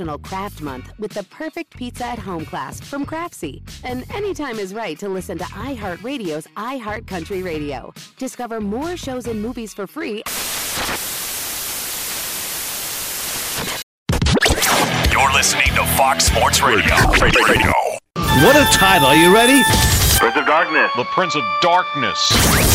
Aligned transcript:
National 0.00 0.18
Craft 0.18 0.62
Month 0.62 0.92
with 0.98 1.12
the 1.12 1.24
perfect 1.24 1.76
pizza 1.76 2.06
at 2.06 2.18
home 2.18 2.46
class 2.46 2.80
from 2.80 3.04
Craftsy. 3.04 3.60
And 3.84 4.10
anytime 4.14 4.58
is 4.58 4.72
right 4.72 4.98
to 4.98 5.10
listen 5.10 5.36
to 5.36 5.44
iHeartRadio's 5.44 6.46
iHeart 6.56 7.06
Country 7.06 7.42
Radio. 7.42 7.92
Discover 8.16 8.62
more 8.62 8.96
shows 8.96 9.26
and 9.26 9.42
movies 9.42 9.74
for 9.74 9.86
free 9.86 10.22
You're 15.12 15.32
listening 15.34 15.68
to 15.74 15.84
Fox 15.98 16.24
Sports 16.24 16.62
Radio. 16.62 16.94
Radio. 17.20 17.72
What 18.16 18.56
a 18.56 18.66
title. 18.72 19.08
Are 19.08 19.16
you 19.16 19.34
ready? 19.34 19.60
Prince 20.20 20.36
of 20.36 20.44
Darkness. 20.44 20.92
The 20.96 21.04
Prince 21.04 21.34
of 21.34 21.42
Darkness. 21.62 22.28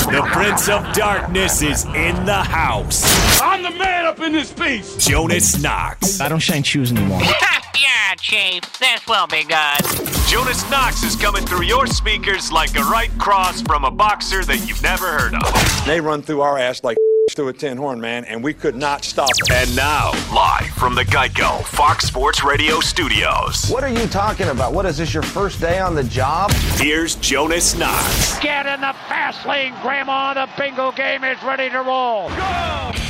The 0.08 0.28
Prince 0.32 0.68
of 0.68 0.94
Darkness 0.94 1.62
is 1.62 1.86
in 1.86 2.26
the 2.26 2.34
house. 2.34 3.04
I'm 3.40 3.62
the 3.62 3.70
man 3.70 4.08
up 4.08 4.20
in 4.20 4.32
this 4.32 4.52
piece. 4.52 4.98
Jonas 4.98 5.62
Knox. 5.62 6.20
I 6.20 6.28
don't 6.28 6.40
shine 6.40 6.64
shoes 6.64 6.92
anymore. 6.92 7.22
yeah, 7.22 8.16
Chief. 8.18 8.64
This 8.80 9.08
will 9.08 9.28
be 9.28 9.44
good. 9.44 10.08
Jonas 10.28 10.68
Knox 10.72 11.04
is 11.04 11.16
coming 11.16 11.46
through 11.46 11.66
your 11.66 11.86
speakers 11.86 12.52
like 12.52 12.76
a 12.76 12.84
right 12.84 13.16
cross 13.20 13.62
from 13.62 13.86
a 13.86 13.92
boxer 13.92 14.44
that 14.44 14.68
you've 14.68 14.82
never 14.82 15.06
heard 15.06 15.36
of. 15.36 15.86
They 15.86 16.02
run 16.02 16.24
through 16.24 16.42
our 16.42 16.58
ass 16.58 16.84
like 16.84 16.98
through 17.36 17.50
a 17.50 17.54
tin 17.54 17.78
horn, 17.78 18.00
man, 18.00 18.24
and 18.26 18.44
we 18.44 18.54
could 18.54 18.76
not 18.76 19.04
stop 19.04 19.30
it. 19.30 19.52
And 19.52 19.76
now, 19.76 20.12
live 20.34 20.68
from 20.78 20.96
the 20.96 21.04
Geico 21.04 21.64
Fox 21.66 22.06
Sports 22.06 22.44
Radio 22.44 22.80
studios. 22.80 23.70
What 23.70 23.84
are 23.84 23.90
you 23.90 24.08
talking 24.08 24.48
about? 24.48 24.74
What 24.74 24.86
is 24.86 24.98
this, 24.98 25.14
your 25.14 25.24
first 25.24 25.60
day 25.60 25.80
on 25.80 25.96
the 25.96 26.04
job? 26.06 26.52
Here's 26.78 27.16
Jonas 27.16 27.78
Knox. 27.78 28.40
Get 28.40 28.66
in 28.66 28.80
the 28.80 28.96
fast 29.08 29.46
lane, 29.46 29.74
Grandma. 29.82 30.34
The 30.34 30.50
bingo 30.58 30.92
game 30.94 31.24
is 31.24 31.42
ready 31.44 31.70
to 31.70 31.82
roll. 31.82 32.30
Go! 32.30 33.05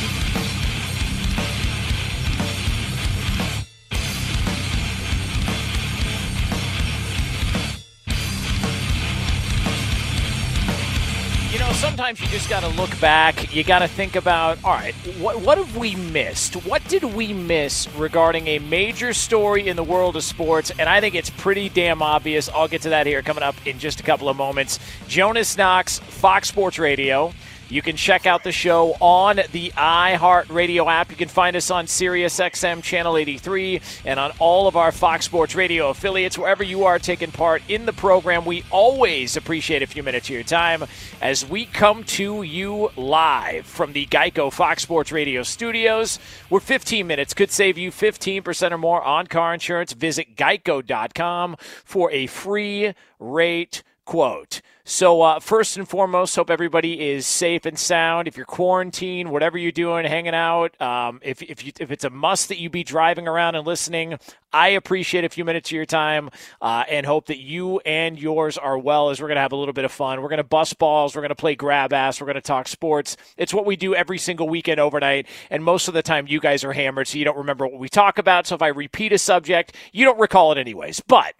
You 11.55 11.61
know, 11.61 11.71
sometimes 11.71 12.19
you 12.19 12.27
just 12.27 12.49
got 12.49 12.63
to 12.63 12.67
look 12.67 12.99
back. 12.99 13.55
You 13.55 13.63
got 13.63 13.79
to 13.79 13.88
think 13.88 14.17
about, 14.17 14.61
all 14.61 14.73
right, 14.73 14.93
what, 15.21 15.39
what 15.39 15.57
have 15.57 15.77
we 15.77 15.95
missed? 15.95 16.55
What 16.66 16.85
did 16.89 17.05
we 17.05 17.31
miss 17.31 17.88
regarding 17.95 18.47
a 18.47 18.59
major 18.59 19.13
story 19.13 19.66
in 19.69 19.77
the 19.77 19.83
world 19.83 20.17
of 20.17 20.25
sports? 20.25 20.73
And 20.77 20.89
I 20.89 20.99
think 20.99 21.16
it's 21.16 21.29
pretty 21.29 21.69
damn 21.69 22.01
obvious. 22.01 22.49
I'll 22.49 22.67
get 22.67 22.81
to 22.81 22.89
that 22.89 23.07
here 23.07 23.21
coming 23.21 23.41
up 23.41 23.55
in 23.66 23.79
just 23.79 24.01
a 24.01 24.03
couple 24.03 24.27
of 24.27 24.35
moments. 24.35 24.79
Jonas 25.07 25.55
Knox, 25.55 25.99
Fox 25.99 26.49
Sports 26.49 26.77
Radio. 26.77 27.33
You 27.67 27.81
can 27.81 27.95
check 27.95 28.25
out 28.27 28.43
the 28.43 28.51
show 28.51 28.95
on 28.99 29.37
the 29.51 29.71
iHeartRadio 29.71 30.87
app. 30.87 31.09
You 31.09 31.17
can 31.17 31.29
find 31.29 31.55
us 31.55 31.71
on 31.71 31.87
SiriusXM 31.87 32.83
Channel 32.83 33.17
83 33.17 33.81
and 34.05 34.19
on 34.19 34.31
all 34.37 34.67
of 34.67 34.75
our 34.75 34.91
Fox 34.91 35.25
Sports 35.25 35.55
Radio 35.55 35.89
affiliates. 35.89 36.37
Wherever 36.37 36.63
you 36.63 36.85
are 36.85 36.99
taking 36.99 37.31
part 37.31 37.63
in 37.67 37.87
the 37.87 37.93
program, 37.93 38.45
we 38.45 38.63
always 38.69 39.35
appreciate 39.35 39.81
a 39.81 39.87
few 39.87 40.03
minutes 40.03 40.27
of 40.27 40.35
your 40.35 40.43
time 40.43 40.83
as 41.21 41.43
we 41.43 41.65
come 41.65 42.03
to 42.03 42.43
you 42.43 42.91
live 42.95 43.65
from 43.65 43.93
the 43.93 44.05
Geico 44.05 44.53
Fox 44.53 44.83
Sports 44.83 45.11
Radio 45.11 45.41
studios. 45.41 46.19
We're 46.51 46.59
15 46.59 47.07
minutes, 47.07 47.33
could 47.33 47.51
save 47.51 47.79
you 47.79 47.91
15% 47.91 48.71
or 48.71 48.77
more 48.77 49.01
on 49.01 49.25
car 49.25 49.53
insurance. 49.53 49.93
Visit 49.93 50.35
geico.com 50.35 51.55
for 51.83 52.11
a 52.11 52.27
free 52.27 52.93
rate 53.19 53.81
quote. 54.05 54.61
So, 54.88 55.23
uh, 55.23 55.40
first 55.40 55.78
and 55.78 55.90
foremost, 55.90 56.35
hope 56.35 56.51
everybody 56.51 57.09
is 57.09 57.25
safe 57.25 57.66
and 57.66 57.78
sound. 57.78 58.28
If 58.28 58.38
you're 58.38 58.46
quarantined, 58.46 59.31
whatever 59.31 59.57
you're 59.57 59.72
doing, 59.72 60.06
hanging 60.06 60.35
out, 60.35 60.79
um, 60.79 61.19
if, 61.23 61.41
if, 61.41 61.66
you, 61.66 61.72
if 61.79 61.90
it's 61.90 62.03
a 62.03 62.12
must 62.12 62.50
that 62.50 62.59
you 62.59 62.70
be 62.70 62.84
driving 62.84 63.28
around 63.28 63.55
and 63.55 63.66
listening, 63.66 64.20
I 64.53 64.67
appreciate 64.70 65.23
a 65.23 65.29
few 65.29 65.43
minutes 65.43 65.70
of 65.70 65.72
your 65.72 65.87
time 65.87 66.29
uh, 66.61 66.84
and 66.87 67.03
hope 67.03 67.26
that 67.26 67.40
you 67.40 67.79
and 67.79 68.20
yours 68.20 68.59
are 68.59 68.78
well 68.78 69.09
as 69.09 69.20
we're 69.20 69.28
going 69.28 69.37
to 69.37 69.41
have 69.41 69.53
a 69.53 69.55
little 69.55 69.73
bit 69.73 69.85
of 69.85 69.91
fun. 69.91 70.22
We're 70.22 70.29
going 70.29 70.37
to 70.37 70.43
bust 70.43 70.78
balls. 70.78 71.16
We're 71.16 71.23
going 71.23 71.29
to 71.29 71.35
play 71.35 71.55
grab 71.55 71.91
ass. 71.91 72.22
We're 72.22 72.28
going 72.28 72.35
to 72.35 72.41
talk 72.41 72.67
sports. 72.67 73.17
It's 73.38 73.55
what 73.55 73.66
we 73.66 73.76
do 73.76 73.96
every 73.96 74.20
single 74.20 74.47
weekend 74.47 74.79
overnight. 74.79 75.26
And 75.49 75.64
most 75.64 75.88
of 75.88 75.96
the 75.96 76.03
time, 76.03 76.28
you 76.28 76.40
guys 76.40 76.64
are 76.64 76.73
hammered, 76.73 77.08
so 77.08 77.17
you 77.17 77.26
don't 77.26 77.38
remember 77.38 77.66
what 77.66 77.79
we 77.79 77.90
talk 77.90 78.20
about. 78.20 78.46
So 78.46 78.53
if 78.53 78.61
I 78.61 78.67
repeat 78.67 79.14
a 79.14 79.17
subject, 79.17 79.76
you 79.93 80.05
don't 80.05 80.20
recall 80.20 80.52
it 80.52 80.59
anyways. 80.59 81.02
But 81.08 81.34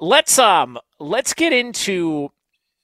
let's 0.00 0.38
um 0.38 0.78
let's 0.98 1.34
get 1.34 1.52
into 1.52 2.30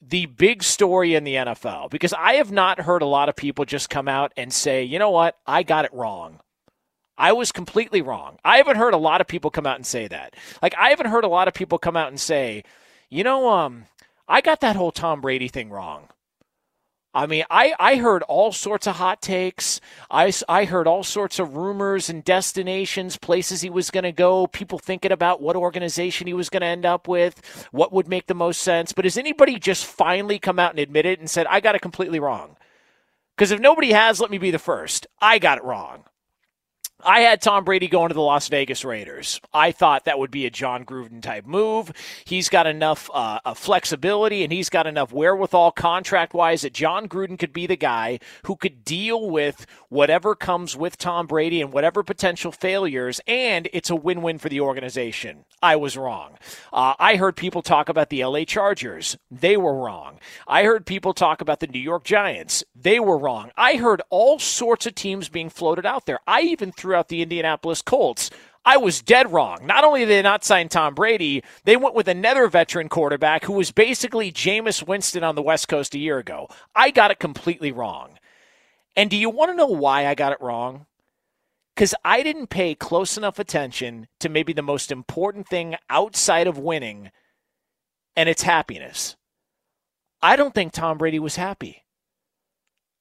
the 0.05 0.27
big 0.27 0.63
story 0.65 1.15
in 1.15 1.25
the 1.25 1.37
NFL 1.37 1.91
because 1.91 2.13
I 2.13 2.35
have 2.35 2.51
not 2.51 2.81
heard 2.81 3.03
a 3.03 3.07
lot 3.07 3.29
of 3.29 3.37
people 3.37 3.65
just 3.65 3.89
come 3.89 4.09
out 4.09 4.33
and 4.37 4.53
say, 4.53 4.83
you 4.83 4.99
know 4.99 5.11
what, 5.11 5.39
I 5.47 5.63
got 5.63 5.85
it 5.85 5.95
wrong. 5.95 6.41
I 7.17 7.33
was 7.33 7.53
completely 7.53 8.03
wrong. 8.03 8.39
I 8.45 8.57
haven't 8.57 8.79
heard 8.79 8.95
a 8.95 8.99
lot 8.99 9.21
of 9.21 9.29
people 9.29 9.51
come 9.51 9.67
out 9.67 9.77
and 9.77 9.87
say 9.87 10.09
that. 10.09 10.35
Like 10.61 10.75
I 10.77 10.89
haven't 10.89 11.07
heard 11.07 11.25
a 11.25 11.29
lot 11.29 11.47
of 11.47 11.55
people 11.55 11.79
come 11.79 11.97
out 11.97 12.09
and 12.09 12.19
say, 12.21 12.65
you 13.11 13.23
know, 13.23 13.49
um, 13.51 13.85
I 14.27 14.41
got 14.41 14.61
that 14.61 14.77
whole 14.77 14.91
Tom 14.91 15.21
Brady 15.21 15.49
thing 15.49 15.71
wrong. 15.71 16.09
I 17.14 17.26
mean, 17.26 17.44
I, 17.50 17.75
I 17.79 17.97
heard 17.97 18.23
all 18.23 18.53
sorts 18.53 18.87
of 18.87 18.97
hot 18.97 19.20
takes. 19.20 19.81
I, 20.11 20.32
I 20.49 20.64
heard 20.64 20.87
all 20.87 21.03
sorts 21.03 21.38
of 21.38 21.56
rumors 21.56 22.09
and 22.09 22.25
destinations, 22.25 23.19
places 23.19 23.61
he 23.61 23.69
was 23.69 23.91
going 23.91 24.05
to 24.05 24.12
go, 24.12 24.47
people 24.47 24.79
thinking 24.79 25.12
about 25.12 25.43
what 25.43 25.55
organization 25.55 26.26
he 26.26 26.32
was 26.32 26.49
going 26.49 26.62
to 26.62 26.67
end 26.67 26.87
up 26.87 27.09
with, 27.09 27.67
what 27.70 27.93
would 27.93 28.09
make 28.09 28.26
the 28.29 28.35
most 28.35 28.62
sense. 28.62 28.94
But 28.94 29.05
has 29.05 29.19
anybody 29.19 29.59
just 29.59 29.85
finally 29.85 30.38
come 30.38 30.59
out 30.59 30.70
and 30.70 30.79
admit 30.79 31.05
it 31.05 31.19
and 31.19 31.29
said, 31.29 31.47
I 31.49 31.61
got 31.61 31.75
it 31.75 31.82
completely 31.82 32.19
wrong? 32.19 32.56
Because 33.37 33.50
if 33.50 33.61
nobody 33.61 33.93
has, 33.93 34.19
let 34.19 34.31
me 34.31 34.38
be 34.38 34.50
the 34.50 34.58
first. 34.58 35.06
I 35.20 35.38
got 35.38 35.58
it 35.58 35.65
wrong. 35.65 36.05
I 37.05 37.21
had 37.21 37.43
Tom 37.43 37.65
Brady 37.65 37.89
going 37.89 38.09
to 38.09 38.15
the 38.15 38.21
Las 38.21 38.49
Vegas 38.49 38.85
Raiders. 38.85 39.41
I 39.53 39.73
thought 39.73 40.05
that 40.05 40.19
would 40.19 40.31
be 40.31 40.47
a 40.47 40.51
Jon 40.51 40.85
Gruden 40.85 41.21
type 41.21 41.47
move. 41.47 41.93
He's 42.25 42.49
got 42.49 42.67
enough 42.67 43.11
uh, 43.13 43.55
flexibility 43.55 44.45
and 44.45 44.53
he's 44.53 44.69
got 44.71 44.87
enough 44.87 45.13
wherewithal 45.13 45.73
contract 45.73 46.33
wise 46.33 46.63
that 46.63 46.75
Jon 46.75 47.09
Gruden 47.09 47.39
could 47.39 47.53
be 47.53 47.67
the 47.67 47.77
guy 47.77 48.21
who 48.45 48.57
could 48.57 48.85
deal 48.85 49.31
with 49.31 49.67
whatever 49.89 50.35
comes 50.35 50.77
with 50.77 50.97
Tom 50.97 51.27
Brady 51.27 51.61
and 51.61 51.73
whatever 51.73 52.03
potential 52.03 52.53
failures, 52.53 53.21
and 53.27 53.69
it's 53.73 53.91
a 53.91 53.97
win 53.97 54.23
win 54.23 54.39
for 54.39 54.49
the 54.49 54.61
organization. 54.61 55.45
I 55.63 55.77
was 55.77 55.97
wrong. 55.97 56.39
Uh, 56.73 56.95
I 56.99 57.17
heard 57.17 57.37
people 57.37 57.63
talk 57.63 57.89
about 57.89 58.11
the 58.11 58.25
LA 58.25 58.45
Chargers. 58.45 59.17
They 59.31 59.57
were 59.57 59.77
wrong. 59.77 60.19
I 60.47 60.65
heard 60.65 60.87
people 60.87 61.15
talk 61.15 61.41
about 61.41 61.61
the 61.61 61.67
New 61.67 61.79
York 61.79 62.05
Giants. 62.05 62.65
They 62.82 62.99
were 62.99 63.19
wrong. 63.19 63.52
I 63.56 63.75
heard 63.75 64.02
all 64.11 64.40
sorts 64.40 64.87
of 64.87 64.94
teams 64.96 65.29
being 65.29 65.50
floated 65.50 65.87
out 65.87 66.06
there. 66.06 66.19
I 66.26 66.40
even 66.43 66.73
threw 66.73 66.96
out 66.96 67.08
the 67.08 67.23
Indianapolis 67.23 67.81
Colts. 67.81 68.29
I 68.64 68.76
was 68.76 69.02
dead 69.02 69.32
wrong. 69.32 69.67
Not 69.67 69.84
only 69.84 70.00
did 70.00 70.08
they 70.08 70.23
not 70.23 70.44
sign 70.44 70.69
Tom 70.69 70.94
Brady, 70.94 71.44
they 71.64 71.76
went 71.76 71.94
with 71.94 72.08
another 72.08 72.49
veteran 72.49 72.88
quarterback 72.88 73.44
who 73.44 73.52
was 73.52 73.70
basically 73.70 74.32
Jameis 74.32 74.87
Winston 74.87 75.23
on 75.23 75.37
the 75.37 75.43
West 75.43 75.69
Coast 75.69 75.94
a 75.94 75.99
year 75.99 76.19
ago. 76.19 76.49
I 76.75 76.90
got 76.90 77.12
it 77.12 77.20
completely 77.20 77.70
wrong. 77.70 78.19
And 78.96 79.08
do 79.08 79.17
you 79.17 79.31
want 79.31 79.50
to 79.50 79.56
know 79.56 79.67
why 79.67 80.06
I 80.06 80.14
got 80.14 80.32
it 80.32 80.40
wrong? 80.40 80.87
Because 81.75 81.94
I 82.05 82.23
didn't 82.23 82.49
pay 82.49 82.75
close 82.75 83.17
enough 83.17 83.38
attention 83.38 84.08
to 84.20 84.29
maybe 84.29 84.52
the 84.52 84.61
most 84.61 84.90
important 84.90 85.49
thing 85.49 85.76
outside 85.88 86.46
of 86.46 86.58
winning, 86.58 87.11
and 88.17 88.29
it's 88.29 88.43
happiness. 88.43 89.17
I 90.20 90.37
don't 90.37 90.55
think 90.55 90.73
Tom 90.73 90.99
Brady 90.99 91.19
was 91.19 91.37
happy. 91.37 91.84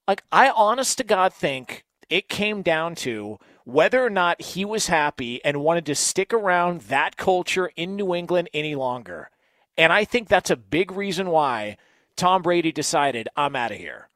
Like, 0.07 0.23
I 0.31 0.49
honest 0.49 0.97
to 0.97 1.03
God 1.03 1.33
think 1.33 1.83
it 2.09 2.27
came 2.27 2.61
down 2.61 2.95
to 2.95 3.39
whether 3.63 4.03
or 4.03 4.09
not 4.09 4.41
he 4.41 4.65
was 4.65 4.87
happy 4.87 5.43
and 5.45 5.61
wanted 5.61 5.85
to 5.85 5.95
stick 5.95 6.33
around 6.33 6.81
that 6.81 7.15
culture 7.15 7.71
in 7.75 7.95
New 7.95 8.13
England 8.13 8.49
any 8.53 8.75
longer. 8.75 9.29
And 9.77 9.93
I 9.93 10.03
think 10.03 10.27
that's 10.27 10.49
a 10.49 10.55
big 10.55 10.91
reason 10.91 11.29
why 11.29 11.77
Tom 12.15 12.41
Brady 12.41 12.71
decided, 12.71 13.29
I'm 13.35 13.55
out 13.55 13.71
of 13.71 13.77
here. 13.77 14.09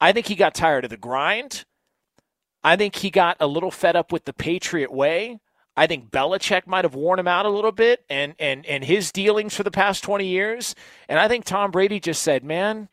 I 0.00 0.12
think 0.12 0.26
he 0.26 0.34
got 0.34 0.54
tired 0.54 0.84
of 0.84 0.90
the 0.90 0.96
grind. 0.96 1.64
I 2.64 2.76
think 2.76 2.96
he 2.96 3.10
got 3.10 3.36
a 3.40 3.46
little 3.46 3.70
fed 3.70 3.96
up 3.96 4.12
with 4.12 4.24
the 4.24 4.32
Patriot 4.32 4.92
way. 4.92 5.40
I 5.76 5.86
think 5.86 6.10
Belichick 6.10 6.66
might 6.66 6.84
have 6.84 6.94
worn 6.94 7.18
him 7.18 7.28
out 7.28 7.46
a 7.46 7.50
little 7.50 7.72
bit 7.72 8.04
and, 8.08 8.34
and, 8.38 8.64
and 8.66 8.84
his 8.84 9.10
dealings 9.10 9.54
for 9.56 9.62
the 9.62 9.70
past 9.70 10.04
20 10.04 10.26
years. 10.26 10.74
And 11.08 11.18
I 11.18 11.28
think 11.28 11.44
Tom 11.44 11.70
Brady 11.70 11.98
just 11.98 12.22
said, 12.22 12.44
man, 12.44 12.88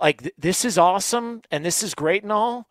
like, 0.00 0.22
th- 0.22 0.34
this 0.38 0.64
is 0.64 0.78
awesome 0.78 1.42
and 1.50 1.64
this 1.64 1.82
is 1.82 1.94
great 1.94 2.22
and 2.22 2.32
all 2.32 2.68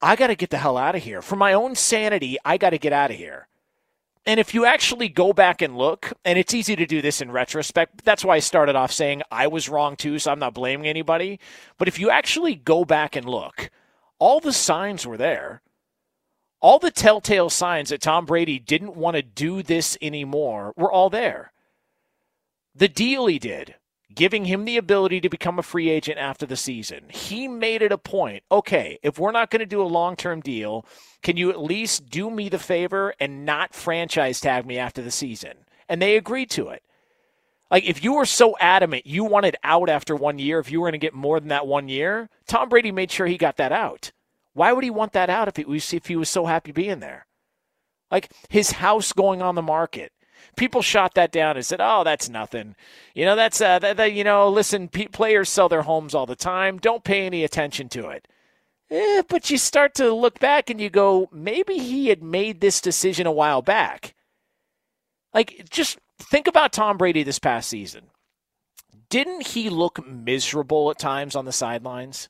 I 0.00 0.16
got 0.16 0.28
to 0.28 0.36
get 0.36 0.50
the 0.50 0.58
hell 0.58 0.76
out 0.76 0.94
of 0.94 1.02
here. 1.02 1.22
For 1.22 1.36
my 1.36 1.52
own 1.52 1.74
sanity, 1.74 2.38
I 2.44 2.56
got 2.56 2.70
to 2.70 2.78
get 2.78 2.92
out 2.92 3.10
of 3.10 3.16
here. 3.16 3.48
And 4.26 4.38
if 4.38 4.52
you 4.52 4.64
actually 4.64 5.08
go 5.08 5.32
back 5.32 5.62
and 5.62 5.76
look, 5.76 6.12
and 6.24 6.38
it's 6.38 6.54
easy 6.54 6.76
to 6.76 6.86
do 6.86 7.00
this 7.00 7.20
in 7.20 7.30
retrospect, 7.30 8.04
that's 8.04 8.24
why 8.24 8.36
I 8.36 8.40
started 8.40 8.76
off 8.76 8.92
saying 8.92 9.22
I 9.32 9.46
was 9.46 9.68
wrong 9.68 9.96
too, 9.96 10.18
so 10.18 10.30
I'm 10.30 10.38
not 10.38 10.54
blaming 10.54 10.86
anybody. 10.86 11.40
But 11.78 11.88
if 11.88 11.98
you 11.98 12.10
actually 12.10 12.54
go 12.54 12.84
back 12.84 13.16
and 13.16 13.26
look, 13.28 13.70
all 14.18 14.38
the 14.38 14.52
signs 14.52 15.06
were 15.06 15.16
there. 15.16 15.62
All 16.60 16.78
the 16.78 16.90
telltale 16.90 17.50
signs 17.50 17.90
that 17.90 18.02
Tom 18.02 18.26
Brady 18.26 18.58
didn't 18.58 18.96
want 18.96 19.16
to 19.16 19.22
do 19.22 19.62
this 19.62 19.96
anymore 20.02 20.74
were 20.76 20.92
all 20.92 21.08
there. 21.08 21.52
The 22.74 22.88
deal 22.88 23.26
he 23.26 23.38
did, 23.38 23.76
giving 24.14 24.46
him 24.46 24.64
the 24.64 24.76
ability 24.76 25.20
to 25.20 25.28
become 25.28 25.58
a 25.58 25.62
free 25.62 25.88
agent 25.90 26.18
after 26.18 26.46
the 26.46 26.56
season. 26.56 27.04
He 27.10 27.46
made 27.48 27.82
it 27.82 27.92
a 27.92 27.98
point 27.98 28.42
okay, 28.50 28.98
if 29.02 29.18
we're 29.18 29.32
not 29.32 29.50
going 29.50 29.60
to 29.60 29.66
do 29.66 29.82
a 29.82 29.84
long 29.84 30.16
term 30.16 30.40
deal, 30.40 30.86
can 31.22 31.36
you 31.36 31.50
at 31.50 31.62
least 31.62 32.08
do 32.08 32.30
me 32.30 32.48
the 32.48 32.58
favor 32.58 33.14
and 33.20 33.44
not 33.44 33.74
franchise 33.74 34.40
tag 34.40 34.66
me 34.66 34.78
after 34.78 35.02
the 35.02 35.10
season? 35.10 35.54
And 35.88 36.00
they 36.00 36.16
agreed 36.16 36.50
to 36.50 36.68
it. 36.68 36.82
Like, 37.70 37.84
if 37.84 38.02
you 38.02 38.14
were 38.14 38.24
so 38.24 38.56
adamant 38.60 39.06
you 39.06 39.24
wanted 39.24 39.56
out 39.62 39.90
after 39.90 40.16
one 40.16 40.38
year, 40.38 40.58
if 40.58 40.70
you 40.70 40.80
were 40.80 40.86
going 40.86 40.98
to 40.98 41.06
get 41.06 41.14
more 41.14 41.38
than 41.38 41.50
that 41.50 41.66
one 41.66 41.88
year, 41.88 42.30
Tom 42.46 42.68
Brady 42.68 42.92
made 42.92 43.10
sure 43.10 43.26
he 43.26 43.36
got 43.36 43.58
that 43.58 43.72
out. 43.72 44.12
Why 44.54 44.72
would 44.72 44.84
he 44.84 44.90
want 44.90 45.12
that 45.12 45.28
out 45.28 45.48
if, 45.48 45.58
it 45.58 45.68
was, 45.68 45.92
if 45.92 46.06
he 46.06 46.16
was 46.16 46.30
so 46.30 46.46
happy 46.46 46.72
being 46.72 47.00
there? 47.00 47.26
Like, 48.10 48.32
his 48.48 48.72
house 48.72 49.12
going 49.12 49.42
on 49.42 49.54
the 49.54 49.62
market, 49.62 50.12
people 50.58 50.82
shot 50.82 51.14
that 51.14 51.32
down 51.32 51.56
and 51.56 51.64
said, 51.64 51.80
"Oh, 51.80 52.04
that's 52.04 52.28
nothing." 52.28 52.76
You 53.14 53.24
know, 53.24 53.36
that's 53.36 53.60
uh, 53.60 53.78
that, 53.78 53.96
that 53.96 54.12
you 54.12 54.24
know, 54.24 54.48
listen, 54.50 54.88
p- 54.88 55.08
players 55.08 55.48
sell 55.48 55.68
their 55.68 55.82
homes 55.82 56.14
all 56.14 56.26
the 56.26 56.36
time. 56.36 56.78
Don't 56.78 57.04
pay 57.04 57.24
any 57.24 57.44
attention 57.44 57.88
to 57.90 58.08
it. 58.08 58.28
Eh, 58.90 59.22
but 59.28 59.50
you 59.50 59.58
start 59.58 59.94
to 59.96 60.12
look 60.12 60.38
back 60.38 60.70
and 60.70 60.80
you 60.80 60.88
go, 60.88 61.28
maybe 61.32 61.78
he 61.78 62.08
had 62.08 62.22
made 62.22 62.60
this 62.60 62.80
decision 62.80 63.26
a 63.26 63.32
while 63.32 63.62
back. 63.62 64.14
Like, 65.34 65.66
just 65.70 65.98
think 66.18 66.46
about 66.46 66.72
Tom 66.72 66.96
Brady 66.96 67.22
this 67.22 67.38
past 67.38 67.68
season. 67.68 68.10
Didn't 69.10 69.48
he 69.48 69.68
look 69.68 70.06
miserable 70.06 70.90
at 70.90 70.98
times 70.98 71.36
on 71.36 71.44
the 71.44 71.52
sidelines? 71.52 72.28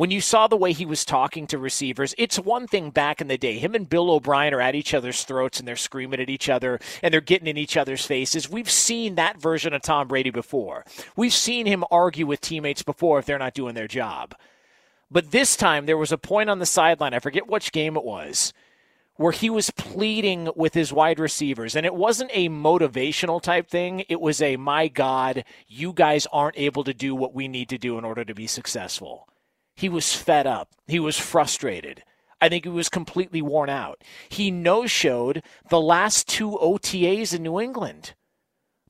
When 0.00 0.10
you 0.10 0.22
saw 0.22 0.46
the 0.46 0.56
way 0.56 0.72
he 0.72 0.86
was 0.86 1.04
talking 1.04 1.46
to 1.46 1.58
receivers, 1.58 2.14
it's 2.16 2.38
one 2.38 2.66
thing 2.66 2.88
back 2.88 3.20
in 3.20 3.28
the 3.28 3.36
day. 3.36 3.58
Him 3.58 3.74
and 3.74 3.86
Bill 3.86 4.10
O'Brien 4.10 4.54
are 4.54 4.60
at 4.62 4.74
each 4.74 4.94
other's 4.94 5.24
throats 5.24 5.58
and 5.58 5.68
they're 5.68 5.76
screaming 5.76 6.20
at 6.20 6.30
each 6.30 6.48
other 6.48 6.80
and 7.02 7.12
they're 7.12 7.20
getting 7.20 7.46
in 7.46 7.58
each 7.58 7.76
other's 7.76 8.06
faces. 8.06 8.48
We've 8.48 8.70
seen 8.70 9.16
that 9.16 9.38
version 9.38 9.74
of 9.74 9.82
Tom 9.82 10.08
Brady 10.08 10.30
before. 10.30 10.86
We've 11.16 11.34
seen 11.34 11.66
him 11.66 11.84
argue 11.90 12.26
with 12.26 12.40
teammates 12.40 12.82
before 12.82 13.18
if 13.18 13.26
they're 13.26 13.38
not 13.38 13.52
doing 13.52 13.74
their 13.74 13.86
job. 13.86 14.34
But 15.10 15.32
this 15.32 15.54
time, 15.54 15.84
there 15.84 15.98
was 15.98 16.12
a 16.12 16.16
point 16.16 16.48
on 16.48 16.60
the 16.60 16.64
sideline, 16.64 17.12
I 17.12 17.18
forget 17.18 17.46
which 17.46 17.70
game 17.70 17.94
it 17.94 18.02
was, 18.02 18.54
where 19.16 19.32
he 19.32 19.50
was 19.50 19.70
pleading 19.72 20.48
with 20.56 20.72
his 20.72 20.94
wide 20.94 21.18
receivers. 21.18 21.76
And 21.76 21.84
it 21.84 21.94
wasn't 21.94 22.30
a 22.32 22.48
motivational 22.48 23.42
type 23.42 23.68
thing. 23.68 24.04
It 24.08 24.22
was 24.22 24.40
a, 24.40 24.56
my 24.56 24.88
God, 24.88 25.44
you 25.68 25.92
guys 25.92 26.26
aren't 26.32 26.58
able 26.58 26.84
to 26.84 26.94
do 26.94 27.14
what 27.14 27.34
we 27.34 27.48
need 27.48 27.68
to 27.68 27.76
do 27.76 27.98
in 27.98 28.06
order 28.06 28.24
to 28.24 28.34
be 28.34 28.46
successful. 28.46 29.26
He 29.80 29.88
was 29.88 30.14
fed 30.14 30.46
up. 30.46 30.68
He 30.86 31.00
was 31.00 31.18
frustrated. 31.18 32.04
I 32.38 32.50
think 32.50 32.64
he 32.64 32.70
was 32.70 32.90
completely 32.90 33.40
worn 33.40 33.70
out. 33.70 34.04
He 34.28 34.50
no 34.50 34.86
showed 34.86 35.42
the 35.70 35.80
last 35.80 36.28
two 36.28 36.50
OTAs 36.50 37.34
in 37.34 37.42
New 37.42 37.58
England. 37.58 38.12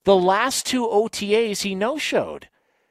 The 0.02 0.16
last 0.16 0.66
two 0.66 0.84
OTAs 0.88 1.62
he 1.62 1.76
no 1.76 1.96
showed. 1.96 2.48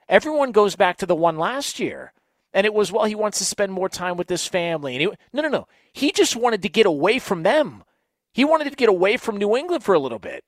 Everyone 0.07 0.53
goes 0.53 0.77
back 0.77 0.95
to 0.99 1.05
the 1.05 1.13
one 1.13 1.37
last 1.37 1.77
year. 1.77 2.13
And 2.53 2.65
it 2.65 2.73
was, 2.73 2.89
well, 2.89 3.03
he 3.03 3.15
wants 3.15 3.37
to 3.39 3.43
spend 3.43 3.73
more 3.73 3.89
time 3.89 4.15
with 4.15 4.29
his 4.29 4.47
family. 4.47 4.95
And 4.95 5.01
he, 5.01 5.07
no, 5.33 5.41
no, 5.41 5.49
no. 5.49 5.67
He 5.91 6.13
just 6.13 6.37
wanted 6.37 6.61
to 6.61 6.69
get 6.69 6.85
away 6.85 7.19
from 7.19 7.43
them. 7.43 7.83
He 8.31 8.45
wanted 8.45 8.69
to 8.69 8.77
get 8.77 8.87
away 8.87 9.17
from 9.17 9.35
New 9.35 9.57
England 9.57 9.83
for 9.83 9.93
a 9.93 9.99
little 9.99 10.19
bit. 10.19 10.45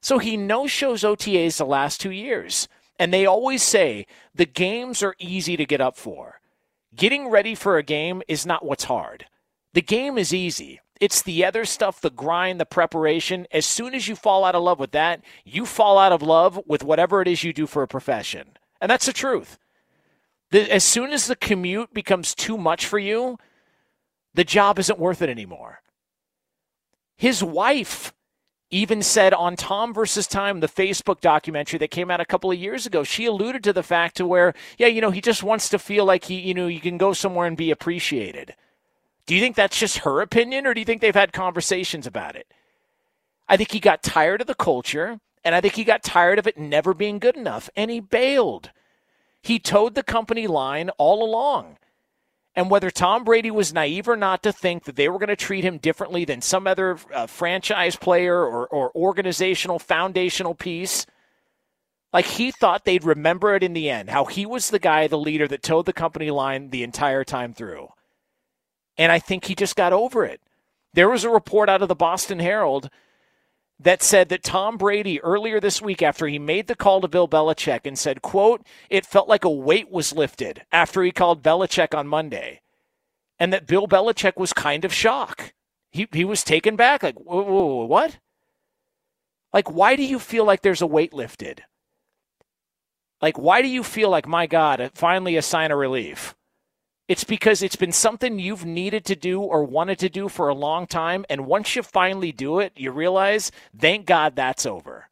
So 0.00 0.18
he 0.18 0.36
no 0.36 0.66
shows 0.66 1.04
OTAs 1.04 1.58
the 1.58 1.66
last 1.66 2.00
two 2.00 2.10
years. 2.10 2.66
And 2.98 3.14
they 3.14 3.26
always 3.26 3.62
say 3.62 4.08
the 4.34 4.44
games 4.44 5.04
are 5.04 5.14
easy 5.20 5.56
to 5.56 5.64
get 5.64 5.80
up 5.80 5.96
for. 5.96 6.39
Getting 6.94 7.28
ready 7.28 7.54
for 7.54 7.76
a 7.76 7.82
game 7.82 8.22
is 8.28 8.44
not 8.44 8.64
what's 8.64 8.84
hard. 8.84 9.26
The 9.74 9.82
game 9.82 10.18
is 10.18 10.34
easy. 10.34 10.80
It's 11.00 11.22
the 11.22 11.44
other 11.44 11.64
stuff, 11.64 12.00
the 12.00 12.10
grind, 12.10 12.60
the 12.60 12.66
preparation. 12.66 13.46
As 13.52 13.64
soon 13.64 13.94
as 13.94 14.06
you 14.06 14.14
fall 14.14 14.44
out 14.44 14.54
of 14.54 14.62
love 14.62 14.78
with 14.78 14.90
that, 14.90 15.22
you 15.44 15.64
fall 15.64 15.98
out 15.98 16.12
of 16.12 16.20
love 16.20 16.60
with 16.66 16.84
whatever 16.84 17.22
it 17.22 17.28
is 17.28 17.42
you 17.42 17.52
do 17.52 17.66
for 17.66 17.82
a 17.82 17.88
profession. 17.88 18.56
And 18.80 18.90
that's 18.90 19.06
the 19.06 19.12
truth. 19.12 19.58
The, 20.50 20.70
as 20.70 20.84
soon 20.84 21.12
as 21.12 21.26
the 21.26 21.36
commute 21.36 21.94
becomes 21.94 22.34
too 22.34 22.58
much 22.58 22.84
for 22.84 22.98
you, 22.98 23.38
the 24.34 24.44
job 24.44 24.78
isn't 24.78 24.98
worth 24.98 25.22
it 25.22 25.30
anymore. 25.30 25.80
His 27.16 27.42
wife 27.42 28.12
even 28.70 29.02
said 29.02 29.34
on 29.34 29.56
Tom 29.56 29.92
versus 29.92 30.26
Time, 30.26 30.60
the 30.60 30.68
Facebook 30.68 31.20
documentary 31.20 31.78
that 31.78 31.90
came 31.90 32.10
out 32.10 32.20
a 32.20 32.24
couple 32.24 32.50
of 32.52 32.58
years 32.58 32.86
ago, 32.86 33.02
she 33.02 33.26
alluded 33.26 33.64
to 33.64 33.72
the 33.72 33.82
fact 33.82 34.16
to 34.16 34.26
where, 34.26 34.54
yeah, 34.78 34.86
you 34.86 35.00
know, 35.00 35.10
he 35.10 35.20
just 35.20 35.42
wants 35.42 35.68
to 35.70 35.78
feel 35.78 36.04
like 36.04 36.24
he, 36.24 36.38
you 36.38 36.54
know, 36.54 36.68
you 36.68 36.80
can 36.80 36.96
go 36.96 37.12
somewhere 37.12 37.46
and 37.46 37.56
be 37.56 37.70
appreciated. 37.70 38.54
Do 39.26 39.34
you 39.34 39.40
think 39.40 39.56
that's 39.56 39.78
just 39.78 39.98
her 39.98 40.20
opinion, 40.20 40.66
or 40.66 40.74
do 40.74 40.80
you 40.80 40.86
think 40.86 41.00
they've 41.00 41.14
had 41.14 41.32
conversations 41.32 42.06
about 42.06 42.36
it? 42.36 42.46
I 43.48 43.56
think 43.56 43.72
he 43.72 43.80
got 43.80 44.02
tired 44.02 44.40
of 44.40 44.46
the 44.46 44.54
culture, 44.54 45.18
and 45.44 45.54
I 45.54 45.60
think 45.60 45.74
he 45.74 45.84
got 45.84 46.04
tired 46.04 46.38
of 46.38 46.46
it 46.46 46.58
never 46.58 46.94
being 46.94 47.18
good 47.18 47.36
enough, 47.36 47.68
and 47.74 47.90
he 47.90 47.98
bailed. 47.98 48.70
He 49.42 49.58
toed 49.58 49.94
the 49.94 50.02
company 50.04 50.46
line 50.46 50.90
all 50.90 51.24
along. 51.24 51.78
And 52.56 52.68
whether 52.68 52.90
Tom 52.90 53.24
Brady 53.24 53.50
was 53.50 53.72
naive 53.72 54.08
or 54.08 54.16
not 54.16 54.42
to 54.42 54.52
think 54.52 54.84
that 54.84 54.96
they 54.96 55.08
were 55.08 55.18
going 55.18 55.28
to 55.28 55.36
treat 55.36 55.64
him 55.64 55.78
differently 55.78 56.24
than 56.24 56.42
some 56.42 56.66
other 56.66 56.98
uh, 57.14 57.26
franchise 57.26 57.96
player 57.96 58.36
or, 58.38 58.66
or 58.66 58.90
organizational 58.96 59.78
foundational 59.78 60.54
piece, 60.54 61.06
Like 62.12 62.26
he 62.26 62.50
thought 62.50 62.84
they'd 62.84 63.04
remember 63.04 63.54
it 63.54 63.62
in 63.62 63.72
the 63.72 63.88
end, 63.88 64.10
how 64.10 64.24
he 64.24 64.44
was 64.44 64.70
the 64.70 64.78
guy, 64.78 65.06
the 65.06 65.18
leader 65.18 65.46
that 65.48 65.62
toed 65.62 65.86
the 65.86 65.92
company 65.92 66.30
line 66.30 66.70
the 66.70 66.82
entire 66.82 67.24
time 67.24 67.54
through. 67.54 67.88
And 68.96 69.12
I 69.12 69.18
think 69.18 69.44
he 69.44 69.54
just 69.54 69.76
got 69.76 69.92
over 69.92 70.24
it. 70.24 70.40
There 70.92 71.08
was 71.08 71.22
a 71.22 71.30
report 71.30 71.68
out 71.68 71.82
of 71.82 71.88
the 71.88 71.94
Boston 71.94 72.40
Herald 72.40 72.90
that 73.82 74.02
said 74.02 74.28
that 74.28 74.42
Tom 74.42 74.76
Brady 74.76 75.20
earlier 75.22 75.58
this 75.58 75.80
week 75.80 76.02
after 76.02 76.26
he 76.26 76.38
made 76.38 76.66
the 76.66 76.76
call 76.76 77.00
to 77.00 77.08
Bill 77.08 77.26
Belichick 77.26 77.80
and 77.84 77.98
said, 77.98 78.20
quote, 78.20 78.64
it 78.90 79.06
felt 79.06 79.28
like 79.28 79.44
a 79.44 79.50
weight 79.50 79.90
was 79.90 80.12
lifted 80.12 80.62
after 80.70 81.02
he 81.02 81.10
called 81.10 81.42
Belichick 81.42 81.96
on 81.96 82.06
Monday. 82.06 82.60
And 83.38 83.52
that 83.54 83.66
Bill 83.66 83.88
Belichick 83.88 84.36
was 84.36 84.52
kind 84.52 84.84
of 84.84 84.92
shocked. 84.92 85.54
He, 85.90 86.06
he 86.12 86.26
was 86.26 86.44
taken 86.44 86.76
back 86.76 87.02
like, 87.02 87.16
whoa, 87.16 87.42
whoa, 87.42 87.64
whoa, 87.64 87.84
what? 87.86 88.18
Like, 89.52 89.70
why 89.70 89.96
do 89.96 90.04
you 90.04 90.18
feel 90.18 90.44
like 90.44 90.60
there's 90.60 90.82
a 90.82 90.86
weight 90.86 91.14
lifted? 91.14 91.64
Like, 93.22 93.38
why 93.38 93.62
do 93.62 93.68
you 93.68 93.82
feel 93.82 94.10
like, 94.10 94.28
my 94.28 94.46
God, 94.46 94.90
finally 94.94 95.36
a 95.36 95.42
sign 95.42 95.72
of 95.72 95.78
relief? 95.78 96.34
It's 97.10 97.24
because 97.24 97.60
it's 97.60 97.74
been 97.74 97.90
something 97.90 98.38
you've 98.38 98.64
needed 98.64 99.04
to 99.06 99.16
do 99.16 99.40
or 99.40 99.64
wanted 99.64 99.98
to 99.98 100.08
do 100.08 100.28
for 100.28 100.46
a 100.46 100.54
long 100.54 100.86
time. 100.86 101.26
And 101.28 101.44
once 101.44 101.74
you 101.74 101.82
finally 101.82 102.30
do 102.30 102.60
it, 102.60 102.72
you 102.76 102.92
realize, 102.92 103.50
thank 103.76 104.06
God 104.06 104.36
that's 104.36 104.64
over. 104.64 105.08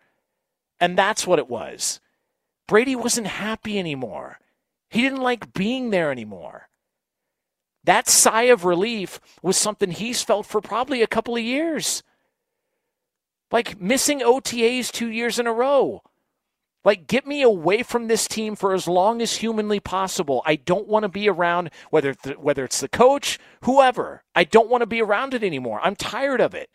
And 0.78 0.96
that's 0.96 1.26
what 1.26 1.40
it 1.40 1.48
was. 1.48 1.98
Brady 2.68 2.94
wasn't 2.94 3.26
happy 3.26 3.80
anymore. 3.80 4.38
He 4.88 5.02
didn't 5.02 5.22
like 5.22 5.52
being 5.52 5.90
there 5.90 6.12
anymore. 6.12 6.68
That 7.82 8.08
sigh 8.08 8.42
of 8.42 8.64
relief 8.64 9.18
was 9.42 9.56
something 9.56 9.90
he's 9.90 10.22
felt 10.22 10.46
for 10.46 10.60
probably 10.60 11.02
a 11.02 11.08
couple 11.08 11.34
of 11.34 11.42
years. 11.42 12.04
Like 13.50 13.80
missing 13.80 14.20
OTAs 14.20 14.92
two 14.92 15.10
years 15.10 15.40
in 15.40 15.48
a 15.48 15.52
row. 15.52 16.04
Like, 16.84 17.06
get 17.06 17.26
me 17.26 17.42
away 17.42 17.82
from 17.82 18.06
this 18.06 18.28
team 18.28 18.54
for 18.54 18.72
as 18.72 18.86
long 18.86 19.20
as 19.20 19.36
humanly 19.36 19.80
possible. 19.80 20.42
I 20.46 20.56
don't 20.56 20.88
want 20.88 21.02
to 21.02 21.08
be 21.08 21.28
around 21.28 21.70
whether 21.90 22.14
the, 22.22 22.34
whether 22.34 22.64
it's 22.64 22.80
the 22.80 22.88
coach, 22.88 23.38
whoever. 23.62 24.22
I 24.34 24.44
don't 24.44 24.70
want 24.70 24.82
to 24.82 24.86
be 24.86 25.02
around 25.02 25.34
it 25.34 25.42
anymore. 25.42 25.80
I'm 25.82 25.96
tired 25.96 26.40
of 26.40 26.54
it. 26.54 26.70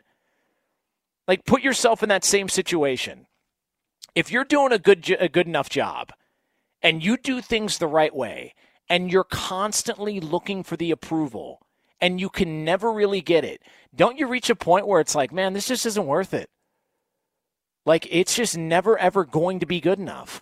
Like, 1.27 1.45
put 1.45 1.61
yourself 1.61 2.03
in 2.03 2.09
that 2.09 2.25
same 2.25 2.49
situation. 2.49 3.27
If 4.13 4.31
you're 4.31 4.43
doing 4.43 4.73
a 4.73 4.77
good 4.77 5.09
a 5.19 5.29
good 5.29 5.47
enough 5.47 5.69
job, 5.69 6.11
and 6.81 7.03
you 7.03 7.17
do 7.17 7.41
things 7.41 7.77
the 7.77 7.87
right 7.87 8.13
way, 8.13 8.53
and 8.89 9.11
you're 9.11 9.23
constantly 9.23 10.19
looking 10.19 10.63
for 10.63 10.75
the 10.75 10.91
approval, 10.91 11.65
and 12.01 12.19
you 12.19 12.29
can 12.29 12.65
never 12.65 12.91
really 12.91 13.21
get 13.21 13.45
it, 13.45 13.61
don't 13.95 14.19
you 14.19 14.27
reach 14.27 14.49
a 14.49 14.55
point 14.55 14.85
where 14.85 14.99
it's 14.99 15.15
like, 15.15 15.31
man, 15.31 15.53
this 15.53 15.69
just 15.69 15.85
isn't 15.85 16.05
worth 16.05 16.33
it? 16.33 16.49
Like 17.85 18.07
it's 18.09 18.35
just 18.35 18.57
never 18.57 18.97
ever 18.97 19.25
going 19.25 19.59
to 19.59 19.65
be 19.65 19.81
good 19.81 19.99
enough. 19.99 20.41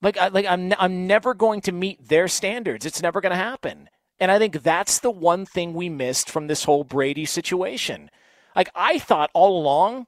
Like 0.00 0.16
I, 0.16 0.28
like 0.28 0.46
I'm 0.46 0.72
I'm 0.78 1.06
never 1.06 1.34
going 1.34 1.60
to 1.62 1.72
meet 1.72 2.08
their 2.08 2.28
standards. 2.28 2.86
It's 2.86 3.02
never 3.02 3.20
going 3.20 3.30
to 3.30 3.36
happen. 3.36 3.88
And 4.20 4.30
I 4.30 4.38
think 4.38 4.62
that's 4.62 4.98
the 4.98 5.10
one 5.10 5.46
thing 5.46 5.74
we 5.74 5.88
missed 5.88 6.30
from 6.30 6.46
this 6.46 6.64
whole 6.64 6.84
Brady 6.84 7.24
situation. 7.24 8.10
Like 8.54 8.70
I 8.74 8.98
thought 8.98 9.30
all 9.34 9.60
along, 9.60 10.06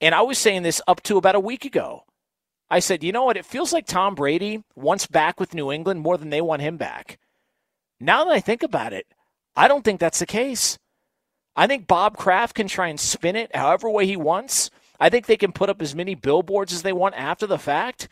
and 0.00 0.14
I 0.14 0.22
was 0.22 0.38
saying 0.38 0.62
this 0.62 0.82
up 0.86 1.02
to 1.04 1.16
about 1.16 1.34
a 1.34 1.40
week 1.40 1.64
ago. 1.64 2.02
I 2.68 2.80
said, 2.80 3.04
you 3.04 3.12
know 3.12 3.24
what? 3.24 3.36
It 3.36 3.46
feels 3.46 3.72
like 3.72 3.86
Tom 3.86 4.16
Brady 4.16 4.64
wants 4.74 5.06
back 5.06 5.38
with 5.38 5.54
New 5.54 5.70
England 5.70 6.00
more 6.00 6.18
than 6.18 6.30
they 6.30 6.40
want 6.40 6.62
him 6.62 6.76
back. 6.76 7.18
Now 8.00 8.24
that 8.24 8.32
I 8.32 8.40
think 8.40 8.64
about 8.64 8.92
it, 8.92 9.06
I 9.54 9.68
don't 9.68 9.84
think 9.84 10.00
that's 10.00 10.18
the 10.18 10.26
case. 10.26 10.78
I 11.54 11.66
think 11.66 11.86
Bob 11.86 12.16
Kraft 12.16 12.54
can 12.56 12.68
try 12.68 12.88
and 12.88 12.98
spin 12.98 13.36
it 13.36 13.54
however 13.54 13.88
way 13.88 14.06
he 14.06 14.16
wants. 14.16 14.70
I 14.98 15.08
think 15.08 15.26
they 15.26 15.36
can 15.36 15.52
put 15.52 15.70
up 15.70 15.82
as 15.82 15.94
many 15.94 16.14
billboards 16.14 16.72
as 16.72 16.82
they 16.82 16.92
want 16.92 17.14
after 17.16 17.46
the 17.46 17.58
fact. 17.58 18.08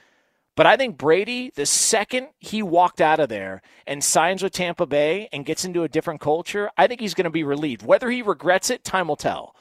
But 0.57 0.67
I 0.67 0.77
think 0.77 0.97
Brady, 0.97 1.51
the 1.55 1.67
second 1.67 2.29
he 2.39 2.63
walked 2.63 3.01
out 3.01 3.19
of 3.19 3.29
there 3.29 3.61
and 3.87 4.05
signs 4.05 4.43
with 4.43 4.53
Tampa 4.53 4.87
Bay 4.87 5.29
and 5.33 5.45
gets 5.45 5.65
into 5.65 5.83
a 5.83 5.89
different 5.89 6.21
culture, 6.21 6.71
I 6.77 6.87
think 6.87 7.01
he's 7.01 7.15
going 7.15 7.25
to 7.25 7.31
be 7.31 7.43
relieved. 7.43 7.85
Whether 7.85 8.11
he 8.11 8.23
regrets 8.23 8.71
it, 8.71 8.85
time 8.85 9.09
will 9.09 9.17
tell. 9.17 9.57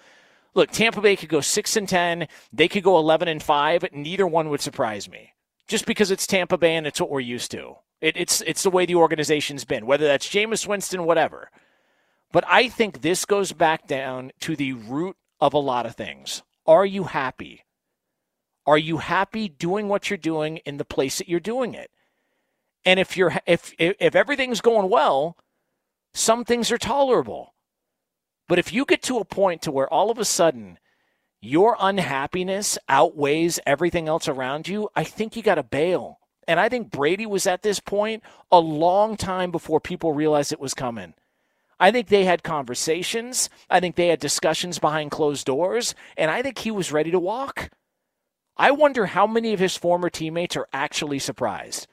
Look, 0.54 0.70
Tampa 0.70 1.02
Bay 1.02 1.16
could 1.16 1.30
go 1.30 1.42
6 1.42 1.78
and 1.78 1.90
10, 1.90 2.28
they 2.52 2.68
could 2.68 2.84
go 2.84 2.98
11 3.00 3.28
and 3.28 3.42
5, 3.42 3.86
neither 3.92 4.28
one 4.28 4.50
would 4.50 4.62
surprise 4.62 5.10
me. 5.10 5.34
Just 5.68 5.88
because 5.88 6.12
it's 6.12 6.28
Tampa 6.28 6.60
Bay 6.60 6.76
and 6.76 6.86
it's 6.86 7.02
what 7.02 7.10
we're 7.10 7.22
used 7.22 7.50
to. 7.52 7.78
It, 8.02 8.18
it's 8.18 8.42
it's 8.42 8.64
the 8.64 8.70
way 8.70 8.86
the 8.86 8.96
organization's 8.96 9.64
been, 9.64 9.86
whether 9.86 10.06
that's 10.06 10.28
Jameis 10.28 10.68
Winston, 10.68 11.06
whatever. 11.06 11.50
But 12.34 12.44
I 12.48 12.68
think 12.68 13.02
this 13.02 13.24
goes 13.24 13.54
back 13.54 13.88
down 13.88 14.32
to 14.42 14.56
the 14.56 14.74
root 14.74 15.16
of 15.40 15.54
a 15.54 15.60
lot 15.60 15.86
of 15.86 15.96
things. 15.96 16.44
Are 16.66 16.86
you 16.86 17.06
happy? 17.06 17.64
Are 18.66 18.78
you 18.78 18.98
happy 18.98 19.50
doing 19.50 19.90
what 19.90 20.10
you're 20.10 20.18
doing 20.18 20.58
in 20.58 20.78
the 20.78 20.86
place 20.86 21.18
that 21.18 21.28
you're 21.28 21.40
doing 21.40 21.74
it? 21.74 21.92
And 22.86 23.00
if 23.00 23.18
you're 23.18 23.34
if 23.46 23.74
if 23.78 24.16
everything's 24.16 24.62
going 24.62 24.90
well, 24.90 25.38
some 26.14 26.46
things 26.46 26.72
are 26.72 26.78
tolerable. 26.78 27.54
But 28.48 28.60
if 28.60 28.74
you 28.74 28.86
get 28.86 29.02
to 29.04 29.20
a 29.20 29.26
point 29.26 29.62
to 29.64 29.72
where 29.72 29.92
all 29.92 30.12
of 30.12 30.18
a 30.18 30.26
sudden 30.26 30.80
your 31.42 31.76
unhappiness 31.80 32.78
outweighs 32.88 33.60
everything 33.66 34.08
else 34.08 34.28
around 34.28 34.68
you, 34.68 34.90
I 34.96 35.04
think 35.04 35.36
you 35.36 35.44
got 35.44 35.56
to 35.56 35.64
bail. 35.64 36.20
And 36.48 36.60
I 36.60 36.70
think 36.70 36.92
Brady 36.92 37.26
was 37.26 37.48
at 37.48 37.64
this 37.64 37.80
point 37.80 38.24
a 38.52 38.60
long 38.60 39.18
time 39.18 39.52
before 39.52 39.80
people 39.80 40.14
realized 40.14 40.52
it 40.52 40.60
was 40.60 40.74
coming. 40.74 41.14
I 41.80 41.92
think 41.92 42.08
they 42.08 42.26
had 42.26 42.44
conversations. 42.44 43.50
I 43.70 43.80
think 43.80 43.96
they 43.96 44.08
had 44.08 44.20
discussions 44.20 44.80
behind 44.80 45.12
closed 45.12 45.46
doors, 45.46 45.96
and 46.18 46.30
I 46.32 46.42
think 46.42 46.60
he 46.60 46.72
was 46.72 46.92
ready 46.92 47.12
to 47.12 47.20
walk. 47.20 47.70
I 48.56 48.72
wonder 48.72 49.08
how 49.08 49.26
many 49.26 49.54
of 49.54 49.60
his 49.60 49.76
former 49.76 50.10
teammates 50.10 50.56
are 50.56 50.68
actually 50.72 51.20
surprised. 51.20 51.88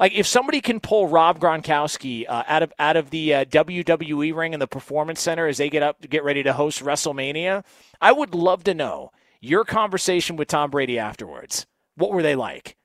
Like 0.00 0.12
if 0.12 0.26
somebody 0.26 0.60
can 0.60 0.80
pull 0.80 1.06
Rob 1.06 1.38
Gronkowski 1.38 2.24
uh, 2.28 2.42
out 2.48 2.64
of 2.64 2.72
out 2.78 2.96
of 2.96 3.10
the 3.10 3.34
uh, 3.34 3.44
WWE 3.44 4.34
ring 4.34 4.52
in 4.52 4.60
the 4.60 4.66
Performance 4.66 5.20
Center 5.20 5.46
as 5.46 5.58
they 5.58 5.70
get 5.70 5.84
up 5.84 6.00
to 6.00 6.08
get 6.08 6.24
ready 6.24 6.42
to 6.42 6.52
host 6.52 6.82
WrestleMania, 6.82 7.64
I 8.00 8.10
would 8.10 8.34
love 8.34 8.64
to 8.64 8.74
know 8.74 9.12
your 9.40 9.64
conversation 9.64 10.36
with 10.36 10.48
Tom 10.48 10.70
Brady 10.70 10.98
afterwards. 10.98 11.66
What 11.96 12.10
were 12.10 12.22
they 12.22 12.34
like? 12.34 12.76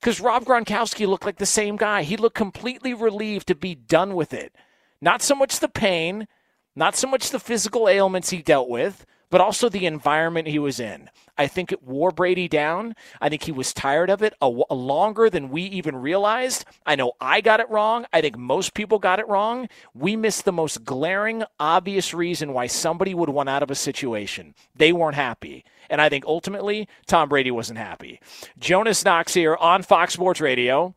Because 0.00 0.20
Rob 0.20 0.44
Gronkowski 0.44 1.06
looked 1.06 1.26
like 1.26 1.38
the 1.38 1.46
same 1.46 1.76
guy. 1.76 2.04
He 2.04 2.16
looked 2.16 2.36
completely 2.36 2.94
relieved 2.94 3.48
to 3.48 3.54
be 3.54 3.74
done 3.74 4.14
with 4.14 4.32
it. 4.32 4.54
Not 5.00 5.22
so 5.22 5.34
much 5.34 5.60
the 5.60 5.68
pain, 5.68 6.28
not 6.76 6.96
so 6.96 7.08
much 7.08 7.30
the 7.30 7.40
physical 7.40 7.88
ailments 7.88 8.30
he 8.30 8.42
dealt 8.42 8.68
with, 8.68 9.06
but 9.30 9.40
also 9.40 9.68
the 9.68 9.86
environment 9.86 10.48
he 10.48 10.58
was 10.58 10.80
in. 10.80 11.08
I 11.38 11.46
think 11.46 11.72
it 11.72 11.82
wore 11.82 12.10
Brady 12.10 12.48
down. 12.48 12.94
I 13.20 13.28
think 13.28 13.44
he 13.44 13.52
was 13.52 13.72
tired 13.72 14.10
of 14.10 14.22
it 14.22 14.34
a, 14.42 14.46
a, 14.68 14.74
longer 14.74 15.30
than 15.30 15.48
we 15.48 15.62
even 15.62 15.96
realized. 15.96 16.64
I 16.84 16.96
know 16.96 17.12
I 17.20 17.40
got 17.40 17.60
it 17.60 17.70
wrong. 17.70 18.04
I 18.12 18.20
think 18.20 18.36
most 18.36 18.74
people 18.74 18.98
got 18.98 19.20
it 19.20 19.28
wrong. 19.28 19.68
We 19.94 20.16
missed 20.16 20.44
the 20.44 20.52
most 20.52 20.84
glaring, 20.84 21.44
obvious 21.58 22.12
reason 22.12 22.52
why 22.52 22.66
somebody 22.66 23.14
would 23.14 23.30
want 23.30 23.48
out 23.48 23.62
of 23.62 23.70
a 23.70 23.76
situation. 23.76 24.54
They 24.74 24.92
weren't 24.92 25.14
happy. 25.14 25.64
And 25.88 26.00
I 26.00 26.08
think 26.08 26.24
ultimately, 26.26 26.88
Tom 27.06 27.28
Brady 27.28 27.50
wasn't 27.50 27.78
happy. 27.78 28.20
Jonas 28.58 29.04
Knox 29.04 29.32
here 29.32 29.56
on 29.56 29.82
Fox 29.82 30.12
Sports 30.12 30.40
Radio. 30.40 30.94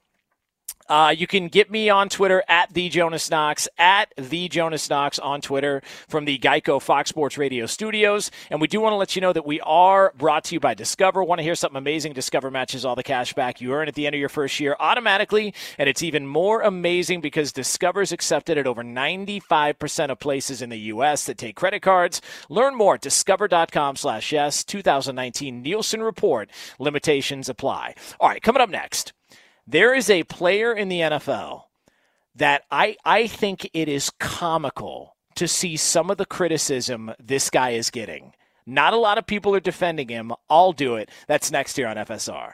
Uh, 0.89 1.13
you 1.15 1.27
can 1.27 1.47
get 1.47 1.71
me 1.71 1.89
on 1.89 2.09
Twitter 2.09 2.43
at 2.47 2.73
the 2.73 2.89
Jonas 2.89 3.29
Knox 3.29 3.67
at 3.77 4.13
the 4.17 4.47
Jonas 4.47 4.89
Knox 4.89 5.19
on 5.19 5.41
Twitter 5.41 5.81
from 6.07 6.25
the 6.25 6.37
Geico 6.37 6.81
Fox 6.81 7.09
Sports 7.09 7.37
Radio 7.37 7.65
studios. 7.65 8.31
And 8.49 8.59
we 8.59 8.67
do 8.67 8.81
want 8.81 8.93
to 8.93 8.97
let 8.97 9.15
you 9.15 9.21
know 9.21 9.33
that 9.33 9.45
we 9.45 9.61
are 9.61 10.13
brought 10.17 10.43
to 10.45 10.55
you 10.55 10.59
by 10.59 10.73
Discover. 10.73 11.23
Want 11.23 11.39
to 11.39 11.43
hear 11.43 11.55
something 11.55 11.77
amazing? 11.77 12.13
Discover 12.13 12.51
matches 12.51 12.85
all 12.85 12.95
the 12.95 13.03
cash 13.03 13.33
back 13.33 13.61
you 13.61 13.73
earn 13.73 13.87
at 13.87 13.95
the 13.95 14.05
end 14.05 14.15
of 14.15 14.19
your 14.19 14.29
first 14.29 14.59
year 14.59 14.75
automatically, 14.79 15.53
and 15.77 15.87
it's 15.87 16.03
even 16.03 16.27
more 16.27 16.61
amazing 16.61 17.21
because 17.21 17.51
Discover 17.51 18.01
is 18.01 18.11
accepted 18.11 18.57
at 18.57 18.67
over 18.67 18.83
95% 18.83 20.09
of 20.09 20.19
places 20.19 20.61
in 20.61 20.69
the 20.69 20.77
U.S. 20.77 21.25
that 21.25 21.37
take 21.37 21.55
credit 21.55 21.81
cards. 21.81 22.21
Learn 22.49 22.75
more 22.75 22.95
at 22.95 23.01
discover.com/slash 23.01 24.31
yes 24.31 24.63
2019 24.63 25.61
Nielsen 25.61 26.03
report 26.03 26.49
limitations 26.79 27.49
apply. 27.49 27.95
All 28.19 28.29
right, 28.29 28.41
coming 28.41 28.61
up 28.61 28.69
next. 28.69 29.13
There 29.65 29.93
is 29.93 30.09
a 30.09 30.23
player 30.23 30.73
in 30.73 30.89
the 30.89 30.99
NFL 30.99 31.63
that 32.35 32.63
I, 32.71 32.97
I 33.05 33.27
think 33.27 33.69
it 33.73 33.87
is 33.87 34.09
comical 34.19 35.15
to 35.35 35.47
see 35.47 35.77
some 35.77 36.11
of 36.11 36.17
the 36.17 36.25
criticism 36.25 37.13
this 37.19 37.49
guy 37.49 37.71
is 37.71 37.89
getting. 37.89 38.33
Not 38.65 38.93
a 38.93 38.97
lot 38.97 39.17
of 39.17 39.25
people 39.25 39.55
are 39.55 39.59
defending 39.59 40.09
him. 40.09 40.31
I'll 40.49 40.73
do 40.73 40.95
it. 40.95 41.09
That's 41.27 41.51
next 41.51 41.75
here 41.75 41.87
on 41.87 41.97
FSR. 41.97 42.53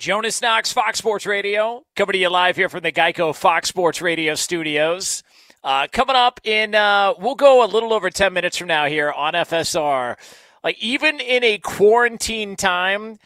Jonas 0.00 0.40
Knox, 0.40 0.72
Fox 0.72 0.98
Sports 0.98 1.26
Radio, 1.26 1.84
coming 1.94 2.14
to 2.14 2.18
you 2.18 2.30
live 2.30 2.56
here 2.56 2.70
from 2.70 2.80
the 2.80 2.90
Geico 2.90 3.36
Fox 3.36 3.68
Sports 3.68 4.00
Radio 4.00 4.34
studios. 4.34 5.22
Uh, 5.62 5.88
coming 5.92 6.16
up 6.16 6.40
in, 6.42 6.74
uh, 6.74 7.12
we'll 7.18 7.34
go 7.34 7.62
a 7.62 7.68
little 7.68 7.92
over 7.92 8.08
10 8.08 8.32
minutes 8.32 8.56
from 8.56 8.68
now 8.68 8.86
here 8.86 9.12
on 9.12 9.34
FSR. 9.34 10.16
Like, 10.64 10.82
even 10.82 11.20
in 11.20 11.44
a 11.44 11.58
quarantine 11.58 12.56
time, 12.56 13.18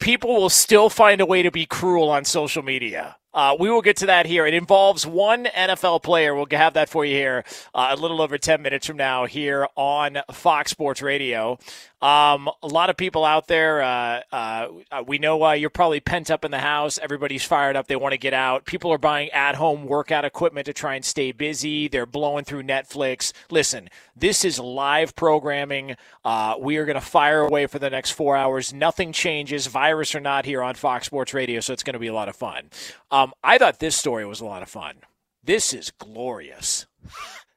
people 0.00 0.34
will 0.34 0.50
still 0.50 0.90
find 0.90 1.20
a 1.20 1.26
way 1.26 1.42
to 1.42 1.52
be 1.52 1.64
cruel 1.64 2.10
on 2.10 2.24
social 2.24 2.64
media. 2.64 3.14
Uh, 3.34 3.56
we 3.58 3.68
will 3.68 3.82
get 3.82 3.96
to 3.98 4.06
that 4.06 4.26
here. 4.26 4.46
It 4.46 4.54
involves 4.54 5.06
one 5.06 5.46
NFL 5.46 6.02
player. 6.02 6.34
We'll 6.34 6.46
have 6.52 6.74
that 6.74 6.88
for 6.88 7.04
you 7.04 7.14
here 7.14 7.44
uh, 7.74 7.88
a 7.90 7.96
little 7.96 8.22
over 8.22 8.38
10 8.38 8.62
minutes 8.62 8.86
from 8.86 8.96
now 8.96 9.26
here 9.26 9.66
on 9.76 10.18
Fox 10.32 10.70
Sports 10.70 11.02
Radio. 11.02 11.58
Um, 12.04 12.50
a 12.62 12.66
lot 12.66 12.90
of 12.90 12.98
people 12.98 13.24
out 13.24 13.46
there, 13.46 13.82
uh, 13.82 14.20
uh, 14.30 14.68
we 15.06 15.16
know 15.16 15.42
uh, 15.42 15.52
you're 15.52 15.70
probably 15.70 16.00
pent 16.00 16.30
up 16.30 16.44
in 16.44 16.50
the 16.50 16.58
house. 16.58 16.98
Everybody's 16.98 17.44
fired 17.44 17.76
up. 17.76 17.86
They 17.86 17.96
want 17.96 18.12
to 18.12 18.18
get 18.18 18.34
out. 18.34 18.66
People 18.66 18.92
are 18.92 18.98
buying 18.98 19.30
at 19.30 19.54
home 19.54 19.86
workout 19.86 20.22
equipment 20.22 20.66
to 20.66 20.74
try 20.74 20.96
and 20.96 21.04
stay 21.04 21.32
busy. 21.32 21.88
They're 21.88 22.04
blowing 22.04 22.44
through 22.44 22.64
Netflix. 22.64 23.32
Listen, 23.50 23.88
this 24.14 24.44
is 24.44 24.58
live 24.58 25.16
programming. 25.16 25.96
Uh, 26.22 26.56
we 26.60 26.76
are 26.76 26.84
going 26.84 26.94
to 26.94 27.00
fire 27.00 27.40
away 27.40 27.66
for 27.66 27.78
the 27.78 27.88
next 27.88 28.10
four 28.10 28.36
hours. 28.36 28.74
Nothing 28.74 29.10
changes, 29.10 29.66
virus 29.66 30.14
or 30.14 30.20
not, 30.20 30.44
here 30.44 30.62
on 30.62 30.74
Fox 30.74 31.06
Sports 31.06 31.32
Radio. 31.32 31.60
So 31.60 31.72
it's 31.72 31.82
going 31.82 31.94
to 31.94 31.98
be 31.98 32.08
a 32.08 32.14
lot 32.14 32.28
of 32.28 32.36
fun. 32.36 32.68
Um, 33.10 33.23
I 33.42 33.58
thought 33.58 33.78
this 33.78 33.96
story 33.96 34.26
was 34.26 34.40
a 34.40 34.44
lot 34.44 34.62
of 34.62 34.68
fun. 34.68 34.96
This 35.42 35.72
is 35.72 35.90
glorious. 35.90 36.86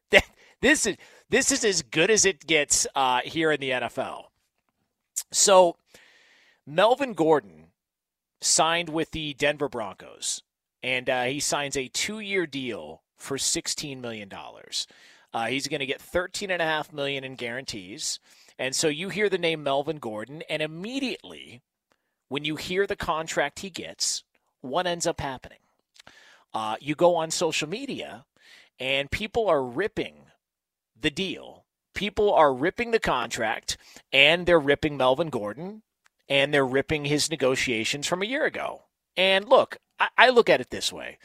this 0.62 0.86
is 0.86 0.98
this 1.30 1.52
is 1.52 1.66
as 1.66 1.82
good 1.82 2.10
as 2.10 2.26
it 2.26 2.48
gets 2.48 2.88
uh, 2.96 3.22
here 3.24 3.52
in 3.52 3.60
the 3.60 3.72
NFL. 3.72 4.26
So, 5.32 5.76
Melvin 6.66 7.14
Gordon 7.14 7.68
signed 8.40 8.90
with 8.90 9.12
the 9.12 9.34
Denver 9.34 9.68
Broncos, 9.68 10.44
and 10.82 11.10
uh, 11.10 11.24
he 11.24 11.40
signs 11.40 11.76
a 11.76 11.90
two-year 11.90 12.48
deal 12.48 13.02
for 13.18 13.38
$16 13.38 14.00
million. 14.00 14.32
Uh, 15.34 15.46
he's 15.48 15.68
going 15.68 15.80
to 15.80 15.86
get 15.86 16.00
13.5 16.02 16.94
million 16.94 17.24
in 17.24 17.36
guarantees. 17.36 18.20
And 18.60 18.76
so 18.76 18.88
you 18.88 19.10
hear 19.10 19.30
the 19.30 19.38
name 19.38 19.64
Melvin 19.64 19.98
Gordon, 19.98 20.44
and 20.50 20.62
immediately 20.62 21.62
when 22.30 22.46
you 22.46 22.56
hear 22.56 22.88
the 22.88 22.96
contract 22.96 23.60
he 23.60 23.70
gets, 23.70 24.24
what 24.70 24.88
ends 24.88 25.08
up 25.08 25.22
happening? 25.22 25.60
Uh, 26.54 26.76
you 26.80 26.96
go 26.96 27.16
on 27.16 27.32
social 27.32 27.68
media, 27.68 28.26
and 28.80 29.12
people 29.12 29.48
are 29.48 29.64
ripping 29.64 30.16
the 31.00 31.12
deal 31.12 31.66
people 31.98 32.32
are 32.32 32.54
ripping 32.54 32.92
the 32.92 33.00
contract 33.00 33.76
and 34.14 34.46
they're 34.46 34.60
ripping 34.60 34.96
Melvin 34.96 35.30
Gordon 35.32 35.82
and 36.30 36.54
they're 36.54 36.64
ripping 36.64 37.06
his 37.06 37.32
negotiations 37.32 38.06
from 38.06 38.22
a 38.22 38.28
year 38.28 38.46
ago. 38.46 38.84
And 39.18 39.50
look, 39.50 39.78
I, 40.00 40.10
I 40.16 40.30
look 40.30 40.48
at 40.48 40.62
it 40.62 40.70
this 40.70 40.94
way 40.94 41.18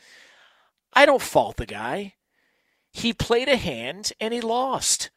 I 0.94 1.04
don't 1.04 1.20
fault 1.20 1.58
the 1.58 1.66
guy. 1.66 2.14
He 2.90 3.12
played 3.12 3.50
a 3.50 3.56
hand 3.56 4.12
and 4.18 4.32
he 4.32 4.40
lost. 4.40 5.10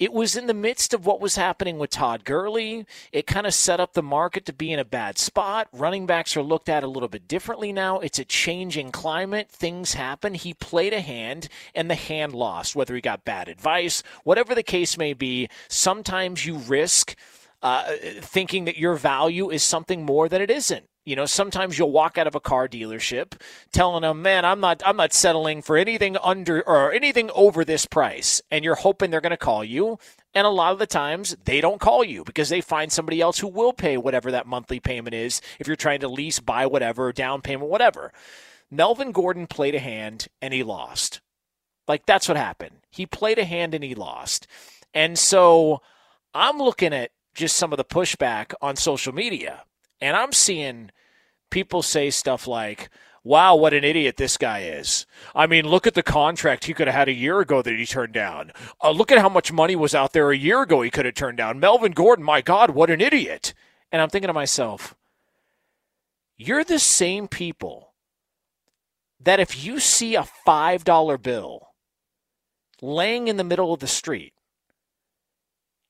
It 0.00 0.12
was 0.12 0.34
in 0.34 0.48
the 0.48 0.54
midst 0.54 0.92
of 0.92 1.06
what 1.06 1.20
was 1.20 1.36
happening 1.36 1.78
with 1.78 1.90
Todd 1.90 2.24
Gurley. 2.24 2.84
It 3.12 3.28
kind 3.28 3.46
of 3.46 3.54
set 3.54 3.78
up 3.78 3.92
the 3.92 4.02
market 4.02 4.44
to 4.46 4.52
be 4.52 4.72
in 4.72 4.80
a 4.80 4.84
bad 4.84 5.18
spot. 5.18 5.68
Running 5.72 6.04
backs 6.04 6.36
are 6.36 6.42
looked 6.42 6.68
at 6.68 6.82
a 6.82 6.88
little 6.88 7.08
bit 7.08 7.28
differently 7.28 7.72
now. 7.72 8.00
It's 8.00 8.18
a 8.18 8.24
changing 8.24 8.90
climate. 8.90 9.48
Things 9.48 9.94
happen. 9.94 10.34
He 10.34 10.52
played 10.52 10.92
a 10.92 11.00
hand, 11.00 11.48
and 11.76 11.88
the 11.88 11.94
hand 11.94 12.34
lost, 12.34 12.74
whether 12.74 12.96
he 12.96 13.00
got 13.00 13.24
bad 13.24 13.48
advice, 13.48 14.02
whatever 14.24 14.52
the 14.52 14.64
case 14.64 14.98
may 14.98 15.12
be. 15.12 15.48
Sometimes 15.68 16.44
you 16.44 16.56
risk 16.56 17.14
uh, 17.62 17.92
thinking 18.20 18.64
that 18.64 18.76
your 18.76 18.96
value 18.96 19.48
is 19.48 19.62
something 19.62 20.04
more 20.04 20.28
than 20.28 20.42
it 20.42 20.50
isn't. 20.50 20.86
You 21.04 21.16
know, 21.16 21.26
sometimes 21.26 21.78
you'll 21.78 21.92
walk 21.92 22.16
out 22.16 22.26
of 22.26 22.34
a 22.34 22.40
car 22.40 22.66
dealership 22.66 23.38
telling 23.72 24.02
them, 24.02 24.22
"Man, 24.22 24.44
I'm 24.44 24.60
not 24.60 24.82
I'm 24.86 24.96
not 24.96 25.12
settling 25.12 25.60
for 25.60 25.76
anything 25.76 26.16
under 26.16 26.66
or 26.66 26.92
anything 26.92 27.30
over 27.34 27.64
this 27.64 27.84
price." 27.84 28.40
And 28.50 28.64
you're 28.64 28.74
hoping 28.74 29.10
they're 29.10 29.20
going 29.20 29.30
to 29.30 29.36
call 29.36 29.62
you, 29.62 29.98
and 30.34 30.46
a 30.46 30.50
lot 30.50 30.72
of 30.72 30.78
the 30.78 30.86
times 30.86 31.36
they 31.44 31.60
don't 31.60 31.80
call 31.80 32.02
you 32.04 32.24
because 32.24 32.48
they 32.48 32.62
find 32.62 32.90
somebody 32.90 33.20
else 33.20 33.38
who 33.38 33.48
will 33.48 33.74
pay 33.74 33.98
whatever 33.98 34.30
that 34.30 34.46
monthly 34.46 34.80
payment 34.80 35.14
is 35.14 35.42
if 35.58 35.66
you're 35.66 35.76
trying 35.76 36.00
to 36.00 36.08
lease, 36.08 36.40
buy 36.40 36.66
whatever, 36.66 37.12
down 37.12 37.42
payment, 37.42 37.70
whatever. 37.70 38.10
Melvin 38.70 39.12
Gordon 39.12 39.46
played 39.46 39.74
a 39.74 39.80
hand 39.80 40.28
and 40.40 40.54
he 40.54 40.62
lost. 40.62 41.20
Like 41.86 42.06
that's 42.06 42.28
what 42.28 42.38
happened. 42.38 42.76
He 42.90 43.04
played 43.04 43.38
a 43.38 43.44
hand 43.44 43.74
and 43.74 43.84
he 43.84 43.94
lost. 43.94 44.46
And 44.94 45.18
so 45.18 45.82
I'm 46.32 46.58
looking 46.58 46.94
at 46.94 47.10
just 47.34 47.56
some 47.56 47.72
of 47.72 47.76
the 47.76 47.84
pushback 47.84 48.54
on 48.62 48.76
social 48.76 49.12
media 49.12 49.64
and 50.00 50.16
I'm 50.16 50.32
seeing 50.32 50.90
people 51.50 51.82
say 51.82 52.10
stuff 52.10 52.46
like, 52.46 52.90
wow, 53.22 53.56
what 53.56 53.72
an 53.72 53.84
idiot 53.84 54.16
this 54.16 54.36
guy 54.36 54.60
is. 54.60 55.06
I 55.34 55.46
mean, 55.46 55.66
look 55.66 55.86
at 55.86 55.94
the 55.94 56.02
contract 56.02 56.64
he 56.64 56.74
could 56.74 56.86
have 56.86 56.96
had 56.96 57.08
a 57.08 57.12
year 57.12 57.40
ago 57.40 57.62
that 57.62 57.74
he 57.74 57.86
turned 57.86 58.12
down. 58.12 58.52
Uh, 58.82 58.90
look 58.90 59.10
at 59.10 59.18
how 59.18 59.30
much 59.30 59.50
money 59.50 59.74
was 59.74 59.94
out 59.94 60.12
there 60.12 60.30
a 60.30 60.36
year 60.36 60.62
ago 60.62 60.82
he 60.82 60.90
could 60.90 61.06
have 61.06 61.14
turned 61.14 61.38
down. 61.38 61.58
Melvin 61.58 61.92
Gordon, 61.92 62.24
my 62.24 62.42
God, 62.42 62.70
what 62.70 62.90
an 62.90 63.00
idiot. 63.00 63.54
And 63.90 64.02
I'm 64.02 64.10
thinking 64.10 64.28
to 64.28 64.34
myself, 64.34 64.94
you're 66.36 66.64
the 66.64 66.78
same 66.78 67.28
people 67.28 67.94
that 69.20 69.40
if 69.40 69.64
you 69.64 69.80
see 69.80 70.14
a 70.16 70.26
$5 70.46 71.22
bill 71.22 71.68
laying 72.82 73.28
in 73.28 73.36
the 73.36 73.44
middle 73.44 73.72
of 73.72 73.80
the 73.80 73.86
street, 73.86 74.34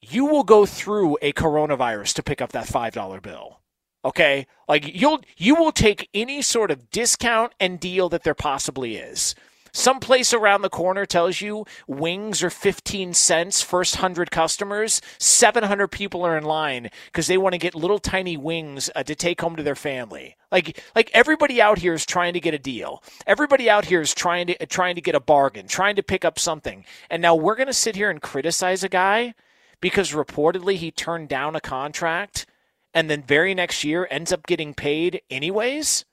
you 0.01 0.27
will 0.27 0.45
go 0.45 0.67
through 0.67 1.17
a 1.23 1.33
coronavirus 1.33 2.15
to 2.15 2.23
pick 2.23 2.41
up 2.41 2.53
that 2.53 2.67
$5 2.67 3.23
bill. 3.23 3.61
Okay? 4.05 4.47
Like 4.69 4.95
you'll 4.95 5.21
you 5.37 5.55
will 5.55 5.73
take 5.73 6.09
any 6.15 6.43
sort 6.43 6.71
of 6.71 6.91
discount 6.91 7.53
and 7.59 7.81
deal 7.81 8.09
that 8.11 8.25
there 8.25 8.35
possibly 8.35 8.97
is. 8.97 9.35
Some 9.77 9.99
place 9.99 10.33
around 10.33 10.63
the 10.63 10.71
corner 10.71 11.05
tells 11.05 11.41
you 11.41 11.67
wings 11.89 12.45
are 12.45 12.51
15 12.51 13.13
cents 13.13 13.61
first 13.61 13.97
100 13.97 14.31
customers. 14.31 15.03
700 15.19 15.89
people 15.89 16.23
are 16.23 16.39
in 16.39 16.45
line 16.45 16.91
because 17.07 17.27
they 17.27 17.37
want 17.37 17.55
to 17.55 17.59
get 17.59 17.75
little 17.75 17.99
tiny 17.99 18.37
wings 18.37 18.89
uh, 18.95 19.03
to 19.03 19.17
take 19.17 19.41
home 19.41 19.57
to 19.57 19.65
their 19.65 19.75
family. 19.75 20.37
Like 20.53 20.81
like 20.95 21.11
everybody 21.13 21.61
out 21.61 21.79
here 21.79 21.93
is 21.93 22.07
trying 22.07 22.35
to 22.35 22.41
get 22.41 22.55
a 22.55 22.59
deal. 22.59 23.03
Everybody 23.27 23.69
out 23.69 23.87
here 23.87 24.01
is 24.01 24.15
trying 24.15 24.47
to 24.47 24.63
uh, 24.63 24.67
trying 24.69 24.95
to 24.95 25.01
get 25.01 25.17
a 25.17 25.21
bargain, 25.21 25.67
trying 25.67 25.97
to 25.97 26.05
pick 26.05 26.25
up 26.25 26.39
something. 26.39 26.85
And 27.11 27.21
now 27.21 27.35
we're 27.35 27.57
going 27.57 27.67
to 27.67 27.73
sit 27.73 27.97
here 27.97 28.11
and 28.11 28.23
criticize 28.23 28.85
a 28.85 28.89
guy 28.89 29.35
because 29.81 30.13
reportedly 30.13 30.77
he 30.77 30.93
turned 30.93 31.29
down 31.29 31.57
a 31.57 31.61
contract 31.61 32.47
and 32.95 33.11
then 33.11 33.23
very 33.23 33.55
next 33.55 33.85
year 33.85 34.07
ends 34.11 34.33
up 34.33 34.47
getting 34.47 34.73
paid 34.73 35.21
anyways. 35.29 36.05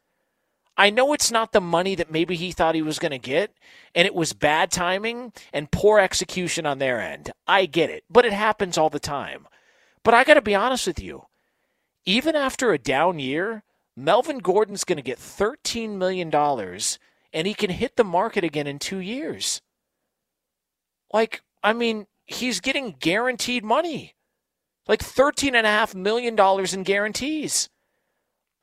I 0.77 0.89
know 0.89 1.13
it's 1.13 1.31
not 1.31 1.51
the 1.51 1.61
money 1.61 1.95
that 1.95 2.11
maybe 2.11 2.35
he 2.35 2.51
thought 2.51 2.75
he 2.75 2.81
was 2.81 2.97
going 2.97 3.11
to 3.11 3.19
get, 3.19 3.53
and 3.93 4.07
it 4.07 4.15
was 4.15 4.33
bad 4.33 4.71
timing 4.71 5.31
and 5.53 5.71
poor 5.71 5.99
execution 5.99 6.65
on 6.65 6.79
their 6.79 6.99
end. 6.99 7.31
I 7.45 7.67
get 7.67 7.89
it, 7.89 8.03
but 8.09 8.25
it 8.25 8.33
happens 8.33 8.77
all 8.77 8.89
the 8.89 8.99
time. 8.99 9.47
But 10.03 10.13
I 10.13 10.23
got 10.23 10.35
to 10.35 10.41
be 10.41 10.55
honest 10.55 10.87
with 10.87 10.99
you. 10.99 11.27
Even 12.05 12.35
after 12.35 12.73
a 12.73 12.79
down 12.79 13.19
year, 13.19 13.63
Melvin 13.95 14.39
Gordon's 14.39 14.83
going 14.83 14.97
to 14.97 15.03
get 15.03 15.19
$13 15.19 15.97
million 15.97 16.33
and 16.33 17.47
he 17.47 17.53
can 17.53 17.69
hit 17.69 17.95
the 17.95 18.03
market 18.03 18.43
again 18.43 18.65
in 18.65 18.79
two 18.79 18.99
years. 18.99 19.61
Like, 21.13 21.41
I 21.63 21.73
mean, 21.73 22.07
he's 22.25 22.59
getting 22.59 22.95
guaranteed 22.99 23.63
money 23.63 24.15
like 24.87 25.01
$13.5 25.01 25.95
million 25.95 26.37
in 26.73 26.83
guarantees. 26.83 27.69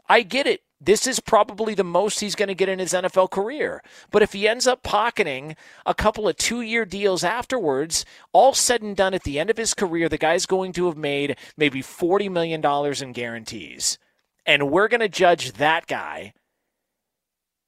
I 0.09 0.23
get 0.23 0.47
it. 0.47 0.63
This 0.81 1.09
is 1.09 1.19
probably 1.19 1.75
the 1.75 1.83
most 1.83 2.21
he's 2.21 2.37
going 2.37 2.49
to 2.49 2.55
get 2.55 2.69
in 2.69 2.79
his 2.79 2.93
NFL 2.93 3.31
career. 3.31 3.83
But 4.13 4.23
if 4.23 4.33
he 4.33 4.47
ends 4.47 4.67
up 4.67 4.85
pocketing 4.85 5.57
a 5.85 5.95
couple 5.95 6.29
of 6.29 6.37
two 6.37 6.61
year 6.61 6.85
deals 6.85 7.25
afterwards, 7.25 8.05
all 8.33 8.55
said 8.55 8.83
and 8.83 8.97
done 8.97 9.13
at 9.13 9.25
the 9.25 9.41
end 9.41 9.51
of 9.51 9.57
his 9.57 9.75
career, 9.75 10.09
the 10.09 10.19
guy's 10.19 10.47
going 10.47 10.73
to 10.75 10.87
have 10.87 10.97
made 10.97 11.37
maybe 11.57 11.83
$40 11.83 12.31
million 12.31 12.65
in 13.03 13.13
guarantees. 13.13 13.99
And 14.47 14.71
we're 14.71 14.89
going 14.89 15.01
to 15.01 15.09
judge 15.09 15.55
that 15.55 15.89
guy 15.89 16.33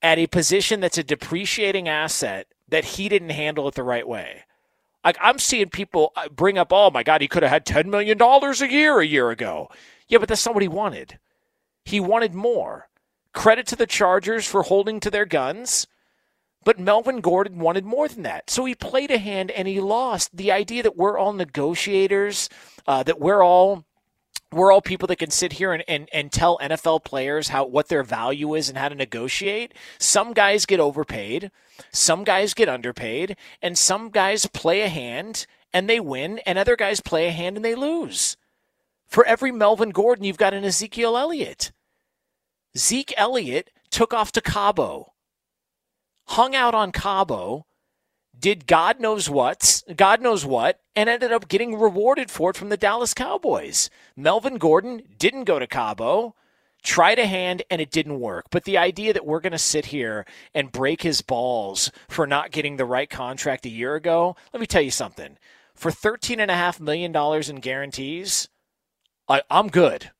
at 0.01 0.19
a 0.19 0.29
position 0.29 0.81
that's 0.81 0.99
a 0.99 1.03
depreciating 1.03 1.89
asset 1.89 2.47
that 2.69 2.85
he 2.85 3.09
didn't 3.09 3.31
handle 3.31 3.67
it 3.69 3.75
the 3.75 3.83
right 3.83 4.07
way. 4.07 4.45
Like 5.05 5.17
I'm 5.21 5.39
seeing 5.39 5.71
people 5.71 6.13
uh, 6.17 6.29
bring 6.29 6.59
up, 6.59 6.73
oh 6.73 6.91
my 6.91 7.03
God, 7.03 7.21
he 7.21 7.29
could 7.29 7.43
have 7.43 7.53
had 7.53 7.67
$10 7.67 7.87
million 7.87 8.21
a 8.21 8.67
year 8.67 9.01
a 9.01 9.07
year 9.07 9.31
ago. 9.31 9.69
Yeah, 10.09 10.19
but 10.19 10.29
that's 10.29 10.45
not 10.45 10.55
what 10.55 10.63
he 10.63 10.69
wanted. 10.69 11.19
He 11.85 12.01
wanted 12.01 12.35
more. 12.35 12.89
Credit 13.33 13.67
to 13.69 13.77
the 13.77 13.87
Chargers 13.87 14.47
for 14.47 14.63
holding 14.63 15.01
to 15.01 15.11
their 15.11 15.25
guns. 15.25 15.87
But 16.63 16.79
Melvin 16.79 17.21
Gordon 17.21 17.59
wanted 17.59 17.87
more 17.87 18.07
than 18.07 18.23
that. 18.25 18.51
So 18.51 18.67
he 18.67 18.75
played 18.75 19.11
a 19.11 19.19
hand 19.19 19.51
and 19.51 19.67
he 19.67 19.81
lost. 19.81 20.37
The 20.37 20.53
idea 20.53 20.83
that 20.83 20.97
we're 20.97 21.17
all 21.17 21.33
negotiators, 21.33 22.51
uh, 22.87 23.03
that 23.05 23.19
we're 23.19 23.43
all 23.43 23.87
we're 24.53 24.73
all 24.73 24.83
people 24.83 25.07
that 25.09 25.17
can 25.17 25.31
sit 25.31 25.55
here 25.55 25.73
and, 25.73 25.85
and, 25.87 26.09
and 26.13 26.33
tell 26.33 26.59
NFL 26.59 27.05
players 27.05 27.49
how 27.49 27.65
what 27.65 27.89
their 27.89 28.03
value 28.03 28.55
is 28.55 28.69
and 28.69 28.77
how 28.77 28.89
to 28.89 28.95
negotiate. 28.95 29.75
Some 29.99 30.33
guys 30.33 30.67
get 30.67 30.81
overpaid, 30.81 31.51
some 31.93 32.25
guys 32.25 32.55
get 32.55 32.69
underpaid, 32.69 33.37
and 33.63 33.79
some 33.79 34.11
guys 34.11 34.47
play 34.47 34.81
a 34.81 34.89
hand 34.89 35.47
and 35.73 35.89
they 35.89 36.01
win, 36.01 36.39
and 36.41 36.59
other 36.59 36.75
guys 36.75 37.01
play 37.01 37.29
a 37.29 37.33
hand 37.33 37.57
and 37.57 37.65
they 37.65 37.77
lose. 37.77 38.37
For 39.07 39.25
every 39.25 39.53
Melvin 39.53 39.91
Gordon, 39.91 40.25
you've 40.25 40.37
got 40.37 40.55
an 40.55 40.65
Ezekiel 40.65 41.17
Elliott. 41.17 41.71
Zeke 42.77 43.15
Elliott 43.17 43.71
took 43.91 44.13
off 44.13 44.33
to 44.33 44.41
Cabo, 44.41 45.13
hung 46.27 46.55
out 46.55 46.75
on 46.75 46.93
Cabo, 46.93 47.67
did 48.41 48.67
God 48.67 49.01
knows 49.01 49.29
what, 49.29 49.83
God 49.95 50.21
knows 50.21 50.45
what, 50.47 50.81
and 50.97 51.09
ended 51.09 51.33
up 51.33 51.49
getting 51.49 51.79
rewarded 51.79 52.31
for 52.31 52.51
it 52.51 52.57
from 52.57 52.71
the 52.71 52.77
Dallas 52.77 53.15
Cowboys. 53.15 53.91
Melvin 54.17 54.57
Gordon 54.57 55.03
didn't 55.19 55.45
go 55.45 55.59
to 55.59 55.67
Cabo, 55.67 56.35
tried 56.83 57.19
a 57.19 57.27
hand, 57.27 57.63
and 57.71 57.81
it 57.81 57.91
didn't 57.91 58.21
work. 58.21 58.47
But 58.51 58.65
the 58.65 58.79
idea 58.79 59.13
that 59.13 59.27
we're 59.27 59.41
going 59.41 59.53
to 59.53 59.59
sit 59.59 59.87
here 59.87 60.25
and 60.55 60.73
break 60.73 61.03
his 61.03 61.21
balls 61.23 61.93
for 62.09 62.27
not 62.27 62.51
getting 62.51 62.77
the 62.77 62.85
right 62.85 63.11
contract 63.11 63.67
a 63.67 63.71
year 63.71 63.95
ago, 63.95 64.37
let 64.53 64.61
me 64.61 64.67
tell 64.67 64.83
you 64.83 64.91
something. 64.91 65.37
For 65.75 65.91
$13.5 65.91 66.81
million 66.81 67.15
in 67.15 67.61
guarantees, 67.61 68.49
I, 69.29 69.43
I'm 69.51 69.69
good. 69.69 70.11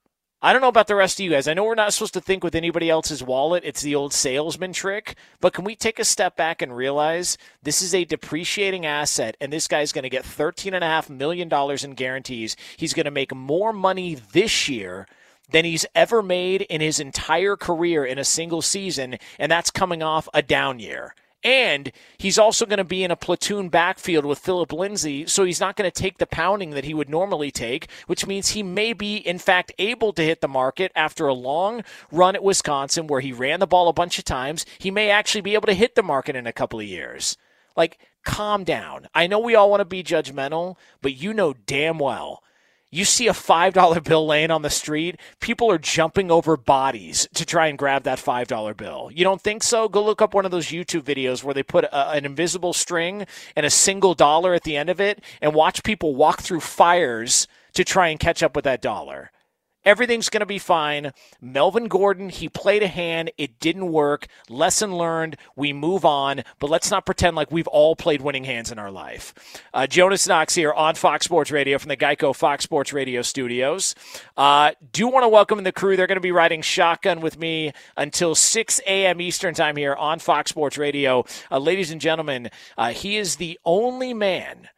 I 0.43 0.53
don't 0.53 0.61
know 0.63 0.69
about 0.69 0.87
the 0.87 0.95
rest 0.95 1.19
of 1.19 1.23
you 1.23 1.29
guys. 1.29 1.47
I 1.47 1.53
know 1.53 1.63
we're 1.63 1.75
not 1.75 1.93
supposed 1.93 2.15
to 2.15 2.21
think 2.21 2.43
with 2.43 2.55
anybody 2.55 2.89
else's 2.89 3.21
wallet. 3.21 3.63
It's 3.63 3.83
the 3.83 3.93
old 3.93 4.11
salesman 4.11 4.73
trick. 4.73 5.15
But 5.39 5.53
can 5.53 5.63
we 5.63 5.75
take 5.75 5.99
a 5.99 6.03
step 6.03 6.35
back 6.35 6.63
and 6.63 6.75
realize 6.75 7.37
this 7.61 7.83
is 7.83 7.93
a 7.93 8.05
depreciating 8.05 8.83
asset, 8.83 9.37
and 9.39 9.53
this 9.53 9.67
guy's 9.67 9.91
going 9.91 10.01
to 10.01 10.09
get 10.09 10.23
$13.5 10.23 11.11
million 11.11 11.47
in 11.83 11.93
guarantees? 11.93 12.55
He's 12.75 12.95
going 12.95 13.05
to 13.05 13.11
make 13.11 13.35
more 13.35 13.71
money 13.71 14.15
this 14.15 14.67
year 14.67 15.07
than 15.51 15.63
he's 15.63 15.85
ever 15.93 16.23
made 16.23 16.63
in 16.63 16.81
his 16.81 16.99
entire 16.99 17.55
career 17.55 18.03
in 18.03 18.17
a 18.17 18.23
single 18.23 18.63
season, 18.63 19.19
and 19.37 19.51
that's 19.51 19.69
coming 19.69 20.01
off 20.01 20.27
a 20.33 20.41
down 20.41 20.79
year. 20.79 21.13
And 21.43 21.91
he's 22.17 22.37
also 22.37 22.65
going 22.65 22.77
to 22.77 22.83
be 22.83 23.03
in 23.03 23.09
a 23.09 23.15
platoon 23.15 23.69
backfield 23.69 24.25
with 24.25 24.39
Philip 24.39 24.71
Lindsay, 24.71 25.25
so 25.25 25.43
he's 25.43 25.59
not 25.59 25.75
going 25.75 25.89
to 25.89 26.01
take 26.01 26.19
the 26.19 26.27
pounding 26.27 26.71
that 26.71 26.83
he 26.83 26.93
would 26.93 27.09
normally 27.09 27.49
take, 27.49 27.89
which 28.05 28.27
means 28.27 28.49
he 28.49 28.61
may 28.61 28.93
be, 28.93 29.17
in 29.17 29.39
fact, 29.39 29.71
able 29.79 30.13
to 30.13 30.21
hit 30.21 30.41
the 30.41 30.47
market 30.47 30.91
after 30.95 31.25
a 31.25 31.33
long 31.33 31.83
run 32.11 32.35
at 32.35 32.43
Wisconsin 32.43 33.07
where 33.07 33.21
he 33.21 33.33
ran 33.33 33.59
the 33.59 33.67
ball 33.67 33.87
a 33.87 33.93
bunch 33.93 34.19
of 34.19 34.25
times. 34.25 34.65
He 34.77 34.91
may 34.91 35.09
actually 35.09 35.41
be 35.41 35.55
able 35.55 35.67
to 35.67 35.73
hit 35.73 35.95
the 35.95 36.03
market 36.03 36.35
in 36.35 36.45
a 36.45 36.53
couple 36.53 36.79
of 36.79 36.85
years. 36.85 37.37
Like, 37.75 37.97
calm 38.23 38.63
down. 38.63 39.07
I 39.15 39.25
know 39.25 39.39
we 39.39 39.55
all 39.55 39.71
want 39.71 39.81
to 39.81 39.85
be 39.85 40.03
judgmental, 40.03 40.75
but 41.01 41.15
you 41.15 41.33
know 41.33 41.53
damn 41.65 41.97
well 41.97 42.43
you 42.91 43.05
see 43.05 43.27
a 43.29 43.33
$5 43.33 44.03
bill 44.03 44.27
laying 44.27 44.51
on 44.51 44.61
the 44.61 44.69
street, 44.69 45.17
people 45.39 45.71
are 45.71 45.77
jumping 45.77 46.29
over 46.29 46.57
bodies 46.57 47.27
to 47.33 47.45
try 47.45 47.67
and 47.67 47.77
grab 47.77 48.03
that 48.03 48.19
$5 48.19 48.75
bill. 48.75 49.09
You 49.13 49.23
don't 49.23 49.41
think 49.41 49.63
so? 49.63 49.87
Go 49.87 50.03
look 50.03 50.21
up 50.21 50.33
one 50.33 50.43
of 50.43 50.51
those 50.51 50.67
YouTube 50.67 51.03
videos 51.03 51.41
where 51.41 51.53
they 51.53 51.63
put 51.63 51.85
a, 51.85 52.09
an 52.11 52.25
invisible 52.25 52.73
string 52.73 53.25
and 53.55 53.65
a 53.65 53.69
single 53.69 54.13
dollar 54.13 54.53
at 54.53 54.63
the 54.63 54.75
end 54.75 54.89
of 54.89 54.99
it 54.99 55.23
and 55.41 55.55
watch 55.55 55.83
people 55.83 56.15
walk 56.15 56.41
through 56.41 56.59
fires 56.59 57.47
to 57.73 57.85
try 57.85 58.09
and 58.09 58.19
catch 58.19 58.43
up 58.43 58.55
with 58.55 58.65
that 58.65 58.81
dollar. 58.81 59.31
Everything's 59.83 60.29
going 60.29 60.41
to 60.41 60.45
be 60.45 60.59
fine. 60.59 61.11
Melvin 61.41 61.87
Gordon, 61.87 62.29
he 62.29 62.47
played 62.49 62.83
a 62.83 62.87
hand. 62.87 63.31
It 63.37 63.59
didn't 63.59 63.91
work. 63.91 64.27
Lesson 64.47 64.95
learned. 64.95 65.37
We 65.55 65.73
move 65.73 66.05
on. 66.05 66.43
But 66.59 66.69
let's 66.69 66.91
not 66.91 67.05
pretend 67.05 67.35
like 67.35 67.51
we've 67.51 67.67
all 67.67 67.95
played 67.95 68.21
winning 68.21 68.43
hands 68.43 68.71
in 68.71 68.77
our 68.77 68.91
life. 68.91 69.33
Uh, 69.73 69.87
Jonas 69.87 70.27
Knox 70.27 70.53
here 70.53 70.71
on 70.71 70.95
Fox 70.95 71.25
Sports 71.25 71.51
Radio 71.51 71.77
from 71.79 71.89
the 71.89 71.97
Geico 71.97 72.35
Fox 72.35 72.63
Sports 72.63 72.93
Radio 72.93 73.21
studios. 73.21 73.95
Uh, 74.37 74.71
do 74.91 75.07
want 75.07 75.23
to 75.23 75.29
welcome 75.29 75.63
the 75.63 75.71
crew. 75.71 75.97
They're 75.97 76.07
going 76.07 76.15
to 76.15 76.21
be 76.21 76.31
riding 76.31 76.61
shotgun 76.61 77.21
with 77.21 77.39
me 77.39 77.71
until 77.97 78.35
6 78.35 78.81
a.m. 78.85 79.19
Eastern 79.19 79.53
Time 79.53 79.75
here 79.75 79.95
on 79.95 80.19
Fox 80.19 80.51
Sports 80.51 80.77
Radio. 80.77 81.25
Uh, 81.49 81.57
ladies 81.57 81.91
and 81.91 81.99
gentlemen, 81.99 82.51
uh, 82.77 82.91
he 82.91 83.17
is 83.17 83.37
the 83.37 83.59
only 83.65 84.13
man 84.13 84.69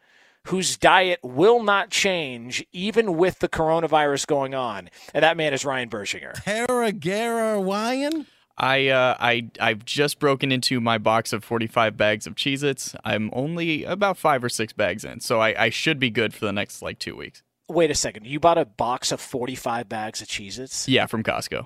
whose 0.47 0.77
diet 0.77 1.19
will 1.23 1.63
not 1.63 1.89
change 1.89 2.65
even 2.71 3.17
with 3.17 3.39
the 3.39 3.49
coronavirus 3.49 4.27
going 4.27 4.53
on. 4.53 4.89
And 5.13 5.23
that 5.23 5.37
man 5.37 5.53
is 5.53 5.65
Ryan 5.65 5.89
Bershinger. 5.89 6.33
Paraguayan? 6.43 8.27
I 8.55 8.89
uh, 8.89 9.17
I 9.19 9.49
I've 9.59 9.83
just 9.83 10.19
broken 10.19 10.51
into 10.51 10.79
my 10.79 10.97
box 10.99 11.33
of 11.33 11.43
45 11.43 11.97
bags 11.97 12.27
of 12.27 12.35
Cheez-Its. 12.35 12.95
I'm 13.03 13.31
only 13.33 13.83
about 13.83 14.17
five 14.17 14.43
or 14.43 14.49
six 14.49 14.73
bags 14.73 15.03
in, 15.03 15.21
so 15.21 15.39
I, 15.41 15.63
I 15.63 15.69
should 15.69 15.99
be 15.99 16.11
good 16.11 16.35
for 16.35 16.45
the 16.45 16.53
next 16.53 16.81
like 16.83 16.99
two 16.99 17.15
weeks. 17.15 17.41
Wait 17.67 17.89
a 17.89 17.95
second. 17.95 18.27
You 18.27 18.39
bought 18.39 18.57
a 18.59 18.65
box 18.65 19.11
of 19.11 19.19
45 19.21 19.89
bags 19.89 20.21
of 20.21 20.27
Cheez-Its? 20.27 20.87
Yeah, 20.87 21.07
from 21.07 21.23
Costco. 21.23 21.65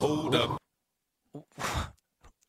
Hold 0.00 0.34
up. 0.36 0.58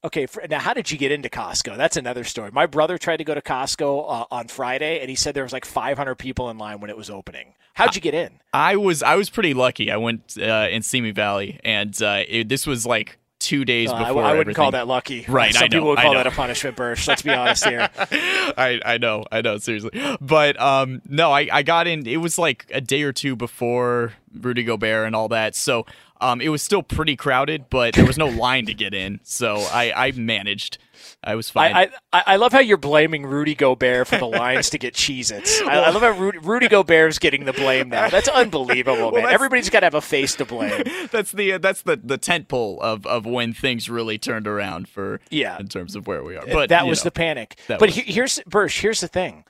Okay, 0.02 0.28
for, 0.28 0.46
now 0.50 0.60
how 0.60 0.74
did 0.74 0.92
you 0.92 0.98
get 0.98 1.12
into 1.12 1.28
Costco? 1.28 1.76
That's 1.76 1.98
another 1.98 2.24
story. 2.24 2.52
My 2.54 2.66
brother 2.66 2.98
tried 2.98 3.18
to 3.18 3.26
go 3.26 3.36
to 3.36 3.42
Costco 3.42 4.06
uh, 4.08 4.26
on 4.32 4.48
Friday, 4.48 5.02
and 5.02 5.10
he 5.10 5.16
said 5.16 5.36
there 5.36 5.44
was 5.44 5.52
like 5.52 5.66
500 5.66 6.16
people 6.16 6.50
in 6.50 6.58
line 6.58 6.80
when 6.80 6.90
it 6.90 6.96
was 6.96 7.10
opening. 7.10 7.54
How'd 7.74 7.96
you 7.96 8.02
get 8.02 8.14
in? 8.14 8.40
I 8.54 8.76
was 8.76 9.04
I 9.04 9.16
was 9.16 9.30
pretty 9.30 9.54
lucky. 9.54 9.92
I 9.92 9.98
went 9.98 10.38
uh, 10.38 10.68
in 10.70 10.84
Simi 10.84 11.12
Valley, 11.12 11.60
and 11.64 12.02
uh, 12.02 12.24
it, 12.28 12.50
this 12.50 12.68
was 12.68 12.86
like 12.86 13.18
two 13.40 13.66
days 13.66 13.90
I, 13.90 14.00
before. 14.00 14.24
I 14.24 14.32
wouldn't 14.32 14.42
everything. 14.42 14.56
call 14.56 14.72
that 14.72 14.88
lucky. 14.88 15.26
Right, 15.28 15.54
Some 15.54 15.64
I 15.64 15.68
know, 15.68 15.72
people 15.72 15.88
would 15.90 16.00
call 16.00 16.14
that 16.14 16.28
a 16.28 16.32
punishment 16.32 16.76
burst. 16.76 17.08
Let's 17.08 17.22
be 17.22 17.32
honest 17.32 17.66
here. 17.66 17.90
I, 18.00 18.82
I 18.86 18.98
know, 18.98 19.24
I 19.32 19.42
know, 19.42 19.58
seriously. 19.58 19.92
But 20.20 20.60
um, 20.60 21.02
no, 21.08 21.32
I, 21.32 21.48
I 21.52 21.64
got 21.64 21.88
in. 21.88 22.06
It 22.06 22.18
was 22.18 22.38
like 22.38 22.70
a 22.74 22.82
day 22.82 23.04
or 23.04 23.14
two 23.14 23.36
before 23.36 24.14
Rudy 24.34 24.64
Gobert 24.64 25.08
and 25.08 25.16
all 25.16 25.30
that. 25.30 25.56
So 25.56 25.86
um, 26.22 26.42
it 26.42 26.50
was 26.50 26.62
still 26.62 26.84
pretty 26.84 27.16
crowded, 27.16 27.70
but 27.70 27.94
there 27.96 28.06
was 28.06 28.18
no 28.18 28.28
line 28.46 28.66
to 28.66 28.74
get 28.74 28.94
in. 28.94 29.20
So 29.24 29.56
I, 29.58 29.92
I 30.08 30.12
managed. 30.12 30.78
I 31.24 31.36
was 31.36 31.50
fine. 31.50 31.74
I, 31.76 31.90
I 32.12 32.24
I 32.28 32.36
love 32.36 32.52
how 32.52 32.60
you're 32.60 32.76
blaming 32.78 33.26
Rudy 33.26 33.56
Gobert 33.56 34.08
for 34.08 34.18
the 34.18 34.26
lines 34.28 34.70
to 34.72 34.78
get 34.78 34.94
Cheez-Its. 34.94 35.62
I, 35.62 35.76
I 35.84 35.90
love 35.92 36.02
how 36.02 36.12
Rudy, 36.12 36.38
Rudy 36.40 36.68
Gobert's 36.68 37.20
getting 37.20 37.46
the 37.46 37.54
blame 37.54 37.88
now. 37.90 38.10
That's 38.10 38.28
unbelievable, 38.44 39.12
man. 39.12 39.14
that's- 39.22 39.34
Everybody's 39.34 39.70
got 39.70 39.80
to 39.80 39.86
have 39.86 39.94
a 39.94 40.02
face 40.02 40.36
to 40.36 40.46
blame. 40.46 40.84
that's 41.12 41.32
the 41.32 41.58
that's 41.58 41.84
the 41.84 41.96
the 42.04 42.18
tent 42.18 42.48
pole 42.50 42.80
of 42.82 43.06
of 43.06 43.26
when 43.26 43.54
things 43.54 43.90
really 43.90 44.18
turned 44.18 44.46
around 44.48 44.90
for 44.90 45.22
Yeah. 45.30 45.58
in 45.58 45.68
terms 45.70 45.96
of 45.96 46.06
where 46.06 46.22
we 46.24 46.36
are. 46.36 46.46
But 46.46 46.68
that 46.70 46.86
was 46.86 47.00
know, 47.00 47.06
the 47.06 47.12
panic. 47.12 47.58
But 47.70 47.80
was- 47.82 47.96
here's 47.96 48.40
Birch. 48.46 48.82
Here's 48.82 49.00
the 49.00 49.08
thing. 49.08 49.46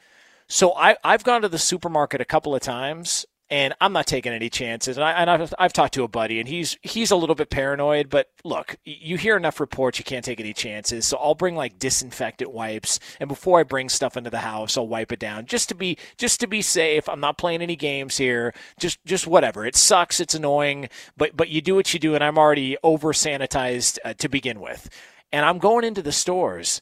So 0.47 0.75
I 0.75 0.97
I've 1.03 1.23
gone 1.23 1.41
to 1.41 1.49
the 1.49 1.57
supermarket 1.59 2.21
a 2.21 2.25
couple 2.25 2.53
of 2.55 2.61
times, 2.61 3.25
and 3.51 3.73
I'm 3.81 3.93
not 3.93 4.05
taking 4.05 4.31
any 4.31 4.49
chances. 4.49 4.97
And, 4.97 5.03
I, 5.03 5.33
I've 5.33 5.53
I've 5.57 5.73
talked 5.73 5.95
to 5.95 6.03
a 6.03 6.07
buddy, 6.07 6.39
and 6.39 6.47
he's 6.47 6.77
he's 6.81 7.11
a 7.11 7.15
little 7.15 7.35
bit 7.35 7.49
paranoid. 7.49 8.09
But 8.09 8.29
look, 8.43 8.77
you 8.85 9.17
hear 9.17 9.35
enough 9.35 9.59
reports, 9.59 9.97
you 9.97 10.05
can't 10.05 10.23
take 10.23 10.39
any 10.39 10.53
chances. 10.53 11.05
So 11.05 11.17
I'll 11.17 11.35
bring 11.35 11.55
like 11.55 11.79
disinfectant 11.79 12.51
wipes, 12.51 12.99
and 13.19 13.27
before 13.27 13.59
I 13.59 13.63
bring 13.63 13.89
stuff 13.89 14.15
into 14.17 14.29
the 14.29 14.39
house, 14.39 14.77
I'll 14.77 14.87
wipe 14.87 15.11
it 15.11 15.19
down 15.19 15.45
just 15.45 15.69
to 15.69 15.75
be 15.75 15.97
just 16.17 16.39
to 16.41 16.47
be 16.47 16.61
safe. 16.61 17.09
I'm 17.09 17.19
not 17.19 17.37
playing 17.37 17.61
any 17.61 17.75
games 17.75 18.17
here. 18.17 18.53
Just 18.79 19.03
just 19.05 19.25
whatever. 19.25 19.65
It 19.65 19.75
sucks. 19.75 20.19
It's 20.19 20.35
annoying, 20.35 20.89
but 21.17 21.35
but 21.35 21.49
you 21.49 21.61
do 21.61 21.75
what 21.75 21.93
you 21.93 21.99
do, 21.99 22.15
and 22.15 22.23
I'm 22.23 22.37
already 22.37 22.77
over 22.83 23.13
sanitized 23.13 23.97
uh, 24.05 24.13
to 24.15 24.29
begin 24.29 24.59
with. 24.59 24.89
And 25.31 25.45
I'm 25.45 25.59
going 25.59 25.83
into 25.83 26.01
the 26.01 26.11
stores. 26.11 26.81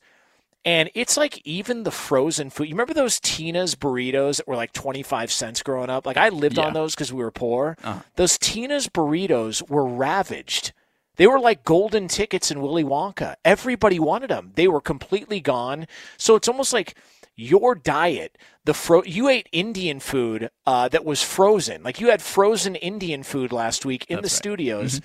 And 0.67 0.89
it's 0.95 1.15
like 1.15 1.41
even 1.45 1.83
the 1.83 1.91
frozen 1.91 2.49
food. 2.49 2.67
You 2.67 2.73
remember 2.73 2.93
those 2.93 3.21
Tina's 3.21 3.73
burritos 3.73 4.35
that 4.35 4.47
were 4.49 4.57
like 4.57 4.73
25 4.73 5.31
cents 5.31 5.63
growing 5.63 5.89
up? 5.89 6.05
Like 6.05 6.17
I 6.17 6.27
lived 6.27 6.57
Yeah. 6.57 6.65
on 6.65 6.73
those 6.73 6.93
because 6.93 7.13
we 7.13 7.23
were 7.23 7.31
poor. 7.31 7.77
Uh-huh. 7.81 8.01
Those 8.17 8.37
Tina's 8.37 8.87
burritos 8.87 9.67
were 9.69 9.85
ravaged. 9.85 10.73
They 11.15 11.25
were 11.25 11.39
like 11.39 11.63
golden 11.63 12.09
tickets 12.09 12.51
in 12.51 12.61
Willy 12.61 12.83
Wonka. 12.83 13.35
Everybody 13.45 13.97
wanted 13.97 14.29
them. 14.29 14.51
They 14.55 14.67
were 14.67 14.81
completely 14.81 15.39
gone. 15.39 15.87
So 16.17 16.35
it's 16.35 16.49
almost 16.49 16.73
like 16.73 16.95
your 17.37 17.73
diet, 17.73 18.37
the 18.65 18.73
fro- 18.73 19.03
you 19.05 19.29
ate 19.29 19.47
Indian 19.53 20.01
food 20.01 20.49
uh, 20.65 20.89
that 20.89 21.05
was 21.05 21.23
frozen. 21.23 21.81
Like 21.81 22.01
you 22.01 22.09
had 22.09 22.21
frozen 22.21 22.75
Indian 22.75 23.23
food 23.23 23.53
last 23.53 23.85
week 23.85 24.05
in 24.09 24.17
the 24.17 24.23
right. 24.23 24.31
studios. 24.31 24.99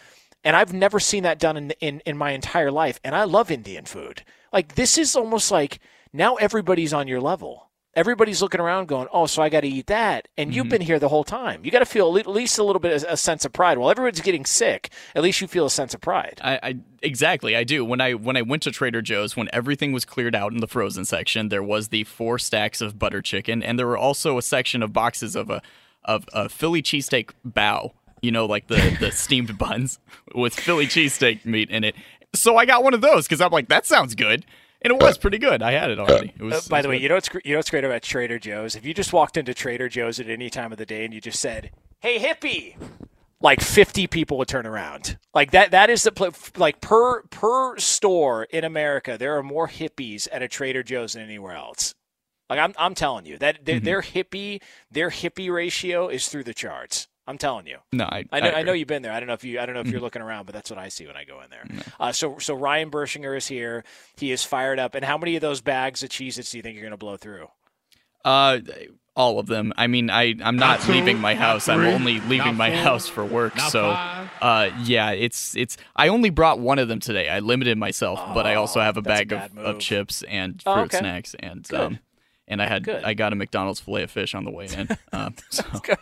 And 0.45 0.57
I've 0.57 0.73
never 0.73 0.99
seen 0.99 1.23
that 1.23 1.39
done 1.39 1.57
in, 1.57 1.71
in 1.81 2.03
in 2.05 2.17
my 2.17 2.33
entire 2.33 2.71
life. 2.71 2.99
And 3.05 3.15
I 3.15 3.25
love 3.25 3.51
Indian 3.51 3.85
food. 3.85 4.23
Like 4.53 4.75
this 4.75 4.99
is 4.99 5.17
almost 5.17 5.51
like 5.51 5.79
now 6.13 6.35
everybody's 6.37 6.93
on 6.93 7.09
your 7.09 7.21
level. 7.21 7.69
Everybody's 7.95 8.41
looking 8.41 8.61
around 8.61 8.89
going, 8.89 9.07
"Oh, 9.13 9.27
so 9.27 9.43
I 9.43 9.51
got 9.51 9.61
to 9.61 9.69
eat 9.69 9.87
that." 9.89 10.27
And 10.39 10.55
you've 10.55 10.65
mm-hmm. 10.65 10.71
been 10.71 10.81
here 10.81 10.99
the 10.99 11.11
whole 11.11 11.25
time. 11.25 11.63
You 11.63 11.71
got 11.71 11.81
to 11.81 11.85
feel 11.85 12.17
at 12.17 12.27
least 12.27 12.59
a 12.59 12.65
little 12.65 12.81
bit 12.81 13.03
of 13.03 13.11
a 13.11 13.19
sense 13.19 13.45
of 13.45 13.53
pride. 13.53 13.77
While 13.77 13.91
everyone's 13.91 14.23
getting 14.23 14.47
sick, 14.47 14.91
at 15.15 15.23
least 15.23 15.43
you 15.43 15.47
feel 15.47 15.67
a 15.67 15.71
sense 15.71 15.93
of 15.93 16.01
pride. 16.01 16.41
I, 16.43 16.59
I 16.63 16.77
exactly 17.03 17.55
I 17.55 17.65
do. 17.65 17.85
When 17.85 18.01
I 18.01 18.15
when 18.15 18.37
I 18.37 18.43
went 18.43 18.63
to 18.63 18.71
Trader 18.71 19.03
Joe's, 19.03 19.37
when 19.37 19.51
everything 19.53 19.93
was 19.93 20.07
cleared 20.07 20.35
out 20.35 20.53
in 20.53 20.61
the 20.61 20.67
frozen 20.67 21.05
section, 21.05 21.51
there 21.51 21.63
was 21.63 21.89
the 21.89 22.05
four 22.05 22.39
stacks 22.39 22.81
of 22.81 22.99
butter 22.99 23.21
chicken, 23.21 23.63
and 23.63 23.79
there 23.79 23.87
were 23.87 23.99
also 23.99 24.39
a 24.39 24.43
section 24.43 24.83
of 24.83 24.95
boxes 24.95 25.37
of 25.37 25.51
a 25.51 25.61
of 26.03 26.25
a 26.33 26.49
Philly 26.49 26.83
cheesesteak 26.83 27.33
bow. 27.45 27.93
You 28.23 28.31
know, 28.31 28.47
like 28.47 28.69
the 28.69 28.97
the 29.01 29.11
steamed 29.13 29.59
buns 29.59 29.99
with 30.35 30.55
Philly 30.55 30.87
cheesesteak 30.87 31.45
meat 31.45 31.69
in 31.71 31.85
it. 31.85 31.95
So 32.35 32.57
I 32.57 32.65
got 32.65 32.83
one 32.83 32.95
of 32.95 33.01
those 33.03 33.27
because 33.27 33.41
I'm 33.41 33.51
like, 33.51 33.69
that 33.69 33.85
sounds 33.85 34.15
good, 34.15 34.47
and 34.81 34.93
it 34.93 34.99
was 35.03 35.19
pretty 35.19 35.39
good. 35.39 35.61
I 35.61 35.73
had 35.73 35.91
it 35.91 35.99
already. 35.99 36.33
It 36.39 36.43
was. 36.43 36.67
Uh, 36.67 36.71
by 36.71 36.79
it 36.79 36.83
the 36.83 36.89
way, 36.89 36.97
good. 36.97 37.03
you 37.03 37.09
know 37.11 37.15
what's 37.17 37.29
you 37.45 37.53
know 37.53 37.59
what's 37.59 37.71
great 37.71 37.85
about 37.85 38.03
Trader 38.03 38.39
Joe's? 38.39 38.77
If 38.77 38.87
you 38.87 38.95
just 38.95 39.13
walked 39.13 39.37
into 39.37 39.53
Trader 39.53 39.89
Joe's 39.89 40.19
at 40.21 40.29
any 40.31 40.49
time 40.49 40.73
of 40.73 40.79
the 40.79 40.87
day 40.87 41.05
and 41.05 41.13
you 41.13 41.21
just 41.21 41.41
said, 41.41 41.73
"Hey, 42.01 42.19
hippie," 42.19 42.77
like 43.41 43.61
50 43.61 44.07
people 44.07 44.39
would 44.39 44.49
turn 44.49 44.67
around. 44.67 45.19
Like 45.35 45.51
that 45.51 45.73
that 45.73 45.91
is 45.91 46.05
the 46.05 46.53
like 46.57 46.81
per 46.81 47.23
per 47.25 47.77
store 47.79 48.45
in 48.45 48.63
America, 48.65 49.19
there 49.19 49.37
are 49.37 49.43
more 49.43 49.67
hippies 49.69 50.29
at 50.31 50.43
a 50.43 50.49
Trader 50.49 50.83
Joe's 50.85 51.15
than 51.15 51.23
anywhere 51.25 51.57
else. 51.57 51.95
Like 52.49 52.61
I'm 52.61 52.73
I'm 52.79 52.95
telling 52.95 53.27
you 53.27 53.37
that 53.39 53.65
their, 53.65 53.77
Mm-hmm. 53.77 53.85
their 53.85 54.03
hippie 54.03 54.63
their 54.91 55.11
hippie 55.11 55.53
ratio 55.53 56.09
is 56.09 56.29
through 56.29 56.45
the 56.45 56.55
charts. 56.55 57.09
I'm 57.27 57.39
telling 57.39 57.67
you. 57.67 57.77
No, 57.93 58.05
I 58.05 58.25
I 58.33 58.41
know, 58.41 58.47
I, 58.47 58.51
agree. 58.51 58.63
know 58.65 58.73
you've 58.73 58.89
been 58.89 59.03
there. 59.03 59.13
I 59.13 59.21
don't 59.21 59.29
know 59.29 59.35
if 59.35 59.45
you 59.45 59.61
I 59.61 59.67
don't 59.67 59.75
know 59.75 59.81
if 59.81 59.89
you're 59.89 60.01
looking 60.01 60.23
around, 60.23 60.47
but 60.47 60.55
that's 60.55 60.71
what 60.71 60.79
I 60.79 60.89
see 60.89 61.07
when 61.07 61.17
I 61.17 61.25
go 61.25 61.41
in 61.41 61.51
there. 61.51 61.65
Uh, 62.01 62.11
so 62.13 62.39
so 62.39 62.55
Ryan 62.55 62.91
Bershinger 62.91 63.37
is 63.37 63.47
here. 63.47 63.85
He 64.17 64.33
is 64.33 64.43
fired 64.43 64.79
up. 64.81 64.95
And 64.97 65.05
how 65.05 65.17
many 65.19 65.37
of 65.37 65.41
those 65.41 65.61
bags 65.61 66.03
of 66.03 66.09
Cheez-Its 66.11 66.51
do 66.51 66.57
you 66.59 66.63
think 66.63 66.75
you're 66.75 66.83
going 66.83 66.91
to 66.91 66.97
blow 66.97 67.17
through? 67.17 67.49
Uh, 68.25 68.59
all 69.15 69.39
of 69.39 69.47
them. 69.47 69.73
I 69.77 69.87
mean, 69.89 70.11
I 70.11 70.35
I'm 70.43 70.57
not, 70.57 70.79
Not 70.79 70.81
two, 70.81 70.93
leaving 70.93 71.19
my 71.19 71.35
not 71.35 71.43
house. 71.43 71.69
I'm 71.69 71.81
only 71.85 72.21
leaving 72.21 72.57
my 72.57 72.71
four, 72.71 72.79
house 72.79 73.09
for 73.09 73.25
work. 73.25 73.59
So, 73.59 73.93
five. 73.93 74.29
uh, 74.41 74.71
yeah, 74.85 75.11
it's 75.11 75.55
it's. 75.57 75.77
I 75.95 76.09
only 76.09 76.31
brought 76.31 76.59
one 76.61 76.79
of 76.79 76.89
them 76.89 76.99
today. 77.01 77.29
I 77.29 77.41
limited 77.41 77.77
myself, 77.79 78.19
but 78.35 78.47
I 78.47 78.55
also 78.55 78.81
have 78.81 78.97
a 78.97 79.01
Oh, 79.01 79.03
that's 79.03 79.21
a 79.21 79.25
bag 79.27 79.29
bad 79.29 79.51
of, 79.59 79.77
of 79.77 79.79
chips 79.81 80.23
and 80.23 80.63
fruit 80.63 80.73
Oh, 80.73 80.81
okay. 80.83 80.99
snacks 80.99 81.35
and 81.41 81.67
Good. 81.69 81.81
um, 81.81 81.99
and 82.53 82.63
I 82.63 82.69
had 82.69 82.85
Good. 82.85 83.03
I 83.03 83.15
got 83.15 83.33
a 83.33 83.37
McDonald's 83.37 83.81
fillet 83.81 84.05
of 84.05 84.11
fish 84.11 84.35
on 84.35 84.45
the 84.45 84.51
way 84.51 84.69
in. 84.77 84.89
Um, 85.15 85.35
so, 85.51 85.63
Go, 85.83 85.95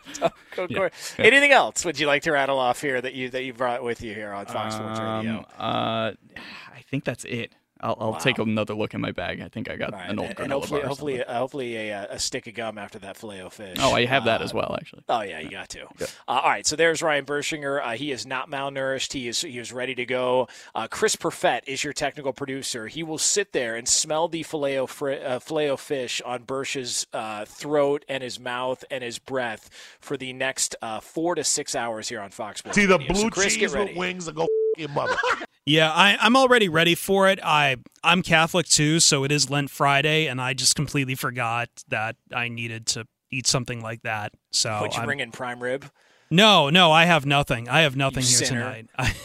go, 0.54 0.66
Yeah. 0.68 0.88
Anything 1.18 1.50
else 1.52 1.84
would 1.84 1.98
you 1.98 2.06
like 2.06 2.22
to 2.22 2.32
rattle 2.32 2.58
off 2.58 2.80
here 2.80 3.00
that 3.00 3.12
you 3.14 3.28
that 3.30 3.42
you 3.42 3.52
brought 3.52 3.82
with 3.82 4.02
you 4.02 4.14
here 4.14 4.32
on 4.32 4.46
Fox 4.46 4.74
Sports 4.76 5.00
Radio? 5.00 5.38
um, 5.38 5.46
uh, 5.58 6.12
I 6.36 6.80
think 6.88 7.04
that's 7.04 7.24
it. 7.24 7.52
I'll, 7.82 7.96
I'll 8.00 8.14
take 8.16 8.38
another 8.38 8.74
look 8.74 8.94
in 8.94 9.00
my 9.00 9.12
bag. 9.12 9.40
I 9.40 9.48
think 9.48 9.70
I 9.70 9.76
got 9.76 9.92
All 9.94 9.98
right, 10.00 10.10
an 10.10 10.18
old 10.18 10.28
and, 10.28 10.36
granola 10.38 10.42
and 10.44 10.52
hopefully, 10.52 10.80
bar 10.80 10.84
or 10.84 10.88
hopefully, 10.88 11.16
something. 11.18 11.34
uh, 11.34 11.38
hopefully 11.38 11.76
a, 11.76 11.92
uh, 11.94 12.06
a 12.10 12.18
stick 12.18 12.46
of 12.46 12.54
gum 12.54 12.78
after 12.78 12.98
that 13.00 13.16
filet 13.16 13.42
o 13.42 13.48
fish. 13.50 13.76
Oh, 13.80 13.94
I 13.94 14.04
have 14.04 14.24
that 14.26 14.40
Uh, 14.40 14.44
as 14.44 14.54
well, 14.54 14.76
actually. 14.78 15.02
Oh 15.08 15.22
yeah, 15.22 15.40
you 15.40 15.50
got 15.50 15.68
to. 15.70 15.86
Uh, 16.00 16.06
all 16.28 16.42
right, 16.50 16.66
so 16.66 16.76
there's 16.76 17.02
Ryan 17.02 17.24
Bershinger. 17.24 17.80
Uh, 17.84 17.90
he 17.92 18.12
is 18.12 18.26
not 18.26 18.50
malnourished. 18.50 19.12
He 19.12 19.28
is 19.28 19.40
he 19.40 19.58
is 19.58 19.72
ready 19.72 19.94
to 19.94 20.04
go. 20.06 20.48
Uh, 20.74 20.88
Chris 20.90 21.16
Perfett 21.16 21.60
is 21.66 21.82
your 21.82 21.92
technical 21.92 22.32
producer. 22.32 22.86
He 22.86 23.02
will 23.02 23.18
sit 23.18 23.52
there 23.52 23.76
and 23.76 23.88
smell 23.88 24.28
the 24.28 24.42
filet 24.42 24.78
o 24.78 24.86
fri- 24.86 25.22
uh, 25.22 25.38
filet 25.38 25.70
o 25.70 25.76
fish 25.76 26.20
on 26.24 26.42
Bersh's 26.42 27.06
uh, 27.12 27.44
throat 27.44 28.04
and 28.08 28.22
his 28.22 28.38
mouth 28.38 28.84
and 28.90 29.02
his 29.02 29.18
breath 29.18 29.70
for 30.00 30.16
the 30.16 30.32
next 30.32 30.76
uh, 30.82 31.00
four 31.00 31.34
to 31.34 31.44
six 31.44 31.74
hours 31.74 32.08
here 32.08 32.20
on 32.20 32.30
Fox 32.30 32.58
Sports. 32.60 32.76
See 32.76 32.86
the 32.86 32.98
Radio. 32.98 33.14
So 33.14 33.20
blue 33.22 33.30
Chris, 33.30 33.56
cheese 33.56 33.74
with 33.74 33.96
wings 33.96 34.28
and 34.28 34.36
go 34.36 34.46
your 34.76 34.88
mother. 34.90 35.16
Yeah, 35.66 35.92
I, 35.92 36.16
I'm 36.20 36.36
already 36.36 36.68
ready 36.68 36.94
for 36.94 37.28
it. 37.28 37.38
I 37.42 37.76
I'm 38.02 38.22
Catholic 38.22 38.66
too, 38.66 38.98
so 39.00 39.24
it 39.24 39.30
is 39.32 39.50
Lent 39.50 39.70
Friday, 39.70 40.26
and 40.26 40.40
I 40.40 40.54
just 40.54 40.74
completely 40.74 41.14
forgot 41.14 41.68
that 41.88 42.16
I 42.34 42.48
needed 42.48 42.86
to 42.88 43.06
eat 43.30 43.46
something 43.46 43.80
like 43.82 44.02
that. 44.02 44.32
So 44.50 44.80
Would 44.82 44.94
you 44.94 44.98
I'm- 45.00 45.06
bring 45.06 45.20
in 45.20 45.30
prime 45.32 45.62
rib? 45.62 45.90
no, 46.30 46.70
no, 46.70 46.90
I 46.92 47.04
have 47.04 47.26
nothing. 47.26 47.68
I 47.68 47.80
have 47.82 47.94
nothing 47.96 48.22
here 48.22 48.46
sinner. 48.46 48.60
tonight. 48.60 48.86
I, 48.98 49.14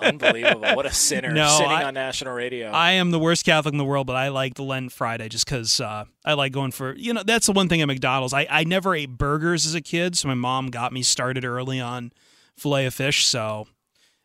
Unbelievable! 0.00 0.74
What 0.74 0.86
a 0.86 0.92
sinner 0.92 1.32
No, 1.32 1.48
sitting 1.58 1.70
I- 1.70 1.84
on 1.84 1.94
national 1.94 2.34
radio. 2.34 2.70
I 2.70 2.92
am 2.92 3.10
the 3.10 3.18
worst 3.18 3.44
Catholic 3.44 3.72
in 3.72 3.78
the 3.78 3.84
world, 3.84 4.06
but 4.06 4.16
I 4.16 4.28
like 4.28 4.54
the 4.54 4.62
Lent 4.64 4.90
Friday 4.92 5.28
just 5.28 5.44
because 5.44 5.80
uh, 5.80 6.04
I 6.24 6.32
like 6.34 6.52
going 6.52 6.72
for 6.72 6.94
you 6.96 7.12
know 7.14 7.22
that's 7.22 7.46
the 7.46 7.52
one 7.52 7.68
thing 7.68 7.80
at 7.82 7.86
McDonald's. 7.86 8.32
I 8.34 8.46
I 8.50 8.64
never 8.64 8.94
ate 8.94 9.10
burgers 9.16 9.64
as 9.66 9.74
a 9.74 9.80
kid, 9.80 10.16
so 10.18 10.28
my 10.28 10.34
mom 10.34 10.68
got 10.68 10.92
me 10.92 11.02
started 11.02 11.44
early 11.44 11.80
on 11.80 12.12
filet 12.56 12.86
of 12.86 12.94
fish. 12.94 13.26
So 13.26 13.68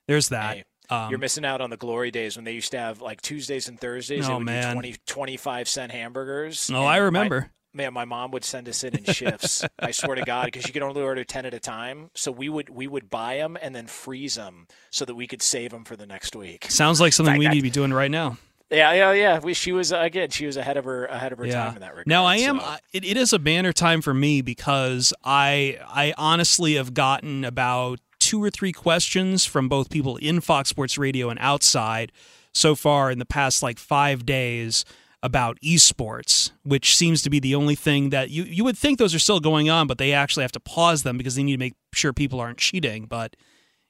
there's 0.08 0.30
that. 0.30 0.58
Hey, 0.58 0.64
Um, 0.92 1.10
You're 1.10 1.20
missing 1.20 1.46
out 1.46 1.62
on 1.62 1.70
the 1.70 1.78
glory 1.78 2.12
days 2.12 2.36
when 2.36 2.44
they 2.46 2.52
used 2.54 2.72
to 2.72 2.78
have 2.80 3.02
like 3.02 3.22
Tuesdays 3.22 3.68
and 3.70 3.80
Thursdays. 3.80 4.28
Oh, 4.28 4.40
man. 4.40 4.74
20, 4.74 4.96
25 5.06 5.68
cent 5.70 5.92
hamburgers. 5.92 6.70
Oh, 6.72 6.76
And 6.76 6.84
I 6.86 6.90
my- 6.94 6.98
remember. 6.98 7.52
man, 7.74 7.94
my 7.94 8.04
mom 8.06 8.32
would 8.32 8.44
send 8.44 8.68
us 8.68 8.84
in 8.84 8.98
in 8.98 9.06
shifts. 9.14 9.64
I 9.80 9.92
swear 9.92 10.16
to 10.16 10.24
God, 10.26 10.46
because 10.46 10.68
you 10.68 10.74
could 10.74 10.82
only 10.84 11.02
order 11.02 11.24
ten 11.24 11.46
at 11.46 11.54
a 11.54 11.60
time. 11.60 12.10
So 12.16 12.32
we 12.32 12.50
would 12.50 12.70
we 12.70 12.88
would 12.88 13.10
buy 13.10 13.38
them 13.38 13.58
and 13.62 13.74
then 13.74 13.88
freeze 13.88 14.36
them 14.36 14.68
so 14.90 15.06
that 15.06 15.16
we 15.16 15.28
could 15.28 15.42
save 15.42 15.72
them 15.72 15.86
for 15.86 15.96
the 15.96 16.06
next 16.06 16.36
week. 16.36 16.66
sounds 16.70 17.00
like 17.00 17.14
something 17.14 17.36
In 17.36 17.40
we 17.40 17.48
need 17.48 17.56
to 17.58 17.62
be 17.62 17.70
doing 17.70 17.94
right 17.94 18.12
now. 18.12 18.38
Yeah, 18.70 18.94
yeah, 18.94 19.12
yeah. 19.12 19.40
We, 19.40 19.54
she 19.54 19.74
was 19.74 19.92
again. 19.92 20.30
She 20.30 20.46
was 20.46 20.56
ahead 20.58 20.78
of 20.78 20.86
her 20.86 21.06
ahead 21.06 21.32
of 21.34 21.38
her 21.40 21.48
time 21.48 21.76
in 21.76 21.82
that 21.82 21.92
regard. 21.92 22.08
Now 22.08 22.26
I 22.26 22.38
am. 22.38 22.60
so. 22.60 22.66
I- 22.66 22.80
It, 22.94 23.04
it 23.06 23.18
is 23.18 23.32
a 23.34 23.40
banner 23.40 23.72
time 23.74 24.02
for 24.02 24.14
me 24.14 24.42
because 24.42 25.14
I 25.26 25.78
I 25.88 26.14
honestly 26.18 26.76
have 26.76 26.94
gotten 26.94 27.44
about 27.46 28.00
two 28.32 28.42
or 28.42 28.50
three 28.50 28.72
questions 28.72 29.44
from 29.44 29.68
both 29.68 29.90
people 29.90 30.16
in 30.16 30.40
Fox 30.40 30.70
Sports 30.70 30.98
Radio 30.98 31.30
and 31.30 31.38
outside 31.42 32.14
so 32.54 32.76
far 32.76 33.12
in 33.12 33.20
the 33.20 33.26
past 33.26 33.62
like 33.62 33.78
five 33.78 34.26
days 34.26 34.86
about 35.22 35.60
esports, 35.60 36.52
which 36.64 36.96
seems 36.96 37.22
to 37.24 37.30
be 37.30 37.42
the 37.42 37.54
only 37.54 37.76
thing 37.76 38.10
that 38.12 38.30
you 38.30 38.44
you 38.44 38.64
would 38.64 38.78
think 38.78 39.00
those 39.00 39.14
are 39.14 39.20
still 39.20 39.42
going 39.42 39.70
on, 39.70 39.86
but 39.86 39.98
they 39.98 40.14
actually 40.14 40.44
have 40.44 40.52
to 40.54 40.62
pause 40.62 41.04
them 41.04 41.18
because 41.18 41.36
they 41.36 41.44
need 41.44 41.52
to 41.52 41.58
make 41.58 41.74
sure 41.94 42.14
people 42.14 42.40
aren't 42.40 42.58
cheating. 42.58 43.06
But 43.06 43.36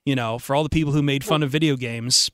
you 0.04 0.16
know, 0.16 0.40
for 0.40 0.56
all 0.56 0.64
the 0.64 0.68
people 0.68 0.92
who 0.92 1.02
made 1.02 1.22
fun 1.22 1.44
of 1.44 1.50
video 1.50 1.76
games, 1.76 2.28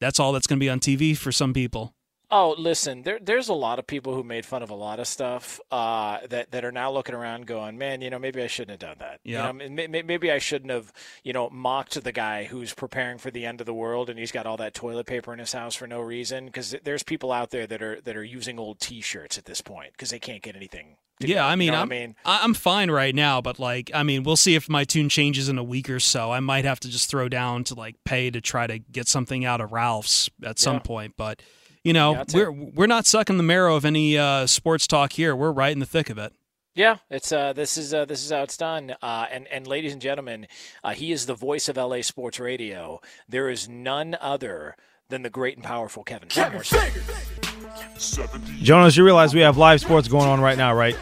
that's 0.00 0.18
all 0.18 0.32
that's 0.32 0.46
going 0.46 0.58
to 0.58 0.64
be 0.64 0.70
on 0.70 0.80
TV 0.80 1.14
for 1.14 1.30
some 1.30 1.52
people. 1.52 1.92
Oh, 2.32 2.54
listen, 2.56 3.02
there, 3.02 3.18
there's 3.20 3.48
a 3.48 3.54
lot 3.54 3.80
of 3.80 3.86
people 3.88 4.14
who 4.14 4.22
made 4.22 4.46
fun 4.46 4.62
of 4.62 4.70
a 4.70 4.74
lot 4.74 5.00
of 5.00 5.08
stuff 5.08 5.58
uh, 5.72 6.18
that 6.28 6.52
that 6.52 6.64
are 6.64 6.70
now 6.70 6.90
looking 6.92 7.14
around, 7.14 7.46
going, 7.46 7.76
"Man, 7.76 8.02
you 8.02 8.10
know, 8.10 8.20
maybe 8.20 8.40
I 8.40 8.46
shouldn't 8.46 8.80
have 8.80 8.88
done 8.90 8.98
that. 9.00 9.18
You 9.24 9.34
Yeah. 9.34 9.46
know, 9.46 9.52
may- 9.68 9.86
may- 9.88 10.02
maybe 10.02 10.30
I 10.30 10.38
shouldn't 10.38 10.70
have, 10.70 10.92
you 11.24 11.32
know, 11.32 11.50
mocked 11.50 12.02
the 12.04 12.12
guy 12.12 12.44
who's 12.44 12.72
preparing 12.72 13.18
for 13.18 13.32
the 13.32 13.44
end 13.44 13.60
of 13.60 13.66
the 13.66 13.74
world 13.74 14.08
and 14.08 14.16
he's 14.18 14.30
got 14.30 14.46
all 14.46 14.56
that 14.58 14.74
toilet 14.74 15.06
paper 15.06 15.32
in 15.32 15.40
his 15.40 15.52
house 15.52 15.74
for 15.74 15.88
no 15.88 16.00
reason. 16.00 16.46
Because 16.46 16.76
there's 16.84 17.02
people 17.02 17.32
out 17.32 17.50
there 17.50 17.66
that 17.66 17.82
are 17.82 18.00
that 18.02 18.16
are 18.16 18.22
using 18.24 18.60
old 18.60 18.78
T-shirts 18.78 19.36
at 19.36 19.46
this 19.46 19.60
point 19.60 19.92
because 19.92 20.10
they 20.10 20.20
can't 20.20 20.42
get 20.42 20.54
anything. 20.54 20.98
Yeah. 21.18 21.44
I 21.44 21.50
You 21.50 21.56
mean, 21.58 21.72
know 21.72 21.80
I'm, 21.80 21.82
I 21.82 21.90
mean, 21.90 22.14
I'm 22.24 22.54
fine 22.54 22.90
right 22.92 23.14
now, 23.14 23.40
but 23.40 23.58
like, 23.58 23.90
I 23.92 24.04
mean, 24.04 24.22
we'll 24.22 24.36
see 24.36 24.54
if 24.54 24.68
my 24.68 24.84
tune 24.84 25.08
changes 25.08 25.48
in 25.48 25.58
a 25.58 25.64
week 25.64 25.90
or 25.90 25.98
so. 26.00 26.30
I 26.30 26.38
might 26.40 26.64
have 26.64 26.78
to 26.80 26.88
just 26.88 27.10
throw 27.10 27.28
down 27.28 27.64
to 27.64 27.74
like 27.74 27.96
pay 28.04 28.30
to 28.30 28.40
try 28.40 28.68
to 28.68 28.78
get 28.78 29.08
something 29.08 29.44
out 29.44 29.60
of 29.60 29.72
Ralph's 29.72 30.30
at 30.44 30.60
some 30.60 30.74
Yeah. 30.76 30.80
point. 30.80 31.14
But 31.18 31.42
you 31.84 31.92
know, 31.92 32.12
Yeah, 32.12 32.24
we're 32.34 32.50
we're 32.52 32.86
not 32.86 33.06
sucking 33.06 33.36
the 33.36 33.42
marrow 33.42 33.76
of 33.76 33.84
any 33.84 34.18
uh, 34.18 34.46
sports 34.46 34.86
talk 34.86 35.12
here. 35.12 35.34
We're 35.34 35.52
right 35.52 35.72
in 35.72 35.78
the 35.78 35.86
thick 35.86 36.10
of 36.10 36.18
it. 36.18 36.32
Yeah, 36.74 36.98
it's 37.10 37.32
uh, 37.32 37.52
this 37.52 37.76
is 37.76 37.92
uh, 37.92 38.04
this 38.04 38.24
is 38.24 38.30
how 38.30 38.42
it's 38.42 38.56
done. 38.56 38.94
Uh, 39.02 39.26
and 39.30 39.46
and 39.48 39.66
ladies 39.66 39.92
and 39.92 40.00
gentlemen, 40.00 40.46
uh, 40.84 40.90
he 40.90 41.10
is 41.12 41.26
the 41.26 41.34
voice 41.34 41.68
of 41.68 41.76
LA 41.76 42.02
Sports 42.02 42.38
Radio. 42.38 43.00
There 43.28 43.48
is 43.48 43.68
none 43.68 44.16
other 44.20 44.76
than 45.08 45.22
the 45.22 45.30
great 45.30 45.56
and 45.56 45.64
powerful 45.64 46.04
Kevin. 46.04 46.28
Kevin 46.28 46.62
Jonas, 48.62 48.96
you 48.96 49.04
realize 49.04 49.34
we 49.34 49.40
have 49.40 49.56
live 49.56 49.80
sports 49.80 50.08
going 50.08 50.28
on 50.28 50.40
right 50.40 50.56
now, 50.56 50.74
right? 50.74 50.96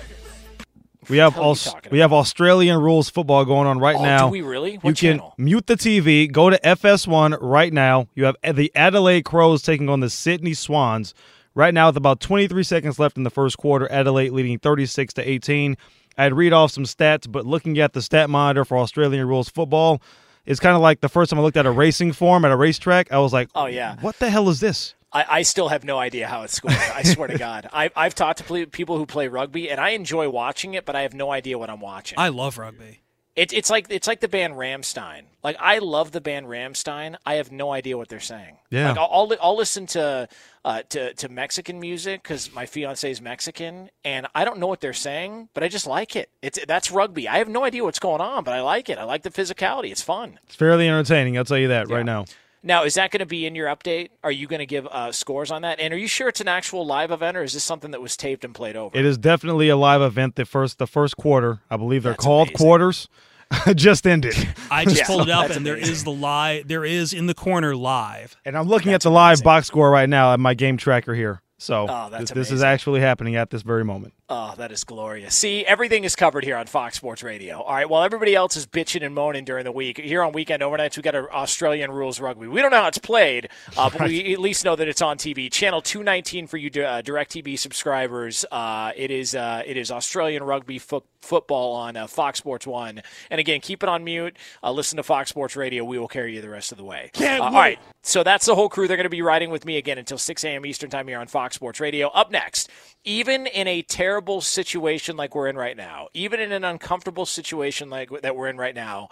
We 1.09 1.17
have 1.19 1.37
you 1.37 1.55
we 1.91 1.99
have 2.01 2.13
Australian 2.13 2.79
rules 2.81 3.09
football 3.09 3.45
going 3.45 3.67
on 3.67 3.79
right 3.79 3.97
Oh, 3.97 4.03
now. 4.03 4.27
do 4.27 4.33
we 4.33 4.43
really? 4.43 4.73
you 4.73 4.79
What 4.79 4.97
can 4.97 5.17
channel? 5.19 5.35
mute 5.39 5.67
the 5.67 5.77
TV, 5.77 6.31
go 6.31 6.51
to 6.51 6.59
FS1 6.63 7.39
right 7.41 7.73
now. 7.73 8.09
You 8.15 8.25
have 8.25 8.37
the 8.55 8.71
Adelaide 8.75 9.25
Crows 9.25 9.63
taking 9.63 9.89
on 9.89 10.01
the 10.01 10.11
Sydney 10.11 10.55
Swans. 10.55 11.15
Right 11.55 11.75
now, 11.75 11.89
with 11.89 11.97
about 11.97 12.21
23 12.21 12.63
seconds 12.63 12.99
left 12.99 13.17
in 13.17 13.25
the 13.25 13.31
first 13.31 13.59
quarter, 13.59 13.91
Adelaide 13.91 14.31
leading 14.31 14.59
36 14.59 15.15
to 15.15 15.29
18. 15.29 15.77
I'd 16.17 16.33
read 16.33 16.53
off 16.53 16.71
some 16.73 16.85
stats, 16.85 17.31
but 17.31 17.47
looking 17.47 17.79
at 17.79 17.95
the 17.95 18.03
stat 18.03 18.29
monitor 18.31 18.65
for 18.65 18.79
Australian 18.79 19.27
rules 19.27 19.49
football, 19.49 20.01
it's 20.47 20.61
kind 20.61 20.77
of 20.77 20.83
like 20.83 21.01
the 21.01 21.09
first 21.09 21.31
time 21.31 21.39
I 21.41 21.43
looked 21.43 21.57
at 21.57 21.67
a 21.67 21.71
racing 21.71 22.13
form 22.13 22.45
at 22.45 22.53
a 22.53 22.57
racetrack. 22.57 23.11
I 23.13 23.19
was 23.19 23.33
like, 23.33 23.49
Oh 23.55 23.67
yeah. 23.67 23.97
what 24.01 24.19
the 24.19 24.31
hell 24.31 24.49
is 24.49 24.61
this? 24.61 24.95
I, 25.13 25.25
I 25.29 25.43
still 25.43 25.69
have 25.69 25.85
no 25.85 25.99
idea 25.99 26.27
how 26.27 26.43
it's 26.43 26.55
scored. 26.55 26.75
I 26.75 27.03
swear 27.03 27.29
to 27.29 27.39
God. 27.39 27.69
I, 27.73 27.91
I've 27.97 28.15
talked 28.15 28.39
to 28.39 28.45
ple- 28.45 28.67
people 28.67 28.99
who 28.99 29.07
play 29.07 29.29
rugby, 29.29 29.71
and 29.71 29.81
I 29.81 29.91
enjoy 29.91 30.29
watching 30.29 30.75
it, 30.75 30.85
but 30.85 30.97
I 30.97 31.03
have 31.03 31.15
no 31.15 31.31
idea 31.31 31.59
what 31.59 31.71
I'm 31.71 31.81
watching. 31.81 32.19
I 32.19 32.29
love 32.29 32.59
rugby. 32.59 33.01
It, 33.39 33.53
it's 33.53 33.71
like 33.71 33.87
it's 33.89 34.09
like 34.09 34.19
the 34.19 34.27
band 34.27 34.55
Rammstein. 34.55 35.23
Like 35.45 35.57
I 35.61 35.79
love 35.79 36.11
the 36.11 36.21
band 36.21 36.47
Rammstein. 36.47 37.15
I 37.25 37.35
have 37.35 37.53
no 37.53 37.71
idea 37.71 37.97
what 37.97 38.09
they're 38.09 38.19
saying. 38.19 38.57
Yeah. 38.69 38.89
Like 38.89 38.99
I'll 38.99 39.09
I'll, 39.13 39.37
I'll 39.41 39.57
listen 39.57 39.87
to 39.89 40.29
uh, 40.65 40.83
to 40.89 41.15
to 41.15 41.29
Mexican 41.29 41.79
music 41.79 42.21
because 42.25 42.53
my 42.53 42.67
fiance 42.67 43.09
is 43.09 43.21
Mexican, 43.21 43.91
and 44.05 44.27
I 44.35 44.45
don't 44.45 44.59
know 44.59 44.67
what 44.67 44.81
they're 44.81 44.93
saying, 44.93 45.51
but 45.55 45.63
I 45.63 45.69
just 45.69 45.87
like 45.87 46.17
it. 46.17 46.31
It's 46.43 46.59
that's 46.67 46.91
rugby. 46.91 47.29
I 47.29 47.39
have 47.39 47.49
no 47.49 47.63
idea 47.63 47.85
what's 47.85 48.01
going 48.01 48.21
on, 48.21 48.43
but 48.43 48.55
I 48.55 48.61
like 48.61 48.91
it. 48.91 48.99
I 48.99 49.05
like 49.05 49.23
the 49.23 49.31
physicality. 49.31 49.93
It's 49.93 50.03
fun. 50.03 50.41
It's 50.47 50.57
fairly 50.57 50.89
entertaining. 50.89 51.39
I'll 51.39 51.45
tell 51.45 51.59
you 51.59 51.69
that 51.69 51.89
right 51.89 52.05
now. 52.05 52.25
Now, 52.63 52.85
is 52.85 52.95
that 52.95 53.11
going 53.11 53.21
to 53.21 53.27
be 53.27 53.47
in 53.47 53.55
your 53.55 53.69
update? 53.69 54.09
Are 54.25 54.33
you 54.33 54.47
going 54.47 54.59
to 54.61 54.67
give 54.67 54.87
uh, 54.89 55.13
scores 55.13 55.51
on 55.51 55.63
that? 55.63 55.79
And 55.81 55.95
are 55.95 55.97
you 55.99 56.09
sure 56.09 56.29
it's 56.29 56.41
an 56.41 56.49
actual 56.49 56.85
live 56.87 57.11
event, 57.11 57.37
or 57.37 57.43
is 57.43 57.53
this 57.53 57.65
something 57.65 57.91
that 57.93 58.03
was 58.03 58.17
taped 58.17 58.45
and 58.45 58.55
played 58.55 58.77
over? 58.77 58.97
It 58.97 59.05
is 59.05 59.17
definitely 59.19 59.69
a 59.69 59.77
live 59.77 60.03
event. 60.03 60.35
The 60.37 60.45
first 60.45 60.79
the 60.79 60.87
first 60.87 61.17
quarter, 61.17 61.61
I 61.71 61.77
believe 61.77 62.03
they're 62.03 62.13
That's 62.13 62.25
called 62.25 62.49
amazing. 62.49 62.57
quarters, 62.59 63.09
just 63.75 64.07
ended. 64.07 64.35
I 64.71 64.85
just 64.85 64.97
Yeah, 64.99 65.07
pulled 65.07 65.23
it 65.23 65.31
up, 65.31 65.51
and 65.51 65.65
there 65.65 65.75
amazing. 65.75 65.93
is 65.93 66.05
the 66.05 66.11
live. 66.13 66.69
There 66.69 66.85
is 66.85 67.13
in 67.13 67.27
the 67.27 67.35
corner 67.35 67.77
live. 67.77 68.37
And 68.45 68.57
I'm 68.59 68.67
looking 68.69 68.93
at 68.93 69.03
the 69.03 69.11
live 69.11 69.43
box 69.43 69.67
score 69.69 69.91
right 69.91 70.09
now 70.09 70.33
at 70.33 70.41
my 70.41 70.55
game 70.55 70.77
tracker 70.77 71.15
here. 71.15 71.41
So 71.59 71.87
Oh, 71.89 72.11
this, 72.11 72.31
this 72.31 72.51
is 72.53 72.63
actually 72.63 73.01
happening 73.01 73.35
at 73.37 73.51
this 73.51 73.63
very 73.63 73.85
moment. 73.85 74.15
Oh, 74.31 74.53
that 74.59 74.71
is 74.71 74.85
glorious. 74.85 75.35
See, 75.35 75.65
everything 75.65 76.05
is 76.05 76.15
covered 76.15 76.45
here 76.45 76.59
on 76.59 76.67
Fox 76.67 76.97
Sports 76.97 77.23
Radio. 77.23 77.63
All 77.63 77.75
right, 77.75 77.89
while 77.89 78.03
everybody 78.03 78.35
else 78.35 78.57
is 78.57 78.67
bitching 78.67 79.03
and 79.03 79.15
moaning 79.15 79.47
during 79.47 79.65
the 79.65 79.73
week, 79.73 79.97
here 79.97 80.23
on 80.23 80.33
Weekend 80.33 80.61
Overnights, 80.61 80.99
we 80.99 81.03
got 81.03 81.15
our 81.15 81.33
Australian 81.33 81.91
rules 81.91 82.21
rugby. 82.21 82.47
We 82.47 82.61
don't 82.61 82.71
know 82.71 82.83
how 82.83 82.89
it's 82.89 82.99
played, 82.99 83.49
uh, 83.79 83.89
but 83.89 84.03
we 84.03 84.33
at 84.35 84.39
least 84.39 84.67
know 84.67 84.77
that 84.77 84.87
it's 84.87 85.01
on 85.01 85.17
TV. 85.17 85.51
Channel 85.51 85.81
219 85.81 86.47
for 86.47 86.59
you 86.59 86.69
uh, 86.69 87.01
DirecTV 87.01 87.59
subscribers. 87.59 88.45
Uh, 88.53 88.93
it 88.97 89.11
is 89.11 89.35
uh, 89.35 89.63
it 89.65 89.79
is 89.79 89.91
Australian 89.91 90.43
rugby 90.43 90.79
fo- 90.79 91.05
football 91.23 91.73
on 91.73 91.97
uh, 91.97 92.07
Fox 92.07 92.39
Sports 92.39 92.67
1. 92.67 93.01
And 93.31 93.41
again, 93.41 93.63
keep 93.63 93.83
it 93.83 93.89
on 93.89 94.05
mute. 94.05 94.37
Uh, 94.63 94.73
listen 94.73 94.99
to 94.99 95.03
Fox 95.03 95.31
Sports 95.31 95.57
Radio. 95.57 95.85
We 95.85 95.99
will 95.99 96.07
carry 96.07 96.35
you 96.35 96.43
the 96.43 96.51
rest 96.51 96.71
of 96.71 96.77
the 96.77 96.85
way. 96.85 97.11
Uh, 97.19 97.39
all 97.41 97.53
right, 97.53 97.79
so 98.03 98.23
that's 98.23 98.45
the 98.45 98.55
whole 98.55 98.69
crew. 98.69 98.89
They're 98.89 98.99
going 98.99 99.05
to 99.05 99.09
be 99.11 99.23
riding 99.23 99.49
with 99.49 99.65
me 99.65 99.79
again 99.79 99.97
until 99.97 100.19
6 100.19 100.45
a.m. 100.45 100.67
Eastern 100.67 100.91
Time 100.91 101.09
here 101.09 101.19
on 101.19 101.29
Fox 101.29 101.55
Sports 101.55 101.81
Radio. 101.81 102.09
Up 102.09 102.31
next, 102.31 102.69
even 103.05 103.47
in 103.47 103.67
a 103.67 103.81
terrible 103.81 104.18
situation 104.41 105.17
like 105.17 105.35
we're 105.35 105.49
in 105.49 105.57
right 105.57 105.77
now, 105.77 106.09
even 106.15 106.41
in 106.41 106.53
an 106.53 106.65
uncomfortable 106.65 107.27
situation 107.27 107.91
like 107.91 108.11
that 108.23 108.37
we're 108.37 108.49
in 108.49 108.57
right 108.57 108.75
now, 108.75 109.09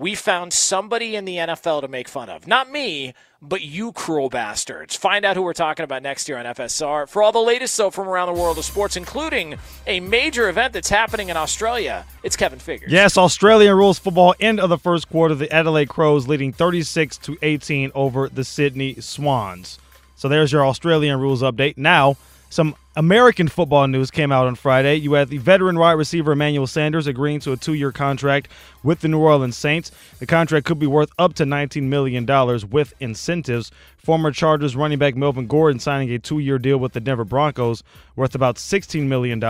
we 0.00 0.14
found 0.14 0.54
somebody 0.54 1.14
in 1.14 1.26
the 1.26 1.36
NFL 1.36 1.82
to 1.82 1.88
make 1.88 2.08
fun 2.08 2.30
of. 2.30 2.46
Not 2.46 2.70
me, 2.70 3.12
but 3.42 3.60
you 3.60 3.92
cruel 3.92 4.30
bastards. 4.30 4.96
Find 4.96 5.26
out 5.26 5.36
who 5.36 5.42
we're 5.42 5.52
talking 5.52 5.84
about 5.84 6.02
next 6.02 6.26
year 6.26 6.38
on 6.38 6.46
FSR. 6.46 7.06
For 7.06 7.22
all 7.22 7.32
the 7.32 7.38
latest, 7.38 7.76
though, 7.76 7.90
from 7.90 8.08
around 8.08 8.34
the 8.34 8.40
world 8.40 8.56
of 8.56 8.64
sports, 8.64 8.96
including 8.96 9.56
a 9.86 10.00
major 10.00 10.48
event 10.48 10.72
that's 10.72 10.88
happening 10.88 11.28
in 11.28 11.36
Australia, 11.36 12.06
it's 12.22 12.34
Kevin 12.34 12.58
Figures. 12.58 12.90
Yes, 12.90 13.18
Australian 13.18 13.76
rules 13.76 13.98
football 13.98 14.34
end 14.40 14.58
of 14.58 14.70
the 14.70 14.78
first 14.78 15.10
quarter. 15.10 15.34
The 15.34 15.52
Adelaide 15.52 15.90
Crows 15.90 16.26
leading 16.26 16.54
36 16.54 17.18
to 17.18 17.36
18 17.42 17.92
over 17.94 18.30
the 18.30 18.42
Sydney 18.42 18.94
Swans. 19.00 19.78
So 20.16 20.28
there's 20.28 20.50
your 20.50 20.66
Australian 20.66 21.20
rules 21.20 21.42
update. 21.42 21.76
Now, 21.76 22.16
some 22.50 22.74
American 22.96 23.46
football 23.46 23.86
news 23.86 24.10
came 24.10 24.32
out 24.32 24.48
on 24.48 24.56
Friday. 24.56 24.96
You 24.96 25.12
had 25.12 25.28
the 25.28 25.38
veteran 25.38 25.78
wide 25.78 25.92
receiver 25.92 26.32
Emmanuel 26.32 26.66
Sanders 26.66 27.06
agreeing 27.06 27.38
to 27.40 27.52
a 27.52 27.56
two-year 27.56 27.92
contract 27.92 28.48
with 28.82 29.00
the 29.00 29.08
New 29.08 29.20
Orleans 29.20 29.56
Saints. 29.56 29.92
The 30.18 30.26
contract 30.26 30.66
could 30.66 30.80
be 30.80 30.88
worth 30.88 31.10
up 31.16 31.34
to 31.34 31.44
$19 31.44 31.84
million 31.84 32.26
with 32.68 32.92
incentives. 32.98 33.70
Former 33.96 34.32
Chargers 34.32 34.74
running 34.74 34.98
back 34.98 35.14
Melvin 35.14 35.46
Gordon 35.46 35.78
signing 35.78 36.10
a 36.10 36.18
two-year 36.18 36.58
deal 36.58 36.78
with 36.78 36.92
the 36.92 37.00
Denver 37.00 37.24
Broncos 37.24 37.84
worth 38.16 38.34
about 38.34 38.56
$16 38.56 39.04
million. 39.06 39.40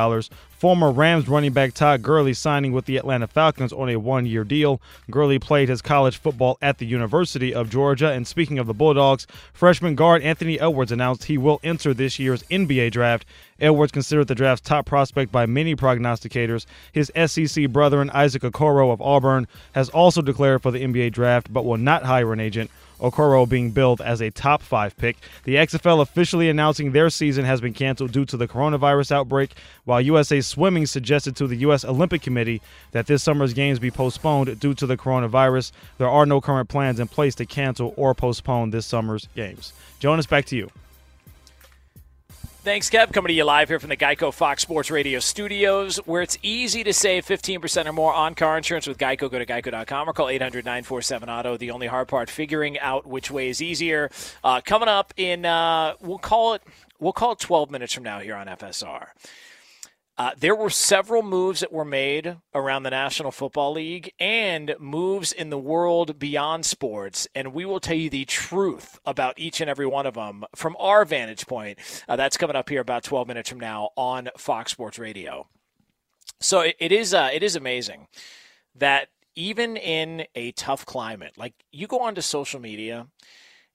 Former 0.60 0.92
Rams 0.92 1.26
running 1.26 1.54
back 1.54 1.72
Todd 1.72 2.02
Gurley 2.02 2.34
signing 2.34 2.72
with 2.72 2.84
the 2.84 2.98
Atlanta 2.98 3.26
Falcons 3.26 3.72
on 3.72 3.88
a 3.88 3.96
one-year 3.96 4.44
deal. 4.44 4.78
Gurley 5.10 5.38
played 5.38 5.70
his 5.70 5.80
college 5.80 6.18
football 6.18 6.58
at 6.60 6.76
the 6.76 6.84
University 6.84 7.54
of 7.54 7.70
Georgia. 7.70 8.12
And 8.12 8.26
speaking 8.26 8.58
of 8.58 8.66
the 8.66 8.74
Bulldogs, 8.74 9.26
freshman 9.54 9.94
guard 9.94 10.20
Anthony 10.20 10.60
Edwards 10.60 10.92
announced 10.92 11.24
he 11.24 11.38
will 11.38 11.60
enter 11.64 11.94
this 11.94 12.18
year's 12.18 12.42
NBA 12.50 12.90
draft. 12.90 13.24
Edwards 13.58 13.90
considered 13.90 14.28
the 14.28 14.34
draft's 14.34 14.68
top 14.68 14.84
prospect 14.84 15.32
by 15.32 15.46
many 15.46 15.74
prognosticators. 15.74 16.66
His 16.92 17.10
SEC 17.16 17.70
brethren 17.70 18.10
Isaac 18.10 18.42
Okoro 18.42 18.92
of 18.92 19.00
Auburn 19.00 19.48
has 19.72 19.88
also 19.88 20.20
declared 20.20 20.60
for 20.60 20.70
the 20.70 20.84
NBA 20.84 21.12
draft, 21.12 21.50
but 21.50 21.64
will 21.64 21.78
not 21.78 22.02
hire 22.02 22.34
an 22.34 22.40
agent. 22.40 22.70
Okoro 23.00 23.48
being 23.48 23.70
billed 23.70 24.00
as 24.00 24.20
a 24.20 24.30
top 24.30 24.62
five 24.62 24.96
pick. 24.96 25.16
The 25.44 25.56
XFL 25.56 26.00
officially 26.00 26.48
announcing 26.48 26.92
their 26.92 27.10
season 27.10 27.44
has 27.44 27.60
been 27.60 27.74
canceled 27.74 28.12
due 28.12 28.24
to 28.26 28.36
the 28.36 28.48
coronavirus 28.48 29.12
outbreak, 29.12 29.54
while 29.84 30.00
USA 30.00 30.40
Swimming 30.40 30.86
suggested 30.86 31.36
to 31.36 31.46
the 31.46 31.56
U.S. 31.56 31.84
Olympic 31.84 32.22
Committee 32.22 32.60
that 32.92 33.06
this 33.06 33.22
summer's 33.22 33.54
games 33.54 33.78
be 33.78 33.90
postponed 33.90 34.60
due 34.60 34.74
to 34.74 34.86
the 34.86 34.96
coronavirus. 34.96 35.72
There 35.98 36.08
are 36.08 36.26
no 36.26 36.40
current 36.40 36.68
plans 36.68 37.00
in 37.00 37.08
place 37.08 37.34
to 37.36 37.46
cancel 37.46 37.94
or 37.96 38.14
postpone 38.14 38.70
this 38.70 38.86
summer's 38.86 39.28
games. 39.34 39.72
Jonas, 39.98 40.26
back 40.26 40.44
to 40.46 40.56
you. 40.56 40.70
Thanks, 42.62 42.90
Kev. 42.90 43.10
Coming 43.14 43.28
to 43.28 43.32
you 43.32 43.44
live 43.44 43.68
here 43.70 43.80
from 43.80 43.88
the 43.88 43.96
Geico 43.96 44.34
Fox 44.34 44.60
Sports 44.60 44.90
Radio 44.90 45.18
studios, 45.18 45.96
where 46.04 46.20
it's 46.20 46.36
easy 46.42 46.84
to 46.84 46.92
save 46.92 47.24
15% 47.24 47.86
or 47.86 47.92
more 47.94 48.12
on 48.12 48.34
car 48.34 48.58
insurance 48.58 48.86
with 48.86 48.98
Geico. 48.98 49.30
Go 49.30 49.38
to 49.38 49.46
geico.com 49.46 50.06
or 50.06 50.12
call 50.12 50.28
800 50.28 50.66
947 50.66 51.30
Auto. 51.30 51.56
The 51.56 51.70
only 51.70 51.86
hard 51.86 52.08
part, 52.08 52.28
figuring 52.28 52.78
out 52.78 53.06
which 53.06 53.30
way 53.30 53.48
is 53.48 53.62
easier. 53.62 54.10
Uh, 54.44 54.60
coming 54.60 54.88
up 54.90 55.14
in, 55.16 55.46
uh, 55.46 55.94
we'll 56.02 56.18
call 56.18 56.52
it. 56.52 56.62
We'll 56.98 57.14
call 57.14 57.32
it 57.32 57.38
12 57.38 57.70
minutes 57.70 57.94
from 57.94 58.02
now 58.02 58.18
here 58.20 58.36
on 58.36 58.46
FSR. 58.46 59.06
Uh, 60.20 60.32
there 60.38 60.54
were 60.54 60.68
several 60.68 61.22
moves 61.22 61.60
that 61.60 61.72
were 61.72 61.82
made 61.82 62.36
around 62.54 62.82
the 62.82 62.90
National 62.90 63.30
Football 63.30 63.72
League 63.72 64.12
and 64.20 64.74
moves 64.78 65.32
in 65.32 65.48
the 65.48 65.56
world 65.56 66.18
beyond 66.18 66.66
sports, 66.66 67.26
and 67.34 67.54
we 67.54 67.64
will 67.64 67.80
tell 67.80 67.96
you 67.96 68.10
the 68.10 68.26
truth 68.26 69.00
about 69.06 69.38
each 69.38 69.62
and 69.62 69.70
every 69.70 69.86
one 69.86 70.04
of 70.04 70.12
them 70.12 70.44
from 70.54 70.76
our 70.78 71.06
vantage 71.06 71.46
point. 71.46 71.78
Uh, 72.06 72.16
that's 72.16 72.36
coming 72.36 72.54
up 72.54 72.68
here 72.68 72.82
about 72.82 73.02
12 73.02 73.28
minutes 73.28 73.48
from 73.48 73.60
now 73.60 73.92
on 73.96 74.28
Fox 74.36 74.72
Sports 74.72 74.98
Radio. 74.98 75.48
So 76.38 76.60
it, 76.60 76.76
it 76.78 76.92
is 76.92 77.14
uh, 77.14 77.30
it 77.32 77.42
is 77.42 77.56
amazing 77.56 78.06
that 78.74 79.08
even 79.36 79.78
in 79.78 80.26
a 80.34 80.52
tough 80.52 80.84
climate, 80.84 81.32
like 81.38 81.54
you 81.72 81.86
go 81.86 82.00
onto 82.00 82.20
social 82.20 82.60
media 82.60 83.06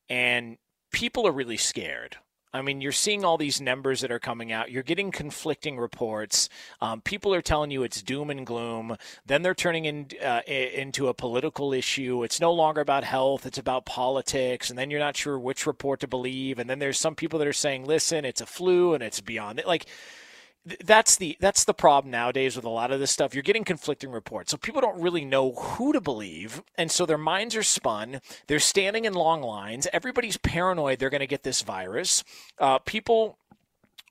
and 0.09 0.59
people 0.91 1.25
are 1.25 1.31
really 1.31 1.57
scared. 1.57 2.17
I 2.55 2.61
mean, 2.61 2.79
you're 2.79 2.91
seeing 2.91 3.25
all 3.25 3.37
these 3.37 3.59
numbers 3.59 4.01
that 4.01 4.11
are 4.11 4.19
coming 4.19 4.51
out. 4.51 4.71
You're 4.71 4.83
getting 4.83 5.11
conflicting 5.11 5.77
reports. 5.77 6.47
Um, 6.79 7.01
people 7.01 7.33
are 7.33 7.41
telling 7.41 7.69
you 7.69 7.83
it's 7.83 8.01
doom 8.01 8.29
and 8.29 8.45
gloom. 8.45 8.95
Then 9.25 9.41
they're 9.41 9.53
turning 9.53 9.85
in, 9.85 10.07
uh, 10.23 10.41
into 10.47 11.09
a 11.09 11.13
political 11.13 11.73
issue. 11.73 12.23
It's 12.23 12.39
no 12.39 12.53
longer 12.53 12.81
about 12.81 13.03
health, 13.03 13.45
it's 13.45 13.57
about 13.57 13.85
politics. 13.85 14.69
And 14.69 14.79
then 14.79 14.89
you're 14.89 14.99
not 14.99 15.17
sure 15.17 15.37
which 15.37 15.67
report 15.67 15.99
to 15.99 16.07
believe. 16.07 16.57
And 16.57 16.69
then 16.69 16.79
there's 16.79 16.99
some 16.99 17.15
people 17.15 17.39
that 17.39 17.47
are 17.47 17.53
saying, 17.53 17.85
listen, 17.85 18.23
it's 18.23 18.41
a 18.41 18.45
flu 18.45 18.93
and 18.93 19.03
it's 19.03 19.19
beyond 19.19 19.59
it. 19.59 19.67
Like, 19.67 19.85
that's 20.83 21.15
the 21.17 21.37
that's 21.39 21.63
the 21.63 21.73
problem 21.73 22.11
nowadays 22.11 22.55
with 22.55 22.65
a 22.65 22.69
lot 22.69 22.91
of 22.91 22.99
this 22.99 23.11
stuff. 23.11 23.33
You're 23.33 23.43
getting 23.43 23.63
conflicting 23.63 24.11
reports, 24.11 24.51
so 24.51 24.57
people 24.57 24.81
don't 24.81 24.99
really 24.99 25.23
know 25.23 25.51
who 25.53 25.93
to 25.93 26.01
believe, 26.01 26.63
and 26.75 26.91
so 26.91 27.05
their 27.05 27.17
minds 27.17 27.55
are 27.55 27.63
spun. 27.63 28.21
They're 28.47 28.59
standing 28.59 29.05
in 29.05 29.13
long 29.13 29.41
lines. 29.41 29.87
Everybody's 29.93 30.37
paranoid 30.37 30.99
they're 30.99 31.09
going 31.09 31.19
to 31.19 31.27
get 31.27 31.43
this 31.43 31.61
virus. 31.61 32.23
Uh, 32.59 32.79
people 32.79 33.37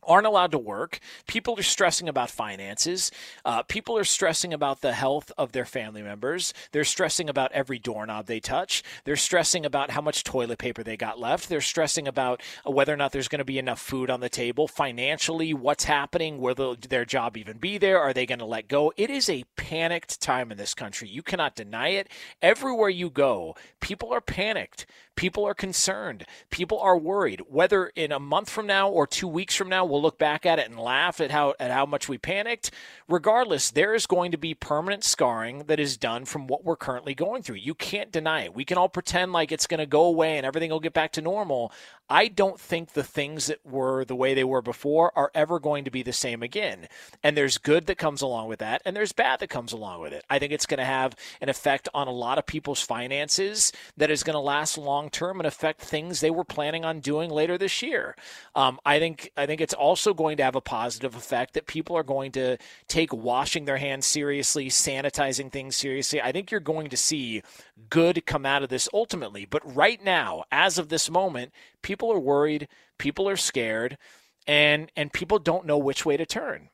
aren't 0.07 0.27
allowed 0.27 0.53
to 0.53 0.59
work. 0.59 1.01
People 1.27 1.59
are 1.59 1.63
stressing 1.63 2.09
about 2.09 2.31
finances. 2.31 3.11
Uh, 3.45 3.63
people 3.63 3.97
are 3.97 4.05
stressing 4.05 4.53
about 4.53 4.81
the 4.81 4.93
health 4.93 5.33
of 5.37 5.53
their 5.53 5.65
family 5.65 6.03
members. 6.03 6.55
They're 6.73 6.85
stressing 6.85 7.29
about 7.29 7.53
every 7.53 7.79
doorknob 7.79 8.27
they 8.27 8.41
touch. 8.41 8.83
They're 9.05 9.17
stressing 9.17 9.65
about 9.65 9.91
how 9.91 10.01
much 10.01 10.25
toilet 10.25 10.59
paper 10.59 10.83
they 10.83 10.97
got 10.97 11.19
left. 11.19 11.49
They're 11.49 11.61
stressing 11.61 12.09
about 12.09 12.43
whether 12.65 12.93
or 12.93 12.97
not 12.97 13.13
there's 13.13 13.29
going 13.29 13.39
to 13.39 13.45
be 13.45 13.59
enough 13.59 13.81
food 13.81 14.11
on 14.11 14.21
the 14.21 14.29
table. 14.29 14.69
Financially, 14.69 15.55
what's 15.55 15.85
happening? 15.85 16.39
Will 16.39 16.77
their 16.89 17.05
job 17.05 17.37
even 17.37 17.59
be 17.59 17.79
there? 17.79 18.01
Are 18.01 18.13
they 18.13 18.27
going 18.27 18.39
to 18.39 18.45
let 18.45 18.69
go? 18.69 18.93
It 18.97 19.11
is 19.11 19.29
a 19.29 19.45
panicked 19.57 20.21
time 20.21 20.51
in 20.51 20.59
this 20.59 20.75
country. 20.75 21.09
You 21.09 21.23
cannot 21.23 21.57
deny 21.57 21.89
it. 21.89 22.09
Everywhere 22.43 22.91
you 22.91 23.11
go, 23.11 23.57
people 23.81 24.13
are 24.13 24.21
panicked. 24.21 24.87
People 25.17 25.45
are 25.45 25.55
concerned. 25.55 26.27
People 26.51 26.79
are 26.81 26.99
worried. 26.99 27.43
Whether 27.49 27.87
in 27.95 28.13
a 28.13 28.19
month 28.19 28.51
from 28.51 28.67
now 28.67 28.89
or 28.89 29.07
two 29.07 29.29
weeks 29.29 29.55
from 29.55 29.69
now, 29.69 29.85
we'll 29.85 30.03
look 30.03 30.19
back 30.19 30.45
at 30.45 30.59
it 30.59 30.69
and 30.69 30.79
laugh 30.79 31.21
at 31.21 31.31
how 31.31 31.55
at 31.61 31.71
how 31.71 31.87
much 31.87 32.09
we 32.09 32.19
panicked. 32.19 32.71
Regardless, 33.09 33.71
there 33.71 33.95
is 33.95 34.07
going 34.07 34.33
to 34.33 34.39
be 34.39 34.55
permanent 34.55 35.05
scarring 35.05 35.65
that 35.67 35.79
is 35.79 35.97
done 35.97 36.25
from 36.25 36.47
what 36.47 36.65
we're 36.65 36.77
currently 36.77 37.15
going 37.15 37.43
through. 37.43 37.57
You 37.57 37.75
can't 37.75 38.11
deny 38.11 38.43
it. 38.43 38.55
We 38.55 38.65
can 38.65 38.79
all 38.79 38.89
pretend 38.89 39.33
like 39.33 39.53
it's 39.53 39.67
going 39.67 39.79
to 39.79 39.87
go 39.87 40.05
away 40.05 40.37
and 40.37 40.47
everything 40.47 40.71
will 40.71 40.81
get 40.81 40.93
back 40.93 41.13
to 41.13 41.23
normal. 41.23 41.73
I 42.09 42.29
don't 42.29 42.61
think 42.61 42.93
the 42.93 43.03
things 43.03 43.47
that 43.47 43.65
were 43.65 44.05
the 44.05 44.15
way 44.15 44.35
they 44.35 44.45
were 44.45 44.63
before 44.63 45.11
are 45.17 45.31
ever 45.35 45.59
going 45.59 45.85
to 45.85 45.91
be 45.91 46.03
the 46.03 46.13
same 46.13 46.43
again. 46.43 46.89
And 47.23 47.37
there's 47.37 47.59
good 47.59 47.87
that 47.87 47.99
comes 47.99 48.21
along 48.21 48.49
with 48.49 48.59
that, 48.59 48.83
and 48.85 48.95
there's 48.95 49.13
bad 49.13 49.41
that 49.41 49.49
comes 49.49 49.73
along 49.73 50.01
with 50.01 50.13
it. 50.13 50.25
I 50.29 50.39
think 50.39 50.53
it's 50.53 50.67
going 50.67 50.79
to 50.79 50.85
have 50.85 51.17
an 51.41 51.49
effect 51.49 51.89
on 51.95 52.07
a 52.07 52.13
lot 52.13 52.39
of 52.39 52.47
people's 52.47 52.83
finances 52.83 53.73
that 53.97 54.11
is 54.11 54.23
going 54.23 54.35
to 54.35 54.41
last 54.41 54.77
long 54.77 55.09
term 55.09 55.41
and 55.41 55.47
affect 55.47 55.81
things 55.81 56.21
they 56.21 56.31
were 56.31 56.45
planning 56.45 56.85
on 56.85 57.01
doing 57.01 57.31
later 57.31 57.57
this 57.57 57.83
year. 57.83 58.17
Um, 58.55 58.79
I 58.85 58.99
think 58.99 59.31
I 59.37 59.47
think 59.47 59.61
it's 59.61 59.75
also 59.75 60.13
going 60.13 60.37
to 60.37 60.45
have 60.45 60.57
a 60.57 60.61
positive 60.61 61.15
effect 61.15 61.55
that 61.55 61.67
people 61.67 61.97
are 61.97 62.03
going 62.03 62.33
to 62.33 62.59
take 62.87 63.13
washing 63.13 63.65
their 63.65 63.79
hands 63.79 64.07
seriously, 64.07 64.69
sanitizing 64.69 65.51
things 65.51 65.77
seriously. 65.77 66.21
I 66.21 66.33
think 66.33 66.51
you're 66.51 66.61
going 66.61 66.91
to 66.91 66.97
see 66.97 67.43
good 67.91 68.27
come 68.27 68.47
out 68.47 68.63
of 68.63 68.69
this 68.69 68.89
ultimately. 68.93 69.47
But 69.47 69.63
right 69.75 70.03
now, 70.03 70.45
as 70.53 70.79
of 70.79 70.89
this 70.89 71.11
moment, 71.11 71.53
people 71.83 71.94
are 72.13 72.19
worried, 72.19 72.69
people 72.99 73.29
are 73.29 73.37
scared, 73.37 73.99
and 74.47 74.91
and 74.97 75.13
people 75.13 75.39
don't 75.39 75.67
know 75.67 75.79
which 75.79 76.05
way 76.05 76.17
to 76.17 76.27
turn. 76.27 76.71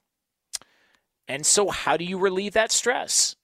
And 1.29 1.47
so 1.47 1.71
how 1.71 1.97
do 1.97 2.05
you 2.05 2.19
relieve 2.19 2.55
that 2.55 2.73
stress? 2.73 3.37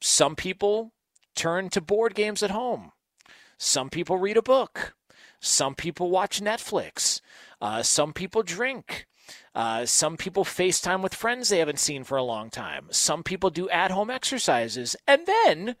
Some 0.00 0.36
people 0.36 0.92
turn 1.34 1.68
to 1.70 1.80
board 1.80 2.14
games 2.14 2.42
at 2.42 2.50
home. 2.50 2.92
Some 3.58 3.90
people 3.90 4.16
read 4.16 4.36
a 4.36 4.42
book. 4.42 4.94
Some 5.40 5.74
people 5.74 6.10
watch 6.10 6.40
Netflix. 6.40 7.20
Uh, 7.60 7.82
some 7.82 8.12
people 8.12 8.42
drink. 8.42 9.06
Uh, 9.54 9.84
some 9.84 10.16
people 10.16 10.44
FaceTime 10.44 11.02
with 11.02 11.14
friends 11.14 11.48
they 11.48 11.58
haven't 11.58 11.78
seen 11.78 12.04
for 12.04 12.16
a 12.16 12.22
long 12.22 12.48
time. 12.50 12.86
Some 12.90 13.22
people 13.22 13.50
do 13.50 13.68
at 13.68 13.90
home 13.90 14.10
exercises. 14.10 14.96
And 15.06 15.26
then 15.26 15.76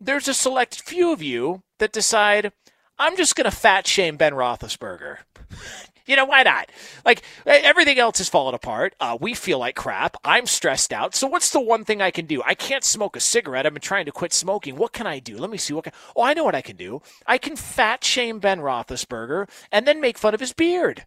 there's 0.00 0.28
a 0.28 0.34
select 0.34 0.80
few 0.82 1.12
of 1.12 1.22
you 1.22 1.62
that 1.78 1.92
decide, 1.92 2.52
I'm 2.98 3.16
just 3.16 3.34
going 3.36 3.50
to 3.50 3.56
fat 3.56 3.86
shame 3.86 4.16
Ben 4.16 4.32
Roethlisberger. 4.32 5.18
you 6.06 6.16
know, 6.16 6.24
why 6.24 6.42
not? 6.42 6.70
Like, 7.04 7.22
everything 7.44 7.98
else 7.98 8.20
is 8.20 8.28
falling 8.28 8.54
apart. 8.54 8.94
Uh, 9.00 9.18
we 9.20 9.34
feel 9.34 9.58
like 9.58 9.74
crap. 9.74 10.16
I'm 10.24 10.46
stressed 10.46 10.92
out. 10.92 11.14
So, 11.14 11.26
what's 11.26 11.50
the 11.50 11.60
one 11.60 11.84
thing 11.84 12.00
I 12.00 12.10
can 12.10 12.26
do? 12.26 12.42
I 12.44 12.54
can't 12.54 12.84
smoke 12.84 13.16
a 13.16 13.20
cigarette. 13.20 13.66
I've 13.66 13.74
been 13.74 13.80
trying 13.80 14.06
to 14.06 14.12
quit 14.12 14.32
smoking. 14.32 14.76
What 14.76 14.92
can 14.92 15.06
I 15.06 15.18
do? 15.18 15.36
Let 15.36 15.50
me 15.50 15.58
see. 15.58 15.74
What 15.74 15.84
can... 15.84 15.92
Oh, 16.14 16.22
I 16.22 16.34
know 16.34 16.44
what 16.44 16.54
I 16.54 16.62
can 16.62 16.76
do. 16.76 17.02
I 17.26 17.38
can 17.38 17.56
fat 17.56 18.04
shame 18.04 18.38
Ben 18.38 18.60
Roethlisberger 18.60 19.48
and 19.72 19.86
then 19.86 20.00
make 20.00 20.18
fun 20.18 20.34
of 20.34 20.40
his 20.40 20.52
beard. 20.52 21.04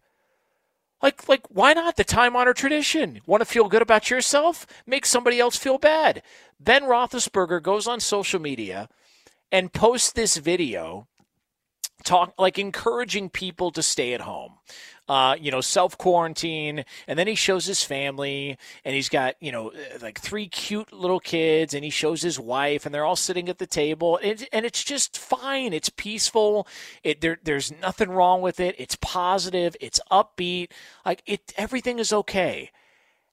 Like, 1.00 1.28
like, 1.28 1.42
why 1.48 1.72
not? 1.74 1.96
The 1.96 2.04
time 2.04 2.34
honored 2.34 2.56
tradition. 2.56 3.20
Want 3.24 3.40
to 3.40 3.44
feel 3.44 3.68
good 3.68 3.82
about 3.82 4.10
yourself? 4.10 4.66
Make 4.84 5.06
somebody 5.06 5.38
else 5.38 5.56
feel 5.56 5.78
bad. 5.78 6.22
Ben 6.58 6.82
Roethlisberger 6.82 7.62
goes 7.62 7.86
on 7.86 8.00
social 8.00 8.40
media 8.40 8.88
and 9.52 9.72
posts 9.72 10.12
this 10.12 10.36
video 10.36 11.06
talk 12.04 12.32
like 12.38 12.58
encouraging 12.58 13.30
people 13.30 13.70
to 13.72 13.82
stay 13.82 14.14
at 14.14 14.22
home. 14.22 14.54
Uh, 15.08 15.34
you 15.40 15.50
know, 15.50 15.62
self 15.62 15.96
quarantine, 15.96 16.84
and 17.06 17.18
then 17.18 17.26
he 17.26 17.34
shows 17.34 17.64
his 17.64 17.82
family, 17.82 18.58
and 18.84 18.94
he's 18.94 19.08
got 19.08 19.36
you 19.40 19.50
know 19.50 19.72
like 20.02 20.20
three 20.20 20.46
cute 20.46 20.92
little 20.92 21.18
kids, 21.18 21.72
and 21.72 21.82
he 21.82 21.88
shows 21.88 22.20
his 22.20 22.38
wife, 22.38 22.84
and 22.84 22.94
they're 22.94 23.06
all 23.06 23.16
sitting 23.16 23.48
at 23.48 23.56
the 23.56 23.66
table, 23.66 24.18
and, 24.22 24.46
and 24.52 24.66
it's 24.66 24.84
just 24.84 25.16
fine. 25.16 25.72
It's 25.72 25.88
peaceful. 25.88 26.66
It 27.02 27.22
there, 27.22 27.38
there's 27.42 27.72
nothing 27.80 28.10
wrong 28.10 28.42
with 28.42 28.60
it. 28.60 28.74
It's 28.78 28.96
positive. 28.96 29.74
It's 29.80 30.00
upbeat. 30.10 30.72
Like 31.06 31.22
it, 31.24 31.54
everything 31.56 31.98
is 31.98 32.12
okay. 32.12 32.70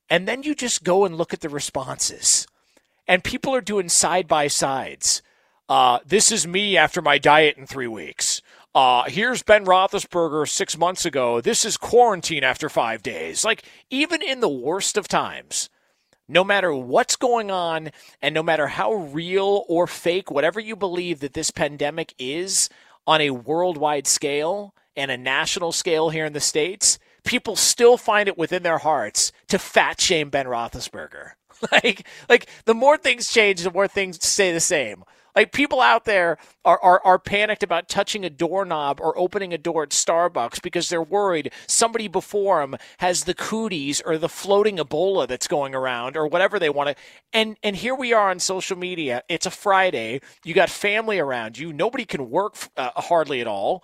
And 0.10 0.28
then 0.28 0.44
you 0.44 0.56
just 0.56 0.84
go 0.84 1.04
and 1.04 1.18
look 1.18 1.34
at 1.34 1.42
the 1.42 1.50
responses, 1.50 2.48
and 3.06 3.22
people 3.22 3.54
are 3.54 3.62
doing 3.62 3.90
side 3.90 4.30
by 4.30 4.48
sides. 4.48 5.22
Uh, 5.68 6.00
this 6.06 6.32
is 6.32 6.46
me 6.46 6.78
after 6.78 7.02
my 7.02 7.18
diet 7.18 7.58
in 7.58 7.66
three 7.66 7.88
weeks. 7.88 8.42
Uh, 8.76 9.06
here's 9.08 9.42
Ben 9.42 9.64
Roethlisberger 9.64 10.50
six 10.50 10.78
months 10.78 11.06
ago. 11.06 11.40
This 11.40 11.64
is 11.64 11.78
quarantine 11.78 12.44
after 12.44 12.68
five 12.68 13.02
days. 13.02 13.46
Like, 13.46 13.64
even 13.90 14.22
in 14.22 14.42
the 14.42 14.50
worst 14.50 14.98
of 14.98 15.08
times, 15.08 15.70
no 16.28 16.44
matter 16.44 16.76
what's 16.76 17.16
going 17.16 17.50
on 17.50 17.92
and 18.22 18.36
no 18.36 18.44
matter 18.44 18.68
how 18.68 18.92
real 18.94 19.64
or 19.70 19.88
fake, 19.88 20.30
whatever 20.30 20.60
you 20.60 20.76
believe 20.76 21.22
that 21.22 21.32
this 21.32 21.52
pandemic 21.52 22.14
is 22.20 22.68
on 23.08 23.22
a 23.22 23.30
worldwide 23.30 24.08
scale 24.08 24.76
and 24.98 25.10
a 25.10 25.18
national 25.18 25.72
scale 25.72 26.10
here 26.10 26.26
in 26.26 26.34
the 26.34 26.42
States, 26.42 27.00
people 27.24 27.56
still 27.56 27.96
find 27.96 28.28
it 28.28 28.38
within 28.38 28.64
their 28.64 28.80
hearts 28.80 29.32
to 29.48 29.58
fat 29.58 30.02
shame 30.02 30.30
Ben 30.30 30.48
Roethlisberger. 30.48 31.32
like, 31.72 32.06
like 32.28 32.50
the 32.66 32.74
more 32.74 32.98
things 32.98 33.32
change, 33.32 33.62
the 33.62 33.72
more 33.72 33.88
things 33.88 34.22
stay 34.22 34.52
the 34.52 34.60
same. 34.60 35.06
Like 35.36 35.52
people 35.52 35.82
out 35.82 36.06
there 36.06 36.38
are, 36.64 36.80
are, 36.82 37.02
are 37.04 37.20
panicked 37.20 37.64
about 37.64 37.90
touching 37.90 38.24
a 38.24 38.30
doorknob 38.30 39.00
or 39.02 39.18
opening 39.18 39.54
a 39.54 39.58
door 39.58 39.84
at 39.84 39.90
Starbucks 39.90 40.62
because 40.62 40.90
they're 40.90 41.02
worried 41.02 41.52
somebody 41.68 42.08
before 42.08 42.62
them 42.62 42.78
has 43.00 43.26
the 43.26 43.34
cooties 43.34 44.02
or 44.02 44.18
the 44.18 44.30
floating 44.30 44.78
Ebola 44.78 45.28
that's 45.28 45.48
going 45.48 45.76
around 45.76 46.16
or 46.16 46.28
whatever 46.28 46.60
they 46.60 46.70
want 46.70 46.90
to. 46.90 46.96
And 47.34 47.58
and 47.64 47.76
here 47.76 47.96
we 47.96 48.14
are 48.14 48.30
on 48.30 48.40
social 48.40 48.78
media. 48.78 49.24
It's 49.28 49.46
a 49.46 49.52
Friday. 49.52 50.22
You 50.44 50.54
got 50.54 50.70
family 50.70 51.20
around 51.20 51.58
you. 51.58 51.74
Nobody 51.74 52.06
can 52.06 52.30
work 52.30 52.56
uh, 52.78 52.92
hardly 52.96 53.42
at 53.42 53.48
all. 53.48 53.84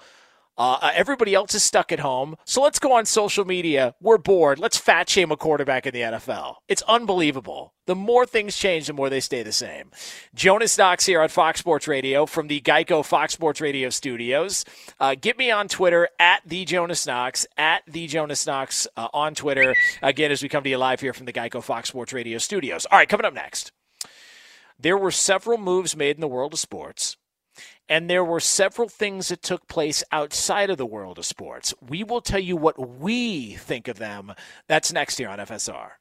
Uh, 0.58 0.78
uh, 0.82 0.91
everybody 0.93 1.34
else 1.34 1.56
is 1.56 1.64
stuck 1.64 1.91
at 1.91 1.99
home. 1.99 2.36
So 2.45 2.62
let's 2.62 2.80
go 2.80 2.93
on 2.93 3.06
social 3.06 3.45
media. 3.45 3.95
We're 4.02 4.18
bored. 4.18 4.60
Let's 4.60 4.78
fat 4.78 5.10
shame 5.10 5.32
a 5.32 5.38
quarterback 5.38 5.88
in 5.88 5.93
the 5.93 6.02
NFL. 6.02 6.56
It's 6.68 6.82
unbelievable. 6.84 7.74
The 7.88 7.95
more 7.95 8.26
things 8.26 8.56
change, 8.56 8.88
the 8.88 8.93
more 8.93 9.10
they 9.10 9.22
stay 9.22 9.43
the 9.43 9.52
same. 9.52 9.91
Jonas 10.36 10.78
Knox 10.78 11.06
here 11.06 11.22
on 11.22 11.30
Fox 11.30 11.60
Sports 11.60 11.88
Radio 11.88 12.26
from 12.26 12.47
the 12.47 12.62
Geico 12.62 13.04
Fox 13.04 13.34
Sports 13.34 13.60
Radio 13.60 13.89
studios. 13.89 14.66
Uh, 14.99 15.16
get 15.20 15.38
me 15.38 15.52
on 15.52 15.68
Twitter 15.68 16.10
at 16.20 16.41
the 16.45 16.64
Jonas 16.66 17.08
Knox, 17.08 17.45
at 17.58 17.84
the 17.88 18.08
Jonas 18.08 18.45
Knox 18.45 18.88
uh, 18.95 19.08
on 19.14 19.34
Twitter. 19.34 19.76
Again, 20.02 20.32
as 20.32 20.43
we 20.43 20.49
come 20.49 20.64
to 20.64 20.70
you 20.70 20.78
live 20.78 20.99
here 20.99 21.14
from 21.14 21.26
the 21.26 21.34
Geico 21.34 21.64
Fox 21.64 21.89
Sports 21.89 22.14
Radio 22.14 22.38
studios. 22.38 22.86
All 22.91 22.99
right, 22.99 23.10
coming 23.10 23.26
up 23.26 23.34
next. 23.34 23.72
There 24.80 24.97
were 24.97 25.12
several 25.12 25.58
moves 25.58 25.95
made 25.95 26.18
in 26.18 26.22
the 26.22 26.28
world 26.28 26.54
of 26.54 26.60
sports 26.60 27.18
and 27.91 28.09
there 28.09 28.23
were 28.23 28.39
several 28.39 28.87
things 28.87 29.27
that 29.27 29.43
took 29.43 29.67
place 29.67 30.01
outside 30.13 30.69
of 30.69 30.77
the 30.77 30.85
world 30.85 31.19
of 31.19 31.25
sports. 31.25 31.73
We 31.85 32.05
will 32.05 32.21
tell 32.21 32.39
you 32.39 32.55
what 32.55 32.79
we 33.01 33.55
think 33.55 33.89
of 33.89 33.97
them. 33.97 34.33
That's 34.69 34.93
next 34.93 35.17
here 35.17 35.27
on 35.27 35.39
FSR. 35.39 36.01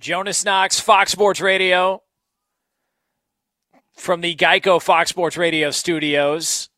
Jonas 0.00 0.46
Knox, 0.46 0.80
Fox 0.80 1.12
Sports 1.12 1.42
Radio, 1.42 2.02
from 3.94 4.22
the 4.22 4.34
Geico 4.34 4.80
Fox 4.80 5.10
Sports 5.10 5.36
Radio 5.36 5.70
studios. 5.70 6.70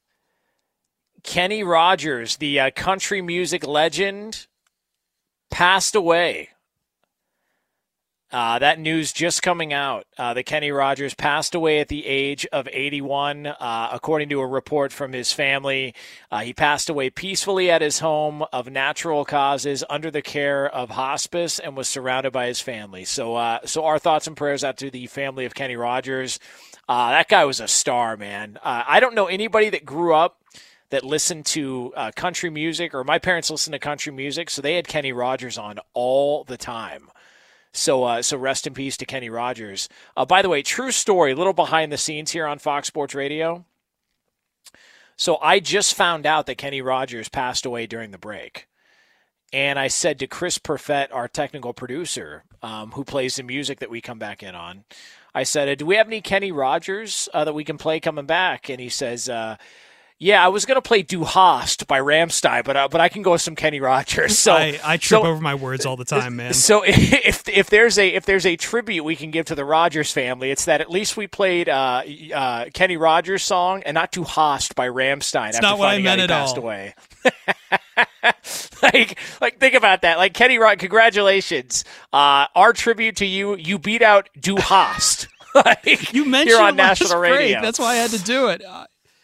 Kenny 1.23 1.63
Rogers, 1.63 2.39
the 2.39 2.59
uh, 2.59 2.71
country 2.75 3.23
music 3.23 3.65
legend, 3.65 4.49
passed 5.53 5.95
away. 5.95 6.49
Uh, 8.33 8.59
that 8.59 8.81
news 8.81 9.13
just 9.13 9.43
coming 9.43 9.75
out 9.75 10.07
uh, 10.17 10.33
that 10.33 10.45
Kenny 10.45 10.71
Rogers 10.71 11.13
passed 11.13 11.55
away 11.55 11.81
at 11.81 11.89
the 11.89 12.07
age 12.07 12.47
of 12.47 12.67
81. 12.73 13.47
Uh, 13.47 13.91
according 13.93 14.31
to 14.31 14.41
a 14.41 14.47
report 14.47 14.91
from 14.91 15.13
his 15.13 15.33
family, 15.33 15.95
uh, 16.31 16.41
he 16.41 16.55
passed 16.55 16.89
away 16.89 17.11
peacefully 17.11 17.71
at 17.71 17.83
his 17.83 17.99
home 17.99 18.43
of 18.51 18.71
natural 18.71 19.27
causes 19.27 19.85
under 19.91 20.11
the 20.11 20.23
care 20.23 20.67
of 20.67 20.91
hospice 20.91 21.59
and 21.59 21.77
was 21.77 21.89
surrounded 21.89 22.33
by 22.33 22.47
his 22.47 22.61
family. 22.61 23.05
So, 23.05 23.37
uh, 23.37 23.59
so 23.67 23.85
our 23.85 23.99
thoughts 23.99 24.27
and 24.27 24.37
prayers 24.37 24.65
out 24.65 24.79
to 24.79 24.91
the 24.91 25.07
family 25.09 25.45
of 25.45 25.55
Kenny 25.55 25.77
Rogers. 25.77 26.41
Uh, 26.89 27.11
that 27.11 27.29
guy 27.29 27.45
was 27.45 27.61
a 27.61 27.69
star, 27.69 28.17
man. 28.17 28.59
I 28.65 28.99
don't 28.99 29.15
know 29.15 29.27
anybody 29.27 29.69
that 29.71 29.85
grew 29.85 30.15
up 30.15 30.39
that 30.93 31.05
listened 31.05 31.47
to 31.47 31.93
uh, 31.97 32.11
country 32.15 32.51
music, 32.51 32.95
or 32.95 33.03
my 33.03 33.19
parents 33.19 33.51
listened 33.51 33.73
to 33.73 33.79
country 33.79 34.13
music, 34.13 34.51
so 34.51 34.61
they 34.61 34.75
had 34.75 34.87
Kenny 34.87 35.13
Rogers 35.13 35.57
on 35.57 35.79
all 35.95 36.45
the 36.45 36.59
time. 36.59 37.11
So, 37.73 38.05
uh, 38.05 38.23
so 38.23 38.37
rest 38.37 38.67
in 38.67 38.75
peace 38.75 38.97
to 38.99 39.07
Kenny 39.07 39.31
Rogers. 39.31 39.89
Uh, 40.17 40.27
by 40.27 40.43
the 40.43 40.49
way, 40.49 40.63
true 40.63 40.91
story, 40.91 41.35
little 41.35 41.55
behind 41.55 41.91
the 41.91 41.99
scenes 41.99 42.33
here 42.33 42.47
on 42.47 42.59
Fox 42.59 42.89
Sports 42.89 43.15
Radio. 43.15 43.65
So, 45.17 45.39
I 45.41 45.61
just 45.61 45.95
found 45.95 46.27
out 46.27 46.47
that 46.47 46.59
Kenny 46.59 46.83
Rogers 46.83 47.29
passed 47.29 47.65
away 47.65 47.87
during 47.87 48.11
the 48.11 48.19
break. 48.19 48.69
And 49.53 49.79
I 49.79 49.89
said 49.89 50.19
to 50.19 50.27
Chris 50.27 50.59
Perfett, 50.59 51.09
our 51.13 51.29
technical 51.29 51.75
producer, 51.75 52.45
um, 52.63 52.93
who 52.93 53.05
plays 53.05 53.37
the 53.37 53.43
music 53.43 53.81
that 53.81 53.91
we 53.91 54.01
come 54.01 54.19
back 54.19 54.43
in 54.43 54.55
on, 54.55 54.85
I 55.35 55.43
said, 55.43 55.79
"Do 55.79 55.87
we 55.87 55.97
have 55.97 56.07
any 56.07 56.21
Kenny 56.21 56.53
Rogers 56.53 57.29
uh, 57.35 57.45
that 57.45 57.55
we 57.55 57.65
can 57.65 57.79
play 57.79 58.01
coming 58.01 58.27
back?" 58.27 58.71
And 58.71 58.81
he 58.81 58.89
says, 58.89 59.29
uh, 59.29 59.57
"Yeah, 60.23 60.45
I 60.45 60.49
was 60.49 60.65
going 60.65 60.77
to 60.77 60.83
play 60.83 61.03
Du 61.03 61.25
Hast 61.25 61.87
by 61.87 62.01
Rammstein, 62.01 62.65
but 62.65 62.77
uh, 62.77 62.89
but 62.89 63.01
I 63.01 63.09
can 63.09 63.23
go 63.23 63.33
with 63.33 63.43
some 63.43 63.57
Kenny 63.57 63.81
Rogers." 63.81 64.39
So 64.39 64.53
I, 64.53 64.79
I 64.85 64.97
trip 64.97 65.23
so, 65.23 65.27
over 65.27 65.41
my 65.41 65.55
words 65.55 65.85
all 65.85 65.97
the 65.97 66.05
time, 66.05 66.37
man. 66.37 66.55
So 66.55 66.83
if 66.87 67.49
if 67.49 67.71
there's 67.71 67.99
a 67.99 68.09
if 68.09 68.25
there's 68.25 68.47
a 68.47 68.57
tribute 68.57 69.05
we 69.05 69.17
can 69.17 69.31
give 69.31 69.47
to 69.47 69.55
the 69.55 69.65
Rogers 69.65 70.13
family, 70.13 70.51
it's 70.51 70.67
that 70.67 70.81
at 70.81 70.91
least 70.91 71.17
we 71.17 71.27
played 71.27 71.69
uh, 71.69 72.03
uh, 72.35 72.67
Kenny 72.73 72.97
Rogers 72.97 73.43
song 73.43 73.83
and 73.85 73.95
not 73.95 74.13
Du 74.13 74.25
Hast 74.25 74.75
by 74.75 74.89
Rammstein. 74.89 75.51
It's 75.51 75.61
not 75.61 75.79
what 75.79 75.89
I 75.89 75.99
meant 75.99 76.21
at 76.21 76.29
passed 76.31 76.57
all. 76.57 76.65
away. 76.65 76.95
like, 78.83 79.19
like 79.41 79.59
think 79.59 79.75
about 79.75 80.03
that. 80.03 80.19
Like 80.19 80.35
Kenny, 80.35 80.59
Rogers, 80.59 80.81
congratulations. 80.81 81.85
Uh, 82.13 82.47
our 82.55 82.73
tribute 82.73 83.17
to 83.17 83.27
you. 83.27 83.57
You 83.57 83.79
beat 83.79 84.03
out 84.03 84.29
Du 84.39 84.57
Hast. 84.57 85.29
like, 85.55 86.13
You 86.13 86.25
mentioned 86.25 86.57
here 86.57 86.61
on 86.61 86.77
national 86.77 87.19
break. 87.19 87.33
radio. 87.33 87.61
That's 87.61 87.79
why 87.79 87.93
I 87.93 87.95
had 87.97 88.11
to 88.13 88.23
do 88.23 88.49
it. 88.49 88.63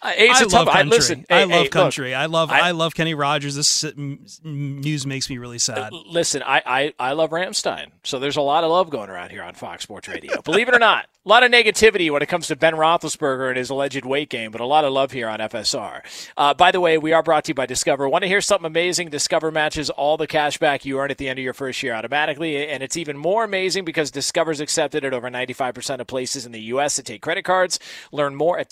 Uh, 0.01 0.09
Uh, 0.09 0.13
it's 0.17 0.41
I 0.41 0.45
a 0.45 0.49
love 0.49 0.51
tough. 0.53 0.69
I, 0.69 0.73
country. 0.79 0.91
listen, 0.97 1.25
I 1.29 1.35
hey, 1.35 1.41
love 1.43 1.51
hey, 1.51 1.63
look, 1.65 1.71
country. 1.73 2.15
I 2.15 2.27
love 2.27 2.51
I, 2.51 2.61
I- 2.61 2.71
love 2.71 2.95
Kenny 2.95 3.15
Rogers. 3.15 3.57
This 3.57 3.85
s- 3.85 3.93
m- 3.97 4.25
m- 4.45 4.81
news 4.81 5.07
makes 5.07 5.29
me 5.29 5.39
really 5.39 5.59
sad. 5.59 5.93
Listen, 6.07 6.43
I, 6.45 6.63
I, 6.65 6.95
I 7.01 7.13
love 7.13 7.31
Rammstein, 7.31 7.87
so 8.05 8.19
there's 8.19 8.37
a 8.37 8.41
lot 8.43 8.63
of 8.65 8.71
love 8.71 8.91
going 8.91 9.11
around 9.11 9.31
here 9.31 9.43
on 9.43 9.55
Fox 9.55 9.83
Sports 9.83 10.07
Radio. 10.09 10.41
Believe 10.43 10.69
it 10.69 10.75
or 10.75 10.79
not, 10.79 11.07
a 11.27 11.29
lot 11.29 11.43
of 11.43 11.51
negativity 11.51 12.11
when 12.11 12.23
it 12.23 12.27
comes 12.27 12.47
to 12.47 12.57
Ben 12.57 12.75
Roethlisberger 12.75 13.49
and 13.49 13.57
his 13.59 13.71
alleged 13.71 14.05
weight 14.07 14.31
gain, 14.31 14.51
but 14.51 14.61
a 14.61 14.67
lot 14.67 14.85
of 14.85 14.93
love 14.93 15.11
here 15.11 15.29
on 15.29 15.41
FSR. 15.41 16.01
Uh, 16.37 16.55
by 16.55 16.71
the 16.71 16.81
way, 16.81 16.97
we 16.97 17.13
are 17.13 17.23
brought 17.23 17.45
to 17.45 17.51
you 17.51 17.55
by 17.55 17.67
Discover. 17.67 18.09
Want 18.09 18.23
to 18.23 18.29
hear 18.29 18.41
something 18.41 18.67
amazing? 18.67 19.11
Discover 19.11 19.51
matches 19.51 19.91
all 19.91 20.17
the 20.17 20.27
cash 20.29 20.59
back 20.59 20.85
you 20.85 20.99
earn 21.01 21.11
at 21.11 21.19
the 21.19 21.29
end 21.29 21.39
of 21.39 21.45
your 21.45 21.55
first 21.55 21.83
year 21.83 21.93
automatically, 21.95 22.69
and 22.69 22.83
it's 22.83 22.97
even 22.97 23.19
more 23.19 23.43
amazing 23.45 23.85
because 23.85 24.11
Discover's 24.13 24.61
accepted 24.61 25.05
at 25.05 25.13
over 25.13 25.29
95% 25.29 25.99
of 26.01 26.07
places 26.07 26.47
in 26.47 26.53
the 26.53 26.61
U.S. 26.63 26.97
that 26.97 27.07
take 27.07 27.21
credit 27.21 27.45
cards. 27.45 27.79
Learn 28.13 28.35
more 28.37 28.59
at 28.59 28.71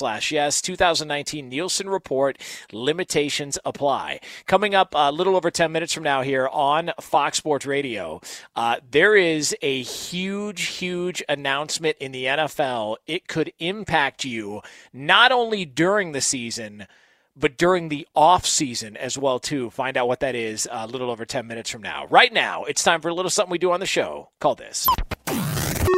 discover.com/yes. 0.00 0.62
2019 0.62 1.48
Nielsen 1.48 1.88
report 1.88 2.38
limitations 2.72 3.58
apply. 3.64 4.20
Coming 4.46 4.74
up 4.74 4.94
a 4.94 5.12
little 5.12 5.36
over 5.36 5.50
10 5.50 5.72
minutes 5.72 5.92
from 5.92 6.04
now 6.04 6.22
here 6.22 6.48
on 6.48 6.90
Fox 7.00 7.38
Sports 7.38 7.66
Radio, 7.66 8.20
uh, 8.56 8.76
there 8.90 9.16
is 9.16 9.54
a 9.62 9.82
huge, 9.82 10.62
huge 10.62 11.22
announcement 11.28 11.96
in 12.00 12.12
the 12.12 12.24
NFL. 12.24 12.96
It 13.06 13.28
could 13.28 13.52
impact 13.58 14.24
you 14.24 14.62
not 14.92 15.32
only 15.32 15.64
during 15.64 16.12
the 16.12 16.20
season, 16.20 16.86
but 17.36 17.56
during 17.56 17.88
the 17.88 18.06
off 18.14 18.44
season 18.44 18.96
as 18.96 19.16
well 19.16 19.38
too. 19.38 19.70
Find 19.70 19.96
out 19.96 20.08
what 20.08 20.20
that 20.20 20.34
is 20.34 20.68
a 20.70 20.86
little 20.86 21.10
over 21.10 21.24
10 21.24 21.46
minutes 21.46 21.70
from 21.70 21.82
now. 21.82 22.06
Right 22.06 22.32
now, 22.32 22.64
it's 22.64 22.82
time 22.82 23.00
for 23.00 23.08
a 23.08 23.14
little 23.14 23.30
something 23.30 23.50
we 23.50 23.58
do 23.58 23.72
on 23.72 23.80
the 23.80 23.86
show 23.86 24.30
Call 24.40 24.54
this. 24.54 24.86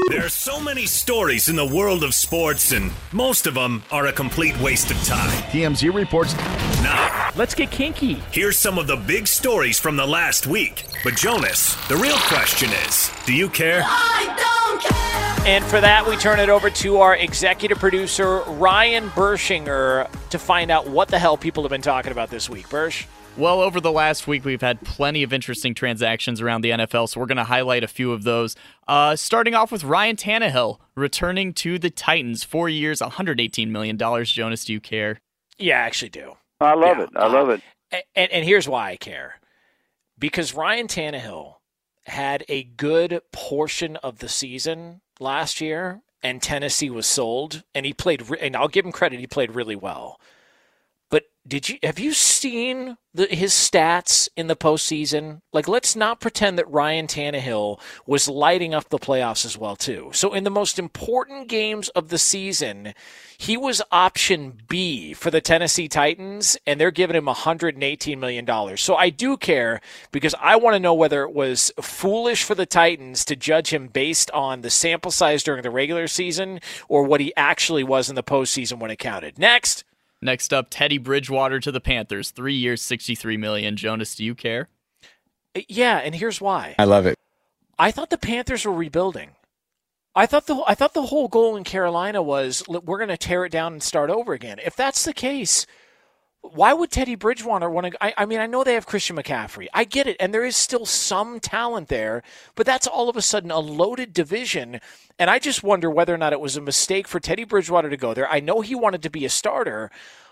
There 0.09 0.25
are 0.25 0.29
so 0.29 0.61
many 0.61 0.87
stories 0.87 1.49
in 1.49 1.57
the 1.57 1.67
world 1.67 2.03
of 2.03 2.15
sports, 2.15 2.73
and 2.73 2.91
most 3.13 3.47
of 3.47 3.55
them 3.55 3.83
are 3.91 4.07
a 4.07 4.13
complete 4.13 4.59
waste 4.61 4.91
of 4.91 5.03
time. 5.05 5.31
TMZ 5.51 5.95
reports. 5.95 6.35
Now, 6.83 7.31
let's 7.37 7.55
get 7.55 7.71
kinky. 7.71 8.15
Here's 8.33 8.59
some 8.59 8.79
of 8.79 8.87
the 8.87 8.97
big 8.97 9.27
stories 9.27 9.79
from 9.79 9.97
the 9.97 10.07
last 10.07 10.47
week. 10.47 10.87
But, 11.05 11.15
Jonas, 11.15 11.77
the 11.89 11.97
real 11.97 12.17
question 12.19 12.71
is 12.87 13.11
do 13.27 13.33
you 13.35 13.49
care? 13.49 13.83
I 13.85 14.35
don't 14.37 14.83
care. 14.83 15.47
And 15.47 15.65
for 15.65 15.81
that, 15.81 16.07
we 16.07 16.17
turn 16.17 16.41
it 16.41 16.49
over 16.49 16.71
to 16.71 16.99
our 16.99 17.17
executive 17.17 17.79
producer, 17.79 18.41
Ryan 18.43 19.09
Bershinger, 19.11 20.09
to 20.31 20.39
find 20.39 20.71
out 20.71 20.89
what 20.89 21.09
the 21.09 21.19
hell 21.19 21.37
people 21.37 21.63
have 21.63 21.71
been 21.71 21.83
talking 21.83 22.13
about 22.13 22.31
this 22.31 22.51
week. 22.51 22.69
Bersh? 22.69 23.07
Well, 23.39 23.63
over 23.63 23.81
the 23.81 23.91
last 23.91 24.27
week, 24.27 24.45
we've 24.45 24.61
had 24.61 24.83
plenty 24.83 25.23
of 25.23 25.33
interesting 25.33 25.73
transactions 25.75 26.43
around 26.43 26.61
the 26.61 26.71
NFL, 26.71 27.09
so 27.09 27.19
we're 27.19 27.27
going 27.27 27.39
to 27.39 27.45
highlight 27.45 27.83
a 27.83 27.89
few 27.89 28.13
of 28.13 28.25
those. 28.25 28.55
Uh, 28.87 29.17
starting 29.17 29.55
off 29.55 29.73
with 29.73 29.85
Ryan 29.85 30.17
Tannehill 30.17 30.79
returning 30.95 31.55
to 31.55 31.79
the 31.79 31.89
Titans, 31.89 32.45
four 32.45 32.69
years, 32.69 33.01
$118 33.01 33.69
million. 33.69 33.97
Jonas, 33.97 34.67
do 34.67 34.75
you 34.75 34.81
care? 34.81 35.21
Yeah, 35.59 35.79
I 35.79 35.87
actually 35.87 36.11
do. 36.11 36.35
I 36.61 36.75
love 36.75 36.99
it. 36.99 37.09
I 37.17 37.27
love 37.27 37.49
it. 37.49 37.63
And, 38.15 38.31
and 38.31 38.45
here's 38.45 38.69
why 38.69 38.91
I 38.91 38.97
care. 38.97 39.41
Because 40.19 40.55
Ryan 40.55 40.87
Tannehill 40.87 41.55
had 42.05 42.45
a 42.51 42.65
good 42.65 43.23
portion 43.33 43.97
of 43.97 44.19
the 44.19 44.29
season 44.29 45.01
last 45.21 45.59
year, 45.61 46.03
and 46.23 46.43
Tennessee 46.43 46.91
was 46.91 47.07
sold, 47.07 47.63
and 47.75 47.87
he 47.87 47.95
played. 47.95 48.29
re- 48.29 48.39
And 48.41 48.55
I'll 48.55 48.69
give 48.69 48.85
him 48.85 48.93
credit; 48.93 49.21
he 49.21 49.27
played 49.27 49.55
really 49.55 49.75
well. 49.77 50.21
But 51.13 51.25
did 51.47 51.69
you 51.69 51.79
have 51.83 51.99
you 51.99 52.15
seen 52.15 52.97
the, 53.13 53.27
his 53.27 53.53
stats 53.53 54.31
in 54.35 54.47
the 54.47 54.57
postseason? 54.57 55.43
Like, 55.53 55.69
let's 55.69 55.95
not 55.95 56.21
pretend 56.21 56.59
that 56.59 56.71
Ryan 56.71 57.07
Tannehill 57.07 57.79
was 58.07 58.29
lighting 58.29 58.73
up 58.73 58.89
the 58.89 58.99
playoffs 58.99 59.45
as 59.45 59.59
well 59.59 59.77
too. 59.77 60.09
So, 60.15 60.33
in 60.33 60.45
the 60.45 60.51
most 60.51 60.79
important 60.79 61.49
games 61.49 61.91
of 61.91 62.09
the 62.09 62.17
season, 62.17 62.95
he 63.37 63.59
was 63.59 63.83
option 63.93 64.63
B 64.69 65.13
for 65.13 65.31
the 65.31 65.43
Tennessee 65.43 65.87
Titans, 65.87 66.57
and 66.67 66.81
they're 66.81 66.91
giving 66.91 67.17
him 67.17 67.27
118 67.27 68.19
million 68.19 68.47
dollars. 68.47 68.81
So, 68.81 68.97
I 68.97 69.11
do 69.11 69.37
care 69.37 69.83
because 70.13 70.35
I 70.41 70.57
want 70.57 70.77
to 70.77 70.81
know 70.81 70.95
whether 70.95 71.25
it 71.25 71.35
was 71.35 71.73
foolish 71.83 72.43
for 72.43 72.55
the 72.55 72.65
Titans 72.65 73.27
to 73.27 73.37
judge 73.37 73.69
him 73.69 73.89
based 73.89 74.31
on 74.31 74.63
the 74.63 74.71
sample 74.71 75.11
size 75.11 75.43
during 75.43 75.63
the 75.63 75.71
regular 75.71 76.09
season 76.09 76.61
or 76.89 77.03
what 77.03 77.21
he 77.21 77.37
actually 77.37 77.85
was 77.85 78.09
in 78.09 78.15
the 78.15 78.23
postseason 78.23 78.79
when 78.79 78.91
it 78.91 78.99
counted. 78.99 79.39
Next. 79.39 79.85
Next 80.23 80.55
up, 80.55 80.69
Teddy 80.71 80.99
Bridgewater 80.99 81.59
to 81.59 81.73
the 81.73 81.81
Panthers, 81.81 82.31
three 82.31 82.55
years, 82.55 82.81
63 82.81 83.37
million. 83.37 83.77
Jonas, 83.77 84.15
do 84.15 84.25
you 84.25 84.37
care? 84.37 84.69
Uh, 85.57 85.63
yeah, 85.69 85.99
and 85.99 86.15
here's 86.15 86.41
why. 86.41 86.77
I 86.79 86.85
love 86.85 87.07
it. 87.07 87.19
I 87.77 87.91
thought 87.91 88.11
the 88.11 88.19
Panthers 88.19 88.65
were 88.65 88.73
rebuilding. 88.73 89.31
I 90.15 90.27
thought 90.27 90.47
the 90.47 90.63
I 90.67 90.75
thought 90.75 90.95
the 90.95 91.07
whole 91.07 91.27
goal 91.27 91.57
in 91.57 91.65
Carolina 91.65 92.23
was 92.23 92.63
we're 92.69 92.99
going 92.99 93.09
to 93.09 93.17
tear 93.17 93.45
it 93.45 93.53
down 93.53 93.73
and 93.73 93.83
start 93.83 94.11
over 94.11 94.33
again. 94.33 94.61
If 94.65 94.77
that's 94.77 95.05
the 95.05 95.15
case, 95.15 95.67
why 96.43 96.73
would 96.73 96.91
Teddy 96.91 97.15
Bridgewater 97.15 97.71
want 97.71 97.93
to? 97.93 98.05
I, 98.05 98.15
I 98.19 98.27
mean, 98.27 98.41
I 98.41 98.47
know 98.47 98.65
they 98.65 98.75
have 98.75 98.87
Christian 98.87 99.17
McCaffrey. 99.17 99.69
I 99.73 99.85
get 99.85 100.09
it, 100.09 100.17
and 100.19 100.35
there 100.35 100.45
is 100.45 100.57
still 100.57 100.85
some 100.85 101.39
talent 101.39 101.89
there, 101.89 102.23
but 102.57 102.67
that's 102.67 102.87
all 102.87 103.09
of 103.09 103.17
a 103.17 103.23
sudden 103.23 103.53
a 103.53 103.61
loaded 103.61 104.13
division. 104.13 104.81
And 105.19 105.31
I 105.31 105.39
just 105.39 105.63
wonder 105.63 105.89
whether 105.89 106.13
or 106.13 106.19
not 106.19 106.33
it 106.33 106.41
was 106.41 106.57
a 106.57 106.61
mistake 106.61 107.07
for 107.07 107.21
Teddy 107.21 107.45
Bridgewater 107.45 107.89
to 107.91 107.97
go 107.97 108.13
there. 108.13 108.29
I 108.29 108.41
know 108.41 108.61
he 108.61 108.75
wanted 108.75 109.03
to 109.05 109.11
be 109.11 109.25
a 109.25 109.31
starter, 109.31 109.91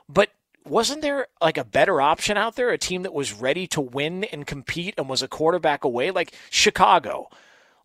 but 0.08 0.30
wasn't 0.64 1.00
there 1.00 1.28
like 1.40 1.56
a 1.56 1.64
better 1.64 2.00
option 2.00 2.36
out 2.36 2.56
there? 2.56 2.70
A 2.70 2.78
team 2.78 3.02
that 3.02 3.14
was 3.14 3.32
ready 3.32 3.68
to 3.68 3.80
win 3.80 4.24
and 4.24 4.46
compete 4.46 4.94
and 4.98 5.08
was 5.08 5.22
a 5.22 5.28
quarterback 5.28 5.84
away, 5.84 6.10
like 6.10 6.34
Chicago. 6.50 7.28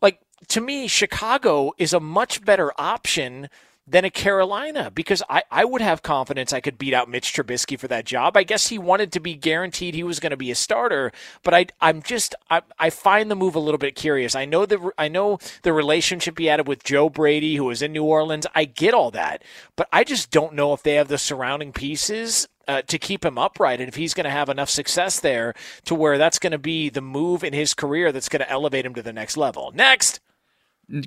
Like 0.02 0.20
to 0.48 0.62
me, 0.62 0.88
Chicago 0.88 1.74
is 1.78 1.94
a 1.94 2.00
much 2.00 2.44
better 2.44 2.72
option 2.78 3.50
than 3.88 4.06
a 4.06 4.10
Carolina 4.10 4.92
because 4.94 5.22
I, 5.30 5.44
I 5.52 5.64
would 5.66 5.82
have 5.82 6.02
confidence 6.02 6.52
I 6.52 6.62
could 6.62 6.78
beat 6.78 6.94
out 6.94 7.10
Mitch 7.10 7.34
Trubisky 7.34 7.78
for 7.78 7.88
that 7.88 8.06
job. 8.06 8.36
I 8.36 8.44
guess 8.44 8.68
he 8.68 8.80
wanted 8.80 9.12
to 9.12 9.20
be 9.20 9.36
guaranteed 9.36 9.94
he 9.94 10.04
was 10.04 10.20
going 10.20 10.32
to 10.32 10.38
be 10.38 10.52
a 10.52 10.56
starter, 10.56 11.12
but 11.44 11.54
I 11.54 11.68
I'm 11.82 12.02
just 12.02 12.34
I, 12.50 12.62
I 12.80 12.90
find 12.90 13.30
the 13.30 13.36
move 13.36 13.56
a 13.56 13.60
little 13.60 13.78
bit 13.78 13.96
curious. 13.96 14.36
I 14.36 14.46
know 14.46 14.66
the 14.66 14.92
I 14.98 15.08
know 15.08 15.38
the 15.62 15.74
relationship 15.74 16.40
he 16.40 16.46
had 16.46 16.68
with 16.68 16.84
Joe 16.84 17.10
Brady, 17.10 17.56
who 17.56 17.66
was 17.66 17.82
in 17.82 17.94
New 17.94 18.04
Orleans. 18.04 18.48
I 18.56 18.66
get 18.66 18.94
all 18.94 19.12
that, 19.12 19.44
but 19.76 19.88
I 19.94 20.04
just 20.04 20.32
don't 20.32 20.54
know 20.54 20.74
if 20.74 20.82
they 20.82 20.96
have 20.96 21.08
the 21.08 21.18
surrounding 21.18 21.72
pieces 21.72 22.48
uh, 22.68 22.82
to 22.84 22.98
keep 22.98 23.24
him 23.24 23.38
upright 23.38 23.80
and 23.80 23.88
if 23.88 23.96
he's 23.96 24.14
going 24.14 24.24
to 24.24 24.30
have 24.32 24.50
enough 24.50 24.70
success 24.70 25.20
there 25.20 25.54
to 25.86 25.94
where 25.94 26.18
that's 26.18 26.40
going 26.40 26.52
to 26.52 26.58
be 26.58 26.90
the 26.90 27.02
move 27.02 27.44
in 27.44 27.54
his 27.54 27.74
career 27.74 28.12
that's 28.12 28.30
going 28.30 28.40
to 28.40 28.50
elevate 28.50 28.86
him 28.86 28.96
to 28.96 29.04
the 29.04 29.14
next 29.14 29.38
level. 29.38 29.72
Next. 29.74 30.20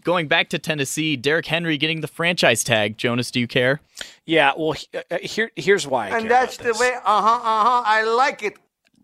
Going 0.02 0.26
back 0.28 0.48
to 0.50 0.58
Tennessee, 0.58 1.16
Derrick 1.16 1.46
Henry 1.46 1.78
getting 1.78 2.00
the 2.00 2.08
franchise 2.08 2.64
tag. 2.64 2.98
Jonas, 2.98 3.30
do 3.30 3.38
you 3.40 3.46
care? 3.46 3.80
Yeah, 4.26 4.52
well, 4.56 4.74
uh, 5.10 5.18
here 5.22 5.50
here's 5.56 5.86
why. 5.86 6.08
I 6.08 6.18
And 6.18 6.22
care 6.22 6.28
that's 6.28 6.56
about 6.56 6.74
the 6.74 6.80
way, 6.80 6.94
uh 6.94 7.22
huh, 7.22 7.40
uh 7.42 7.64
huh, 7.64 7.82
I 7.86 8.02
like 8.04 8.42
it. 8.42 8.54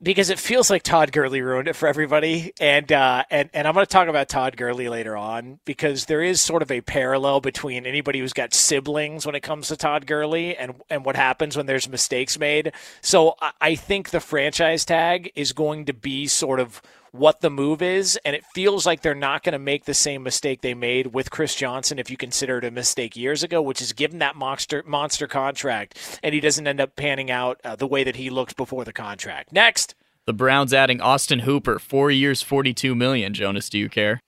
because 0.02 0.28
it 0.30 0.38
feels 0.38 0.68
like 0.70 0.82
Todd 0.82 1.12
Gurley 1.12 1.40
ruined 1.40 1.68
it 1.68 1.76
for 1.76 1.86
everybody, 1.88 2.52
and 2.60 2.90
uh, 2.92 3.24
and 3.30 3.48
and 3.54 3.66
I'm 3.66 3.74
going 3.74 3.86
to 3.86 3.90
talk 3.90 4.08
about 4.08 4.28
Todd 4.28 4.56
Gurley 4.56 4.88
later 4.88 5.16
on 5.16 5.60
because 5.64 6.06
there 6.06 6.22
is 6.22 6.40
sort 6.40 6.62
of 6.62 6.70
a 6.70 6.80
parallel 6.82 7.40
between 7.40 7.86
anybody 7.86 8.18
who's 8.18 8.32
got 8.32 8.52
siblings 8.52 9.24
when 9.24 9.34
it 9.34 9.40
comes 9.42 9.68
to 9.68 9.76
Todd 9.76 10.06
Gurley 10.06 10.56
and 10.56 10.74
and 10.90 11.04
what 11.04 11.16
happens 11.16 11.56
when 11.56 11.66
there's 11.66 11.88
mistakes 11.88 12.38
made. 12.38 12.72
So 13.00 13.36
I, 13.40 13.52
I 13.60 13.74
think 13.76 14.10
the 14.10 14.20
franchise 14.20 14.84
tag 14.84 15.30
is 15.36 15.52
going 15.52 15.86
to 15.86 15.94
be 15.94 16.26
sort 16.26 16.60
of 16.60 16.82
what 17.14 17.40
the 17.40 17.50
move 17.50 17.80
is, 17.80 18.18
and 18.24 18.34
it 18.34 18.44
feels 18.54 18.84
like 18.84 19.00
they're 19.00 19.14
not 19.14 19.44
going 19.44 19.52
to 19.52 19.58
make 19.58 19.84
the 19.84 19.94
same 19.94 20.24
mistake 20.24 20.62
they 20.62 20.74
made 20.74 21.14
with 21.14 21.30
Chris 21.30 21.54
Johnson 21.54 22.00
if 22.00 22.10
you 22.10 22.16
consider 22.16 22.58
it 22.58 22.64
a 22.64 22.72
mistake 22.72 23.14
years 23.14 23.44
ago, 23.44 23.62
which 23.62 23.80
is 23.80 23.92
give 23.92 24.12
him 24.12 24.18
that 24.18 24.34
monster 24.34 24.82
monster 24.84 25.28
contract, 25.28 26.18
and 26.24 26.34
he 26.34 26.40
doesn't 26.40 26.66
end 26.66 26.80
up 26.80 26.96
panning 26.96 27.30
out 27.30 27.60
uh, 27.62 27.76
the 27.76 27.86
way 27.86 28.02
that 28.02 28.16
he 28.16 28.30
looked 28.30 28.56
before 28.56 28.84
the 28.84 28.92
contract. 28.92 29.52
Next. 29.52 29.94
The 30.26 30.32
Browns 30.32 30.74
adding 30.74 31.00
Austin 31.00 31.40
Hooper, 31.40 31.78
four 31.78 32.10
years, 32.10 32.42
42 32.42 32.94
million. 32.94 33.32
Jonas, 33.32 33.68
do 33.68 33.78
you 33.78 33.88
care? 33.88 34.20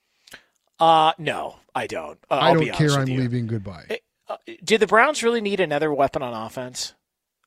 Uh, 0.79 1.13
no, 1.19 1.57
I 1.75 1.87
don't. 1.89 2.19
Uh, 2.31 2.35
I 2.35 2.49
I'll 2.49 2.55
don't 2.55 2.65
be 2.65 2.71
care. 2.71 2.91
I'm 2.91 3.09
you. 3.09 3.21
leaving. 3.21 3.47
Goodbye. 3.49 3.99
Uh, 4.29 4.37
did 4.63 4.81
the 4.81 4.87
Browns 4.87 5.23
really 5.25 5.41
need 5.41 5.59
another 5.59 5.93
weapon 5.93 6.23
on 6.23 6.35
offense? 6.35 6.95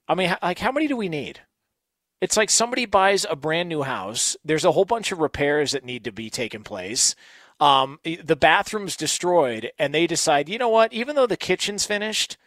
I 0.07 0.15
mean, 0.15 0.35
like, 0.41 0.59
how 0.59 0.71
many 0.71 0.87
do 0.87 0.97
we 0.97 1.07
need? 1.07 1.39
It's 2.21 2.35
like 2.35 2.49
somebody 2.49 2.85
buys 2.85 3.25
a 3.29 3.35
brand 3.35 3.69
new 3.69 3.83
house. 3.83 4.35
There's 4.43 4.65
a 4.65 4.73
whole 4.73 4.85
bunch 4.85 5.11
of 5.11 5.19
repairs 5.19 5.71
that 5.71 5.85
need 5.85 6.03
to 6.03 6.11
be 6.11 6.29
taken 6.29 6.63
place. 6.63 7.15
Um, 7.59 7.99
the 8.03 8.35
bathroom's 8.35 8.95
destroyed, 8.95 9.71
and 9.77 9.93
they 9.93 10.07
decide, 10.07 10.49
you 10.49 10.57
know 10.57 10.69
what? 10.69 10.93
Even 10.93 11.15
though 11.15 11.27
the 11.27 11.37
kitchen's 11.37 11.85
finished, 11.85 12.37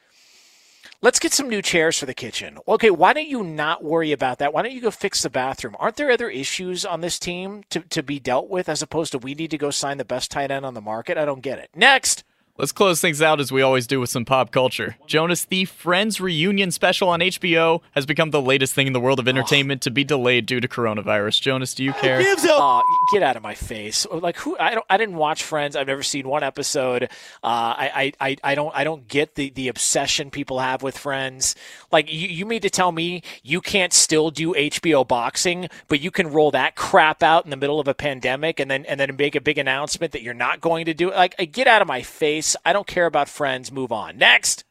let's 1.00 1.18
get 1.18 1.32
some 1.32 1.48
new 1.48 1.62
chairs 1.62 1.98
for 1.98 2.06
the 2.06 2.14
kitchen. 2.14 2.58
Okay, 2.66 2.90
why 2.90 3.12
don't 3.12 3.28
you 3.28 3.42
not 3.42 3.84
worry 3.84 4.12
about 4.12 4.38
that? 4.38 4.52
Why 4.52 4.62
don't 4.62 4.72
you 4.72 4.80
go 4.80 4.90
fix 4.90 5.22
the 5.22 5.30
bathroom? 5.30 5.76
Aren't 5.78 5.96
there 5.96 6.10
other 6.10 6.30
issues 6.30 6.84
on 6.84 7.00
this 7.00 7.18
team 7.18 7.62
to, 7.70 7.80
to 7.80 8.02
be 8.02 8.18
dealt 8.18 8.48
with 8.48 8.68
as 8.68 8.82
opposed 8.82 9.12
to 9.12 9.18
we 9.18 9.34
need 9.34 9.50
to 9.50 9.58
go 9.58 9.70
sign 9.70 9.98
the 9.98 10.04
best 10.04 10.30
tight 10.30 10.50
end 10.50 10.64
on 10.64 10.74
the 10.74 10.80
market? 10.80 11.18
I 11.18 11.24
don't 11.24 11.42
get 11.42 11.58
it. 11.58 11.70
Next. 11.74 12.24
Let's 12.58 12.70
close 12.70 13.00
things 13.00 13.22
out 13.22 13.40
as 13.40 13.50
we 13.50 13.62
always 13.62 13.86
do 13.86 13.98
with 13.98 14.10
some 14.10 14.26
pop 14.26 14.50
culture. 14.50 14.96
Jonas, 15.06 15.46
the 15.46 15.64
Friends 15.64 16.20
reunion 16.20 16.70
special 16.70 17.08
on 17.08 17.20
HBO 17.20 17.80
has 17.92 18.04
become 18.04 18.30
the 18.30 18.42
latest 18.42 18.74
thing 18.74 18.86
in 18.86 18.92
the 18.92 19.00
world 19.00 19.18
of 19.18 19.26
entertainment 19.26 19.80
to 19.82 19.90
be 19.90 20.04
delayed 20.04 20.44
due 20.44 20.60
to 20.60 20.68
coronavirus. 20.68 21.40
Jonas, 21.40 21.72
do 21.72 21.82
you 21.82 21.94
care? 21.94 22.20
Uh, 22.20 22.82
get 23.10 23.22
out 23.22 23.36
of 23.36 23.42
my 23.42 23.54
face! 23.54 24.06
Like 24.12 24.36
who? 24.36 24.54
I 24.58 24.74
don't. 24.74 24.84
I 24.90 24.98
didn't 24.98 25.16
watch 25.16 25.44
Friends. 25.44 25.76
I've 25.76 25.86
never 25.86 26.02
seen 26.02 26.28
one 26.28 26.42
episode. 26.42 27.04
Uh, 27.04 27.06
I, 27.42 28.12
I, 28.20 28.36
I 28.44 28.54
don't. 28.54 28.76
I 28.76 28.84
don't 28.84 29.08
get 29.08 29.34
the 29.36 29.48
the 29.48 29.68
obsession 29.68 30.30
people 30.30 30.58
have 30.58 30.82
with 30.82 30.98
Friends. 30.98 31.54
Like 31.90 32.12
you, 32.12 32.28
you 32.28 32.44
mean 32.44 32.60
to 32.60 32.70
tell 32.70 32.92
me 32.92 33.22
you 33.42 33.62
can't 33.62 33.94
still 33.94 34.30
do 34.30 34.52
HBO 34.52 35.08
boxing, 35.08 35.68
but 35.88 36.02
you 36.02 36.10
can 36.10 36.28
roll 36.28 36.50
that 36.50 36.76
crap 36.76 37.22
out 37.22 37.46
in 37.46 37.50
the 37.50 37.56
middle 37.56 37.80
of 37.80 37.88
a 37.88 37.94
pandemic 37.94 38.60
and 38.60 38.70
then 38.70 38.84
and 38.84 39.00
then 39.00 39.16
make 39.16 39.34
a 39.34 39.40
big 39.40 39.56
announcement 39.56 40.12
that 40.12 40.20
you're 40.20 40.34
not 40.34 40.60
going 40.60 40.84
to 40.84 40.92
do 40.92 41.08
it? 41.08 41.16
Like, 41.16 41.50
get 41.50 41.66
out 41.66 41.80
of 41.80 41.88
my 41.88 42.02
face! 42.02 42.41
I 42.64 42.72
don't 42.72 42.86
care 42.86 43.06
about 43.06 43.28
Friends. 43.28 43.72
Move 43.72 43.92
on. 43.92 44.18
Next. 44.18 44.64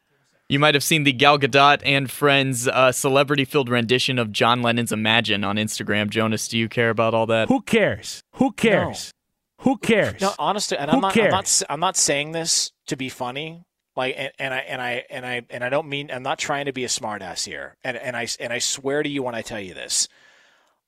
You 0.50 0.60
might 0.60 0.76
have 0.76 0.84
seen 0.84 1.06
the 1.06 1.14
Gal 1.14 1.40
Gadot 1.40 1.82
and 1.86 2.12
Friends 2.12 2.68
uh, 2.68 2.92
celebrity 2.92 3.46
filled 3.46 3.70
rendition 3.70 4.20
of 4.20 4.34
John 4.34 4.62
Lennon's 4.62 4.92
Imagine 4.92 5.46
on 5.46 5.56
Instagram. 5.56 6.10
Jonas, 6.10 6.50
do 6.50 6.58
you 6.58 6.68
care 6.68 6.90
about 6.90 7.14
all 7.14 7.26
that? 7.28 7.48
Who 7.48 7.62
cares? 7.62 8.22
Who 8.34 8.52
cares? 8.52 9.14
No. 9.60 9.64
Who 9.64 9.78
cares? 9.78 10.20
No, 10.20 10.34
honestly, 10.38 10.78
and 10.78 10.90
Who 10.90 10.98
I'm 10.98 11.02
not, 11.02 11.14
cares? 11.14 11.28
I'm 11.28 11.32
not. 11.32 11.62
I'm 11.70 11.80
not 11.80 11.96
saying 11.96 12.34
this 12.34 12.72
to 12.88 12.98
be 12.98 13.08
funny. 13.08 13.64
Like, 13.96 14.16
and, 14.18 14.32
and 14.40 14.54
I 14.54 14.58
and 14.58 14.82
I 14.82 15.06
and 15.10 15.26
I 15.26 15.42
and 15.50 15.64
I 15.64 15.70
don't 15.70 15.88
mean. 15.88 16.12
I'm 16.12 16.24
not 16.24 16.40
trying 16.40 16.66
to 16.66 16.74
be 16.74 16.84
a 16.84 16.90
smartass 16.90 17.46
here. 17.46 17.78
And 17.84 17.96
and 17.96 18.18
I 18.18 18.28
and 18.40 18.52
I 18.52 18.60
swear 18.60 19.04
to 19.04 19.10
you 19.10 19.24
when 19.24 19.36
I 19.36 19.42
tell 19.42 19.60
you 19.60 19.74
this, 19.74 20.10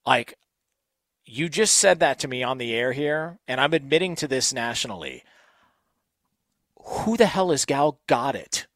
like, 0.05 0.34
you 1.23 1.47
just 1.47 1.77
said 1.77 1.99
that 1.99 2.19
to 2.19 2.27
me 2.27 2.43
on 2.43 2.57
the 2.57 2.73
air 2.73 2.91
here, 2.91 3.39
and 3.47 3.61
I'm 3.61 3.73
admitting 3.73 4.15
to 4.17 4.27
this 4.27 4.51
nationally 4.51 5.23
who 6.84 7.17
the 7.17 7.25
hell 7.25 7.51
is 7.51 7.65
Gal 7.65 7.99
got 8.07 8.36
it? 8.36 8.67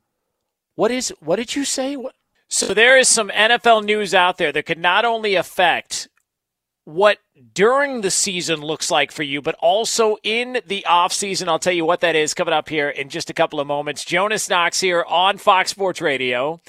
What 0.75 0.91
is 0.91 1.13
what 1.19 1.37
did 1.37 1.55
you 1.55 1.65
say? 1.65 1.95
What? 1.95 2.15
So 2.49 2.73
there 2.73 2.97
is 2.97 3.09
some 3.09 3.29
NFL 3.29 3.83
news 3.83 4.13
out 4.13 4.37
there 4.37 4.51
that 4.51 4.65
could 4.65 4.79
not 4.79 5.03
only 5.03 5.35
affect 5.35 6.07
what 6.85 7.17
during 7.53 7.99
the 7.99 8.11
season 8.11 8.61
looks 8.61 8.89
like 8.89 9.11
for 9.11 9.23
you, 9.23 9.41
but 9.41 9.55
also 9.55 10.17
in 10.23 10.61
the 10.65 10.85
offseason. 10.87 11.49
I'll 11.49 11.59
tell 11.59 11.73
you 11.73 11.83
what 11.83 11.99
that 11.99 12.15
is 12.15 12.33
coming 12.33 12.53
up 12.53 12.69
here 12.69 12.89
in 12.89 13.09
just 13.09 13.29
a 13.29 13.33
couple 13.33 13.59
of 13.59 13.67
moments. 13.67 14.05
Jonas 14.05 14.49
Knox 14.49 14.79
here 14.79 15.03
on 15.07 15.37
Fox 15.37 15.71
Sports 15.71 15.99
Radio. 15.99 16.61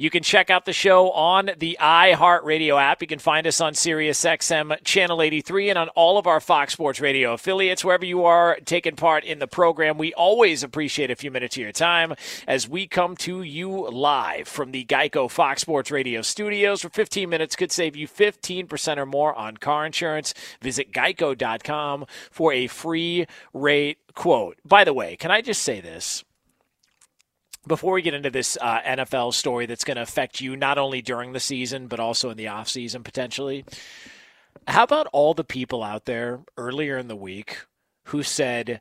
You 0.00 0.08
can 0.08 0.22
check 0.22 0.48
out 0.48 0.64
the 0.64 0.72
show 0.72 1.10
on 1.10 1.50
the 1.58 1.76
iHeartRadio 1.78 2.80
app. 2.80 3.02
You 3.02 3.06
can 3.06 3.18
find 3.18 3.46
us 3.46 3.60
on 3.60 3.74
SiriusXM 3.74 4.82
Channel 4.82 5.20
83 5.20 5.68
and 5.68 5.78
on 5.78 5.88
all 5.90 6.16
of 6.16 6.26
our 6.26 6.40
Fox 6.40 6.72
Sports 6.72 7.02
Radio 7.02 7.34
affiliates, 7.34 7.84
wherever 7.84 8.06
you 8.06 8.24
are 8.24 8.56
taking 8.64 8.96
part 8.96 9.24
in 9.24 9.40
the 9.40 9.46
program. 9.46 9.98
We 9.98 10.14
always 10.14 10.62
appreciate 10.62 11.10
a 11.10 11.16
few 11.16 11.30
minutes 11.30 11.58
of 11.58 11.60
your 11.60 11.72
time 11.72 12.14
as 12.48 12.66
we 12.66 12.86
come 12.86 13.14
to 13.16 13.42
you 13.42 13.90
live 13.90 14.48
from 14.48 14.70
the 14.70 14.86
Geico 14.86 15.30
Fox 15.30 15.60
Sports 15.60 15.90
Radio 15.90 16.22
studios. 16.22 16.80
For 16.80 16.88
15 16.88 17.28
minutes 17.28 17.54
could 17.54 17.70
save 17.70 17.94
you 17.94 18.08
15% 18.08 18.96
or 18.96 19.04
more 19.04 19.34
on 19.34 19.58
car 19.58 19.84
insurance. 19.84 20.32
Visit 20.62 20.92
geico.com 20.92 22.06
for 22.30 22.54
a 22.54 22.68
free 22.68 23.26
rate 23.52 23.98
quote. 24.14 24.56
By 24.64 24.84
the 24.84 24.94
way, 24.94 25.16
can 25.16 25.30
I 25.30 25.42
just 25.42 25.62
say 25.62 25.82
this? 25.82 26.24
Before 27.66 27.94
we 27.94 28.02
get 28.02 28.14
into 28.14 28.30
this 28.30 28.56
uh, 28.60 28.80
NFL 28.80 29.34
story 29.34 29.66
that's 29.66 29.84
going 29.84 29.96
to 29.96 30.02
affect 30.02 30.40
you 30.40 30.56
not 30.56 30.78
only 30.78 31.02
during 31.02 31.32
the 31.32 31.40
season 31.40 31.86
but 31.86 32.00
also 32.00 32.30
in 32.30 32.36
the 32.36 32.46
offseason 32.46 33.04
potentially, 33.04 33.64
how 34.66 34.84
about 34.84 35.08
all 35.12 35.34
the 35.34 35.44
people 35.44 35.82
out 35.82 36.04
there 36.04 36.40
earlier 36.56 36.96
in 36.96 37.08
the 37.08 37.16
week 37.16 37.66
who 38.06 38.22
said 38.22 38.80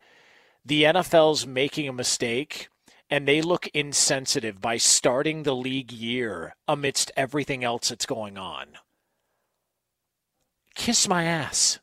the 0.66 0.84
NFL's 0.84 1.46
making 1.46 1.88
a 1.88 1.94
mistake 1.94 2.70
and 3.10 3.28
they 3.28 3.42
look 3.42 3.68
insensitive 3.74 4.62
by 4.62 4.78
starting 4.78 5.44
the 5.44 5.56
league 5.56 5.92
year 5.92 6.56
amidst 6.68 7.12
everything 7.18 7.64
else 7.64 7.90
that's 7.90 8.06
going 8.06 8.38
on? 8.38 8.68
Kiss 10.76 11.08
my 11.08 11.24
ass. 11.24 11.80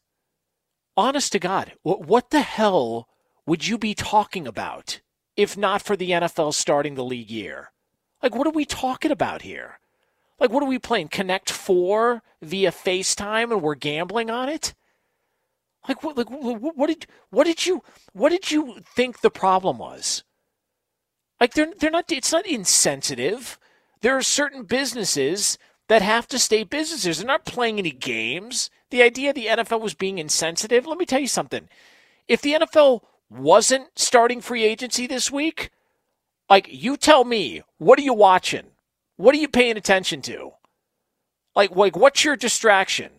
Honest 0.96 1.32
to 1.32 1.38
God, 1.38 1.72
what 1.82 2.30
the 2.30 2.40
hell 2.40 3.08
would 3.46 3.66
you 3.66 3.76
be 3.76 3.94
talking 3.94 4.46
about? 4.46 5.00
If 5.36 5.56
not 5.56 5.82
for 5.82 5.96
the 5.96 6.10
NFL 6.10 6.54
starting 6.54 6.94
the 6.94 7.04
league 7.04 7.30
year? 7.30 7.72
Like, 8.22 8.34
what 8.34 8.46
are 8.46 8.52
we 8.52 8.64
talking 8.64 9.10
about 9.10 9.42
here? 9.42 9.78
Like, 10.40 10.50
what 10.50 10.62
are 10.62 10.68
we 10.68 10.78
playing? 10.78 11.08
Connect 11.08 11.50
Four 11.50 12.22
via 12.42 12.70
FaceTime, 12.70 13.52
and 13.52 13.62
we're 13.62 13.74
gambling 13.74 14.30
on 14.30 14.48
it. 14.48 14.74
Like, 15.88 16.02
what? 16.02 16.16
Like, 16.16 16.28
what 16.28 16.86
did 16.88 17.06
what 17.30 17.44
did 17.44 17.64
you 17.64 17.82
what 18.12 18.30
did 18.30 18.50
you 18.50 18.80
think 18.94 19.20
the 19.20 19.30
problem 19.30 19.78
was? 19.78 20.24
Like, 21.40 21.54
they're 21.54 21.72
they're 21.78 21.90
not. 21.90 22.10
It's 22.10 22.32
not 22.32 22.46
insensitive. 22.46 23.58
There 24.00 24.16
are 24.16 24.22
certain 24.22 24.64
businesses 24.64 25.58
that 25.88 26.02
have 26.02 26.26
to 26.28 26.38
stay 26.38 26.64
businesses. 26.64 27.18
They're 27.18 27.26
not 27.26 27.44
playing 27.44 27.78
any 27.78 27.92
games. 27.92 28.70
The 28.90 29.02
idea 29.02 29.32
the 29.32 29.46
NFL 29.46 29.80
was 29.80 29.94
being 29.94 30.18
insensitive. 30.18 30.86
Let 30.86 30.98
me 30.98 31.06
tell 31.06 31.20
you 31.20 31.28
something. 31.28 31.68
If 32.28 32.42
the 32.42 32.54
NFL 32.54 33.02
wasn't 33.30 33.88
starting 33.96 34.40
free 34.40 34.64
agency 34.64 35.06
this 35.06 35.30
week, 35.30 35.70
like 36.48 36.68
you 36.70 36.96
tell 36.96 37.24
me, 37.24 37.62
what 37.78 37.98
are 37.98 38.02
you 38.02 38.14
watching? 38.14 38.66
What 39.16 39.34
are 39.34 39.38
you 39.38 39.48
paying 39.48 39.76
attention 39.76 40.22
to? 40.22 40.52
Like 41.54 41.74
like 41.74 41.96
what's 41.96 42.24
your 42.24 42.36
distraction? 42.36 43.10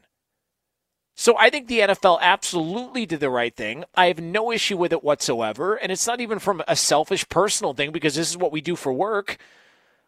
So 1.16 1.36
I 1.38 1.50
think 1.50 1.68
the 1.68 1.80
NFL 1.80 2.20
absolutely 2.22 3.08
did 3.08 3.20
the 3.20 3.32
right 3.32 3.56
thing. 3.56 3.86
I 3.96 4.06
have 4.06 4.22
no 4.22 4.52
issue 4.52 4.78
with 4.78 4.94
it 4.94 5.04
whatsoever, 5.04 5.76
and 5.76 5.92
it's 5.92 6.06
not 6.06 6.22
even 6.22 6.38
from 6.38 6.62
a 6.68 6.76
selfish 6.76 7.28
personal 7.28 7.74
thing 7.74 7.92
because 7.92 8.14
this 8.14 8.30
is 8.30 8.38
what 8.38 8.52
we 8.52 8.62
do 8.62 8.76
for 8.76 8.94
work 8.94 9.38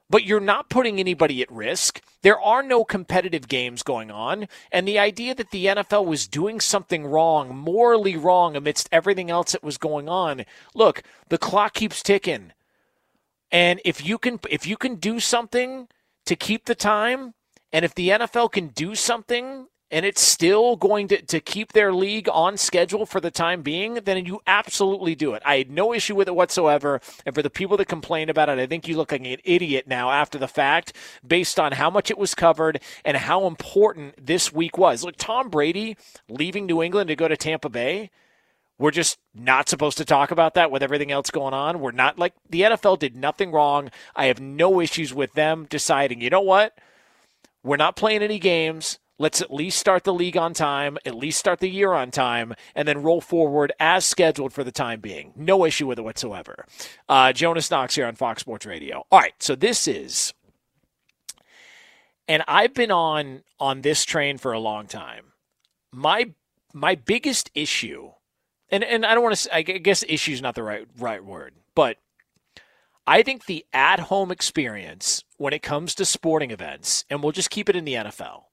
but 0.10 0.26
you're 0.26 0.40
not 0.40 0.70
putting 0.70 1.00
anybody 1.00 1.42
at 1.42 1.52
risk. 1.52 2.02
There 2.22 2.40
are 2.40 2.64
no 2.64 2.84
competitive 2.84 3.48
games 3.48 3.84
going 3.84 4.12
on. 4.12 4.48
And 4.72 4.88
the 4.88 5.00
idea 5.00 5.36
that 5.36 5.52
the 5.52 5.68
NFL 5.68 6.06
was 6.06 6.28
doing 6.28 6.60
something 6.60 7.06
wrong, 7.06 7.56
morally 7.56 8.18
wrong, 8.18 8.56
amidst 8.56 8.90
everything 8.92 9.30
else 9.30 9.52
that 9.52 9.64
was 9.64 9.78
going 9.78 10.10
on. 10.10 10.46
Look, 10.74 11.04
the 11.30 11.38
clock 11.38 11.74
keeps 11.76 12.02
ticking. 12.02 12.54
And 13.52 13.82
if 13.86 14.06
you 14.06 14.18
can 14.18 14.40
if 14.50 14.68
you 14.68 14.78
can 14.78 14.96
do 14.96 15.20
something 15.20 15.88
to 16.26 16.36
keep 16.36 16.66
the 16.66 16.76
time, 16.76 17.34
and 17.72 17.86
if 17.86 17.96
the 17.96 18.10
NFL 18.10 18.52
can 18.52 18.68
do 18.68 18.96
something 18.96 19.68
and 19.92 20.06
it's 20.06 20.22
still 20.22 20.76
going 20.76 21.08
to, 21.08 21.22
to 21.24 21.40
keep 21.40 21.74
their 21.74 21.92
league 21.92 22.30
on 22.32 22.58
schedule 22.58 23.06
for 23.06 23.20
the 23.20 23.32
time 23.32 23.62
being, 23.62 23.96
then 23.96 24.24
you 24.26 24.40
absolutely 24.46 25.16
do 25.16 25.34
it. 25.34 25.42
I 25.46 25.58
had 25.58 25.72
no 25.72 25.94
issue 25.94 26.16
with 26.16 26.28
it 26.28 26.36
whatsoever. 26.36 27.02
And 27.26 27.34
for 27.34 27.42
the 27.42 27.50
people 27.50 27.78
that 27.78 27.88
complain 27.88 28.30
about 28.30 28.50
it, 28.50 28.60
I 28.60 28.68
think 28.68 28.88
you 28.88 28.96
look 28.96 29.12
like 29.12 29.26
an 29.26 29.40
idiot 29.44 29.88
now 29.88 30.12
after 30.12 30.38
the 30.38 30.48
fact, 30.48 30.94
based 31.26 31.60
on 31.60 31.72
how 31.72 31.90
much 31.90 32.12
it 32.12 32.18
was 32.18 32.36
covered 32.36 32.82
and 33.04 33.18
how 33.18 33.48
important 33.48 34.26
this 34.26 34.54
week 34.54 34.78
was. 34.78 35.04
Look, 35.04 35.16
Tom 35.18 35.50
Brady 35.50 35.98
leaving 36.28 36.66
New 36.66 36.84
England 36.84 37.08
to 37.08 37.16
go 37.16 37.28
to 37.28 37.38
Tampa 37.38 37.70
Bay. 37.70 38.12
We're 38.78 38.92
just 38.92 39.18
not 39.34 39.68
supposed 39.68 39.98
to 39.98 40.06
talk 40.06 40.32
about 40.32 40.54
that 40.54 40.72
with 40.72 40.84
everything 40.84 41.12
else 41.12 41.32
going 41.32 41.54
on. 41.54 41.82
We're 41.82 41.92
not 41.92 42.18
like 42.18 42.34
the 42.50 42.62
NFL 42.62 43.00
did 43.00 43.16
nothing 43.16 43.52
wrong. 43.52 43.90
I 44.16 44.28
have 44.28 44.40
no 44.40 44.80
issues 44.80 45.14
with 45.14 45.34
them 45.34 45.66
deciding, 45.70 46.22
you 46.22 46.30
know 46.30 46.42
what? 46.42 46.78
We're 47.62 47.76
not 47.76 47.98
playing 47.98 48.24
any 48.24 48.40
games 48.40 49.00
Let's 49.22 49.42
at 49.42 49.54
least 49.54 49.78
start 49.78 50.06
the 50.06 50.14
league 50.14 50.38
on 50.38 50.54
time, 50.54 50.98
at 51.06 51.14
least 51.14 51.40
start 51.40 51.60
the 51.60 51.70
year 51.70 51.92
on 51.92 52.10
time, 52.10 52.54
and 52.74 52.88
then 52.88 53.04
roll 53.04 53.20
forward 53.20 53.74
as 53.78 54.06
scheduled 54.06 54.54
for 54.54 54.64
the 54.64 54.72
time 54.72 55.02
being. 55.02 55.34
No 55.36 55.66
issue 55.66 55.86
with 55.88 56.00
it 56.00 56.04
whatsoever. 56.04 56.66
Uh, 57.10 57.34
Jonas 57.34 57.70
Knox 57.70 57.96
here 57.96 58.08
on 58.08 58.16
Fox 58.16 58.40
Sports 58.40 58.66
Radio. 58.66 59.06
All 59.12 59.20
right, 59.20 59.34
so 59.40 59.56
this 59.56 59.90
is, 59.90 60.34
and 62.30 62.44
I've 62.48 62.74
been 62.74 62.92
on 62.92 63.44
on 63.60 63.82
this 63.82 64.06
train 64.06 64.38
for 64.38 64.54
a 64.54 64.60
long 64.60 64.88
time. 64.88 65.26
My 65.92 66.32
my 66.74 66.96
biggest 66.96 67.52
issue, 67.54 68.12
and 68.70 68.86
and 68.86 69.06
I 69.06 69.16
don't 69.16 69.24
want 69.24 69.36
to, 69.36 69.54
I 69.54 69.64
guess 69.64 70.06
issue 70.08 70.32
is 70.32 70.42
not 70.42 70.56
the 70.56 70.64
right 70.64 70.88
right 70.98 71.24
word, 71.24 71.56
but 71.76 71.98
I 73.06 73.22
think 73.22 73.48
the 73.48 73.66
at 73.74 74.00
home 74.00 74.32
experience 74.32 75.26
when 75.36 75.52
it 75.52 75.62
comes 75.62 75.94
to 75.96 76.06
sporting 76.06 76.52
events, 76.52 77.04
and 77.10 77.22
we'll 77.22 77.34
just 77.34 77.50
keep 77.50 77.68
it 77.68 77.76
in 77.76 77.84
the 77.84 77.96
NFL 77.96 78.44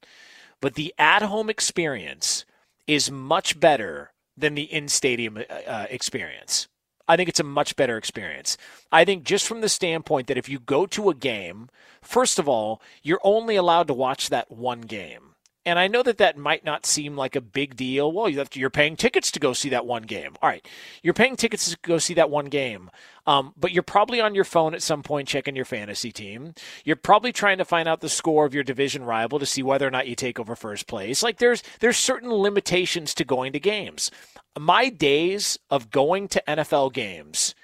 but 0.66 0.74
the 0.74 0.92
at 0.98 1.22
home 1.22 1.48
experience 1.48 2.44
is 2.88 3.08
much 3.08 3.60
better 3.60 4.10
than 4.36 4.56
the 4.56 4.64
in 4.64 4.88
stadium 4.88 5.36
uh, 5.36 5.54
uh, 5.64 5.86
experience. 5.90 6.66
I 7.06 7.14
think 7.14 7.28
it's 7.28 7.38
a 7.38 7.44
much 7.44 7.76
better 7.76 7.96
experience. 7.96 8.58
I 8.90 9.04
think 9.04 9.22
just 9.22 9.46
from 9.46 9.60
the 9.60 9.68
standpoint 9.68 10.26
that 10.26 10.36
if 10.36 10.48
you 10.48 10.58
go 10.58 10.84
to 10.86 11.08
a 11.08 11.14
game, 11.14 11.68
first 12.02 12.40
of 12.40 12.48
all, 12.48 12.82
you're 13.04 13.20
only 13.22 13.54
allowed 13.54 13.86
to 13.86 13.94
watch 13.94 14.28
that 14.30 14.50
one 14.50 14.80
game. 14.80 15.35
And 15.66 15.80
I 15.80 15.88
know 15.88 16.04
that 16.04 16.18
that 16.18 16.38
might 16.38 16.64
not 16.64 16.86
seem 16.86 17.16
like 17.16 17.34
a 17.34 17.40
big 17.40 17.74
deal. 17.74 18.12
Well, 18.12 18.28
you're 18.28 18.70
paying 18.70 18.94
tickets 18.94 19.32
to 19.32 19.40
go 19.40 19.52
see 19.52 19.68
that 19.70 19.84
one 19.84 20.04
game. 20.04 20.36
All 20.40 20.48
right, 20.48 20.66
you're 21.02 21.12
paying 21.12 21.34
tickets 21.34 21.68
to 21.68 21.78
go 21.82 21.98
see 21.98 22.14
that 22.14 22.30
one 22.30 22.46
game, 22.46 22.88
um, 23.26 23.52
but 23.56 23.72
you're 23.72 23.82
probably 23.82 24.20
on 24.20 24.36
your 24.36 24.44
phone 24.44 24.74
at 24.74 24.82
some 24.82 25.02
point 25.02 25.26
checking 25.26 25.56
your 25.56 25.64
fantasy 25.64 26.12
team. 26.12 26.54
You're 26.84 26.94
probably 26.94 27.32
trying 27.32 27.58
to 27.58 27.64
find 27.64 27.88
out 27.88 28.00
the 28.00 28.08
score 28.08 28.46
of 28.46 28.54
your 28.54 28.62
division 28.62 29.02
rival 29.02 29.40
to 29.40 29.46
see 29.46 29.62
whether 29.64 29.88
or 29.88 29.90
not 29.90 30.06
you 30.06 30.14
take 30.14 30.38
over 30.38 30.54
first 30.54 30.86
place. 30.86 31.24
Like 31.24 31.38
there's 31.38 31.64
there's 31.80 31.96
certain 31.96 32.32
limitations 32.32 33.12
to 33.14 33.24
going 33.24 33.52
to 33.52 33.60
games. 33.60 34.12
My 34.56 34.88
days 34.88 35.58
of 35.68 35.90
going 35.90 36.28
to 36.28 36.42
NFL 36.46 36.92
games 36.92 37.56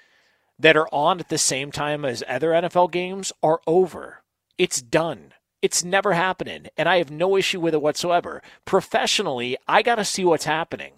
that 0.59 0.75
are 0.75 0.89
on 0.91 1.21
at 1.21 1.29
the 1.29 1.37
same 1.37 1.71
time 1.71 2.03
as 2.03 2.21
other 2.27 2.49
NFL 2.49 2.91
games 2.91 3.31
are 3.41 3.61
over. 3.65 4.23
It's 4.57 4.81
done. 4.81 5.33
It's 5.63 5.81
never 5.81 6.11
happening. 6.11 6.67
And 6.77 6.89
I 6.89 6.97
have 6.97 7.09
no 7.09 7.37
issue 7.37 7.61
with 7.61 7.73
it 7.73 7.81
whatsoever. 7.81 8.43
Professionally, 8.65 9.55
I 9.65 9.81
got 9.81 9.95
to 9.95 10.03
see 10.03 10.25
what's 10.25 10.43
happening. 10.43 10.91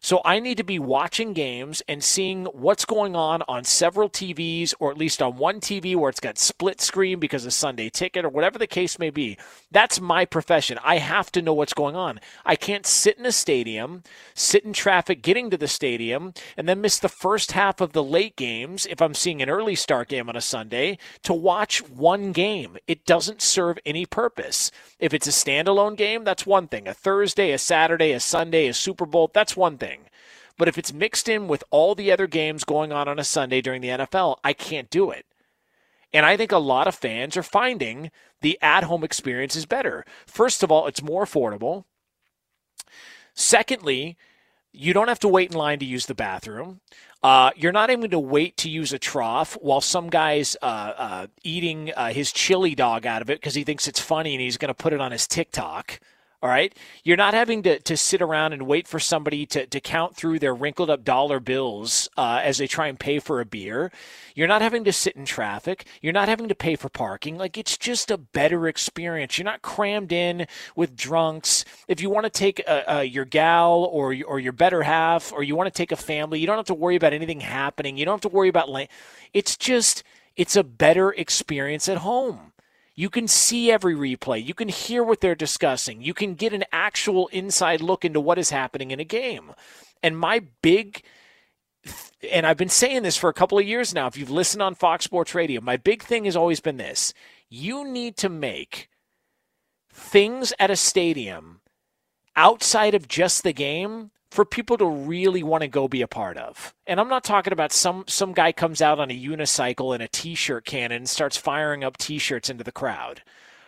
So 0.00 0.20
I 0.24 0.38
need 0.38 0.58
to 0.58 0.64
be 0.64 0.78
watching 0.78 1.32
games 1.32 1.82
and 1.88 2.04
seeing 2.04 2.44
what's 2.46 2.84
going 2.84 3.16
on 3.16 3.42
on 3.48 3.64
several 3.64 4.08
TVs 4.08 4.72
or 4.78 4.92
at 4.92 4.96
least 4.96 5.20
on 5.20 5.36
one 5.36 5.60
TV 5.60 5.96
where 5.96 6.08
it's 6.08 6.20
got 6.20 6.38
split 6.38 6.80
screen 6.80 7.18
because 7.18 7.44
of 7.44 7.52
Sunday 7.52 7.90
ticket 7.90 8.24
or 8.24 8.28
whatever 8.28 8.58
the 8.58 8.68
case 8.68 8.98
may 9.00 9.10
be. 9.10 9.36
That's 9.72 10.00
my 10.00 10.24
profession. 10.24 10.78
I 10.84 10.98
have 10.98 11.32
to 11.32 11.42
know 11.42 11.52
what's 11.52 11.74
going 11.74 11.96
on. 11.96 12.20
I 12.46 12.54
can't 12.54 12.86
sit 12.86 13.18
in 13.18 13.26
a 13.26 13.32
stadium, 13.32 14.04
sit 14.34 14.64
in 14.64 14.72
traffic 14.72 15.20
getting 15.20 15.50
to 15.50 15.56
the 15.56 15.66
stadium, 15.66 16.32
and 16.56 16.68
then 16.68 16.80
miss 16.80 17.00
the 17.00 17.08
first 17.08 17.52
half 17.52 17.80
of 17.80 17.92
the 17.92 18.04
late 18.04 18.36
games 18.36 18.86
if 18.86 19.02
I'm 19.02 19.14
seeing 19.14 19.42
an 19.42 19.50
early 19.50 19.74
start 19.74 20.08
game 20.08 20.28
on 20.28 20.36
a 20.36 20.40
Sunday 20.40 20.96
to 21.24 21.34
watch 21.34 21.82
one 21.88 22.30
game. 22.30 22.78
It 22.86 23.04
doesn't 23.04 23.42
serve 23.42 23.78
any 23.84 24.06
purpose. 24.06 24.70
If 25.00 25.12
it's 25.12 25.26
a 25.26 25.30
standalone 25.30 25.96
game, 25.96 26.22
that's 26.22 26.46
one 26.46 26.68
thing. 26.68 26.86
A 26.86 26.94
Thursday, 26.94 27.50
a 27.50 27.58
Saturday, 27.58 28.12
a 28.12 28.20
Sunday, 28.20 28.68
a 28.68 28.74
Super 28.74 29.04
Bowl, 29.06 29.28
that's 29.34 29.56
one 29.56 29.76
thing. 29.76 29.87
But 30.58 30.68
if 30.68 30.76
it's 30.76 30.92
mixed 30.92 31.28
in 31.28 31.48
with 31.48 31.64
all 31.70 31.94
the 31.94 32.10
other 32.10 32.26
games 32.26 32.64
going 32.64 32.92
on 32.92 33.08
on 33.08 33.18
a 33.18 33.24
Sunday 33.24 33.60
during 33.60 33.80
the 33.80 33.88
NFL, 33.88 34.36
I 34.44 34.52
can't 34.52 34.90
do 34.90 35.10
it. 35.10 35.24
And 36.12 36.26
I 36.26 36.36
think 36.36 36.52
a 36.52 36.58
lot 36.58 36.88
of 36.88 36.94
fans 36.94 37.36
are 37.36 37.42
finding 37.42 38.10
the 38.40 38.58
at 38.60 38.84
home 38.84 39.04
experience 39.04 39.56
is 39.56 39.66
better. 39.66 40.04
First 40.26 40.62
of 40.62 40.72
all, 40.72 40.86
it's 40.86 41.02
more 41.02 41.24
affordable. 41.24 41.84
Secondly, 43.34 44.16
you 44.72 44.92
don't 44.92 45.08
have 45.08 45.20
to 45.20 45.28
wait 45.28 45.52
in 45.52 45.56
line 45.56 45.78
to 45.78 45.84
use 45.84 46.06
the 46.06 46.14
bathroom. 46.14 46.80
Uh, 47.22 47.50
you're 47.56 47.72
not 47.72 47.90
even 47.90 48.10
to 48.10 48.18
wait 48.18 48.56
to 48.56 48.70
use 48.70 48.92
a 48.92 48.98
trough 48.98 49.56
while 49.60 49.80
some 49.80 50.08
guy's 50.08 50.56
uh, 50.62 50.92
uh, 50.96 51.26
eating 51.42 51.92
uh, 51.96 52.12
his 52.12 52.32
chili 52.32 52.74
dog 52.74 53.06
out 53.06 53.22
of 53.22 53.30
it 53.30 53.40
because 53.40 53.54
he 53.54 53.64
thinks 53.64 53.88
it's 53.88 54.00
funny 54.00 54.34
and 54.34 54.40
he's 54.40 54.56
going 54.56 54.68
to 54.68 54.74
put 54.74 54.92
it 54.92 55.00
on 55.00 55.12
his 55.12 55.26
TikTok. 55.26 56.00
All 56.40 56.48
right. 56.48 56.72
You're 57.02 57.16
not 57.16 57.34
having 57.34 57.64
to, 57.64 57.80
to 57.80 57.96
sit 57.96 58.22
around 58.22 58.52
and 58.52 58.62
wait 58.62 58.86
for 58.86 59.00
somebody 59.00 59.44
to, 59.46 59.66
to 59.66 59.80
count 59.80 60.14
through 60.14 60.38
their 60.38 60.54
wrinkled 60.54 60.88
up 60.88 61.02
dollar 61.02 61.40
bills 61.40 62.08
uh, 62.16 62.40
as 62.44 62.58
they 62.58 62.68
try 62.68 62.86
and 62.86 62.98
pay 62.98 63.18
for 63.18 63.40
a 63.40 63.44
beer. 63.44 63.90
You're 64.36 64.46
not 64.46 64.62
having 64.62 64.84
to 64.84 64.92
sit 64.92 65.16
in 65.16 65.24
traffic. 65.24 65.84
You're 66.00 66.12
not 66.12 66.28
having 66.28 66.46
to 66.46 66.54
pay 66.54 66.76
for 66.76 66.88
parking. 66.88 67.38
Like 67.38 67.58
it's 67.58 67.76
just 67.76 68.12
a 68.12 68.16
better 68.16 68.68
experience. 68.68 69.36
You're 69.36 69.46
not 69.46 69.62
crammed 69.62 70.12
in 70.12 70.46
with 70.76 70.94
drunks. 70.94 71.64
If 71.88 72.00
you 72.00 72.08
want 72.08 72.24
to 72.24 72.30
take 72.30 72.60
a, 72.60 72.84
a, 72.86 73.04
your 73.04 73.24
gal 73.24 73.88
or, 73.90 74.14
or 74.24 74.38
your 74.38 74.52
better 74.52 74.84
half, 74.84 75.32
or 75.32 75.42
you 75.42 75.56
want 75.56 75.66
to 75.66 75.76
take 75.76 75.90
a 75.90 75.96
family, 75.96 76.38
you 76.38 76.46
don't 76.46 76.56
have 76.56 76.66
to 76.66 76.74
worry 76.74 76.94
about 76.94 77.12
anything 77.12 77.40
happening. 77.40 77.96
You 77.96 78.04
don't 78.04 78.14
have 78.22 78.30
to 78.30 78.36
worry 78.36 78.48
about. 78.48 78.68
It's 79.32 79.56
just, 79.56 80.04
it's 80.36 80.54
a 80.54 80.62
better 80.62 81.10
experience 81.10 81.88
at 81.88 81.98
home. 81.98 82.47
You 82.98 83.10
can 83.10 83.28
see 83.28 83.70
every 83.70 83.94
replay. 83.94 84.44
You 84.44 84.54
can 84.54 84.66
hear 84.66 85.04
what 85.04 85.20
they're 85.20 85.36
discussing. 85.36 86.02
You 86.02 86.12
can 86.12 86.34
get 86.34 86.52
an 86.52 86.64
actual 86.72 87.28
inside 87.28 87.80
look 87.80 88.04
into 88.04 88.18
what 88.18 88.40
is 88.40 88.50
happening 88.50 88.90
in 88.90 88.98
a 88.98 89.04
game. 89.04 89.52
And 90.02 90.18
my 90.18 90.40
big 90.62 91.04
and 92.32 92.44
I've 92.44 92.56
been 92.56 92.68
saying 92.68 93.04
this 93.04 93.16
for 93.16 93.30
a 93.30 93.32
couple 93.32 93.56
of 93.56 93.64
years 93.64 93.94
now. 93.94 94.08
If 94.08 94.16
you've 94.16 94.32
listened 94.32 94.62
on 94.62 94.74
Fox 94.74 95.04
Sports 95.04 95.32
Radio, 95.32 95.60
my 95.60 95.76
big 95.76 96.02
thing 96.02 96.24
has 96.24 96.34
always 96.34 96.58
been 96.58 96.76
this. 96.76 97.14
You 97.48 97.86
need 97.86 98.16
to 98.16 98.28
make 98.28 98.88
things 99.92 100.52
at 100.58 100.72
a 100.72 100.74
stadium 100.74 101.60
outside 102.34 102.96
of 102.96 103.06
just 103.06 103.44
the 103.44 103.52
game 103.52 104.10
for 104.30 104.44
people 104.44 104.76
to 104.78 104.86
really 104.86 105.42
want 105.42 105.62
to 105.62 105.68
go 105.68 105.88
be 105.88 106.02
a 106.02 106.08
part 106.08 106.36
of. 106.36 106.74
And 106.86 107.00
I'm 107.00 107.08
not 107.08 107.24
talking 107.24 107.52
about 107.52 107.72
some 107.72 108.04
some 108.06 108.32
guy 108.32 108.52
comes 108.52 108.82
out 108.82 108.98
on 108.98 109.10
a 109.10 109.18
unicycle 109.18 109.94
and 109.94 110.02
a 110.02 110.08
t-shirt 110.08 110.64
cannon 110.64 110.98
and 110.98 111.08
starts 111.08 111.36
firing 111.36 111.82
up 111.84 111.96
t-shirts 111.96 112.50
into 112.50 112.64
the 112.64 112.72
crowd. 112.72 113.22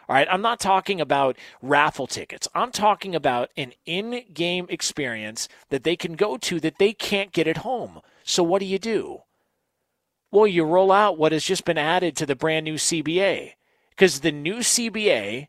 All 0.08 0.14
right, 0.14 0.28
I'm 0.28 0.42
not 0.42 0.58
talking 0.58 1.00
about 1.00 1.36
raffle 1.62 2.08
tickets. 2.08 2.48
I'm 2.52 2.72
talking 2.72 3.14
about 3.14 3.50
an 3.56 3.72
in-game 3.86 4.66
experience 4.68 5.48
that 5.68 5.84
they 5.84 5.94
can 5.94 6.14
go 6.14 6.36
to 6.36 6.58
that 6.60 6.78
they 6.78 6.92
can't 6.92 7.32
get 7.32 7.46
at 7.46 7.58
home. 7.58 8.00
So 8.24 8.42
what 8.42 8.58
do 8.58 8.66
you 8.66 8.80
do? 8.80 9.20
Well, 10.32 10.46
you 10.46 10.64
roll 10.64 10.90
out 10.92 11.16
what 11.16 11.32
has 11.32 11.44
just 11.44 11.64
been 11.64 11.78
added 11.78 12.16
to 12.16 12.26
the 12.26 12.36
brand 12.36 12.64
new 12.64 12.74
CBA 12.74 13.52
because 13.90 14.20
the 14.20 14.32
new 14.32 14.58
CBA 14.58 15.48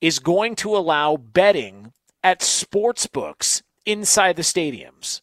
is 0.00 0.18
going 0.18 0.56
to 0.56 0.76
allow 0.76 1.16
betting 1.16 1.92
at 2.22 2.42
sports 2.42 3.06
books 3.06 3.62
inside 3.86 4.36
the 4.36 4.42
stadiums. 4.42 5.20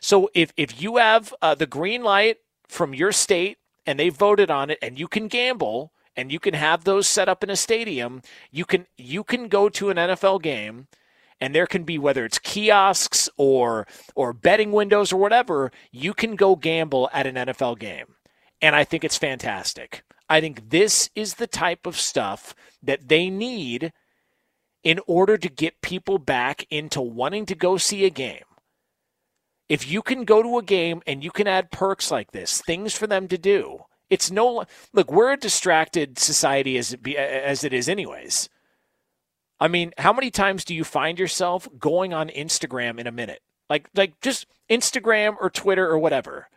So 0.00 0.30
if 0.34 0.52
if 0.56 0.82
you 0.82 0.96
have 0.96 1.32
uh, 1.40 1.54
the 1.54 1.66
green 1.66 2.02
light 2.02 2.38
from 2.68 2.94
your 2.94 3.12
state 3.12 3.58
and 3.86 3.98
they 3.98 4.08
voted 4.08 4.50
on 4.50 4.70
it, 4.70 4.78
and 4.82 4.98
you 4.98 5.08
can 5.08 5.28
gamble 5.28 5.92
and 6.16 6.30
you 6.30 6.40
can 6.40 6.54
have 6.54 6.84
those 6.84 7.06
set 7.06 7.28
up 7.28 7.42
in 7.42 7.50
a 7.50 7.56
stadium, 7.56 8.22
you 8.50 8.64
can 8.64 8.86
you 8.96 9.24
can 9.24 9.48
go 9.48 9.68
to 9.68 9.90
an 9.90 9.96
NFL 9.96 10.42
game 10.42 10.88
and 11.40 11.54
there 11.54 11.66
can 11.66 11.82
be 11.82 11.98
whether 11.98 12.24
it's 12.24 12.38
kiosks 12.38 13.28
or 13.36 13.86
or 14.14 14.32
betting 14.32 14.72
windows 14.72 15.12
or 15.12 15.16
whatever, 15.16 15.72
you 15.90 16.14
can 16.14 16.36
go 16.36 16.56
gamble 16.56 17.10
at 17.12 17.26
an 17.26 17.34
NFL 17.34 17.78
game. 17.78 18.14
And 18.60 18.76
I 18.76 18.84
think 18.84 19.02
it's 19.02 19.18
fantastic. 19.18 20.04
I 20.28 20.40
think 20.40 20.70
this 20.70 21.10
is 21.16 21.34
the 21.34 21.48
type 21.48 21.84
of 21.84 21.98
stuff 21.98 22.54
that 22.82 23.08
they 23.08 23.28
need 23.28 23.92
in 24.82 25.00
order 25.06 25.36
to 25.36 25.48
get 25.48 25.82
people 25.82 26.18
back 26.18 26.66
into 26.70 27.00
wanting 27.00 27.46
to 27.46 27.54
go 27.54 27.76
see 27.76 28.04
a 28.04 28.10
game. 28.10 28.44
If 29.68 29.90
you 29.90 30.02
can 30.02 30.24
go 30.24 30.42
to 30.42 30.58
a 30.58 30.62
game 30.62 31.02
and 31.06 31.22
you 31.24 31.30
can 31.30 31.46
add 31.46 31.70
perks 31.70 32.10
like 32.10 32.32
this, 32.32 32.60
things 32.60 32.94
for 32.94 33.06
them 33.06 33.28
to 33.28 33.38
do, 33.38 33.84
it's 34.10 34.30
no 34.30 34.64
look. 34.92 35.10
We're 35.10 35.32
a 35.32 35.36
distracted 35.38 36.18
society 36.18 36.76
as 36.76 36.92
it 36.92 37.02
be, 37.02 37.16
as 37.16 37.64
it 37.64 37.72
is, 37.72 37.88
anyways. 37.88 38.50
I 39.58 39.68
mean, 39.68 39.92
how 39.96 40.12
many 40.12 40.30
times 40.30 40.64
do 40.64 40.74
you 40.74 40.84
find 40.84 41.18
yourself 41.18 41.68
going 41.78 42.12
on 42.12 42.28
Instagram 42.28 42.98
in 42.98 43.06
a 43.06 43.12
minute? 43.12 43.40
Like, 43.70 43.88
like 43.94 44.20
just 44.20 44.46
Instagram 44.68 45.36
or 45.40 45.48
Twitter 45.48 45.88
or 45.88 45.98
whatever. 45.98 46.48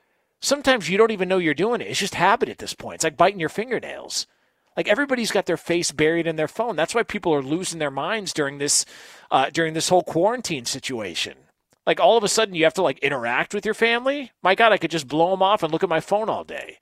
Sometimes 0.42 0.90
you 0.90 0.98
don't 0.98 1.12
even 1.12 1.30
know 1.30 1.38
you're 1.38 1.54
doing 1.54 1.82
it. 1.82 1.88
It's 1.88 2.00
just 2.00 2.16
habit 2.16 2.50
at 2.50 2.58
this 2.58 2.74
point. 2.74 2.96
It's 2.96 3.04
like 3.04 3.16
biting 3.16 3.40
your 3.40 3.50
fingernails. 3.50 4.28
Like 4.76 4.88
everybody's 4.88 5.32
got 5.32 5.46
their 5.46 5.58
face 5.58 5.92
buried 5.92 6.28
in 6.28 6.36
their 6.36 6.48
phone. 6.48 6.76
That's 6.76 6.94
why 6.94 7.04
people 7.04 7.34
are 7.34 7.42
losing 7.42 7.80
their 7.80 7.92
minds 7.92 8.34
during 8.34 8.58
this 8.58 8.86
uh, 9.32 9.50
during 9.52 9.74
this 9.74 9.90
whole 9.90 10.04
quarantine 10.04 10.66
situation. 10.66 11.38
Like 11.86 12.00
all 12.00 12.18
of 12.18 12.24
a 12.24 12.28
sudden 12.28 12.56
you 12.56 12.64
have 12.64 12.74
to 12.76 12.82
like 12.82 13.00
interact 13.00 13.54
with 13.54 13.66
your 13.66 13.74
family. 13.74 14.32
My 14.42 14.56
God, 14.56 14.72
I 14.72 14.78
could 14.78 14.92
just 14.92 15.08
blow 15.08 15.32
them 15.32 15.42
off 15.42 15.64
and 15.64 15.72
look 15.72 15.84
at 15.84 15.90
my 15.90 16.00
phone 16.00 16.30
all 16.30 16.44
day. 16.44 16.80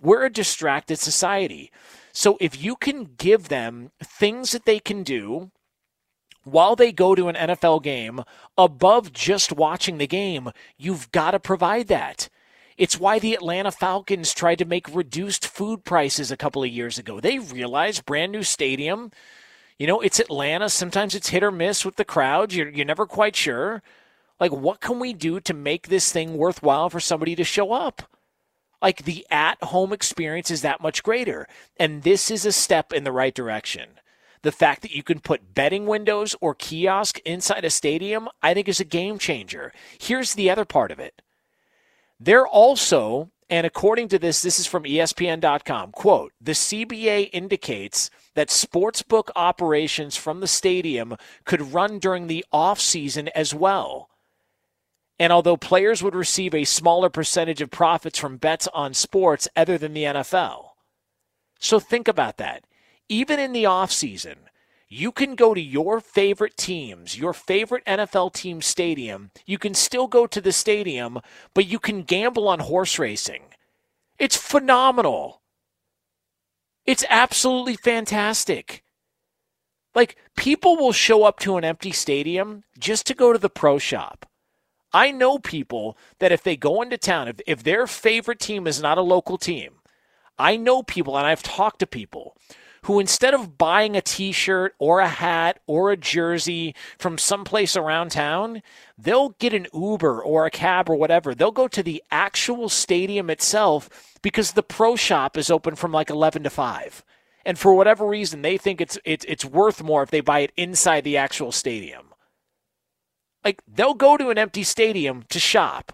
We're 0.00 0.24
a 0.24 0.30
distracted 0.30 0.98
society. 0.98 1.72
So 2.12 2.36
if 2.40 2.62
you 2.62 2.76
can 2.76 3.14
give 3.16 3.48
them 3.48 3.90
things 4.02 4.52
that 4.52 4.64
they 4.64 4.78
can 4.78 5.02
do 5.02 5.50
while 6.44 6.76
they 6.76 6.92
go 6.92 7.14
to 7.14 7.28
an 7.28 7.34
NFL 7.34 7.82
game 7.82 8.22
above 8.56 9.12
just 9.12 9.52
watching 9.52 9.98
the 9.98 10.06
game, 10.06 10.50
you've 10.76 11.10
got 11.12 11.32
to 11.32 11.40
provide 11.40 11.88
that. 11.88 12.28
It's 12.76 13.00
why 13.00 13.18
the 13.18 13.34
Atlanta 13.34 13.70
Falcons 13.70 14.34
tried 14.34 14.58
to 14.58 14.66
make 14.66 14.94
reduced 14.94 15.46
food 15.46 15.84
prices 15.84 16.30
a 16.30 16.36
couple 16.36 16.62
of 16.62 16.70
years 16.70 16.98
ago. 16.98 17.20
They 17.20 17.38
realized 17.38 18.04
brand 18.04 18.32
new 18.32 18.42
stadium. 18.42 19.12
You 19.78 19.86
know, 19.86 20.00
it's 20.00 20.20
Atlanta. 20.20 20.68
Sometimes 20.68 21.14
it's 21.14 21.30
hit 21.30 21.42
or 21.42 21.50
miss 21.50 21.84
with 21.84 21.96
the 21.96 22.04
crowds. 22.04 22.54
You're, 22.54 22.68
you're 22.68 22.84
never 22.84 23.06
quite 23.06 23.34
sure. 23.34 23.82
Like, 24.38 24.52
what 24.52 24.80
can 24.80 24.98
we 24.98 25.14
do 25.14 25.40
to 25.40 25.54
make 25.54 25.88
this 25.88 26.12
thing 26.12 26.36
worthwhile 26.36 26.90
for 26.90 27.00
somebody 27.00 27.34
to 27.36 27.44
show 27.44 27.72
up? 27.72 28.02
Like, 28.82 29.04
the 29.04 29.26
at 29.30 29.62
home 29.62 29.94
experience 29.94 30.50
is 30.50 30.60
that 30.60 30.82
much 30.82 31.02
greater. 31.02 31.48
And 31.78 32.02
this 32.02 32.30
is 32.30 32.44
a 32.44 32.52
step 32.52 32.92
in 32.92 33.04
the 33.04 33.12
right 33.12 33.34
direction. 33.34 33.88
The 34.42 34.52
fact 34.52 34.82
that 34.82 34.94
you 34.94 35.02
can 35.02 35.20
put 35.20 35.54
betting 35.54 35.86
windows 35.86 36.36
or 36.42 36.54
kiosk 36.54 37.20
inside 37.20 37.64
a 37.64 37.70
stadium, 37.70 38.28
I 38.42 38.52
think 38.52 38.68
is 38.68 38.80
a 38.80 38.84
game 38.84 39.18
changer. 39.18 39.72
Here's 39.98 40.34
the 40.34 40.50
other 40.50 40.66
part 40.66 40.90
of 40.90 40.98
it 40.98 41.22
they're 42.18 42.46
also, 42.46 43.30
and 43.48 43.66
according 43.66 44.08
to 44.08 44.18
this, 44.18 44.42
this 44.42 44.58
is 44.58 44.66
from 44.66 44.84
ESPN.com, 44.84 45.92
quote, 45.92 46.32
the 46.40 46.52
CBA 46.52 47.30
indicates 47.32 48.10
that 48.34 48.48
sportsbook 48.48 49.28
operations 49.36 50.16
from 50.16 50.40
the 50.40 50.46
stadium 50.46 51.16
could 51.44 51.72
run 51.72 51.98
during 51.98 52.26
the 52.26 52.44
offseason 52.52 53.28
as 53.34 53.54
well. 53.54 54.08
And 55.18 55.32
although 55.32 55.56
players 55.56 56.02
would 56.02 56.14
receive 56.14 56.54
a 56.54 56.64
smaller 56.64 57.08
percentage 57.08 57.62
of 57.62 57.70
profits 57.70 58.18
from 58.18 58.36
bets 58.36 58.68
on 58.74 58.92
sports 58.92 59.48
other 59.56 59.78
than 59.78 59.94
the 59.94 60.04
NFL. 60.04 60.70
So 61.58 61.80
think 61.80 62.06
about 62.06 62.36
that. 62.36 62.64
Even 63.08 63.38
in 63.38 63.52
the 63.52 63.64
offseason, 63.64 64.36
you 64.88 65.10
can 65.10 65.34
go 65.34 65.52
to 65.52 65.60
your 65.60 66.00
favorite 66.00 66.56
teams, 66.56 67.18
your 67.18 67.32
favorite 67.32 67.84
NFL 67.86 68.32
team 68.32 68.62
stadium. 68.62 69.30
You 69.44 69.58
can 69.58 69.74
still 69.74 70.06
go 70.06 70.26
to 70.26 70.40
the 70.40 70.52
stadium, 70.52 71.20
but 71.54 71.66
you 71.66 71.78
can 71.78 72.02
gamble 72.02 72.48
on 72.48 72.60
horse 72.60 72.98
racing. 72.98 73.42
It's 74.18 74.36
phenomenal. 74.36 75.42
It's 76.84 77.04
absolutely 77.10 77.74
fantastic. 77.76 78.84
Like, 79.94 80.16
people 80.36 80.76
will 80.76 80.92
show 80.92 81.24
up 81.24 81.40
to 81.40 81.56
an 81.56 81.64
empty 81.64 81.90
stadium 81.90 82.62
just 82.78 83.06
to 83.06 83.14
go 83.14 83.32
to 83.32 83.38
the 83.38 83.50
pro 83.50 83.78
shop. 83.78 84.26
I 84.92 85.10
know 85.10 85.38
people 85.38 85.98
that 86.20 86.32
if 86.32 86.42
they 86.42 86.56
go 86.56 86.80
into 86.80 86.96
town, 86.96 87.28
if, 87.28 87.40
if 87.46 87.62
their 87.64 87.86
favorite 87.86 88.38
team 88.38 88.66
is 88.66 88.80
not 88.80 88.98
a 88.98 89.02
local 89.02 89.36
team, 89.36 89.80
I 90.38 90.56
know 90.56 90.82
people 90.82 91.16
and 91.16 91.26
I've 91.26 91.42
talked 91.42 91.80
to 91.80 91.86
people 91.86 92.36
who 92.86 93.00
instead 93.00 93.34
of 93.34 93.58
buying 93.58 93.96
a 93.96 94.00
t-shirt 94.00 94.72
or 94.78 95.00
a 95.00 95.08
hat 95.08 95.58
or 95.66 95.90
a 95.90 95.96
jersey 95.96 96.72
from 96.98 97.18
someplace 97.18 97.76
around 97.76 98.12
town, 98.12 98.62
they'll 98.96 99.30
get 99.40 99.52
an 99.52 99.66
Uber 99.74 100.22
or 100.22 100.46
a 100.46 100.52
cab 100.52 100.88
or 100.88 100.94
whatever. 100.94 101.34
They'll 101.34 101.50
go 101.50 101.66
to 101.66 101.82
the 101.82 102.00
actual 102.12 102.68
stadium 102.68 103.28
itself 103.28 103.90
because 104.22 104.52
the 104.52 104.62
pro 104.62 104.94
shop 104.94 105.36
is 105.36 105.50
open 105.50 105.74
from 105.74 105.90
like 105.90 106.10
11 106.10 106.44
to 106.44 106.50
5. 106.50 107.04
And 107.44 107.58
for 107.58 107.74
whatever 107.74 108.06
reason, 108.06 108.42
they 108.42 108.56
think 108.56 108.80
it's 108.80 108.96
it's 109.04 109.24
it's 109.28 109.44
worth 109.44 109.82
more 109.82 110.04
if 110.04 110.10
they 110.10 110.20
buy 110.20 110.40
it 110.40 110.52
inside 110.56 111.02
the 111.02 111.16
actual 111.16 111.50
stadium. 111.50 112.12
Like 113.44 113.62
they'll 113.66 113.94
go 113.94 114.16
to 114.16 114.30
an 114.30 114.38
empty 114.38 114.62
stadium 114.62 115.24
to 115.30 115.40
shop. 115.40 115.92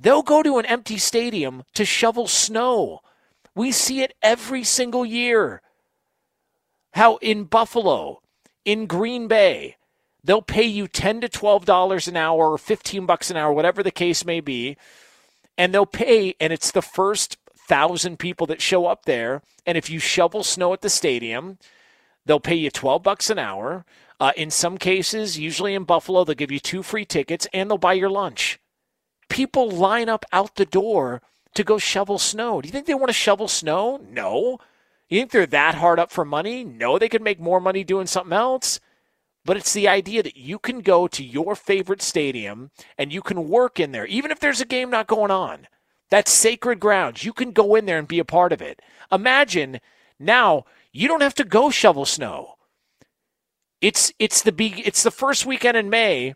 They'll 0.00 0.22
go 0.22 0.42
to 0.42 0.58
an 0.58 0.66
empty 0.66 0.98
stadium 0.98 1.62
to 1.74 1.84
shovel 1.84 2.26
snow. 2.26 2.98
We 3.54 3.70
see 3.70 4.02
it 4.02 4.14
every 4.22 4.64
single 4.64 5.06
year. 5.06 5.62
How 6.92 7.16
in 7.16 7.44
Buffalo, 7.44 8.20
in 8.64 8.86
Green 8.86 9.28
Bay, 9.28 9.76
they'll 10.22 10.42
pay 10.42 10.64
you 10.64 10.88
10 10.88 11.22
to 11.22 11.28
12 11.28 11.64
dollars 11.64 12.08
an 12.08 12.16
hour 12.16 12.52
or 12.52 12.58
15 12.58 13.06
bucks 13.06 13.30
an 13.30 13.36
hour, 13.36 13.52
whatever 13.52 13.82
the 13.82 13.90
case 13.90 14.24
may 14.24 14.40
be, 14.40 14.76
and 15.56 15.72
they'll 15.72 15.86
pay 15.86 16.34
and 16.40 16.52
it's 16.52 16.70
the 16.70 16.82
first 16.82 17.36
1000 17.70 18.18
people 18.18 18.46
that 18.48 18.60
show 18.60 18.86
up 18.86 19.04
there, 19.04 19.42
and 19.64 19.78
if 19.78 19.88
you 19.88 20.00
shovel 20.00 20.42
snow 20.42 20.72
at 20.72 20.80
the 20.80 20.90
stadium, 20.90 21.58
they'll 22.26 22.40
pay 22.40 22.56
you 22.56 22.70
12 22.70 23.02
bucks 23.02 23.30
an 23.30 23.38
hour. 23.38 23.84
Uh, 24.18 24.32
in 24.36 24.50
some 24.50 24.76
cases, 24.76 25.38
usually 25.38 25.74
in 25.74 25.84
Buffalo, 25.84 26.24
they'll 26.24 26.34
give 26.34 26.50
you 26.50 26.58
two 26.58 26.82
free 26.82 27.04
tickets 27.04 27.46
and 27.54 27.70
they'll 27.70 27.78
buy 27.78 27.92
your 27.92 28.10
lunch. 28.10 28.58
People 29.28 29.70
line 29.70 30.08
up 30.08 30.26
out 30.32 30.56
the 30.56 30.66
door 30.66 31.22
to 31.54 31.64
go 31.64 31.78
shovel 31.78 32.18
snow. 32.18 32.60
Do 32.60 32.66
you 32.66 32.72
think 32.72 32.86
they 32.86 32.94
want 32.94 33.08
to 33.08 33.14
shovel 33.14 33.48
snow? 33.48 34.00
No. 34.10 34.58
You 35.10 35.18
think 35.18 35.32
they're 35.32 35.46
that 35.46 35.74
hard 35.74 35.98
up 35.98 36.12
for 36.12 36.24
money? 36.24 36.62
No, 36.62 36.96
they 36.96 37.08
could 37.08 37.20
make 37.20 37.40
more 37.40 37.60
money 37.60 37.82
doing 37.82 38.06
something 38.06 38.32
else. 38.32 38.78
But 39.44 39.56
it's 39.56 39.72
the 39.72 39.88
idea 39.88 40.22
that 40.22 40.36
you 40.36 40.58
can 40.58 40.80
go 40.80 41.08
to 41.08 41.24
your 41.24 41.56
favorite 41.56 42.00
stadium 42.00 42.70
and 42.96 43.12
you 43.12 43.20
can 43.20 43.48
work 43.48 43.80
in 43.80 43.90
there, 43.90 44.06
even 44.06 44.30
if 44.30 44.38
there's 44.38 44.60
a 44.60 44.66
game 44.66 44.88
not 44.88 45.08
going 45.08 45.30
on. 45.30 45.66
That's 46.10 46.30
sacred 46.30 46.78
ground. 46.78 47.24
You 47.24 47.32
can 47.32 47.50
go 47.50 47.74
in 47.74 47.86
there 47.86 47.98
and 47.98 48.06
be 48.06 48.18
a 48.18 48.24
part 48.24 48.52
of 48.52 48.62
it. 48.62 48.80
Imagine 49.10 49.80
now 50.18 50.64
you 50.92 51.08
don't 51.08 51.22
have 51.22 51.34
to 51.34 51.44
go 51.44 51.70
shovel 51.70 52.04
snow. 52.04 52.54
It's 53.80 54.12
it's 54.18 54.42
the 54.42 54.52
big 54.52 54.80
it's 54.84 55.02
the 55.02 55.10
first 55.10 55.46
weekend 55.46 55.76
in 55.76 55.88
May, 55.88 56.34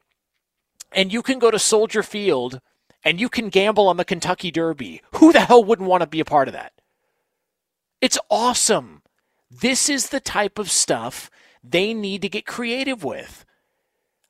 and 0.92 1.12
you 1.12 1.22
can 1.22 1.38
go 1.38 1.50
to 1.50 1.58
Soldier 1.58 2.02
Field 2.02 2.60
and 3.04 3.20
you 3.20 3.28
can 3.28 3.50
gamble 3.50 3.86
on 3.86 3.98
the 3.98 4.04
Kentucky 4.04 4.50
Derby. 4.50 5.02
Who 5.16 5.32
the 5.32 5.40
hell 5.40 5.62
wouldn't 5.62 5.88
want 5.88 6.00
to 6.00 6.06
be 6.06 6.20
a 6.20 6.24
part 6.24 6.48
of 6.48 6.54
that? 6.54 6.72
It's 8.00 8.18
awesome. 8.30 9.02
This 9.50 9.88
is 9.88 10.08
the 10.08 10.20
type 10.20 10.58
of 10.58 10.70
stuff 10.70 11.30
they 11.62 11.94
need 11.94 12.22
to 12.22 12.28
get 12.28 12.46
creative 12.46 13.04
with. 13.04 13.44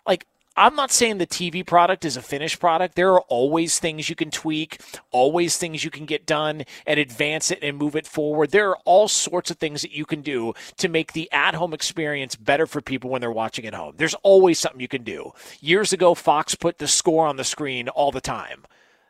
Like, 0.06 0.26
I'm 0.56 0.76
not 0.76 0.92
saying 0.92 1.18
the 1.18 1.26
TV 1.26 1.66
product 1.66 2.04
is 2.04 2.16
a 2.16 2.22
finished 2.22 2.60
product. 2.60 2.94
There 2.94 3.12
are 3.12 3.22
always 3.22 3.80
things 3.80 4.08
you 4.08 4.14
can 4.14 4.30
tweak, 4.30 4.80
always 5.10 5.56
things 5.56 5.82
you 5.82 5.90
can 5.90 6.04
get 6.04 6.26
done 6.26 6.62
and 6.86 7.00
advance 7.00 7.50
it 7.50 7.58
and 7.60 7.76
move 7.76 7.96
it 7.96 8.06
forward. 8.06 8.52
There 8.52 8.70
are 8.70 8.78
all 8.84 9.08
sorts 9.08 9.50
of 9.50 9.56
things 9.56 9.82
that 9.82 9.90
you 9.90 10.04
can 10.04 10.22
do 10.22 10.54
to 10.76 10.88
make 10.88 11.12
the 11.12 11.30
at 11.32 11.56
home 11.56 11.74
experience 11.74 12.36
better 12.36 12.68
for 12.68 12.80
people 12.80 13.10
when 13.10 13.20
they're 13.20 13.32
watching 13.32 13.66
at 13.66 13.74
home. 13.74 13.94
There's 13.96 14.14
always 14.22 14.60
something 14.60 14.80
you 14.80 14.86
can 14.86 15.02
do. 15.02 15.32
Years 15.60 15.92
ago, 15.92 16.14
Fox 16.14 16.54
put 16.54 16.78
the 16.78 16.86
score 16.86 17.26
on 17.26 17.36
the 17.36 17.42
screen 17.42 17.88
all 17.88 18.12
the 18.12 18.20
time. 18.20 18.64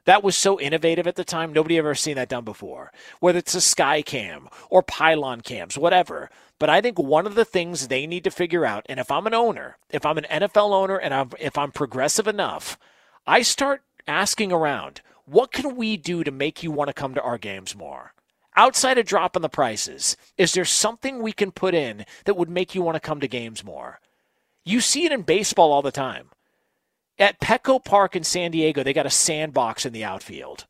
That 0.05 0.23
was 0.23 0.37
so 0.37 0.61
innovative 0.61 1.07
at 1.07 1.17
the 1.17 1.25
time. 1.25 1.53
Nobody 1.53 1.79
ever 1.79 1.95
seen 1.95 2.17
that 2.17 2.29
done 2.29 2.45
before. 2.45 2.93
Whether 3.21 3.39
it's 3.39 3.55
a 3.55 3.61
sky 3.61 4.03
cam 4.03 4.49
or 4.69 4.83
pylon 4.83 5.41
cams, 5.41 5.79
whatever. 5.79 6.31
But 6.59 6.71
I 6.71 6.81
think 6.81 6.99
one 6.99 7.27
of 7.27 7.35
the 7.35 7.45
things 7.45 7.89
they 7.89 8.07
need 8.07 8.25
to 8.25 8.31
figure 8.31 8.67
out, 8.67 8.85
and 8.89 9.01
if 9.01 9.11
I'm 9.11 9.27
an 9.27 9.35
owner, 9.35 9.79
if 9.91 10.05
I'm 10.05 10.19
an 10.19 10.27
NFL 10.31 10.73
owner, 10.73 10.97
and 10.97 11.15
I'm, 11.15 11.31
if 11.41 11.57
I'm 11.57 11.73
progressive 11.73 12.29
enough, 12.29 12.79
I 13.27 13.43
start 13.43 13.83
asking 14.07 14.53
around, 14.53 15.01
what 15.25 15.53
can 15.53 15.75
we 15.75 15.97
do 15.97 16.23
to 16.23 16.31
make 16.31 16.63
you 16.63 16.71
want 16.71 16.89
to 16.89 16.95
come 16.95 17.15
to 17.15 17.23
our 17.23 17.39
games 17.39 17.75
more? 17.75 18.13
Outside 18.57 18.99
of 18.99 19.07
dropping 19.07 19.43
the 19.43 19.49
prices, 19.49 20.17
is 20.37 20.53
there 20.53 20.65
something 20.65 21.21
we 21.21 21.33
can 21.33 21.51
put 21.51 21.75
in 21.75 22.05
that 22.25 22.37
would 22.37 22.51
make 22.51 22.75
you 22.75 22.83
want 22.83 22.95
to 22.95 23.01
come 23.01 23.21
to 23.21 23.27
games 23.27 23.65
more? 23.65 24.01
You 24.65 24.81
see 24.81 25.05
it 25.07 25.13
in 25.13 25.23
baseball 25.23 25.73
all 25.73 25.83
the 25.83 25.91
time. 25.91 26.29
At 27.19 27.41
Petco 27.41 27.85
Park 27.85 28.17
in 28.17 28.25
San 28.25 28.51
Diego, 28.51 28.83
they 28.83 28.93
got 28.93 29.07
a 29.07 29.11
sandbox 29.11 29.87
in 29.87 29.93
the 29.93 30.05
outfield. 30.05 30.67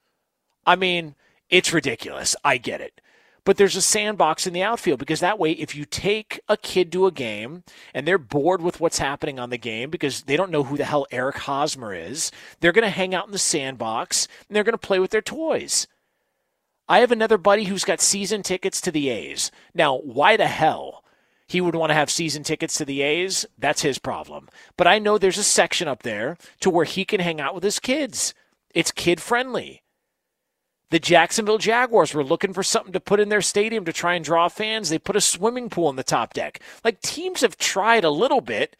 I 0.66 0.76
mean, 0.76 1.14
it's 1.48 1.72
ridiculous. 1.72 2.36
I 2.44 2.58
get 2.58 2.80
it. 2.80 3.00
But 3.44 3.58
there's 3.58 3.76
a 3.76 3.82
sandbox 3.82 4.46
in 4.46 4.54
the 4.54 4.62
outfield 4.62 4.98
because 4.98 5.20
that 5.20 5.38
way, 5.38 5.52
if 5.52 5.74
you 5.74 5.84
take 5.84 6.40
a 6.48 6.56
kid 6.56 6.90
to 6.92 7.06
a 7.06 7.12
game 7.12 7.62
and 7.92 8.08
they're 8.08 8.16
bored 8.16 8.62
with 8.62 8.80
what's 8.80 8.98
happening 8.98 9.38
on 9.38 9.50
the 9.50 9.58
game 9.58 9.90
because 9.90 10.22
they 10.22 10.36
don't 10.36 10.50
know 10.50 10.64
who 10.64 10.78
the 10.78 10.86
hell 10.86 11.06
Eric 11.10 11.36
Hosmer 11.36 11.92
is, 11.94 12.32
they're 12.60 12.72
going 12.72 12.84
to 12.84 12.90
hang 12.90 13.14
out 13.14 13.26
in 13.26 13.32
the 13.32 13.38
sandbox 13.38 14.28
and 14.48 14.56
they're 14.56 14.64
going 14.64 14.72
to 14.72 14.78
play 14.78 14.98
with 14.98 15.10
their 15.10 15.20
toys. 15.20 15.86
I 16.88 17.00
have 17.00 17.12
another 17.12 17.38
buddy 17.38 17.64
who's 17.64 17.84
got 17.84 18.00
season 18.00 18.42
tickets 18.42 18.80
to 18.82 18.90
the 18.90 19.10
A's. 19.10 19.50
Now, 19.74 19.98
why 19.98 20.38
the 20.38 20.46
hell 20.46 21.03
he 21.46 21.60
would 21.60 21.74
want 21.74 21.90
to 21.90 21.94
have 21.94 22.10
season 22.10 22.42
tickets 22.42 22.76
to 22.78 22.84
the 22.84 23.02
A's, 23.02 23.44
that's 23.58 23.82
his 23.82 23.98
problem. 23.98 24.48
But 24.76 24.86
I 24.86 24.98
know 24.98 25.18
there's 25.18 25.38
a 25.38 25.44
section 25.44 25.88
up 25.88 26.02
there 26.02 26.36
to 26.60 26.70
where 26.70 26.84
he 26.84 27.04
can 27.04 27.20
hang 27.20 27.40
out 27.40 27.54
with 27.54 27.64
his 27.64 27.78
kids. 27.78 28.34
It's 28.74 28.90
kid 28.90 29.20
friendly. 29.20 29.82
The 30.90 30.98
Jacksonville 30.98 31.58
Jaguars 31.58 32.14
were 32.14 32.24
looking 32.24 32.52
for 32.52 32.62
something 32.62 32.92
to 32.92 33.00
put 33.00 33.20
in 33.20 33.28
their 33.28 33.42
stadium 33.42 33.84
to 33.84 33.92
try 33.92 34.14
and 34.14 34.24
draw 34.24 34.48
fans. 34.48 34.88
They 34.88 34.98
put 34.98 35.16
a 35.16 35.20
swimming 35.20 35.68
pool 35.68 35.90
in 35.90 35.96
the 35.96 36.04
top 36.04 36.34
deck. 36.34 36.60
Like 36.84 37.00
teams 37.00 37.40
have 37.40 37.56
tried 37.56 38.04
a 38.04 38.10
little 38.10 38.40
bit, 38.40 38.76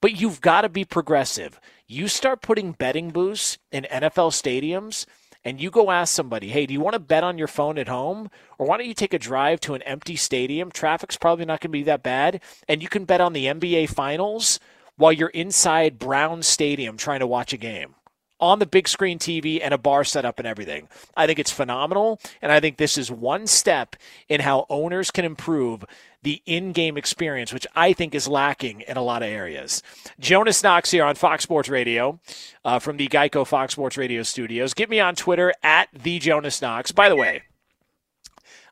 but 0.00 0.20
you've 0.20 0.40
got 0.40 0.62
to 0.62 0.68
be 0.68 0.84
progressive. 0.84 1.58
You 1.86 2.06
start 2.06 2.42
putting 2.42 2.72
betting 2.72 3.10
booths 3.10 3.58
in 3.72 3.86
NFL 3.90 4.32
stadiums, 4.32 5.06
and 5.44 5.60
you 5.60 5.70
go 5.70 5.90
ask 5.90 6.14
somebody, 6.14 6.48
hey, 6.48 6.66
do 6.66 6.74
you 6.74 6.80
want 6.80 6.94
to 6.94 7.00
bet 7.00 7.24
on 7.24 7.38
your 7.38 7.46
phone 7.46 7.78
at 7.78 7.88
home? 7.88 8.30
Or 8.58 8.66
why 8.66 8.76
don't 8.76 8.86
you 8.86 8.94
take 8.94 9.14
a 9.14 9.18
drive 9.18 9.60
to 9.60 9.74
an 9.74 9.82
empty 9.82 10.16
stadium? 10.16 10.70
Traffic's 10.70 11.16
probably 11.16 11.44
not 11.44 11.60
going 11.60 11.70
to 11.70 11.78
be 11.78 11.84
that 11.84 12.02
bad. 12.02 12.40
And 12.68 12.82
you 12.82 12.88
can 12.88 13.04
bet 13.04 13.20
on 13.20 13.32
the 13.32 13.46
NBA 13.46 13.90
Finals 13.90 14.58
while 14.96 15.12
you're 15.12 15.28
inside 15.28 15.98
Brown 15.98 16.42
Stadium 16.42 16.96
trying 16.96 17.20
to 17.20 17.26
watch 17.26 17.52
a 17.52 17.56
game 17.56 17.94
on 18.40 18.58
the 18.58 18.66
big 18.66 18.86
screen 18.86 19.18
TV 19.18 19.60
and 19.62 19.74
a 19.74 19.78
bar 19.78 20.04
set 20.04 20.24
up 20.24 20.38
and 20.38 20.46
everything. 20.46 20.88
I 21.16 21.26
think 21.26 21.38
it's 21.38 21.50
phenomenal. 21.50 22.20
And 22.40 22.52
I 22.52 22.60
think 22.60 22.76
this 22.76 22.96
is 22.96 23.10
one 23.10 23.46
step 23.46 23.96
in 24.28 24.40
how 24.40 24.66
owners 24.68 25.10
can 25.10 25.24
improve 25.24 25.84
the 26.22 26.42
in 26.46 26.72
game 26.72 26.96
experience, 26.96 27.52
which 27.52 27.66
I 27.74 27.92
think 27.92 28.14
is 28.14 28.28
lacking 28.28 28.82
in 28.82 28.96
a 28.96 29.02
lot 29.02 29.22
of 29.22 29.28
areas. 29.28 29.82
Jonas 30.18 30.62
Knox 30.62 30.90
here 30.90 31.04
on 31.04 31.14
Fox 31.14 31.42
Sports 31.42 31.68
Radio 31.68 32.20
uh, 32.64 32.78
from 32.78 32.96
the 32.96 33.08
Geico 33.08 33.46
Fox 33.46 33.72
Sports 33.72 33.96
Radio 33.96 34.22
studios. 34.22 34.74
Get 34.74 34.90
me 34.90 35.00
on 35.00 35.14
Twitter 35.14 35.52
at 35.62 35.88
the 35.92 36.18
Jonas 36.18 36.60
Knox. 36.60 36.92
By 36.92 37.08
the 37.08 37.16
way, 37.16 37.42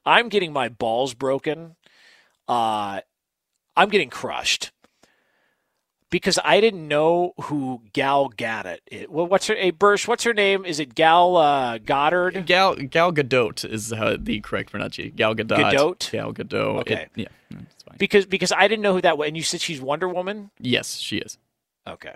I'm 0.05 0.29
getting 0.29 0.53
my 0.53 0.69
balls 0.69 1.15
broken. 1.15 1.77
Uh, 2.49 3.01
I'm 3.77 3.89
getting 3.89 4.11
crushed 4.11 4.73
because 6.11 6.39
I 6.45 6.61
didn't 6.61 6.87
know 6.87 7.33
who 7.43 7.83
Gal 7.93 8.31
Gadot 8.31 8.79
is. 8.91 9.09
Well, 9.09 9.27
what's 9.27 9.47
her? 9.49 9.55
Hey, 9.55 9.71
Bursch, 9.71 10.07
what's 10.07 10.25
her 10.25 10.33
name? 10.33 10.65
Is 10.65 10.81
it 10.81 10.95
Gal 10.95 11.37
uh, 11.37 11.79
Goddard? 11.79 12.47
Gal 12.47 12.77
Gal 12.77 13.13
Gadot 13.13 13.69
is 13.69 13.93
uh, 13.93 14.17
the 14.19 14.41
correct 14.41 14.71
pronunciation. 14.71 15.15
Gal 15.17 15.35
Gadot. 15.35 15.59
Gadot. 15.59 16.11
Gal 16.11 16.33
Gadot. 16.33 16.81
Okay. 16.81 17.09
It, 17.17 17.29
yeah. 17.51 17.59
Because 17.99 18.27
because 18.27 18.53
I 18.53 18.69
didn't 18.69 18.83
know 18.83 18.93
who 18.93 19.01
that 19.03 19.19
was, 19.19 19.29
and 19.29 19.37
you 19.37 19.43
said 19.43 19.61
she's 19.61 19.81
Wonder 19.81 20.09
Woman. 20.09 20.51
Yes, 20.59 20.97
she 20.97 21.19
is. 21.19 21.39
Okay. 21.87 22.15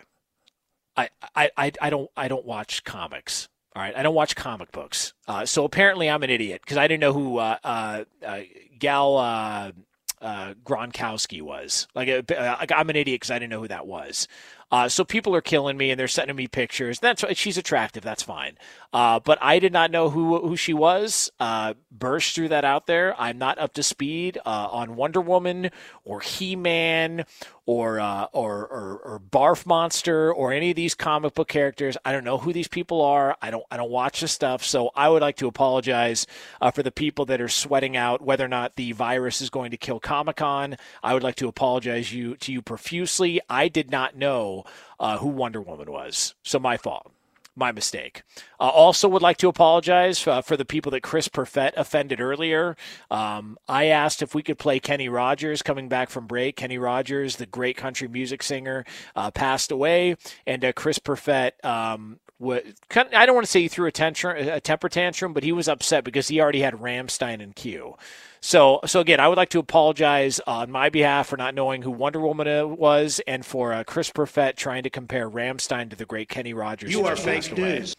I 0.96 1.08
I 1.34 1.50
I, 1.56 1.72
I 1.80 1.90
don't 1.90 2.10
I 2.16 2.28
don't 2.28 2.44
watch 2.44 2.84
comics. 2.84 3.48
All 3.74 3.82
right, 3.82 3.94
I 3.96 4.02
don't 4.02 4.16
watch 4.16 4.34
comic 4.34 4.72
books. 4.72 5.14
Uh, 5.28 5.46
so 5.46 5.64
apparently, 5.64 6.10
I'm 6.10 6.24
an 6.24 6.30
idiot 6.30 6.60
because 6.62 6.76
I 6.76 6.88
didn't 6.88 7.00
know 7.00 7.12
who 7.12 7.38
uh, 7.38 7.56
uh, 7.62 8.04
uh 8.26 8.40
Gal 8.78 9.72
uh, 10.20 10.30
uh, 10.40 10.54
Gronkowski 10.64 11.42
was. 11.42 11.86
Like, 11.94 12.08
uh, 12.08 12.56
I'm 12.74 12.90
an 12.90 12.96
idiot 12.96 13.16
because 13.20 13.30
I 13.30 13.38
didn't 13.38 13.50
know 13.50 13.60
who 13.60 13.68
that 13.68 13.86
was. 13.86 14.28
Uh, 14.72 14.88
so 14.88 15.04
people 15.04 15.34
are 15.34 15.40
killing 15.40 15.76
me 15.76 15.90
and 15.90 15.98
they're 15.98 16.06
sending 16.06 16.36
me 16.36 16.46
pictures. 16.46 17.00
That's 17.00 17.24
she's 17.36 17.58
attractive. 17.58 18.04
That's 18.04 18.22
fine. 18.22 18.56
Uh, 18.92 19.18
but 19.18 19.38
I 19.42 19.58
did 19.58 19.72
not 19.72 19.90
know 19.90 20.10
who 20.10 20.46
who 20.46 20.56
she 20.56 20.72
was. 20.72 21.30
Uh, 21.40 21.74
Bursch 21.90 22.34
threw 22.34 22.48
that 22.48 22.64
out 22.64 22.86
there. 22.86 23.20
I'm 23.20 23.38
not 23.38 23.58
up 23.58 23.74
to 23.74 23.82
speed 23.82 24.38
uh, 24.46 24.68
on 24.70 24.94
Wonder 24.94 25.20
Woman 25.20 25.70
or 26.04 26.20
He 26.20 26.54
Man 26.54 27.24
or, 27.66 28.00
uh, 28.00 28.26
or 28.32 28.66
or 28.66 29.00
or 29.04 29.20
Barf 29.20 29.66
Monster 29.66 30.32
or 30.32 30.52
any 30.52 30.70
of 30.70 30.76
these 30.76 30.94
comic 30.94 31.34
book 31.34 31.48
characters. 31.48 31.96
I 32.04 32.12
don't 32.12 32.24
know 32.24 32.38
who 32.38 32.52
these 32.52 32.68
people 32.68 33.02
are. 33.02 33.36
I 33.40 33.50
don't 33.50 33.64
I 33.70 33.76
don't 33.76 33.90
watch 33.90 34.20
the 34.20 34.28
stuff. 34.28 34.64
So 34.64 34.90
I 34.94 35.08
would 35.08 35.22
like 35.22 35.36
to 35.36 35.46
apologize 35.46 36.26
uh, 36.60 36.70
for 36.70 36.82
the 36.82 36.92
people 36.92 37.26
that 37.26 37.40
are 37.40 37.48
sweating 37.48 37.96
out 37.96 38.22
whether 38.22 38.44
or 38.44 38.48
not 38.48 38.76
the 38.76 38.92
virus 38.92 39.40
is 39.40 39.50
going 39.50 39.70
to 39.70 39.76
kill 39.76 40.00
Comic 40.00 40.36
Con. 40.36 40.76
I 41.02 41.14
would 41.14 41.22
like 41.22 41.36
to 41.36 41.48
apologize 41.48 42.12
you 42.12 42.36
to 42.36 42.52
you 42.52 42.62
profusely. 42.62 43.40
I 43.48 43.68
did 43.68 43.90
not 43.90 44.16
know 44.16 44.64
uh, 44.98 45.18
who 45.18 45.28
Wonder 45.28 45.60
Woman 45.60 45.90
was. 45.90 46.34
So 46.42 46.58
my 46.58 46.76
fault. 46.76 47.12
My 47.60 47.72
mistake. 47.72 48.22
Uh, 48.58 48.70
also, 48.70 49.06
would 49.06 49.20
like 49.20 49.36
to 49.36 49.48
apologize 49.48 50.26
uh, 50.26 50.40
for 50.40 50.56
the 50.56 50.64
people 50.64 50.90
that 50.92 51.02
Chris 51.02 51.28
Perfett 51.28 51.72
offended 51.76 52.18
earlier. 52.18 52.74
Um, 53.10 53.58
I 53.68 53.84
asked 53.88 54.22
if 54.22 54.34
we 54.34 54.42
could 54.42 54.58
play 54.58 54.80
Kenny 54.80 55.10
Rogers 55.10 55.60
coming 55.60 55.86
back 55.86 56.08
from 56.08 56.26
break. 56.26 56.56
Kenny 56.56 56.78
Rogers, 56.78 57.36
the 57.36 57.44
great 57.44 57.76
country 57.76 58.08
music 58.08 58.42
singer, 58.42 58.86
uh, 59.14 59.30
passed 59.30 59.70
away, 59.70 60.16
and 60.46 60.64
uh, 60.64 60.72
Chris 60.72 60.98
Perfett 60.98 61.62
um, 61.62 62.18
I 62.42 63.26
don't 63.26 63.34
want 63.34 63.44
to 63.44 63.50
say 63.50 63.60
he 63.60 63.68
threw 63.68 63.86
a, 63.86 64.48
a 64.48 64.60
temper 64.60 64.88
tantrum, 64.88 65.34
but 65.34 65.42
he 65.42 65.52
was 65.52 65.68
upset 65.68 66.04
because 66.04 66.28
he 66.28 66.40
already 66.40 66.60
had 66.60 66.72
Rammstein 66.72 67.42
in 67.42 67.52
queue. 67.52 67.94
So, 68.40 68.80
so 68.86 69.00
again, 69.00 69.20
I 69.20 69.28
would 69.28 69.36
like 69.36 69.50
to 69.50 69.58
apologize 69.58 70.40
on 70.46 70.70
my 70.70 70.88
behalf 70.88 71.28
for 71.28 71.36
not 71.36 71.54
knowing 71.54 71.82
who 71.82 71.90
Wonder 71.90 72.20
Woman 72.20 72.48
uh, 72.48 72.66
was, 72.66 73.20
and 73.26 73.44
for 73.44 73.72
uh, 73.72 73.84
Chris 73.84 74.10
Perfett 74.10 74.56
trying 74.56 74.82
to 74.84 74.90
compare 74.90 75.28
Rammstein 75.28 75.90
to 75.90 75.96
the 75.96 76.06
great 76.06 76.28
Kenny 76.28 76.54
Rogers. 76.54 76.90
You 76.90 77.06
are 77.06 77.16
fake 77.16 77.54
news. 77.56 77.94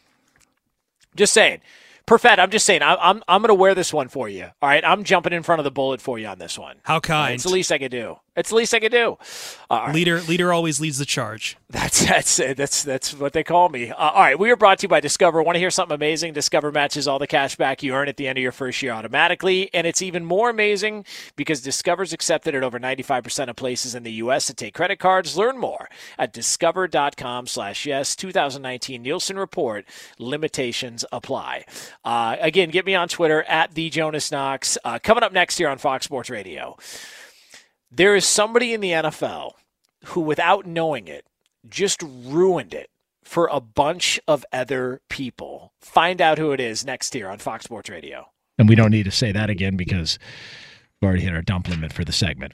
Just 1.16 1.34
saying. 1.34 1.62
Perfect. 2.08 2.40
I'm 2.40 2.50
just 2.50 2.66
saying, 2.66 2.82
I'm 2.82 2.98
I'm, 3.00 3.24
I'm 3.28 3.42
going 3.42 3.50
to 3.50 3.56
wear 3.56 3.76
this 3.76 3.94
one 3.94 4.08
for 4.08 4.28
you. 4.28 4.44
All 4.44 4.70
right, 4.70 4.84
I'm 4.84 5.04
jumping 5.04 5.34
in 5.34 5.44
front 5.44 5.60
of 5.60 5.64
the 5.64 5.72
bullet 5.72 6.02
for 6.02 6.18
you 6.18 6.28
on 6.28 6.40
this 6.40 6.58
one. 6.58 6.78
How 6.84 7.00
kind. 7.00 7.36
It's 7.36 7.44
the 7.44 7.52
least 7.52 7.72
I 7.72 7.78
could 7.78 7.92
do. 7.92 8.18
It's 8.36 8.50
the 8.50 8.56
least 8.56 8.74
I 8.74 8.80
could 8.80 8.94
do. 8.94 9.18
Leader, 9.94 10.22
leader 10.22 10.54
always 10.54 10.80
leads 10.80 10.98
the 10.98 11.06
charge. 11.06 11.58
That's 11.70 12.06
that's 12.06 12.36
that's 12.36 12.84
that's 12.84 13.14
what 13.14 13.32
they 13.34 13.44
call 13.44 13.70
me. 13.70 13.92
Uh, 13.92 13.96
all 13.96 14.22
right, 14.22 14.38
we 14.38 14.52
are 14.52 14.58
brought 14.58 14.80
to 14.80 14.84
you 14.84 14.90
by 14.90 15.00
Discover. 15.00 15.42
Want 15.42 15.56
to 15.56 15.60
hear 15.60 15.70
something 15.72 15.96
amazing? 15.96 16.34
Discover 16.34 16.72
matches 16.74 17.08
all 17.08 17.18
the 17.20 17.28
cash 17.28 17.56
back 17.56 17.82
you 17.82 17.94
earn 17.94 18.10
at 18.10 18.18
the 18.18 18.28
end 18.28 18.38
of 18.38 18.42
your 18.42 18.52
first 18.52 18.82
year 18.82 18.92
automatically, 18.92 19.70
and 19.74 19.88
it's 19.88 20.02
even 20.02 20.26
more 20.26 20.50
amazing 20.50 21.06
because 21.38 21.62
Discover's 21.62 22.12
accepted 22.12 22.56
at 22.56 22.64
over 22.64 22.78
95% 22.80 23.50
of 23.50 23.56
places 23.56 23.96
in 23.96 24.04
the 24.04 24.12
U.S. 24.14 24.48
to 24.48 24.54
take 24.54 24.74
credit 24.74 25.00
cards. 25.00 25.38
Learn 25.38 25.58
more 25.58 25.88
at 26.18 26.34
discover.com/slash/yes. 26.34 28.16
2019 28.18 29.02
Nielsen 29.02 29.38
report. 29.40 29.86
Limitations 30.20 31.06
apply. 31.12 31.64
Uh, 32.04 32.36
again, 32.42 32.70
get 32.70 32.86
me 32.86 32.96
on 32.96 33.08
Twitter 33.08 33.44
at 33.44 33.76
the 33.76 33.90
Jonas 33.90 34.32
Knox. 34.32 34.78
Uh, 34.84 35.00
coming 35.02 35.24
up 35.24 35.32
next 35.32 35.60
year 35.60 35.70
on 35.70 35.78
Fox 35.78 36.06
Sports 36.06 36.30
Radio. 36.30 36.78
There 37.92 38.16
is 38.16 38.26
somebody 38.26 38.74
in 38.74 38.80
the 38.80 38.92
NFL 38.92 39.52
who, 40.06 40.22
without 40.22 40.66
knowing 40.66 41.10
it, 41.10 41.26
just 41.70 42.02
ruined 42.02 42.74
it 42.74 42.90
for 43.24 43.50
a 43.52 43.60
bunch 43.60 44.20
of 44.28 44.46
other 44.54 45.02
people. 45.10 45.74
Find 45.82 46.22
out 46.22 46.38
who 46.38 46.54
it 46.54 46.60
is 46.60 46.86
next 46.86 47.14
year 47.14 47.30
on 47.30 47.38
Fox 47.38 47.66
Sports 47.66 47.90
Radio. 47.90 48.28
And 48.58 48.70
we 48.70 48.76
don't 48.76 48.92
need 48.92 49.04
to 49.04 49.12
say 49.12 49.32
that 49.34 49.50
again 49.50 49.76
because 49.76 50.18
we've 51.02 51.08
already 51.08 51.24
hit 51.24 51.34
our 51.34 51.42
dump 51.42 51.68
limit 51.68 51.92
for 51.92 52.06
the 52.06 52.14
segment. 52.14 52.54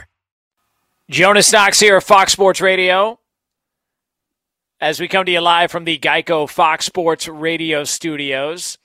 Jonas 1.11 1.51
Knox 1.51 1.77
here, 1.77 1.97
at 1.97 2.03
Fox 2.03 2.31
Sports 2.31 2.61
Radio. 2.61 3.19
As 4.79 5.01
we 5.01 5.09
come 5.09 5.25
to 5.25 5.31
you 5.33 5.41
live 5.41 5.69
from 5.69 5.83
the 5.83 5.99
Geico 5.99 6.49
Fox 6.49 6.85
Sports 6.85 7.27
Radio 7.27 7.83
studios. 7.83 8.77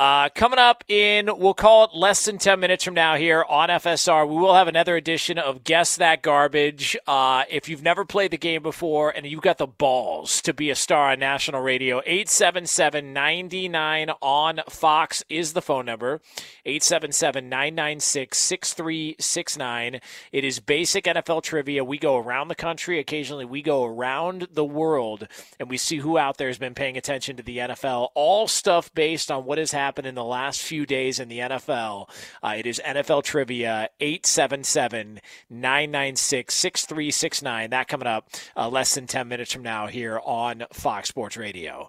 Uh, 0.00 0.30
coming 0.30 0.58
up 0.58 0.82
in, 0.88 1.28
we'll 1.36 1.52
call 1.52 1.84
it 1.84 1.90
less 1.94 2.24
than 2.24 2.38
10 2.38 2.58
minutes 2.58 2.82
from 2.82 2.94
now 2.94 3.16
here 3.16 3.44
on 3.46 3.68
FSR, 3.68 4.26
we 4.26 4.34
will 4.34 4.54
have 4.54 4.66
another 4.66 4.96
edition 4.96 5.36
of 5.36 5.62
Guess 5.62 5.96
That 5.96 6.22
Garbage. 6.22 6.96
Uh, 7.06 7.44
if 7.50 7.68
you've 7.68 7.82
never 7.82 8.06
played 8.06 8.30
the 8.30 8.38
game 8.38 8.62
before 8.62 9.10
and 9.10 9.26
you've 9.26 9.42
got 9.42 9.58
the 9.58 9.66
balls 9.66 10.40
to 10.40 10.54
be 10.54 10.70
a 10.70 10.74
star 10.74 11.10
on 11.10 11.18
national 11.18 11.60
radio, 11.60 11.98
877 12.06 13.12
99 13.12 14.10
on 14.22 14.60
Fox 14.70 15.22
is 15.28 15.52
the 15.52 15.60
phone 15.60 15.84
number. 15.84 16.22
877 16.64 17.50
996 17.50 18.38
6369. 18.38 20.00
It 20.32 20.44
is 20.44 20.60
basic 20.60 21.04
NFL 21.04 21.42
trivia. 21.42 21.84
We 21.84 21.98
go 21.98 22.16
around 22.16 22.48
the 22.48 22.54
country. 22.54 22.98
Occasionally, 22.98 23.44
we 23.44 23.60
go 23.60 23.84
around 23.84 24.48
the 24.50 24.64
world 24.64 25.28
and 25.58 25.68
we 25.68 25.76
see 25.76 25.98
who 25.98 26.16
out 26.16 26.38
there 26.38 26.48
has 26.48 26.56
been 26.56 26.74
paying 26.74 26.96
attention 26.96 27.36
to 27.36 27.42
the 27.42 27.58
NFL. 27.58 28.08
All 28.14 28.48
stuff 28.48 28.90
based 28.94 29.30
on 29.30 29.44
what 29.44 29.58
has 29.58 29.72
happened 29.72 29.89
in 29.98 30.14
the 30.14 30.24
last 30.24 30.62
few 30.62 30.86
days 30.86 31.18
in 31.20 31.28
the 31.28 31.38
NFL. 31.38 32.08
Uh, 32.42 32.54
it 32.56 32.66
is 32.66 32.80
NFL 32.84 33.24
trivia 33.24 33.88
877 34.00 35.20
996 35.48 36.54
6369. 36.54 37.70
That 37.70 37.88
coming 37.88 38.06
up 38.06 38.28
uh, 38.56 38.68
less 38.68 38.94
than 38.94 39.06
10 39.06 39.28
minutes 39.28 39.52
from 39.52 39.62
now 39.62 39.86
here 39.86 40.20
on 40.24 40.64
Fox 40.72 41.08
Sports 41.08 41.36
Radio. 41.36 41.88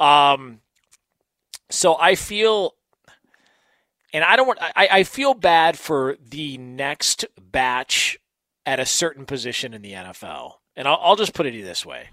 Um, 0.00 0.60
so 1.70 1.96
I 1.98 2.14
feel 2.14 2.74
and 4.12 4.24
I 4.24 4.36
don't 4.36 4.46
want 4.46 4.60
I, 4.60 4.88
I 4.90 5.02
feel 5.04 5.34
bad 5.34 5.78
for 5.78 6.16
the 6.20 6.58
next 6.58 7.24
batch 7.40 8.18
at 8.66 8.78
a 8.78 8.86
certain 8.86 9.26
position 9.26 9.74
in 9.74 9.82
the 9.82 9.92
NFL. 9.92 10.54
And 10.76 10.86
I'll, 10.86 10.98
I'll 11.02 11.16
just 11.16 11.34
put 11.34 11.46
it 11.46 11.62
this 11.62 11.84
way. 11.84 12.08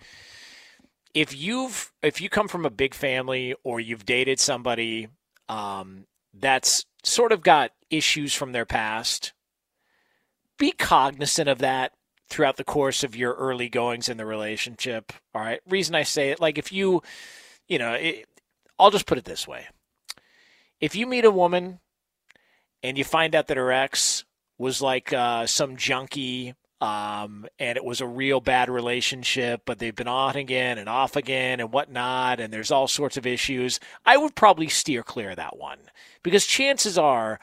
If 1.13 1.35
you've 1.35 1.91
if 2.01 2.21
you 2.21 2.29
come 2.29 2.47
from 2.47 2.65
a 2.65 2.69
big 2.69 2.93
family 2.93 3.55
or 3.63 3.79
you've 3.79 4.05
dated 4.05 4.39
somebody 4.39 5.07
um, 5.49 6.05
that's 6.33 6.85
sort 7.03 7.31
of 7.31 7.41
got 7.41 7.71
issues 7.89 8.33
from 8.33 8.51
their 8.51 8.65
past, 8.65 9.33
be 10.57 10.71
cognizant 10.71 11.49
of 11.49 11.57
that 11.59 11.93
throughout 12.29 12.57
the 12.57 12.63
course 12.63 13.03
of 13.03 13.15
your 13.15 13.33
early 13.33 13.67
goings 13.67 14.07
in 14.07 14.17
the 14.17 14.25
relationship. 14.25 15.11
All 15.33 15.41
right. 15.41 15.59
Reason 15.67 15.95
I 15.95 16.03
say 16.03 16.29
it, 16.29 16.39
like 16.39 16.57
if 16.57 16.71
you, 16.71 17.01
you 17.67 17.79
know, 17.79 17.93
it, 17.93 18.27
I'll 18.77 18.91
just 18.91 19.07
put 19.07 19.17
it 19.17 19.25
this 19.25 19.47
way. 19.47 19.65
If 20.79 20.95
you 20.95 21.07
meet 21.07 21.25
a 21.25 21.31
woman 21.31 21.79
and 22.83 22.97
you 22.97 23.03
find 23.03 23.35
out 23.35 23.47
that 23.47 23.57
her 23.57 23.71
ex 23.71 24.23
was 24.57 24.81
like 24.81 25.11
uh, 25.11 25.47
some 25.47 25.75
junkie 25.75 26.53
um, 26.81 27.45
and 27.59 27.77
it 27.77 27.83
was 27.83 27.99
a 27.99 28.07
real 28.07 28.39
bad 28.39 28.69
relationship, 28.69 29.63
but 29.65 29.79
they've 29.79 29.95
been 29.95 30.07
on 30.07 30.35
again 30.35 30.77
and 30.77 30.87
off 30.87 31.15
again 31.15 31.59
and 31.59 31.73
whatnot, 31.73 32.39
and 32.39 32.53
there's 32.53 32.71
all 32.71 32.87
sorts 32.87 33.17
of 33.17 33.25
issues. 33.25 33.79
I 34.05 34.17
would 34.17 34.35
probably 34.35 34.69
steer 34.69 35.03
clear 35.03 35.31
of 35.31 35.35
that 35.37 35.57
one 35.57 35.79
because 36.23 36.45
chances 36.45 36.97
are 36.97 37.39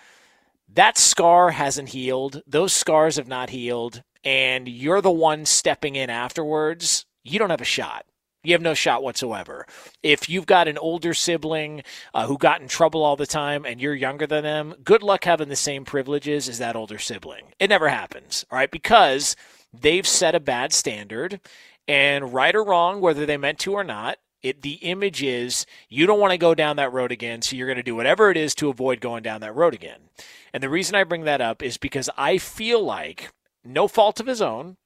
that 0.72 0.96
scar 0.96 1.50
hasn't 1.50 1.90
healed. 1.90 2.42
Those 2.46 2.72
scars 2.72 3.16
have 3.16 3.28
not 3.28 3.50
healed, 3.50 4.02
and 4.24 4.66
you're 4.68 5.02
the 5.02 5.10
one 5.10 5.44
stepping 5.44 5.96
in 5.96 6.08
afterwards. 6.08 7.04
You 7.22 7.38
don't 7.38 7.50
have 7.50 7.60
a 7.60 7.64
shot. 7.64 8.06
You 8.46 8.52
have 8.52 8.62
no 8.62 8.74
shot 8.74 9.02
whatsoever. 9.02 9.66
If 10.04 10.28
you've 10.28 10.46
got 10.46 10.68
an 10.68 10.78
older 10.78 11.14
sibling 11.14 11.82
uh, 12.14 12.28
who 12.28 12.38
got 12.38 12.60
in 12.60 12.68
trouble 12.68 13.02
all 13.02 13.16
the 13.16 13.26
time 13.26 13.64
and 13.64 13.80
you're 13.80 13.92
younger 13.92 14.24
than 14.24 14.44
them, 14.44 14.76
good 14.84 15.02
luck 15.02 15.24
having 15.24 15.48
the 15.48 15.56
same 15.56 15.84
privileges 15.84 16.48
as 16.48 16.58
that 16.58 16.76
older 16.76 16.98
sibling. 16.98 17.46
It 17.58 17.70
never 17.70 17.88
happens, 17.88 18.44
all 18.48 18.56
right? 18.56 18.70
Because 18.70 19.34
they've 19.72 20.06
set 20.06 20.36
a 20.36 20.40
bad 20.40 20.72
standard, 20.72 21.40
and 21.88 22.32
right 22.32 22.54
or 22.54 22.62
wrong, 22.62 23.00
whether 23.00 23.26
they 23.26 23.36
meant 23.36 23.58
to 23.60 23.72
or 23.72 23.82
not, 23.82 24.18
it, 24.42 24.62
the 24.62 24.74
image 24.74 25.24
is 25.24 25.66
you 25.88 26.06
don't 26.06 26.20
want 26.20 26.30
to 26.30 26.38
go 26.38 26.54
down 26.54 26.76
that 26.76 26.92
road 26.92 27.10
again, 27.10 27.42
so 27.42 27.56
you're 27.56 27.66
going 27.66 27.76
to 27.76 27.82
do 27.82 27.96
whatever 27.96 28.30
it 28.30 28.36
is 28.36 28.54
to 28.56 28.68
avoid 28.68 29.00
going 29.00 29.24
down 29.24 29.40
that 29.40 29.56
road 29.56 29.74
again. 29.74 30.02
And 30.52 30.62
the 30.62 30.68
reason 30.68 30.94
I 30.94 31.02
bring 31.02 31.24
that 31.24 31.40
up 31.40 31.64
is 31.64 31.78
because 31.78 32.08
I 32.16 32.38
feel 32.38 32.80
like, 32.80 33.32
no 33.64 33.88
fault 33.88 34.20
of 34.20 34.28
his 34.28 34.40
own, 34.40 34.76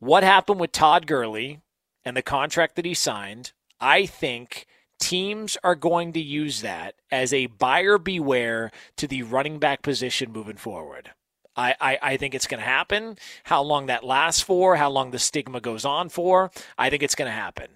what 0.00 0.24
happened 0.24 0.58
with 0.58 0.72
Todd 0.72 1.06
Gurley 1.06 1.60
and 2.04 2.16
the 2.16 2.22
contract 2.22 2.76
that 2.76 2.84
he 2.84 2.94
signed, 2.94 3.52
I 3.80 4.06
think 4.06 4.66
teams 4.98 5.56
are 5.64 5.74
going 5.74 6.12
to 6.12 6.20
use 6.20 6.60
that 6.60 6.94
as 7.10 7.32
a 7.32 7.46
buyer 7.46 7.98
beware 7.98 8.70
to 8.96 9.06
the 9.06 9.22
running 9.22 9.58
back 9.58 9.82
position 9.82 10.32
moving 10.32 10.56
forward. 10.56 11.12
I, 11.56 11.74
I, 11.80 11.98
I 12.02 12.16
think 12.16 12.34
it's 12.34 12.46
going 12.46 12.60
to 12.60 12.66
happen. 12.66 13.16
How 13.44 13.62
long 13.62 13.86
that 13.86 14.04
lasts 14.04 14.40
for, 14.40 14.76
how 14.76 14.90
long 14.90 15.10
the 15.10 15.18
stigma 15.18 15.60
goes 15.60 15.84
on 15.84 16.08
for, 16.08 16.50
I 16.78 16.90
think 16.90 17.02
it's 17.02 17.14
going 17.14 17.30
to 17.30 17.36
happen. 17.36 17.68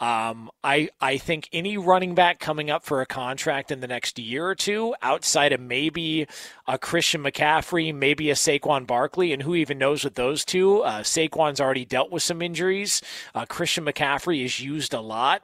Um, 0.00 0.50
I, 0.64 0.90
I 1.00 1.16
think 1.18 1.48
any 1.52 1.78
running 1.78 2.14
back 2.14 2.40
coming 2.40 2.70
up 2.70 2.84
for 2.84 3.00
a 3.00 3.06
contract 3.06 3.70
in 3.70 3.80
the 3.80 3.86
next 3.86 4.18
year 4.18 4.46
or 4.46 4.54
two, 4.54 4.94
outside 5.02 5.52
of 5.52 5.60
maybe 5.60 6.26
a 6.66 6.78
Christian 6.78 7.22
McCaffrey, 7.22 7.94
maybe 7.94 8.30
a 8.30 8.34
Saquon 8.34 8.86
Barkley, 8.86 9.32
and 9.32 9.42
who 9.42 9.54
even 9.54 9.78
knows 9.78 10.04
with 10.04 10.14
those 10.14 10.44
two? 10.44 10.80
Uh, 10.80 11.02
Saquon's 11.02 11.60
already 11.60 11.84
dealt 11.84 12.10
with 12.10 12.22
some 12.22 12.42
injuries. 12.42 13.02
Uh, 13.34 13.46
Christian 13.46 13.84
McCaffrey 13.84 14.44
is 14.44 14.60
used 14.60 14.92
a 14.94 15.00
lot. 15.00 15.42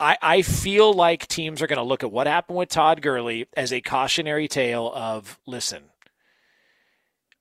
I, 0.00 0.16
I 0.20 0.42
feel 0.42 0.92
like 0.92 1.28
teams 1.28 1.62
are 1.62 1.66
going 1.66 1.78
to 1.78 1.84
look 1.84 2.02
at 2.02 2.10
what 2.10 2.26
happened 2.26 2.58
with 2.58 2.68
Todd 2.68 3.00
Gurley 3.00 3.46
as 3.56 3.72
a 3.72 3.80
cautionary 3.80 4.48
tale 4.48 4.90
of 4.94 5.38
listen, 5.46 5.84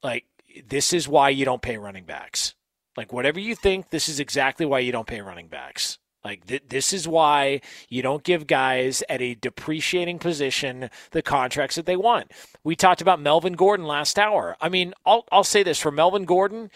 like 0.04 0.26
this 0.66 0.94
is 0.94 1.08
why 1.08 1.30
you 1.30 1.46
don't 1.46 1.62
pay 1.62 1.78
running 1.78 2.06
backs. 2.06 2.54
Like 2.96 3.12
whatever 3.12 3.40
you 3.40 3.56
think, 3.56 3.90
this 3.90 4.08
is 4.08 4.20
exactly 4.20 4.66
why 4.66 4.80
you 4.80 4.92
don't 4.92 5.08
pay 5.08 5.22
running 5.22 5.48
backs. 5.48 5.98
Like 6.24 6.46
th- 6.46 6.64
this 6.70 6.94
is 6.94 7.08
why 7.08 7.62
you 7.90 8.02
don't 8.02 8.24
give 8.24 8.48
guys 8.48 9.04
at 9.10 9.22
a 9.22 9.36
depreciating 9.36 10.20
position 10.20 10.90
the 11.12 11.22
contracts 11.22 11.76
that 11.76 11.86
they 11.86 11.98
want. 11.98 12.32
We 12.64 12.76
talked 12.76 13.02
about 13.02 13.20
Melvin 13.20 13.54
Gordon 13.54 13.86
last 13.86 14.18
hour. 14.18 14.56
I 14.62 14.70
mean, 14.70 14.94
I'll 15.06 15.26
I'll 15.32 15.44
say 15.44 15.64
this 15.64 15.80
for 15.80 15.92
Melvin 15.92 16.26
Gordon, 16.26 16.72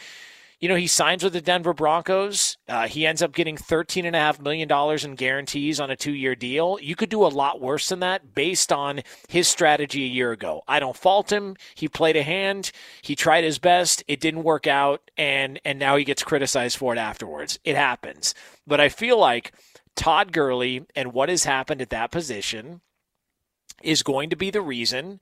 you 0.60 0.68
know, 0.68 0.76
he 0.76 0.88
signs 0.88 1.24
with 1.24 1.34
the 1.34 1.42
Denver 1.42 1.74
Broncos. 1.74 2.58
Uh, 2.68 2.88
he 2.88 3.06
ends 3.06 3.22
up 3.22 3.32
getting 3.32 3.58
$13.5 3.58 4.42
million 4.42 4.72
in 5.06 5.16
guarantees 5.16 5.80
on 5.80 5.92
a 5.92 5.96
two 5.96 6.14
year 6.14 6.36
deal. 6.36 6.80
You 6.82 6.96
could 6.96 7.10
do 7.10 7.24
a 7.24 7.28
lot 7.28 7.62
worse 7.62 7.90
than 7.90 8.00
that 8.00 8.34
based 8.34 8.72
on 8.72 9.02
his 9.28 9.48
strategy 9.48 10.04
a 10.04 10.08
year 10.08 10.32
ago. 10.32 10.64
I 10.68 10.80
don't 10.80 10.98
fault 10.98 11.32
him. 11.32 11.58
He 11.76 11.88
played 11.88 12.18
a 12.18 12.24
hand, 12.24 12.72
he 13.04 13.16
tried 13.16 13.44
his 13.44 13.60
best, 13.60 14.04
it 14.08 14.20
didn't 14.20 14.44
work 14.44 14.66
out, 14.66 15.12
and, 15.16 15.60
and 15.64 15.78
now 15.78 15.96
he 15.96 16.04
gets 16.04 16.24
criticized 16.24 16.78
for 16.78 16.94
it 16.94 17.00
afterwards. 17.00 17.60
It 17.64 17.76
happens. 17.76 18.34
But 18.66 18.82
I 18.82 18.90
feel 18.90 19.20
like 19.20 19.54
Todd 19.96 20.32
Gurley 20.32 20.86
and 20.96 21.14
what 21.14 21.30
has 21.30 21.44
happened 21.44 21.82
at 21.82 21.92
that 21.92 22.12
position 22.12 22.82
is 23.84 24.02
going 24.02 24.32
to 24.32 24.36
be 24.36 24.50
the 24.50 24.62
reason 24.62 25.20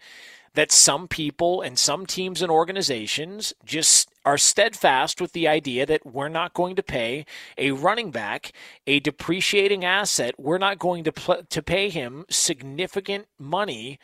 that 0.53 0.71
some 0.71 1.09
people 1.09 1.61
and 1.61 1.77
some 1.77 2.05
teams 2.05 2.41
and 2.41 2.49
organizations 2.49 3.53
just 3.65 4.09
are 4.25 4.37
steadfast 4.37 5.21
with 5.21 5.31
the 5.33 5.47
idea 5.47 5.85
that 5.85 6.05
we're 6.05 6.27
not 6.29 6.53
going 6.53 6.75
to 6.75 6.83
pay 6.83 7.25
a 7.57 7.71
running 7.71 8.11
back 8.11 8.51
a 8.87 8.99
depreciating 8.99 9.85
asset. 9.85 10.35
We're 10.37 10.57
not 10.57 10.79
going 10.79 11.03
to 11.05 11.11
pl- 11.11 11.43
to 11.49 11.61
pay 11.63 11.89
him 11.89 12.25
significant 12.29 13.27
money 13.39 13.99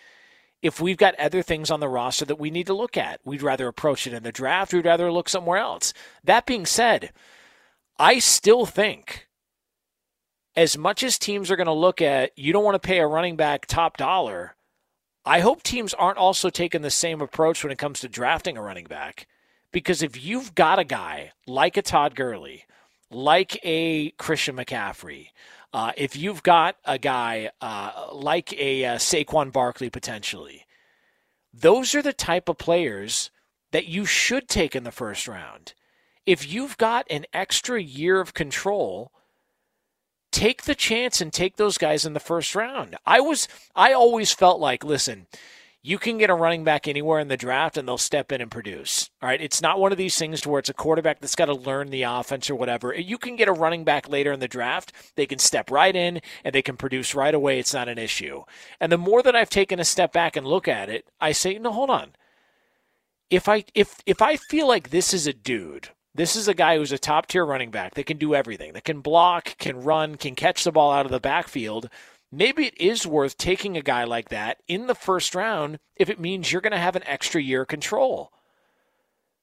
if 0.61 0.80
we've 0.80 0.98
got 0.98 1.15
other 1.15 1.41
things 1.41 1.72
on 1.72 1.80
the 1.80 1.89
roster 1.89 2.26
that 2.26 2.39
we 2.39 2.52
need 2.52 2.68
to 2.68 2.73
look 2.73 2.95
at. 2.95 3.19
We'd 3.26 3.41
rather 3.41 3.68
approach 3.68 4.06
it 4.06 4.14
in 4.14 4.23
the 4.23 4.31
draft. 4.31 4.73
We'd 4.73 4.85
rather 4.85 5.11
look 5.11 5.27
somewhere 5.27 5.57
else. 5.57 5.93
That 6.23 6.45
being 6.45 6.65
said, 6.65 7.11
I 7.98 8.19
still 8.19 8.65
think 8.65 9.27
as 10.56 10.77
much 10.77 11.02
as 11.03 11.18
teams 11.18 11.49
are 11.49 11.56
going 11.56 11.65
to 11.65 11.73
look 11.73 12.02
at 12.02 12.38
you 12.38 12.53
don't 12.53 12.64
want 12.64 12.81
to 12.81 12.88
pay 12.88 12.99
a 12.99 13.07
running 13.07 13.35
back 13.35 13.65
top 13.65 13.98
dollar 13.98 14.56
I 15.26 15.41
hope 15.41 15.61
teams 15.61 15.93
aren't 15.93 16.18
also 16.18 16.49
taking 16.49 16.81
the 16.81 16.89
same 16.89 17.22
approach 17.22 17.64
when 17.64 17.72
it 17.72 17.77
comes 17.77 17.99
to 17.99 18.10
drafting 18.10 18.57
a 18.57 18.61
running 18.61 18.85
back. 18.85 19.27
Because 19.72 20.02
if 20.02 20.22
you've 20.23 20.53
got 20.56 20.80
a 20.80 20.84
guy 20.84 21.31
like 21.48 21.77
a 21.77 21.81
Todd 21.81 22.15
Gurley, 22.15 22.65
like 23.10 23.60
a 23.64 24.11
Christian 24.11 24.56
McCaffrey, 24.56 25.27
uh, 25.73 25.93
if 25.95 26.15
you've 26.15 26.43
got 26.43 26.76
a 26.84 26.98
guy 26.98 27.52
uh, 27.61 28.07
like 28.11 28.53
a 28.53 28.85
uh, 28.85 28.95
Saquon 28.98 29.52
Barkley 29.52 29.89
potentially, 29.89 30.65
those 31.53 31.95
are 31.95 32.02
the 32.02 32.14
type 32.14 32.49
of 32.49 32.57
players 32.57 33.31
that 33.72 33.85
you 33.85 34.06
should 34.06 34.48
take 34.48 34.76
in 34.76 34.84
the 34.84 34.91
first 34.91 35.27
round. 35.27 35.73
If 36.26 36.52
you've 36.52 36.77
got 36.77 37.07
an 37.10 37.26
extra 37.34 37.81
year 37.81 38.19
of 38.19 38.34
control, 38.34 39.11
take 40.31 40.64
the 40.64 40.76
chance 40.76 41.22
and 41.22 41.31
take 41.31 41.56
those 41.56 41.77
guys 41.77 42.06
in 42.06 42.14
the 42.14 42.19
first 42.19 42.56
round. 42.56 42.95
I 43.06 43.22
was 43.22 43.48
I 43.76 43.93
always 43.93 44.31
felt 44.31 44.60
like, 44.60 44.84
listen, 44.84 45.27
you 45.84 45.98
can 45.98 46.18
get 46.18 46.30
a 46.30 46.36
running 46.36 46.64
back 46.64 46.88
anywhere 46.88 47.20
in 47.20 47.28
the 47.28 47.38
draft 47.38 47.76
and 47.76 47.88
they'll 47.88 47.98
step 47.98 48.32
in 48.32 48.40
and 48.40 48.52
produce. 48.52 49.10
All 49.22 49.30
right. 49.30 49.41
It's 49.41 49.62
not 49.62 49.80
one 49.80 49.91
of 49.91 49.98
these 49.98 50.18
things 50.18 50.41
to 50.41 50.49
where 50.49 50.60
it's 50.60 50.70
a 50.70 50.76
quarterback 50.76 51.20
that's 51.20 51.36
got 51.36 51.45
to 51.45 51.56
learn 51.56 51.90
the 51.90 52.03
offense 52.03 52.49
or 52.49 52.56
whatever. 52.56 52.94
You 52.94 53.18
can 53.18 53.36
get 53.36 53.48
a 53.48 53.53
running 53.53 53.84
back 53.84 54.08
later 54.08 54.32
in 54.32 54.40
the 54.40 54.48
draft. 54.48 54.94
They 55.16 55.26
can 55.26 55.40
step 55.40 55.72
right 55.72 55.95
in 55.95 56.22
and 56.44 56.53
they 56.53 56.62
can 56.62 56.78
produce 56.78 57.16
right 57.16 57.34
away. 57.34 57.58
It's 57.58 57.74
not 57.74 57.90
an 57.90 57.98
issue. 57.98 58.44
And 58.80 58.91
the 58.91 58.98
more 58.98 59.24
that 59.24 59.36
I've 59.36 59.49
taken 59.49 59.80
a 59.80 59.86
step 59.86 60.14
back 60.14 60.36
and 60.36 60.45
look 60.45 60.68
at 60.68 60.90
it, 60.90 61.08
I 61.20 61.32
say, 61.32 61.58
no, 61.58 61.72
hold 61.72 61.90
on. 61.90 62.12
If 63.30 63.48
I 63.49 63.64
if 63.74 63.95
if 64.06 64.22
I 64.22 64.36
feel 64.36 64.68
like 64.68 64.90
this 64.90 65.14
is 65.14 65.26
a 65.26 65.34
dude 65.34 65.90
this 66.14 66.36
is 66.36 66.48
a 66.48 66.53
guy 66.53 66.78
who's 66.78 66.91
a 66.91 66.98
top 66.98 67.28
tier 67.28 67.45
running 67.45 67.72
back 67.72 67.94
that 67.94 68.06
can 68.06 68.18
do 68.18 68.36
everything, 68.36 68.74
that 68.74 68.84
can 68.84 68.99
block, 68.99 69.58
can 69.58 69.82
run, 69.82 70.16
can 70.16 70.36
catch 70.36 70.64
the 70.64 70.72
ball 70.72 70.91
out 70.91 71.06
of 71.06 71.12
the 71.12 71.22
backfield. 71.22 71.90
Maybe 72.32 72.66
it 72.66 72.80
is 72.80 73.06
worth 73.06 73.38
taking 73.38 73.76
a 73.76 73.82
guy 73.82 74.03
like 74.03 74.30
that 74.30 74.58
in 74.68 74.88
the 74.88 74.95
first 74.95 75.36
round 75.36 75.80
if 75.95 76.10
it 76.10 76.20
means 76.20 76.52
you're 76.52 76.62
going 76.62 76.72
to 76.72 76.78
have 76.78 76.95
an 76.95 77.06
extra 77.06 77.41
year 77.41 77.66
control. 77.66 78.32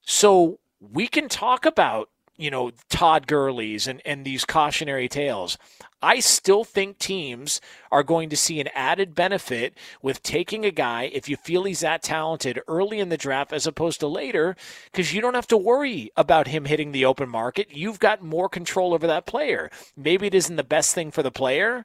So 0.02 0.58
we 0.80 1.06
can 1.06 1.28
talk 1.28 1.66
about, 1.66 2.08
you 2.36 2.50
know, 2.50 2.70
Todd 2.88 3.26
Gurley's 3.26 3.86
and, 3.86 4.00
and 4.06 4.24
these 4.24 4.44
cautionary 4.44 5.08
tales. 5.08 5.58
I 6.00 6.20
still 6.20 6.62
think 6.62 6.98
teams 6.98 7.60
are 7.90 8.04
going 8.04 8.28
to 8.28 8.36
see 8.36 8.60
an 8.60 8.68
added 8.72 9.16
benefit 9.16 9.76
with 10.00 10.22
taking 10.22 10.64
a 10.64 10.70
guy, 10.70 11.10
if 11.12 11.28
you 11.28 11.36
feel 11.36 11.64
he's 11.64 11.80
that 11.80 12.04
talented, 12.04 12.60
early 12.68 13.00
in 13.00 13.08
the 13.08 13.16
draft 13.16 13.52
as 13.52 13.66
opposed 13.66 13.98
to 14.00 14.06
later, 14.06 14.54
because 14.92 15.12
you 15.12 15.20
don't 15.20 15.34
have 15.34 15.48
to 15.48 15.56
worry 15.56 16.12
about 16.16 16.46
him 16.46 16.66
hitting 16.66 16.92
the 16.92 17.04
open 17.04 17.28
market. 17.28 17.68
You've 17.72 17.98
got 17.98 18.22
more 18.22 18.48
control 18.48 18.94
over 18.94 19.08
that 19.08 19.26
player. 19.26 19.70
Maybe 19.96 20.28
it 20.28 20.34
isn't 20.34 20.54
the 20.54 20.62
best 20.62 20.94
thing 20.94 21.10
for 21.10 21.24
the 21.24 21.32
player, 21.32 21.84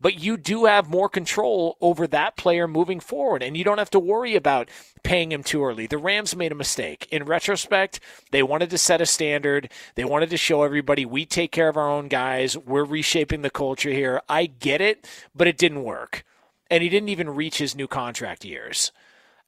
but 0.00 0.20
you 0.20 0.36
do 0.36 0.64
have 0.66 0.90
more 0.90 1.08
control 1.08 1.76
over 1.80 2.06
that 2.06 2.36
player 2.36 2.68
moving 2.68 3.00
forward, 3.00 3.42
and 3.42 3.56
you 3.56 3.64
don't 3.64 3.78
have 3.78 3.90
to 3.90 3.98
worry 3.98 4.34
about 4.34 4.68
paying 5.02 5.32
him 5.32 5.42
too 5.42 5.64
early. 5.64 5.86
The 5.86 5.98
Rams 5.98 6.36
made 6.36 6.52
a 6.52 6.56
mistake. 6.56 7.08
In 7.10 7.24
retrospect, 7.24 8.00
they 8.30 8.42
wanted 8.42 8.70
to 8.70 8.78
set 8.78 9.00
a 9.00 9.06
standard. 9.06 9.70
They 9.94 10.04
wanted 10.04 10.30
to 10.30 10.36
show 10.36 10.62
everybody 10.62 11.06
we 11.06 11.24
take 11.26 11.52
care 11.52 11.68
of 11.68 11.76
our 11.76 11.90
own 11.90 12.08
guys. 12.08 12.56
We're 12.56 12.84
reshaping 12.84 13.42
the 13.42 13.50
culture 13.50 13.90
here. 13.90 14.20
I 14.28 14.46
get 14.46 14.80
it, 14.80 15.08
but 15.34 15.46
it 15.46 15.58
didn't 15.58 15.84
work. 15.84 16.24
And 16.70 16.82
he 16.82 16.88
didn't 16.88 17.10
even 17.10 17.30
reach 17.30 17.58
his 17.58 17.76
new 17.76 17.86
contract 17.86 18.44
years. 18.44 18.92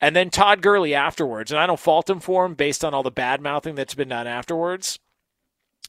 And 0.00 0.14
then 0.14 0.30
Todd 0.30 0.60
Gurley 0.60 0.94
afterwards, 0.94 1.50
and 1.50 1.58
I 1.58 1.66
don't 1.66 1.80
fault 1.80 2.10
him 2.10 2.20
for 2.20 2.44
him 2.44 2.54
based 2.54 2.84
on 2.84 2.92
all 2.92 3.02
the 3.02 3.10
bad 3.10 3.40
mouthing 3.40 3.74
that's 3.74 3.94
been 3.94 4.08
done 4.08 4.26
afterwards 4.26 4.98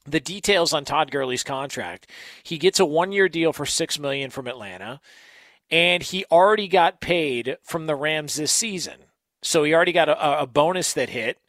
the 0.08 0.20
details 0.20 0.74
on 0.74 0.86
Todd 0.86 1.12
Gurley's 1.12 1.44
contract. 1.44 2.10
He 2.44 2.58
gets 2.58 2.80
a 2.80 2.86
one-year 2.86 3.30
deal 3.30 3.54
for 3.54 3.66
6 3.66 4.00
million 4.00 4.30
from 4.30 4.48
Atlanta 4.48 5.02
and 5.70 6.02
he 6.02 6.26
already 6.32 6.68
got 6.68 7.02
paid 7.02 7.58
from 7.64 7.88
the 7.88 7.96
Rams 7.96 8.36
this 8.36 8.52
season. 8.52 8.96
So 9.42 9.64
he 9.64 9.74
already 9.74 9.92
got 9.92 10.10
a, 10.10 10.42
a 10.42 10.48
bonus 10.48 10.94
that 10.94 11.10
hit. 11.10 11.40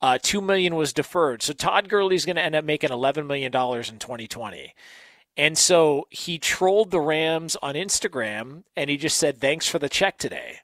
Uh, 0.00 0.18
2 0.22 0.40
million 0.40 0.76
was 0.76 0.92
deferred. 0.92 1.42
So 1.42 1.52
Todd 1.52 1.88
Gurley's 1.88 2.24
going 2.24 2.36
to 2.36 2.42
end 2.42 2.54
up 2.54 2.64
making 2.64 2.90
11 2.90 3.26
million 3.26 3.50
dollars 3.50 3.90
in 3.90 3.98
2020. 3.98 4.74
And 5.36 5.58
so 5.58 6.06
he 6.10 6.38
trolled 6.38 6.90
the 6.90 7.00
Rams 7.00 7.56
on 7.62 7.74
Instagram 7.74 8.62
and 8.76 8.88
he 8.88 8.96
just 8.96 9.16
said 9.16 9.40
thanks 9.40 9.66
for 9.66 9.78
the 9.78 9.88
check 9.88 10.18
today. 10.18 10.58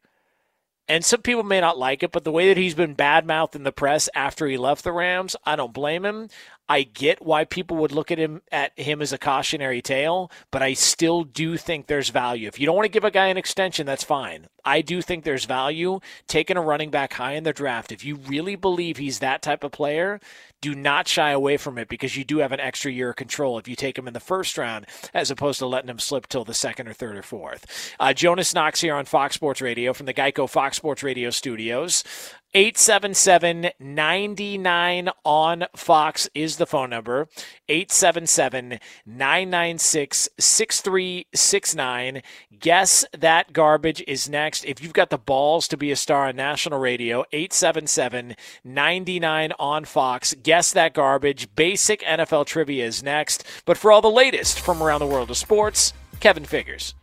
And 0.86 1.04
some 1.04 1.22
people 1.22 1.44
may 1.44 1.60
not 1.60 1.78
like 1.78 2.02
it, 2.02 2.10
but 2.10 2.24
the 2.24 2.32
way 2.32 2.48
that 2.48 2.56
he's 2.56 2.74
been 2.74 2.96
badmouthed 2.96 3.54
in 3.54 3.62
the 3.62 3.70
press 3.70 4.08
after 4.12 4.48
he 4.48 4.56
left 4.56 4.82
the 4.82 4.92
Rams, 4.92 5.36
I 5.44 5.54
don't 5.54 5.72
blame 5.72 6.04
him. 6.04 6.28
I 6.70 6.84
get 6.84 7.20
why 7.20 7.44
people 7.44 7.78
would 7.78 7.90
look 7.90 8.12
at 8.12 8.18
him 8.18 8.42
at 8.52 8.78
him 8.78 9.02
as 9.02 9.12
a 9.12 9.18
cautionary 9.18 9.82
tale, 9.82 10.30
but 10.52 10.62
I 10.62 10.74
still 10.74 11.24
do 11.24 11.56
think 11.56 11.88
there's 11.88 12.10
value. 12.10 12.46
If 12.46 12.60
you 12.60 12.66
don't 12.66 12.76
want 12.76 12.86
to 12.86 12.92
give 12.92 13.02
a 13.02 13.10
guy 13.10 13.26
an 13.26 13.36
extension, 13.36 13.86
that's 13.86 14.04
fine. 14.04 14.46
I 14.64 14.80
do 14.80 15.02
think 15.02 15.24
there's 15.24 15.46
value 15.46 15.98
taking 16.28 16.56
a 16.56 16.60
running 16.60 16.90
back 16.90 17.14
high 17.14 17.32
in 17.32 17.42
the 17.42 17.52
draft. 17.52 17.90
If 17.90 18.04
you 18.04 18.14
really 18.14 18.54
believe 18.54 18.98
he's 18.98 19.18
that 19.18 19.42
type 19.42 19.64
of 19.64 19.72
player, 19.72 20.20
do 20.60 20.74
not 20.74 21.08
shy 21.08 21.30
away 21.30 21.56
from 21.56 21.78
it 21.78 21.88
because 21.88 22.16
you 22.16 22.24
do 22.24 22.38
have 22.38 22.52
an 22.52 22.60
extra 22.60 22.92
year 22.92 23.10
of 23.10 23.16
control 23.16 23.58
if 23.58 23.66
you 23.66 23.74
take 23.74 23.96
him 23.98 24.06
in 24.06 24.12
the 24.12 24.20
first 24.20 24.58
round 24.58 24.86
as 25.14 25.30
opposed 25.30 25.58
to 25.60 25.66
letting 25.66 25.90
him 25.90 25.98
slip 25.98 26.28
till 26.28 26.44
the 26.44 26.54
second 26.54 26.86
or 26.86 26.92
third 26.92 27.16
or 27.16 27.22
fourth. 27.22 27.94
Uh, 27.98 28.12
Jonas 28.12 28.54
Knox 28.54 28.80
here 28.80 28.94
on 28.94 29.06
Fox 29.06 29.34
Sports 29.34 29.62
Radio 29.62 29.92
from 29.92 30.06
the 30.06 30.14
Geico 30.14 30.48
Fox 30.48 30.76
Sports 30.76 31.02
Radio 31.02 31.30
studios. 31.30 32.04
877 32.52 33.70
99 33.78 35.10
on 35.24 35.66
Fox 35.76 36.28
is 36.34 36.56
the 36.56 36.66
phone 36.66 36.90
number. 36.90 37.28
877 37.68 38.80
996 39.06 40.28
6369. 40.36 42.22
Guess 42.58 43.04
that 43.16 43.52
garbage 43.52 44.02
is 44.08 44.28
next. 44.28 44.64
If 44.64 44.82
you've 44.82 44.92
got 44.92 45.10
the 45.10 45.18
balls 45.18 45.68
to 45.68 45.76
be 45.76 45.92
a 45.92 45.96
star 45.96 46.26
on 46.26 46.34
national 46.34 46.80
radio, 46.80 47.24
877 47.32 48.34
99 48.64 49.52
on 49.58 49.84
Fox. 49.84 50.34
Guess 50.42 50.72
that 50.72 50.92
garbage. 50.92 51.54
Basic 51.54 52.00
NFL 52.02 52.46
trivia 52.46 52.84
is 52.84 53.00
next. 53.02 53.44
But 53.64 53.78
for 53.78 53.92
all 53.92 54.02
the 54.02 54.10
latest 54.10 54.58
from 54.58 54.82
around 54.82 54.98
the 54.98 55.06
world 55.06 55.30
of 55.30 55.36
sports, 55.36 55.92
Kevin 56.18 56.44
Figures. 56.44 56.94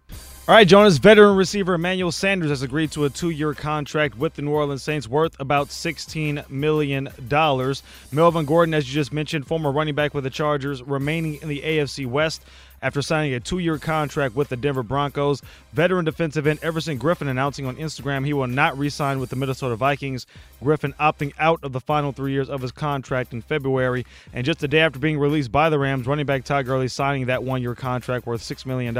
All 0.50 0.56
right, 0.56 0.66
Jonas. 0.66 0.98
Veteran 0.98 1.36
receiver 1.36 1.74
Emmanuel 1.74 2.10
Sanders 2.10 2.52
has 2.52 2.62
agreed 2.62 2.90
to 2.92 3.04
a 3.04 3.10
two-year 3.10 3.54
contract 3.54 4.18
with 4.18 4.36
the 4.36 4.42
New 4.42 4.52
Orleans 4.52 4.82
Saints 4.82 5.06
worth 5.06 5.38
about 5.42 5.68
$16 5.68 6.50
million. 6.50 7.10
Melvin 8.14 8.46
Gordon, 8.46 8.74
as 8.74 8.88
you 8.88 8.94
just 8.94 9.12
mentioned, 9.12 9.46
former 9.46 9.74
running 9.74 9.94
back 9.94 10.14
with 10.14 10.24
the 10.24 10.30
Chargers, 10.30 10.82
remaining 10.82 11.34
in 11.42 11.50
the 11.50 11.60
AFC 11.60 12.08
West 12.08 12.46
after 12.82 13.02
signing 13.02 13.34
a 13.34 13.40
two 13.40 13.60
year 13.60 13.78
contract 13.78 14.36
with 14.36 14.50
the 14.50 14.58
Denver 14.58 14.84
Broncos. 14.84 15.42
Veteran 15.74 16.06
defensive 16.06 16.48
end 16.48 16.60
Everson 16.62 17.00
Griffen 17.00 17.28
announcing 17.28 17.66
on 17.66 17.76
Instagram 17.76 18.26
he 18.26 18.34
will 18.34 18.48
not 18.48 18.78
re 18.78 18.90
sign 18.90 19.20
with 19.20 19.30
the 19.30 19.36
Minnesota 19.36 19.76
Vikings. 19.76 20.26
Griffin 20.64 20.94
opting 21.00 21.34
out 21.40 21.64
of 21.64 21.72
the 21.72 21.80
final 21.80 22.12
three 22.12 22.32
years 22.32 22.50
of 22.50 22.62
his 22.62 22.72
contract 22.72 23.34
in 23.34 23.42
February. 23.42 24.06
And 24.34 24.46
just 24.46 24.64
a 24.64 24.68
day 24.68 24.80
after 24.80 25.00
being 25.00 25.20
released 25.20 25.52
by 25.52 25.70
the 25.70 25.80
Rams, 25.80 26.08
running 26.08 26.26
back 26.26 26.44
Todd 26.44 26.66
Gurley 26.66 26.88
signing 26.88 27.28
that 27.28 27.44
one 27.44 27.62
year 27.62 27.76
contract 27.76 28.26
worth 28.26 28.42
$6 28.42 28.66
million 28.66 28.96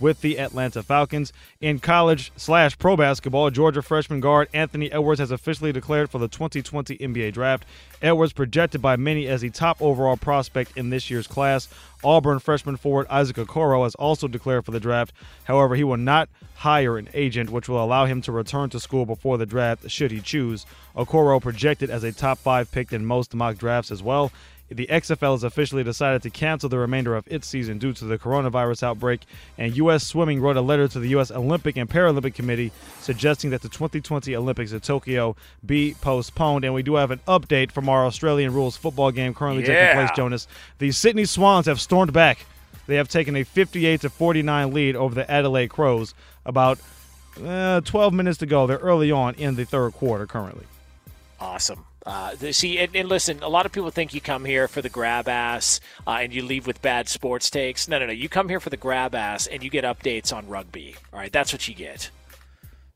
with 0.00 0.20
the 0.20 0.38
Atlanta 0.38 0.82
Falcons. 0.82 1.32
In 1.60 1.78
college 1.78 2.32
slash 2.36 2.78
pro 2.78 2.96
basketball, 2.96 3.50
Georgia 3.50 3.82
freshman 3.82 4.20
guard 4.20 4.48
Anthony 4.52 4.90
Edwards 4.92 5.20
has 5.20 5.30
officially 5.30 5.72
declared 5.72 6.10
for 6.10 6.18
the 6.18 6.28
2020 6.28 6.96
NBA 6.98 7.32
draft. 7.32 7.64
Edwards 8.04 8.34
projected 8.34 8.82
by 8.82 8.96
many 8.96 9.26
as 9.26 9.40
the 9.40 9.48
top 9.48 9.80
overall 9.80 10.18
prospect 10.18 10.76
in 10.76 10.90
this 10.90 11.08
year's 11.10 11.26
class. 11.26 11.68
Auburn 12.04 12.38
freshman 12.38 12.76
forward 12.76 13.06
Isaac 13.08 13.36
Okoro 13.36 13.84
has 13.84 13.94
also 13.94 14.28
declared 14.28 14.66
for 14.66 14.72
the 14.72 14.78
draft. 14.78 15.14
However, 15.44 15.74
he 15.74 15.84
will 15.84 15.96
not 15.96 16.28
hire 16.54 16.98
an 16.98 17.08
agent, 17.14 17.48
which 17.48 17.66
will 17.66 17.82
allow 17.82 18.04
him 18.04 18.20
to 18.22 18.32
return 18.32 18.68
to 18.70 18.78
school 18.78 19.06
before 19.06 19.38
the 19.38 19.46
draft 19.46 19.90
should 19.90 20.10
he 20.10 20.20
choose. 20.20 20.66
Okoro 20.94 21.40
projected 21.40 21.88
as 21.88 22.04
a 22.04 22.12
top 22.12 22.36
five 22.36 22.70
pick 22.70 22.92
in 22.92 23.06
most 23.06 23.34
mock 23.34 23.56
drafts 23.56 23.90
as 23.90 24.02
well 24.02 24.30
the 24.70 24.86
XFL 24.86 25.32
has 25.32 25.44
officially 25.44 25.84
decided 25.84 26.22
to 26.22 26.30
cancel 26.30 26.68
the 26.68 26.78
remainder 26.78 27.14
of 27.14 27.26
its 27.28 27.46
season 27.46 27.78
due 27.78 27.92
to 27.92 28.04
the 28.04 28.18
coronavirus 28.18 28.82
outbreak, 28.82 29.20
and 29.58 29.76
U.S. 29.76 30.04
Swimming 30.06 30.40
wrote 30.40 30.56
a 30.56 30.60
letter 30.62 30.88
to 30.88 30.98
the 30.98 31.08
U.S. 31.10 31.30
Olympic 31.30 31.76
and 31.76 31.88
Paralympic 31.88 32.34
Committee 32.34 32.72
suggesting 33.00 33.50
that 33.50 33.62
the 33.62 33.68
2020 33.68 34.34
Olympics 34.34 34.72
in 34.72 34.80
Tokyo 34.80 35.36
be 35.64 35.94
postponed. 36.00 36.64
And 36.64 36.72
we 36.74 36.82
do 36.82 36.94
have 36.94 37.10
an 37.10 37.20
update 37.28 37.70
from 37.72 37.88
our 37.88 38.06
Australian 38.06 38.52
rules 38.54 38.76
football 38.76 39.10
game 39.10 39.34
currently 39.34 39.62
Yeah. 39.66 39.86
taking 39.92 40.06
place, 40.06 40.16
Jonas. 40.16 40.48
The 40.78 40.90
Sydney 40.92 41.24
Swans 41.26 41.66
have 41.66 41.80
stormed 41.80 42.12
back. 42.12 42.46
They 42.86 42.96
have 42.96 43.08
taken 43.08 43.36
a 43.36 43.44
58 43.44 44.00
to 44.02 44.10
49 44.10 44.72
lead 44.72 44.96
over 44.96 45.14
the 45.14 45.30
Adelaide 45.30 45.68
Crows. 45.68 46.14
About 46.46 46.78
uh, 47.44 47.80
12 47.80 48.12
minutes 48.12 48.38
to 48.38 48.46
go. 48.46 48.66
They're 48.66 48.76
early 48.78 49.10
on 49.10 49.34
in 49.34 49.54
the 49.56 49.64
third 49.64 49.92
quarter 49.94 50.26
currently. 50.26 50.66
Awesome. 51.40 51.84
Uh, 52.06 52.34
see, 52.52 52.78
and, 52.78 52.94
and 52.94 53.08
listen, 53.08 53.42
a 53.42 53.48
lot 53.48 53.64
of 53.64 53.72
people 53.72 53.90
think 53.90 54.12
you 54.12 54.20
come 54.20 54.44
here 54.44 54.68
for 54.68 54.82
the 54.82 54.90
grab 54.90 55.26
ass 55.26 55.80
uh, 56.06 56.18
and 56.20 56.34
you 56.34 56.42
leave 56.44 56.66
with 56.66 56.82
bad 56.82 57.08
sports 57.08 57.48
takes. 57.48 57.88
No, 57.88 57.98
no, 57.98 58.06
no. 58.06 58.12
You 58.12 58.28
come 58.28 58.48
here 58.48 58.60
for 58.60 58.68
the 58.70 58.76
grab 58.76 59.14
ass 59.14 59.46
and 59.46 59.62
you 59.62 59.70
get 59.70 59.84
updates 59.84 60.30
on 60.34 60.46
rugby. 60.46 60.96
All 61.12 61.18
right, 61.18 61.32
that's 61.32 61.52
what 61.52 61.66
you 61.66 61.74
get. 61.74 62.10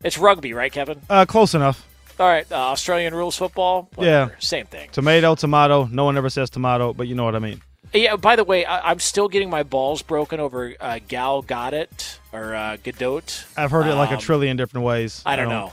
It's 0.04 0.18
rugby, 0.18 0.52
right, 0.52 0.70
Kevin? 0.70 1.00
Uh, 1.08 1.24
close 1.26 1.54
enough. 1.54 1.86
All 2.20 2.26
right, 2.26 2.50
uh, 2.52 2.56
Australian 2.56 3.14
rules 3.14 3.36
football. 3.36 3.88
Yeah. 3.96 4.30
Same 4.40 4.66
thing. 4.66 4.90
Tomato, 4.92 5.34
tomato. 5.36 5.86
No 5.86 6.04
one 6.04 6.16
ever 6.18 6.28
says 6.28 6.50
tomato, 6.50 6.92
but 6.92 7.06
you 7.08 7.14
know 7.14 7.24
what 7.24 7.34
I 7.34 7.38
mean. 7.38 7.62
Yeah. 7.94 8.16
By 8.16 8.36
the 8.36 8.44
way, 8.44 8.64
I, 8.66 8.90
I'm 8.90 8.98
still 8.98 9.28
getting 9.28 9.48
my 9.48 9.62
balls 9.62 10.02
broken 10.02 10.38
over 10.40 10.74
uh, 10.80 10.98
Gal 11.08 11.42
Gadot 11.42 12.18
or 12.32 12.54
uh, 12.54 12.76
Gadot. 12.84 13.44
I've 13.56 13.70
heard 13.70 13.86
it 13.86 13.94
like 13.94 14.10
a 14.10 14.14
Um, 14.14 14.20
trillion 14.20 14.56
different 14.56 14.84
ways. 14.84 15.22
I 15.24 15.36
don't 15.36 15.48
know. 15.48 15.72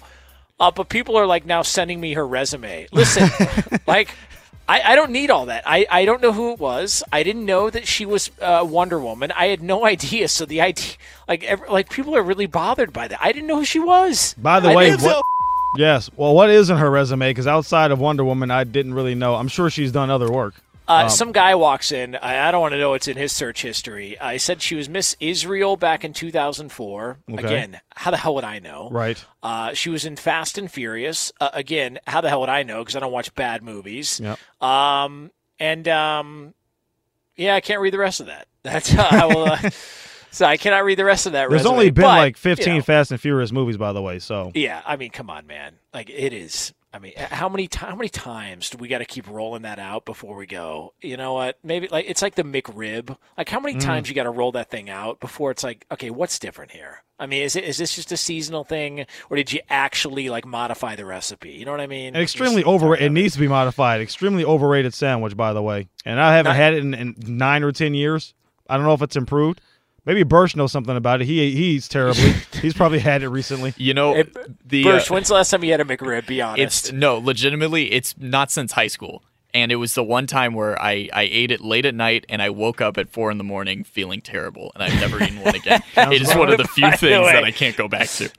Uh, 0.60 0.72
but 0.72 0.90
people 0.90 1.18
are 1.18 1.26
like 1.26 1.46
now 1.46 1.62
sending 1.62 2.00
me 2.00 2.14
her 2.14 2.26
resume. 2.26 2.88
Listen, 2.92 3.30
like 3.88 4.10
I, 4.68 4.82
I 4.82 4.96
don't 4.96 5.12
need 5.12 5.30
all 5.30 5.48
that. 5.48 5.64
I, 5.66 5.86
I 5.90 6.06
don't 6.06 6.22
know 6.22 6.32
who 6.32 6.54
it 6.54 6.60
was. 6.60 7.04
I 7.12 7.24
didn't 7.24 7.46
know 7.46 7.70
that 7.70 7.88
she 7.88 8.06
was 8.06 8.32
uh, 8.42 8.66
Wonder 8.68 9.00
Woman. 9.00 9.32
I 9.32 9.48
had 9.48 9.62
no 9.62 9.86
idea. 9.94 10.28
So 10.28 10.46
the 10.46 10.62
idea, 10.62 10.94
like 11.28 11.44
ev- 11.44 11.70
like 11.70 11.90
people 11.90 12.16
are 12.16 12.24
really 12.24 12.48
bothered 12.48 12.94
by 12.94 13.08
that. 13.08 13.20
I 13.22 13.32
didn't 13.32 13.48
know 13.48 13.58
who 13.58 13.66
she 13.66 13.80
was. 13.80 14.34
By 14.38 14.60
the 14.60 14.70
I 14.70 14.76
way, 14.76 14.96
what, 14.96 15.24
yes. 15.78 16.10
Well, 16.16 16.34
what 16.34 16.50
is 16.50 16.70
in 16.70 16.78
her 16.78 16.90
resume? 16.90 17.30
Because 17.30 17.48
outside 17.48 17.92
of 17.92 18.00
Wonder 18.00 18.24
Woman, 18.24 18.50
I 18.50 18.64
didn't 18.64 18.94
really 18.94 19.16
know. 19.16 19.36
I'm 19.36 19.48
sure 19.48 19.70
she's 19.70 19.92
done 19.92 20.10
other 20.10 20.32
work. 20.32 20.56
Uh, 20.88 21.04
Um, 21.04 21.10
some 21.10 21.32
guy 21.32 21.56
walks 21.56 21.92
in. 21.92 22.16
I, 22.16 22.48
I 22.48 22.52
don't 22.52 22.62
want 22.62 22.74
to 22.74 22.78
know 22.80 22.92
what's 22.92 23.08
in 23.08 23.18
his 23.18 23.32
search 23.32 23.62
history. 23.62 24.20
I 24.20 24.38
said 24.38 24.62
she 24.62 24.76
was 24.76 24.88
Miss 24.88 25.16
Israel 25.20 25.78
back 25.78 26.04
in 26.04 26.14
2004. 26.14 27.18
Okay. 27.32 27.44
Again, 27.44 27.82
how 27.96 28.12
the 28.12 28.18
hell 28.18 28.36
would 28.36 28.44
I 28.44 28.60
know? 28.60 28.90
Right. 28.92 29.24
Uh, 29.42 29.74
she 29.74 29.90
was 29.90 30.06
in 30.06 30.16
Fast 30.16 30.58
and 30.58 30.72
Furious. 30.72 31.32
Uh, 31.40 31.50
again, 31.54 32.00
how 32.06 32.22
the 32.22 32.30
hell 32.30 32.40
would 32.42 32.50
I 32.50 32.64
know? 32.64 32.80
Because 32.80 32.96
I 32.96 33.00
don't 33.00 33.12
watch 33.12 33.34
bad 33.36 33.64
movies. 33.64 34.20
Yep. 34.24 34.40
Um, 34.62 35.32
and 35.60 35.88
um, 35.88 36.54
yeah, 37.36 37.56
I 37.56 37.62
can't 37.62 37.82
read 37.82 37.94
the 37.94 38.00
rest 38.00 38.20
of 38.20 38.28
that. 38.28 38.48
That's 38.64 38.94
uh, 38.94 39.08
I 39.10 39.26
will. 39.26 39.46
Uh, 39.46 39.70
so 40.32 40.46
I 40.46 40.58
cannot 40.58 40.86
read 40.86 40.98
the 41.00 41.06
rest 41.06 41.26
of 41.26 41.34
that. 41.34 41.50
There's 41.50 41.62
resume, 41.62 41.72
only 41.72 41.90
been 41.92 42.04
but, 42.04 42.18
like 42.18 42.36
you 42.38 42.56
15 42.56 42.76
know, 42.76 42.82
Fast 42.82 43.12
and 43.12 43.20
Furious 43.22 43.52
movies, 43.52 43.78
by 43.78 43.94
the 43.94 44.02
way. 44.02 44.20
So 44.20 44.52
yeah, 44.54 44.82
I 44.86 44.98
mean, 44.98 45.12
come 45.12 45.30
on, 45.30 45.48
man. 45.48 45.76
Like 45.94 46.10
it 46.10 46.34
is. 46.34 46.74
I 46.96 47.00
mean, 47.00 47.12
how 47.18 47.50
many 47.50 47.68
ti- 47.68 47.80
how 47.80 47.96
many 47.96 48.08
times 48.08 48.70
do 48.70 48.78
we 48.78 48.88
got 48.88 49.00
to 49.00 49.06
keep 49.06 49.30
rolling 49.30 49.64
that 49.64 49.80
out 49.80 50.06
before 50.06 50.38
we 50.38 50.46
go? 50.46 50.94
You 51.02 51.18
know 51.18 51.34
what? 51.34 51.58
Maybe 51.62 51.90
like 51.90 52.06
it's 52.08 52.22
like 52.22 52.36
the 52.36 52.44
McRib. 52.44 53.18
Like 53.38 53.50
how 53.50 53.60
many 53.60 53.76
Mm. 53.76 53.82
times 53.82 54.08
you 54.08 54.16
got 54.16 54.24
to 54.24 54.30
roll 54.30 54.54
that 54.54 54.70
thing 54.72 54.90
out 54.90 55.20
before 55.20 55.52
it's 55.52 55.62
like, 55.64 55.86
okay, 55.92 56.10
what's 56.10 56.40
different 56.40 56.72
here? 56.72 57.04
I 57.20 57.26
mean, 57.26 57.44
is 57.44 57.58
it 57.58 57.66
is 57.66 57.78
this 57.78 57.96
just 57.96 58.14
a 58.14 58.18
seasonal 58.18 58.64
thing, 58.64 59.06
or 59.30 59.36
did 59.36 59.52
you 59.52 59.60
actually 59.70 60.30
like 60.30 60.46
modify 60.46 60.96
the 60.96 61.04
recipe? 61.06 61.52
You 61.52 61.66
know 61.66 61.72
what 61.72 61.82
I 61.82 61.88
mean? 61.88 62.16
An 62.16 62.22
extremely 62.22 62.64
overrated. 62.64 63.08
It 63.08 63.12
needs 63.12 63.34
to 63.34 63.40
be 63.42 63.48
modified. 63.50 64.00
Extremely 64.00 64.46
overrated 64.46 64.94
sandwich, 64.94 65.36
by 65.36 65.52
the 65.52 65.62
way. 65.62 65.90
And 66.06 66.18
I 66.22 66.38
haven't 66.38 66.52
Not- 66.52 66.56
had 66.56 66.74
it 66.76 66.80
in, 66.80 66.94
in 66.94 67.16
nine 67.20 67.64
or 67.64 67.74
ten 67.74 67.94
years. 67.94 68.34
I 68.70 68.78
don't 68.78 68.86
know 68.86 68.94
if 68.94 69.02
it's 69.02 69.18
improved. 69.18 69.60
Maybe 70.06 70.24
Bursch 70.24 70.56
knows 70.56 70.72
something 70.72 70.96
about 70.96 71.22
it. 71.22 71.26
He 71.26 71.52
he 71.52 71.64
eats 71.76 71.88
terribly. 71.88 72.34
He's 72.62 72.74
probably 72.74 73.00
had 73.00 73.24
it 73.24 73.30
recently. 73.30 73.74
You 73.78 73.94
know, 73.94 74.24
the 74.66 74.84
Bursch, 74.84 75.10
uh, 75.10 75.16
when's 75.16 75.30
the 75.30 75.34
last 75.34 75.50
time 75.50 75.64
you 75.64 75.72
had 75.72 75.82
a 75.82 75.86
McRib? 75.86 76.28
Be 76.28 76.42
honest. 76.42 76.62
It's 76.86 76.92
no, 76.92 77.18
legitimately, 77.18 77.92
it's 77.92 78.16
not 78.18 78.52
since 78.52 78.74
high 78.74 78.88
school. 78.88 79.24
And 79.54 79.72
it 79.72 79.78
was 79.78 79.94
the 79.94 80.04
one 80.04 80.28
time 80.28 80.54
where 80.54 80.80
I, 80.82 81.08
I 81.14 81.30
ate 81.32 81.50
it 81.50 81.62
late 81.62 81.86
at 81.86 81.96
night 81.96 82.26
and 82.28 82.42
I 82.42 82.50
woke 82.50 82.82
up 82.82 82.98
at 82.98 83.08
four 83.08 83.32
in 83.32 83.38
the 83.38 83.44
morning 83.46 83.86
feeling 83.86 84.20
terrible 84.20 84.74
and 84.76 84.84
I've 84.84 85.00
never 85.00 85.24
eaten 85.24 85.40
one 85.40 85.56
again. 85.56 85.82
it 85.98 86.22
is 86.22 86.36
one 86.36 86.52
of 86.52 86.58
the 86.58 86.66
few 86.66 86.84
By 86.84 86.92
the 86.92 86.98
things 86.98 87.26
that. 87.32 87.44
I 87.46 87.52
can't 87.52 87.78
go 87.78 87.88
back 87.88 88.10
to. 88.10 88.30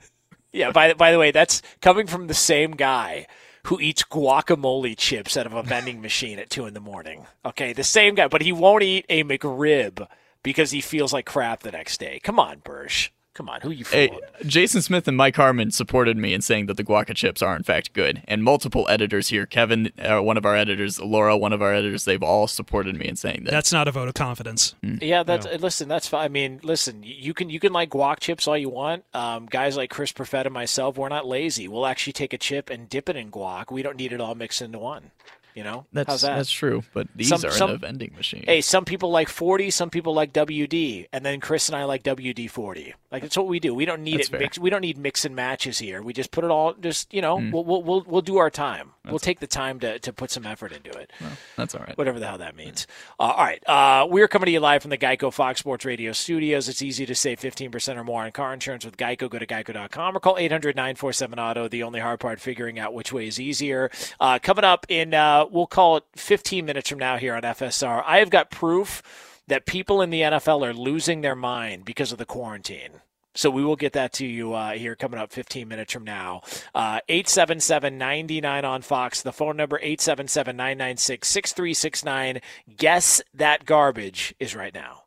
Yeah. 0.53 0.69
By 0.69 0.89
the- 0.89 0.95
by 0.95 1.11
the 1.11 1.17
way, 1.17 1.31
that's 1.31 1.63
coming 1.81 2.05
from 2.05 2.27
the 2.27 2.35
same 2.35 2.71
guy 2.71 3.25
who 3.63 3.79
eats 3.81 4.03
guacamole 4.03 4.95
chips 4.95 5.35
out 5.35 5.47
of 5.47 5.53
a 5.53 5.63
vending 5.63 6.01
machine 6.01 6.37
at 6.37 6.51
two 6.51 6.67
in 6.67 6.75
the 6.75 6.79
morning. 6.79 7.25
Okay, 7.43 7.73
the 7.73 7.83
same 7.83 8.13
guy, 8.13 8.27
but 8.27 8.43
he 8.43 8.51
won't 8.51 8.83
eat 8.83 9.05
a 9.09 9.23
McRib 9.23 10.07
because 10.43 10.71
he 10.71 10.81
feels 10.81 11.13
like 11.13 11.25
crap 11.25 11.63
the 11.63 11.71
next 11.71 11.99
day. 11.99 12.19
Come 12.23 12.39
on, 12.39 12.59
Bursch. 12.59 13.11
Come 13.37 13.49
on, 13.49 13.61
who 13.61 13.69
you 13.69 13.85
fooling? 13.85 14.13
Hey, 14.13 14.47
Jason 14.47 14.81
Smith 14.81 15.07
and 15.07 15.15
Mike 15.15 15.35
Harmon 15.35 15.69
supported 15.69 16.17
me 16.17 16.33
in 16.33 16.41
saying 16.41 16.65
that 16.65 16.75
the 16.75 16.83
guaca 16.83 17.13
chips 17.13 17.43
are 17.43 17.55
in 17.55 17.61
fact 17.61 17.93
good, 17.93 18.23
and 18.27 18.43
multiple 18.43 18.87
editors 18.89 19.27
here, 19.27 19.45
Kevin, 19.45 19.91
uh, 19.99 20.23
one 20.23 20.37
of 20.37 20.45
our 20.45 20.55
editors, 20.55 20.99
Laura, 20.99 21.37
one 21.37 21.53
of 21.53 21.61
our 21.61 21.71
editors, 21.71 22.05
they've 22.05 22.23
all 22.23 22.47
supported 22.47 22.95
me 22.95 23.07
in 23.07 23.15
saying 23.15 23.43
that. 23.43 23.51
That's 23.51 23.71
not 23.71 23.87
a 23.87 23.91
vote 23.91 24.07
of 24.07 24.15
confidence. 24.15 24.73
Yeah, 24.81 25.21
that's 25.21 25.45
uh, 25.45 25.59
listen. 25.59 25.87
That's 25.87 26.07
fine. 26.07 26.25
I 26.25 26.29
mean, 26.29 26.61
listen. 26.63 27.03
You 27.03 27.35
can 27.35 27.51
you 27.51 27.59
can 27.59 27.73
like 27.73 27.91
guac 27.91 28.21
chips 28.21 28.47
all 28.47 28.57
you 28.57 28.69
want. 28.69 29.05
Um, 29.13 29.45
guys 29.45 29.77
like 29.77 29.91
Chris 29.91 30.11
Perfett 30.11 30.45
and 30.45 30.53
myself, 30.53 30.97
we're 30.97 31.07
not 31.07 31.27
lazy. 31.27 31.67
We'll 31.67 31.85
actually 31.85 32.13
take 32.13 32.33
a 32.33 32.39
chip 32.39 32.71
and 32.71 32.89
dip 32.89 33.07
it 33.07 33.15
in 33.15 33.29
guac. 33.29 33.71
We 33.71 33.83
don't 33.83 33.97
need 33.97 34.13
it 34.13 34.19
all 34.19 34.33
mixed 34.33 34.63
into 34.63 34.79
one. 34.79 35.11
You 35.57 35.63
know, 35.63 35.87
That's 35.91 36.07
how's 36.07 36.21
that? 36.21 36.35
that's 36.37 36.51
true, 36.51 36.83
but 36.93 37.07
these 37.15 37.29
Some- 37.29 37.43
are 37.43 37.49
some- 37.49 37.69
in 37.71 37.75
a 37.77 37.79
vending 37.79 38.13
machine. 38.15 38.43
Hey, 38.45 38.61
some 38.61 38.85
people 38.85 39.09
like 39.09 39.27
40, 39.27 39.71
some 39.71 39.89
people 39.89 40.13
like 40.13 40.31
WD, 40.31 41.07
and 41.11 41.25
then 41.25 41.39
Chris 41.39 41.67
and 41.67 41.75
I 41.75 41.85
like 41.85 42.03
WD 42.03 42.47
40. 42.47 42.93
Like 43.11 43.23
that's 43.23 43.35
what 43.37 43.47
we 43.47 43.59
do. 43.59 43.73
We 43.73 43.85
don't 43.85 44.03
need 44.03 44.19
That's 44.19 44.29
it 44.29 44.39
mix. 44.39 44.59
We 44.59 44.69
don't 44.69 44.81
need 44.81 44.97
mix 44.99 45.25
and 45.25 45.35
matches 45.35 45.79
here. 45.79 46.01
We 46.03 46.13
just 46.13 46.29
put 46.29 46.43
it 46.43 46.51
all. 46.51 46.73
Just 46.73 47.11
you 47.11 47.21
know, 47.21 47.37
Mm. 47.37 47.51
we'll, 47.53 47.63
we'll 47.63 47.81
we'll 47.81 48.03
we'll 48.05 48.21
do 48.21 48.37
our 48.37 48.49
time. 48.51 48.91
we'll 49.09 49.17
take 49.17 49.39
the 49.39 49.47
time 49.47 49.79
to 49.79 49.97
to 49.99 50.11
put 50.13 50.29
some 50.29 50.45
effort 50.45 50.73
into 50.73 50.91
it. 50.91 51.11
That's 51.55 51.73
all 51.73 51.81
right. 51.87 51.97
Whatever 51.97 52.19
the 52.19 52.27
hell 52.27 52.37
that 52.39 52.55
means. 52.57 52.85
Uh, 53.19 53.23
all 53.23 53.45
right. 53.45 53.63
Uh, 53.67 54.05
we're 54.09 54.27
coming 54.27 54.45
to 54.47 54.51
you 54.51 54.59
live 54.59 54.81
from 54.81 54.91
the 54.91 54.97
Geico 54.97 55.31
Fox 55.33 55.61
Sports 55.61 55.85
Radio 55.85 56.11
studios. 56.11 56.67
It's 56.69 56.81
easy 56.83 57.05
to 57.05 57.15
save 57.15 57.39
15% 57.39 57.95
or 57.97 58.03
more 58.03 58.23
on 58.25 58.31
car 58.33 58.53
insurance 58.53 58.83
with 58.85 58.97
Geico. 58.97 59.29
Go 59.29 59.39
to 59.39 59.47
geico.com 59.47 60.15
or 60.17 60.19
call 60.19 60.37
800 60.37 60.75
947 60.75 61.39
Auto. 61.39 61.67
The 61.69 61.83
only 61.83 62.01
hard 62.01 62.19
part, 62.19 62.41
figuring 62.41 62.77
out 62.77 62.93
which 62.93 63.13
way 63.13 63.25
is 63.27 63.39
easier. 63.39 63.89
Uh, 64.19 64.37
coming 64.39 64.65
up 64.65 64.85
in, 64.89 65.13
uh, 65.13 65.45
we'll 65.51 65.67
call 65.67 65.97
it 65.97 66.03
15 66.15 66.65
minutes 66.65 66.89
from 66.89 66.99
now 66.99 67.17
here 67.17 67.35
on 67.35 67.41
FSR. 67.41 68.03
I 68.05 68.19
have 68.19 68.29
got 68.29 68.51
proof 68.51 69.01
that 69.47 69.65
people 69.65 70.01
in 70.01 70.09
the 70.09 70.21
NFL 70.21 70.67
are 70.67 70.73
losing 70.73 71.21
their 71.21 71.35
mind 71.35 71.85
because 71.85 72.11
of 72.11 72.17
the 72.17 72.25
quarantine. 72.25 73.01
So 73.37 73.49
we 73.51 73.63
will 73.63 73.75
get 73.75 73.93
that 73.93 74.13
to 74.13 74.25
you 74.25 74.53
uh, 74.53 74.71
here 74.71 74.95
coming 74.95 75.19
up 75.19 75.31
15 75.31 75.67
minutes 75.67 75.93
from 75.93 76.03
now. 76.03 76.41
Uh, 76.73 77.01
877-99 77.07 78.63
on 78.63 78.81
Fox. 78.81 79.21
The 79.21 79.31
phone 79.31 79.57
number 79.57 79.79
877-996-6369. 79.79 82.41
Guess 82.75 83.21
that 83.35 83.65
garbage 83.65 84.33
is 84.39 84.55
right 84.55 84.73
now. 84.73 85.03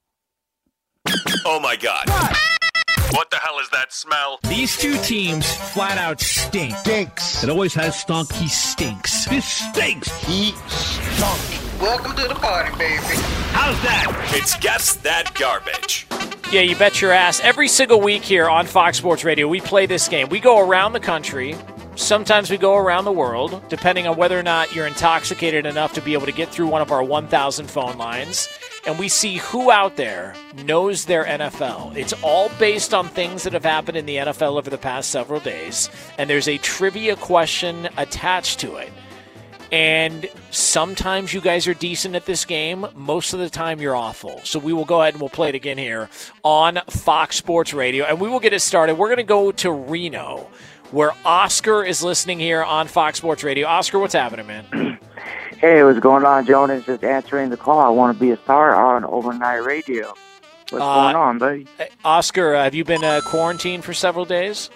Oh 1.44 1.58
my 1.60 1.74
god. 1.74 2.08
What 2.08 2.59
the 3.10 3.36
hell 3.36 3.58
is 3.60 3.68
that 3.70 3.92
smell? 3.92 4.38
These 4.48 4.76
two 4.76 4.96
teams 4.98 5.52
flat 5.72 5.98
out 5.98 6.20
stink. 6.20 6.76
Stinks. 6.78 7.42
It 7.42 7.50
always 7.50 7.74
has 7.74 7.98
stunk. 7.98 8.32
He 8.32 8.48
stinks. 8.48 9.26
This 9.26 9.44
stinks. 9.44 10.08
He 10.24 10.52
stunk. 10.68 11.80
Welcome 11.80 12.14
to 12.16 12.28
the 12.28 12.34
party, 12.34 12.76
baby. 12.76 13.02
How's 13.52 13.80
that? 13.82 14.30
It's 14.34 14.56
Guess 14.58 14.96
That 14.96 15.34
Garbage. 15.34 16.06
Yeah, 16.52 16.62
you 16.62 16.76
bet 16.76 17.00
your 17.00 17.12
ass. 17.12 17.40
Every 17.40 17.68
single 17.68 18.00
week 18.00 18.22
here 18.22 18.48
on 18.48 18.66
Fox 18.66 18.98
Sports 18.98 19.24
Radio, 19.24 19.48
we 19.48 19.60
play 19.60 19.86
this 19.86 20.08
game. 20.08 20.28
We 20.28 20.40
go 20.40 20.58
around 20.58 20.92
the 20.92 21.00
country. 21.00 21.56
Sometimes 21.96 22.50
we 22.50 22.58
go 22.58 22.76
around 22.76 23.04
the 23.04 23.12
world, 23.12 23.62
depending 23.68 24.06
on 24.06 24.16
whether 24.16 24.38
or 24.38 24.42
not 24.42 24.74
you're 24.74 24.86
intoxicated 24.86 25.66
enough 25.66 25.92
to 25.94 26.00
be 26.00 26.12
able 26.14 26.26
to 26.26 26.32
get 26.32 26.48
through 26.48 26.66
one 26.68 26.82
of 26.82 26.92
our 26.92 27.02
1,000 27.02 27.70
phone 27.70 27.98
lines. 27.98 28.48
And 28.86 28.98
we 28.98 29.08
see 29.08 29.36
who 29.36 29.70
out 29.70 29.96
there 29.96 30.34
knows 30.64 31.04
their 31.04 31.24
NFL. 31.24 31.96
It's 31.96 32.14
all 32.22 32.50
based 32.58 32.94
on 32.94 33.08
things 33.08 33.42
that 33.42 33.52
have 33.52 33.64
happened 33.64 33.98
in 33.98 34.06
the 34.06 34.16
NFL 34.16 34.56
over 34.56 34.70
the 34.70 34.78
past 34.78 35.10
several 35.10 35.40
days. 35.40 35.90
And 36.16 36.30
there's 36.30 36.48
a 36.48 36.58
trivia 36.58 37.16
question 37.16 37.88
attached 37.96 38.60
to 38.60 38.76
it. 38.76 38.90
And 39.72 40.28
sometimes 40.50 41.32
you 41.32 41.40
guys 41.40 41.68
are 41.68 41.74
decent 41.74 42.16
at 42.16 42.26
this 42.26 42.44
game. 42.44 42.86
Most 42.94 43.32
of 43.34 43.38
the 43.38 43.50
time 43.50 43.80
you're 43.80 43.94
awful. 43.94 44.40
So 44.42 44.58
we 44.58 44.72
will 44.72 44.84
go 44.84 45.02
ahead 45.02 45.14
and 45.14 45.20
we'll 45.20 45.30
play 45.30 45.50
it 45.50 45.54
again 45.54 45.78
here 45.78 46.08
on 46.42 46.80
Fox 46.88 47.36
Sports 47.36 47.72
Radio. 47.72 48.04
And 48.04 48.20
we 48.20 48.28
will 48.28 48.40
get 48.40 48.52
it 48.52 48.60
started. 48.60 48.96
We're 48.96 49.08
going 49.08 49.18
to 49.18 49.22
go 49.22 49.52
to 49.52 49.70
Reno, 49.70 50.48
where 50.90 51.12
Oscar 51.24 51.84
is 51.84 52.02
listening 52.02 52.38
here 52.38 52.62
on 52.62 52.86
Fox 52.88 53.18
Sports 53.18 53.44
Radio. 53.44 53.66
Oscar, 53.66 53.98
what's 53.98 54.14
happening, 54.14 54.46
man? 54.46 54.98
Hey, 55.58 55.84
what's 55.84 55.98
going 56.00 56.24
on, 56.24 56.46
Jonas? 56.46 56.86
Just 56.86 57.04
answering 57.04 57.50
the 57.50 57.56
call. 57.58 57.80
I 57.80 57.90
want 57.90 58.16
to 58.16 58.18
be 58.24 58.30
a 58.30 58.38
star 58.38 58.74
on 58.74 59.04
overnight 59.04 59.62
radio. 59.62 60.06
What's 60.70 60.82
Uh, 60.82 61.02
going 61.02 61.16
on, 61.16 61.36
buddy? 61.36 61.66
Oscar, 62.02 62.54
uh, 62.54 62.64
have 62.64 62.74
you 62.74 62.82
been 62.82 63.04
uh, 63.04 63.20
quarantined 63.26 63.84
for 63.84 63.92
several 63.92 64.24
days? 64.24 64.70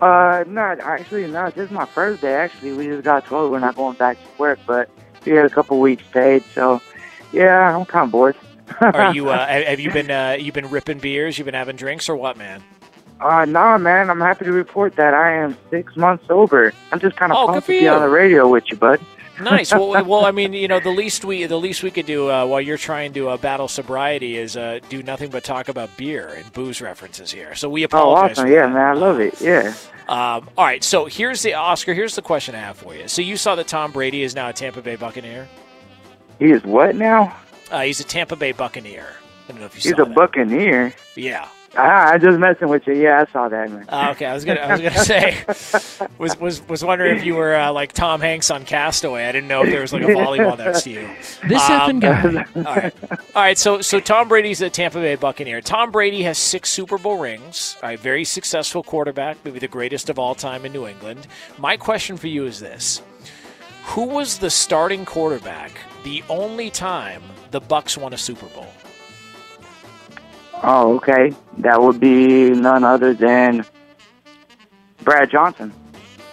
Uh, 0.00 0.44
not 0.46 0.78
actually, 0.78 1.26
no. 1.26 1.50
This 1.50 1.64
is 1.66 1.70
my 1.72 1.86
first 1.86 2.20
day. 2.22 2.34
Actually, 2.34 2.74
we 2.74 2.86
just 2.86 3.02
got 3.02 3.26
told 3.26 3.50
we're 3.50 3.58
not 3.58 3.74
going 3.74 3.96
back 3.96 4.16
to 4.16 4.28
work, 4.38 4.60
but 4.64 4.88
we 5.26 5.32
had 5.32 5.44
a 5.44 5.50
couple 5.50 5.80
weeks 5.80 6.04
paid. 6.12 6.44
so 6.54 6.80
yeah, 7.32 7.76
I'm 7.76 7.84
kind 7.84 8.04
of 8.04 8.12
bored. 8.12 8.36
Are 8.80 9.12
you? 9.12 9.28
Uh, 9.30 9.44
have 9.44 9.64
have 9.66 9.80
you 9.80 9.90
been? 9.90 10.08
Uh, 10.12 10.36
you 10.38 10.52
been 10.52 10.70
ripping 10.70 11.00
beers? 11.00 11.36
You've 11.36 11.46
been 11.46 11.54
having 11.54 11.74
drinks, 11.74 12.08
or 12.08 12.14
what, 12.14 12.36
man? 12.36 12.62
Uh, 13.20 13.44
nah, 13.44 13.76
man. 13.78 14.08
I'm 14.10 14.20
happy 14.20 14.44
to 14.46 14.52
report 14.52 14.96
that 14.96 15.12
I 15.14 15.32
am 15.32 15.56
six 15.70 15.96
months 15.96 16.26
sober. 16.26 16.72
I'm 16.92 17.00
just 17.00 17.16
kind 17.16 17.32
of 17.32 17.38
Oh, 17.38 17.46
pumped 17.46 17.66
to 17.66 17.72
be 17.80 17.86
on 17.88 18.00
the 18.00 18.08
radio 18.08 18.48
with 18.48 18.64
you, 18.70 18.76
bud. 18.76 19.00
Nice. 19.40 19.72
Well, 19.72 20.04
well, 20.04 20.24
I 20.26 20.32
mean, 20.32 20.52
you 20.52 20.68
know, 20.68 20.80
the 20.80 20.90
least 21.02 21.24
we 21.24 21.46
the 21.46 21.56
least 21.58 21.82
we 21.82 21.90
could 21.90 22.04
do 22.06 22.30
uh, 22.30 22.44
while 22.46 22.60
you're 22.60 22.76
trying 22.76 23.12
to 23.14 23.28
uh, 23.30 23.36
battle 23.38 23.68
sobriety 23.68 24.36
is 24.36 24.56
uh, 24.56 24.80
do 24.90 25.02
nothing 25.02 25.30
but 25.30 25.44
talk 25.44 25.68
about 25.68 25.94
beer 25.96 26.28
and 26.28 26.52
booze 26.52 26.80
references 26.82 27.30
here. 27.30 27.54
So 27.54 27.68
we 27.70 27.82
apologize. 27.84 28.10
Oh, 28.10 28.12
apologize. 28.12 28.38
awesome. 28.38 28.48
for 28.48 28.52
Yeah, 28.54 28.66
man. 28.66 28.88
I 28.88 28.92
love 28.92 29.20
it. 29.20 29.40
Yeah. 29.40 29.74
Um, 30.08 30.48
all 30.58 30.64
right. 30.64 30.82
So 30.84 31.06
here's 31.06 31.40
the 31.42 31.54
Oscar. 31.54 31.94
Here's 31.94 32.16
the 32.16 32.22
question 32.22 32.54
I 32.54 32.58
have 32.58 32.76
for 32.76 32.94
you. 32.94 33.08
So 33.08 33.22
you 33.22 33.36
saw 33.36 33.54
that 33.54 33.66
Tom 33.68 33.92
Brady 33.92 34.22
is 34.22 34.34
now 34.34 34.48
a 34.48 34.52
Tampa 34.52 34.82
Bay 34.82 34.96
Buccaneer. 34.96 35.48
He 36.38 36.50
is 36.50 36.62
what 36.64 36.96
now? 36.96 37.34
Uh, 37.70 37.80
he's 37.82 38.00
a 38.00 38.04
Tampa 38.04 38.36
Bay 38.36 38.52
Buccaneer. 38.52 39.06
I 39.48 39.52
don't 39.52 39.60
know 39.60 39.66
if 39.66 39.74
you 39.74 39.80
He's 39.90 39.92
a 39.98 40.04
that. 40.04 40.14
Buccaneer. 40.14 40.92
Yeah. 41.14 41.48
Ah, 41.76 42.10
I'm 42.10 42.20
just 42.20 42.38
messing 42.38 42.68
with 42.68 42.84
you. 42.88 42.94
Yeah, 42.94 43.24
I 43.26 43.32
saw 43.32 43.48
that, 43.48 43.70
man. 43.70 43.84
Uh, 43.88 44.08
okay, 44.10 44.26
I 44.26 44.34
was 44.34 44.44
gonna, 44.44 44.58
I 44.60 44.72
was 44.72 44.80
gonna 44.80 45.04
say, 45.04 45.44
was 46.18 46.36
was 46.40 46.68
was 46.68 46.84
wondering 46.84 47.16
if 47.16 47.24
you 47.24 47.36
were 47.36 47.54
uh, 47.54 47.70
like 47.72 47.92
Tom 47.92 48.20
Hanks 48.20 48.50
on 48.50 48.64
Castaway. 48.64 49.24
I 49.24 49.30
didn't 49.30 49.46
know 49.46 49.62
if 49.62 49.70
there 49.70 49.80
was 49.80 49.92
like 49.92 50.02
a 50.02 50.06
volleyball 50.06 50.58
next 50.58 50.82
to 50.82 50.90
you. 50.90 51.08
This 51.46 51.62
Um, 51.70 52.00
effing 52.00 52.00
guy. 52.00 52.44
All 52.68 52.74
right, 52.76 52.94
all 53.36 53.42
right. 53.42 53.56
So 53.56 53.80
so 53.82 54.00
Tom 54.00 54.26
Brady's 54.28 54.60
a 54.62 54.68
Tampa 54.68 54.98
Bay 54.98 55.14
Buccaneer. 55.14 55.60
Tom 55.60 55.92
Brady 55.92 56.22
has 56.24 56.38
six 56.38 56.70
Super 56.70 56.98
Bowl 56.98 57.18
rings. 57.20 57.76
All 57.82 57.88
right, 57.90 58.00
very 58.00 58.24
successful 58.24 58.82
quarterback, 58.82 59.36
maybe 59.44 59.60
the 59.60 59.68
greatest 59.68 60.10
of 60.10 60.18
all 60.18 60.34
time 60.34 60.64
in 60.64 60.72
New 60.72 60.88
England. 60.88 61.28
My 61.56 61.76
question 61.76 62.16
for 62.16 62.26
you 62.26 62.46
is 62.46 62.58
this: 62.58 63.00
Who 63.84 64.06
was 64.06 64.38
the 64.38 64.50
starting 64.50 65.04
quarterback 65.04 65.70
the 66.02 66.24
only 66.28 66.70
time 66.70 67.22
the 67.52 67.60
Bucks 67.60 67.96
won 67.96 68.12
a 68.12 68.18
Super 68.18 68.46
Bowl? 68.46 68.66
Oh, 70.62 70.96
okay. 70.96 71.32
That 71.58 71.80
would 71.82 72.00
be 72.00 72.50
none 72.50 72.84
other 72.84 73.14
than 73.14 73.64
Brad 75.02 75.30
Johnson. 75.30 75.72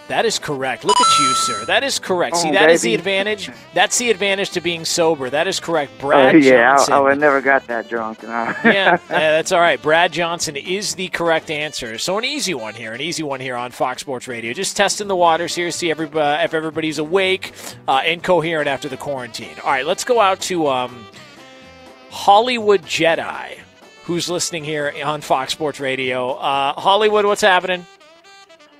That 0.08 0.24
is 0.24 0.38
correct. 0.38 0.84
Look 0.86 0.98
at 0.98 1.18
you, 1.20 1.34
sir. 1.34 1.66
That 1.66 1.84
is 1.84 1.98
correct. 1.98 2.38
See, 2.38 2.48
Oh, 2.48 2.52
that 2.52 2.70
is 2.70 2.80
the 2.80 2.94
advantage. 2.94 3.50
That's 3.74 3.98
the 3.98 4.10
advantage 4.10 4.48
to 4.52 4.62
being 4.62 4.86
sober. 4.86 5.28
That 5.28 5.46
is 5.46 5.60
correct. 5.60 5.98
Brad 5.98 6.34
Uh, 6.34 6.38
yeah, 6.38 6.76
Johnson. 6.76 6.94
I, 6.94 6.98
I 6.98 7.14
never 7.14 7.42
got 7.42 7.66
that 7.66 7.90
drunk. 7.90 8.22
yeah, 8.22 8.94
uh, 8.94 8.98
that's 9.08 9.52
all 9.52 9.60
right. 9.60 9.80
Brad 9.82 10.10
Johnson 10.10 10.56
is 10.56 10.94
the 10.94 11.08
correct 11.08 11.50
answer. 11.50 11.98
So 11.98 12.16
an 12.16 12.24
easy 12.24 12.54
one 12.54 12.72
here, 12.72 12.94
an 12.94 13.02
easy 13.02 13.22
one 13.22 13.38
here 13.38 13.54
on 13.54 13.70
Fox 13.70 14.00
Sports 14.00 14.26
Radio. 14.28 14.54
Just 14.54 14.78
testing 14.78 15.08
the 15.08 15.16
waters 15.16 15.54
here, 15.54 15.66
to 15.66 15.72
see 15.72 15.90
every, 15.90 16.06
uh, 16.08 16.42
if 16.42 16.54
everybody's 16.54 16.98
awake 16.98 17.52
uh, 17.86 18.00
and 18.02 18.22
coherent 18.22 18.66
after 18.66 18.88
the 18.88 18.96
quarantine. 18.96 19.56
All 19.62 19.70
right, 19.70 19.84
let's 19.86 20.04
go 20.04 20.20
out 20.20 20.40
to 20.42 20.68
um, 20.68 21.04
Hollywood 22.10 22.80
Jedi, 22.82 23.58
who's 24.08 24.30
listening 24.30 24.64
here 24.64 24.90
on 25.04 25.20
Fox 25.20 25.52
Sports 25.52 25.78
Radio. 25.80 26.30
Uh, 26.32 26.72
Hollywood, 26.72 27.26
what's 27.26 27.42
happening? 27.42 27.84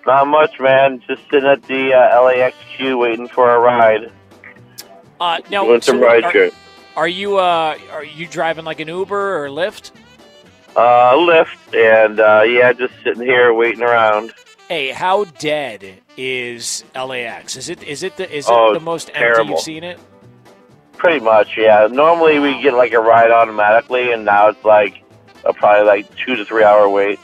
Not 0.06 0.26
much, 0.26 0.58
man. 0.58 1.02
Just 1.06 1.20
sitting 1.30 1.46
at 1.46 1.62
the 1.64 1.92
uh, 1.92 2.22
LAX 2.22 2.56
queue 2.74 2.96
waiting 2.96 3.28
for 3.28 3.54
a 3.54 3.58
ride. 3.60 4.10
Uh, 5.20 5.38
now, 5.50 5.66
Doing 5.66 5.82
some 5.82 5.98
so 5.98 6.02
ride 6.02 6.24
are, 6.24 6.50
are 6.96 7.08
you 7.08 7.36
uh, 7.36 7.76
are 7.92 8.04
you 8.04 8.26
driving 8.26 8.64
like 8.64 8.80
an 8.80 8.88
Uber 8.88 9.44
or 9.44 9.50
Lyft? 9.50 9.90
Uh, 10.74 11.12
Lyft, 11.12 11.74
and 11.76 12.20
uh, 12.20 12.42
yeah, 12.44 12.72
just 12.72 12.94
sitting 13.04 13.22
here 13.22 13.52
waiting 13.52 13.82
around. 13.82 14.32
Hey, 14.66 14.92
how 14.92 15.24
dead 15.24 15.98
is 16.16 16.84
LAX? 16.94 17.56
Is 17.56 17.68
it 17.68 17.82
is 17.82 18.02
it 18.02 18.16
the 18.16 18.34
is 18.34 18.46
it 18.48 18.52
Oh, 18.52 18.72
the 18.72 18.80
most 18.80 19.08
empty 19.10 19.20
terrible. 19.20 19.50
you've 19.50 19.60
seen 19.60 19.84
it? 19.84 19.98
Pretty 20.96 21.20
much, 21.22 21.58
yeah. 21.58 21.86
Normally 21.90 22.38
we 22.38 22.62
get 22.62 22.72
like 22.72 22.92
a 22.94 23.00
ride 23.00 23.30
automatically, 23.30 24.10
and 24.12 24.24
now 24.24 24.48
it's 24.48 24.64
like 24.64 25.02
a 25.48 25.52
probably 25.52 25.84
like 25.86 26.14
two 26.16 26.36
to 26.36 26.44
three 26.44 26.62
hour 26.62 26.88
wait. 26.88 27.18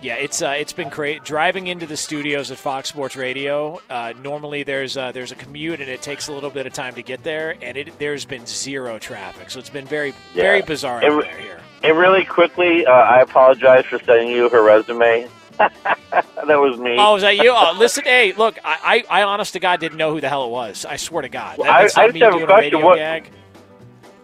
Yeah, 0.00 0.14
it's 0.16 0.42
uh, 0.42 0.54
it's 0.58 0.72
been 0.74 0.90
great 0.90 1.24
driving 1.24 1.66
into 1.66 1.86
the 1.86 1.96
studios 1.96 2.50
at 2.50 2.58
Fox 2.58 2.90
Sports 2.90 3.16
Radio. 3.16 3.80
Uh, 3.88 4.12
normally, 4.22 4.62
there's 4.62 4.96
uh, 4.96 5.12
there's 5.12 5.32
a 5.32 5.34
commute 5.34 5.80
and 5.80 5.88
it 5.88 6.02
takes 6.02 6.28
a 6.28 6.32
little 6.32 6.50
bit 6.50 6.66
of 6.66 6.72
time 6.74 6.94
to 6.94 7.02
get 7.02 7.22
there, 7.24 7.56
and 7.62 7.76
it, 7.76 7.98
there's 7.98 8.24
been 8.26 8.44
zero 8.46 8.98
traffic, 8.98 9.50
so 9.50 9.58
it's 9.58 9.70
been 9.70 9.86
very 9.86 10.14
Yeah. 10.34 10.42
very 10.42 10.62
bizarre 10.62 11.02
It 11.02 11.10
out 11.10 11.22
re- 11.22 11.24
there 11.24 11.38
here. 11.40 11.60
And 11.82 11.98
really 11.98 12.24
quickly, 12.24 12.86
uh, 12.86 12.90
I 12.92 13.20
apologize 13.20 13.84
for 13.86 13.98
sending 14.00 14.28
you 14.28 14.48
her 14.50 14.62
resume. 14.62 15.28
that 15.58 16.58
was 16.60 16.78
me. 16.78 16.96
Oh, 16.98 17.14
is 17.16 17.22
that 17.22 17.36
you? 17.36 17.50
Oh, 17.54 17.74
listen, 17.78 18.04
hey, 18.04 18.32
look, 18.32 18.58
I, 18.64 19.04
I, 19.10 19.20
I 19.20 19.22
honest 19.22 19.52
to 19.54 19.60
God 19.60 19.80
didn't 19.80 19.98
know 19.98 20.12
who 20.12 20.20
the 20.20 20.28
hell 20.28 20.44
it 20.46 20.50
was. 20.50 20.84
I 20.84 20.96
swear 20.96 21.22
to 21.22 21.28
God, 21.28 21.58
Well, 21.58 21.66
That- 21.66 21.76
I- 21.76 21.82
that's 21.82 21.96
I 21.96 22.06
not 22.06 22.12
just 22.14 22.24
have 22.24 22.42
a 22.42 22.46
question. 22.46 22.72
radio 22.72 22.84
What- 22.84 22.96
gag. 22.96 23.30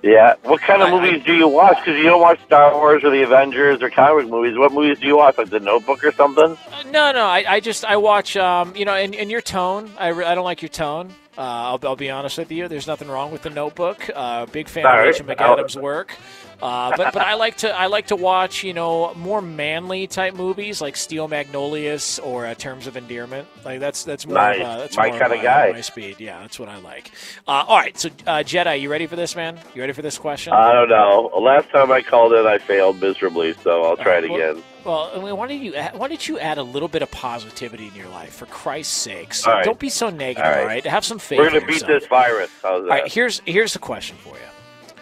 Yeah. 0.02 0.34
What 0.44 0.60
kind 0.62 0.82
of 0.82 0.88
I- 0.88 0.90
movies 0.92 1.24
do 1.24 1.34
you 1.34 1.48
watch? 1.48 1.76
Because 1.78 1.96
you 1.98 2.04
don't 2.04 2.20
watch 2.20 2.40
Star 2.46 2.72
Wars 2.74 3.04
or 3.04 3.10
the 3.10 3.22
Avengers 3.22 3.82
or 3.82 3.90
comic 3.90 4.28
movies. 4.28 4.56
What 4.56 4.72
movies 4.72 4.98
do 4.98 5.06
you 5.06 5.16
watch? 5.16 5.36
Like 5.38 5.50
The 5.50 5.60
Notebook 5.60 6.02
or 6.04 6.12
something? 6.12 6.56
No, 6.90 7.12
no, 7.12 7.24
I, 7.26 7.44
I 7.46 7.60
just 7.60 7.84
I 7.84 7.96
watch, 7.96 8.36
um, 8.36 8.74
you 8.74 8.84
know, 8.84 8.94
and, 8.94 9.14
and 9.14 9.30
your 9.30 9.40
tone. 9.42 9.90
I, 9.98 10.08
I 10.10 10.34
don't 10.34 10.44
like 10.44 10.62
your 10.62 10.70
tone. 10.70 11.10
Uh, 11.38 11.42
I'll, 11.42 11.80
I'll 11.84 11.96
be 11.96 12.10
honest 12.10 12.36
with 12.38 12.50
you. 12.50 12.68
There's 12.68 12.86
nothing 12.86 13.08
wrong 13.08 13.30
with 13.30 13.42
the 13.42 13.50
Notebook. 13.50 14.10
Uh, 14.14 14.46
big 14.46 14.68
fan 14.68 14.84
All 14.84 14.98
of. 14.98 15.04
Rachel 15.04 15.26
McAdams' 15.26 15.80
work. 15.80 16.16
Uh, 16.62 16.94
but 16.96 17.12
but 17.14 17.22
I 17.22 17.34
like 17.34 17.56
to 17.58 17.74
I 17.74 17.86
like 17.86 18.08
to 18.08 18.16
watch 18.16 18.62
you 18.64 18.72
know 18.74 19.14
more 19.14 19.40
manly 19.40 20.06
type 20.06 20.34
movies 20.34 20.80
like 20.80 20.96
Steel 20.96 21.26
Magnolias 21.28 22.18
or 22.18 22.46
uh, 22.46 22.54
Terms 22.54 22.86
of 22.86 22.96
Endearment. 22.96 23.48
Like 23.64 23.80
that's 23.80 24.04
that's 24.04 24.26
more 24.26 24.34
Nice. 24.36 24.56
of, 24.60 24.66
uh, 24.66 24.78
that's 24.78 24.96
My 24.96 25.08
more 25.10 25.18
kinda 25.18 25.36
my, 25.36 25.42
guy. 25.42 25.72
My 25.72 25.80
speed. 25.80 26.16
Yeah, 26.18 26.40
that's 26.40 26.58
what 26.58 26.68
I 26.68 26.78
like. 26.78 27.10
Uh, 27.48 27.64
all 27.66 27.78
right, 27.78 27.98
so 27.98 28.08
uh, 28.26 28.38
Jedi, 28.44 28.80
you 28.80 28.90
ready 28.90 29.06
for 29.06 29.16
this, 29.16 29.34
man? 29.36 29.58
You 29.74 29.80
ready 29.80 29.92
for 29.94 30.02
this 30.02 30.18
question? 30.18 30.52
I 30.52 30.72
don't 30.72 30.88
know. 30.88 31.30
Last 31.40 31.70
time 31.70 31.90
I 31.90 32.02
called 32.02 32.32
in, 32.34 32.46
I 32.46 32.58
failed 32.58 33.00
miserably, 33.00 33.54
so 33.62 33.82
I'll 33.84 33.96
try 33.96 34.18
it 34.18 34.30
Well- 34.30 34.38
again. 34.52 34.62
Well, 34.82 35.10
I 35.14 35.18
mean, 35.22 35.36
why 35.36 35.46
don't 35.46 35.60
you 35.60 35.74
add, 35.74 35.98
why 35.98 36.08
don't 36.08 36.26
you 36.26 36.38
add 36.38 36.56
a 36.56 36.62
little 36.62 36.88
bit 36.88 37.02
of 37.02 37.10
positivity 37.10 37.88
in 37.88 37.94
your 37.94 38.08
life 38.08 38.32
for 38.36 38.46
Christ's 38.46 38.96
sakes? 38.96 39.46
All 39.46 39.52
right. 39.52 39.62
Don't 39.64 39.78
be 39.78 39.90
so 39.90 40.08
negative, 40.08 40.42
All 40.42 40.50
all 40.52 40.56
right. 40.58 40.66
right? 40.66 40.86
Have 40.86 41.04
some 41.04 41.18
faith. 41.18 41.38
We're 41.38 41.48
gonna 41.50 41.60
beat 41.60 41.82
yourself. 41.82 42.00
this 42.00 42.06
virus. 42.06 42.50
That? 42.62 42.84
right, 42.88 43.06
here's 43.12 43.42
here's 43.44 43.74
the 43.74 43.78
question 43.78 44.16
for 44.16 44.36
you. 44.36 44.94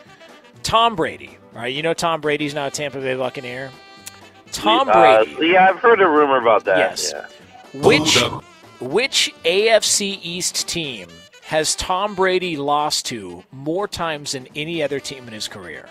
Tom 0.64 0.96
Brady, 0.96 1.37
all 1.54 1.60
right? 1.62 1.74
You 1.74 1.82
know 1.82 1.94
Tom 1.94 2.20
Brady's 2.20 2.54
now 2.54 2.66
a 2.66 2.70
Tampa 2.70 2.98
Bay 3.00 3.14
Buccaneer. 3.16 3.70
Tom 4.52 4.88
Uh, 4.88 5.24
Brady, 5.24 5.48
yeah, 5.52 5.68
I've 5.68 5.78
heard 5.78 6.00
a 6.00 6.08
rumor 6.08 6.38
about 6.38 6.64
that. 6.64 6.78
Yes. 6.78 7.12
Yeah. 7.14 7.26
which 7.82 8.16
which 8.80 9.34
AFC 9.44 10.18
East 10.22 10.68
team 10.68 11.08
has 11.42 11.74
Tom 11.76 12.14
Brady 12.14 12.56
lost 12.56 13.06
to 13.06 13.42
more 13.52 13.88
times 13.88 14.32
than 14.32 14.46
any 14.54 14.82
other 14.82 15.00
team 15.00 15.26
in 15.26 15.32
his 15.32 15.48
career? 15.48 15.86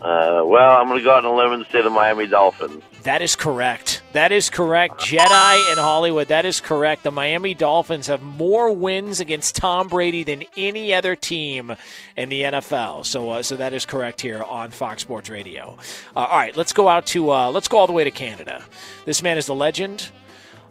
Uh, 0.00 0.42
well, 0.44 0.76
I'm 0.78 0.86
going 0.86 0.98
to 1.00 1.04
go 1.04 1.12
out 1.12 1.24
and 1.24 1.34
live 1.36 1.50
in 1.52 1.58
the 1.60 1.64
state 1.66 1.84
of 1.84 1.92
Miami 1.92 2.26
Dolphins. 2.28 2.82
That 3.08 3.22
is 3.22 3.36
correct. 3.36 4.02
That 4.12 4.32
is 4.32 4.50
correct. 4.50 4.98
Jedi 4.98 5.70
and 5.70 5.80
Hollywood, 5.80 6.28
that 6.28 6.44
is 6.44 6.60
correct. 6.60 7.04
The 7.04 7.10
Miami 7.10 7.54
Dolphins 7.54 8.06
have 8.08 8.20
more 8.20 8.70
wins 8.70 9.18
against 9.18 9.56
Tom 9.56 9.88
Brady 9.88 10.24
than 10.24 10.44
any 10.58 10.92
other 10.92 11.16
team 11.16 11.74
in 12.18 12.28
the 12.28 12.42
NFL. 12.42 13.06
So, 13.06 13.30
uh, 13.30 13.42
so 13.42 13.56
that 13.56 13.72
is 13.72 13.86
correct 13.86 14.20
here 14.20 14.42
on 14.42 14.72
Fox 14.72 15.00
Sports 15.00 15.30
Radio. 15.30 15.78
Uh, 16.14 16.18
all 16.18 16.36
right, 16.36 16.54
let's 16.54 16.74
go 16.74 16.86
out 16.86 17.06
to 17.06 17.30
uh, 17.30 17.50
let's 17.50 17.66
go 17.66 17.78
all 17.78 17.86
the 17.86 17.94
way 17.94 18.04
to 18.04 18.10
Canada. 18.10 18.62
This 19.06 19.22
man 19.22 19.38
is 19.38 19.46
the 19.46 19.54
legend. 19.54 20.10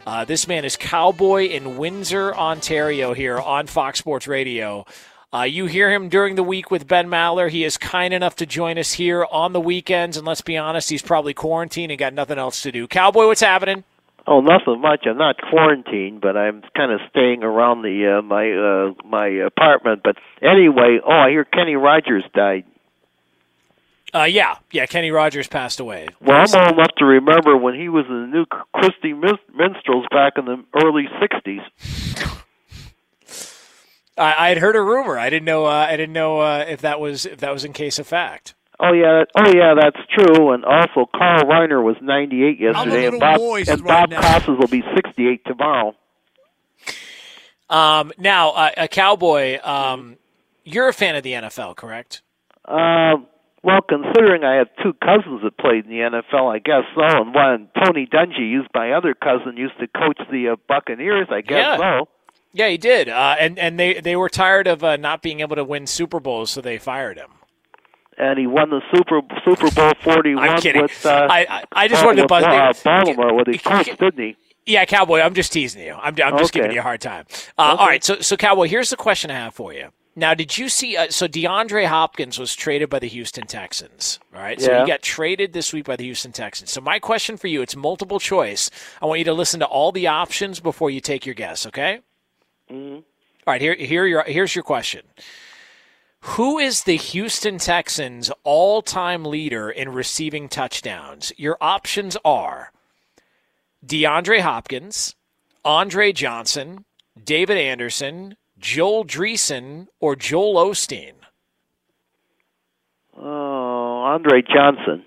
Uh, 0.06 0.24
this 0.24 0.46
man 0.46 0.64
is 0.64 0.76
Cowboy 0.76 1.48
in 1.48 1.76
Windsor, 1.76 2.32
Ontario, 2.36 3.14
here 3.14 3.40
on 3.40 3.66
Fox 3.66 3.98
Sports 3.98 4.28
Radio. 4.28 4.86
Uh, 5.30 5.42
you 5.42 5.66
hear 5.66 5.90
him 5.90 6.08
during 6.08 6.36
the 6.36 6.42
week 6.42 6.70
with 6.70 6.88
Ben 6.88 7.06
Maller. 7.06 7.50
He 7.50 7.62
is 7.62 7.76
kind 7.76 8.14
enough 8.14 8.36
to 8.36 8.46
join 8.46 8.78
us 8.78 8.94
here 8.94 9.26
on 9.30 9.52
the 9.52 9.60
weekends, 9.60 10.16
and 10.16 10.26
let's 10.26 10.40
be 10.40 10.56
honest, 10.56 10.88
he's 10.88 11.02
probably 11.02 11.34
quarantined 11.34 11.92
and 11.92 11.98
got 11.98 12.14
nothing 12.14 12.38
else 12.38 12.62
to 12.62 12.72
do. 12.72 12.88
Cowboy, 12.88 13.26
what's 13.26 13.42
happening? 13.42 13.84
Oh, 14.26 14.40
nothing 14.40 14.80
much. 14.80 15.04
I'm 15.04 15.18
not 15.18 15.36
quarantined, 15.50 16.22
but 16.22 16.38
I'm 16.38 16.62
kind 16.74 16.92
of 16.92 17.00
staying 17.10 17.42
around 17.42 17.82
the 17.82 18.18
uh, 18.18 18.22
my 18.22 18.50
uh, 18.52 18.94
my 19.06 19.26
apartment. 19.26 20.00
But 20.02 20.16
anyway, 20.40 20.98
oh, 21.04 21.10
I 21.10 21.28
hear 21.28 21.44
Kenny 21.44 21.76
Rogers 21.76 22.24
died. 22.34 22.64
Uh, 24.14 24.24
yeah, 24.24 24.56
yeah. 24.70 24.86
Kenny 24.86 25.10
Rogers 25.10 25.46
passed 25.46 25.78
away. 25.78 26.08
Well, 26.22 26.38
I'm 26.38 26.62
old 26.62 26.72
enough 26.74 26.94
to 26.98 27.04
remember 27.04 27.54
when 27.54 27.74
he 27.74 27.90
was 27.90 28.06
in 28.08 28.22
the 28.22 28.26
new 28.28 28.46
Christy 28.74 29.12
Min- 29.12 29.38
Minstrels 29.54 30.06
back 30.10 30.34
in 30.38 30.46
the 30.46 30.64
early 30.82 31.06
'60s. 31.20 32.38
I, 34.18 34.46
I 34.46 34.48
had 34.50 34.58
heard 34.58 34.76
a 34.76 34.82
rumor. 34.82 35.18
I 35.18 35.30
didn't 35.30 35.44
know. 35.46 35.66
Uh, 35.66 35.86
I 35.88 35.96
didn't 35.96 36.12
know 36.12 36.40
uh, 36.40 36.64
if 36.68 36.80
that 36.82 37.00
was 37.00 37.24
if 37.26 37.38
that 37.38 37.52
was 37.52 37.64
in 37.64 37.72
case 37.72 37.98
of 37.98 38.06
fact. 38.06 38.54
Oh 38.80 38.92
yeah, 38.92 39.24
oh 39.36 39.48
yeah, 39.54 39.74
that's 39.74 39.98
true. 40.16 40.52
And 40.52 40.64
also, 40.64 41.08
Carl 41.16 41.42
Reiner 41.44 41.82
was 41.82 41.96
98 42.00 42.60
yesterday, 42.60 43.06
and 43.06 43.14
little 43.16 43.20
Bob 43.20 43.40
moist 43.40 43.70
and 43.70 43.80
right 43.82 44.08
Bob 44.08 44.10
now. 44.10 44.20
Costas 44.20 44.56
will 44.58 44.68
be 44.68 44.82
68 44.94 45.44
tomorrow. 45.46 45.94
Um, 47.70 48.12
now, 48.18 48.50
uh, 48.52 48.70
a 48.76 48.88
cowboy. 48.88 49.58
Um, 49.62 50.16
you're 50.64 50.88
a 50.88 50.92
fan 50.92 51.16
of 51.16 51.22
the 51.22 51.32
NFL, 51.32 51.76
correct? 51.76 52.22
Uh, 52.64 53.16
well, 53.62 53.80
considering 53.82 54.44
I 54.44 54.54
have 54.56 54.68
two 54.82 54.92
cousins 55.04 55.40
that 55.42 55.58
played 55.58 55.84
in 55.84 55.90
the 55.90 55.98
NFL, 55.98 56.54
I 56.54 56.58
guess 56.58 56.84
so. 56.94 57.02
And 57.22 57.34
one, 57.34 57.68
Tony 57.84 58.06
Dungy, 58.06 58.38
used 58.50 58.68
my 58.74 58.92
other 58.92 59.14
cousin, 59.14 59.56
used 59.56 59.78
to 59.80 59.88
coach 59.88 60.18
the 60.30 60.50
uh, 60.50 60.56
Buccaneers. 60.68 61.28
I 61.30 61.40
guess 61.40 61.58
Yeah. 61.58 61.76
so. 61.76 62.08
Yeah, 62.58 62.68
he 62.68 62.76
did. 62.76 63.08
Uh, 63.08 63.36
and 63.38 63.56
and 63.58 63.78
they 63.78 64.00
they 64.00 64.16
were 64.16 64.28
tired 64.28 64.66
of 64.66 64.82
uh, 64.82 64.96
not 64.96 65.22
being 65.22 65.40
able 65.40 65.54
to 65.56 65.62
win 65.64 65.86
Super 65.86 66.18
Bowls, 66.18 66.50
so 66.50 66.60
they 66.60 66.76
fired 66.76 67.16
him. 67.16 67.30
And 68.18 68.36
he 68.36 68.48
won 68.48 68.70
the 68.70 68.80
Super 68.92 69.20
Super 69.44 69.70
Bowl 69.70 69.92
41 70.02 70.48
I'm 70.48 70.60
kidding. 70.60 70.82
with. 70.82 71.06
Uh, 71.06 71.28
I, 71.30 71.46
I 71.48 71.64
I 71.84 71.88
just 71.88 72.04
wanted 72.04 72.22
to 72.22 72.26
buzz. 72.26 72.42
uh. 72.42 72.72
Baltimore, 72.84 73.32
with 73.32 73.46
didn't 73.46 74.18
he? 74.18 74.36
Yeah, 74.66 74.84
Cowboy. 74.86 75.20
I'm 75.20 75.34
just 75.34 75.52
teasing 75.52 75.82
you. 75.82 75.92
I'm, 75.94 76.16
I'm 76.22 76.36
just 76.36 76.50
Okay. 76.50 76.58
giving 76.60 76.72
you 76.72 76.80
a 76.80 76.82
hard 76.82 77.00
time. 77.00 77.26
Uh, 77.56 77.76
All 77.78 77.86
right, 77.86 78.02
so 78.02 78.20
so 78.20 78.36
Cowboy, 78.36 78.66
here's 78.68 78.90
the 78.90 78.96
question 78.96 79.30
I 79.30 79.34
have 79.34 79.54
for 79.54 79.72
you. 79.72 79.90
Now, 80.16 80.34
did 80.34 80.58
you 80.58 80.68
see? 80.68 80.96
Uh, 80.96 81.06
so 81.10 81.28
DeAndre 81.28 81.86
Hopkins 81.86 82.40
was 82.40 82.56
traded 82.56 82.90
by 82.90 82.98
the 82.98 83.06
Houston 83.06 83.46
Texans. 83.46 84.18
All 84.34 84.42
right, 84.42 84.60
so 84.60 84.72
Yeah. 84.72 84.80
he 84.80 84.86
got 84.90 85.00
traded 85.00 85.52
this 85.52 85.72
week 85.72 85.84
by 85.84 85.94
the 85.94 86.02
Houston 86.04 86.32
Texans. 86.32 86.72
So 86.72 86.80
my 86.80 86.98
question 86.98 87.36
for 87.36 87.46
you, 87.46 87.62
it's 87.62 87.76
multiple 87.76 88.18
choice. 88.18 88.68
I 89.00 89.06
want 89.06 89.20
you 89.20 89.24
to 89.26 89.32
listen 89.32 89.60
to 89.60 89.66
all 89.66 89.92
the 89.92 90.08
options 90.08 90.58
before 90.58 90.90
you 90.90 91.00
take 91.00 91.24
your 91.24 91.36
guess. 91.36 91.64
Okay. 91.64 92.00
Mhm. 92.70 92.96
All 92.96 93.04
right, 93.46 93.60
here, 93.60 93.74
here 93.74 94.06
your, 94.06 94.22
here's 94.24 94.54
your 94.54 94.64
question. 94.64 95.02
Who 96.20 96.58
is 96.58 96.82
the 96.82 96.96
Houston 96.96 97.58
Texans' 97.58 98.30
all 98.44 98.82
time 98.82 99.24
leader 99.24 99.70
in 99.70 99.90
receiving 99.90 100.48
touchdowns? 100.48 101.32
Your 101.36 101.56
options 101.60 102.16
are 102.24 102.72
DeAndre 103.86 104.40
Hopkins, 104.40 105.14
Andre 105.64 106.12
Johnson, 106.12 106.84
David 107.22 107.56
Anderson, 107.56 108.36
Joel 108.58 109.04
Dreessen, 109.04 109.86
or 110.00 110.16
Joel 110.16 110.54
Osteen. 110.54 111.12
Oh, 113.16 114.02
Andre 114.02 114.42
Johnson. 114.42 115.04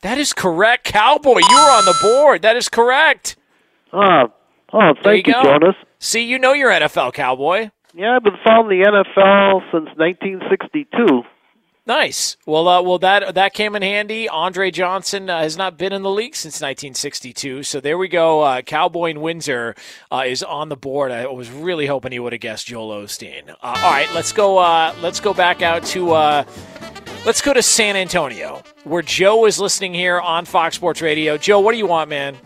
That 0.00 0.18
is 0.18 0.32
correct, 0.32 0.84
Cowboy. 0.84 1.38
You 1.38 1.56
were 1.56 1.70
on 1.70 1.84
the 1.84 1.98
board. 2.02 2.42
That 2.42 2.56
is 2.56 2.68
correct. 2.68 3.36
Oh, 3.92 4.32
oh, 4.72 4.94
thank 5.02 5.26
you 5.26 5.34
you. 5.36 5.42
Jonas. 5.42 5.76
See, 5.98 6.24
you 6.24 6.38
know 6.38 6.52
your 6.52 6.70
NFL, 6.70 7.12
Cowboy. 7.14 7.70
Yeah, 7.94 8.16
I've 8.16 8.24
been 8.24 8.38
following 8.44 8.80
the 8.80 8.86
NFL 8.86 9.60
since 9.70 9.88
1962. 9.96 11.22
Nice. 11.84 12.36
Well, 12.46 12.68
uh, 12.68 12.80
well, 12.80 12.98
that 13.00 13.34
that 13.34 13.54
came 13.54 13.74
in 13.74 13.82
handy. 13.82 14.28
Andre 14.28 14.70
Johnson 14.70 15.28
uh, 15.28 15.40
has 15.40 15.56
not 15.56 15.76
been 15.76 15.92
in 15.92 16.02
the 16.02 16.10
league 16.10 16.36
since 16.36 16.54
1962, 16.54 17.64
so 17.64 17.80
there 17.80 17.98
we 17.98 18.06
go. 18.06 18.40
Uh, 18.40 18.62
Cowboy 18.62 19.10
in 19.10 19.20
Windsor 19.20 19.74
uh, 20.12 20.22
is 20.24 20.44
on 20.44 20.68
the 20.68 20.76
board. 20.76 21.10
I 21.10 21.26
was 21.26 21.50
really 21.50 21.86
hoping 21.86 22.12
he 22.12 22.20
would 22.20 22.32
have 22.32 22.40
guessed 22.40 22.68
Joel 22.68 23.02
Osteen. 23.02 23.50
Uh, 23.50 23.54
all 23.62 23.74
right, 23.74 24.08
let's 24.14 24.32
go. 24.32 24.58
Uh, 24.58 24.94
let's 25.02 25.18
go 25.18 25.34
back 25.34 25.60
out 25.60 25.82
to. 25.86 26.12
Uh, 26.12 26.44
let's 27.26 27.42
go 27.42 27.52
to 27.52 27.62
San 27.62 27.96
Antonio, 27.96 28.62
where 28.84 29.02
Joe 29.02 29.44
is 29.46 29.58
listening 29.58 29.92
here 29.92 30.20
on 30.20 30.44
Fox 30.44 30.76
Sports 30.76 31.02
Radio. 31.02 31.36
Joe, 31.36 31.58
what 31.58 31.72
do 31.72 31.78
you 31.78 31.86
want, 31.86 32.08
man? 32.08 32.36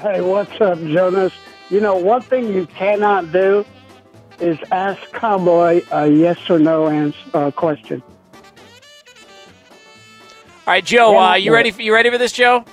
Hey, 0.00 0.20
what's 0.20 0.60
up, 0.60 0.78
Jonas? 0.78 1.32
You 1.70 1.80
know, 1.80 1.96
one 1.96 2.20
thing 2.20 2.52
you 2.52 2.66
cannot 2.66 3.32
do 3.32 3.64
is 4.38 4.58
ask 4.70 5.00
Cowboy 5.12 5.80
a 5.90 6.06
yes 6.06 6.38
or 6.50 6.58
no 6.58 6.86
answer, 6.86 7.18
uh, 7.32 7.50
question. 7.50 8.02
All 10.66 10.72
right, 10.74 10.84
Joe, 10.84 11.18
uh, 11.18 11.34
you 11.36 11.50
ready? 11.52 11.70
For, 11.70 11.80
you 11.80 11.94
ready 11.94 12.10
for 12.10 12.18
this, 12.18 12.32
Joe? 12.32 12.64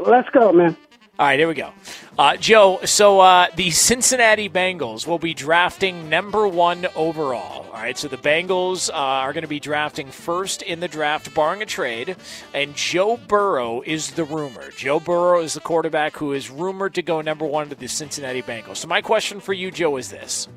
Let's 0.00 0.30
go, 0.30 0.52
man. 0.52 0.74
All 1.18 1.26
right, 1.26 1.38
here 1.38 1.48
we 1.48 1.54
go. 1.54 1.70
Uh, 2.18 2.36
Joe, 2.36 2.78
so 2.84 3.20
uh, 3.20 3.46
the 3.56 3.70
Cincinnati 3.70 4.46
Bengals 4.46 5.06
will 5.06 5.18
be 5.18 5.32
drafting 5.32 6.10
number 6.10 6.46
one 6.46 6.86
overall. 6.94 7.66
All 7.72 7.72
right, 7.72 7.96
so 7.96 8.06
the 8.06 8.18
Bengals 8.18 8.90
uh, 8.90 8.92
are 8.92 9.32
going 9.32 9.42
to 9.42 9.48
be 9.48 9.58
drafting 9.58 10.10
first 10.10 10.60
in 10.60 10.80
the 10.80 10.88
draft, 10.88 11.34
barring 11.34 11.62
a 11.62 11.66
trade. 11.66 12.16
And 12.52 12.76
Joe 12.76 13.16
Burrow 13.16 13.80
is 13.80 14.10
the 14.10 14.24
rumor. 14.24 14.70
Joe 14.76 15.00
Burrow 15.00 15.40
is 15.40 15.54
the 15.54 15.60
quarterback 15.60 16.14
who 16.14 16.34
is 16.34 16.50
rumored 16.50 16.92
to 16.96 17.02
go 17.02 17.22
number 17.22 17.46
one 17.46 17.70
to 17.70 17.74
the 17.74 17.88
Cincinnati 17.88 18.42
Bengals. 18.42 18.76
So, 18.76 18.88
my 18.88 19.00
question 19.00 19.40
for 19.40 19.54
you, 19.54 19.70
Joe, 19.70 19.96
is 19.96 20.10
this 20.10 20.48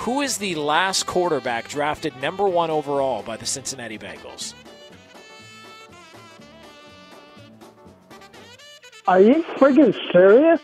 Who 0.00 0.20
is 0.20 0.36
the 0.36 0.54
last 0.56 1.06
quarterback 1.06 1.68
drafted 1.68 2.14
number 2.20 2.46
one 2.46 2.68
overall 2.68 3.22
by 3.22 3.38
the 3.38 3.46
Cincinnati 3.46 3.96
Bengals? 3.96 4.52
Are 9.08 9.22
you 9.22 9.42
friggin' 9.56 9.94
serious? 10.12 10.60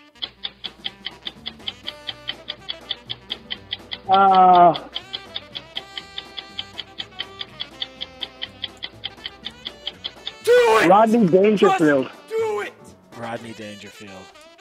Uh, 4.07 4.75
Do 10.45 10.53
it! 10.53 10.89
Rodney 10.91 11.27
Dangerfield. 11.27 12.11
Do 12.29 12.61
it! 12.61 12.75
Rodney 13.17 13.53
Dangerfield. 13.55 14.13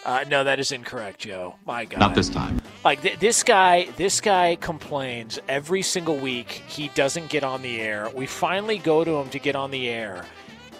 Uh, 0.05 0.23
no, 0.30 0.45
that 0.45 0.61
is 0.61 0.72
incorrect, 0.72 1.19
Joe. 1.19 1.55
My 1.65 1.84
God. 1.84 1.99
Not 1.99 2.15
this 2.15 2.30
time. 2.30 2.61
Like 2.85 3.01
th- 3.01 3.19
this 3.19 3.43
guy, 3.43 3.89
this 3.97 4.22
guy 4.22 4.55
complains 4.61 5.39
every 5.49 5.81
single 5.81 6.15
week. 6.15 6.64
He 6.68 6.88
doesn't 6.95 7.27
get 7.27 7.43
on 7.43 7.61
the 7.61 7.81
air. 7.81 8.10
We 8.15 8.27
finally 8.27 8.77
go 8.77 9.03
to 9.03 9.11
him 9.18 9.30
to 9.31 9.39
get 9.39 9.57
on 9.57 9.72
the 9.72 9.89
air, 9.89 10.23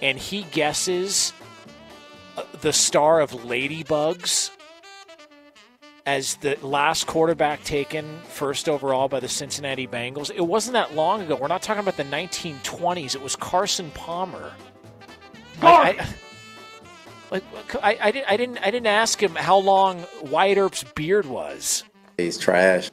and 0.02 0.18
he 0.18 0.44
guesses 0.44 1.34
the 2.62 2.74
star 2.74 3.20
of 3.20 3.32
Ladybugs 3.32 4.52
as 6.06 6.36
the 6.38 6.58
last 6.62 7.08
quarterback 7.08 7.64
taken 7.64 8.20
first 8.28 8.68
overall 8.68 9.08
by 9.08 9.20
the 9.20 9.30
Cincinnati 9.30 9.88
Bengals. 9.88 10.32
It 10.36 10.42
wasn't 10.42 10.74
that 10.74 10.96
long 10.96 11.22
ago. 11.22 11.36
We're 11.36 11.48
not 11.48 11.62
talking 11.62 11.82
about 11.82 11.98
the 11.98 12.04
1920s. 12.04 13.16
It 13.16 13.22
was 13.22 13.36
Carson 13.36 13.90
Palmer. 13.92 14.52
Like, 15.62 16.02
I, 16.02 16.08
like 17.32 17.44
I, 17.82 17.98
I, 18.02 18.12
didn't, 18.12 18.32
I 18.32 18.38
didn't 18.38 18.58
I 18.60 18.72
didn't 18.72 18.88
ask 18.88 19.22
him 19.22 19.36
how 19.36 19.58
long 19.58 20.06
Wyatt 20.24 20.58
Earp's 20.58 20.84
beard 20.84 21.26
was. 21.26 21.84
He's 22.18 22.38
trash. 22.38 22.92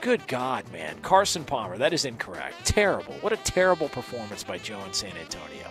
Good 0.00 0.26
God, 0.26 0.70
man. 0.70 0.98
Carson 1.00 1.44
Palmer, 1.44 1.78
that 1.78 1.94
is 1.94 2.04
incorrect. 2.04 2.66
Terrible. 2.66 3.14
What 3.22 3.32
a 3.32 3.38
terrible 3.38 3.88
performance 3.88 4.44
by 4.44 4.58
Joe 4.58 4.78
in 4.84 4.92
San 4.92 5.16
Antonio. 5.16 5.70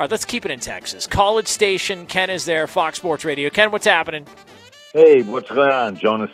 All 0.00 0.04
right, 0.04 0.10
let's 0.10 0.24
keep 0.24 0.46
it 0.46 0.50
in 0.50 0.60
Texas. 0.60 1.06
College 1.06 1.46
Station, 1.46 2.06
Ken 2.06 2.30
is 2.30 2.46
there, 2.46 2.66
Fox 2.66 2.96
Sports 2.96 3.22
Radio. 3.22 3.50
Ken, 3.50 3.70
what's 3.70 3.84
happening? 3.84 4.26
Hey, 4.94 5.20
what's 5.20 5.50
going 5.50 5.70
on, 5.70 5.98
Jonas? 5.98 6.30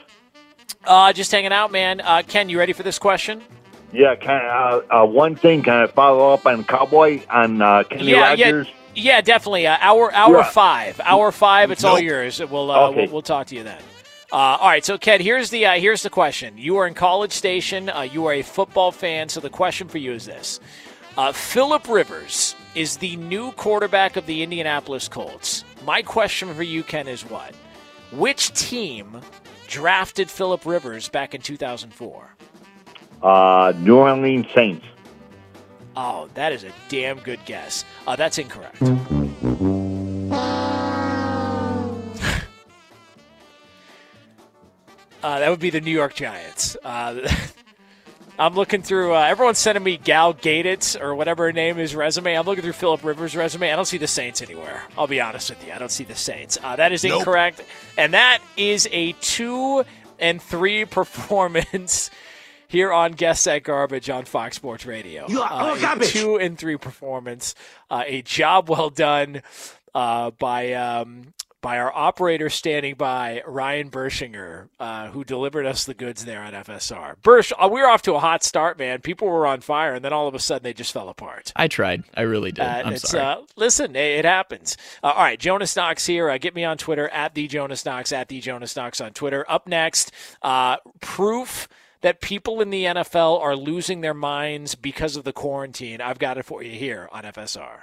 Uh, 0.84 1.12
just 1.12 1.32
hanging 1.32 1.50
out, 1.50 1.72
man. 1.72 2.00
Uh, 2.00 2.22
Ken, 2.28 2.48
you 2.48 2.60
ready 2.60 2.72
for 2.72 2.84
this 2.84 3.00
question? 3.00 3.42
Yeah, 3.92 4.14
can 4.14 4.40
uh, 4.44 4.82
uh, 5.02 5.04
one 5.04 5.34
thing, 5.34 5.64
can 5.64 5.74
I 5.74 5.88
follow 5.88 6.32
up 6.32 6.46
on 6.46 6.62
Cowboy 6.62 7.22
on 7.28 7.60
uh, 7.60 7.82
Kenny 7.82 8.12
yeah, 8.12 8.28
Rogers? 8.28 8.68
yeah, 8.94 9.14
yeah, 9.16 9.20
definitely. 9.20 9.66
Uh, 9.66 9.78
hour 9.80 10.14
hour 10.14 10.36
Yeah. 10.36 10.50
five, 10.50 11.00
hour 11.02 11.32
five. 11.32 11.72
It's 11.72 11.82
all 11.82 11.98
yours. 11.98 12.38
We'll, 12.38 12.70
uh, 12.70 12.90
Okay. 12.90 13.00
we'll 13.06 13.14
we'll 13.14 13.22
talk 13.22 13.48
to 13.48 13.56
you 13.56 13.64
then. 13.64 13.82
Uh, 14.30 14.36
all 14.36 14.68
right, 14.68 14.84
so 14.84 14.96
Ken, 14.96 15.20
here's 15.20 15.50
the 15.50 15.66
uh, 15.66 15.72
here's 15.80 16.04
the 16.04 16.10
question. 16.10 16.56
You 16.56 16.76
are 16.76 16.86
in 16.86 16.94
College 16.94 17.32
Station. 17.32 17.88
Uh, 17.88 18.02
you 18.02 18.26
are 18.26 18.32
a 18.34 18.42
football 18.42 18.92
fan. 18.92 19.28
So 19.28 19.40
the 19.40 19.50
question 19.50 19.88
for 19.88 19.98
you 19.98 20.12
is 20.12 20.24
this: 20.24 20.60
uh, 21.16 21.32
Philip 21.32 21.88
Rivers 21.88 22.54
is 22.76 22.98
the 22.98 23.16
new 23.16 23.50
quarterback 23.52 24.16
of 24.16 24.26
the 24.26 24.42
Indianapolis 24.42 25.08
Colts. 25.08 25.64
My 25.84 26.02
question 26.02 26.52
for 26.54 26.62
you, 26.62 26.82
Ken, 26.82 27.08
is 27.08 27.22
what? 27.22 27.54
Which 28.12 28.52
team 28.52 29.20
drafted 29.66 30.30
Philip 30.30 30.66
Rivers 30.66 31.08
back 31.08 31.34
in 31.34 31.40
2004? 31.40 32.36
Uh, 33.22 33.72
New 33.78 33.96
Orleans 33.96 34.46
Saints. 34.54 34.84
Oh, 35.96 36.28
that 36.34 36.52
is 36.52 36.64
a 36.64 36.72
damn 36.90 37.18
good 37.20 37.40
guess. 37.46 37.86
Uh, 38.06 38.14
that's 38.14 38.38
incorrect. 38.38 38.80
Uh, 45.22 45.40
that 45.40 45.50
would 45.50 45.58
be 45.58 45.70
the 45.70 45.80
New 45.80 45.90
York 45.90 46.14
Giants. 46.14 46.76
Uh, 46.84 47.28
I'm 48.38 48.54
looking 48.54 48.82
through. 48.82 49.14
Uh, 49.14 49.20
everyone's 49.20 49.58
sending 49.58 49.82
me 49.82 49.96
Gal 49.96 50.34
Gaditz 50.34 51.00
or 51.00 51.14
whatever 51.14 51.44
her 51.46 51.52
name 51.52 51.78
is 51.78 51.94
resume. 51.94 52.34
I'm 52.36 52.44
looking 52.46 52.62
through 52.62 52.72
Philip 52.74 53.02
Rivers' 53.04 53.34
resume. 53.34 53.72
I 53.72 53.76
don't 53.76 53.84
see 53.86 53.98
the 53.98 54.06
Saints 54.06 54.42
anywhere. 54.42 54.82
I'll 54.98 55.06
be 55.06 55.20
honest 55.20 55.48
with 55.50 55.66
you. 55.66 55.72
I 55.72 55.78
don't 55.78 55.90
see 55.90 56.04
the 56.04 56.14
Saints. 56.14 56.58
Uh, 56.62 56.76
that 56.76 56.92
is 56.92 57.02
Nope. 57.04 57.20
incorrect, 57.20 57.62
and 57.96 58.12
that 58.14 58.40
is 58.56 58.88
a 58.92 59.12
two 59.20 59.84
and 60.18 60.40
three 60.42 60.84
performance 61.30 62.10
here 62.68 62.92
on 62.92 63.12
Guess 63.12 63.44
That 63.44 63.62
Garbage 63.62 64.10
on 64.10 64.24
Fox 64.24 64.56
Sports 64.56 64.84
Radio. 64.86 65.26
You 65.28 65.40
are 65.40 65.76
a 65.76 65.80
garbage. 65.80 66.12
two 66.12 66.36
and 66.36 66.58
three 66.58 66.76
performance. 66.76 67.54
Uh, 67.90 68.02
a 68.06 68.22
job 68.22 68.68
well 68.68 68.90
done 68.90 69.42
uh, 69.94 70.30
by 70.32 70.72
um, 70.74 71.32
by 71.60 71.78
our 71.78 71.92
operator 71.94 72.48
standing 72.48 72.94
by, 72.94 73.42
Ryan 73.46 73.90
Bershinger, 73.90 74.68
uh, 74.78 75.08
who 75.08 75.24
delivered 75.24 75.66
us 75.66 75.84
the 75.84 75.94
goods 75.94 76.24
there 76.24 76.42
on 76.42 76.52
FSR. 76.52 77.16
Bersh, 77.22 77.52
uh, 77.58 77.68
we 77.68 77.80
were 77.80 77.88
off 77.88 78.02
to 78.02 78.14
a 78.14 78.20
hot 78.20 78.44
start, 78.44 78.78
man. 78.78 79.00
People 79.00 79.28
were 79.28 79.46
on 79.46 79.60
fire, 79.60 79.94
and 79.94 80.04
then 80.04 80.12
all 80.12 80.28
of 80.28 80.34
a 80.34 80.38
sudden 80.38 80.62
they 80.62 80.72
just 80.72 80.92
fell 80.92 81.08
apart. 81.08 81.52
I 81.56 81.68
tried. 81.68 82.04
I 82.14 82.22
really 82.22 82.52
did. 82.52 82.64
Uh, 82.64 82.82
I'm 82.84 82.92
it's, 82.92 83.08
sorry. 83.08 83.24
Uh, 83.24 83.42
listen, 83.56 83.96
it, 83.96 84.18
it 84.18 84.24
happens. 84.24 84.76
Uh, 85.02 85.08
all 85.08 85.22
right, 85.22 85.38
Jonas 85.38 85.74
Knox 85.74 86.06
here. 86.06 86.30
Uh, 86.30 86.38
get 86.38 86.54
me 86.54 86.64
on 86.64 86.78
Twitter 86.78 87.08
at 87.08 87.34
the 87.34 87.46
Jonas 87.48 87.84
Knox 87.84 88.12
at 88.12 88.28
the 88.28 88.40
Jonas 88.40 88.76
Knox 88.76 89.00
on 89.00 89.12
Twitter. 89.12 89.44
Up 89.48 89.66
next, 89.66 90.12
uh, 90.42 90.76
proof 91.00 91.68
that 92.02 92.20
people 92.20 92.60
in 92.60 92.70
the 92.70 92.84
NFL 92.84 93.40
are 93.40 93.56
losing 93.56 94.00
their 94.00 94.14
minds 94.14 94.74
because 94.74 95.16
of 95.16 95.24
the 95.24 95.32
quarantine. 95.32 96.00
I've 96.00 96.18
got 96.18 96.38
it 96.38 96.44
for 96.44 96.62
you 96.62 96.78
here 96.78 97.08
on 97.10 97.24
FSR. 97.24 97.82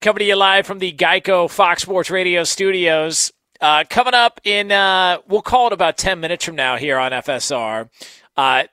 Coming 0.00 0.20
to 0.20 0.24
you 0.26 0.36
live 0.36 0.64
from 0.64 0.78
the 0.78 0.92
Geico 0.92 1.50
Fox 1.50 1.82
Sports 1.82 2.08
Radio 2.08 2.44
studios. 2.44 3.32
Uh, 3.60 3.82
coming 3.90 4.14
up 4.14 4.40
in, 4.44 4.70
uh, 4.70 5.18
we'll 5.26 5.42
call 5.42 5.66
it 5.66 5.72
about 5.72 5.98
10 5.98 6.20
minutes 6.20 6.44
from 6.44 6.54
now 6.54 6.76
here 6.76 6.98
on 6.98 7.10
FSR. 7.10 7.88
Uh, 8.36 8.64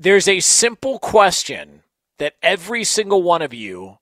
there's 0.00 0.26
a 0.26 0.40
simple 0.40 0.98
question 0.98 1.82
that 2.16 2.36
every 2.42 2.84
single 2.84 3.22
one 3.22 3.42
of 3.42 3.52
you 3.52 3.98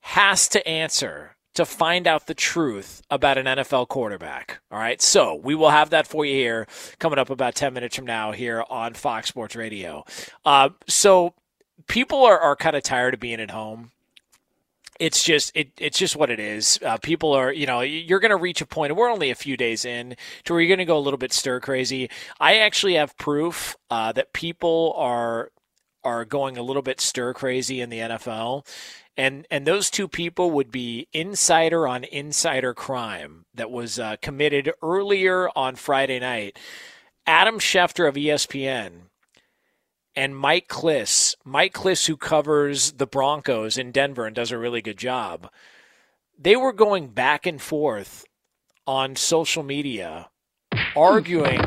has 0.00 0.48
to 0.48 0.66
answer 0.66 1.36
to 1.54 1.64
find 1.64 2.08
out 2.08 2.26
the 2.26 2.34
truth 2.34 3.00
about 3.08 3.38
an 3.38 3.46
NFL 3.46 3.86
quarterback. 3.86 4.60
All 4.72 4.78
right. 4.80 5.00
So 5.00 5.36
we 5.36 5.54
will 5.54 5.70
have 5.70 5.90
that 5.90 6.08
for 6.08 6.24
you 6.24 6.34
here 6.34 6.66
coming 6.98 7.20
up 7.20 7.30
about 7.30 7.54
10 7.54 7.72
minutes 7.72 7.94
from 7.94 8.06
now 8.06 8.32
here 8.32 8.64
on 8.68 8.94
Fox 8.94 9.28
Sports 9.28 9.54
Radio. 9.54 10.04
Uh, 10.44 10.70
so 10.88 11.34
people 11.86 12.24
are, 12.24 12.40
are 12.40 12.56
kind 12.56 12.74
of 12.74 12.82
tired 12.82 13.14
of 13.14 13.20
being 13.20 13.40
at 13.40 13.52
home 13.52 13.92
it's 14.98 15.22
just 15.22 15.52
it, 15.54 15.70
it's 15.78 15.98
just 15.98 16.16
what 16.16 16.30
it 16.30 16.40
is. 16.40 16.78
Uh, 16.84 16.98
people 16.98 17.32
are, 17.32 17.52
you 17.52 17.66
know, 17.66 17.80
you're 17.80 18.20
going 18.20 18.30
to 18.30 18.36
reach 18.36 18.60
a 18.60 18.66
point. 18.66 18.94
We're 18.96 19.10
only 19.10 19.30
a 19.30 19.34
few 19.34 19.56
days 19.56 19.84
in 19.84 20.16
to 20.44 20.52
where 20.52 20.60
you're 20.60 20.68
going 20.68 20.78
to 20.78 20.84
go 20.84 20.98
a 20.98 21.00
little 21.00 21.18
bit 21.18 21.32
stir 21.32 21.60
crazy. 21.60 22.10
I 22.40 22.58
actually 22.58 22.94
have 22.94 23.16
proof 23.16 23.76
uh, 23.90 24.12
that 24.12 24.32
people 24.32 24.94
are 24.96 25.50
are 26.04 26.24
going 26.24 26.56
a 26.56 26.62
little 26.62 26.82
bit 26.82 27.00
stir 27.00 27.34
crazy 27.34 27.80
in 27.80 27.90
the 27.90 27.98
NFL. 27.98 28.66
And, 29.16 29.46
and 29.50 29.66
those 29.66 29.90
two 29.90 30.06
people 30.06 30.52
would 30.52 30.70
be 30.70 31.08
insider 31.12 31.88
on 31.88 32.04
insider 32.04 32.72
crime 32.72 33.46
that 33.52 33.70
was 33.70 33.98
uh, 33.98 34.14
committed 34.22 34.72
earlier 34.80 35.50
on 35.56 35.74
Friday 35.74 36.20
night. 36.20 36.56
Adam 37.26 37.58
Schefter 37.58 38.08
of 38.08 38.14
ESPN 38.14 39.07
and 40.18 40.36
Mike 40.36 40.66
Klis, 40.66 41.36
Mike 41.44 41.74
Klis, 41.74 42.06
who 42.06 42.16
covers 42.16 42.90
the 42.90 43.06
Broncos 43.06 43.78
in 43.78 43.92
Denver 43.92 44.26
and 44.26 44.34
does 44.34 44.50
a 44.50 44.58
really 44.58 44.82
good 44.82 44.98
job, 44.98 45.48
they 46.36 46.56
were 46.56 46.72
going 46.72 47.06
back 47.06 47.46
and 47.46 47.62
forth 47.62 48.24
on 48.84 49.14
social 49.14 49.62
media 49.62 50.28
arguing 50.96 51.60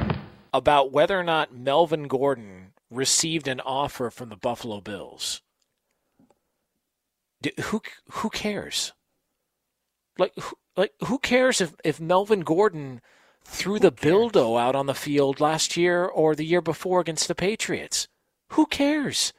about 0.53 0.91
whether 0.91 1.18
or 1.18 1.23
not 1.23 1.56
Melvin 1.56 2.10
Gordon 2.10 2.73
received 2.90 3.48
an 3.48 3.61
offer 3.61 4.10
from 4.10 4.28
the 4.28 4.36
Buffalo 4.36 4.82
Bills. 4.82 5.41
Who 7.64 7.82
who 8.11 8.30
cares? 8.30 8.91
Like 10.18 10.34
who, 10.38 10.57
like 10.76 10.91
who 11.07 11.19
cares 11.19 11.61
if, 11.61 11.73
if 11.86 12.02
Melvin 12.02 12.41
Gordon 12.41 12.99
threw 13.45 13.80
the 13.80 13.94
Bildo 13.94 14.60
out 14.60 14.76
on 14.76 14.88
the 14.88 14.94
field 14.94 15.40
last 15.40 15.78
year 15.78 16.06
or 16.06 16.36
the 16.36 16.45
year 16.45 16.61
before 16.61 16.99
against 16.99 17.30
the 17.30 17.36
Patriots? 17.36 18.10
Who 18.52 18.65
cares? 18.65 19.34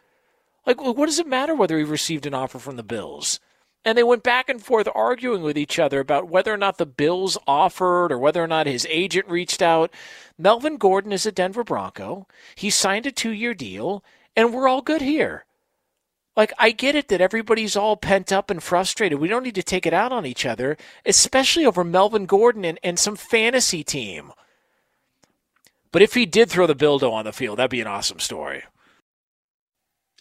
Like, 0.67 0.81
what 0.81 1.07
does 1.07 1.19
it 1.19 1.27
matter 1.27 1.55
whether 1.55 1.77
he 1.77 1.85
received 1.85 2.25
an 2.25 2.35
offer 2.35 2.59
from 2.59 2.77
the 2.77 2.83
Bills? 2.83 3.41
And 3.85 3.99
they 3.99 4.05
went 4.05 4.23
back 4.23 4.49
and 4.49 4.63
forth 4.63 4.89
arguing 4.95 5.43
with 5.43 5.59
each 5.59 5.79
other 5.79 6.01
about 6.01 6.29
whether 6.29 6.53
or 6.53 6.57
not 6.57 6.79
the 6.79 6.87
Bills 6.87 7.37
offered 7.47 8.13
or 8.13 8.19
whether 8.19 8.43
or 8.43 8.47
not 8.47 8.67
his 8.67 8.87
agent 8.89 9.29
reached 9.29 9.61
out. 9.61 9.93
Melvin 10.39 10.77
Gordon 10.77 11.13
is 11.13 11.27
a 11.27 11.33
Denver 11.33 11.65
Bronco. 11.65 12.27
He 12.55 12.71
signed 12.71 13.05
a 13.05 13.13
two 13.13 13.33
year 13.33 13.55
deal, 13.55 14.05
and 14.37 14.55
we're 14.55 14.69
all 14.69 14.83
good 14.83 15.03
here. 15.03 15.45
Like, 16.35 16.55
I 16.59 16.71
get 16.71 16.95
it 16.95 17.09
that 17.09 17.21
everybody's 17.21 17.77
all 17.77 17.97
pent 17.99 18.33
up 18.33 18.51
and 18.51 18.63
frustrated. 18.63 19.19
We 19.19 19.29
don't 19.29 19.43
need 19.43 19.57
to 19.57 19.63
take 19.63 19.85
it 19.85 19.93
out 19.93 20.13
on 20.13 20.25
each 20.25 20.47
other, 20.47 20.79
especially 21.05 21.67
over 21.67 21.85
Melvin 21.85 22.25
Gordon 22.25 22.65
and, 22.65 22.79
and 22.83 22.99
some 22.99 23.17
fantasy 23.17 23.85
team. 23.85 24.33
But 25.91 26.01
if 26.01 26.15
he 26.15 26.25
did 26.25 26.49
throw 26.49 26.67
the 26.67 26.75
Bildo 26.75 27.13
on 27.13 27.27
the 27.27 27.33
field, 27.35 27.59
that'd 27.59 27.71
be 27.71 27.83
an 27.83 27.87
awesome 27.87 28.19
story. 28.19 28.63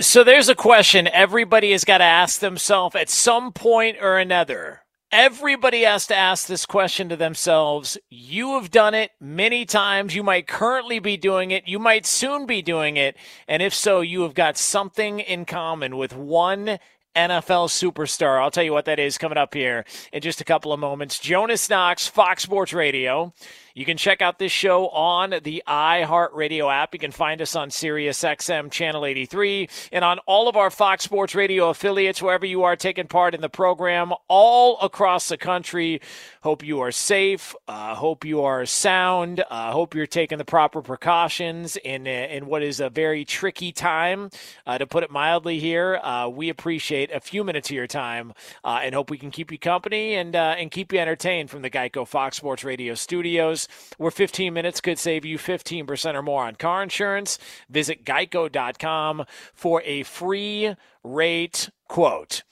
So 0.01 0.23
there's 0.23 0.49
a 0.49 0.55
question 0.55 1.07
everybody 1.07 1.73
has 1.73 1.85
got 1.85 1.99
to 1.99 2.03
ask 2.03 2.39
themselves 2.39 2.95
at 2.95 3.07
some 3.07 3.53
point 3.53 3.97
or 4.01 4.17
another. 4.17 4.81
Everybody 5.11 5.81
has 5.81 6.07
to 6.07 6.15
ask 6.15 6.47
this 6.47 6.65
question 6.65 7.09
to 7.09 7.15
themselves. 7.15 7.99
You 8.09 8.55
have 8.55 8.71
done 8.71 8.95
it 8.95 9.11
many 9.19 9.63
times. 9.63 10.15
You 10.15 10.23
might 10.23 10.47
currently 10.47 10.97
be 10.97 11.17
doing 11.17 11.51
it. 11.51 11.67
You 11.67 11.77
might 11.77 12.07
soon 12.07 12.47
be 12.47 12.63
doing 12.63 12.97
it. 12.97 13.15
And 13.47 13.61
if 13.61 13.75
so, 13.75 14.01
you 14.01 14.23
have 14.23 14.33
got 14.33 14.57
something 14.57 15.19
in 15.19 15.45
common 15.45 15.95
with 15.97 16.15
one 16.15 16.79
NFL 17.15 17.67
superstar. 17.67 18.41
I'll 18.41 18.49
tell 18.49 18.63
you 18.63 18.73
what 18.73 18.85
that 18.85 18.97
is 18.97 19.19
coming 19.19 19.37
up 19.37 19.53
here 19.53 19.85
in 20.11 20.21
just 20.21 20.41
a 20.41 20.45
couple 20.45 20.73
of 20.73 20.79
moments. 20.79 21.19
Jonas 21.19 21.69
Knox, 21.69 22.07
Fox 22.07 22.41
Sports 22.41 22.73
Radio. 22.73 23.33
You 23.73 23.85
can 23.85 23.97
check 23.97 24.21
out 24.21 24.37
this 24.37 24.51
show 24.51 24.89
on 24.89 25.29
the 25.43 25.63
iHeartRadio 25.67 26.71
app. 26.71 26.93
You 26.93 26.99
can 26.99 27.11
find 27.11 27.41
us 27.41 27.55
on 27.55 27.69
SiriusXM 27.69 28.69
Channel 28.71 29.05
83 29.05 29.69
and 29.93 30.03
on 30.03 30.19
all 30.19 30.49
of 30.49 30.57
our 30.57 30.69
Fox 30.69 31.03
Sports 31.05 31.35
Radio 31.35 31.69
affiliates, 31.69 32.21
wherever 32.21 32.45
you 32.45 32.63
are 32.63 32.75
taking 32.75 33.07
part 33.07 33.33
in 33.33 33.41
the 33.41 33.49
program, 33.49 34.11
all 34.27 34.77
across 34.81 35.29
the 35.29 35.37
country. 35.37 36.01
Hope 36.41 36.63
you 36.63 36.81
are 36.81 36.91
safe. 36.91 37.55
Uh, 37.67 37.95
hope 37.95 38.25
you 38.25 38.41
are 38.41 38.65
sound. 38.65 39.43
Uh, 39.49 39.71
hope 39.71 39.95
you're 39.95 40.05
taking 40.05 40.37
the 40.37 40.45
proper 40.45 40.81
precautions 40.81 41.77
in, 41.77 42.07
in 42.07 42.47
what 42.47 42.63
is 42.63 42.79
a 42.79 42.89
very 42.89 43.23
tricky 43.23 43.71
time, 43.71 44.29
uh, 44.65 44.77
to 44.77 44.85
put 44.85 45.03
it 45.03 45.11
mildly 45.11 45.59
here. 45.59 45.95
Uh, 46.03 46.27
we 46.27 46.49
appreciate 46.49 47.11
a 47.11 47.21
few 47.21 47.43
minutes 47.43 47.69
of 47.69 47.75
your 47.75 47.87
time 47.87 48.33
uh, 48.63 48.79
and 48.83 48.93
hope 48.93 49.09
we 49.09 49.17
can 49.17 49.31
keep 49.31 49.51
you 49.51 49.57
company 49.57 50.15
and, 50.15 50.35
uh, 50.35 50.55
and 50.57 50.71
keep 50.71 50.91
you 50.91 50.99
entertained 50.99 51.49
from 51.49 51.61
the 51.61 51.69
Geico 51.69 52.05
Fox 52.05 52.37
Sports 52.37 52.63
Radio 52.63 52.95
studios 52.95 53.60
where 53.97 54.11
15 54.11 54.53
minutes 54.53 54.81
could 54.81 54.99
save 54.99 55.25
you 55.25 55.37
15% 55.37 56.15
or 56.15 56.21
more 56.21 56.43
on 56.43 56.55
car 56.55 56.83
insurance. 56.83 57.37
Visit 57.69 58.05
geico.com 58.05 59.25
for 59.53 59.81
a 59.83 60.03
free 60.03 60.75
rate 61.03 61.69
quote. 61.87 62.43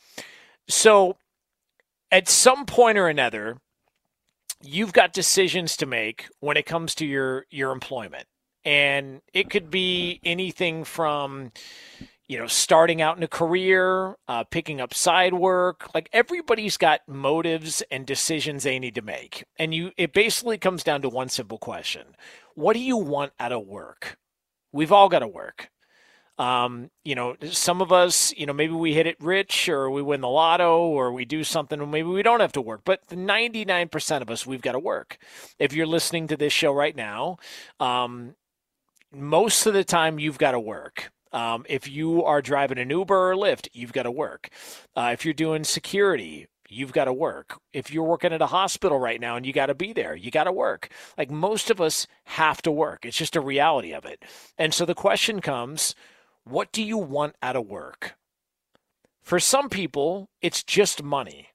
So, 0.68 1.18
at 2.11 2.27
some 2.27 2.65
point 2.65 2.98
or 2.98 3.07
another, 3.07 3.57
you've 4.61 4.94
got 4.94 5.14
decisions 5.14 5.77
to 5.77 5.86
make 5.86 6.27
when 6.40 6.57
it 6.57 6.65
comes 6.65 6.95
to 6.95 7.06
your 7.06 7.45
your 7.49 7.72
employment. 7.72 8.27
And 8.65 9.22
it 9.34 9.49
could 9.49 9.72
be 9.72 10.19
anything 10.23 10.84
from 10.84 11.52
you 12.30 12.38
know, 12.38 12.45
starting 12.45 13.01
out 13.01 13.18
in 13.18 13.23
a 13.23 13.27
career, 13.27 14.15
uh, 14.27 14.43
picking 14.43 14.80
up 14.80 14.93
side 14.93 15.34
work. 15.34 15.89
Like 15.95 16.10
everybody's 16.14 16.77
got 16.77 17.01
motives 17.07 17.81
and 17.89 18.06
decisions 18.06 18.64
they 18.64 18.77
need 18.77 18.93
to 18.95 19.01
make. 19.01 19.45
And 19.57 19.73
you, 19.73 19.91
it 19.97 20.14
basically 20.14 20.60
comes 20.60 20.84
down 20.84 21.01
to 21.01 21.10
one 21.10 21.27
simple 21.27 21.57
question 21.57 22.15
What 22.53 22.73
do 22.73 22.80
you 22.80 22.97
want 22.97 23.34
out 23.39 23.51
of 23.51 23.65
work? 23.65 24.19
We've 24.72 24.91
all 24.91 25.10
got 25.10 25.19
to 25.19 25.27
work. 25.27 25.72
Um, 26.38 26.91
you 27.03 27.15
know, 27.15 27.35
some 27.49 27.81
of 27.81 27.91
us, 27.91 28.31
you 28.38 28.45
know, 28.45 28.53
maybe 28.53 28.73
we 28.73 28.93
hit 28.93 29.07
it 29.07 29.18
rich 29.19 29.68
or 29.68 29.89
we 29.89 30.01
win 30.01 30.22
the 30.22 30.30
lotto 30.30 30.84
or 30.84 31.11
we 31.11 31.26
do 31.26 31.43
something 31.43 31.81
and 31.81 31.91
maybe 31.91 32.07
we 32.07 32.23
don't 32.23 32.39
have 32.39 32.53
to 32.53 32.61
work. 32.61 32.81
But 32.85 33.06
99% 33.07 34.22
of 34.22 34.30
us, 34.30 34.45
we've 34.45 34.61
got 34.61 34.72
to 34.73 34.80
work. 34.80 35.18
If 35.57 35.73
you're 35.73 35.88
listening 35.88 36.27
to 36.27 36.38
this 36.38 36.53
show 36.53 36.72
right 36.72 36.95
now, 36.95 37.39
um, 37.80 38.35
most 39.11 39.65
of 39.65 39.73
the 39.73 39.84
time 39.84 40.19
you've 40.19 40.38
got 40.38 40.51
to 40.51 40.60
work. 40.60 41.11
Um, 41.31 41.65
if 41.69 41.88
you 41.88 42.23
are 42.23 42.41
driving 42.41 42.80
an 42.80 42.89
Uber 42.89 43.31
or 43.31 43.35
Lyft, 43.35 43.68
you've 43.73 43.93
got 43.93 44.03
to 44.03 44.11
work. 44.11 44.49
Uh, 44.95 45.11
if 45.14 45.26
you're 45.26 45.34
doing 45.34 45.64
security, 45.64 46.47
you've 46.69 46.93
got 46.93 47.06
to 47.06 47.14
work. 47.14 47.60
If 47.73 47.91
you're 47.91 48.03
working 48.03 48.34
at 48.34 48.41
a 48.41 48.47
hospital 48.47 48.99
right 48.99 49.19
now 49.19 49.35
and 49.35 49.45
you 49.45 49.53
got 49.53 49.68
to 49.68 49.76
be 49.76 49.93
there, 49.93 50.15
you 50.15 50.31
got 50.31 50.45
to 50.45 50.51
work. 50.51 50.89
Like 51.18 51.31
most 51.31 51.69
of 51.69 51.81
us 51.81 52.07
have 52.26 52.61
to 52.64 52.72
work. 52.72 53.06
It's 53.06 53.18
just 53.18 53.35
a 53.35 53.41
reality 53.41 53.93
of 53.93 54.06
it. 54.06 54.23
And 54.57 54.73
so 54.73 54.85
the 54.85 54.95
question 54.95 55.41
comes 55.41 55.95
what 56.43 56.72
do 56.72 56.81
you 56.81 56.97
want 56.97 57.35
out 57.43 57.56
of 57.56 57.68
work? 57.68 58.15
For 59.22 59.39
some 59.39 59.69
people, 59.69 60.30
it's 60.41 60.64
just 60.64 61.03
money. 61.03 61.49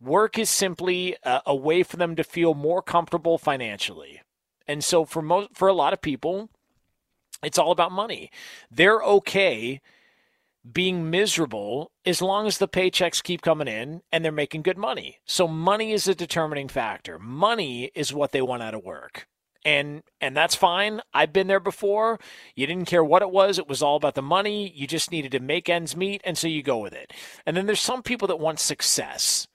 Work 0.00 0.38
is 0.38 0.48
simply 0.48 1.16
a, 1.22 1.42
a 1.46 1.54
way 1.54 1.82
for 1.82 1.96
them 1.96 2.16
to 2.16 2.24
feel 2.24 2.54
more 2.54 2.82
comfortable 2.82 3.38
financially. 3.38 4.22
And 4.66 4.82
so 4.82 5.04
for 5.04 5.22
most 5.22 5.50
for 5.54 5.68
a 5.68 5.74
lot 5.74 5.92
of 5.92 6.00
people, 6.00 6.48
it's 7.42 7.58
all 7.58 7.70
about 7.70 7.92
money. 7.92 8.30
They're 8.70 9.00
okay 9.02 9.80
being 10.70 11.10
miserable 11.10 11.90
as 12.04 12.20
long 12.20 12.46
as 12.46 12.58
the 12.58 12.68
paychecks 12.68 13.22
keep 13.22 13.42
coming 13.42 13.68
in 13.68 14.02
and 14.12 14.24
they're 14.24 14.32
making 14.32 14.62
good 14.62 14.76
money. 14.76 15.18
So 15.24 15.48
money 15.48 15.92
is 15.92 16.06
a 16.06 16.14
determining 16.14 16.68
factor. 16.68 17.18
Money 17.18 17.90
is 17.94 18.12
what 18.12 18.32
they 18.32 18.42
want 18.42 18.62
out 18.62 18.74
of 18.74 18.84
work. 18.84 19.26
And 19.64 20.02
and 20.22 20.34
that's 20.34 20.54
fine. 20.54 21.02
I've 21.12 21.34
been 21.34 21.46
there 21.46 21.60
before. 21.60 22.18
You 22.54 22.66
didn't 22.66 22.86
care 22.86 23.04
what 23.04 23.22
it 23.22 23.30
was. 23.30 23.58
It 23.58 23.68
was 23.68 23.82
all 23.82 23.96
about 23.96 24.14
the 24.14 24.22
money. 24.22 24.72
You 24.74 24.86
just 24.86 25.10
needed 25.10 25.32
to 25.32 25.40
make 25.40 25.68
ends 25.68 25.96
meet 25.96 26.22
and 26.24 26.36
so 26.36 26.48
you 26.48 26.62
go 26.62 26.78
with 26.78 26.94
it. 26.94 27.12
And 27.44 27.56
then 27.56 27.66
there's 27.66 27.80
some 27.80 28.02
people 28.02 28.28
that 28.28 28.40
want 28.40 28.58
success. 28.58 29.46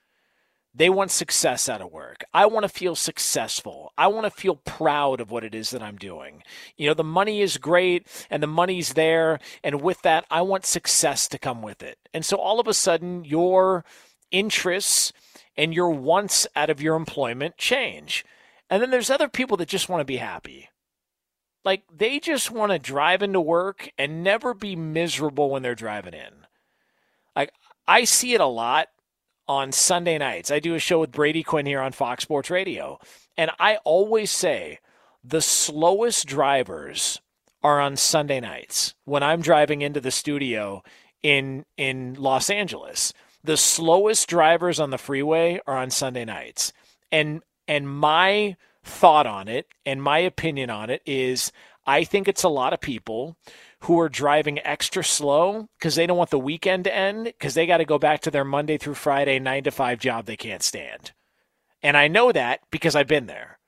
They 0.78 0.90
want 0.90 1.12
success 1.12 1.70
out 1.70 1.82
of 1.82 1.94
work. 1.94 2.26
I 2.34 2.46
want 2.48 2.64
to 2.64 2.70
feel 2.70 2.96
successful. 2.96 3.94
I 3.98 4.08
want 4.08 4.26
to 4.26 4.30
feel 4.30 4.58
proud 4.58 5.22
of 5.22 5.32
what 5.32 5.46
it 5.46 5.56
is 5.56 5.70
that 5.70 5.82
I'm 5.82 5.96
doing. 5.96 6.44
You 6.76 6.88
know, 6.88 6.94
the 6.94 7.04
money 7.04 7.42
is 7.42 7.58
great 7.58 8.08
and 8.30 8.44
the 8.44 8.48
money's 8.48 8.94
there. 8.94 9.40
And 9.64 9.82
with 9.82 10.02
that, 10.02 10.26
I 10.30 10.42
want 10.42 10.66
success 10.66 11.30
to 11.30 11.40
come 11.40 11.62
with 11.62 11.82
it. 11.82 11.98
And 12.14 12.26
so 12.26 12.36
all 12.36 12.60
of 12.60 12.68
a 12.68 12.74
sudden, 12.74 13.24
your 13.24 13.86
interests 14.32 15.14
and 15.56 15.74
your 15.74 15.92
wants 15.92 16.46
out 16.58 16.70
of 16.70 16.82
your 16.82 16.98
employment 16.98 17.58
change. 17.58 18.26
And 18.70 18.82
then 18.82 18.92
there's 18.92 19.10
other 19.10 19.30
people 19.30 19.56
that 19.58 19.70
just 19.70 19.88
want 19.88 20.02
to 20.02 20.06
be 20.06 20.18
happy. 20.18 20.68
Like 21.64 21.84
they 21.90 22.20
just 22.20 22.52
want 22.52 22.74
to 22.74 22.80
drive 22.80 23.24
into 23.24 23.40
work 23.40 23.90
and 23.98 24.24
never 24.24 24.54
be 24.54 24.76
miserable 24.76 25.50
when 25.50 25.62
they're 25.62 25.74
driving 25.74 26.14
in. 26.14 26.46
Like 27.34 27.54
I 27.88 28.04
see 28.04 28.34
it 28.34 28.42
a 28.42 28.46
lot 28.46 28.90
on 29.48 29.72
Sunday 29.72 30.18
nights. 30.18 30.52
I 30.52 30.60
do 30.60 30.76
a 30.76 30.80
show 30.80 31.00
with 31.00 31.12
Brady 31.12 31.44
Quinn 31.44 31.66
here 31.66 31.82
on 31.82 31.92
Fox 31.92 32.24
Sports 32.24 32.50
Radio. 32.50 33.00
And 33.38 33.52
I 33.60 33.78
always 33.84 34.32
say 34.32 34.80
the 35.24 35.42
slowest 35.42 36.26
drivers 36.26 37.22
are 37.64 37.82
on 37.82 37.96
Sunday 37.96 38.40
nights 38.40 38.94
when 39.06 39.24
I'm 39.24 39.42
driving 39.42 39.82
into 39.82 40.00
the 40.00 40.12
studio 40.12 40.84
in 41.24 41.66
in 41.78 42.14
Los 42.14 42.50
Angeles. 42.50 43.12
The 43.44 43.58
slowest 43.58 44.28
drivers 44.28 44.80
on 44.80 44.92
the 44.92 44.98
freeway 44.98 45.60
are 45.66 45.78
on 45.78 45.90
Sunday 45.90 46.26
nights. 46.26 46.74
And 47.12 47.42
and 47.68 47.90
my 47.90 48.56
thought 48.84 49.26
on 49.26 49.48
it 49.48 49.68
and 49.86 50.02
my 50.02 50.20
opinion 50.20 50.70
on 50.70 50.92
it 50.92 51.02
is 51.06 51.52
I 51.88 52.04
think 52.04 52.28
it's 52.28 52.44
a 52.44 52.50
lot 52.50 52.74
of 52.74 52.82
people 52.82 53.36
who 53.82 54.00
are 54.00 54.10
driving 54.10 54.60
extra 54.66 55.04
slow 55.04 55.68
because 55.78 55.96
they 55.96 56.08
don't 56.08 56.18
want 56.18 56.30
the 56.30 56.40
weekend 56.40 56.84
to 56.86 56.96
end 56.96 57.26
because 57.26 57.54
they 57.54 57.68
got 57.68 57.78
to 57.78 57.86
go 57.86 58.00
back 58.00 58.22
to 58.22 58.32
their 58.32 58.46
Monday 58.46 58.78
through 58.78 58.96
Friday 58.96 59.40
nine 59.40 59.64
to 59.64 59.72
five 59.72 60.00
job 60.00 60.26
they 60.26 60.38
can't 60.38 60.64
stand. 60.64 61.12
And 61.84 61.96
I 61.96 62.08
know 62.08 62.32
that 62.32 62.62
because 62.72 62.96
I've 62.96 63.08
been 63.08 63.28
there. 63.28 63.60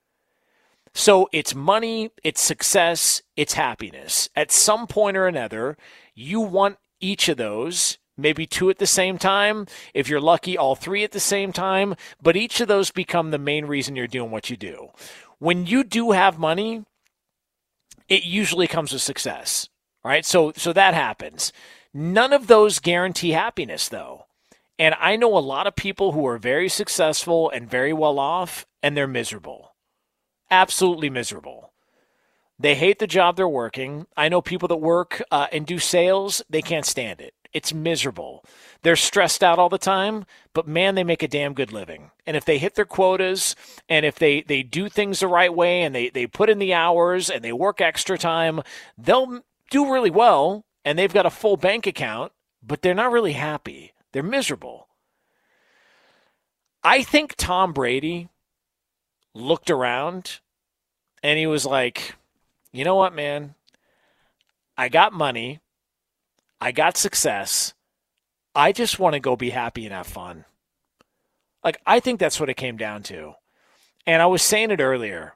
So 0.94 1.28
it's 1.32 1.54
money, 1.54 2.10
it's 2.24 2.40
success, 2.40 3.22
it's 3.36 3.52
happiness. 3.52 4.28
At 4.34 4.50
some 4.50 4.86
point 4.86 5.16
or 5.16 5.26
another, 5.28 5.76
you 6.14 6.40
want 6.40 6.78
each 7.00 7.28
of 7.28 7.36
those, 7.36 7.98
maybe 8.16 8.46
two 8.46 8.70
at 8.70 8.78
the 8.78 8.86
same 8.86 9.18
time. 9.18 9.66
If 9.94 10.08
you're 10.08 10.20
lucky, 10.20 10.58
all 10.58 10.74
three 10.74 11.04
at 11.04 11.12
the 11.12 11.20
same 11.20 11.52
time. 11.52 11.94
But 12.20 12.36
each 12.36 12.60
of 12.60 12.68
those 12.68 12.90
become 12.90 13.30
the 13.30 13.38
main 13.38 13.66
reason 13.66 13.94
you're 13.94 14.08
doing 14.08 14.30
what 14.30 14.50
you 14.50 14.56
do. 14.56 14.88
When 15.38 15.66
you 15.66 15.84
do 15.84 16.10
have 16.10 16.38
money, 16.38 16.84
it 18.08 18.24
usually 18.24 18.66
comes 18.66 18.92
with 18.92 19.02
success. 19.02 19.68
Right, 20.04 20.24
so 20.24 20.52
so 20.56 20.72
that 20.72 20.94
happens. 20.94 21.52
None 21.92 22.32
of 22.32 22.46
those 22.46 22.78
guarantee 22.78 23.30
happiness 23.30 23.88
though. 23.88 24.26
And 24.78 24.94
I 25.00 25.16
know 25.16 25.36
a 25.36 25.40
lot 25.40 25.66
of 25.66 25.74
people 25.74 26.12
who 26.12 26.26
are 26.26 26.38
very 26.38 26.68
successful 26.68 27.50
and 27.50 27.68
very 27.68 27.92
well 27.92 28.18
off 28.18 28.64
and 28.82 28.96
they're 28.96 29.08
miserable. 29.08 29.74
Absolutely 30.50 31.10
miserable. 31.10 31.72
They 32.60 32.74
hate 32.74 32.98
the 32.98 33.06
job 33.06 33.36
they're 33.36 33.48
working. 33.48 34.06
I 34.16 34.28
know 34.28 34.40
people 34.40 34.68
that 34.68 34.76
work 34.76 35.22
uh, 35.30 35.46
and 35.52 35.66
do 35.66 35.78
sales, 35.78 36.42
they 36.48 36.62
can't 36.62 36.86
stand 36.86 37.20
it. 37.20 37.34
It's 37.52 37.72
miserable. 37.72 38.44
They're 38.82 38.96
stressed 38.96 39.42
out 39.42 39.58
all 39.58 39.68
the 39.68 39.78
time, 39.78 40.26
but 40.52 40.68
man, 40.68 40.94
they 40.94 41.04
make 41.04 41.22
a 41.22 41.28
damn 41.28 41.54
good 41.54 41.72
living. 41.72 42.10
And 42.26 42.36
if 42.36 42.44
they 42.44 42.58
hit 42.58 42.74
their 42.74 42.84
quotas 42.84 43.56
and 43.88 44.04
if 44.04 44.18
they, 44.18 44.42
they 44.42 44.62
do 44.62 44.88
things 44.88 45.20
the 45.20 45.28
right 45.28 45.52
way 45.52 45.82
and 45.82 45.94
they, 45.94 46.10
they 46.10 46.26
put 46.26 46.50
in 46.50 46.58
the 46.58 46.74
hours 46.74 47.30
and 47.30 47.42
they 47.42 47.52
work 47.52 47.80
extra 47.80 48.18
time, 48.18 48.60
they'll 48.98 49.40
do 49.70 49.92
really 49.92 50.10
well 50.10 50.64
and 50.84 50.98
they've 50.98 51.12
got 51.12 51.26
a 51.26 51.30
full 51.30 51.56
bank 51.56 51.86
account, 51.86 52.32
but 52.62 52.82
they're 52.82 52.94
not 52.94 53.12
really 53.12 53.32
happy. 53.32 53.92
They're 54.12 54.22
miserable. 54.22 54.88
I 56.82 57.02
think 57.02 57.34
Tom 57.36 57.72
Brady 57.72 58.28
looked 59.34 59.70
around 59.70 60.40
and 61.22 61.38
he 61.38 61.46
was 61.46 61.66
like, 61.66 62.14
you 62.72 62.84
know 62.84 62.94
what, 62.94 63.14
man? 63.14 63.54
I 64.76 64.88
got 64.88 65.12
money. 65.12 65.60
I 66.60 66.72
got 66.72 66.96
success. 66.96 67.74
I 68.54 68.72
just 68.72 68.98
want 68.98 69.14
to 69.14 69.20
go 69.20 69.36
be 69.36 69.50
happy 69.50 69.84
and 69.84 69.92
have 69.92 70.06
fun. 70.06 70.44
Like, 71.62 71.80
I 71.86 72.00
think 72.00 72.18
that's 72.18 72.40
what 72.40 72.48
it 72.48 72.56
came 72.56 72.76
down 72.76 73.02
to. 73.04 73.34
And 74.06 74.22
I 74.22 74.26
was 74.26 74.42
saying 74.42 74.70
it 74.70 74.80
earlier. 74.80 75.34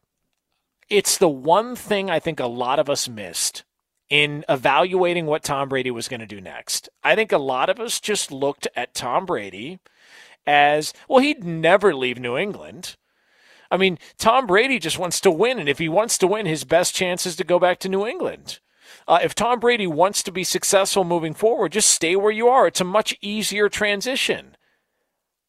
It's 0.89 1.19
the 1.19 1.29
one 1.29 1.77
thing 1.77 2.11
I 2.11 2.21
think 2.21 2.41
a 2.41 2.47
lot 2.47 2.79
of 2.79 2.89
us 2.89 3.09
missed 3.09 3.65
in 4.13 4.45
evaluating 4.47 5.25
what 5.25 5.43
Tom 5.43 5.71
Brady 5.71 5.91
was 5.91 6.07
going 6.07 6.21
to 6.21 6.27
do 6.27 6.39
next. 6.39 6.91
I 7.03 7.15
think 7.15 7.33
a 7.33 7.39
lot 7.39 7.71
of 7.71 7.81
us 7.81 7.99
just 7.99 8.31
looked 8.31 8.69
at 8.77 8.93
Tom 8.93 9.25
Brady 9.25 9.79
as 10.47 10.93
well, 11.09 11.21
he'd 11.21 11.43
never 11.43 11.95
leave 11.95 12.19
New 12.19 12.37
England. 12.37 12.97
I 13.71 13.79
mean, 13.79 13.99
Tom 14.19 14.47
Brady 14.47 14.79
just 14.79 14.99
wants 14.99 15.19
to 15.23 15.31
win, 15.31 15.59
and 15.59 15.67
if 15.67 15.79
he 15.79 15.89
wants 15.89 16.19
to 16.19 16.27
win, 16.27 16.45
his 16.45 16.65
best 16.65 16.95
chance 16.95 17.25
is 17.25 17.37
to 17.37 17.45
go 17.45 17.59
back 17.59 17.79
to 17.79 17.89
New 17.89 18.07
England. 18.07 18.61
Uh, 19.09 19.21
if 19.23 19.35
Tom 19.35 19.59
Brady 19.59 19.87
wants 19.87 20.23
to 20.25 20.31
be 20.31 20.45
successful 20.45 21.05
moving 21.05 21.33
forward, 21.33 21.73
just 21.73 21.89
stay 21.89 22.15
where 22.15 22.31
you 22.31 22.49
are. 22.49 22.67
It's 22.67 22.83
a 22.83 22.85
much 22.85 23.17
easier 23.23 23.71
transition. 23.71 24.59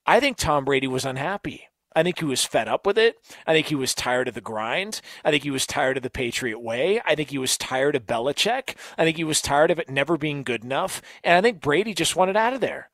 I 0.05 0.21
think 0.21 0.37
Tom 0.37 0.63
Brady 0.63 0.87
was 0.87 1.03
unhappy. 1.03 1.67
I 1.95 2.03
think 2.03 2.19
he 2.19 2.25
was 2.25 2.45
fed 2.45 2.67
up 2.67 2.85
with 2.85 2.97
it. 2.97 3.17
I 3.45 3.53
think 3.53 3.67
he 3.67 3.75
was 3.75 3.93
tired 3.93 4.27
of 4.27 4.33
the 4.33 4.41
grind. 4.41 5.01
I 5.23 5.31
think 5.31 5.43
he 5.43 5.51
was 5.51 5.67
tired 5.67 5.97
of 5.97 6.03
the 6.03 6.09
Patriot 6.09 6.59
way. 6.59 7.01
I 7.05 7.15
think 7.15 7.29
he 7.29 7.37
was 7.37 7.57
tired 7.57 7.95
of 7.95 8.05
Belichick. 8.05 8.75
I 8.97 9.03
think 9.03 9.17
he 9.17 9.23
was 9.23 9.41
tired 9.41 9.71
of 9.71 9.79
it 9.79 9.89
never 9.89 10.17
being 10.17 10.43
good 10.43 10.63
enough. 10.63 11.01
And 11.23 11.35
I 11.35 11.41
think 11.41 11.61
Brady 11.61 11.93
just 11.93 12.15
wanted 12.15 12.35
out 12.35 12.53
of 12.53 12.61
there. 12.61 12.89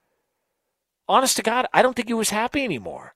Honest 1.07 1.37
to 1.37 1.43
God, 1.43 1.67
I 1.73 1.81
don't 1.81 1.95
think 1.95 2.07
he 2.07 2.13
was 2.13 2.29
happy 2.29 2.63
anymore. 2.63 3.13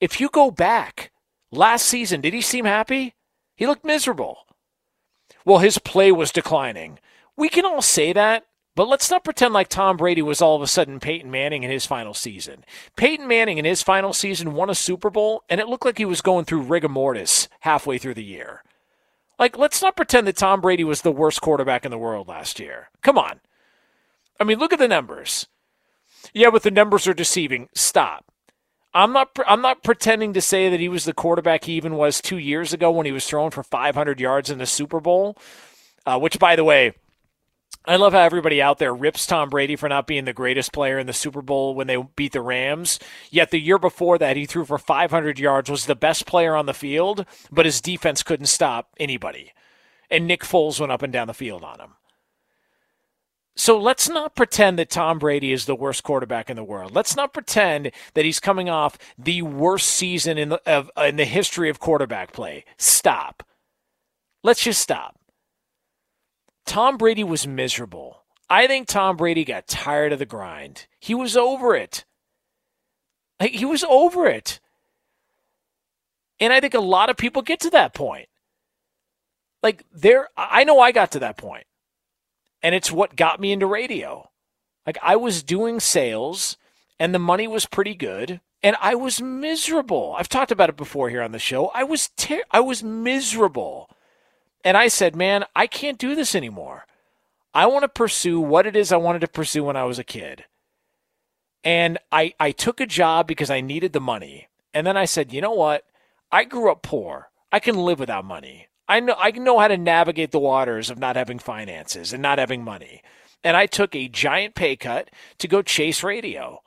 If 0.00 0.20
you 0.20 0.28
go 0.28 0.50
back 0.50 1.10
last 1.50 1.86
season, 1.86 2.20
did 2.20 2.32
he 2.32 2.40
seem 2.40 2.64
happy? 2.64 3.14
He 3.56 3.66
looked 3.66 3.84
miserable. 3.84 4.46
Well, 5.44 5.58
his 5.58 5.78
play 5.78 6.12
was 6.12 6.32
declining. 6.32 6.98
We 7.36 7.48
can 7.48 7.64
all 7.64 7.82
say 7.82 8.12
that, 8.12 8.44
but 8.80 8.88
let's 8.88 9.10
not 9.10 9.24
pretend 9.24 9.52
like 9.52 9.68
Tom 9.68 9.98
Brady 9.98 10.22
was 10.22 10.40
all 10.40 10.56
of 10.56 10.62
a 10.62 10.66
sudden 10.66 11.00
Peyton 11.00 11.30
Manning 11.30 11.64
in 11.64 11.70
his 11.70 11.84
final 11.84 12.14
season. 12.14 12.64
Peyton 12.96 13.28
Manning 13.28 13.58
in 13.58 13.66
his 13.66 13.82
final 13.82 14.14
season 14.14 14.54
won 14.54 14.70
a 14.70 14.74
Super 14.74 15.10
Bowl, 15.10 15.42
and 15.50 15.60
it 15.60 15.68
looked 15.68 15.84
like 15.84 15.98
he 15.98 16.06
was 16.06 16.22
going 16.22 16.46
through 16.46 16.62
rigor 16.62 16.88
mortis 16.88 17.46
halfway 17.60 17.98
through 17.98 18.14
the 18.14 18.24
year. 18.24 18.64
Like, 19.38 19.58
let's 19.58 19.82
not 19.82 19.96
pretend 19.96 20.26
that 20.26 20.36
Tom 20.38 20.62
Brady 20.62 20.82
was 20.82 21.02
the 21.02 21.12
worst 21.12 21.42
quarterback 21.42 21.84
in 21.84 21.90
the 21.90 21.98
world 21.98 22.26
last 22.26 22.58
year. 22.58 22.88
Come 23.02 23.18
on. 23.18 23.40
I 24.40 24.44
mean, 24.44 24.58
look 24.58 24.72
at 24.72 24.78
the 24.78 24.88
numbers. 24.88 25.46
Yeah, 26.32 26.48
but 26.48 26.62
the 26.62 26.70
numbers 26.70 27.06
are 27.06 27.12
deceiving. 27.12 27.68
Stop. 27.74 28.32
I'm 28.94 29.12
not. 29.12 29.38
I'm 29.46 29.60
not 29.60 29.82
pretending 29.82 30.32
to 30.32 30.40
say 30.40 30.70
that 30.70 30.80
he 30.80 30.88
was 30.88 31.04
the 31.04 31.12
quarterback 31.12 31.64
he 31.64 31.74
even 31.74 31.96
was 31.96 32.22
two 32.22 32.38
years 32.38 32.72
ago 32.72 32.90
when 32.90 33.04
he 33.04 33.12
was 33.12 33.26
thrown 33.26 33.50
for 33.50 33.62
500 33.62 34.20
yards 34.20 34.48
in 34.48 34.56
the 34.56 34.64
Super 34.64 35.00
Bowl. 35.00 35.36
Uh, 36.06 36.18
which, 36.18 36.38
by 36.38 36.56
the 36.56 36.64
way, 36.64 36.94
I 37.90 37.96
love 37.96 38.12
how 38.12 38.20
everybody 38.20 38.62
out 38.62 38.78
there 38.78 38.94
rips 38.94 39.26
Tom 39.26 39.50
Brady 39.50 39.74
for 39.74 39.88
not 39.88 40.06
being 40.06 40.24
the 40.24 40.32
greatest 40.32 40.72
player 40.72 40.96
in 40.96 41.08
the 41.08 41.12
Super 41.12 41.42
Bowl 41.42 41.74
when 41.74 41.88
they 41.88 41.96
beat 42.14 42.30
the 42.30 42.40
Rams. 42.40 43.00
Yet 43.32 43.50
the 43.50 43.58
year 43.58 43.80
before 43.80 44.16
that, 44.16 44.36
he 44.36 44.46
threw 44.46 44.64
for 44.64 44.78
500 44.78 45.40
yards, 45.40 45.68
was 45.68 45.86
the 45.86 45.96
best 45.96 46.24
player 46.24 46.54
on 46.54 46.66
the 46.66 46.72
field, 46.72 47.26
but 47.50 47.66
his 47.66 47.80
defense 47.80 48.22
couldn't 48.22 48.46
stop 48.46 48.90
anybody. 49.00 49.52
And 50.08 50.28
Nick 50.28 50.42
Foles 50.42 50.78
went 50.78 50.92
up 50.92 51.02
and 51.02 51.12
down 51.12 51.26
the 51.26 51.34
field 51.34 51.64
on 51.64 51.80
him. 51.80 51.94
So 53.56 53.76
let's 53.76 54.08
not 54.08 54.36
pretend 54.36 54.78
that 54.78 54.90
Tom 54.90 55.18
Brady 55.18 55.50
is 55.50 55.64
the 55.64 55.74
worst 55.74 56.04
quarterback 56.04 56.48
in 56.48 56.54
the 56.54 56.62
world. 56.62 56.94
Let's 56.94 57.16
not 57.16 57.32
pretend 57.32 57.90
that 58.14 58.24
he's 58.24 58.38
coming 58.38 58.70
off 58.70 58.98
the 59.18 59.42
worst 59.42 59.88
season 59.88 60.38
in 60.38 60.50
the, 60.50 60.62
of, 60.64 60.92
in 60.96 61.16
the 61.16 61.24
history 61.24 61.68
of 61.68 61.80
quarterback 61.80 62.32
play. 62.32 62.64
Stop. 62.78 63.42
Let's 64.44 64.62
just 64.62 64.80
stop. 64.80 65.19
Tom 66.66 66.96
Brady 66.96 67.24
was 67.24 67.46
miserable. 67.46 68.24
I 68.48 68.66
think 68.66 68.88
Tom 68.88 69.16
Brady 69.16 69.44
got 69.44 69.68
tired 69.68 70.12
of 70.12 70.18
the 70.18 70.26
grind. 70.26 70.86
He 70.98 71.14
was 71.14 71.36
over 71.36 71.74
it. 71.74 72.04
He 73.40 73.64
was 73.64 73.84
over 73.84 74.26
it. 74.26 74.60
And 76.40 76.52
I 76.52 76.60
think 76.60 76.74
a 76.74 76.80
lot 76.80 77.10
of 77.10 77.16
people 77.16 77.42
get 77.42 77.60
to 77.60 77.70
that 77.70 77.94
point. 77.94 78.28
Like 79.62 79.84
there 79.92 80.28
I 80.36 80.64
know 80.64 80.80
I 80.80 80.92
got 80.92 81.12
to 81.12 81.18
that 81.20 81.36
point. 81.36 81.64
And 82.62 82.74
it's 82.74 82.90
what 82.90 83.16
got 83.16 83.40
me 83.40 83.52
into 83.52 83.66
radio. 83.66 84.30
Like 84.86 84.98
I 85.02 85.16
was 85.16 85.42
doing 85.42 85.80
sales 85.80 86.56
and 86.98 87.14
the 87.14 87.18
money 87.18 87.46
was 87.46 87.66
pretty 87.66 87.94
good 87.94 88.40
and 88.62 88.76
I 88.80 88.94
was 88.94 89.22
miserable. 89.22 90.14
I've 90.18 90.28
talked 90.28 90.50
about 90.50 90.68
it 90.68 90.76
before 90.76 91.08
here 91.08 91.22
on 91.22 91.32
the 91.32 91.38
show. 91.38 91.68
I 91.68 91.84
was 91.84 92.10
ter- 92.16 92.44
I 92.50 92.60
was 92.60 92.82
miserable. 92.82 93.88
And 94.64 94.76
I 94.76 94.88
said, 94.88 95.16
"Man, 95.16 95.44
I 95.54 95.66
can't 95.66 95.98
do 95.98 96.14
this 96.14 96.34
anymore. 96.34 96.86
I 97.54 97.66
want 97.66 97.82
to 97.82 97.88
pursue 97.88 98.40
what 98.40 98.66
it 98.66 98.76
is 98.76 98.92
I 98.92 98.96
wanted 98.96 99.20
to 99.20 99.28
pursue 99.28 99.64
when 99.64 99.76
I 99.76 99.84
was 99.84 99.98
a 99.98 100.04
kid." 100.04 100.44
And 101.64 101.98
I 102.12 102.34
I 102.38 102.52
took 102.52 102.80
a 102.80 102.86
job 102.86 103.26
because 103.26 103.50
I 103.50 103.60
needed 103.60 103.92
the 103.92 104.00
money. 104.00 104.48
And 104.72 104.86
then 104.86 104.96
I 104.96 105.04
said, 105.04 105.32
"You 105.32 105.40
know 105.40 105.52
what? 105.52 105.84
I 106.32 106.44
grew 106.44 106.70
up 106.70 106.82
poor. 106.82 107.30
I 107.52 107.60
can 107.60 107.76
live 107.76 107.98
without 107.98 108.24
money. 108.24 108.68
I 108.88 109.00
know 109.00 109.14
I 109.18 109.30
know 109.32 109.58
how 109.58 109.68
to 109.68 109.76
navigate 109.76 110.30
the 110.30 110.38
waters 110.38 110.90
of 110.90 110.98
not 110.98 111.16
having 111.16 111.38
finances 111.38 112.12
and 112.12 112.22
not 112.22 112.38
having 112.38 112.64
money." 112.64 113.02
And 113.42 113.56
I 113.56 113.66
took 113.66 113.94
a 113.94 114.08
giant 114.08 114.54
pay 114.54 114.76
cut 114.76 115.10
to 115.38 115.48
go 115.48 115.62
chase 115.62 116.02
radio. 116.02 116.62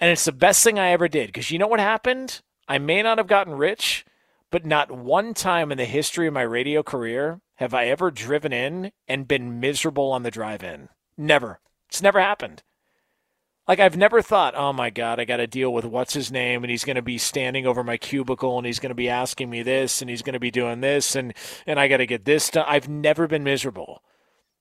And 0.00 0.10
it's 0.10 0.24
the 0.24 0.32
best 0.32 0.64
thing 0.64 0.78
I 0.78 0.90
ever 0.90 1.08
did 1.08 1.28
because 1.28 1.50
you 1.50 1.58
know 1.58 1.66
what 1.66 1.80
happened? 1.80 2.40
I 2.68 2.78
may 2.78 3.02
not 3.02 3.18
have 3.18 3.26
gotten 3.26 3.54
rich, 3.54 4.04
but 4.50 4.64
not 4.64 4.90
one 4.90 5.34
time 5.34 5.70
in 5.70 5.78
the 5.78 5.84
history 5.84 6.26
of 6.26 6.34
my 6.34 6.42
radio 6.42 6.82
career 6.82 7.40
have 7.56 7.74
I 7.74 7.86
ever 7.86 8.10
driven 8.10 8.52
in 8.52 8.92
and 9.06 9.28
been 9.28 9.60
miserable 9.60 10.12
on 10.12 10.22
the 10.22 10.30
drive 10.30 10.62
in. 10.62 10.88
Never. 11.16 11.60
It's 11.88 12.02
never 12.02 12.20
happened. 12.20 12.62
Like 13.66 13.80
I've 13.80 13.96
never 13.96 14.22
thought, 14.22 14.54
oh 14.56 14.72
my 14.72 14.88
God, 14.88 15.20
I 15.20 15.26
got 15.26 15.36
to 15.36 15.46
deal 15.46 15.72
with 15.72 15.84
what's 15.84 16.14
his 16.14 16.32
name, 16.32 16.64
and 16.64 16.70
he's 16.70 16.84
going 16.84 16.96
to 16.96 17.02
be 17.02 17.18
standing 17.18 17.66
over 17.66 17.84
my 17.84 17.98
cubicle, 17.98 18.56
and 18.56 18.66
he's 18.66 18.78
going 18.78 18.88
to 18.90 18.94
be 18.94 19.10
asking 19.10 19.50
me 19.50 19.62
this, 19.62 20.00
and 20.00 20.08
he's 20.08 20.22
going 20.22 20.32
to 20.32 20.40
be 20.40 20.50
doing 20.50 20.80
this, 20.80 21.14
and 21.14 21.34
and 21.66 21.78
I 21.78 21.86
got 21.86 21.98
to 21.98 22.06
get 22.06 22.24
this 22.24 22.48
done. 22.48 22.64
I've 22.66 22.88
never 22.88 23.26
been 23.26 23.44
miserable. 23.44 24.02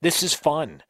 This 0.01 0.21
is 0.23 0.33
fun. 0.33 0.83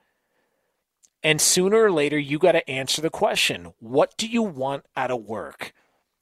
And 1.21 1.39
sooner 1.39 1.83
or 1.83 1.91
later, 1.91 2.17
you 2.17 2.39
got 2.39 2.53
to 2.53 2.67
answer 2.69 3.01
the 3.01 3.11
question 3.11 3.73
what 3.79 4.17
do 4.17 4.27
you 4.27 4.41
want 4.41 4.85
out 4.95 5.11
of 5.11 5.23
work? 5.23 5.73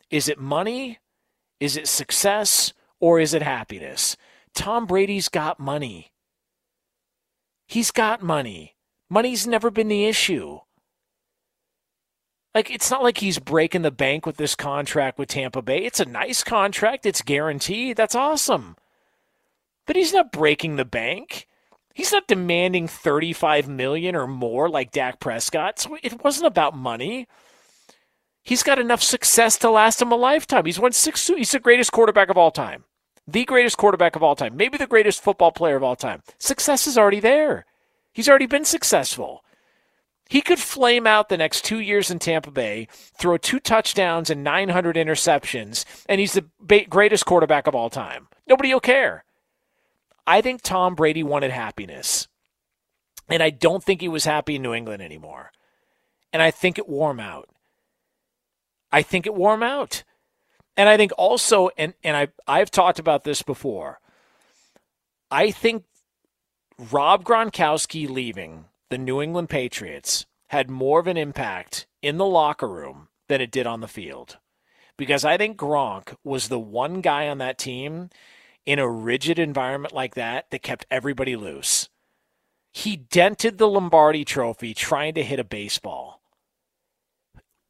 Is 0.10 0.27
it 0.27 0.39
money? 0.39 0.99
Is 1.60 1.77
it 1.77 1.88
success? 1.88 2.73
Or 2.99 3.19
is 3.19 3.34
it 3.34 3.41
happiness? 3.41 4.18
Tom 4.53 4.86
Brady's 4.86 5.30
got 5.30 5.60
money. 5.60 6.11
He's 7.68 7.91
got 7.91 8.22
money. 8.22 8.76
Money's 9.10 9.45
never 9.45 9.69
been 9.69 9.88
the 9.88 10.06
issue. 10.06 10.60
Like, 12.53 12.72
it's 12.72 12.90
not 12.90 13.03
like 13.03 13.18
he's 13.18 13.38
breaking 13.38 13.82
the 13.82 13.91
bank 13.91 14.26
with 14.26 14.38
this 14.38 14.56
contract 14.56 15.19
with 15.19 15.27
Tampa 15.27 15.61
Bay. 15.61 15.80
It's 15.80 15.99
a 15.99 16.06
nice 16.06 16.41
contract, 16.41 17.06
it's 17.06 17.22
guaranteed. 17.22 17.98
That's 17.98 18.15
awesome. 18.15 18.77
But 19.86 19.98
he's 19.98 20.14
not 20.14 20.32
breaking 20.32 20.77
the 20.77 20.86
bank. 20.86 21.48
He's 21.94 22.11
not 22.11 22.27
demanding 22.27 22.88
35 22.88 23.68
million 23.68 24.15
or 24.15 24.26
more 24.26 24.69
like 24.69 24.91
Dak 24.91 25.19
Prescott. 25.19 25.80
So 25.80 25.98
it 26.02 26.23
wasn't 26.23 26.48
about 26.48 26.76
money. 26.76 27.27
He's 28.45 28.61
got 28.61 28.77
enough 28.77 29.01
success 29.01 29.57
to 29.57 29.72
last 29.72 30.01
him 30.01 30.11
a 30.11 30.15
lifetime. 30.15 30.65
He's 30.65 30.80
won 30.80 30.91
six. 30.91 31.27
He's 31.27 31.51
the 31.51 31.59
greatest 31.59 31.91
quarterback 31.91 32.30
of 32.30 32.38
all 32.38 32.51
time. 32.51 32.84
The 33.27 33.43
greatest 33.43 33.76
quarterback 33.76 34.15
of 34.15 34.22
all 34.22 34.35
time. 34.35 34.55
Maybe 34.55 34.77
the 34.77 34.85
greatest 34.85 35.23
football 35.23 35.51
player 35.51 35.76
of 35.76 35.84
all 35.84 35.95
time. 35.95 36.22
Success 36.38 36.85
is 36.85 36.95
already 36.95 37.19
there. 37.19 37.65
He's 38.13 38.30
already 38.30 38.45
been 38.45 38.63
successful. 38.63 39.43
He 40.30 40.41
could 40.41 40.59
flame 40.59 41.07
out 41.07 41.30
the 41.30 41.38
next 41.38 41.65
two 41.65 41.80
years 41.80 42.11
in 42.11 42.19
Tampa 42.19 42.51
Bay, 42.51 42.88
throw 43.17 43.38
two 43.38 43.59
touchdowns 43.59 44.30
and 44.30 44.43
900 44.43 44.95
interceptions, 44.95 45.84
and 46.07 46.19
he's 46.19 46.34
the 46.34 46.45
greatest 46.88 47.26
quarterback 47.26 47.65
of 47.65 47.73
all 47.73 47.89
time. 47.89 48.27
Nobody 48.47 48.72
will 48.72 48.80
care. 48.80 49.23
I 50.27 50.41
think 50.41 50.61
Tom 50.61 50.93
Brady 50.93 51.23
wanted 51.23 51.49
happiness. 51.49 52.27
And 53.27 53.41
I 53.41 53.49
don't 53.49 53.84
think 53.84 54.01
he 54.01 54.07
was 54.07 54.26
happy 54.26 54.55
in 54.55 54.61
New 54.61 54.73
England 54.73 55.01
anymore. 55.01 55.51
And 56.31 56.43
I 56.43 56.51
think 56.51 56.77
it 56.77 56.88
wore 56.88 57.09
him 57.09 57.19
out. 57.19 57.49
I 58.91 59.02
think 59.02 59.26
it 59.26 59.36
wore 59.36 59.53
him 59.53 59.64
out. 59.64 60.03
And 60.78 60.90
I 60.90 60.98
think 60.98 61.12
also, 61.18 61.70
and, 61.78 61.94
and 62.03 62.18
I, 62.18 62.28
I've 62.48 62.72
talked 62.72 62.99
about 62.99 63.24
this 63.24 63.41
before, 63.41 63.99
I 65.32 65.52
think 65.52 65.84
Rob 66.91 67.24
Gronkowski 67.24 68.10
leaving 68.10 68.66
the 68.90 68.98
New 68.98 69.22
England 69.22 69.49
Patriots 69.49 70.26
had 70.49 70.70
more 70.70 70.99
of 70.99 71.07
an 71.07 71.18
impact 71.18 71.88
in 72.02 72.18
the 72.18 72.26
locker 72.26 72.68
room 72.68 73.07
than 73.28 73.41
it 73.41 73.52
did 73.52 73.66
on 73.66 73.82
the 73.82 73.88
field. 73.88 74.38
Because 74.98 75.26
I 75.26 75.38
think 75.38 75.57
Gronk 75.57 76.16
was 76.24 76.48
the 76.48 76.60
one 76.60 77.02
guy 77.02 77.28
on 77.28 77.38
that 77.40 77.57
team 77.57 78.10
in 78.66 78.80
a 78.80 78.90
rigid 78.90 79.40
environment 79.40 79.94
like 79.94 80.16
that 80.16 80.49
that 80.52 80.62
kept 80.62 80.86
everybody 80.90 81.36
loose. 81.36 81.90
He 82.72 82.98
dented 82.98 83.57
the 83.57 83.68
Lombardi 83.68 84.26
trophy 84.26 84.74
trying 84.74 85.14
to 85.16 85.24
hit 85.24 85.40
a 85.40 85.45
baseball. 85.45 86.15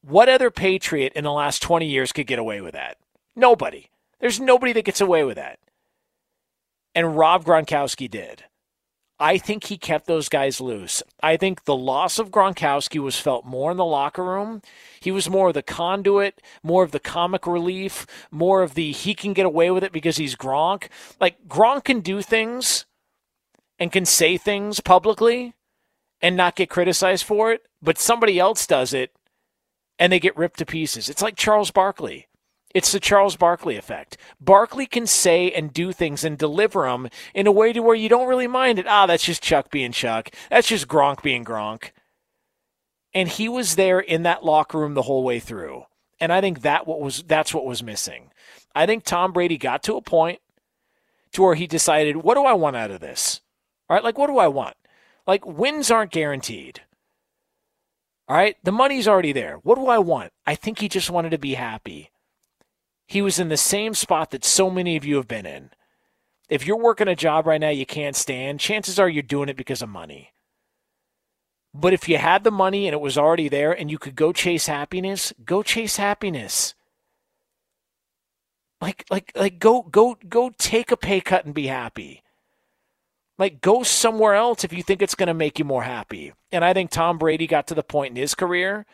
What 0.07 0.30
other 0.30 0.52
Patriot 0.52 1.14
in 1.15 1.23
the 1.23 1.32
last 1.32 1.64
20 1.64 1.88
years 1.88 2.11
could 2.11 2.27
get 2.27 2.38
away 2.38 2.61
with 2.61 2.73
that? 2.73 2.98
Nobody. 3.36 3.90
There's 4.19 4.40
nobody 4.40 4.72
that 4.73 4.86
gets 4.86 5.02
away 5.02 5.23
with 5.23 5.36
that. 5.36 5.57
And 6.94 7.18
Rob 7.18 7.44
Gronkowski 7.44 8.07
did. 8.10 8.44
I 9.19 9.40
think 9.40 9.64
he 9.64 9.80
kept 9.80 10.06
those 10.06 10.30
guys 10.30 10.61
loose. 10.61 11.02
I 11.23 11.38
think 11.38 11.64
the 11.64 11.76
loss 11.76 12.19
of 12.19 12.30
Gronkowski 12.30 12.99
was 12.99 13.18
felt 13.18 13.45
more 13.45 13.72
in 13.72 13.77
the 13.77 13.86
locker 13.86 14.23
room. 14.23 14.61
He 14.99 15.10
was 15.10 15.27
more 15.27 15.48
of 15.48 15.56
the 15.56 15.64
conduit, 15.64 16.40
more 16.61 16.84
of 16.84 16.91
the 16.91 16.99
comic 16.99 17.48
relief, 17.48 18.06
more 18.30 18.61
of 18.61 18.76
the 18.76 18.91
he 18.91 19.15
can 19.15 19.34
get 19.34 19.48
away 19.48 19.72
with 19.72 19.84
it 19.84 19.91
because 19.91 20.18
he's 20.18 20.36
Gronk. 20.36 20.88
Like 21.19 21.48
Gronk 21.48 21.86
can 21.86 22.02
do 22.02 22.22
things 22.22 22.86
and 23.80 23.91
can 23.91 24.06
say 24.06 24.38
things 24.38 24.82
publicly 24.82 25.56
and 26.22 26.38
not 26.38 26.56
get 26.56 26.69
criticized 26.69 27.23
for 27.26 27.52
it, 27.52 27.65
but 27.82 27.98
somebody 27.98 28.38
else 28.38 28.68
does 28.68 28.94
it 28.94 29.11
and 30.00 30.12
they 30.12 30.20
get 30.20 30.38
ripped 30.38 30.60
to 30.60 30.66
pieces. 30.66 31.10
It's 31.10 31.22
like 31.22 31.36
Charles 31.36 31.72
Barkley. 31.72 32.28
It's 32.74 32.92
the 32.92 33.00
Charles 33.00 33.38
Barkley 33.38 33.78
effect. 33.78 34.18
Barkley 34.42 34.86
can 34.86 35.08
say 35.08 35.50
and 35.52 35.72
do 35.72 35.94
things 35.94 36.26
and 36.26 36.38
deliver 36.38 36.82
them 36.84 37.08
in 37.34 37.48
a 37.48 37.52
way 37.52 37.72
to 37.72 37.80
where 37.80 37.96
you 37.96 38.10
don't 38.10 38.28
really 38.28 38.48
mind 38.48 38.80
it. 38.80 38.86
Ah, 38.86 39.06
that's 39.06 39.24
just 39.24 39.42
Chuck 39.42 39.72
being 39.72 39.94
Chuck. 39.94 40.30
That's 40.50 40.68
just 40.68 40.90
Gronk 40.90 41.22
being 41.22 41.46
Gronk. 41.46 41.92
And 43.14 43.30
he 43.30 43.48
was 43.48 43.78
there 43.78 44.02
in 44.02 44.24
that 44.24 44.44
locker 44.44 44.78
room 44.78 44.94
the 44.94 45.04
whole 45.04 45.24
way 45.24 45.40
through. 45.40 45.86
And 46.20 46.34
I 46.34 46.42
think 46.42 46.64
that 46.64 46.86
what 46.86 47.00
was 47.00 47.24
that's 47.24 47.54
what 47.54 47.66
was 47.66 47.82
missing. 47.82 48.32
I 48.76 48.86
think 48.86 49.06
Tom 49.06 49.32
Brady 49.32 49.58
got 49.58 49.82
to 49.84 49.96
a 49.96 50.02
point 50.02 50.40
to 51.32 51.42
where 51.42 51.56
he 51.56 51.68
decided, 51.68 52.18
what 52.18 52.36
do 52.36 52.44
I 52.44 52.54
want 52.54 52.76
out 52.76 52.92
of 52.92 53.00
this? 53.00 53.40
All 53.90 53.96
right, 53.96 54.04
like 54.04 54.18
what 54.18 54.28
do 54.28 54.38
I 54.38 54.50
want? 54.50 54.76
Like 55.26 55.46
wins 55.46 55.90
aren't 55.90 56.12
guaranteed. 56.12 56.82
All 58.27 58.35
right, 58.35 58.57
the 58.64 58.72
money's 58.72 59.07
already 59.07 59.31
there. 59.31 59.57
What 59.64 59.76
do 59.76 59.88
I 59.88 59.99
want? 59.99 60.31
I 60.45 60.56
think 60.56 60.80
he 60.80 60.89
just 60.89 61.11
wanted 61.11 61.30
to 61.30 61.38
be 61.38 61.53
happy 61.53 62.11
he 63.07 63.22
was 63.22 63.39
in 63.39 63.49
the 63.49 63.57
same 63.57 63.93
spot 63.93 64.31
that 64.31 64.43
so 64.43 64.69
many 64.69 64.95
of 64.95 65.06
you 65.06 65.15
have 65.18 65.27
been 65.27 65.45
in. 65.45 65.69
If 66.49 66.65
you're 66.65 66.77
working 66.77 67.07
a 67.07 67.15
job 67.15 67.47
right 67.47 67.61
now 67.61 67.69
you 67.69 67.85
can't 67.85 68.15
stand, 68.15 68.60
chances 68.60 68.99
are 68.99 69.10
you're 69.10 69.23
doing 69.23 69.49
it 69.49 69.57
because 69.57 69.81
of 69.81 69.89
money. 69.89 70.31
But 71.73 71.93
if 71.93 72.07
you 72.07 72.18
had 72.18 72.43
the 72.43 72.52
money 72.52 72.88
and 72.88 72.93
it 72.93 73.02
was 73.02 73.18
already 73.18 73.49
there 73.49 73.72
and 73.72 73.91
you 73.91 73.97
could 73.97 74.15
go 74.15 74.31
chase 74.31 74.68
happiness, 74.68 75.34
go 75.43 75.61
chase 75.61 75.97
happiness. 75.97 76.73
Like 78.81 79.06
like 79.10 79.31
like 79.35 79.60
go 79.60 79.81
go 79.81 80.18
go 80.27 80.52
take 80.57 80.91
a 80.91 80.97
pay 80.97 81.22
cut 81.22 81.45
and 81.45 81.53
be 81.53 81.68
happy. 81.68 82.23
Like 83.38 83.62
go 83.62 83.84
somewhere 83.84 84.36
else 84.36 84.64
if 84.64 84.72
you 84.72 84.82
think 84.82 85.02
it's 85.02 85.16
going 85.16 85.28
to 85.28 85.34
make 85.34 85.60
you 85.60 85.66
more 85.66 85.84
happy. 85.84 86.34
And 86.52 86.64
I 86.64 86.74
think 86.74 86.90
Tom 86.90 87.18
Brady 87.18 87.48
got 87.48 87.68
to 87.68 87.76
the 87.76 87.84
point 87.84 88.12
in 88.12 88.16
his 88.16 88.36
career 88.36 88.86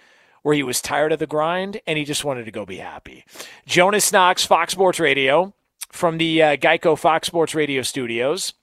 where 0.42 0.56
he 0.56 0.64
was 0.64 0.82
tired 0.82 1.12
of 1.12 1.20
the 1.20 1.28
grind 1.28 1.80
and 1.86 1.98
he 1.98 2.04
just 2.04 2.26
wanted 2.26 2.46
to 2.46 2.52
go 2.52 2.66
be 2.66 2.78
happy. 2.78 3.24
Jonas 3.66 4.12
Knox, 4.12 4.44
Fox 4.44 4.74
Sports 4.74 5.00
Radio, 5.00 5.54
from 5.92 6.18
the 6.18 6.42
uh, 6.42 6.56
Geico 6.56 6.98
Fox 6.98 7.28
Sports 7.28 7.54
Radio 7.54 7.82
studios. 7.84 8.54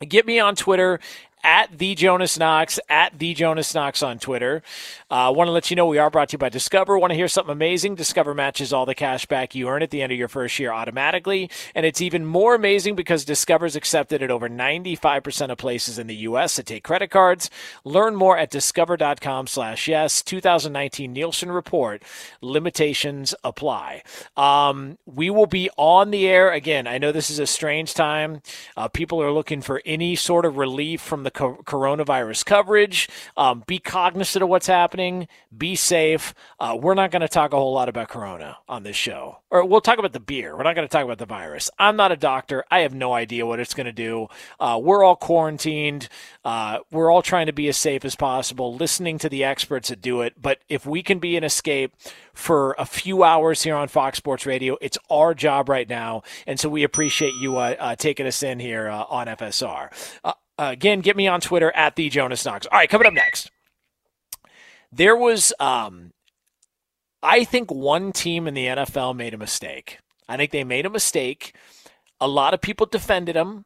Get 0.00 0.26
me 0.26 0.38
on 0.38 0.56
Twitter 0.56 0.98
at 1.44 1.78
the 1.78 1.94
Jonas 1.94 2.38
Knox, 2.38 2.78
at 2.88 3.18
the 3.18 3.34
Jonas 3.34 3.74
Knox 3.74 4.02
on 4.02 4.18
Twitter. 4.18 4.62
I 5.10 5.26
uh, 5.26 5.32
want 5.32 5.48
to 5.48 5.52
let 5.52 5.70
you 5.70 5.76
know 5.76 5.86
we 5.86 5.98
are 5.98 6.10
brought 6.10 6.28
to 6.30 6.34
you 6.34 6.38
by 6.38 6.48
Discover. 6.48 6.98
Want 6.98 7.10
to 7.10 7.16
hear 7.16 7.28
something 7.28 7.52
amazing? 7.52 7.96
Discover 7.96 8.34
matches 8.34 8.72
all 8.72 8.86
the 8.86 8.94
cash 8.94 9.26
back 9.26 9.54
you 9.54 9.68
earn 9.68 9.82
at 9.82 9.90
the 9.90 10.02
end 10.02 10.12
of 10.12 10.18
your 10.18 10.28
first 10.28 10.58
year 10.58 10.72
automatically. 10.72 11.50
And 11.74 11.84
it's 11.84 12.00
even 12.00 12.24
more 12.24 12.54
amazing 12.54 12.94
because 12.94 13.24
Discover's 13.24 13.76
accepted 13.76 14.22
at 14.22 14.30
over 14.30 14.48
95% 14.48 15.50
of 15.50 15.58
places 15.58 15.98
in 15.98 16.06
the 16.06 16.16
U.S. 16.16 16.56
that 16.56 16.66
take 16.66 16.84
credit 16.84 17.10
cards. 17.10 17.50
Learn 17.84 18.14
more 18.14 18.38
at 18.38 18.50
discover.com 18.50 19.46
slash 19.48 19.88
yes. 19.88 20.22
2019 20.22 21.12
Nielsen 21.12 21.50
Report. 21.50 22.02
Limitations 22.40 23.34
apply. 23.42 24.02
Um, 24.36 24.98
we 25.06 25.30
will 25.30 25.46
be 25.46 25.68
on 25.76 26.10
the 26.10 26.28
air 26.28 26.52
again. 26.52 26.86
I 26.86 26.98
know 26.98 27.10
this 27.10 27.30
is 27.30 27.38
a 27.38 27.46
strange 27.46 27.94
time. 27.94 28.42
Uh, 28.76 28.88
people 28.88 29.20
are 29.20 29.32
looking 29.32 29.60
for 29.60 29.82
any 29.84 30.14
sort 30.14 30.44
of 30.44 30.56
relief 30.56 31.00
from 31.00 31.24
the 31.24 31.31
co- 31.34 31.62
coronavirus 31.64 32.44
coverage. 32.44 33.08
Um, 33.36 33.62
be 33.66 33.78
cognizant 33.78 34.42
of 34.42 34.48
what's 34.48 34.66
happening. 34.66 35.28
Be 35.56 35.74
safe. 35.74 36.34
Uh, 36.58 36.78
we're 36.80 36.94
not 36.94 37.10
going 37.10 37.22
to 37.22 37.28
talk 37.28 37.52
a 37.52 37.56
whole 37.56 37.72
lot 37.72 37.88
about 37.88 38.08
corona 38.08 38.58
on 38.68 38.82
this 38.82 38.96
show, 38.96 39.38
or 39.50 39.64
we'll 39.64 39.80
talk 39.80 39.98
about 39.98 40.12
the 40.12 40.20
beer. 40.20 40.56
We're 40.56 40.62
not 40.62 40.74
going 40.74 40.86
to 40.86 40.92
talk 40.92 41.04
about 41.04 41.18
the 41.18 41.26
virus. 41.26 41.70
I'm 41.78 41.96
not 41.96 42.12
a 42.12 42.16
doctor. 42.16 42.64
I 42.70 42.80
have 42.80 42.94
no 42.94 43.12
idea 43.12 43.46
what 43.46 43.60
it's 43.60 43.74
going 43.74 43.86
to 43.86 43.92
do. 43.92 44.28
Uh, 44.58 44.80
we're 44.82 45.04
all 45.04 45.16
quarantined. 45.16 46.08
Uh, 46.44 46.78
we're 46.90 47.10
all 47.10 47.22
trying 47.22 47.46
to 47.46 47.52
be 47.52 47.68
as 47.68 47.76
safe 47.76 48.04
as 48.04 48.16
possible, 48.16 48.74
listening 48.74 49.18
to 49.18 49.28
the 49.28 49.44
experts 49.44 49.88
that 49.88 50.00
do 50.00 50.20
it. 50.22 50.40
But 50.40 50.58
if 50.68 50.86
we 50.86 51.02
can 51.02 51.18
be 51.18 51.36
an 51.36 51.44
escape 51.44 51.94
for 52.32 52.74
a 52.78 52.86
few 52.86 53.24
hours 53.24 53.62
here 53.62 53.76
on 53.76 53.88
Fox 53.88 54.18
Sports 54.18 54.46
Radio, 54.46 54.76
it's 54.80 54.98
our 55.10 55.34
job 55.34 55.68
right 55.68 55.88
now. 55.88 56.22
And 56.46 56.58
so 56.58 56.68
we 56.68 56.82
appreciate 56.82 57.34
you 57.34 57.58
uh, 57.58 57.76
uh, 57.78 57.96
taking 57.96 58.26
us 58.26 58.42
in 58.42 58.58
here 58.58 58.88
uh, 58.88 59.04
on 59.08 59.26
FSR. 59.26 59.90
Again, 60.70 61.00
get 61.00 61.16
me 61.16 61.26
on 61.26 61.40
Twitter 61.40 61.72
at 61.74 61.96
the 61.96 62.08
Jonas 62.08 62.44
Knox. 62.44 62.66
All 62.66 62.78
right, 62.78 62.88
coming 62.88 63.06
up 63.06 63.12
next. 63.12 63.50
There 64.90 65.16
was, 65.16 65.52
um, 65.58 66.12
I 67.22 67.44
think, 67.44 67.70
one 67.70 68.12
team 68.12 68.46
in 68.46 68.54
the 68.54 68.66
NFL 68.66 69.16
made 69.16 69.34
a 69.34 69.38
mistake. 69.38 69.98
I 70.28 70.36
think 70.36 70.50
they 70.50 70.64
made 70.64 70.86
a 70.86 70.90
mistake. 70.90 71.54
A 72.20 72.28
lot 72.28 72.54
of 72.54 72.60
people 72.60 72.86
defended 72.86 73.36
them. 73.36 73.64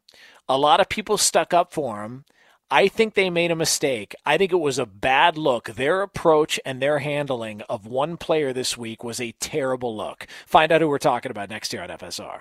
A 0.48 0.56
lot 0.56 0.80
of 0.80 0.88
people 0.88 1.18
stuck 1.18 1.52
up 1.52 1.72
for 1.72 2.04
him. 2.04 2.24
I 2.70 2.88
think 2.88 3.14
they 3.14 3.30
made 3.30 3.52
a 3.52 3.56
mistake. 3.56 4.14
I 4.24 4.38
think 4.38 4.52
it 4.52 4.56
was 4.56 4.78
a 4.78 4.86
bad 4.86 5.38
look. 5.38 5.66
Their 5.66 6.02
approach 6.02 6.58
and 6.64 6.82
their 6.82 6.98
handling 6.98 7.62
of 7.62 7.86
one 7.86 8.16
player 8.16 8.52
this 8.52 8.76
week 8.76 9.04
was 9.04 9.20
a 9.20 9.32
terrible 9.32 9.96
look. 9.96 10.26
Find 10.46 10.72
out 10.72 10.80
who 10.80 10.88
we're 10.88 10.98
talking 10.98 11.30
about 11.30 11.48
next 11.50 11.72
year 11.72 11.82
on 11.82 11.90
FSR. 11.90 12.40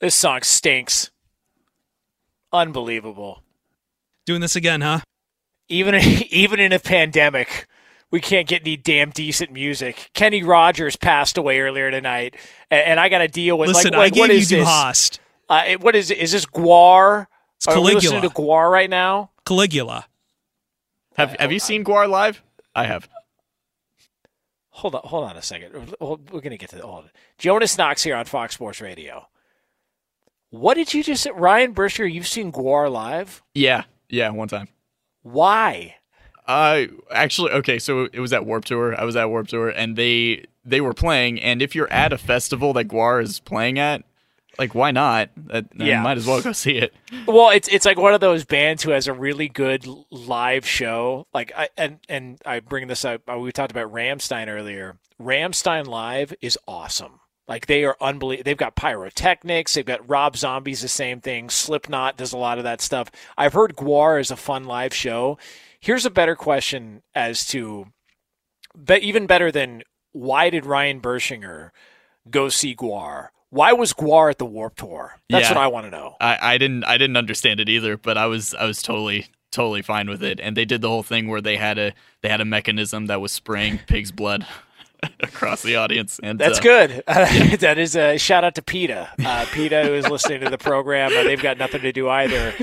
This 0.00 0.14
song 0.14 0.42
stinks. 0.42 1.10
Unbelievable. 2.52 3.42
Doing 4.26 4.40
this 4.40 4.56
again, 4.56 4.80
huh? 4.80 5.00
Even 5.68 5.94
even 6.30 6.60
in 6.60 6.72
a 6.72 6.78
pandemic, 6.78 7.66
we 8.10 8.20
can't 8.20 8.46
get 8.46 8.62
any 8.62 8.76
damn 8.76 9.10
decent 9.10 9.52
music. 9.52 10.10
Kenny 10.14 10.42
Rogers 10.42 10.96
passed 10.96 11.38
away 11.38 11.60
earlier 11.60 11.90
tonight, 11.90 12.36
and, 12.70 12.82
and 12.82 13.00
I 13.00 13.08
got 13.08 13.18
to 13.18 13.28
deal 13.28 13.58
with 13.58 13.68
Listen, 13.68 13.92
like, 13.92 13.98
like 13.98 14.12
I 14.12 14.14
gave 14.14 14.20
what 14.20 14.30
you 14.30 14.44
this? 14.58 14.66
Hast. 14.66 15.20
Uh, 15.48 15.74
what 15.80 15.96
is 15.96 16.10
it? 16.10 16.18
Is 16.18 16.32
this 16.32 16.46
Gwar? 16.46 17.26
It's 17.56 17.68
Are 17.68 17.80
we 17.80 17.94
listening 17.94 18.22
to 18.22 18.28
Gwar 18.28 18.70
right 18.70 18.90
now? 18.90 19.30
Caligula. 19.46 20.06
Have 21.16 21.36
Have 21.40 21.52
you 21.52 21.58
seen 21.58 21.84
Gwar 21.84 22.08
live? 22.08 22.42
I 22.74 22.84
have. 22.84 23.08
Hold 24.70 24.94
on, 24.94 25.00
hold 25.04 25.24
on 25.24 25.36
a 25.36 25.42
second. 25.42 25.94
We're 25.98 26.16
we're 26.30 26.40
gonna 26.42 26.58
get 26.58 26.68
to 26.70 26.80
all 26.82 26.98
of 26.98 27.06
it. 27.06 27.12
Jonas 27.38 27.78
Knox 27.78 28.02
here 28.02 28.14
on 28.14 28.26
Fox 28.26 28.54
Sports 28.54 28.82
Radio. 28.82 29.26
What 30.58 30.74
did 30.74 30.94
you 30.94 31.02
just 31.02 31.22
say? 31.22 31.30
Ryan 31.30 31.74
Burschinger, 31.74 32.12
you've 32.12 32.26
seen 32.26 32.50
Gwar 32.52 32.90
live? 32.90 33.42
Yeah, 33.54 33.84
yeah, 34.08 34.30
one 34.30 34.48
time. 34.48 34.68
Why? 35.22 35.96
Uh, 36.46 36.84
actually, 37.10 37.50
okay, 37.52 37.78
so 37.78 38.04
it 38.12 38.20
was 38.20 38.32
at 38.32 38.46
Warp 38.46 38.64
Tour. 38.64 38.98
I 38.98 39.04
was 39.04 39.16
at 39.16 39.28
Warp 39.28 39.48
Tour, 39.48 39.68
and 39.70 39.96
they 39.96 40.44
they 40.64 40.80
were 40.80 40.94
playing. 40.94 41.40
And 41.40 41.60
if 41.60 41.74
you're 41.74 41.90
at 41.92 42.12
a 42.12 42.18
festival 42.18 42.72
that 42.74 42.86
Gwar 42.86 43.20
is 43.22 43.40
playing 43.40 43.78
at, 43.80 44.04
like 44.58 44.74
why 44.74 44.92
not? 44.92 45.30
That, 45.36 45.66
Yeah. 45.76 45.98
you 45.98 46.02
might 46.04 46.16
as 46.18 46.26
well 46.26 46.40
go 46.40 46.52
see 46.52 46.76
it. 46.76 46.94
Well, 47.26 47.50
it's 47.50 47.66
it's 47.68 47.84
like 47.84 47.98
one 47.98 48.14
of 48.14 48.20
those 48.20 48.44
bands 48.44 48.82
who 48.84 48.90
has 48.92 49.08
a 49.08 49.12
really 49.12 49.48
good 49.48 49.86
live 50.10 50.64
show. 50.66 51.26
Like 51.34 51.52
I 51.56 51.68
and 51.76 51.98
and 52.08 52.38
I 52.46 52.60
bring 52.60 52.86
this 52.86 53.04
up. 53.04 53.22
uh, 53.28 53.38
We 53.38 53.50
talked 53.50 53.72
about 53.72 53.92
Rammstein 53.92 54.46
earlier. 54.48 54.96
Rammstein 55.20 55.86
live 55.86 56.32
is 56.40 56.56
awesome. 56.68 57.18
Like 57.48 57.66
they 57.66 57.84
are 57.84 57.96
unbelievable. 58.00 58.44
They've 58.44 58.56
got 58.56 58.74
pyrotechnics. 58.74 59.74
They've 59.74 59.84
got 59.86 60.08
Rob 60.08 60.36
Zombies, 60.36 60.80
the 60.82 60.88
same 60.88 61.20
thing. 61.20 61.48
Slipknot 61.48 62.16
does 62.16 62.32
a 62.32 62.36
lot 62.38 62.58
of 62.58 62.64
that 62.64 62.80
stuff. 62.80 63.10
I've 63.38 63.52
heard 63.52 63.76
Gwar 63.76 64.20
is 64.20 64.30
a 64.30 64.36
fun 64.36 64.64
live 64.64 64.92
show. 64.92 65.38
Here's 65.78 66.04
a 66.04 66.10
better 66.10 66.34
question 66.34 67.02
as 67.14 67.46
to, 67.48 67.86
but 68.74 69.02
even 69.02 69.26
better 69.26 69.52
than 69.52 69.82
why 70.12 70.50
did 70.50 70.66
Ryan 70.66 71.00
Bershinger 71.00 71.70
go 72.28 72.48
see 72.48 72.74
Gwar? 72.74 73.28
Why 73.50 73.72
was 73.72 73.92
Gwar 73.92 74.28
at 74.30 74.38
the 74.38 74.44
Warp 74.46 74.74
Tour? 74.74 75.20
That's 75.30 75.48
Yeah. 75.48 75.54
what 75.54 75.62
I 75.62 75.68
want 75.68 75.86
to 75.86 75.90
know. 75.90 76.16
I, 76.20 76.38
I 76.54 76.58
didn't 76.58 76.82
I 76.84 76.98
didn't 76.98 77.16
understand 77.16 77.60
it 77.60 77.68
either, 77.68 77.96
but 77.96 78.18
I 78.18 78.26
was 78.26 78.54
I 78.54 78.64
was 78.64 78.82
totally 78.82 79.26
totally 79.52 79.82
fine 79.82 80.08
with 80.10 80.22
it. 80.24 80.40
And 80.40 80.56
they 80.56 80.64
did 80.64 80.80
the 80.80 80.88
whole 80.88 81.04
thing 81.04 81.28
where 81.28 81.40
they 81.40 81.56
had 81.56 81.78
a 81.78 81.92
they 82.22 82.28
had 82.28 82.40
a 82.40 82.44
mechanism 82.44 83.06
that 83.06 83.20
was 83.20 83.30
spraying 83.30 83.78
pig's 83.86 84.10
blood 84.10 84.44
across 85.20 85.62
the 85.62 85.76
audience. 85.76 86.18
And 86.22 86.38
That's 86.38 86.58
uh, 86.58 86.62
good. 86.62 87.04
that 87.06 87.78
is 87.78 87.96
a 87.96 88.18
shout 88.18 88.44
out 88.44 88.54
to 88.56 88.62
PETA. 88.62 89.08
Uh, 89.24 89.46
PETA, 89.52 89.84
who 89.84 89.94
is 89.94 90.08
listening 90.08 90.40
to 90.40 90.50
the 90.50 90.58
program, 90.58 91.12
uh, 91.16 91.22
they've 91.22 91.42
got 91.42 91.58
nothing 91.58 91.82
to 91.82 91.92
do 91.92 92.08
either. 92.08 92.54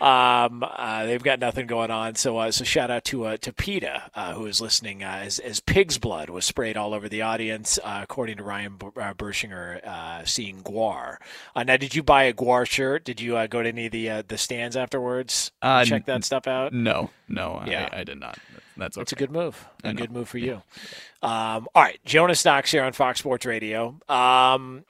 Um, 0.00 0.64
uh, 0.66 1.04
they've 1.04 1.22
got 1.22 1.40
nothing 1.40 1.66
going 1.66 1.90
on. 1.90 2.14
So, 2.14 2.38
uh, 2.38 2.50
so 2.50 2.64
shout 2.64 2.90
out 2.90 3.04
to 3.04 3.26
uh, 3.26 3.36
to 3.38 3.52
PETA, 3.52 4.10
uh, 4.14 4.32
who 4.32 4.46
is 4.46 4.60
listening. 4.60 5.04
Uh, 5.04 5.20
as, 5.22 5.38
as 5.38 5.60
pig's 5.60 5.98
blood 5.98 6.30
was 6.30 6.44
sprayed 6.46 6.76
all 6.76 6.94
over 6.94 7.08
the 7.08 7.20
audience, 7.22 7.78
uh, 7.84 8.00
according 8.02 8.38
to 8.38 8.42
Ryan 8.42 8.76
B- 8.78 8.86
uh, 8.96 9.12
Bershinger, 9.14 9.84
uh, 9.86 10.24
seeing 10.24 10.62
Gwar. 10.62 11.16
Uh, 11.54 11.64
now, 11.64 11.76
did 11.76 11.94
you 11.94 12.02
buy 12.02 12.24
a 12.24 12.32
Gwar 12.32 12.66
shirt? 12.66 13.04
Did 13.04 13.20
you 13.20 13.36
uh, 13.36 13.46
go 13.46 13.62
to 13.62 13.68
any 13.68 13.86
of 13.86 13.92
the 13.92 14.08
uh, 14.08 14.22
the 14.26 14.38
stands 14.38 14.74
afterwards? 14.76 15.52
Uh, 15.60 15.84
check 15.84 16.06
that 16.06 16.24
stuff 16.24 16.46
out. 16.46 16.72
No, 16.72 17.10
no, 17.28 17.62
Yeah. 17.66 17.88
I, 17.92 18.00
I 18.00 18.04
did 18.04 18.18
not. 18.18 18.38
That's 18.80 18.96
okay. 18.96 19.02
That's 19.02 19.12
a 19.12 19.16
good 19.16 19.30
move. 19.30 19.68
A 19.84 19.92
good 19.94 20.10
move 20.10 20.28
for 20.28 20.38
you. 20.38 20.62
Um, 21.22 21.68
all 21.74 21.82
right, 21.82 22.00
Jonas 22.04 22.44
Knox 22.44 22.72
here 22.72 22.82
on 22.82 22.92
Fox 22.92 23.18
Sports 23.20 23.44
Radio. 23.46 23.94
Um, 24.08 24.84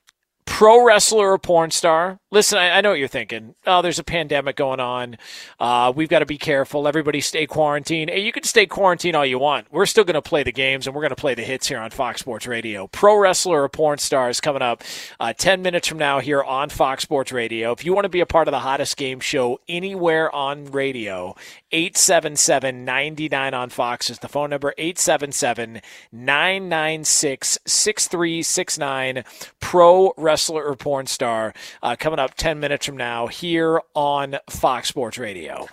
pro 0.51 0.85
wrestler 0.85 1.33
or 1.33 1.39
porn 1.39 1.71
star? 1.71 2.19
Listen, 2.33 2.59
I, 2.59 2.79
I 2.79 2.81
know 2.81 2.91
what 2.91 2.99
you're 2.99 3.09
thinking. 3.09 3.55
Oh, 3.67 3.83
there's 3.83 3.99
a 3.99 4.05
pandemic 4.05 4.57
going 4.57 4.79
on. 4.79 5.17
Uh, 5.59 5.93
we've 5.95 6.09
got 6.09 6.19
to 6.19 6.27
be 6.27 6.39
careful. 6.39 6.87
Everybody 6.87 7.21
stay 7.21 7.47
quarantined. 7.47 8.11
Hey, 8.11 8.21
you 8.21 8.31
can 8.31 8.43
stay 8.43 8.67
quarantined 8.67 9.17
all 9.17 9.25
you 9.25 9.39
want. 9.39 9.73
We're 9.73 9.87
still 9.87 10.05
going 10.05 10.15
to 10.15 10.23
play 10.23 10.43
the 10.43 10.53
games 10.53 10.87
and 10.87 10.95
we're 10.95 11.03
going 11.03 11.11
to 11.11 11.17
play 11.17 11.35
the 11.35 11.43
hits 11.43 11.69
here 11.69 11.79
on 11.79 11.91
Fox 11.91 12.21
Sports 12.21 12.47
Radio. 12.47 12.89
Pro 12.89 13.17
wrestler 13.17 13.63
or 13.63 13.69
porn 13.69 13.99
star 13.99 14.29
is 14.29 14.41
coming 14.41 14.61
up 14.61 14.83
uh, 15.19 15.33
10 15.33 15.63
minutes 15.63 15.89
from 15.89 15.99
now 15.99 16.19
here 16.19 16.43
on 16.43 16.69
Fox 16.69 17.05
Sports 17.05 17.33
Radio. 17.33 17.73
If 17.73 17.85
you 17.85 17.95
want 17.95 18.05
to 18.05 18.11
be 18.11 18.21
a 18.21 18.27
part 18.27 18.49
of 18.49 18.53
the 18.53 18.61
hottest 18.61 18.97
game 18.97 19.21
show 19.21 19.61
anywhere 19.69 20.35
on 20.35 20.67
radio, 20.67 21.37
877 21.73 22.85
99 22.85 23.55
on 23.55 23.71
Fox 23.71 24.11
is 24.11 24.19
the 24.19 24.29
phone 24.29 24.51
number 24.51 24.75
877 24.77 25.81
996 26.13 27.59
6369. 27.65 29.25
Pro 29.61 30.13
wrestler 30.17 30.40
or 30.49 30.75
porn 30.77 31.07
star 31.07 31.53
uh, 31.83 31.97
coming 31.99 32.19
up 32.19 32.35
10 32.35 32.61
minutes 32.61 32.87
from 32.87 32.97
now 32.97 33.27
here 33.27 33.81
on 33.95 34.37
Fox 34.49 34.89
Sports 34.89 35.19
Radio. 35.19 35.67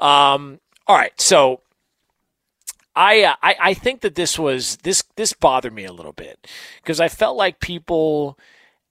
Um, 0.00 0.60
all 0.86 0.96
right, 0.96 1.18
so 1.20 1.60
I, 2.96 3.22
uh, 3.22 3.34
I 3.42 3.56
I 3.60 3.74
think 3.74 4.02
that 4.02 4.14
this 4.14 4.38
was 4.38 4.76
this 4.78 5.02
this 5.16 5.32
bothered 5.32 5.72
me 5.72 5.84
a 5.84 5.92
little 5.92 6.12
bit 6.12 6.46
because 6.82 7.00
I 7.00 7.08
felt 7.08 7.36
like 7.36 7.58
people 7.60 8.38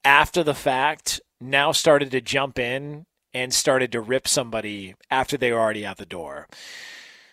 after 0.03 0.43
the 0.43 0.53
fact 0.53 1.21
now 1.39 1.71
started 1.71 2.11
to 2.11 2.21
jump 2.21 2.59
in 2.59 3.05
and 3.33 3.53
started 3.53 3.91
to 3.91 4.01
rip 4.01 4.27
somebody 4.27 4.95
after 5.09 5.37
they 5.37 5.51
were 5.51 5.59
already 5.59 5.85
out 5.85 5.97
the 5.97 6.05
door. 6.05 6.47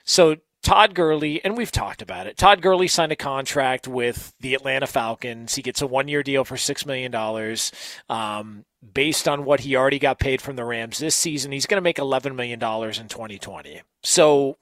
So 0.04 0.36
Todd 0.62 0.94
Gurley, 0.94 1.42
and 1.44 1.56
we've 1.56 1.72
talked 1.72 2.02
about 2.02 2.26
it. 2.26 2.36
Todd 2.36 2.60
Gurley 2.60 2.88
signed 2.88 3.12
a 3.12 3.16
contract 3.16 3.88
with 3.88 4.34
the 4.40 4.54
Atlanta 4.54 4.86
Falcons. 4.86 5.54
He 5.54 5.62
gets 5.62 5.80
a 5.80 5.86
one-year 5.86 6.22
deal 6.22 6.44
for 6.44 6.56
six 6.56 6.84
million 6.84 7.10
dollars. 7.10 7.72
Um, 8.08 8.64
based 8.94 9.26
on 9.26 9.44
what 9.44 9.60
he 9.60 9.76
already 9.76 9.98
got 9.98 10.18
paid 10.18 10.42
from 10.42 10.56
the 10.56 10.64
Rams 10.64 10.98
this 10.98 11.16
season, 11.16 11.52
he's 11.52 11.66
going 11.66 11.78
to 11.78 11.82
make 11.82 11.98
eleven 11.98 12.36
million 12.36 12.58
dollars 12.58 12.98
in 12.98 13.08
2020. 13.08 13.80
So 14.02 14.56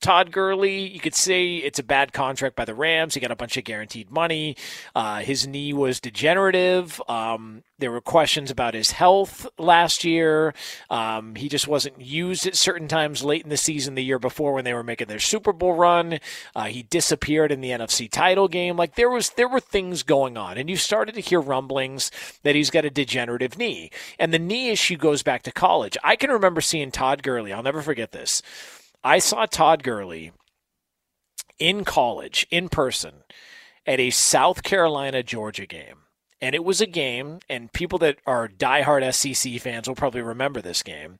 Todd 0.00 0.32
Gurley, 0.32 0.88
you 0.88 0.98
could 0.98 1.14
say 1.14 1.56
it's 1.56 1.78
a 1.78 1.82
bad 1.82 2.12
contract 2.12 2.56
by 2.56 2.64
the 2.64 2.74
Rams. 2.74 3.14
He 3.14 3.20
got 3.20 3.30
a 3.30 3.36
bunch 3.36 3.56
of 3.56 3.64
guaranteed 3.64 4.10
money. 4.10 4.56
Uh, 4.94 5.20
his 5.20 5.46
knee 5.46 5.72
was 5.72 6.00
degenerative. 6.00 7.00
Um, 7.06 7.62
there 7.78 7.90
were 7.90 8.00
questions 8.00 8.50
about 8.50 8.74
his 8.74 8.92
health 8.92 9.46
last 9.58 10.04
year. 10.04 10.54
Um, 10.88 11.34
he 11.34 11.48
just 11.48 11.68
wasn't 11.68 12.00
used 12.00 12.46
at 12.46 12.56
certain 12.56 12.88
times 12.88 13.24
late 13.24 13.42
in 13.42 13.48
the 13.50 13.56
season 13.56 13.94
the 13.94 14.04
year 14.04 14.18
before 14.18 14.54
when 14.54 14.64
they 14.64 14.74
were 14.74 14.82
making 14.82 15.08
their 15.08 15.18
Super 15.18 15.52
Bowl 15.52 15.74
run. 15.74 16.18
Uh, 16.54 16.64
he 16.64 16.82
disappeared 16.84 17.52
in 17.52 17.60
the 17.60 17.70
NFC 17.70 18.10
title 18.10 18.48
game. 18.48 18.76
Like 18.76 18.94
there 18.94 19.10
was, 19.10 19.30
there 19.30 19.48
were 19.48 19.60
things 19.60 20.02
going 20.02 20.36
on, 20.36 20.56
and 20.56 20.70
you 20.70 20.76
started 20.76 21.14
to 21.14 21.20
hear 21.20 21.40
rumblings 21.40 22.10
that 22.42 22.54
he's 22.54 22.70
got 22.70 22.84
a 22.84 22.90
degenerative 22.90 23.58
knee, 23.58 23.90
and 24.18 24.32
the 24.32 24.38
knee 24.38 24.70
issue 24.70 24.96
goes 24.96 25.22
back 25.22 25.42
to 25.42 25.52
college. 25.52 25.96
I 26.04 26.16
can 26.16 26.30
remember 26.30 26.60
seeing 26.60 26.90
Todd 26.90 27.22
Gurley. 27.22 27.52
I'll 27.52 27.62
never 27.62 27.82
forget 27.82 28.12
this. 28.12 28.42
I 29.02 29.18
saw 29.18 29.46
Todd 29.46 29.82
Gurley 29.82 30.32
in 31.58 31.84
college, 31.84 32.46
in 32.50 32.68
person, 32.68 33.22
at 33.86 33.98
a 33.98 34.10
South 34.10 34.62
Carolina 34.62 35.22
Georgia 35.22 35.66
game. 35.66 35.98
And 36.40 36.54
it 36.54 36.64
was 36.64 36.80
a 36.80 36.86
game, 36.86 37.40
and 37.48 37.72
people 37.72 37.98
that 38.00 38.18
are 38.26 38.48
diehard 38.48 39.14
SEC 39.14 39.60
fans 39.60 39.88
will 39.88 39.94
probably 39.94 40.22
remember 40.22 40.60
this 40.60 40.82
game. 40.82 41.16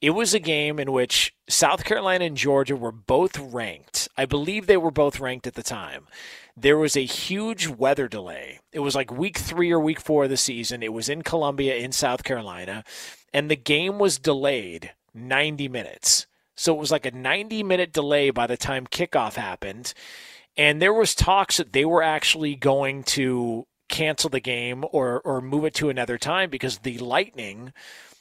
It 0.00 0.10
was 0.10 0.34
a 0.34 0.40
game 0.40 0.80
in 0.80 0.90
which 0.90 1.32
South 1.48 1.84
Carolina 1.84 2.24
and 2.24 2.36
Georgia 2.36 2.74
were 2.74 2.90
both 2.90 3.38
ranked. 3.38 4.08
I 4.16 4.24
believe 4.24 4.66
they 4.66 4.76
were 4.76 4.90
both 4.90 5.20
ranked 5.20 5.46
at 5.46 5.54
the 5.54 5.62
time. 5.62 6.08
There 6.56 6.76
was 6.76 6.96
a 6.96 7.04
huge 7.04 7.68
weather 7.68 8.08
delay. 8.08 8.58
It 8.72 8.80
was 8.80 8.96
like 8.96 9.12
week 9.12 9.38
three 9.38 9.70
or 9.70 9.78
week 9.78 10.00
four 10.00 10.24
of 10.24 10.30
the 10.30 10.36
season. 10.36 10.82
It 10.82 10.92
was 10.92 11.08
in 11.08 11.22
Columbia, 11.22 11.76
in 11.76 11.92
South 11.92 12.24
Carolina, 12.24 12.82
and 13.32 13.48
the 13.48 13.56
game 13.56 14.00
was 14.00 14.18
delayed 14.18 14.92
90 15.14 15.68
minutes. 15.68 16.26
So 16.62 16.72
it 16.72 16.78
was 16.78 16.92
like 16.92 17.06
a 17.06 17.10
90 17.10 17.64
minute 17.64 17.92
delay 17.92 18.30
by 18.30 18.46
the 18.46 18.56
time 18.56 18.86
kickoff 18.86 19.34
happened. 19.34 19.94
And 20.56 20.80
there 20.80 20.94
was 20.94 21.12
talks 21.12 21.56
that 21.56 21.72
they 21.72 21.84
were 21.84 22.04
actually 22.04 22.54
going 22.54 23.02
to 23.04 23.66
cancel 23.88 24.30
the 24.30 24.38
game 24.38 24.84
or, 24.92 25.20
or 25.24 25.40
move 25.40 25.64
it 25.64 25.74
to 25.74 25.90
another 25.90 26.18
time 26.18 26.50
because 26.50 26.78
the 26.78 26.98
lightning 26.98 27.72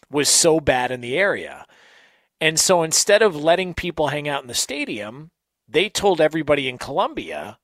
was 0.09 0.27
so 0.27 0.59
bad 0.59 0.89
in 0.89 1.01
the 1.01 1.17
area. 1.17 1.67
And 2.39 2.59
so 2.59 2.81
instead 2.81 3.21
of 3.21 3.35
letting 3.35 3.75
people 3.75 4.07
hang 4.07 4.27
out 4.27 4.41
in 4.41 4.47
the 4.47 4.55
stadium, 4.55 5.29
they 5.67 5.87
told 5.87 6.19
everybody 6.19 6.67
in 6.67 6.79
Columbia 6.79 7.59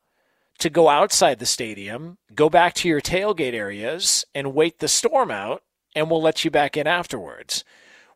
to 0.59 0.69
go 0.69 0.89
outside 0.89 1.39
the 1.39 1.47
stadium, 1.47 2.19
go 2.35 2.51
back 2.51 2.75
to 2.75 2.87
your 2.87 3.01
tailgate 3.01 3.53
areas, 3.53 4.25
and 4.35 4.53
wait 4.53 4.77
the 4.77 4.87
storm 4.87 5.31
out, 5.31 5.63
and 5.95 6.11
we'll 6.11 6.21
let 6.21 6.45
you 6.45 6.51
back 6.51 6.77
in 6.77 6.85
afterwards. 6.85 7.63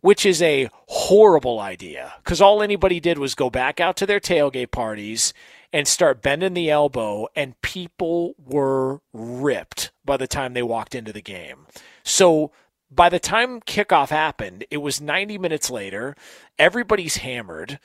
Which 0.01 0.25
is 0.25 0.41
a 0.41 0.69
horrible 0.87 1.59
idea 1.59 2.13
because 2.23 2.41
all 2.41 2.63
anybody 2.63 2.99
did 2.99 3.19
was 3.19 3.35
go 3.35 3.49
back 3.49 3.79
out 3.79 3.95
to 3.97 4.05
their 4.05 4.19
tailgate 4.19 4.71
parties 4.71 5.33
and 5.71 5.87
start 5.87 6.21
bending 6.21 6.53
the 6.53 6.69
elbow, 6.69 7.27
and 7.35 7.59
people 7.61 8.35
were 8.37 9.01
ripped 9.13 9.91
by 10.03 10.17
the 10.17 10.27
time 10.27 10.53
they 10.53 10.63
walked 10.63 10.95
into 10.95 11.13
the 11.13 11.21
game. 11.21 11.65
So 12.03 12.51
by 12.89 13.07
the 13.09 13.19
time 13.19 13.61
kickoff 13.61 14.09
happened, 14.09 14.65
it 14.69 14.77
was 14.77 14.99
90 14.99 15.37
minutes 15.37 15.69
later. 15.69 16.15
Everybody's 16.59 17.17
hammered 17.17 17.79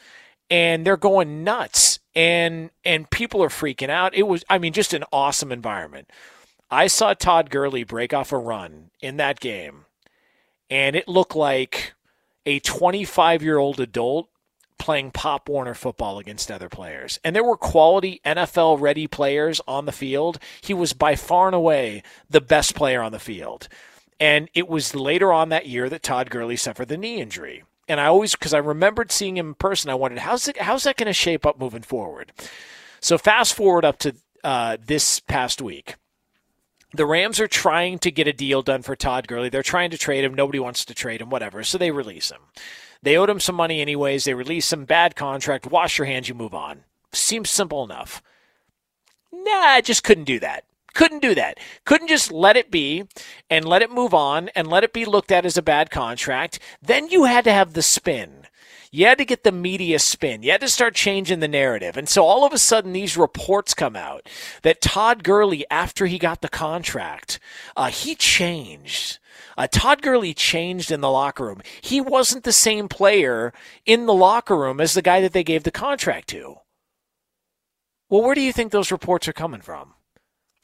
and 0.51 0.85
they're 0.85 0.97
going 0.97 1.45
nuts 1.45 2.01
and 2.15 2.71
and 2.85 3.11
people 3.11 3.43
are 3.43 3.49
freaking 3.49 3.91
out. 3.91 4.15
It 4.15 4.25
was 4.25 4.45
I 4.51 4.59
mean 4.59 4.73
just 4.73 4.95
an 4.95 5.05
awesome 5.13 5.53
environment. 5.53 6.11
I 6.71 6.89
saw 6.89 7.15
Todd 7.15 7.51
Gurley 7.51 7.85
break 7.85 8.13
off 8.13 8.33
a 8.33 8.39
run 8.39 8.91
in 9.01 9.17
that 9.19 9.39
game 9.39 9.85
and 10.69 10.97
it 10.97 11.07
looked 11.07 11.37
like 11.37 11.95
a 12.47 12.61
25-year-old 12.61 13.81
adult 13.81 14.31
playing 14.79 15.11
Pop 15.11 15.49
Warner 15.49 15.75
football 15.75 16.19
against 16.19 16.51
other 16.51 16.69
players. 16.69 17.19
And 17.25 17.35
there 17.35 17.45
were 17.45 17.57
quality 17.57 18.21
NFL 18.25 18.81
ready 18.81 19.07
players 19.07 19.61
on 19.67 19.87
the 19.87 19.93
field. 19.93 20.39
He 20.61 20.75
was 20.75 20.93
by 20.93 21.17
far 21.17 21.47
and 21.47 21.55
away 21.55 22.03
the 22.31 22.41
best 22.41 22.75
player 22.75 23.03
on 23.03 23.13
the 23.13 23.19
field. 23.19 23.69
And 24.21 24.49
it 24.55 24.69
was 24.69 24.95
later 24.95 25.33
on 25.33 25.49
that 25.51 25.67
year 25.67 25.89
that 25.89 26.03
Todd 26.03 26.31
Gurley 26.31 26.57
suffered 26.57 26.89
the 26.89 26.97
knee 26.97 27.21
injury. 27.21 27.65
And 27.89 28.01
I 28.01 28.07
always, 28.07 28.33
because 28.33 28.55
I 28.55 28.59
remembered 28.59 29.13
seeing 29.13 29.37
him 29.37 29.49
in 29.49 29.55
person, 29.55 29.91
I 29.91 29.95
wondered 29.95 30.21
how's 30.21 30.49
it, 30.49 30.59
how's 30.59 30.85
that 30.85 30.97
going 30.97 31.07
to 31.07 31.13
shape 31.13 31.47
up 31.47 31.59
moving 31.59 31.83
forward. 31.83 32.33
So 33.01 33.19
fast 33.19 33.55
forward 33.55 33.85
up 33.85 33.99
to 34.01 34.17
uh, 34.43 34.77
this 34.85 35.21
past 35.21 35.61
week, 35.61 35.97
the 36.97 37.07
Rams 37.07 37.41
are 37.41 37.49
trying 37.49 37.99
to 38.01 38.11
get 38.11 38.29
a 38.29 38.33
deal 38.33 38.63
done 38.63 38.83
for 38.83 38.97
Todd 38.97 39.29
Gurley. 39.29 39.49
They're 39.49 39.63
trying 39.63 39.91
to 39.91 39.99
trade 39.99 40.25
him. 40.25 40.35
Nobody 40.35 40.59
wants 40.59 40.85
to 40.85 40.95
trade 40.95 41.21
him, 41.21 41.31
whatever. 41.31 41.63
So 41.63 41.79
they 41.79 41.91
release 41.91 42.31
him. 42.31 42.41
They 43.03 43.17
owed 43.17 43.31
him 43.31 43.41
some 43.41 43.55
money 43.55 43.81
anyways. 43.81 44.25
They 44.25 44.35
release 44.35 44.73
him. 44.73 44.85
Bad 44.85 45.17
contract. 45.17 45.67
Wash 45.67 45.99
your 45.99 46.07
hands. 46.07 46.29
You 46.29 46.35
move 46.35 46.55
on. 46.55 46.85
Seems 47.13 47.51
simple 47.51 47.85
enough. 47.85 48.23
Nah, 49.33 49.51
I 49.51 49.81
just 49.81 50.03
couldn't 50.03 50.25
do 50.25 50.41
that. 50.41 50.65
Couldn't 50.95 51.21
do 51.21 51.35
that. 51.35 51.59
Couldn't 51.85 52.09
just 52.09 52.33
let 52.33 52.57
it 52.57 52.71
be 52.71 53.05
and 53.51 53.67
let 53.67 53.83
it 53.83 53.91
move 53.91 54.15
on 54.15 54.49
and 54.55 54.67
let 54.67 54.83
it 54.83 54.95
be 54.95 55.05
looked 55.05 55.31
at 55.31 55.45
as 55.45 55.59
a 55.59 55.63
bad 55.63 55.91
contract. 55.91 56.59
Then 56.81 57.09
you 57.11 57.25
had 57.25 57.45
to 57.45 57.53
have 57.53 57.75
the 57.75 57.83
spin. 57.83 58.47
You 58.91 59.07
had 59.07 59.19
to 59.19 59.25
get 59.25 59.43
the 59.43 59.53
media 59.53 59.99
spin. 59.99 60.43
You 60.43 60.53
had 60.53 60.61
to 60.61 60.69
start 60.69 60.95
changing 60.95 61.41
the 61.41 61.49
narrative. 61.49 61.97
And 61.97 62.09
so 62.09 62.25
all 62.25 62.45
of 62.45 62.53
a 62.53 62.59
sudden, 62.59 62.93
these 62.93 63.17
reports 63.17 63.75
come 63.75 63.97
out 63.97 64.29
that 64.63 64.81
Todd 64.81 65.25
Gurley, 65.25 65.65
after 65.71 66.07
he 66.07 66.19
got 66.19 66.41
the 66.41 66.49
contract, 66.49 67.39
uh, 67.77 67.89
he 67.89 68.15
changed. 68.15 69.19
Uh, 69.57 69.67
Todd 69.67 70.03
Gurley 70.03 70.35
changed 70.35 70.91
in 70.91 71.01
the 71.01 71.11
locker 71.11 71.45
room. 71.45 71.63
He 71.81 72.01
wasn't 72.01 72.45
the 72.45 72.53
same 72.53 72.89
player 72.89 73.53
in 73.85 74.07
the 74.07 74.15
locker 74.15 74.57
room 74.57 74.81
as 74.81 74.95
the 74.95 75.03
guy 75.03 75.21
that 75.21 75.33
they 75.33 75.45
gave 75.45 75.65
the 75.65 75.71
contract 75.71 76.29
to. 76.29 76.57
Well, 78.09 78.23
where 78.23 78.35
do 78.35 78.41
you 78.41 78.53
think 78.53 78.71
those 78.71 78.93
reports 78.93 79.27
are 79.27 79.33
coming 79.33 79.61
from? 79.61 79.95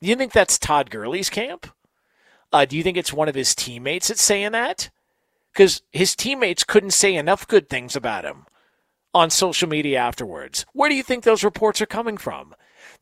Do 0.01 0.09
you 0.09 0.17
think 0.17 0.33
that's 0.33 0.59
Todd 0.59 0.91
Gurley's 0.91 1.31
camp? 1.31 1.67
Uh, 2.53 2.65
do 2.67 2.77
you 2.77 2.83
think 2.83 2.97
it's 2.97 3.13
one 3.13 3.29
of 3.29 3.35
his 3.35 3.55
teammates 3.55 4.09
that's 4.09 4.23
saying 4.23 4.53
that? 4.53 4.91
Because 5.53 5.83
his 5.91 6.17
teammates 6.17 6.65
couldn't 6.65 6.93
say 6.93 7.15
enough 7.15 7.47
good 7.47 7.69
things 7.69 7.95
about 7.95 8.25
him 8.25 8.47
on 9.15 9.31
social 9.31 9.69
media 9.69 9.99
afterwards. 9.99 10.65
Where 10.73 10.89
do 10.89 10.95
you 10.95 11.03
think 11.03 11.25
those 11.25 11.45
reports 11.45 11.81
are 11.83 11.87
coming 11.87 12.17
from? 12.17 12.55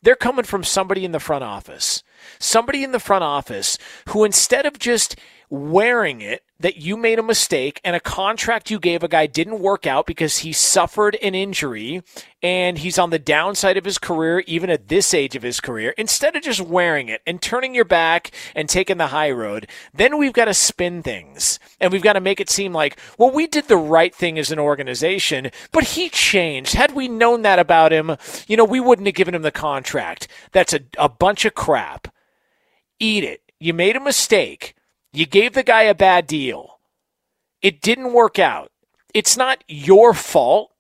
They're 0.03 0.17
coming 0.17 0.45
from 0.45 0.65
somebody 0.65 1.05
in 1.05 1.13
the 1.13 1.21
front 1.21 1.45
office. 1.45 2.03
Somebody 2.39 2.83
in 2.83 2.93
the 2.93 2.99
front 2.99 3.25
office 3.25 3.79
who, 4.09 4.25
instead 4.25 4.67
of 4.67 4.79
just 4.79 5.17
wearing 5.49 6.21
it 6.21 6.43
that 6.61 6.77
you 6.77 6.97
made 6.97 7.19
a 7.19 7.23
mistake 7.23 7.81
and 7.83 7.97
a 7.97 8.01
contract 8.01 8.71
you 8.71 8.79
gave 8.79 9.03
a 9.03 9.09
guy 9.09 9.27
didn't 9.27 9.61
work 9.61 9.87
out 9.87 10.07
because 10.07 10.39
he 10.39 10.53
suffered 10.53 11.17
an 11.23 11.35
injury 11.35 12.03
and 12.43 12.79
he's 12.79 12.99
on 12.99 13.11
the 13.11 13.19
downside 13.19 13.77
of 13.77 13.85
his 13.85 13.99
career, 13.99 14.41
even 14.47 14.71
at 14.71 14.89
this 14.89 15.13
age 15.15 15.35
of 15.35 15.43
his 15.43 15.61
career, 15.61 15.95
instead 15.97 16.37
of 16.37 16.43
just 16.43 16.61
wearing 16.61 17.09
it 17.09 17.23
and 17.27 17.41
turning 17.41 17.75
your 17.75 17.85
back 17.85 18.31
and 18.55 18.69
taking 18.69 18.99
the 18.99 19.09
high 19.09 19.31
road, 19.31 19.67
then 19.95 20.19
we've 20.19 20.35
got 20.35 20.45
to 20.45 20.55
spin 20.55 21.03
things 21.03 21.59
and 21.81 21.93
we've 21.93 22.03
got 22.03 22.13
to 22.13 22.21
make 22.21 22.41
it 22.41 22.51
seem 22.51 22.73
like, 22.73 22.99
well, 23.19 23.31
we 23.31 23.47
did 23.47 23.67
the 23.69 23.77
right 23.77 24.15
thing 24.15 24.39
as 24.39 24.51
an 24.51 24.59
organization, 24.59 25.51
but 25.73 25.85
he 25.85 26.11
changed. 26.11 26.75
Had 26.75 26.95
we 26.95 27.09
known 27.09 27.43
that 27.43 27.59
about 27.59 27.91
him, 27.91 28.17
you 28.47 28.57
know, 28.57 28.65
we 28.65 28.81
wouldn't 28.81 29.09
have 29.09 29.15
given 29.15 29.35
him 29.35 29.43
the 29.43 29.51
contract. 29.51 30.29
That's 30.53 30.75
a, 30.75 30.81
a 30.99 31.09
bunch 31.09 31.47
of 31.47 31.55
crap. 31.55 32.09
Eat 32.99 33.25
it. 33.25 33.41
You 33.59 33.73
made 33.73 33.97
a 33.97 34.01
mistake. 34.01 34.75
You 35.13 35.27
gave 35.27 35.55
the 35.55 35.63
guy 35.63 35.83
a 35.83 35.95
bad 35.95 36.27
deal. 36.27 36.79
It 37.63 37.81
didn't 37.81 38.13
work 38.13 38.39
out. 38.39 38.71
It's 39.13 39.37
not 39.37 39.65
your 39.67 40.15
fault. 40.15 40.71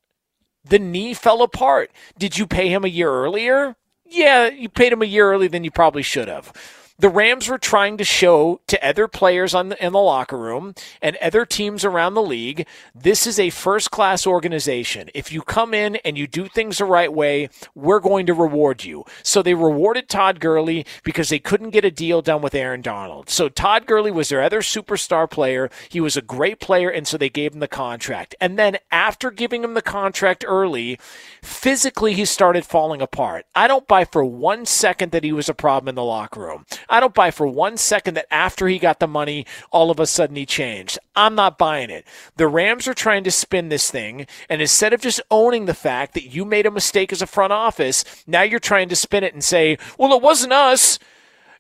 The 0.65 0.78
knee 0.78 1.15
fell 1.15 1.43
apart. 1.43 1.90
Did 2.19 2.39
you 2.39 2.47
pay 2.47 2.69
him 2.69 2.85
a 2.85 2.89
year 2.89 3.11
earlier? 3.11 3.77
Yeah, 4.05 4.48
you 4.48 4.69
paid 4.69 4.93
him 4.93 5.02
a 5.02 5.07
year 5.07 5.31
earlier 5.31 5.48
than 5.48 5.65
you 5.65 5.70
probably 5.70 6.02
should 6.02 6.28
have 6.28 6.52
the 7.01 7.09
Rams 7.09 7.49
were 7.49 7.59
trying 7.59 7.97
to 7.97 8.05
show 8.05 8.61
to 8.67 8.87
other 8.87 9.09
players 9.09 9.55
on 9.55 9.71
the, 9.71 9.85
in 9.85 9.95
the 9.95 9.99
locker 9.99 10.37
room 10.37 10.75
and 11.01 11.17
other 11.17 11.47
teams 11.47 11.83
around 11.83 12.13
the 12.13 12.23
league 12.23 12.67
this 12.95 13.27
is 13.27 13.39
a 13.39 13.51
first 13.51 13.91
class 13.91 14.27
organization. 14.27 15.09
If 15.15 15.33
you 15.33 15.41
come 15.41 15.73
in 15.73 15.97
and 15.97 16.19
you 16.19 16.27
do 16.27 16.47
things 16.47 16.79
the 16.79 16.85
right 16.85 17.13
way, 17.13 17.49
we're 17.75 18.01
going 18.01 18.27
to 18.27 18.35
reward 18.35 18.85
you. 18.85 19.05
So 19.23 19.43
they 19.43 19.55
rewarded 19.55 20.09
Todd 20.09 20.41
Gurley 20.41 20.85
because 21.03 21.31
they 21.31 21.39
couldn't 21.39 21.71
get 21.71 21.85
a 21.85 21.91
deal 21.91 22.21
done 22.21 22.43
with 22.43 22.55
Aaron 22.55 22.83
Donald. 22.83 23.31
So 23.31 23.49
Todd 23.49 23.87
Gurley 23.87 24.11
was 24.11 24.29
their 24.29 24.43
other 24.43 24.61
superstar 24.61 25.31
player. 25.31 25.71
He 25.89 26.01
was 26.01 26.17
a 26.17 26.23
great 26.23 26.61
player, 26.61 26.91
and 26.91 27.09
so 27.09 27.17
they 27.17 27.31
gave 27.31 27.55
him 27.55 27.61
the 27.61 27.69
contract. 27.69 28.35
And 28.41 28.59
then 28.59 28.79
after 28.91 29.31
giving 29.31 29.65
him 29.65 29.75
the 29.75 29.83
contract 29.83 30.45
early, 30.47 30.99
physically 31.43 32.15
he 32.15 32.25
started 32.25 32.67
falling 32.67 33.01
apart. 33.01 33.47
I 33.55 33.67
don't 33.67 33.89
buy 33.89 34.05
for 34.05 34.25
one 34.25 34.67
second 34.67 35.13
that 35.13 35.25
he 35.25 35.33
was 35.33 35.49
a 35.49 35.55
problem 35.55 35.89
in 35.89 35.95
the 35.95 36.05
locker 36.05 36.41
room. 36.41 36.67
I 36.91 37.01
don't 37.01 37.15
buy 37.15 37.31
for 37.31 37.47
one 37.47 37.77
second 37.77 38.15
that 38.15 38.27
after 38.33 38.69
he 38.69 38.79
got 38.79 38.99
the 38.99 39.07
money, 39.07 39.47
all 39.71 39.91
of 39.91 40.01
a 40.01 40.07
sudden 40.07 40.37
he 40.37 40.45
changed. 40.45 40.99
I'm 41.15 41.37
not 41.37 41.57
buying 41.57 41.89
it. 41.89 42.05
The 42.37 42.49
Rams 42.49 42.89
are 42.89 42.95
trying 42.95 43.25
to 43.25 43.31
spin 43.31 43.69
this 43.69 43.91
thing, 43.91 44.27
and 44.49 44.61
instead 44.61 44.93
of 44.93 45.01
just 45.01 45.21
owning 45.31 45.67
the 45.67 45.75
fact 45.75 46.15
that 46.15 46.27
you 46.27 46.45
made 46.45 46.67
a 46.67 46.71
mistake 46.71 47.12
as 47.12 47.23
a 47.23 47.27
front 47.27 47.53
office, 47.53 48.05
now 48.27 48.43
you're 48.43 48.59
trying 48.59 48.89
to 48.89 48.97
spin 48.97 49.25
it 49.25 49.33
and 49.33 49.45
say, 49.45 49.79
well, 49.97 50.12
it 50.12 50.23
wasn't 50.23 50.53
us. 50.53 50.99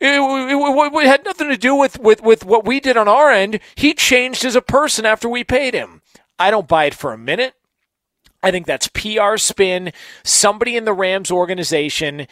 It, 0.00 0.08
it, 0.08 0.94
it, 0.94 1.06
had 1.06 1.24
nothing 1.24 1.48
to 1.48 1.56
do 1.56 1.74
with, 1.74 2.00
with, 2.00 2.22
with 2.22 2.44
what 2.44 2.64
we 2.64 2.80
did 2.80 2.96
on 2.96 3.06
our 3.06 3.30
end. 3.30 3.60
He 3.74 3.94
changed 3.94 4.44
as 4.44 4.56
a 4.56 4.62
person 4.62 5.06
after 5.06 5.28
we 5.28 5.44
paid 5.44 5.74
him. 5.74 6.02
I 6.38 6.50
don't 6.50 6.66
buy 6.66 6.86
it 6.86 6.94
for 6.94 7.12
a 7.12 7.18
minute. 7.18 7.54
I 8.42 8.50
think 8.50 8.66
that's 8.66 8.88
PR 8.88 9.36
spin. 9.36 9.92
Somebody 10.24 10.76
in 10.76 10.86
the 10.86 10.94
Rams 10.94 11.30
organization 11.30 12.26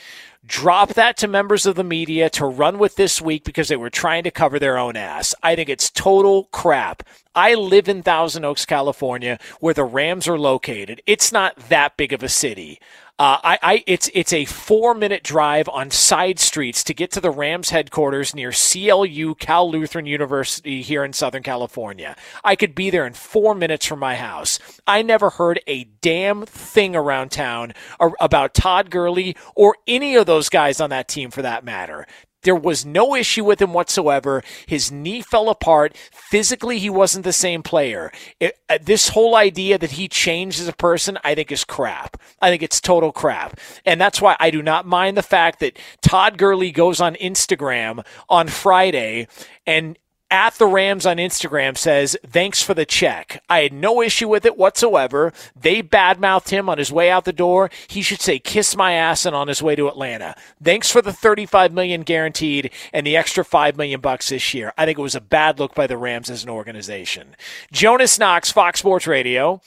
drop 0.46 0.94
that 0.94 1.16
to 1.18 1.28
members 1.28 1.66
of 1.66 1.76
the 1.76 1.84
media 1.84 2.30
to 2.30 2.46
run 2.46 2.78
with 2.78 2.96
this 2.96 3.20
week 3.20 3.44
because 3.44 3.68
they 3.68 3.76
were 3.76 3.90
trying 3.90 4.24
to 4.24 4.30
cover 4.30 4.58
their 4.58 4.78
own 4.78 4.96
ass. 4.96 5.34
I 5.42 5.56
think 5.56 5.68
it's 5.68 5.90
total 5.90 6.44
crap. 6.44 7.02
I 7.34 7.54
live 7.54 7.88
in 7.88 8.02
Thousand 8.02 8.44
Oaks, 8.44 8.64
California, 8.64 9.38
where 9.60 9.74
the 9.74 9.84
Rams 9.84 10.26
are 10.26 10.38
located. 10.38 11.02
It's 11.06 11.32
not 11.32 11.56
that 11.68 11.96
big 11.96 12.12
of 12.12 12.22
a 12.22 12.28
city. 12.28 12.80
Uh, 13.20 13.36
I, 13.42 13.58
I, 13.62 13.84
it's 13.88 14.08
it's 14.14 14.32
a 14.32 14.44
four 14.44 14.94
minute 14.94 15.24
drive 15.24 15.68
on 15.68 15.90
side 15.90 16.38
streets 16.38 16.84
to 16.84 16.94
get 16.94 17.10
to 17.12 17.20
the 17.20 17.32
Rams 17.32 17.70
headquarters 17.70 18.32
near 18.32 18.52
CLU, 18.52 19.34
Cal 19.34 19.68
Lutheran 19.68 20.06
University 20.06 20.82
here 20.82 21.02
in 21.04 21.12
Southern 21.12 21.42
California. 21.42 22.14
I 22.44 22.54
could 22.54 22.76
be 22.76 22.90
there 22.90 23.06
in 23.08 23.14
four 23.14 23.56
minutes 23.56 23.86
from 23.86 23.98
my 23.98 24.14
house. 24.14 24.60
I 24.86 25.02
never 25.02 25.30
heard 25.30 25.60
a 25.66 25.84
damn 26.00 26.46
thing 26.46 26.94
around 26.94 27.32
town 27.32 27.72
about 28.20 28.54
Todd 28.54 28.88
Gurley 28.88 29.36
or 29.56 29.76
any 29.88 30.14
of 30.14 30.26
those 30.26 30.48
guys 30.48 30.80
on 30.80 30.90
that 30.90 31.08
team 31.08 31.32
for 31.32 31.42
that 31.42 31.64
matter. 31.64 32.06
There 32.42 32.54
was 32.54 32.86
no 32.86 33.14
issue 33.14 33.44
with 33.44 33.60
him 33.60 33.72
whatsoever. 33.72 34.42
His 34.66 34.92
knee 34.92 35.22
fell 35.22 35.48
apart. 35.48 35.96
Physically, 36.12 36.78
he 36.78 36.90
wasn't 36.90 37.24
the 37.24 37.32
same 37.32 37.62
player. 37.62 38.12
It, 38.38 38.58
uh, 38.68 38.78
this 38.80 39.10
whole 39.10 39.34
idea 39.34 39.78
that 39.78 39.92
he 39.92 40.08
changed 40.08 40.60
as 40.60 40.68
a 40.68 40.72
person, 40.72 41.18
I 41.24 41.34
think, 41.34 41.50
is 41.50 41.64
crap. 41.64 42.16
I 42.40 42.50
think 42.50 42.62
it's 42.62 42.80
total 42.80 43.12
crap. 43.12 43.58
And 43.84 44.00
that's 44.00 44.20
why 44.20 44.36
I 44.38 44.50
do 44.50 44.62
not 44.62 44.86
mind 44.86 45.16
the 45.16 45.22
fact 45.22 45.60
that 45.60 45.78
Todd 46.00 46.38
Gurley 46.38 46.70
goes 46.70 47.00
on 47.00 47.14
Instagram 47.16 48.04
on 48.28 48.48
Friday 48.48 49.26
and 49.66 49.98
at 50.30 50.54
the 50.54 50.66
Rams 50.66 51.06
on 51.06 51.16
Instagram 51.16 51.76
says, 51.76 52.16
Thanks 52.26 52.62
for 52.62 52.74
the 52.74 52.86
check. 52.86 53.42
I 53.48 53.60
had 53.60 53.72
no 53.72 54.02
issue 54.02 54.28
with 54.28 54.44
it 54.44 54.56
whatsoever. 54.56 55.32
They 55.58 55.82
badmouthed 55.82 56.50
him 56.50 56.68
on 56.68 56.78
his 56.78 56.92
way 56.92 57.10
out 57.10 57.24
the 57.24 57.32
door. 57.32 57.70
He 57.88 58.02
should 58.02 58.20
say, 58.20 58.38
Kiss 58.38 58.76
my 58.76 58.92
ass 58.92 59.24
and 59.24 59.34
on 59.34 59.48
his 59.48 59.62
way 59.62 59.76
to 59.76 59.88
Atlanta. 59.88 60.34
Thanks 60.62 60.90
for 60.90 61.02
the 61.02 61.12
35 61.12 61.72
million 61.72 62.02
guaranteed 62.02 62.70
and 62.92 63.06
the 63.06 63.16
extra 63.16 63.44
5 63.44 63.76
million 63.76 64.00
bucks 64.00 64.28
this 64.28 64.54
year. 64.54 64.72
I 64.76 64.84
think 64.84 64.98
it 64.98 65.02
was 65.02 65.14
a 65.14 65.20
bad 65.20 65.58
look 65.58 65.74
by 65.74 65.86
the 65.86 65.96
Rams 65.96 66.30
as 66.30 66.44
an 66.44 66.50
organization. 66.50 67.34
Jonas 67.72 68.18
Knox, 68.18 68.50
Fox 68.50 68.80
Sports 68.80 69.06
Radio. 69.06 69.60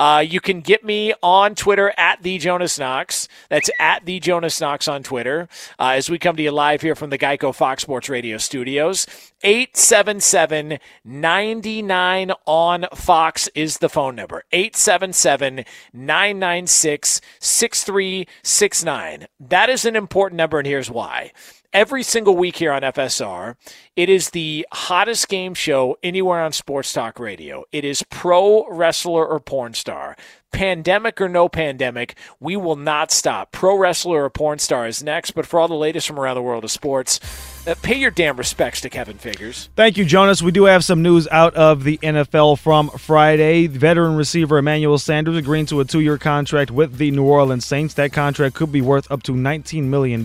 Uh, 0.00 0.24
you 0.26 0.40
can 0.40 0.62
get 0.62 0.82
me 0.82 1.12
on 1.22 1.54
Twitter 1.54 1.92
at 1.98 2.22
the 2.22 2.38
Jonas 2.38 2.78
Knox. 2.78 3.28
That's 3.50 3.68
at 3.78 4.06
the 4.06 4.18
Jonas 4.18 4.58
Knox 4.58 4.88
on 4.88 5.02
Twitter. 5.02 5.46
Uh, 5.78 5.92
as 5.96 6.08
we 6.08 6.18
come 6.18 6.36
to 6.36 6.42
you 6.42 6.52
live 6.52 6.80
here 6.80 6.94
from 6.94 7.10
the 7.10 7.18
Geico 7.18 7.54
Fox 7.54 7.82
Sports 7.82 8.08
Radio 8.08 8.38
studios. 8.38 9.06
877 9.42 10.78
99 11.04 12.32
on 12.46 12.86
Fox 12.94 13.48
is 13.54 13.76
the 13.78 13.90
phone 13.90 14.16
number. 14.16 14.42
877 14.52 15.66
996 15.92 17.20
6369. 17.38 19.26
That 19.38 19.68
is 19.68 19.84
an 19.84 19.96
important 19.96 20.38
number, 20.38 20.58
and 20.58 20.66
here's 20.66 20.90
why 20.90 21.32
every 21.72 22.02
single 22.02 22.36
week 22.36 22.56
here 22.56 22.72
on 22.72 22.82
FSR. 22.82 23.56
It 23.96 24.08
is 24.08 24.30
the 24.30 24.66
hottest 24.72 25.28
game 25.28 25.54
show 25.54 25.96
anywhere 26.02 26.40
on 26.40 26.52
Sports 26.52 26.92
Talk 26.92 27.18
Radio. 27.18 27.64
It 27.72 27.84
is 27.84 28.02
pro 28.10 28.66
wrestler 28.68 29.26
or 29.26 29.40
porn 29.40 29.74
star. 29.74 30.16
Pandemic 30.52 31.20
or 31.20 31.28
no 31.28 31.48
pandemic, 31.48 32.16
we 32.40 32.56
will 32.56 32.76
not 32.76 33.10
stop. 33.10 33.52
Pro 33.52 33.76
wrestler 33.76 34.24
or 34.24 34.30
porn 34.30 34.58
star 34.58 34.86
is 34.86 35.02
next, 35.02 35.30
but 35.32 35.46
for 35.46 35.60
all 35.60 35.68
the 35.68 35.74
latest 35.74 36.06
from 36.06 36.18
around 36.18 36.34
the 36.34 36.42
world 36.42 36.64
of 36.64 36.70
sports, 36.70 37.20
uh, 37.66 37.74
pay 37.82 37.96
your 37.96 38.10
damn 38.10 38.36
respects 38.36 38.80
to 38.80 38.90
Kevin 38.90 39.16
Figures. 39.16 39.68
Thank 39.76 39.96
you, 39.96 40.04
Jonas. 40.04 40.42
We 40.42 40.50
do 40.50 40.64
have 40.64 40.84
some 40.84 41.02
news 41.02 41.28
out 41.28 41.54
of 41.54 41.84
the 41.84 41.98
NFL 41.98 42.58
from 42.58 42.90
Friday. 42.90 43.68
Veteran 43.68 44.16
receiver 44.16 44.58
Emmanuel 44.58 44.98
Sanders 44.98 45.36
agreeing 45.36 45.66
to 45.66 45.80
a 45.80 45.84
two 45.84 46.00
year 46.00 46.18
contract 46.18 46.70
with 46.70 46.98
the 46.98 47.10
New 47.10 47.24
Orleans 47.24 47.64
Saints. 47.64 47.94
That 47.94 48.12
contract 48.12 48.54
could 48.56 48.72
be 48.72 48.80
worth 48.80 49.10
up 49.10 49.22
to 49.24 49.32
$19 49.32 49.84
million 49.84 50.24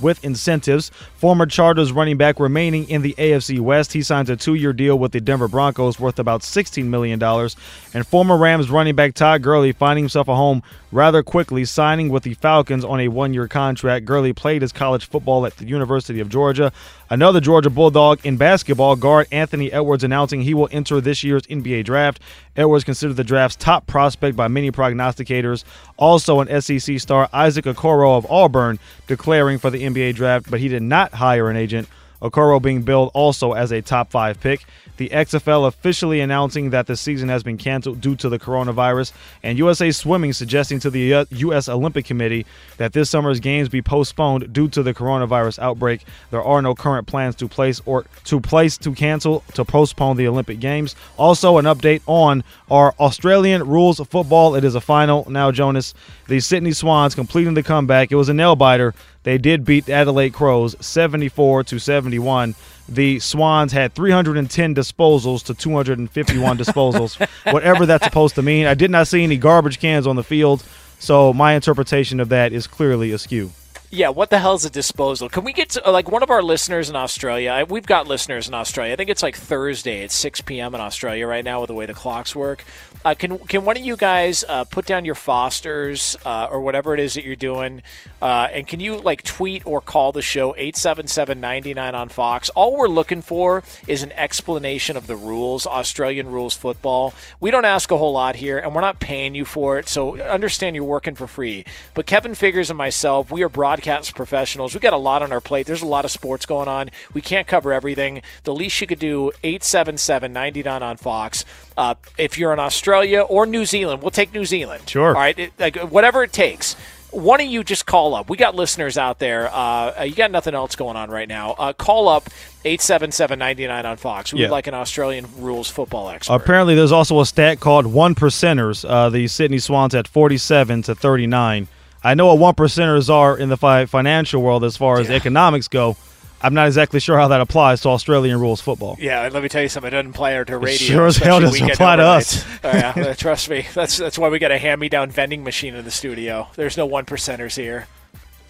with 0.00 0.22
incentives. 0.24 0.90
Former 1.18 1.46
Chargers 1.46 1.90
running 1.90 2.16
back 2.16 2.38
remaining 2.38 2.88
in 2.88 3.02
the 3.02 3.12
AFC 3.18 3.58
West. 3.58 3.92
He 3.92 4.02
signs 4.02 4.30
a 4.30 4.36
two 4.36 4.54
year 4.54 4.72
deal 4.72 4.96
with 4.96 5.10
the 5.10 5.20
Denver 5.20 5.48
Broncos 5.48 5.98
worth 5.98 6.20
about 6.20 6.42
$16 6.42 6.84
million. 6.84 7.20
And 7.20 8.06
former 8.06 8.36
Rams 8.36 8.70
running 8.70 8.94
back 8.94 9.14
Todd 9.14 9.42
Gurley 9.42 9.72
finding 9.72 10.04
himself 10.04 10.28
a 10.28 10.36
home 10.36 10.62
rather 10.92 11.24
quickly, 11.24 11.64
signing 11.64 12.08
with 12.08 12.22
the 12.22 12.34
Falcons 12.34 12.84
on 12.84 13.00
a 13.00 13.08
one 13.08 13.34
year 13.34 13.48
contract. 13.48 14.04
Gurley 14.04 14.32
played 14.32 14.62
his 14.62 14.70
college 14.70 15.08
football 15.08 15.44
at 15.44 15.56
the 15.56 15.66
University 15.66 16.20
of 16.20 16.28
Georgia. 16.28 16.72
Another 17.10 17.40
Georgia 17.40 17.70
Bulldog 17.70 18.24
in 18.24 18.36
basketball, 18.36 18.94
guard 18.94 19.26
Anthony 19.32 19.72
Edwards 19.72 20.04
announcing 20.04 20.42
he 20.42 20.54
will 20.54 20.68
enter 20.70 21.00
this 21.00 21.24
year's 21.24 21.42
NBA 21.48 21.84
draft. 21.84 22.20
Edwards 22.56 22.84
considered 22.84 23.16
the 23.16 23.24
draft's 23.24 23.56
top 23.56 23.88
prospect 23.88 24.36
by 24.36 24.46
many 24.46 24.70
prognosticators. 24.70 25.64
Also, 25.98 26.40
an 26.40 26.60
SEC 26.60 26.98
star, 27.00 27.28
Isaac 27.32 27.64
Okoro 27.64 28.16
of 28.16 28.30
Auburn, 28.30 28.78
declaring 29.06 29.58
for 29.58 29.68
the 29.68 29.82
NBA 29.82 30.14
draft, 30.14 30.50
but 30.50 30.60
he 30.60 30.68
did 30.68 30.82
not 30.82 31.12
hire 31.12 31.50
an 31.50 31.56
agent. 31.56 31.88
Okoro 32.22 32.62
being 32.62 32.82
billed 32.82 33.10
also 33.14 33.52
as 33.52 33.72
a 33.72 33.82
top 33.82 34.10
five 34.10 34.40
pick. 34.40 34.64
The 34.98 35.08
XFL 35.08 35.66
officially 35.66 36.20
announcing 36.20 36.70
that 36.70 36.86
the 36.86 36.96
season 36.96 37.28
has 37.28 37.42
been 37.42 37.56
canceled 37.56 38.00
due 38.00 38.16
to 38.16 38.28
the 38.28 38.38
coronavirus, 38.38 39.12
and 39.42 39.56
USA 39.56 39.90
Swimming 39.90 40.32
suggesting 40.32 40.80
to 40.80 40.90
the 40.90 41.26
U.S. 41.30 41.68
Olympic 41.68 42.04
Committee 42.04 42.44
that 42.76 42.92
this 42.92 43.08
summer's 43.08 43.40
games 43.40 43.68
be 43.68 43.80
postponed 43.80 44.52
due 44.52 44.68
to 44.68 44.82
the 44.82 44.92
coronavirus 44.92 45.60
outbreak. 45.60 46.04
There 46.30 46.42
are 46.42 46.60
no 46.60 46.74
current 46.74 47.06
plans 47.06 47.36
to 47.36 47.48
place 47.48 47.80
or 47.86 48.04
to 48.24 48.40
place 48.40 48.76
to 48.78 48.92
cancel 48.92 49.44
to 49.54 49.64
postpone 49.64 50.16
the 50.16 50.28
Olympic 50.28 50.60
Games. 50.60 50.94
Also, 51.16 51.58
an 51.58 51.64
update 51.64 52.02
on 52.06 52.44
our 52.70 52.94
Australian 52.98 53.66
rules 53.66 54.00
football. 54.00 54.54
It 54.54 54.64
is 54.64 54.74
a 54.74 54.80
final 54.80 55.30
now, 55.30 55.52
Jonas. 55.52 55.94
The 56.26 56.40
Sydney 56.40 56.72
Swans 56.72 57.14
completing 57.14 57.54
the 57.54 57.62
comeback. 57.62 58.12
It 58.12 58.16
was 58.16 58.28
a 58.28 58.34
nail 58.34 58.56
biter. 58.56 58.94
They 59.22 59.38
did 59.38 59.64
beat 59.64 59.86
the 59.86 59.92
Adelaide 59.92 60.32
Crows 60.32 60.76
74 60.80 61.64
to 61.64 61.78
71 61.78 62.54
the 62.88 63.18
Swans 63.18 63.72
had 63.72 63.94
310 63.94 64.74
disposals 64.74 65.44
to 65.44 65.54
251 65.54 66.58
disposals, 66.58 67.20
whatever 67.52 67.84
that's 67.84 68.04
supposed 68.04 68.34
to 68.36 68.42
mean. 68.42 68.66
I 68.66 68.74
did 68.74 68.90
not 68.90 69.06
see 69.06 69.22
any 69.22 69.36
garbage 69.36 69.78
cans 69.78 70.06
on 70.06 70.16
the 70.16 70.24
field, 70.24 70.64
so 70.98 71.32
my 71.32 71.52
interpretation 71.52 72.18
of 72.18 72.30
that 72.30 72.52
is 72.52 72.66
clearly 72.66 73.12
askew. 73.12 73.52
Yeah, 73.90 74.10
what 74.10 74.28
the 74.28 74.38
hell 74.38 74.52
is 74.52 74.66
a 74.66 74.70
disposal? 74.70 75.30
Can 75.30 75.44
we 75.44 75.54
get 75.54 75.70
to, 75.70 75.90
like 75.90 76.10
one 76.10 76.22
of 76.22 76.28
our 76.28 76.42
listeners 76.42 76.90
in 76.90 76.96
Australia? 76.96 77.64
We've 77.66 77.86
got 77.86 78.06
listeners 78.06 78.46
in 78.46 78.52
Australia. 78.52 78.92
I 78.92 78.96
think 78.96 79.08
it's 79.08 79.22
like 79.22 79.34
Thursday 79.34 80.04
at 80.04 80.10
6 80.10 80.42
p.m. 80.42 80.74
in 80.74 80.80
Australia 80.82 81.26
right 81.26 81.42
now 81.42 81.62
with 81.62 81.68
the 81.68 81.74
way 81.74 81.86
the 81.86 81.94
clocks 81.94 82.36
work. 82.36 82.66
Uh, 83.02 83.14
can 83.14 83.38
can 83.38 83.64
one 83.64 83.78
of 83.78 83.82
you 83.82 83.96
guys 83.96 84.44
uh, 84.46 84.64
put 84.64 84.84
down 84.84 85.06
your 85.06 85.14
Fosters 85.14 86.16
uh, 86.26 86.48
or 86.50 86.60
whatever 86.60 86.92
it 86.92 87.00
is 87.00 87.14
that 87.14 87.24
you're 87.24 87.36
doing, 87.36 87.80
uh, 88.20 88.48
and 88.52 88.66
can 88.66 88.80
you 88.80 88.98
like 88.98 89.22
tweet 89.22 89.64
or 89.64 89.80
call 89.80 90.12
the 90.12 90.20
show 90.20 90.52
877-99 90.58 91.94
on 91.94 92.08
Fox? 92.08 92.50
All 92.50 92.76
we're 92.76 92.88
looking 92.88 93.22
for 93.22 93.62
is 93.86 94.02
an 94.02 94.12
explanation 94.12 94.96
of 94.96 95.06
the 95.06 95.16
rules, 95.16 95.66
Australian 95.66 96.26
rules 96.30 96.54
football. 96.54 97.14
We 97.40 97.50
don't 97.50 97.64
ask 97.64 97.90
a 97.90 97.96
whole 97.96 98.12
lot 98.12 98.36
here, 98.36 98.58
and 98.58 98.74
we're 98.74 98.80
not 98.82 99.00
paying 99.00 99.34
you 99.34 99.44
for 99.44 99.78
it, 99.78 99.88
so 99.88 100.20
understand 100.20 100.76
you're 100.76 100.84
working 100.84 101.14
for 101.14 101.26
free. 101.26 101.64
But 101.94 102.04
Kevin 102.04 102.34
Figures 102.34 102.68
and 102.68 102.76
myself, 102.76 103.30
we 103.30 103.42
are 103.44 103.48
broadcast 103.78 104.14
professionals. 104.16 104.74
We've 104.74 104.82
got 104.82 104.92
a 104.92 104.96
lot 104.98 105.22
on 105.22 105.30
our 105.32 105.40
plate. 105.40 105.66
There's 105.66 105.82
a 105.82 105.86
lot 105.86 106.04
of 106.04 106.10
sports 106.10 106.46
going 106.46 106.66
on. 106.68 106.90
We 107.14 107.20
can't 107.20 107.46
cover 107.46 107.72
everything. 107.72 108.22
The 108.42 108.52
least 108.54 108.80
you 108.80 108.86
could 108.88 108.98
do 108.98 109.30
877-99 109.44 110.82
on 110.82 110.96
Fox. 110.96 111.44
Uh, 111.76 111.94
if 112.16 112.36
you're 112.38 112.52
in 112.52 112.58
Australia 112.58 113.20
or 113.20 113.46
New 113.46 113.64
Zealand, 113.64 114.02
we'll 114.02 114.10
take 114.10 114.34
New 114.34 114.44
Zealand. 114.44 114.88
Sure. 114.88 115.08
All 115.08 115.12
right, 115.14 115.38
it, 115.38 115.52
like 115.60 115.76
whatever 115.76 116.24
it 116.24 116.32
takes. 116.32 116.74
One 117.10 117.40
of 117.40 117.46
you 117.46 117.64
just 117.64 117.86
call 117.86 118.14
up. 118.14 118.28
We 118.28 118.36
got 118.36 118.54
listeners 118.54 118.98
out 118.98 119.18
there. 119.18 119.48
Uh, 119.50 120.02
you 120.02 120.14
got 120.14 120.30
nothing 120.30 120.54
else 120.54 120.76
going 120.76 120.96
on 120.96 121.08
right 121.10 121.26
now. 121.28 121.52
Uh, 121.52 121.72
call 121.72 122.06
up 122.08 122.28
877-99 122.66 123.84
on 123.86 123.96
Fox. 123.96 124.32
We 124.32 124.40
Yeah. 124.40 124.46
would 124.46 124.50
like 124.52 124.66
an 124.66 124.74
Australian 124.74 125.26
rules 125.38 125.70
football 125.70 126.10
expert. 126.10 126.34
Apparently, 126.34 126.74
there's 126.74 126.92
also 126.92 127.18
a 127.20 127.26
stat 127.26 127.60
called 127.60 127.86
one 127.86 128.14
percenters. 128.14 128.84
Uh, 128.86 129.08
the 129.08 129.26
Sydney 129.28 129.58
Swans 129.58 129.94
at 129.94 130.06
47 130.06 130.82
to 130.82 130.94
39. 130.94 131.68
I 132.02 132.14
know 132.14 132.26
what 132.26 132.38
one 132.38 132.54
percenters 132.54 133.10
are 133.10 133.36
in 133.36 133.48
the 133.48 133.56
fi- 133.56 133.86
financial 133.86 134.42
world 134.42 134.64
as 134.64 134.76
far 134.76 135.00
as 135.00 135.10
economics 135.10 135.68
go. 135.68 135.96
I'm 136.40 136.54
not 136.54 136.68
exactly 136.68 137.00
sure 137.00 137.18
how 137.18 137.28
that 137.28 137.40
applies 137.40 137.80
to 137.80 137.88
Australian 137.88 138.38
rules 138.38 138.60
football. 138.60 138.96
Yeah, 139.00 139.28
let 139.32 139.42
me 139.42 139.48
tell 139.48 139.62
you 139.62 139.68
something. 139.68 139.88
It 139.88 139.96
doesn't 139.96 140.10
apply 140.10 140.42
to 140.44 140.56
radio. 140.56 140.76
sure 140.76 141.06
as 141.06 141.16
hell 141.16 141.40
doesn't 141.40 141.70
apply 141.72 141.96
to 141.96 142.04
us. 142.04 142.44
oh, 142.62 142.68
yeah, 142.72 143.12
trust 143.18 143.50
me. 143.50 143.66
That's 143.74 143.96
that's 143.96 144.16
why 144.16 144.28
we 144.28 144.38
got 144.38 144.52
a 144.52 144.58
hand-me-down 144.58 145.10
vending 145.10 145.42
machine 145.42 145.74
in 145.74 145.84
the 145.84 145.90
studio. 145.90 146.48
There's 146.54 146.76
no 146.76 146.86
one 146.86 147.06
percenters 147.06 147.56
here. 147.56 147.88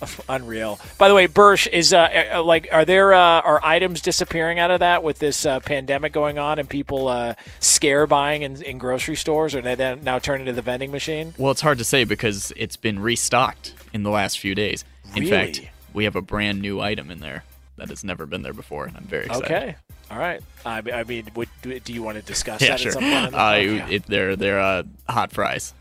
Unreal. 0.28 0.78
By 0.98 1.08
the 1.08 1.14
way, 1.14 1.26
Bursch 1.26 1.66
is 1.66 1.92
uh, 1.92 2.28
uh, 2.34 2.42
like, 2.42 2.68
are 2.72 2.84
there 2.84 3.12
uh, 3.14 3.18
are 3.40 3.60
items 3.64 4.00
disappearing 4.00 4.58
out 4.58 4.70
of 4.70 4.80
that 4.80 5.02
with 5.02 5.18
this 5.18 5.44
uh, 5.46 5.60
pandemic 5.60 6.12
going 6.12 6.38
on 6.38 6.58
and 6.58 6.68
people 6.68 7.08
uh, 7.08 7.34
scare 7.60 8.06
buying 8.06 8.42
in, 8.42 8.62
in 8.62 8.78
grocery 8.78 9.16
stores, 9.16 9.54
or 9.54 9.60
they 9.60 9.74
then 9.74 10.04
now 10.04 10.18
turn 10.18 10.40
into 10.40 10.52
the 10.52 10.62
vending 10.62 10.90
machine? 10.90 11.34
Well, 11.38 11.50
it's 11.50 11.60
hard 11.60 11.78
to 11.78 11.84
say 11.84 12.04
because 12.04 12.52
it's 12.56 12.76
been 12.76 12.98
restocked 13.00 13.74
in 13.92 14.02
the 14.02 14.10
last 14.10 14.38
few 14.38 14.54
days. 14.54 14.84
In 15.14 15.24
Really? 15.24 15.30
fact, 15.54 15.60
we 15.92 16.04
have 16.04 16.16
a 16.16 16.22
brand 16.22 16.60
new 16.60 16.80
item 16.80 17.10
in 17.10 17.20
there 17.20 17.44
that 17.76 17.88
has 17.88 18.04
never 18.04 18.26
been 18.26 18.42
there 18.42 18.52
before, 18.52 18.84
and 18.86 18.96
I'm 18.96 19.04
very 19.04 19.26
excited. 19.26 19.44
Okay. 19.44 19.76
All 20.10 20.18
right. 20.18 20.40
I, 20.64 20.82
I 20.92 21.04
mean, 21.04 21.28
would, 21.34 21.48
do 21.62 21.92
you 21.92 22.02
want 22.02 22.16
to 22.16 22.22
discuss 22.22 22.62
Yeah, 22.62 22.70
that 22.70 22.80
sure. 22.80 22.88
at 22.90 22.94
some 22.94 23.02
point? 23.02 23.26
in 23.26 23.32
the- 23.32 23.84
Uh, 23.84 23.86
it, 23.90 24.06
they're 24.06 24.36
they're 24.36 24.60
uh, 24.60 24.82
hot 25.08 25.32
fries. 25.32 25.74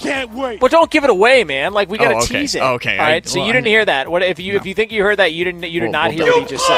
Can't 0.00 0.32
wait. 0.32 0.60
Well, 0.60 0.68
don't 0.68 0.90
give 0.90 1.04
it 1.04 1.10
away, 1.10 1.44
man. 1.44 1.72
Like 1.72 1.88
we 1.88 1.98
got 1.98 2.08
to 2.08 2.14
Oh, 2.14 2.18
okay. 2.22 2.40
tease 2.40 2.54
it. 2.54 2.62
Okay, 2.62 2.98
All 2.98 3.04
right. 3.04 3.24
I- 3.24 3.28
so 3.28 3.38
well, 3.38 3.46
you 3.46 3.52
didn't 3.52 3.66
I- 3.66 3.70
hear 3.70 3.84
that. 3.84 4.10
What 4.10 4.22
if 4.22 4.38
you 4.40 4.56
if 4.56 4.66
you 4.66 4.74
think 4.74 4.92
you 4.92 5.02
heard 5.02 5.18
that 5.18 5.32
you 5.32 5.44
didn't 5.44 5.62
you 5.64 5.80
did 5.80 5.86
Well, 5.86 5.92
not 5.92 6.08
well 6.08 6.10
hear 6.12 6.26
done. 6.26 6.40
what 6.42 6.50
he 6.50 6.56
just 6.56 6.66
said? 6.66 6.74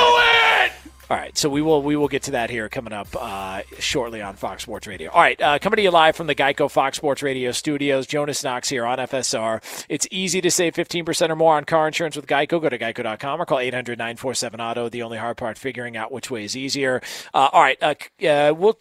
All 1.11 1.19
right. 1.19 1.36
So 1.36 1.51
we 1.51 1.61
will 1.61 1.82
we 1.82 1.94
will 1.94 2.09
get 2.09 2.23
to 2.24 2.31
that 2.31 2.49
here 2.49 2.70
coming 2.70 2.94
up 2.94 3.09
uh, 3.20 3.62
shortly 3.78 4.23
on 4.23 4.35
Fox 4.35 4.62
Sports 4.62 4.86
Radio. 4.86 5.11
All 5.11 5.20
right. 5.20 5.39
Uh, 5.43 5.59
coming 5.59 5.77
to 5.77 5.82
you 5.82 5.90
live 5.90 6.16
from 6.16 6.27
the 6.27 6.35
Geico 6.35 6.70
Fox 6.70 6.97
Sports 6.97 7.23
Radio 7.23 7.53
studios. 7.53 8.07
Jonas 8.07 8.43
Knox 8.43 8.70
here 8.70 8.86
on 8.86 8.97
FSR. 8.99 9.61
It's 9.90 10.09
easy 10.11 10.40
to 10.40 10.51
save 10.51 10.74
15% 10.74 11.28
or 11.28 11.36
more 11.36 11.57
on 11.57 11.65
car 11.65 11.86
insurance 11.86 12.16
with 12.16 12.27
Geico. 12.27 12.62
Go 12.62 12.69
to 12.70 12.78
geico.com 12.78 13.43
or 13.43 13.44
call 13.44 13.59
800-947-AUTO. 13.59 14.90
The 14.90 15.03
only 15.03 15.19
hard 15.19 15.36
part 15.36 15.59
figuring 15.59 15.99
out 15.99 16.12
which 16.12 16.31
way 16.31 16.44
is 16.44 16.57
easier. 16.57 17.03
Uh, 17.35 17.51
all 17.53 17.61
right. 17.62 17.77
Uh, 17.82 17.94
uh, 18.27 18.55
we'll 18.57 18.78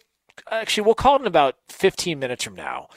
actually 0.50 0.84
we'll 0.84 0.94
call 0.94 1.16
it 1.16 1.20
in 1.20 1.26
about 1.26 1.56
15 1.68 2.18
minutes 2.18 2.44
from 2.44 2.54
now 2.54 2.88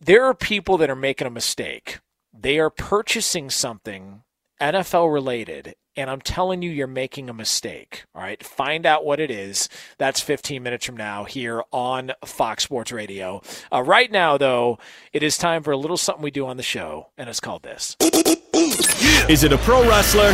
there 0.00 0.24
are 0.24 0.34
people 0.34 0.78
that 0.78 0.90
are 0.90 0.96
making 0.96 1.26
a 1.26 1.30
mistake. 1.30 2.00
They 2.32 2.58
are 2.58 2.70
purchasing 2.70 3.50
something 3.50 4.22
NFL 4.60 5.12
related, 5.12 5.74
and 5.94 6.08
I'm 6.08 6.20
telling 6.20 6.62
you, 6.62 6.70
you're 6.70 6.86
making 6.86 7.28
a 7.28 7.34
mistake. 7.34 8.04
All 8.14 8.22
right. 8.22 8.42
Find 8.42 8.86
out 8.86 9.04
what 9.04 9.20
it 9.20 9.30
is. 9.30 9.68
That's 9.98 10.20
15 10.20 10.62
minutes 10.62 10.86
from 10.86 10.96
now 10.96 11.24
here 11.24 11.62
on 11.70 12.12
Fox 12.24 12.64
Sports 12.64 12.92
Radio. 12.92 13.42
Uh, 13.72 13.82
right 13.82 14.10
now, 14.10 14.38
though, 14.38 14.78
it 15.12 15.22
is 15.22 15.36
time 15.36 15.62
for 15.62 15.72
a 15.72 15.76
little 15.76 15.96
something 15.96 16.22
we 16.22 16.30
do 16.30 16.46
on 16.46 16.56
the 16.56 16.62
show, 16.62 17.08
and 17.18 17.28
it's 17.28 17.40
called 17.40 17.62
this. 17.62 17.96
Is 19.28 19.44
it 19.44 19.52
a 19.52 19.58
pro 19.58 19.86
wrestler 19.86 20.28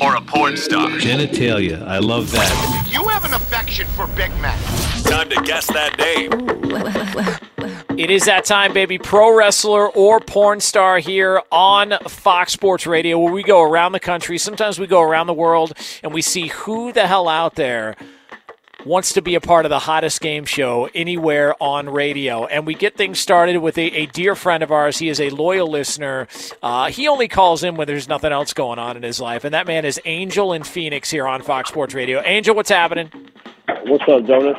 or 0.00 0.16
a 0.16 0.20
porn 0.22 0.56
star? 0.56 0.88
Genitalia. 0.90 1.86
I 1.86 1.98
love 1.98 2.30
that. 2.32 2.88
You 2.90 3.08
have 3.08 3.24
an 3.24 3.34
affection 3.34 3.86
for 3.88 4.06
Big 4.08 4.30
Mac. 4.40 4.58
Time 5.04 5.28
to 5.28 5.40
guess 5.42 5.66
that 5.66 5.98
name. 5.98 7.46
It 7.98 8.10
is 8.10 8.26
that 8.26 8.44
time, 8.44 8.74
baby. 8.74 8.98
Pro 8.98 9.34
wrestler 9.34 9.88
or 9.88 10.20
porn 10.20 10.60
star 10.60 10.98
here 10.98 11.40
on 11.50 11.94
Fox 12.06 12.52
Sports 12.52 12.86
Radio, 12.86 13.18
where 13.18 13.32
we 13.32 13.42
go 13.42 13.62
around 13.62 13.92
the 13.92 14.00
country. 14.00 14.36
Sometimes 14.36 14.78
we 14.78 14.86
go 14.86 15.00
around 15.00 15.28
the 15.28 15.32
world 15.34 15.72
and 16.02 16.12
we 16.12 16.20
see 16.20 16.48
who 16.48 16.92
the 16.92 17.06
hell 17.06 17.26
out 17.26 17.54
there 17.54 17.96
wants 18.84 19.14
to 19.14 19.22
be 19.22 19.34
a 19.34 19.40
part 19.40 19.64
of 19.64 19.70
the 19.70 19.78
hottest 19.78 20.20
game 20.20 20.44
show 20.44 20.90
anywhere 20.94 21.54
on 21.58 21.88
radio. 21.88 22.44
And 22.44 22.66
we 22.66 22.74
get 22.74 22.98
things 22.98 23.18
started 23.18 23.56
with 23.58 23.78
a, 23.78 23.86
a 23.86 24.06
dear 24.06 24.34
friend 24.34 24.62
of 24.62 24.70
ours. 24.70 24.98
He 24.98 25.08
is 25.08 25.18
a 25.18 25.30
loyal 25.30 25.70
listener. 25.70 26.28
Uh, 26.62 26.90
he 26.90 27.08
only 27.08 27.28
calls 27.28 27.64
in 27.64 27.76
when 27.76 27.86
there's 27.86 28.08
nothing 28.08 28.30
else 28.30 28.52
going 28.52 28.78
on 28.78 28.98
in 28.98 29.04
his 29.04 29.20
life. 29.20 29.42
And 29.44 29.54
that 29.54 29.66
man 29.66 29.86
is 29.86 29.98
Angel 30.04 30.52
in 30.52 30.64
Phoenix 30.64 31.10
here 31.10 31.26
on 31.26 31.40
Fox 31.40 31.70
Sports 31.70 31.94
Radio. 31.94 32.20
Angel, 32.22 32.54
what's 32.54 32.68
happening? 32.68 33.10
What's 33.86 34.04
up, 34.06 34.26
Jonas? 34.26 34.56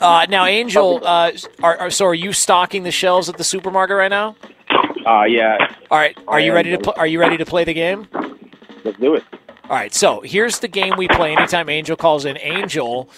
Uh, 0.00 0.26
now, 0.28 0.44
Angel, 0.44 1.00
uh, 1.04 1.32
are, 1.62 1.76
are, 1.78 1.90
so 1.90 2.06
are 2.06 2.14
you 2.14 2.32
stocking 2.32 2.82
the 2.82 2.90
shelves 2.90 3.28
at 3.28 3.36
the 3.36 3.44
supermarket 3.44 3.96
right 3.96 4.08
now? 4.08 4.36
Uh, 5.06 5.24
yeah. 5.24 5.74
All 5.90 5.98
right. 5.98 6.16
Are 6.26 6.40
you 6.40 6.52
ready 6.52 6.70
to 6.70 6.78
pl- 6.78 6.94
Are 6.96 7.06
you 7.06 7.20
ready 7.20 7.36
to 7.36 7.44
play 7.44 7.64
the 7.64 7.74
game? 7.74 8.08
Let's 8.84 8.98
do 8.98 9.14
it. 9.14 9.24
All 9.64 9.76
right. 9.76 9.94
So 9.94 10.20
here's 10.20 10.58
the 10.58 10.68
game 10.68 10.94
we 10.96 11.08
play. 11.08 11.32
Anytime 11.34 11.68
Angel 11.68 11.96
calls 11.96 12.24
in, 12.24 12.38
Angel, 12.38 13.08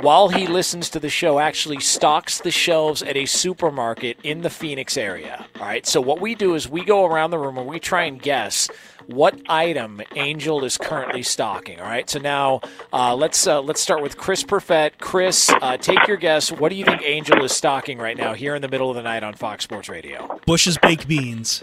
while 0.00 0.28
he 0.28 0.46
listens 0.46 0.90
to 0.90 1.00
the 1.00 1.08
show, 1.08 1.38
actually 1.38 1.80
stocks 1.80 2.40
the 2.40 2.50
shelves 2.50 3.02
at 3.02 3.16
a 3.16 3.26
supermarket 3.26 4.18
in 4.22 4.42
the 4.42 4.50
Phoenix 4.50 4.96
area. 4.96 5.46
All 5.56 5.66
right. 5.66 5.86
So 5.86 6.00
what 6.00 6.20
we 6.20 6.34
do 6.34 6.54
is 6.54 6.68
we 6.68 6.84
go 6.84 7.04
around 7.04 7.30
the 7.30 7.38
room 7.38 7.58
and 7.58 7.66
we 7.66 7.80
try 7.80 8.04
and 8.04 8.20
guess 8.20 8.68
what 9.06 9.40
item 9.48 10.00
Angel 10.16 10.64
is 10.64 10.78
currently 10.78 11.22
stocking. 11.22 11.80
All 11.80 11.86
right. 11.86 12.08
So 12.08 12.18
now 12.18 12.60
uh, 12.92 13.14
let's 13.14 13.46
uh, 13.46 13.60
let's 13.60 13.80
start 13.80 14.02
with 14.02 14.16
Chris 14.16 14.44
Perfett. 14.44 14.92
Chris, 14.98 15.50
uh, 15.62 15.76
take 15.76 16.06
your 16.06 16.16
guess. 16.16 16.52
What 16.52 16.70
do 16.70 16.76
you 16.76 16.84
think 16.84 17.02
Angel 17.02 17.42
is 17.44 17.52
stocking 17.52 17.98
right 17.98 18.16
now 18.16 18.34
here 18.34 18.54
in 18.54 18.62
the 18.62 18.68
middle 18.68 18.90
of 18.90 18.96
the 18.96 19.02
night 19.02 19.22
on 19.22 19.34
Fox 19.34 19.64
Sports 19.64 19.88
Radio? 19.88 20.40
Bush's 20.46 20.78
baked 20.78 21.08
beans. 21.08 21.62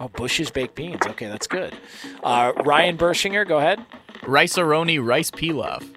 Oh, 0.00 0.08
Bush's 0.08 0.50
baked 0.50 0.74
beans. 0.74 1.00
Okay, 1.06 1.26
that's 1.26 1.46
good. 1.46 1.74
Uh, 2.24 2.52
Ryan 2.64 2.96
Bershinger, 2.96 3.46
go 3.46 3.58
ahead. 3.58 3.84
Rice-A-Roni, 4.26 5.04
rice 5.04 5.30
pilaf. 5.30 5.88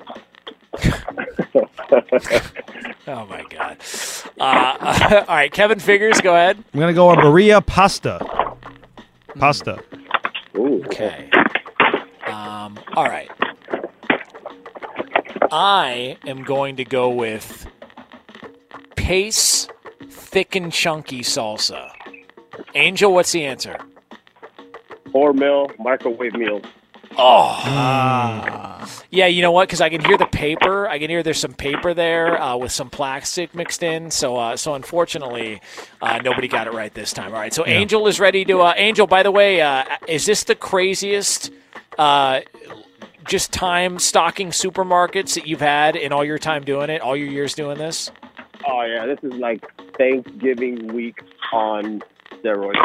Oh 3.07 3.25
my 3.27 3.43
God! 3.49 3.77
Uh, 4.39 5.23
all 5.27 5.35
right, 5.35 5.51
Kevin 5.51 5.79
Figures, 5.79 6.19
go 6.21 6.33
ahead. 6.33 6.57
I'm 6.73 6.79
gonna 6.79 6.93
go 6.93 7.09
on 7.09 7.19
Maria 7.19 7.61
Pasta. 7.61 8.19
Pasta. 9.37 9.83
Okay. 10.57 11.29
Um, 12.27 12.79
all 12.95 13.05
right. 13.05 13.29
I 15.51 16.17
am 16.25 16.43
going 16.43 16.77
to 16.77 16.85
go 16.85 17.09
with 17.09 17.67
Pace 18.95 19.67
Thick 20.09 20.55
and 20.55 20.71
Chunky 20.71 21.21
Salsa. 21.21 21.91
Angel, 22.73 23.13
what's 23.13 23.31
the 23.31 23.45
answer? 23.45 23.77
Hormel 25.07 25.77
microwave 25.79 26.33
meals. 26.33 26.63
Oh. 27.17 28.87
Yeah, 29.09 29.27
you 29.27 29.41
know 29.41 29.51
what? 29.51 29.67
Because 29.67 29.81
I 29.81 29.89
can 29.89 30.03
hear 30.03 30.17
the 30.17 30.25
paper. 30.25 30.87
I 30.87 30.99
can 30.99 31.09
hear 31.09 31.23
there's 31.23 31.39
some 31.39 31.53
paper 31.53 31.93
there 31.93 32.41
uh, 32.41 32.57
with 32.57 32.71
some 32.71 32.89
plastic 32.89 33.55
mixed 33.55 33.83
in. 33.83 34.11
So, 34.11 34.35
uh, 34.35 34.57
so 34.57 34.75
unfortunately, 34.75 35.61
uh, 36.01 36.19
nobody 36.23 36.47
got 36.47 36.67
it 36.67 36.73
right 36.73 36.93
this 36.93 37.13
time. 37.13 37.33
All 37.33 37.39
right. 37.39 37.53
So, 37.53 37.65
Yeah. 37.65 37.73
Angel 37.73 38.07
is 38.07 38.19
ready 38.19 38.43
to. 38.45 38.59
Uh, 38.61 38.73
Angel, 38.75 39.07
by 39.07 39.23
the 39.23 39.31
way, 39.31 39.61
uh, 39.61 39.83
is 40.07 40.25
this 40.25 40.43
the 40.43 40.55
craziest? 40.55 41.51
Uh, 41.97 42.41
just 43.27 43.51
time 43.51 43.97
stocking 43.97 44.49
supermarkets 44.49 45.33
that 45.35 45.47
you've 45.47 45.61
had 45.61 45.95
in 45.95 46.11
all 46.11 46.23
your 46.23 46.37
time 46.37 46.63
doing 46.63 46.89
it, 46.89 47.01
all 47.01 47.15
your 47.15 47.27
years 47.27 47.53
doing 47.55 47.77
this? 47.77 48.11
Oh 48.67 48.83
yeah, 48.83 49.05
this 49.05 49.19
is 49.23 49.33
like 49.39 49.63
Thanksgiving 49.97 50.93
week 50.93 51.19
on 51.51 52.03
steroids. 52.33 52.75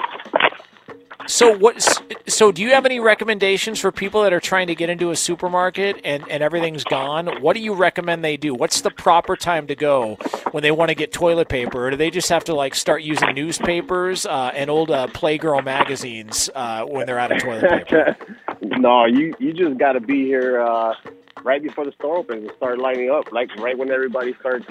So 1.27 1.57
what? 1.57 1.81
So 2.27 2.51
do 2.51 2.63
you 2.63 2.71
have 2.71 2.87
any 2.87 2.99
recommendations 3.01 3.79
for 3.81 3.93
people 3.93 4.23
that 4.23 4.33
are 4.33 4.41
trying 4.41 4.67
to 4.69 4.75
get 4.75 4.91
into 4.91 5.11
a 5.11 5.17
supermarket 5.17 6.01
and, 6.05 6.29
and 6.29 6.43
everything's 6.43 6.85
gone? 6.85 7.27
What 7.41 7.55
do 7.55 7.61
you 7.61 7.75
recommend 7.75 8.25
they 8.25 8.37
do? 8.37 8.55
What's 8.55 8.81
the 8.81 8.91
proper 8.91 9.37
time 9.37 9.67
to 9.69 9.77
go 9.77 10.17
when 10.53 10.63
they 10.63 10.71
want 10.71 10.89
to 10.89 10.95
get 10.95 11.13
toilet 11.13 11.49
paper, 11.49 11.87
or 11.87 11.91
do 11.91 11.97
they 11.97 12.11
just 12.11 12.29
have 12.31 12.45
to 12.45 12.55
like 12.55 12.75
start 12.75 13.03
using 13.03 13.35
newspapers 13.35 14.27
uh, 14.27 14.51
and 14.55 14.71
old 14.71 14.91
uh, 14.91 15.07
Playgirl 15.09 15.65
magazines 15.65 16.51
uh, 16.55 16.85
when 16.85 17.07
they're 17.07 17.19
out 17.19 17.33
of 17.33 17.41
toilet 17.43 17.87
paper? 17.89 18.17
no, 18.63 19.05
you 19.07 19.35
you 19.39 19.53
just 19.53 19.79
got 19.79 19.93
to 19.93 20.01
be 20.01 20.25
here 20.25 20.61
uh, 20.61 20.95
right 21.45 21.63
before 21.63 21.85
the 21.85 21.93
store 21.93 22.19
opens 22.19 22.49
and 22.49 22.57
start 22.57 22.79
lining 22.79 23.11
up, 23.11 23.31
like 23.33 23.55
right 23.57 23.77
when 23.79 23.91
everybody 23.91 24.35
starts. 24.41 24.67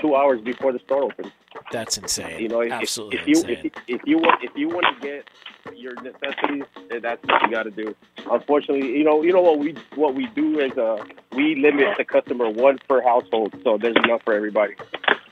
Two 0.00 0.16
hours 0.16 0.40
before 0.40 0.72
the 0.72 0.80
store 0.80 1.04
opens. 1.04 1.28
That's 1.70 1.96
insane. 1.96 2.40
You 2.40 2.48
know, 2.48 2.60
if, 2.60 2.72
Absolutely 2.72 3.18
if 3.20 3.28
you 3.28 3.34
insane. 3.36 3.50
if, 3.50 3.64
you- 3.64 3.70
if 3.86 4.00
you 4.04 4.16
want 4.18 4.42
if 4.42 4.50
you 4.56 4.68
want 4.68 4.84
to 5.00 5.06
get 5.06 5.28
your 5.74 5.94
necessities, 6.02 6.64
then 6.90 7.02
that's 7.02 7.22
what 7.26 7.42
you 7.42 7.50
got 7.50 7.64
to 7.64 7.70
do. 7.70 7.94
Unfortunately, 8.30 8.88
you 8.96 9.04
know 9.04 9.22
you 9.22 9.32
know 9.32 9.40
what 9.42 9.58
we 9.58 9.74
what 9.94 10.14
we 10.14 10.26
do 10.28 10.60
is 10.60 10.72
uh 10.78 11.02
we 11.34 11.54
limit 11.56 11.96
the 11.98 12.04
customer 12.04 12.48
one 12.50 12.78
per 12.88 13.02
household, 13.02 13.54
so 13.64 13.78
there's 13.78 13.96
enough 13.96 14.22
for 14.24 14.34
everybody. 14.34 14.74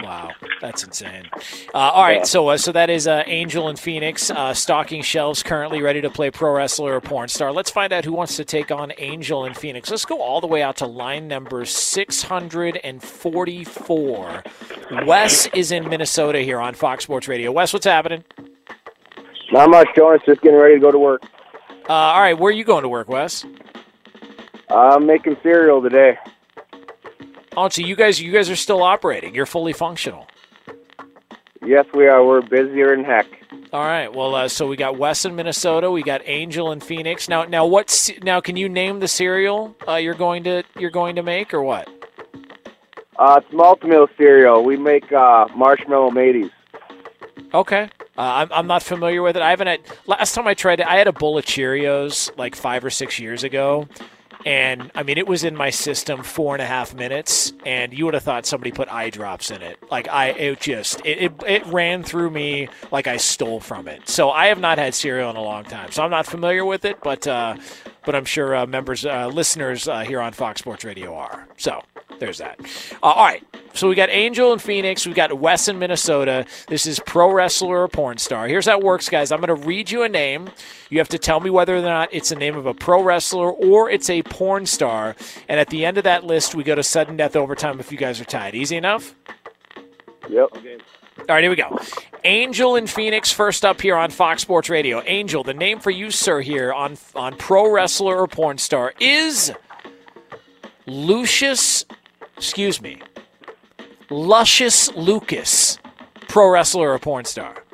Wow, 0.03 0.31
that's 0.63 0.83
insane. 0.83 1.29
Uh, 1.75 1.79
all 1.79 2.03
right, 2.05 2.19
Yeah. 2.19 2.23
so 2.25 2.49
uh, 2.49 2.57
so 2.57 2.73
that 2.73 2.89
is 2.89 3.07
uh, 3.07 3.23
Angel 3.27 3.69
and 3.69 3.79
Phoenix 3.79 4.31
uh, 4.31 4.55
stocking 4.55 5.03
shelves, 5.03 5.43
currently 5.43 5.83
ready 5.83 6.01
to 6.01 6.09
play 6.09 6.31
pro 6.31 6.53
wrestler 6.55 6.95
or 6.95 7.01
porn 7.03 7.29
star. 7.29 7.53
Let's 7.53 7.71
find 7.71 7.93
out 7.93 8.07
who 8.07 8.15
wants 8.15 8.37
to 8.37 8.45
take 8.47 8.71
on 8.71 8.93
Angel 8.97 9.45
and 9.45 9.55
Phoenix. 9.55 9.91
Let's 9.91 10.07
go 10.07 10.23
all 10.23 10.41
the 10.41 10.47
way 10.47 10.63
out 10.63 10.77
to 10.79 10.87
line 10.87 11.29
number 11.29 11.67
six 11.67 12.23
hundred 12.23 12.81
and 12.83 13.03
forty-four. 13.03 14.43
Wes 15.05 15.47
is 15.55 15.71
in 15.71 15.89
Minnesota 15.89 16.41
here 16.41 16.61
on 16.61 16.75
Fox 16.75 17.05
Sports 17.05 17.29
Radio. 17.29 17.53
Wes, 17.53 17.73
what's 17.75 17.85
happening? 17.87 18.25
Not 19.53 19.71
much, 19.71 19.89
Jonas. 19.97 20.23
Just 20.27 20.41
getting 20.43 20.59
ready 20.59 20.75
to 20.75 20.81
go 20.81 20.91
to 20.91 20.99
work. 20.99 21.23
Uh, 21.89 21.93
all 21.93 22.21
right, 22.21 22.39
where 22.39 22.51
are 22.51 22.55
you 22.55 22.65
going 22.65 22.83
to 22.83 22.89
work, 22.89 23.09
Wes? 23.09 23.45
I'm 24.69 25.07
making 25.07 25.37
cereal 25.43 25.83
today. 25.83 26.17
Oh, 27.57 27.69
so 27.69 27.83
you 27.83 27.97
guys 27.97 28.21
you 28.21 28.31
guys 28.31 28.49
are 28.49 28.57
still 28.57 28.83
operating. 28.83 29.35
You're 29.35 29.47
fully 29.47 29.73
functional. 29.73 30.29
Yes, 31.65 31.85
we 31.93 32.07
are. 32.07 32.25
We're 32.25 32.43
busier 32.43 32.95
than 32.95 33.05
heck. 33.05 33.27
All 33.73 33.85
right. 33.85 34.13
Well, 34.13 34.35
uh, 34.35 34.49
so 34.49 34.67
we 34.67 34.77
got 34.77 34.99
Wes 34.99 35.25
in 35.25 35.35
Minnesota. 35.35 35.91
We 35.91 36.03
got 36.03 36.23
Angel 36.25 36.73
in 36.73 36.81
Phoenix. 36.81 37.29
Now, 37.29 37.45
now 37.45 37.67
what's 37.67 38.11
now? 38.23 38.41
Can 38.41 38.57
you 38.57 38.69
name 38.69 39.01
the 39.01 39.09
cereal 39.09 39.77
uh, 39.87 39.97
you're 39.97 40.15
going 40.15 40.45
to 40.45 40.63
you're 40.79 40.91
going 40.91 41.17
to 41.17 41.23
make 41.23 41.53
or 41.53 41.63
what? 41.63 41.89
Uh, 43.19 43.41
it's 43.43 43.53
Malt-O-Meal 43.53 44.09
cereal. 44.17 44.65
We 44.65 44.79
make 44.79 45.13
uh, 45.13 45.47
marshmallow 45.55 46.11
mateys. 46.11 46.51
Okay. 47.53 47.91
Uh, 48.21 48.45
I'm, 48.45 48.53
I'm 48.53 48.67
not 48.67 48.83
familiar 48.83 49.23
with 49.23 49.37
it. 49.37 49.43
I 49.43 49.49
haven't 49.49 49.69
had. 49.69 49.81
Last 50.07 50.35
time 50.35 50.47
I 50.47 50.53
tried 50.53 50.81
it, 50.81 50.87
I 50.87 50.97
had 50.97 51.09
a 51.09 51.13
bowl 51.13 51.39
of 51.39 51.47
Cheerios 51.47 52.31
like 52.37 52.55
five 52.55 52.85
or 52.85 52.91
six 52.91 53.19
years 53.19 53.45
ago. 53.45 53.89
And 54.45 54.91
I 54.95 55.05
mean, 55.05 55.17
it 55.17 55.27
was 55.27 55.43
in 55.43 55.57
my 55.57 55.71
system 55.71 56.23
four 56.23 56.55
and 56.55 56.61
a 56.61 56.67
half 56.67 56.95
minutes, 56.95 57.55
and 57.65 57.95
you 57.95 58.05
would 58.05 58.13
have 58.13 58.23
thought 58.23 58.45
somebody 58.45 58.73
put 58.73 58.93
eye 58.93 59.09
drops 59.09 59.51
in 59.51 59.63
it. 59.63 59.79
Like 59.91 60.07
I, 60.09 60.33
it 60.33 60.61
just, 60.61 61.01
it, 61.05 61.23
it, 61.23 61.33
it 61.47 61.67
ran 61.67 62.03
through 62.03 62.31
me 62.31 62.69
like 62.91 63.07
I 63.07 63.17
stole 63.17 63.61
from 63.61 63.89
it. 63.89 64.07
So 64.07 64.31
I 64.31 64.47
have 64.49 64.61
not 64.61 64.77
had 64.77 64.95
cereal 64.95 65.31
in 65.31 65.37
a 65.37 65.43
long 65.43 65.65
time, 65.65 65.91
so 65.91 66.03
I'm 66.03 66.11
not 66.11 66.27
familiar 66.27 66.65
with 66.67 66.85
it. 66.85 67.01
But, 67.03 67.27
uh, 67.27 67.57
but 68.05 68.15
I'm 68.15 68.25
sure 68.25 68.55
uh, 68.55 68.67
members, 68.67 69.05
uh, 69.05 69.29
listeners 69.29 69.89
uh, 69.89 70.01
here 70.01 70.21
on 70.21 70.33
Fox 70.33 70.61
Sports 70.61 70.85
Radio 70.85 71.15
are. 71.15 71.49
So 71.57 71.83
there's 72.19 72.39
that. 72.39 72.61
Uh, 73.03 73.07
all 73.07 73.25
right. 73.25 73.43
So 73.73 73.89
we 73.89 73.95
got 73.95 74.11
Angel 74.11 74.53
in 74.53 74.59
Phoenix. 74.59 75.07
We 75.07 75.13
got 75.13 75.39
Wes 75.39 75.69
in 75.69 75.79
Minnesota. 75.79 76.45
This 76.69 76.87
is 76.87 77.01
pro 77.07 77.33
wrestler 77.33 77.83
or 77.83 77.89
porn 77.89 78.19
star. 78.19 78.49
Here's 78.49 78.67
how 78.67 78.79
it 78.79 78.85
works, 78.85 79.09
guys. 79.09 79.31
I'm 79.31 79.41
going 79.41 79.61
to 79.61 79.67
read 79.67 79.91
you 79.91 80.03
a 80.03 80.09
name. 80.09 80.51
You 80.89 80.99
have 80.99 81.09
to 81.11 81.19
tell 81.19 81.41
me 81.41 81.51
whether 81.51 81.77
or 81.77 81.83
not 81.83 82.09
it's 82.13 82.31
the 82.31 82.37
name 82.37 82.57
of 82.57 82.67
a 82.67 82.75
pro 82.75 83.03
wrestler 83.03 83.51
or 83.51 83.89
it's 83.91 84.11
a 84.11 84.23
porn 84.25 84.67
star. 84.67 85.15
And 85.49 85.61
at 85.61 85.69
the 85.69 85.85
end 85.85 85.99
of 85.99 86.05
that 86.05 86.25
list, 86.25 86.55
we 86.55 86.65
go 86.65 86.75
to 86.75 86.83
sudden 86.83 87.17
death 87.17 87.37
overtime 87.37 87.81
if 87.81 87.93
you 87.93 87.99
guys 87.99 88.21
are 88.21 88.25
tied. 88.25 88.55
Easy 88.55 88.77
enough? 88.77 89.15
Yep. 90.29 90.51
All 91.29 91.37
right, 91.37 91.43
here 91.43 91.51
we 91.51 91.57
go. 91.57 91.79
Angel 92.25 92.77
in 92.77 92.87
Phoenix, 92.87 93.31
first 93.31 93.65
up 93.65 93.81
here 93.81 93.97
on 93.97 94.11
Fox 94.11 94.43
Sports 94.43 94.69
Radio. 94.69 95.03
Angel, 95.07 95.45
the 95.45 95.55
name 95.55 95.79
for 95.79 95.91
you, 95.91 96.11
sir, 96.11 96.41
here 96.41 96.73
on 96.73 96.97
on 97.15 97.37
pro 97.37 97.71
wrestler 97.71 98.19
or 98.19 98.27
porn 98.27 98.59
star 98.59 98.93
is 98.99 99.53
Lucius. 100.87 101.85
Excuse 102.37 102.81
me, 102.81 103.01
Luscious 104.09 104.91
Lucas, 104.97 105.79
pro 106.29 106.51
wrestler 106.51 106.91
or 106.91 106.99
porn 106.99 107.25
star. 107.25 107.65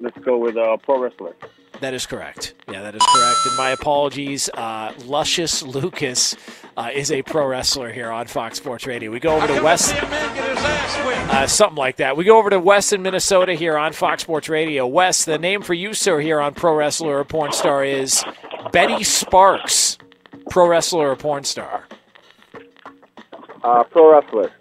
Let's 0.00 0.18
go 0.18 0.38
with 0.38 0.56
uh, 0.56 0.76
pro 0.78 1.00
wrestler. 1.00 1.34
That 1.82 1.94
is 1.94 2.06
correct. 2.06 2.54
Yeah, 2.70 2.80
that 2.82 2.94
is 2.94 3.02
correct. 3.12 3.38
And 3.44 3.56
my 3.56 3.70
apologies. 3.70 4.48
Uh, 4.54 4.92
Luscious 5.04 5.64
Lucas 5.64 6.36
uh, 6.76 6.90
is 6.94 7.10
a 7.10 7.22
pro 7.22 7.44
wrestler 7.44 7.92
here 7.92 8.08
on 8.08 8.28
Fox 8.28 8.58
Sports 8.58 8.86
Radio. 8.86 9.10
We 9.10 9.18
go 9.18 9.34
over 9.34 9.48
to 9.48 9.60
West. 9.60 9.92
Uh, 10.00 11.44
something 11.48 11.76
like 11.76 11.96
that. 11.96 12.16
We 12.16 12.22
go 12.22 12.38
over 12.38 12.50
to 12.50 12.60
West 12.60 12.92
in 12.92 13.02
Minnesota 13.02 13.54
here 13.54 13.76
on 13.76 13.92
Fox 13.92 14.22
Sports 14.22 14.48
Radio. 14.48 14.86
West, 14.86 15.26
the 15.26 15.38
name 15.38 15.60
for 15.60 15.74
you, 15.74 15.92
sir, 15.92 16.20
here 16.20 16.40
on 16.40 16.54
Pro 16.54 16.76
Wrestler 16.76 17.18
or 17.18 17.24
Porn 17.24 17.50
Star 17.50 17.84
is 17.84 18.22
Betty 18.70 19.02
Sparks, 19.02 19.98
pro 20.50 20.68
wrestler 20.68 21.10
or 21.10 21.16
porn 21.16 21.42
star. 21.42 21.88
Uh, 23.64 23.82
pro 23.82 24.12
wrestler. 24.12 24.52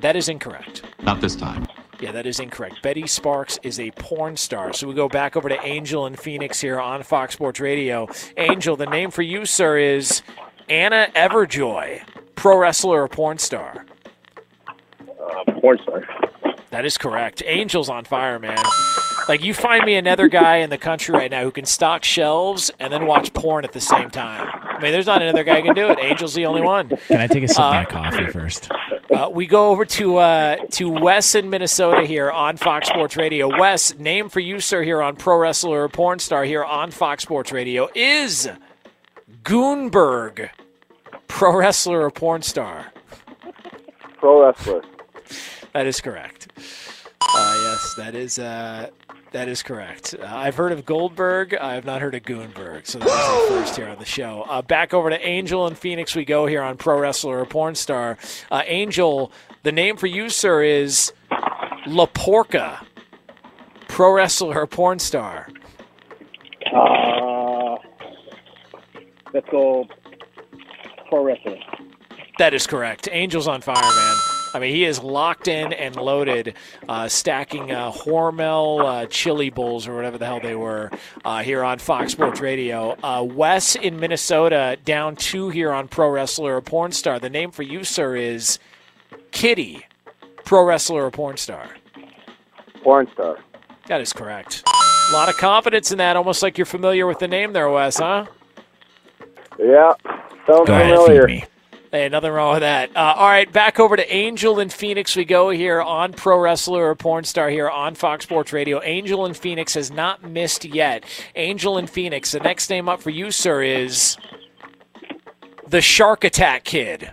That 0.00 0.16
is 0.16 0.30
incorrect. 0.30 0.82
Not 1.02 1.20
this 1.20 1.36
time. 1.36 1.66
Yeah, 2.02 2.10
that 2.10 2.26
is 2.26 2.40
incorrect. 2.40 2.82
Betty 2.82 3.06
Sparks 3.06 3.60
is 3.62 3.78
a 3.78 3.92
porn 3.92 4.36
star. 4.36 4.72
So 4.72 4.88
we 4.88 4.94
go 4.94 5.08
back 5.08 5.36
over 5.36 5.48
to 5.48 5.64
Angel 5.64 6.04
in 6.06 6.16
Phoenix 6.16 6.60
here 6.60 6.80
on 6.80 7.04
Fox 7.04 7.34
Sports 7.34 7.60
Radio. 7.60 8.08
Angel, 8.36 8.74
the 8.74 8.86
name 8.86 9.12
for 9.12 9.22
you, 9.22 9.46
sir, 9.46 9.78
is 9.78 10.22
Anna 10.68 11.06
Everjoy, 11.14 12.02
pro 12.34 12.58
wrestler 12.58 13.04
or 13.04 13.08
porn 13.08 13.38
star. 13.38 13.86
Uh, 14.68 15.52
porn 15.60 15.78
star. 15.84 16.04
That 16.70 16.84
is 16.84 16.98
correct. 16.98 17.40
Angel's 17.44 17.88
on 17.88 18.04
fire, 18.04 18.40
man. 18.40 18.58
Like 19.28 19.44
you 19.44 19.54
find 19.54 19.84
me 19.84 19.94
another 19.94 20.26
guy 20.26 20.56
in 20.56 20.70
the 20.70 20.78
country 20.78 21.14
right 21.14 21.30
now 21.30 21.44
who 21.44 21.52
can 21.52 21.66
stock 21.66 22.02
shelves 22.02 22.72
and 22.80 22.92
then 22.92 23.06
watch 23.06 23.32
porn 23.32 23.64
at 23.64 23.70
the 23.70 23.80
same 23.80 24.10
time. 24.10 24.48
I 24.82 24.86
mean, 24.86 24.92
there's 24.94 25.06
not 25.06 25.22
another 25.22 25.44
guy 25.44 25.60
who 25.60 25.66
can 25.66 25.74
do 25.76 25.90
it. 25.90 25.98
Angel's 26.00 26.34
the 26.34 26.44
only 26.46 26.60
one. 26.60 26.88
Can 27.06 27.20
I 27.20 27.28
take 27.28 27.44
a 27.44 27.48
sip 27.48 27.60
of 27.60 27.64
Uh, 27.66 27.70
my 27.72 27.84
coffee 27.84 28.26
first? 28.26 28.68
Uh, 29.14 29.30
we 29.30 29.46
go 29.46 29.68
over 29.70 29.84
to 29.84 30.16
uh, 30.16 30.56
to 30.72 30.90
Wes 30.90 31.36
in 31.36 31.48
Minnesota 31.50 32.04
here 32.04 32.32
on 32.32 32.56
Fox 32.56 32.88
Sports 32.88 33.16
Radio. 33.16 33.48
Wes, 33.60 33.96
name 33.96 34.28
for 34.28 34.40
you, 34.40 34.58
sir, 34.58 34.82
here 34.82 35.00
on 35.00 35.14
Pro 35.14 35.36
Wrestler 35.36 35.84
or 35.84 35.88
Porn 35.88 36.18
Star 36.18 36.42
here 36.42 36.64
on 36.64 36.90
Fox 36.90 37.22
Sports 37.22 37.52
Radio 37.52 37.88
is 37.94 38.48
Goonberg, 39.44 40.50
pro 41.28 41.56
wrestler 41.56 42.02
or 42.02 42.10
porn 42.10 42.42
star. 42.42 42.92
Pro 44.18 44.42
wrestler. 44.44 44.82
That 45.74 45.86
is 45.86 46.00
correct. 46.00 46.48
Uh, 47.20 47.54
yes, 47.62 47.94
that 47.98 48.14
is 48.16 48.38
uh, 48.40 48.90
that 49.32 49.48
is 49.48 49.62
correct. 49.62 50.14
Uh, 50.18 50.26
I've 50.26 50.56
heard 50.56 50.72
of 50.72 50.84
Goldberg. 50.86 51.54
I 51.54 51.74
have 51.74 51.84
not 51.84 52.00
heard 52.00 52.14
of 52.14 52.22
Goonberg. 52.22 52.86
So 52.86 52.98
that's 52.98 53.12
our 53.12 53.48
first 53.48 53.76
here 53.76 53.88
on 53.88 53.98
the 53.98 54.04
show. 54.04 54.42
Uh, 54.48 54.62
back 54.62 54.94
over 54.94 55.10
to 55.10 55.26
Angel 55.26 55.66
and 55.66 55.76
Phoenix 55.76 56.14
we 56.14 56.24
go 56.24 56.46
here 56.46 56.62
on 56.62 56.76
Pro 56.76 56.98
Wrestler 56.98 57.40
or 57.40 57.46
Porn 57.46 57.74
Star. 57.74 58.18
Uh, 58.50 58.62
Angel, 58.66 59.32
the 59.62 59.72
name 59.72 59.96
for 59.96 60.06
you, 60.06 60.28
sir, 60.28 60.62
is 60.62 61.12
La 61.86 62.06
Porca, 62.06 62.84
pro 63.88 64.12
wrestler 64.12 64.58
or 64.58 64.66
porn 64.66 64.98
star. 64.98 65.48
Uh, 66.74 67.76
let's 69.34 69.48
go 69.50 69.86
pro 71.08 71.24
wrestler. 71.24 71.58
That 72.38 72.54
is 72.54 72.66
correct. 72.66 73.08
Angel's 73.08 73.46
on 73.46 73.60
fire, 73.60 73.74
man. 73.82 74.31
I 74.54 74.58
mean, 74.58 74.74
he 74.74 74.84
is 74.84 75.02
locked 75.02 75.48
in 75.48 75.72
and 75.72 75.96
loaded, 75.96 76.54
uh, 76.88 77.08
stacking 77.08 77.72
uh, 77.72 77.90
Hormel 77.90 78.84
uh, 78.84 79.06
chili 79.06 79.50
bowls 79.50 79.88
or 79.88 79.94
whatever 79.96 80.18
the 80.18 80.26
hell 80.26 80.40
they 80.40 80.54
were 80.54 80.90
uh, 81.24 81.42
here 81.42 81.64
on 81.64 81.78
Fox 81.78 82.12
Sports 82.12 82.40
Radio. 82.40 82.96
Uh, 83.02 83.22
Wes 83.22 83.76
in 83.76 83.98
Minnesota, 83.98 84.76
down 84.84 85.16
two 85.16 85.48
here 85.48 85.72
on 85.72 85.88
Pro 85.88 86.10
Wrestler 86.10 86.56
or 86.56 86.60
Porn 86.60 86.92
Star. 86.92 87.18
The 87.18 87.30
name 87.30 87.50
for 87.50 87.62
you, 87.62 87.82
sir, 87.84 88.14
is 88.16 88.58
Kitty, 89.30 89.86
Pro 90.44 90.64
Wrestler 90.64 91.06
or 91.06 91.10
Porn 91.10 91.36
Star. 91.36 91.68
Porn 92.82 93.08
Star. 93.12 93.38
That 93.86 94.00
is 94.00 94.12
correct. 94.12 94.62
A 94.66 95.12
lot 95.12 95.28
of 95.28 95.36
confidence 95.36 95.92
in 95.92 95.98
that, 95.98 96.16
almost 96.16 96.42
like 96.42 96.58
you're 96.58 96.64
familiar 96.64 97.06
with 97.06 97.18
the 97.18 97.28
name 97.28 97.52
there, 97.52 97.70
Wes, 97.70 97.98
huh? 97.98 98.26
Yeah, 99.58 99.92
sounds 100.46 100.66
Go 100.66 100.74
ahead, 100.74 100.98
familiar. 100.98 101.42
Hey, 101.92 102.08
nothing 102.08 102.32
wrong 102.32 102.54
with 102.54 102.62
that. 102.62 102.96
Uh, 102.96 103.12
all 103.18 103.28
right, 103.28 103.52
back 103.52 103.78
over 103.78 103.96
to 103.98 104.14
Angel 104.14 104.58
in 104.60 104.70
Phoenix. 104.70 105.14
We 105.14 105.26
go 105.26 105.50
here 105.50 105.82
on 105.82 106.14
Pro 106.14 106.38
Wrestler 106.38 106.88
or 106.88 106.94
Porn 106.94 107.22
Star 107.24 107.50
here 107.50 107.68
on 107.68 107.94
Fox 107.94 108.24
Sports 108.24 108.50
Radio. 108.50 108.80
Angel 108.82 109.26
in 109.26 109.34
Phoenix 109.34 109.74
has 109.74 109.90
not 109.90 110.22
missed 110.22 110.64
yet. 110.64 111.04
Angel 111.36 111.76
in 111.76 111.86
Phoenix. 111.86 112.32
The 112.32 112.40
next 112.40 112.70
name 112.70 112.88
up 112.88 113.02
for 113.02 113.10
you, 113.10 113.30
sir, 113.30 113.62
is 113.62 114.16
the 115.68 115.82
Shark 115.82 116.24
Attack 116.24 116.64
Kid. 116.64 117.10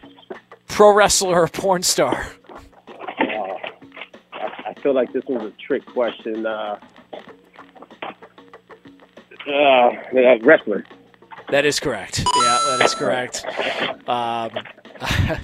Pro 0.70 0.94
Wrestler 0.94 1.42
or 1.42 1.50
Porn 1.50 1.84
Star. 1.84 2.32
Uh, 2.88 3.58
I, 4.34 4.74
feel 4.82 4.94
like 4.94 5.12
this 5.12 5.26
was 5.28 5.44
a 5.44 5.52
trick 5.62 5.86
question. 5.88 6.46
Uh, 6.46 6.80
uh, 9.46 9.90
wrestler. 10.42 10.86
That 11.52 11.66
is 11.66 11.80
correct. 11.80 12.20
Yeah, 12.20 12.60
that 12.68 12.82
is 12.86 12.96
correct. 12.96 13.44
Um, 14.08 14.52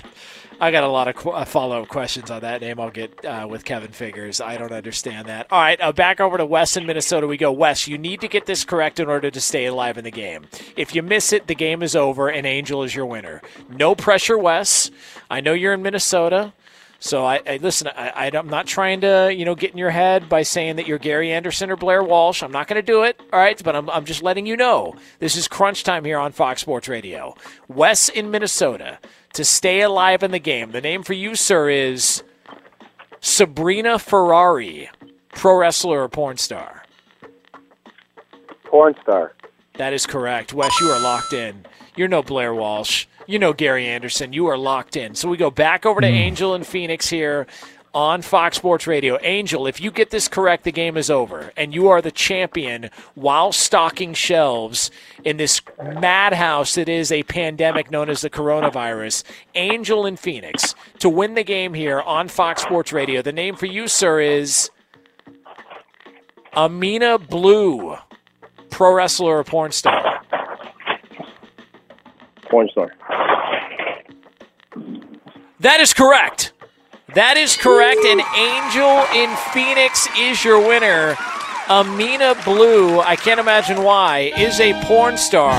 I 0.62 0.72
got 0.72 0.84
a 0.84 0.88
lot 0.88 1.08
of 1.08 1.16
qu- 1.16 1.32
uh, 1.32 1.44
follow 1.46 1.82
up 1.82 1.90
questions 1.90 2.32
on 2.32 2.42
that 2.42 2.62
name. 2.62 2.80
I'll 2.80 2.90
get 2.92 3.26
uh, 3.26 3.46
with 3.50 3.66
Kevin 3.66 3.92
Figures. 3.92 4.40
I 4.40 4.56
don't 4.58 4.72
understand 4.72 5.28
that. 5.28 5.48
All 5.52 5.60
right, 5.60 5.80
uh, 5.82 5.92
back 5.92 6.20
over 6.22 6.38
to 6.38 6.46
Wes 6.46 6.78
in 6.78 6.86
Minnesota. 6.86 7.28
We 7.28 7.38
go. 7.38 7.52
Wes, 7.52 7.88
you 7.88 7.98
need 7.98 8.22
to 8.22 8.28
get 8.28 8.46
this 8.46 8.64
correct 8.64 9.00
in 9.00 9.08
order 9.10 9.30
to 9.30 9.42
stay 9.42 9.66
alive 9.66 9.98
in 9.98 10.04
the 10.06 10.12
game. 10.12 10.46
If 10.78 10.96
you 10.96 11.04
miss 11.04 11.34
it, 11.34 11.48
the 11.48 11.56
game 11.56 11.84
is 11.84 11.96
over, 11.96 12.30
and 12.30 12.46
Angel 12.48 12.84
is 12.84 12.96
your 12.96 13.06
winner. 13.06 13.42
No 13.70 13.96
pressure, 13.96 14.38
Wes. 14.38 14.92
I 15.30 15.42
know 15.42 15.54
you're 15.54 15.74
in 15.74 15.82
Minnesota. 15.82 16.54
So 17.00 17.26
I, 17.26 17.42
I 17.48 17.58
listen. 17.58 17.88
I, 17.88 18.10
I, 18.10 18.38
am 18.38 18.48
not 18.48 18.68
trying 18.68 19.02
to, 19.02 19.34
you 19.36 19.46
know, 19.46 19.56
get 19.56 19.72
in 19.72 19.78
your 19.78 19.90
head 19.90 20.28
by 20.30 20.44
saying 20.44 20.78
that 20.78 20.88
you're 20.88 20.98
Gary 20.98 21.32
Anderson 21.32 21.70
or 21.70 21.76
Blair 21.76 22.04
Walsh. 22.04 22.42
I'm 22.42 22.52
not 22.52 22.68
going 22.68 22.78
to 22.78 22.86
do 22.86 23.04
it. 23.04 23.20
All 23.32 23.40
right, 23.40 23.62
but 23.64 23.76
I'm, 23.76 23.90
I'm 23.90 24.06
just 24.06 24.24
letting 24.24 24.46
you 24.46 24.56
know 24.56 24.96
this 25.20 25.36
is 25.36 25.48
crunch 25.48 25.84
time 25.84 26.06
here 26.06 26.18
on 26.18 26.32
Fox 26.32 26.62
Sports 26.62 26.88
Radio. 26.88 27.36
Wes 27.68 28.10
in 28.10 28.32
Minnesota 28.32 29.00
to 29.34 29.44
stay 29.44 29.82
alive 29.82 30.24
in 30.24 30.32
the 30.32 30.40
game. 30.40 30.72
The 30.72 30.82
name 30.82 31.04
for 31.04 31.14
you, 31.14 31.36
sir, 31.36 31.70
is 31.70 32.24
Sabrina 33.20 34.00
Ferrari, 34.00 34.90
pro 35.34 35.58
wrestler 35.58 36.04
or 36.04 36.10
porn 36.10 36.38
star. 36.38 36.86
Porn 38.76 38.96
Star. 39.04 39.34
That 39.78 39.94
is 39.94 40.06
correct. 40.06 40.54
Wes, 40.54 40.80
you 40.82 40.88
are 40.88 41.00
locked 41.00 41.32
in. 41.32 41.66
You're 41.96 42.08
no 42.08 42.22
Blair 42.22 42.54
Walsh. 42.54 43.06
You 43.28 43.40
know 43.40 43.54
Gary 43.54 43.88
Anderson. 43.88 44.34
You 44.34 44.48
are 44.48 44.58
locked 44.58 44.96
in. 44.96 45.16
So 45.16 45.30
we 45.30 45.38
go 45.38 45.50
back 45.50 45.86
over 45.86 46.02
to 46.02 46.08
hmm. 46.08 46.14
Angel 46.14 46.54
and 46.54 46.66
Phoenix 46.66 47.10
here 47.10 47.48
on 47.96 48.22
Fox 48.22 48.58
Sports 48.58 48.86
Radio. 48.86 49.18
Angel, 49.22 49.66
if 49.66 49.80
you 49.80 49.90
get 49.90 50.10
this 50.10 50.28
correct, 50.28 50.66
the 50.66 50.72
game 50.72 50.98
is 50.98 51.10
over, 51.10 51.54
and 51.56 51.74
you 51.74 51.88
are 51.88 52.02
the 52.02 52.12
champion 52.12 52.90
while 53.16 53.54
stocking 53.54 54.14
shelves 54.14 54.92
in 55.24 55.38
this 55.38 55.62
madhouse 55.82 56.76
that 56.76 56.90
is 56.90 57.10
a 57.10 57.24
pandemic 57.24 57.90
known 57.90 58.10
as 58.10 58.20
the 58.20 58.30
coronavirus. 58.30 59.24
Angel 59.56 60.06
in 60.06 60.18
Phoenix 60.18 60.76
to 61.00 61.08
win 61.08 61.36
the 61.36 61.44
game 61.44 61.74
here 61.74 62.02
on 62.02 62.28
Fox 62.28 62.62
Sports 62.62 62.92
Radio. 62.92 63.22
The 63.22 63.32
name 63.32 63.56
for 63.56 63.66
you, 63.66 63.88
sir, 63.88 64.20
is 64.20 64.70
Amina 66.54 67.18
Blue, 67.18 67.96
pro 68.70 68.94
wrestler 68.94 69.38
or 69.38 69.44
porn 69.46 69.72
star. 69.72 70.15
Porn 72.50 72.70
star. 72.70 72.94
That 75.60 75.80
is 75.80 75.94
correct. 75.94 76.54
That 77.14 77.38
is 77.38 77.56
correct. 77.56 78.02
And 78.06 78.22
Angel 78.36 79.06
in 79.16 79.36
Phoenix 79.54 80.08
is 80.18 80.44
your 80.44 80.60
winner. 80.60 81.16
Amina 81.70 82.36
Blue, 82.46 83.00
I 83.00 83.16
can't 83.16 83.40
imagine 83.40 83.82
why, 83.82 84.34
is 84.38 84.60
a 84.60 84.74
porn 84.86 85.18
star. 85.18 85.54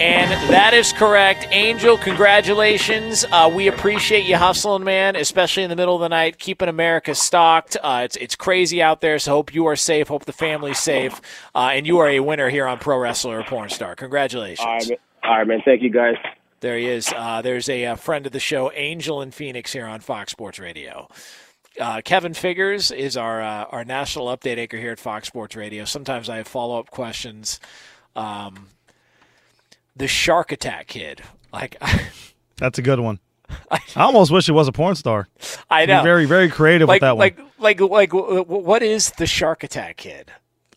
And 0.00 0.30
that 0.50 0.72
is 0.72 0.92
correct. 0.92 1.48
Angel, 1.50 1.98
congratulations. 1.98 3.26
Uh, 3.32 3.50
we 3.52 3.68
appreciate 3.68 4.24
you 4.24 4.36
hustling, 4.36 4.84
man, 4.84 5.16
especially 5.16 5.62
in 5.62 5.68
the 5.68 5.76
middle 5.76 5.94
of 5.94 6.00
the 6.00 6.08
night, 6.08 6.38
keeping 6.38 6.68
America 6.68 7.14
stocked. 7.14 7.76
Uh, 7.82 8.02
it's, 8.04 8.16
it's 8.16 8.36
crazy 8.36 8.80
out 8.80 9.00
there, 9.00 9.18
so 9.18 9.32
hope 9.32 9.52
you 9.52 9.66
are 9.66 9.76
safe. 9.76 10.08
Hope 10.08 10.24
the 10.24 10.32
family's 10.32 10.78
safe. 10.78 11.20
Uh, 11.54 11.70
and 11.72 11.86
you 11.86 11.98
are 11.98 12.08
a 12.08 12.20
winner 12.20 12.48
here 12.48 12.66
on 12.66 12.78
Pro 12.78 12.98
Wrestler 12.98 13.40
or 13.40 13.42
Porn 13.42 13.68
Star. 13.68 13.94
Congratulations. 13.94 14.92
All 15.22 15.30
right, 15.30 15.30
man. 15.30 15.32
All 15.32 15.38
right, 15.38 15.46
man. 15.46 15.62
Thank 15.64 15.82
you, 15.82 15.90
guys. 15.90 16.16
There 16.60 16.76
he 16.76 16.86
is. 16.86 17.12
Uh, 17.14 17.40
there's 17.42 17.68
a, 17.68 17.86
uh 17.86 17.96
friend 17.96 18.26
of 18.26 18.32
the 18.32 18.40
show, 18.40 18.70
Angel 18.72 19.22
in 19.22 19.30
Phoenix, 19.30 19.72
here 19.72 19.86
on 19.86 20.00
Fox 20.00 20.32
Sports 20.32 20.58
Radio. 20.58 21.08
Uh, 21.80 22.00
Kevin 22.04 22.34
Figures 22.34 22.90
is 22.90 23.16
our 23.16 23.40
uh, 23.40 23.64
our 23.70 23.84
national 23.84 24.26
update 24.26 24.58
anchor 24.58 24.76
here 24.76 24.92
at 24.92 24.98
Fox 24.98 25.28
Sports 25.28 25.56
Radio. 25.56 25.84
Sometimes 25.84 26.28
I 26.28 26.36
have 26.38 26.48
follow 26.48 26.78
up 26.78 26.90
questions. 26.90 27.60
Um, 28.16 28.68
the 29.96 30.08
Shark 30.08 30.52
Attack 30.52 30.88
Kid, 30.88 31.22
like 31.52 31.80
That's 32.56 32.78
a 32.78 32.82
good 32.82 33.00
one. 33.00 33.20
I 33.70 33.80
almost 33.96 34.30
wish 34.30 34.48
it 34.48 34.52
was 34.52 34.68
a 34.68 34.72
porn 34.72 34.94
star. 34.94 35.28
I 35.70 35.80
You're 35.80 35.96
know, 35.96 36.02
very, 36.02 36.26
very 36.26 36.48
creative 36.48 36.88
like, 36.88 36.96
with 36.96 37.00
that 37.02 37.16
one. 37.16 37.18
Like, 37.18 37.38
like, 37.58 37.80
like, 37.80 38.10
w- 38.10 38.44
w- 38.44 38.64
what 38.64 38.82
is 38.82 39.10
the 39.12 39.26
Shark 39.26 39.64
Attack 39.64 39.96
Kid? 39.96 40.30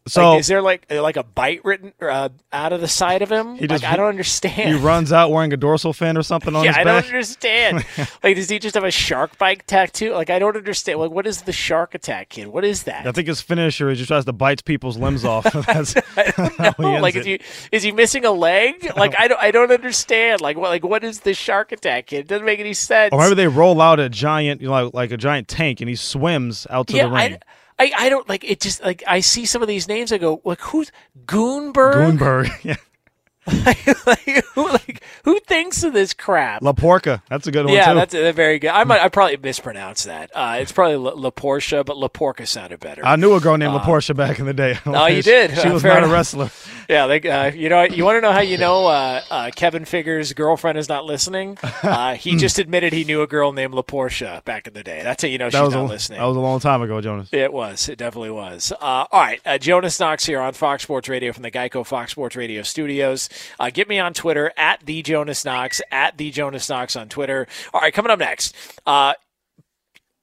So- 0.07 0.31
like, 0.31 0.39
is 0.41 0.47
there 0.47 0.61
like 0.61 0.91
like 0.91 1.17
a 1.17 1.23
bite 1.23 1.63
written 1.63 1.93
uh, 2.01 2.29
out 2.51 2.73
of 2.73 2.81
the 2.81 2.87
side 2.87 3.21
of 3.21 3.31
him? 3.31 3.55
He 3.55 3.67
just- 3.67 3.83
like, 3.83 3.93
I 3.93 3.95
don't 3.95 4.09
understand. 4.09 4.75
he 4.75 4.75
runs 4.75 5.13
out 5.13 5.31
wearing 5.31 5.53
a 5.53 5.57
dorsal 5.57 5.93
fin 5.93 6.17
or 6.17 6.23
something 6.23 6.55
on 6.55 6.63
yeah, 6.65 6.71
his 6.71 6.77
I 6.77 6.83
back. 6.83 6.95
I 6.95 7.01
don't 7.01 7.09
understand. 7.15 7.85
like, 8.23 8.35
does 8.35 8.49
he 8.49 8.59
just 8.59 8.75
have 8.75 8.83
a 8.83 8.91
shark 8.91 9.37
bite 9.37 9.65
tattoo? 9.67 10.13
Like, 10.13 10.29
I 10.29 10.39
don't 10.39 10.57
understand. 10.57 10.99
Like, 10.99 11.11
what 11.11 11.25
is 11.25 11.43
the 11.43 11.53
shark 11.53 11.95
attack 11.95 12.29
kid? 12.29 12.47
What 12.47 12.65
is 12.65 12.83
that? 12.83 13.07
I 13.07 13.11
think 13.11 13.27
his 13.27 13.41
finisher 13.41 13.89
is 13.89 13.99
he 13.99 14.05
tries 14.05 14.25
to 14.25 14.33
bite 14.33 14.65
people's 14.65 14.97
limbs 14.97 15.23
off. 15.23 15.43
That's 15.65 15.93
how 15.93 16.73
he 16.73 16.83
No, 16.83 16.89
ends 16.89 17.01
like, 17.01 17.15
it. 17.15 17.19
is 17.19 17.25
he 17.25 17.39
is 17.71 17.83
he 17.83 17.91
missing 17.91 18.25
a 18.25 18.31
leg? 18.31 18.91
Like, 18.97 19.15
I 19.17 19.27
don't 19.27 19.41
I 19.41 19.51
don't 19.51 19.71
understand. 19.71 20.41
Like, 20.41 20.57
what 20.57 20.69
like 20.69 20.83
what 20.83 21.03
is 21.03 21.21
the 21.21 21.33
shark 21.33 21.71
attack 21.71 22.07
kid? 22.07 22.19
It 22.21 22.27
doesn't 22.27 22.45
make 22.45 22.59
any 22.59 22.73
sense. 22.73 23.11
Or 23.13 23.19
maybe 23.19 23.35
they 23.35 23.47
roll 23.47 23.79
out 23.81 23.99
a 23.99 24.09
giant, 24.09 24.61
you 24.61 24.67
know, 24.67 24.91
like 24.93 25.11
a 25.11 25.17
giant 25.17 25.47
tank, 25.47 25.79
and 25.81 25.89
he 25.89 25.95
swims 25.95 26.67
out 26.69 26.87
to 26.87 26.95
yeah, 26.97 27.03
the 27.03 27.09
ring. 27.11 27.33
I, 27.33 27.39
I 27.83 28.05
I 28.05 28.09
don't 28.09 28.27
like 28.29 28.43
it. 28.43 28.59
Just 28.61 28.83
like 28.83 29.03
I 29.07 29.19
see 29.19 29.45
some 29.45 29.61
of 29.61 29.67
these 29.67 29.87
names, 29.87 30.11
I 30.11 30.17
go 30.17 30.41
like 30.43 30.61
who's 30.61 30.91
Goonberg? 31.25 32.17
Goonberg, 32.17 32.49
yeah. 32.63 32.75
like, 34.05 34.45
who 34.55 34.69
like 34.69 35.03
who 35.25 35.39
thinks 35.41 35.83
of 35.83 35.93
this 35.93 36.13
crap? 36.13 36.61
La 36.61 36.71
Porca, 36.73 37.21
that's 37.29 37.45
a 37.47 37.51
good 37.51 37.65
one 37.65 37.73
yeah, 37.73 37.89
too. 37.89 37.95
that's 37.95 38.15
uh, 38.15 38.31
very 38.33 38.59
good. 38.59 38.69
I 38.69 38.83
might, 38.85 39.01
I 39.01 39.09
probably 39.09 39.37
mispronounced 39.37 40.05
that. 40.05 40.31
Uh, 40.33 40.57
it's 40.59 40.71
probably 40.71 40.95
La, 40.97 41.11
La 41.11 41.29
Portia, 41.29 41.83
but 41.83 41.97
La 41.97 42.07
Porca 42.07 42.47
sounded 42.47 42.79
better. 42.79 43.05
I 43.05 43.15
knew 43.17 43.33
a 43.33 43.39
girl 43.41 43.57
named 43.57 43.71
Uh, 43.71 43.75
La 43.75 43.85
Portia 43.85 44.13
back 44.13 44.39
in 44.39 44.45
the 44.45 44.53
day. 44.53 44.77
Oh, 44.85 45.07
you 45.07 45.21
She- 45.21 45.21
did. 45.31 45.57
She 45.57 45.67
Uh, 45.67 45.73
was 45.73 45.83
not 45.83 46.03
a 46.03 46.07
wrestler. 46.07 46.49
Yeah, 46.89 47.07
they, 47.07 47.21
uh, 47.21 47.45
you 47.49 47.69
know, 47.69 47.83
you 47.83 48.03
want 48.03 48.17
to 48.17 48.21
know 48.21 48.33
how 48.33 48.41
you 48.41 48.57
know 48.57 48.85
uh, 48.87 49.21
uh, 49.31 49.51
Kevin 49.55 49.85
Figures' 49.85 50.33
girlfriend 50.33 50.77
is 50.77 50.89
not 50.89 51.05
listening? 51.05 51.57
Uh, 51.81 52.15
he 52.15 52.35
just 52.35 52.59
admitted 52.59 52.91
he 52.91 53.05
knew 53.05 53.21
a 53.21 53.27
girl 53.27 53.53
named 53.53 53.73
La 53.73 53.81
Portia 53.83 54.41
back 54.43 54.67
in 54.67 54.73
the 54.73 54.83
day. 54.83 55.01
That's 55.01 55.23
how 55.23 55.29
you 55.29 55.37
know 55.37 55.49
That 55.49 55.59
she's 55.59 55.65
was 55.67 55.73
not 55.75 55.85
a, 55.85 55.87
listening. 55.87 56.19
That 56.19 56.25
was 56.25 56.35
a 56.35 56.41
long 56.41 56.59
time 56.59 56.81
ago, 56.81 56.99
Jonas. 56.99 57.29
It 57.31 57.53
was. 57.53 57.87
It 57.87 57.97
definitely 57.97 58.31
was. 58.31 58.73
Uh, 58.73 58.83
all 58.83 59.07
right. 59.13 59.39
Uh, 59.45 59.57
Jonas 59.57 59.97
Knox 59.97 60.25
here 60.25 60.41
on 60.41 60.51
Fox 60.53 60.83
Sports 60.83 61.07
Radio 61.07 61.31
from 61.31 61.43
the 61.43 61.51
Geico 61.51 61.85
Fox 61.85 62.11
Sports 62.11 62.35
Radio 62.35 62.63
studios. 62.63 63.29
Uh, 63.59 63.69
get 63.69 63.87
me 63.87 63.99
on 63.99 64.13
Twitter 64.13 64.51
at 64.57 64.85
the 64.85 65.01
Jonas 65.01 65.45
Knox, 65.45 65.81
at 65.91 66.17
the 66.17 66.31
Jonas 66.31 66.69
Knox 66.69 66.95
on 66.95 67.09
Twitter. 67.09 67.47
All 67.73 67.81
right. 67.81 67.93
Coming 67.93 68.11
up 68.11 68.19
next. 68.19 68.55
Uh, 68.85 69.13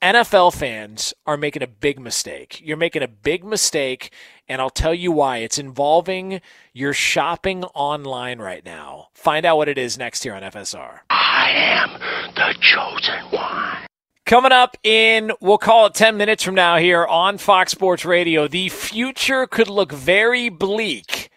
NFL 0.03 0.55
fans 0.55 1.13
are 1.27 1.37
making 1.37 1.63
a 1.63 1.67
big 1.67 2.01
mistake. 2.01 2.59
You're 2.65 2.79
making 2.79 3.03
a 3.03 3.09
big 3.09 3.45
mistake, 3.45 4.11
and 4.49 4.59
I'll 4.59 4.71
tell 4.71 4.95
you 4.95 5.13
why. 5.13 5.39
It's 5.39 5.59
involving 5.59 6.41
your 6.73 6.95
shopping 6.95 7.65
online 7.65 8.39
right 8.39 8.65
now. 8.65 9.09
Find 9.13 9.45
out 9.45 9.59
what 9.59 9.69
it 9.69 9.77
is 9.77 9.99
next 9.99 10.23
here 10.23 10.33
on 10.33 10.43
FSR. 10.43 11.01
I 11.11 11.51
am 11.51 12.01
the 12.35 12.55
chosen 12.61 13.21
one. 13.31 13.87
Coming 14.25 14.53
up 14.53 14.77
in, 14.85 15.33
we'll 15.41 15.59
call 15.59 15.87
it 15.87 15.95
10 15.95 16.17
minutes 16.17 16.45
from 16.45 16.55
now 16.55 16.77
here 16.79 17.05
on 17.05 17.37
Fox 17.37 17.73
Sports 17.73 18.05
Radio, 18.05 18.49
the 18.49 18.69
future 18.69 19.47
could 19.47 19.69
look 19.69 19.93
very 19.93 20.49
bleak 20.49 21.30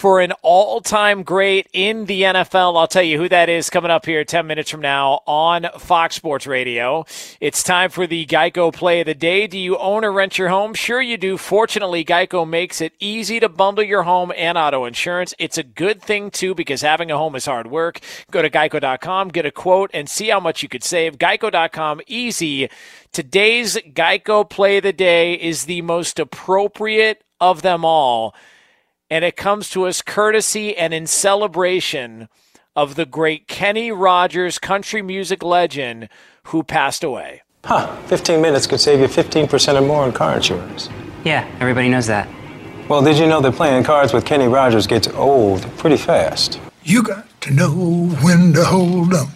for 0.00 0.22
an 0.22 0.32
all 0.40 0.80
time 0.80 1.22
great 1.22 1.68
in 1.74 2.06
the 2.06 2.22
NFL. 2.22 2.74
I'll 2.74 2.86
tell 2.86 3.02
you 3.02 3.18
who 3.18 3.28
that 3.28 3.50
is 3.50 3.68
coming 3.68 3.90
up 3.90 4.06
here 4.06 4.24
10 4.24 4.46
minutes 4.46 4.70
from 4.70 4.80
now 4.80 5.20
on 5.26 5.66
Fox 5.78 6.16
Sports 6.16 6.46
Radio. 6.46 7.04
It's 7.38 7.62
time 7.62 7.90
for 7.90 8.06
the 8.06 8.24
Geico 8.24 8.72
play 8.72 9.00
of 9.00 9.06
the 9.06 9.14
day. 9.14 9.46
Do 9.46 9.58
you 9.58 9.76
own 9.76 10.02
or 10.02 10.10
rent 10.10 10.38
your 10.38 10.48
home? 10.48 10.72
Sure, 10.72 11.02
you 11.02 11.18
do. 11.18 11.36
Fortunately, 11.36 12.02
Geico 12.02 12.48
makes 12.48 12.80
it 12.80 12.94
easy 12.98 13.40
to 13.40 13.50
bundle 13.50 13.84
your 13.84 14.04
home 14.04 14.32
and 14.38 14.56
auto 14.56 14.86
insurance. 14.86 15.34
It's 15.38 15.58
a 15.58 15.62
good 15.62 16.00
thing, 16.00 16.30
too, 16.30 16.54
because 16.54 16.80
having 16.80 17.10
a 17.10 17.18
home 17.18 17.36
is 17.36 17.44
hard 17.44 17.66
work. 17.66 18.00
Go 18.30 18.40
to 18.40 18.48
geico.com, 18.48 19.28
get 19.28 19.44
a 19.44 19.50
quote, 19.50 19.90
and 19.92 20.08
see 20.08 20.30
how 20.30 20.40
much 20.40 20.62
you 20.62 20.70
could 20.70 20.82
save. 20.82 21.18
Geico.com, 21.18 22.00
easy. 22.06 22.70
Today's 23.12 23.76
Geico 23.76 24.48
play 24.48 24.78
of 24.78 24.82
the 24.82 24.94
day 24.94 25.34
is 25.34 25.66
the 25.66 25.82
most 25.82 26.18
appropriate 26.18 27.22
of 27.38 27.60
them 27.60 27.84
all 27.84 28.34
and 29.10 29.24
it 29.24 29.36
comes 29.36 29.68
to 29.70 29.86
us 29.86 30.02
courtesy 30.02 30.76
and 30.76 30.94
in 30.94 31.06
celebration 31.06 32.28
of 32.76 32.94
the 32.94 33.04
great 33.04 33.48
Kenny 33.48 33.90
Rogers, 33.90 34.58
country 34.58 35.02
music 35.02 35.42
legend, 35.42 36.08
who 36.44 36.62
passed 36.62 37.02
away. 37.02 37.42
Huh, 37.64 37.94
15 38.06 38.40
minutes 38.40 38.66
could 38.66 38.80
save 38.80 39.00
you 39.00 39.06
15% 39.06 39.74
or 39.76 39.80
more 39.82 40.04
on 40.04 40.12
car 40.12 40.36
insurance. 40.36 40.88
Yeah, 41.24 41.46
everybody 41.60 41.88
knows 41.88 42.06
that. 42.06 42.28
Well, 42.88 43.02
did 43.02 43.18
you 43.18 43.26
know 43.26 43.40
that 43.40 43.52
playing 43.52 43.84
cards 43.84 44.12
with 44.12 44.24
Kenny 44.24 44.46
Rogers 44.46 44.86
gets 44.86 45.08
old 45.08 45.62
pretty 45.76 45.96
fast? 45.96 46.58
You 46.82 47.02
got 47.02 47.26
to 47.42 47.50
know 47.52 47.70
when 48.22 48.52
to 48.54 48.64
hold 48.64 49.12
'em, 49.14 49.28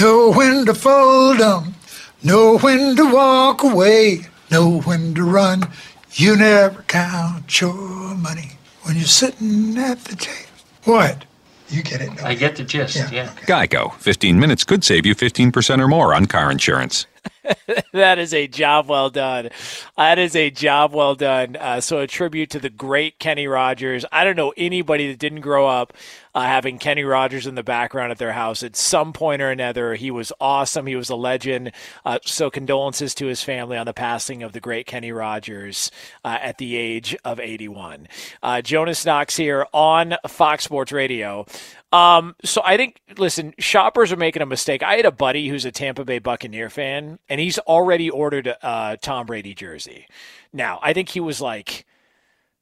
know 0.00 0.32
when 0.32 0.64
to 0.66 0.74
fold 0.74 1.40
'em, 1.40 1.74
know 2.22 2.58
when 2.58 2.94
to 2.96 3.12
walk 3.12 3.62
away, 3.62 4.26
know 4.50 4.80
when 4.80 5.14
to 5.14 5.24
run. 5.24 5.68
You 6.14 6.36
never 6.36 6.82
count 6.82 7.60
your 7.60 8.14
money 8.14 8.52
when 8.82 8.96
you're 8.96 9.04
sitting 9.04 9.78
at 9.78 10.04
the 10.04 10.16
table. 10.16 10.48
What? 10.84 11.24
You 11.68 11.82
get 11.82 12.02
it? 12.02 12.22
I 12.22 12.34
get 12.34 12.56
the 12.56 12.64
gist, 12.64 12.96
yeah. 13.10 13.28
Geico. 13.46 13.94
15 13.94 14.38
minutes 14.38 14.62
could 14.62 14.84
save 14.84 15.06
you 15.06 15.14
15% 15.14 15.80
or 15.80 15.88
more 15.88 16.14
on 16.14 16.26
car 16.26 16.50
insurance. 16.50 17.06
that 17.92 18.18
is 18.18 18.34
a 18.34 18.46
job 18.46 18.88
well 18.88 19.10
done. 19.10 19.50
That 19.96 20.18
is 20.18 20.34
a 20.34 20.50
job 20.50 20.92
well 20.92 21.14
done. 21.14 21.56
Uh, 21.56 21.80
so, 21.80 21.98
a 21.98 22.06
tribute 22.06 22.50
to 22.50 22.60
the 22.60 22.70
great 22.70 23.18
Kenny 23.18 23.46
Rogers. 23.46 24.04
I 24.10 24.24
don't 24.24 24.36
know 24.36 24.52
anybody 24.56 25.08
that 25.08 25.18
didn't 25.18 25.40
grow 25.40 25.66
up 25.66 25.92
uh, 26.34 26.42
having 26.42 26.78
Kenny 26.78 27.04
Rogers 27.04 27.46
in 27.46 27.54
the 27.54 27.62
background 27.62 28.10
at 28.10 28.18
their 28.18 28.32
house 28.32 28.62
at 28.62 28.76
some 28.76 29.12
point 29.12 29.42
or 29.42 29.50
another. 29.50 29.94
He 29.94 30.10
was 30.10 30.32
awesome. 30.40 30.86
He 30.86 30.96
was 30.96 31.10
a 31.10 31.16
legend. 31.16 31.72
Uh, 32.04 32.18
so, 32.24 32.50
condolences 32.50 33.14
to 33.16 33.26
his 33.26 33.42
family 33.42 33.76
on 33.76 33.86
the 33.86 33.92
passing 33.92 34.42
of 34.42 34.52
the 34.52 34.60
great 34.60 34.86
Kenny 34.86 35.12
Rogers 35.12 35.90
uh, 36.24 36.38
at 36.40 36.58
the 36.58 36.76
age 36.76 37.16
of 37.24 37.38
81. 37.40 38.08
Uh, 38.42 38.62
Jonas 38.62 39.04
Knox 39.04 39.36
here 39.36 39.66
on 39.72 40.16
Fox 40.28 40.64
Sports 40.64 40.92
Radio. 40.92 41.46
Um, 41.92 42.34
so 42.42 42.62
I 42.64 42.78
think, 42.78 43.00
listen, 43.18 43.54
shoppers 43.58 44.12
are 44.12 44.16
making 44.16 44.42
a 44.42 44.46
mistake. 44.46 44.82
I 44.82 44.96
had 44.96 45.04
a 45.04 45.12
buddy 45.12 45.48
who's 45.48 45.66
a 45.66 45.70
Tampa 45.70 46.04
Bay 46.04 46.18
Buccaneer 46.18 46.70
fan, 46.70 47.18
and 47.28 47.38
he's 47.38 47.58
already 47.58 48.08
ordered 48.08 48.46
a 48.46 48.66
uh, 48.66 48.96
Tom 49.00 49.26
Brady 49.26 49.54
jersey. 49.54 50.06
Now, 50.52 50.78
I 50.82 50.94
think 50.94 51.10
he 51.10 51.20
was 51.20 51.40
like, 51.40 51.86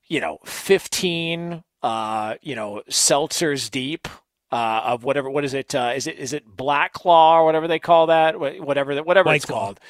you 0.08 0.20
know, 0.20 0.38
15, 0.44 1.62
uh, 1.82 2.34
you 2.42 2.56
know, 2.56 2.82
seltzers 2.90 3.70
deep. 3.70 4.08
Uh, 4.52 4.82
of 4.84 5.04
whatever, 5.04 5.30
what 5.30 5.44
is 5.44 5.54
it? 5.54 5.72
Uh, 5.76 5.92
is 5.94 6.08
it 6.08 6.18
is 6.18 6.32
it 6.32 6.44
Black 6.56 6.92
Claw 6.92 7.38
or 7.38 7.44
whatever 7.44 7.68
they 7.68 7.78
call 7.78 8.08
that? 8.08 8.40
Whatever 8.40 8.96
that 8.96 9.06
whatever 9.06 9.28
White 9.28 9.36
it's 9.36 9.44
Claw. 9.44 9.58
called, 9.60 9.80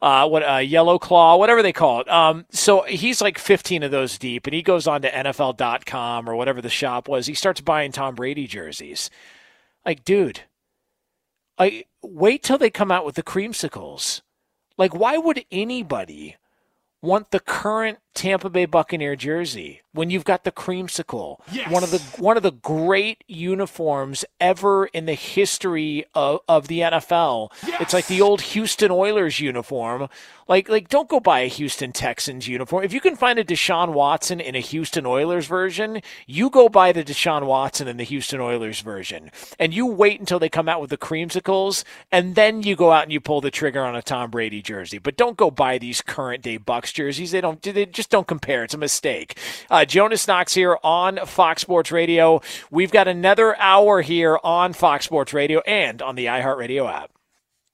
uh, 0.00 0.26
what 0.26 0.42
uh, 0.42 0.56
Yellow 0.56 0.98
Claw, 0.98 1.36
whatever 1.36 1.62
they 1.62 1.72
call 1.72 2.00
it. 2.00 2.08
Um, 2.08 2.46
so 2.50 2.82
he's 2.84 3.20
like 3.20 3.38
15 3.38 3.82
of 3.82 3.90
those 3.90 4.16
deep, 4.16 4.46
and 4.46 4.54
he 4.54 4.62
goes 4.62 4.86
on 4.86 5.02
to 5.02 5.10
NFL.com 5.10 6.30
or 6.30 6.34
whatever 6.34 6.62
the 6.62 6.70
shop 6.70 7.08
was. 7.08 7.26
He 7.26 7.34
starts 7.34 7.60
buying 7.60 7.92
Tom 7.92 8.14
Brady 8.14 8.46
jerseys. 8.46 9.10
Like, 9.84 10.02
dude, 10.02 10.40
I 11.58 11.84
wait 12.02 12.42
till 12.42 12.56
they 12.58 12.70
come 12.70 12.90
out 12.90 13.04
with 13.04 13.16
the 13.16 13.22
creamsicles. 13.22 14.22
Like, 14.78 14.94
why 14.94 15.18
would 15.18 15.44
anybody 15.50 16.36
want 17.02 17.30
the 17.30 17.40
current 17.40 17.98
Tampa 18.16 18.48
Bay 18.48 18.64
Buccaneer 18.64 19.14
jersey 19.14 19.82
when 19.92 20.10
you've 20.10 20.24
got 20.24 20.44
the 20.44 20.52
creamsicle? 20.52 21.38
One 21.70 21.82
of 21.82 21.90
the 21.90 21.98
one 22.20 22.36
of 22.36 22.42
the 22.42 22.52
great 22.52 23.24
uniforms 23.26 24.24
ever 24.40 24.86
in 24.86 25.06
the 25.06 25.14
history 25.14 26.04
of, 26.14 26.40
of 26.48 26.68
the 26.68 26.80
NFL. 26.80 27.50
It's 27.80 27.92
like 27.92 28.06
the 28.06 28.20
old 28.22 28.40
Houston 28.40 28.90
Oilers 28.90 29.40
uniform. 29.40 30.08
Like 30.48 30.68
like 30.68 30.88
don't 30.88 31.08
go 31.08 31.20
buy 31.20 31.40
a 31.40 31.48
Houston 31.48 31.92
Texans 31.92 32.46
uniform. 32.46 32.84
If 32.84 32.92
you 32.92 33.00
can 33.00 33.16
find 33.16 33.38
a 33.38 33.44
Deshaun 33.44 33.92
Watson 33.92 34.40
in 34.40 34.54
a 34.54 34.60
Houston 34.60 35.04
Oilers 35.04 35.46
version, 35.46 36.00
you 36.26 36.50
go 36.50 36.68
buy 36.68 36.92
the 36.92 37.04
Deshaun 37.04 37.46
Watson 37.46 37.88
in 37.88 37.96
the 37.96 38.04
Houston 38.04 38.40
Oilers 38.40 38.80
version. 38.80 39.30
And 39.58 39.74
you 39.74 39.86
wait 39.86 40.20
until 40.20 40.38
they 40.38 40.48
come 40.48 40.68
out 40.68 40.80
with 40.80 40.90
the 40.90 40.96
creamsicles 40.96 41.84
and 42.12 42.34
then 42.34 42.62
you 42.62 42.76
go 42.76 42.92
out 42.92 43.02
and 43.02 43.12
you 43.12 43.20
pull 43.20 43.40
the 43.40 43.50
trigger 43.50 43.84
on 43.84 43.96
a 43.96 44.02
Tom 44.02 44.30
Brady 44.30 44.62
jersey. 44.62 44.98
But 44.98 45.16
don't 45.16 45.36
go 45.36 45.50
buy 45.50 45.78
these 45.78 46.00
current 46.00 46.42
day 46.42 46.58
Bucs 46.58 46.94
jerseys. 46.94 47.32
They 47.32 47.40
don't 47.40 47.60
they 47.60 47.86
just 47.86 48.05
don't 48.06 48.26
compare. 48.26 48.64
It's 48.64 48.74
a 48.74 48.78
mistake. 48.78 49.38
Uh, 49.70 49.84
Jonas 49.84 50.26
Knox 50.26 50.54
here 50.54 50.78
on 50.82 51.18
Fox 51.26 51.62
Sports 51.62 51.92
Radio. 51.92 52.40
We've 52.70 52.90
got 52.90 53.08
another 53.08 53.58
hour 53.58 54.02
here 54.02 54.38
on 54.42 54.72
Fox 54.72 55.04
Sports 55.04 55.32
Radio 55.32 55.60
and 55.60 56.02
on 56.02 56.14
the 56.14 56.26
iHeartRadio 56.26 56.90
app. 56.90 57.10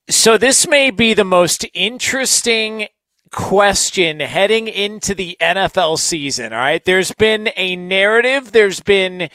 So 0.08 0.36
this 0.36 0.66
may 0.66 0.90
be 0.90 1.14
the 1.14 1.24
most 1.24 1.64
interesting 1.74 2.88
question 3.30 4.20
heading 4.20 4.68
into 4.68 5.14
the 5.14 5.36
NFL 5.40 5.98
season. 5.98 6.52
All 6.52 6.58
right. 6.58 6.84
There's 6.84 7.12
been 7.12 7.50
a 7.56 7.76
narrative. 7.76 8.52
There's 8.52 8.80
been 8.80 9.30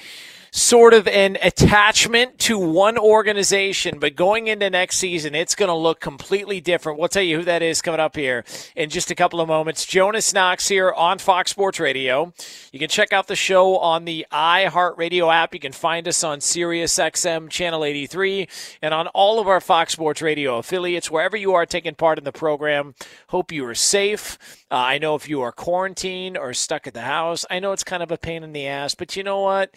sort 0.57 0.95
of 0.95 1.07
an 1.07 1.37
attachment 1.43 2.39
to 2.39 2.57
one 2.57 2.97
organization, 2.97 3.99
but 3.99 4.15
going 4.15 4.47
into 4.47 4.67
next 4.71 4.97
season, 4.97 5.35
it's 5.35 5.53
going 5.53 5.69
to 5.69 5.75
look 5.75 5.99
completely 5.99 6.59
different. 6.59 6.97
We'll 6.97 7.09
tell 7.09 7.21
you 7.21 7.37
who 7.37 7.43
that 7.43 7.61
is 7.61 7.79
coming 7.79 7.99
up 7.99 8.15
here 8.15 8.43
in 8.75 8.89
just 8.89 9.11
a 9.11 9.15
couple 9.15 9.39
of 9.39 9.47
moments. 9.47 9.85
Jonas 9.85 10.33
Knox 10.33 10.67
here 10.67 10.91
on 10.91 11.19
Fox 11.19 11.51
Sports 11.51 11.79
Radio. 11.79 12.33
You 12.71 12.79
can 12.79 12.89
check 12.89 13.13
out 13.13 13.27
the 13.27 13.35
show 13.35 13.77
on 13.77 14.05
the 14.05 14.25
iHeartRadio 14.31 15.31
app. 15.31 15.53
You 15.53 15.59
can 15.59 15.73
find 15.73 16.07
us 16.07 16.23
on 16.23 16.39
SiriusXM 16.39 17.51
Channel 17.51 17.85
83 17.85 18.47
and 18.81 18.95
on 18.95 19.05
all 19.09 19.39
of 19.39 19.47
our 19.47 19.61
Fox 19.61 19.93
Sports 19.93 20.23
Radio 20.23 20.57
affiliates, 20.57 21.11
wherever 21.11 21.37
you 21.37 21.53
are 21.53 21.67
taking 21.67 21.93
part 21.93 22.17
in 22.17 22.23
the 22.23 22.31
program. 22.31 22.95
Hope 23.27 23.51
you 23.51 23.63
are 23.67 23.75
safe. 23.75 24.39
Uh, 24.71 24.75
I 24.77 24.97
know 24.97 25.13
if 25.13 25.29
you 25.29 25.39
are 25.41 25.51
quarantined 25.51 26.35
or 26.35 26.55
stuck 26.55 26.87
at 26.87 26.95
the 26.95 27.01
house, 27.01 27.45
I 27.47 27.59
know 27.59 27.73
it's 27.73 27.83
kind 27.83 28.01
of 28.01 28.11
a 28.11 28.17
pain 28.17 28.41
in 28.41 28.53
the 28.53 28.65
ass, 28.65 28.95
but 28.95 29.15
you 29.15 29.21
know 29.21 29.41
what? 29.41 29.75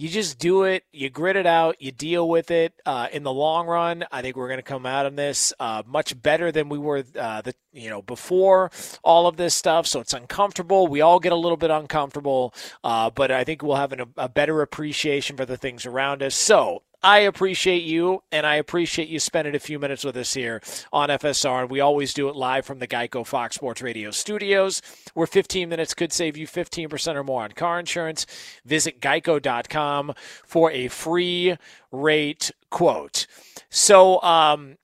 You 0.00 0.08
just 0.08 0.38
do 0.38 0.62
it, 0.62 0.84
you 0.94 1.10
grit 1.10 1.36
it 1.36 1.44
out, 1.44 1.76
you 1.82 1.92
deal 1.92 2.26
with 2.26 2.50
it. 2.50 2.72
Uh, 2.86 3.08
in 3.12 3.22
the 3.22 3.30
long 3.30 3.66
run, 3.66 4.06
I 4.10 4.22
think 4.22 4.34
we're 4.34 4.48
going 4.48 4.56
to 4.56 4.62
come 4.62 4.86
out 4.86 5.04
of 5.04 5.14
this 5.14 5.52
uh, 5.60 5.82
much 5.86 6.20
better 6.22 6.50
than 6.50 6.70
we 6.70 6.78
were 6.78 7.04
uh, 7.18 7.42
the 7.42 7.54
you 7.70 7.90
know 7.90 8.00
before 8.00 8.70
all 9.04 9.26
of 9.26 9.36
this 9.36 9.54
stuff. 9.54 9.86
So 9.86 10.00
it's 10.00 10.14
uncomfortable. 10.14 10.86
We 10.86 11.02
all 11.02 11.20
get 11.20 11.32
a 11.32 11.36
little 11.36 11.58
bit 11.58 11.70
uncomfortable, 11.70 12.54
uh, 12.82 13.10
but 13.10 13.30
I 13.30 13.44
think 13.44 13.62
we'll 13.62 13.76
have 13.76 13.92
an, 13.92 14.14
a 14.16 14.30
better 14.30 14.62
appreciation 14.62 15.36
for 15.36 15.44
the 15.44 15.58
things 15.58 15.84
around 15.84 16.22
us. 16.22 16.34
So 16.34 16.82
I 17.02 17.20
appreciate 17.20 17.82
you, 17.82 18.22
and 18.30 18.46
I 18.46 18.56
appreciate 18.56 19.08
you 19.08 19.18
spending 19.20 19.54
a 19.54 19.58
few 19.58 19.78
minutes 19.78 20.04
with 20.04 20.16
us 20.16 20.34
here 20.34 20.60
on 20.92 21.08
FSR. 21.08 21.68
We 21.68 21.80
always 21.80 22.12
do 22.12 22.28
it 22.28 22.36
live 22.36 22.66
from 22.66 22.78
the 22.78 22.86
Geico 22.86 23.26
Fox 23.26 23.56
Sports 23.56 23.80
Radio 23.80 24.10
studios, 24.10 24.82
where 25.14 25.26
15 25.26 25.68
minutes 25.68 25.94
could 25.94 26.12
save 26.12 26.36
you 26.36 26.46
15% 26.46 27.14
or 27.14 27.24
more 27.24 27.42
on 27.42 27.52
car 27.52 27.80
insurance. 27.80 28.26
Visit 28.66 29.00
geico.com 29.00 30.12
for 30.44 30.70
a 30.72 30.88
free 30.88 31.56
rate 31.90 32.50
quote. 32.70 33.26
So, 33.70 34.20
um, 34.22 34.76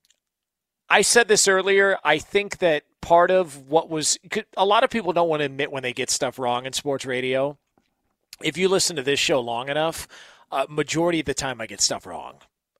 I 0.89 1.01
said 1.01 1.27
this 1.27 1.47
earlier. 1.47 1.97
I 2.03 2.17
think 2.17 2.59
that 2.59 2.83
part 3.01 3.29
of 3.29 3.67
what 3.69 3.89
was 3.89 4.17
a 4.55 4.65
lot 4.65 4.83
of 4.83 4.89
people 4.89 5.13
don't 5.13 5.29
want 5.29 5.41
to 5.41 5.45
admit 5.45 5.71
when 5.71 5.83
they 5.83 5.93
get 5.93 6.09
stuff 6.09 6.39
wrong 6.39 6.65
in 6.65 6.73
sports 6.73 7.05
radio. 7.05 7.57
If 8.41 8.57
you 8.57 8.69
listen 8.69 8.95
to 8.95 9.03
this 9.03 9.19
show 9.19 9.39
long 9.39 9.69
enough, 9.69 10.07
uh, 10.51 10.65
majority 10.69 11.19
of 11.19 11.25
the 11.25 11.33
time 11.33 11.61
I 11.61 11.65
get 11.65 11.81
stuff 11.81 12.05
wrong, 12.05 12.35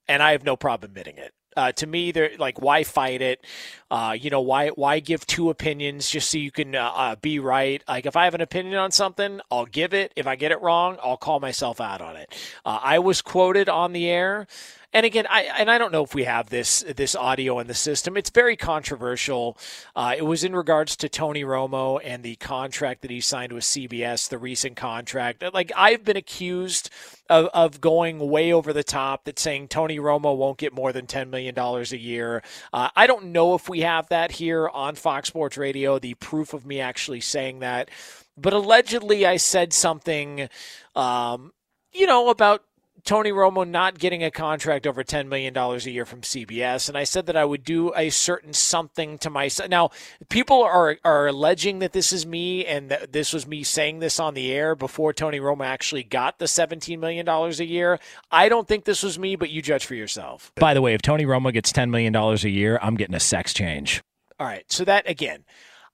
and 0.07 0.21
I 0.23 0.31
have 0.31 0.43
no 0.43 0.55
problem 0.55 0.91
admitting 0.91 1.17
it. 1.17 1.33
Uh, 1.55 1.71
to 1.71 1.87
me, 1.87 2.11
they're 2.11 2.37
like, 2.37 2.61
why 2.61 2.83
fight 2.83 3.19
it? 3.19 3.43
Uh, 3.89 4.15
you 4.19 4.29
know, 4.29 4.41
why 4.41 4.67
why 4.69 4.99
give 4.99 5.25
two 5.25 5.49
opinions 5.49 6.07
just 6.07 6.29
so 6.29 6.37
you 6.37 6.51
can 6.51 6.75
uh, 6.75 6.91
uh, 6.93 7.15
be 7.15 7.39
right? 7.39 7.83
Like, 7.87 8.05
if 8.05 8.15
I 8.15 8.25
have 8.25 8.35
an 8.35 8.41
opinion 8.41 8.75
on 8.75 8.91
something, 8.91 9.41
I'll 9.49 9.65
give 9.65 9.91
it. 9.95 10.13
If 10.15 10.27
I 10.27 10.35
get 10.35 10.51
it 10.51 10.61
wrong, 10.61 10.97
I'll 11.01 11.17
call 11.17 11.39
myself 11.39 11.81
out 11.81 11.99
on 11.99 12.15
it. 12.15 12.31
Uh, 12.63 12.79
I 12.83 12.99
was 12.99 13.23
quoted 13.23 13.69
on 13.69 13.93
the 13.93 14.07
air. 14.07 14.45
And 14.93 15.05
again, 15.05 15.27
I 15.29 15.43
and 15.43 15.69
I 15.69 15.77
don't 15.77 15.91
know 15.91 16.03
if 16.03 16.15
we 16.15 16.23
have 16.23 16.49
this 16.49 16.83
this 16.95 17.15
audio 17.15 17.59
in 17.59 17.67
the 17.67 17.73
system. 17.73 18.17
It's 18.17 18.29
very 18.29 18.55
controversial. 18.55 19.57
Uh, 19.95 20.15
it 20.17 20.23
was 20.23 20.43
in 20.43 20.55
regards 20.55 20.95
to 20.97 21.09
Tony 21.09 21.43
Romo 21.43 21.99
and 22.03 22.23
the 22.23 22.37
contract 22.37 23.01
that 23.01 23.11
he 23.11 23.19
signed 23.21 23.51
with 23.53 23.65
CBS, 23.65 24.29
the 24.29 24.37
recent 24.37 24.77
contract. 24.77 25.43
Like 25.53 25.71
I've 25.75 26.05
been 26.05 26.17
accused 26.17 26.89
of, 27.29 27.47
of 27.53 27.81
going 27.81 28.19
way 28.19 28.53
over 28.53 28.71
the 28.73 28.83
top, 28.83 29.25
that 29.25 29.37
saying 29.39 29.67
Tony 29.67 29.97
Romo 29.99 30.35
won't 30.37 30.57
get 30.57 30.73
more 30.73 30.93
than 30.93 31.05
ten 31.05 31.29
million 31.29 31.53
dollars 31.53 31.91
a 31.91 31.97
year. 31.99 32.41
Uh, 32.73 32.89
I 32.95 33.07
don't 33.07 33.25
know 33.27 33.55
if 33.55 33.67
we 33.69 33.81
have 33.81 34.07
that 34.09 34.31
here 34.33 34.69
on 34.69 34.95
Fox 34.95 35.27
Sports 35.27 35.57
Radio. 35.57 35.99
The 35.99 36.13
proof 36.15 36.53
of 36.53 36.65
me 36.65 36.79
actually 36.79 37.21
saying 37.21 37.59
that. 37.59 37.89
but 38.37 38.53
allegedly 38.53 39.25
I 39.25 39.37
said 39.37 39.73
something, 39.73 40.49
um, 40.95 41.53
you 41.91 42.05
know, 42.07 42.29
about 42.29 42.63
Tony 43.07 43.31
Romo 43.31 43.65
not 43.65 43.97
getting 43.97 44.21
a 44.21 44.29
contract 44.29 44.85
over 44.85 45.01
$10 45.01 45.29
million 45.29 45.55
a 45.55 45.77
year 45.77 46.05
from 46.05 46.19
CBS. 46.19 46.89
And 46.89 46.97
I 46.97 47.05
said 47.05 47.27
that 47.27 47.37
I 47.37 47.45
would 47.45 47.63
do 47.63 47.93
a 47.95 48.09
certain 48.09 48.51
something 48.51 49.17
to 49.19 49.29
myself. 49.29 49.69
Now, 49.69 49.91
people 50.27 50.61
are, 50.61 50.97
are 51.05 51.27
alleging 51.27 51.79
that 51.79 51.93
this 51.93 52.11
is 52.11 52.25
me 52.25 52.65
and 52.65 52.91
that 52.91 53.13
this 53.13 53.31
was 53.31 53.47
me 53.47 53.63
saying 53.63 53.99
this 53.99 54.19
on 54.19 54.33
the 54.33 54.51
air 54.51 54.75
before 54.75 55.13
Tony 55.13 55.39
Romo 55.39 55.65
actually 55.65 56.03
got 56.03 56.37
the 56.37 56.45
$17 56.45 56.99
million 56.99 57.25
a 57.29 57.49
year. 57.63 57.97
I 58.29 58.49
don't 58.49 58.67
think 58.67 58.83
this 58.83 59.01
was 59.01 59.17
me, 59.17 59.37
but 59.37 59.51
you 59.51 59.61
judge 59.61 59.85
for 59.85 59.95
yourself. 59.95 60.51
By 60.55 60.73
the 60.73 60.81
way, 60.81 60.93
if 60.93 61.01
Tony 61.01 61.23
Romo 61.23 61.53
gets 61.53 61.71
$10 61.71 61.89
million 61.89 62.13
a 62.13 62.35
year, 62.49 62.77
I'm 62.81 62.95
getting 62.95 63.15
a 63.15 63.21
sex 63.21 63.53
change. 63.53 64.03
All 64.37 64.45
right. 64.45 64.69
So 64.69 64.83
that, 64.83 65.09
again, 65.09 65.45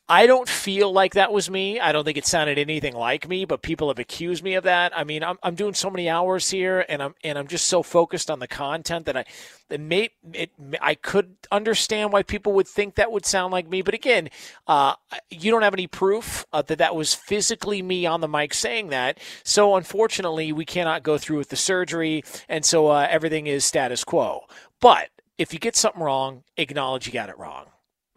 I 0.10 0.28
don't 0.28 0.50
feel 0.50 0.92
like 0.92 1.14
that 1.14 1.32
was 1.32 1.50
me. 1.50 1.80
I 1.80 1.94
don't 1.94 2.04
think 2.04 2.18
it 2.18 2.26
sounded 2.26 2.58
anything 2.60 2.94
like 2.94 3.30
me, 3.30 3.46
but 3.46 3.62
people 3.62 3.88
have 3.88 4.00
accused 4.00 4.44
me 4.44 4.56
of 4.56 4.66
that. 4.66 4.96
I 4.98 5.06
mean, 5.06 5.24
I'm, 5.24 5.38
I'm 5.42 5.56
doing 5.56 5.74
so 5.74 5.90
many 5.90 6.10
hours 6.10 6.52
here, 6.52 6.86
and 6.90 7.02
I'm 7.02 7.16
and 7.24 7.38
I'm 7.38 7.48
just 7.48 7.68
so 7.68 7.82
focused 7.84 8.30
on 8.30 8.40
the 8.40 8.48
content 8.48 9.06
that 9.06 9.16
I, 9.16 9.24
it 9.70 9.80
may 9.80 10.10
it 10.34 10.52
I 10.82 10.96
could 10.96 11.38
understand 11.54 12.12
why 12.12 12.22
people 12.24 12.52
would 12.54 12.68
think 12.68 12.96
that 12.96 13.14
would 13.14 13.26
sound 13.26 13.54
like 13.54 13.70
me. 13.70 13.82
But 13.82 13.94
again, 13.94 14.30
uh, 14.68 14.96
you 15.30 15.52
don't 15.52 15.62
have 15.62 15.74
any 15.74 15.88
proof 15.88 16.46
uh, 16.52 16.62
that 16.64 16.80
that 16.80 16.98
was 16.98 17.14
physically 17.14 17.82
me 17.82 18.06
on 18.06 18.20
the 18.20 18.28
mic 18.28 18.54
saying 18.54 18.90
that. 18.90 19.20
So 19.46 19.78
unfortunately, 19.78 20.52
we 20.52 20.66
cannot 20.66 21.04
go 21.04 21.18
through 21.18 21.38
with 21.38 21.50
the 21.50 21.56
surgery, 21.56 22.24
and 22.50 22.66
so 22.66 22.88
uh, 22.88 23.08
everything 23.10 23.48
is 23.48 23.64
status 23.64 24.04
quo. 24.04 24.42
But 24.82 25.12
if 25.38 25.54
you 25.54 25.60
get 25.60 25.78
something 25.78 26.04
wrong, 26.04 26.44
acknowledge 26.58 27.08
you 27.08 27.14
got 27.14 27.30
it 27.30 27.38
wrong. 27.38 27.68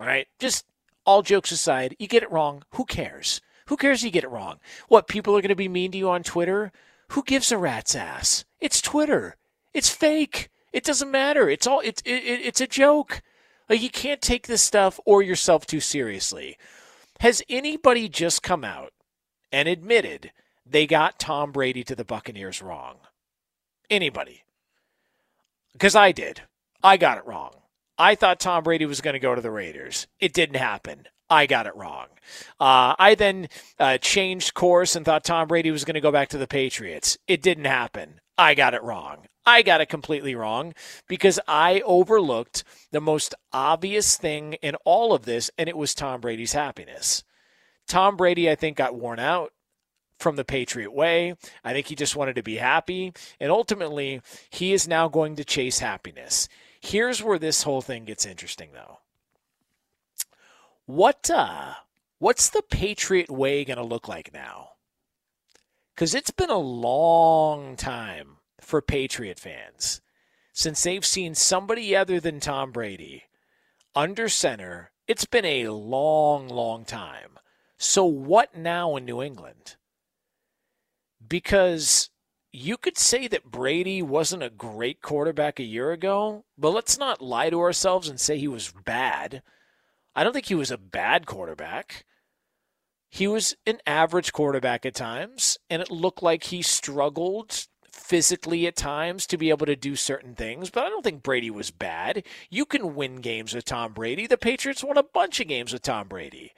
All 0.00 0.06
right, 0.06 0.26
just 0.40 0.64
all 1.06 1.22
jokes 1.22 1.52
aside, 1.52 1.96
you 1.98 2.06
get 2.06 2.22
it 2.22 2.30
wrong. 2.30 2.64
Who 2.72 2.84
cares? 2.84 3.40
Who 3.68 3.76
cares 3.76 4.02
you 4.02 4.10
get 4.10 4.24
it 4.24 4.30
wrong? 4.30 4.58
What, 4.88 5.08
people 5.08 5.36
are 5.36 5.40
going 5.40 5.48
to 5.48 5.56
be 5.56 5.68
mean 5.68 5.92
to 5.92 5.98
you 5.98 6.10
on 6.10 6.22
Twitter? 6.22 6.72
Who 7.08 7.22
gives 7.22 7.50
a 7.50 7.58
rat's 7.58 7.94
ass? 7.94 8.44
It's 8.60 8.80
Twitter. 8.80 9.36
It's 9.72 9.90
fake. 9.90 10.50
It 10.72 10.84
doesn't 10.84 11.10
matter. 11.10 11.48
It's 11.48 11.66
all 11.66 11.80
it's 11.80 12.02
it, 12.04 12.10
it's 12.10 12.60
a 12.60 12.66
joke. 12.66 13.22
Like 13.68 13.80
you 13.80 13.90
can't 13.90 14.20
take 14.20 14.46
this 14.46 14.62
stuff 14.62 15.00
or 15.04 15.22
yourself 15.22 15.66
too 15.66 15.80
seriously. 15.80 16.58
Has 17.20 17.42
anybody 17.48 18.08
just 18.08 18.42
come 18.42 18.64
out 18.64 18.92
and 19.50 19.68
admitted 19.68 20.32
they 20.64 20.86
got 20.86 21.18
Tom 21.18 21.52
Brady 21.52 21.82
to 21.84 21.94
the 21.94 22.04
Buccaneers 22.04 22.60
wrong? 22.60 22.96
Anybody? 23.88 24.42
Because 25.72 25.94
I 25.94 26.12
did. 26.12 26.42
I 26.82 26.96
got 26.96 27.18
it 27.18 27.26
wrong. 27.26 27.52
I 27.98 28.14
thought 28.14 28.40
Tom 28.40 28.64
Brady 28.64 28.86
was 28.86 29.00
going 29.00 29.14
to 29.14 29.20
go 29.20 29.34
to 29.34 29.40
the 29.40 29.50
Raiders. 29.50 30.06
It 30.20 30.32
didn't 30.32 30.56
happen. 30.56 31.06
I 31.28 31.46
got 31.46 31.66
it 31.66 31.74
wrong. 31.74 32.06
Uh, 32.60 32.94
I 32.98 33.14
then 33.16 33.48
uh, 33.78 33.98
changed 33.98 34.54
course 34.54 34.94
and 34.94 35.04
thought 35.04 35.24
Tom 35.24 35.48
Brady 35.48 35.70
was 35.70 35.84
going 35.84 35.94
to 35.94 36.00
go 36.00 36.12
back 36.12 36.28
to 36.28 36.38
the 36.38 36.46
Patriots. 36.46 37.18
It 37.26 37.42
didn't 37.42 37.64
happen. 37.64 38.20
I 38.38 38.54
got 38.54 38.74
it 38.74 38.82
wrong. 38.82 39.26
I 39.44 39.62
got 39.62 39.80
it 39.80 39.88
completely 39.88 40.34
wrong 40.34 40.74
because 41.08 41.40
I 41.48 41.80
overlooked 41.84 42.64
the 42.90 43.00
most 43.00 43.34
obvious 43.52 44.16
thing 44.16 44.54
in 44.54 44.74
all 44.84 45.14
of 45.14 45.24
this, 45.24 45.50
and 45.56 45.68
it 45.68 45.76
was 45.76 45.94
Tom 45.94 46.20
Brady's 46.20 46.52
happiness. 46.52 47.24
Tom 47.86 48.16
Brady, 48.16 48.50
I 48.50 48.56
think, 48.56 48.76
got 48.76 48.96
worn 48.96 49.20
out 49.20 49.52
from 50.18 50.36
the 50.36 50.44
Patriot 50.44 50.92
way. 50.92 51.34
I 51.62 51.72
think 51.72 51.86
he 51.86 51.94
just 51.94 52.16
wanted 52.16 52.36
to 52.36 52.42
be 52.42 52.56
happy. 52.56 53.12
And 53.38 53.52
ultimately, 53.52 54.20
he 54.50 54.72
is 54.72 54.88
now 54.88 55.08
going 55.08 55.36
to 55.36 55.44
chase 55.44 55.78
happiness. 55.78 56.48
Here's 56.86 57.20
where 57.20 57.40
this 57.40 57.64
whole 57.64 57.82
thing 57.82 58.04
gets 58.04 58.24
interesting, 58.24 58.68
though. 58.72 59.00
What 60.84 61.28
uh, 61.28 61.74
what's 62.20 62.48
the 62.48 62.62
Patriot 62.62 63.28
way 63.28 63.64
going 63.64 63.78
to 63.78 63.82
look 63.82 64.06
like 64.06 64.32
now? 64.32 64.68
Because 65.92 66.14
it's 66.14 66.30
been 66.30 66.48
a 66.48 66.58
long 66.58 67.74
time 67.74 68.36
for 68.60 68.80
Patriot 68.80 69.40
fans 69.40 70.00
since 70.52 70.84
they've 70.84 71.04
seen 71.04 71.34
somebody 71.34 71.96
other 71.96 72.20
than 72.20 72.38
Tom 72.38 72.70
Brady 72.70 73.24
under 73.96 74.28
center. 74.28 74.92
It's 75.08 75.24
been 75.24 75.44
a 75.44 75.70
long, 75.70 76.46
long 76.46 76.84
time. 76.84 77.40
So 77.78 78.04
what 78.04 78.56
now 78.56 78.94
in 78.94 79.04
New 79.04 79.20
England? 79.20 79.74
Because 81.26 82.10
you 82.56 82.78
could 82.78 82.96
say 82.96 83.28
that 83.28 83.50
Brady 83.50 84.00
wasn't 84.00 84.42
a 84.42 84.48
great 84.48 85.02
quarterback 85.02 85.60
a 85.60 85.64
year 85.64 85.92
ago, 85.92 86.46
but 86.56 86.70
let's 86.70 86.96
not 86.96 87.20
lie 87.20 87.50
to 87.50 87.60
ourselves 87.60 88.08
and 88.08 88.18
say 88.18 88.38
he 88.38 88.48
was 88.48 88.72
bad. 88.84 89.42
I 90.14 90.24
don't 90.24 90.32
think 90.32 90.46
he 90.46 90.54
was 90.54 90.70
a 90.70 90.78
bad 90.78 91.26
quarterback. 91.26 92.06
He 93.10 93.28
was 93.28 93.54
an 93.66 93.80
average 93.86 94.32
quarterback 94.32 94.86
at 94.86 94.94
times, 94.94 95.58
and 95.68 95.82
it 95.82 95.90
looked 95.90 96.22
like 96.22 96.44
he 96.44 96.62
struggled 96.62 97.66
physically 97.90 98.66
at 98.66 98.74
times 98.74 99.26
to 99.26 99.36
be 99.36 99.50
able 99.50 99.66
to 99.66 99.76
do 99.76 99.94
certain 99.94 100.34
things, 100.34 100.70
but 100.70 100.84
I 100.84 100.88
don't 100.88 101.02
think 101.02 101.22
Brady 101.22 101.50
was 101.50 101.70
bad. 101.70 102.24
You 102.48 102.64
can 102.64 102.94
win 102.94 103.16
games 103.16 103.54
with 103.54 103.66
Tom 103.66 103.92
Brady. 103.92 104.26
The 104.26 104.38
Patriots 104.38 104.82
won 104.82 104.96
a 104.96 105.02
bunch 105.02 105.40
of 105.40 105.48
games 105.48 105.74
with 105.74 105.82
Tom 105.82 106.08
Brady. 106.08 106.52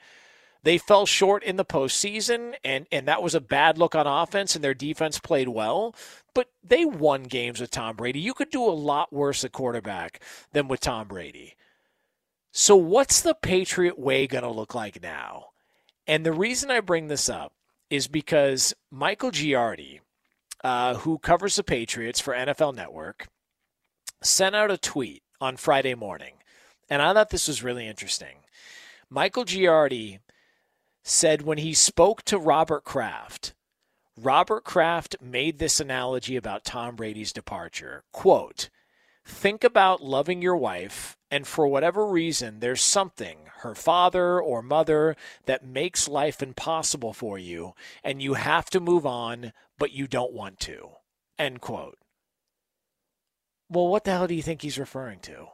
They 0.63 0.77
fell 0.77 1.05
short 1.05 1.43
in 1.43 1.55
the 1.55 1.65
postseason, 1.65 2.53
and, 2.63 2.85
and 2.91 3.07
that 3.07 3.23
was 3.23 3.33
a 3.33 3.41
bad 3.41 3.77
look 3.77 3.95
on 3.95 4.07
offense, 4.07 4.55
and 4.55 4.63
their 4.63 4.73
defense 4.73 5.17
played 5.17 5.47
well. 5.47 5.95
But 6.33 6.49
they 6.63 6.83
won 6.83 7.23
games 7.23 7.61
with 7.61 7.71
Tom 7.71 7.95
Brady. 7.95 8.19
You 8.19 8.33
could 8.33 8.49
do 8.49 8.63
a 8.63 8.71
lot 8.71 9.13
worse 9.13 9.43
at 9.43 9.53
quarterback 9.53 10.21
than 10.51 10.67
with 10.67 10.81
Tom 10.81 11.07
Brady. 11.07 11.55
So, 12.51 12.75
what's 12.75 13.21
the 13.21 13.35
Patriot 13.35 13.97
way 13.97 14.27
going 14.27 14.43
to 14.43 14.49
look 14.49 14.75
like 14.75 15.01
now? 15.01 15.47
And 16.07 16.25
the 16.25 16.33
reason 16.33 16.71
I 16.71 16.79
bring 16.79 17.07
this 17.07 17.29
up 17.29 17.53
is 17.89 18.07
because 18.07 18.73
Michael 18.91 19.31
Giardi, 19.31 19.99
uh, 20.63 20.95
who 20.95 21.19
covers 21.19 21.55
the 21.55 21.63
Patriots 21.63 22.19
for 22.19 22.33
NFL 22.33 22.75
Network, 22.75 23.27
sent 24.21 24.55
out 24.55 24.71
a 24.71 24.77
tweet 24.77 25.23
on 25.39 25.57
Friday 25.57 25.95
morning. 25.95 26.33
And 26.89 27.01
I 27.01 27.13
thought 27.13 27.29
this 27.29 27.47
was 27.47 27.63
really 27.63 27.87
interesting. 27.87 28.37
Michael 29.09 29.45
Giardi 29.45 30.19
said 31.03 31.41
when 31.41 31.57
he 31.57 31.73
spoke 31.73 32.23
to 32.23 32.37
Robert 32.37 32.83
Kraft, 32.83 33.53
Robert 34.17 34.63
Kraft 34.63 35.15
made 35.21 35.59
this 35.59 35.79
analogy 35.79 36.35
about 36.35 36.65
Tom 36.65 36.95
Brady's 36.95 37.31
departure. 37.31 38.03
Quote, 38.11 38.69
think 39.25 39.63
about 39.63 40.03
loving 40.03 40.41
your 40.41 40.57
wife, 40.57 41.15
and 41.31 41.47
for 41.47 41.67
whatever 41.67 42.05
reason, 42.05 42.59
there's 42.59 42.81
something, 42.81 43.37
her 43.59 43.75
father 43.75 44.39
or 44.41 44.61
mother, 44.61 45.15
that 45.45 45.65
makes 45.65 46.07
life 46.07 46.41
impossible 46.41 47.13
for 47.13 47.37
you, 47.37 47.73
and 48.03 48.21
you 48.21 48.33
have 48.33 48.69
to 48.71 48.79
move 48.79 49.05
on, 49.05 49.53
but 49.77 49.93
you 49.93 50.07
don't 50.07 50.33
want 50.33 50.59
to. 50.61 50.89
End 51.37 51.61
quote. 51.61 51.97
Well, 53.69 53.87
what 53.87 54.03
the 54.03 54.11
hell 54.11 54.27
do 54.27 54.33
you 54.33 54.41
think 54.41 54.63
he's 54.63 54.79
referring 54.79 55.19
to? 55.21 55.47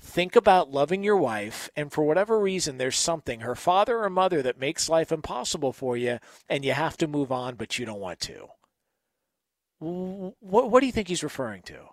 Think 0.00 0.34
about 0.34 0.70
loving 0.70 1.04
your 1.04 1.16
wife, 1.16 1.68
and 1.76 1.92
for 1.92 2.04
whatever 2.04 2.40
reason, 2.40 2.78
there's 2.78 2.96
something, 2.96 3.40
her 3.40 3.54
father 3.54 4.02
or 4.02 4.08
mother, 4.08 4.42
that 4.42 4.58
makes 4.58 4.88
life 4.88 5.12
impossible 5.12 5.72
for 5.72 5.96
you, 5.96 6.18
and 6.48 6.64
you 6.64 6.72
have 6.72 6.96
to 6.98 7.06
move 7.06 7.30
on, 7.30 7.54
but 7.54 7.78
you 7.78 7.84
don't 7.84 8.00
want 8.00 8.18
to. 8.20 8.48
What, 9.78 10.70
what 10.70 10.80
do 10.80 10.86
you 10.86 10.92
think 10.92 11.08
he's 11.08 11.22
referring 11.22 11.62
to? 11.62 11.90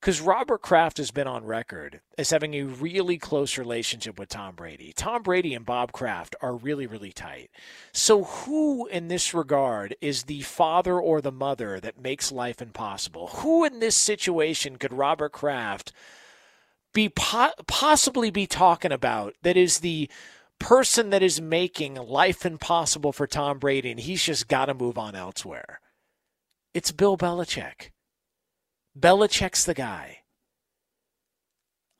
Because 0.00 0.20
Robert 0.20 0.60
Kraft 0.60 0.98
has 0.98 1.10
been 1.10 1.26
on 1.26 1.46
record 1.46 2.02
as 2.18 2.28
having 2.28 2.52
a 2.52 2.64
really 2.64 3.16
close 3.16 3.56
relationship 3.56 4.18
with 4.18 4.28
Tom 4.28 4.54
Brady. 4.54 4.92
Tom 4.94 5.22
Brady 5.22 5.54
and 5.54 5.64
Bob 5.64 5.92
Kraft 5.92 6.36
are 6.42 6.54
really, 6.54 6.86
really 6.86 7.12
tight. 7.12 7.50
So, 7.92 8.24
who 8.24 8.86
in 8.88 9.08
this 9.08 9.32
regard 9.32 9.96
is 10.02 10.24
the 10.24 10.42
father 10.42 11.00
or 11.00 11.22
the 11.22 11.32
mother 11.32 11.80
that 11.80 11.98
makes 11.98 12.30
life 12.30 12.60
impossible? 12.60 13.28
Who 13.28 13.64
in 13.64 13.78
this 13.78 13.96
situation 13.96 14.76
could 14.76 14.92
Robert 14.92 15.32
Kraft? 15.32 15.90
Be 16.94 17.10
po- 17.10 17.52
possibly 17.66 18.30
be 18.30 18.46
talking 18.46 18.92
about 18.92 19.34
that 19.42 19.56
is 19.56 19.80
the 19.80 20.08
person 20.58 21.10
that 21.10 21.22
is 21.22 21.40
making 21.40 21.96
life 21.96 22.46
impossible 22.46 23.12
for 23.12 23.26
Tom 23.26 23.58
Brady 23.58 23.90
and 23.90 24.00
he's 24.00 24.24
just 24.24 24.48
got 24.48 24.66
to 24.66 24.74
move 24.74 24.96
on 24.96 25.14
elsewhere. 25.14 25.80
It's 26.72 26.92
Bill 26.92 27.18
Belichick. 27.18 27.90
Belichick's 28.98 29.64
the 29.64 29.74
guy. 29.74 30.20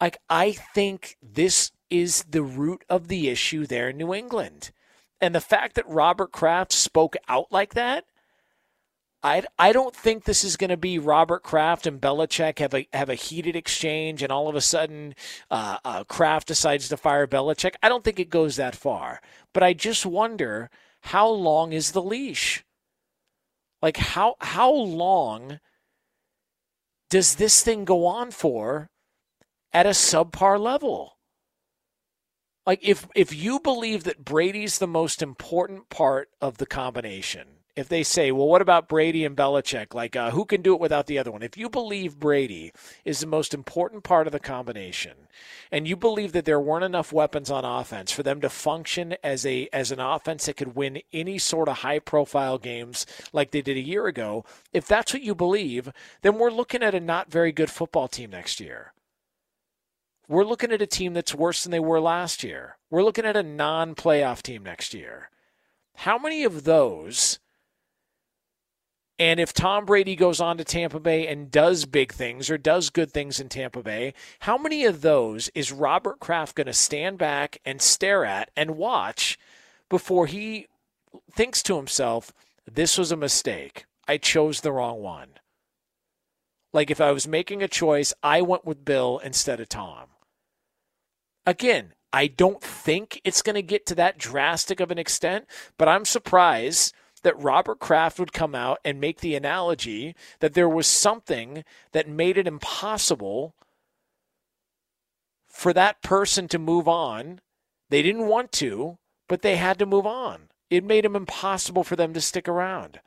Like 0.01 0.19
I 0.31 0.53
think 0.53 1.17
this 1.23 1.73
is 1.91 2.25
the 2.25 2.43
root 2.43 2.85
of 2.89 3.09
the 3.09 3.29
issue 3.29 3.67
there 3.67 3.91
in 3.91 3.99
New 3.99 4.15
England. 4.15 4.71
And 5.21 5.35
the 5.35 5.41
fact 5.41 5.75
that 5.75 5.89
Robert 5.89 6.33
Kraft 6.33 6.73
spoke 6.73 7.17
out 7.29 7.51
like 7.51 7.75
that 7.75 8.05
I, 9.25 9.43
I 9.59 9.73
don't 9.73 9.97
think 9.97 10.25
this 10.25 10.45
is 10.45 10.59
going 10.59 10.69
to 10.69 10.77
be 10.77 10.99
Robert 10.99 11.43
Kraft 11.43 11.87
and 11.87 11.99
Belichick 11.99 12.59
have 12.59 12.75
a 12.75 12.87
have 12.93 13.09
a 13.09 13.15
heated 13.15 13.57
exchange, 13.57 14.23
and 14.23 14.31
all 14.31 14.49
of 14.49 14.55
a 14.55 14.61
sudden, 14.61 15.15
uh, 15.51 15.79
uh, 15.83 16.05
Kraft 16.05 16.47
decides 16.47 16.91
to 16.91 16.99
fire 16.99 17.27
Belichick. 17.27 17.75
I 17.83 17.89
don't 17.89 18.05
think 18.05 18.21
it 18.21 18.29
goes 18.29 18.57
that 18.57 18.77
far, 18.77 19.23
but 19.55 19.63
I 19.63 19.73
just 19.73 20.05
wonder 20.05 20.69
how 21.05 21.27
long 21.29 21.73
is 21.73 21.93
the 21.93 22.03
leash? 22.03 22.65
Like 23.81 23.97
how 23.97 24.37
how 24.41 24.71
long 24.71 25.61
does 27.09 27.37
this 27.37 27.63
thing 27.63 27.85
go 27.85 28.05
on 28.07 28.31
for 28.31 28.91
at 29.73 29.87
a 29.87 29.91
subpar 29.91 30.61
level? 30.61 31.19
Like 32.67 32.81
if 32.83 33.07
if 33.15 33.35
you 33.35 33.59
believe 33.59 34.05
that 34.05 34.25
Brady's 34.25 34.79
the 34.79 34.87
most 34.87 35.23
important 35.23 35.89
part 35.89 36.29
of 36.43 36.59
the 36.59 36.67
combination, 36.67 37.54
if 37.77 37.89
they 37.89 38.05
say, 38.05 38.31
well, 38.31 38.47
what 38.47 38.63
about 38.63 38.89
Brady 38.89 39.25
and 39.25 39.37
Belichick? 39.37 39.95
Like, 39.95 40.15
uh, 40.15 40.31
who 40.31 40.45
can 40.45 40.63
do 40.63 40.75
it 40.75 40.81
without 40.81 41.07
the 41.07 41.19
other 41.19 41.33
one? 41.33 41.43
If 41.43 41.57
you 41.57 41.69
believe 41.69 42.21
Brady 42.21 42.73
is 43.05 43.21
the 43.21 43.27
most 43.27 43.53
important 43.53 44.05
part 44.05 44.27
of 44.27 44.33
the 44.33 44.39
combination, 44.39 45.29
and 45.73 45.89
you 45.89 45.97
believe 45.97 46.33
that 46.33 46.45
there 46.45 46.61
weren't 46.61 46.85
enough 46.85 47.13
weapons 47.13 47.51
on 47.51 47.65
offense 47.65 48.13
for 48.13 48.23
them 48.23 48.41
to 48.41 48.49
function 48.49 49.17
as 49.25 49.45
a 49.45 49.69
as 49.73 49.91
an 49.91 49.99
offense 49.99 50.47
that 50.47 50.57
could 50.57 50.77
win 50.77 51.03
any 51.13 51.39
sort 51.39 51.69
of 51.69 51.79
high 51.79 51.99
profile 51.99 52.59
games 52.59 53.07
like 53.33 53.51
they 53.51 53.63
did 53.63 53.77
a 53.77 53.81
year 53.81 54.07
ago, 54.07 54.45
if 54.73 54.87
that's 54.87 55.13
what 55.13 55.23
you 55.23 55.35
believe, 55.35 55.91
then 56.23 56.39
we're 56.39 56.51
looking 56.51 56.83
at 56.83 56.95
a 56.95 57.01
not 57.01 57.31
very 57.31 57.51
good 57.51 57.71
football 57.71 58.07
team 58.07 58.31
next 58.31 58.61
year. 58.61 58.93
We're 60.29 60.45
looking 60.45 60.73
at 60.73 60.81
a 60.81 60.87
team 60.87 61.13
that's 61.13 61.35
worse 61.35 61.65
than 61.65 61.73
they 61.73 61.81
were 61.81 62.01
last 62.01 62.43
year. 62.45 62.79
We're 62.89 63.03
looking 63.03 63.27
at 63.27 63.37
a 63.37 63.43
non 63.43 63.95
playoff 63.95 64.43
team 64.43 64.63
next 64.63 64.95
year. 64.95 65.29
How 65.97 66.19
many 66.19 66.45
of 66.45 66.65
those 66.65 67.41
and 69.19 69.39
if 69.39 69.53
Tom 69.53 69.85
Brady 69.85 70.17
goes 70.17 70.41
on 70.41 70.59
to 70.59 70.65
Tampa 70.65 70.99
Bay 70.99 71.29
and 71.29 71.51
does 71.51 71.85
big 71.85 72.13
things 72.13 72.51
or 72.51 72.59
does 72.59 72.91
good 72.91 73.13
things 73.13 73.39
in 73.39 73.49
Tampa 73.49 73.83
Bay, 73.83 74.13
how 74.41 74.59
many 74.59 74.85
of 74.85 75.03
those 75.03 75.49
is 75.55 75.71
Robert 75.71 76.19
Kraft 76.19 76.57
going 76.57 76.67
to 76.67 76.73
stand 76.73 77.19
back 77.19 77.59
and 77.65 77.81
stare 77.81 78.25
at 78.25 78.51
and 78.57 78.77
watch 78.77 79.39
before 79.89 80.27
he 80.27 80.67
thinks 81.31 81.63
to 81.63 81.77
himself, 81.77 82.33
this 82.71 82.99
was 82.99 83.13
a 83.13 83.17
mistake? 83.17 83.87
I 84.09 84.17
chose 84.17 84.61
the 84.61 84.73
wrong 84.73 85.01
one. 85.01 85.29
Like 86.73 86.91
if 86.91 87.01
I 87.01 87.13
was 87.13 87.29
making 87.29 87.63
a 87.63 87.69
choice, 87.69 88.13
I 88.21 88.43
went 88.43 88.65
with 88.65 88.85
Bill 88.85 89.21
instead 89.23 89.61
of 89.61 89.69
Tom. 89.69 90.09
Again, 91.47 91.93
I 92.13 92.27
don't 92.27 92.61
think 92.61 93.21
it's 93.23 93.43
going 93.43 93.55
to 93.55 93.63
get 93.63 93.87
to 93.87 93.95
that 93.95 94.19
drastic 94.19 94.81
of 94.81 94.91
an 94.91 94.99
extent, 94.99 95.47
but 95.79 95.89
I'm 95.89 96.05
surprised 96.05 96.95
that 97.25 97.43
Robert 97.43 97.81
Kraft 97.81 98.19
would 98.19 98.33
come 98.33 98.55
out 98.55 98.79
and 98.85 99.01
make 99.01 99.21
the 99.21 99.35
analogy 99.35 100.15
that 100.39 100.55
there 100.55 100.69
was 100.69 100.87
something 100.87 101.65
that 101.93 102.09
made 102.09 102.39
it 102.39 102.47
impossible 102.47 103.55
for 105.49 105.73
that 105.73 106.03
person 106.03 106.47
to 106.49 106.59
move 106.59 106.87
on. 106.87 107.41
They 107.89 108.03
didn't 108.03 108.29
want 108.29 108.53
to, 108.53 108.99
but 109.29 109.43
they 109.43 109.57
had 109.57 109.79
to 109.81 109.87
move 109.87 110.07
on. 110.07 110.49
It 110.71 110.85
made 110.85 111.05
it 111.05 111.15
impossible 111.15 111.85
for 111.85 111.97
them 111.97 112.15
to 112.15 112.21
stick 112.21 112.49
around. 112.49 113.01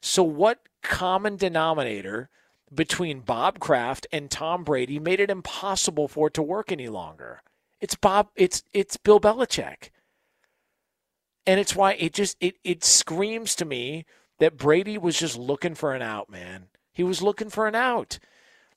So, 0.00 0.22
what 0.22 0.60
common 0.82 1.36
denominator 1.36 2.28
between 2.74 3.20
Bob 3.20 3.58
Kraft 3.60 4.06
and 4.12 4.30
Tom 4.30 4.64
Brady 4.64 4.98
made 4.98 5.20
it 5.20 5.30
impossible 5.30 6.08
for 6.08 6.28
it 6.28 6.34
to 6.34 6.42
work 6.42 6.70
any 6.70 6.88
longer? 6.88 7.40
It's 7.80 7.94
Bob. 7.94 8.28
It's 8.36 8.62
it's 8.72 8.96
Bill 8.96 9.20
Belichick. 9.20 9.90
And 11.46 11.60
it's 11.60 11.76
why 11.76 11.92
it 11.94 12.12
just 12.12 12.36
it 12.40 12.56
it 12.64 12.84
screams 12.84 13.54
to 13.56 13.64
me 13.64 14.06
that 14.38 14.56
Brady 14.56 14.98
was 14.98 15.18
just 15.18 15.36
looking 15.36 15.74
for 15.74 15.94
an 15.94 16.02
out, 16.02 16.30
man. 16.30 16.68
He 16.92 17.02
was 17.02 17.22
looking 17.22 17.50
for 17.50 17.66
an 17.66 17.74
out. 17.74 18.18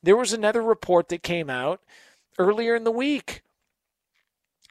There 0.04 0.18
was 0.18 0.34
another 0.34 0.62
report 0.62 1.10
that 1.10 1.24
came 1.24 1.50
out 1.50 1.82
earlier 2.38 2.76
in 2.76 2.84
the 2.84 2.92
week. 2.92 3.42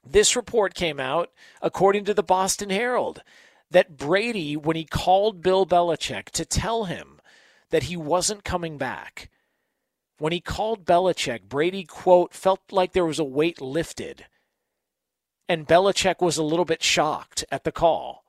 This 0.05 0.37
report 0.37 0.75
came 0.75 1.01
out 1.01 1.31
according 1.61 2.05
to 2.05 2.15
the 2.15 2.23
Boston 2.23 2.71
Herald 2.71 3.23
that 3.71 3.97
Brady 3.97 4.57
when 4.57 4.77
he 4.77 4.85
called 4.85 5.43
Bill 5.43 5.67
Belichick 5.67 6.27
to 6.31 6.45
tell 6.45 6.85
him 6.85 7.21
that 7.71 7.85
he 7.85 7.97
wasn't 7.97 8.45
coming 8.45 8.79
back. 8.79 9.31
When 10.19 10.33
he 10.33 10.41
called 10.41 10.87
Belichick, 10.87 11.43
Brady 11.49 11.85
quote 11.85 12.33
felt 12.33 12.61
like 12.71 12.93
there 12.93 13.05
was 13.05 13.19
a 13.19 13.25
weight 13.25 13.61
lifted 13.61 14.27
and 15.49 15.67
Belichick 15.67 16.21
was 16.21 16.37
a 16.37 16.43
little 16.43 16.65
bit 16.65 16.83
shocked 16.83 17.45
at 17.51 17.65
the 17.65 17.73
call. 17.73 18.25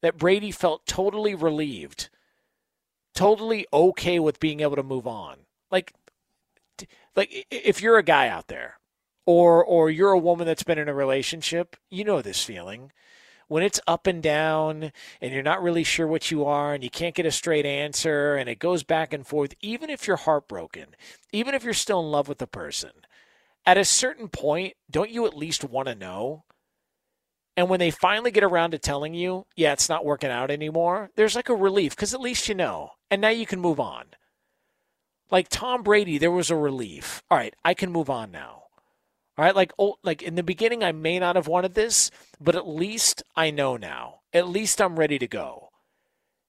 That 0.00 0.18
Brady 0.18 0.50
felt 0.50 0.84
totally 0.84 1.34
relieved, 1.34 2.10
totally 3.14 3.66
okay 3.72 4.18
with 4.18 4.40
being 4.40 4.60
able 4.60 4.76
to 4.76 4.82
move 4.82 5.06
on. 5.06 5.36
Like, 5.70 5.94
like 7.14 7.46
if 7.50 7.80
you're 7.80 7.98
a 7.98 8.02
guy 8.02 8.28
out 8.28 8.48
there, 8.48 8.78
or 9.26 9.64
or 9.64 9.90
you're 9.90 10.10
a 10.10 10.18
woman 10.18 10.46
that's 10.46 10.64
been 10.64 10.78
in 10.78 10.88
a 10.88 10.94
relationship, 10.94 11.76
you 11.88 12.02
know 12.02 12.20
this 12.20 12.42
feeling 12.42 12.90
when 13.52 13.62
it's 13.62 13.80
up 13.86 14.06
and 14.06 14.22
down 14.22 14.92
and 15.20 15.34
you're 15.34 15.42
not 15.42 15.62
really 15.62 15.84
sure 15.84 16.06
what 16.06 16.30
you 16.30 16.42
are 16.42 16.72
and 16.72 16.82
you 16.82 16.88
can't 16.88 17.14
get 17.14 17.26
a 17.26 17.30
straight 17.30 17.66
answer 17.66 18.34
and 18.34 18.48
it 18.48 18.58
goes 18.58 18.82
back 18.82 19.12
and 19.12 19.26
forth, 19.26 19.52
even 19.60 19.90
if 19.90 20.06
you're 20.06 20.16
heartbroken, 20.16 20.86
even 21.32 21.54
if 21.54 21.62
you're 21.62 21.74
still 21.74 22.00
in 22.00 22.10
love 22.10 22.28
with 22.28 22.38
the 22.38 22.46
person, 22.46 22.92
at 23.66 23.76
a 23.76 23.84
certain 23.84 24.28
point, 24.28 24.72
don't 24.90 25.10
you 25.10 25.26
at 25.26 25.36
least 25.36 25.64
want 25.64 25.86
to 25.86 25.94
know? 25.94 26.44
And 27.56 27.68
when 27.68 27.80
they 27.80 27.90
finally 27.90 28.30
get 28.30 28.44
around 28.44 28.70
to 28.70 28.78
telling 28.78 29.14
you, 29.14 29.46
yeah, 29.56 29.72
it's 29.72 29.88
not 29.88 30.04
working 30.04 30.30
out 30.30 30.50
anymore, 30.50 31.10
there's 31.16 31.36
like 31.36 31.48
a 31.48 31.54
relief 31.54 31.94
because 31.94 32.14
at 32.14 32.20
least 32.20 32.48
you 32.48 32.54
know. 32.54 32.92
And 33.10 33.20
now 33.20 33.28
you 33.28 33.46
can 33.46 33.60
move 33.60 33.78
on. 33.78 34.06
Like 35.30 35.48
Tom 35.48 35.82
Brady, 35.82 36.18
there 36.18 36.30
was 36.30 36.50
a 36.50 36.56
relief. 36.56 37.22
All 37.30 37.38
right, 37.38 37.54
I 37.64 37.74
can 37.74 37.92
move 37.92 38.08
on 38.08 38.30
now. 38.30 38.62
All 39.38 39.44
right, 39.44 39.56
like 39.56 39.72
oh, 39.78 39.96
like 40.02 40.22
in 40.22 40.34
the 40.34 40.42
beginning, 40.42 40.82
I 40.82 40.92
may 40.92 41.18
not 41.18 41.36
have 41.36 41.46
wanted 41.46 41.74
this, 41.74 42.10
but 42.40 42.54
at 42.54 42.68
least 42.68 43.22
I 43.34 43.50
know 43.50 43.76
now. 43.76 44.20
At 44.32 44.48
least 44.48 44.80
I'm 44.80 44.98
ready 44.98 45.18
to 45.18 45.26
go. 45.26 45.70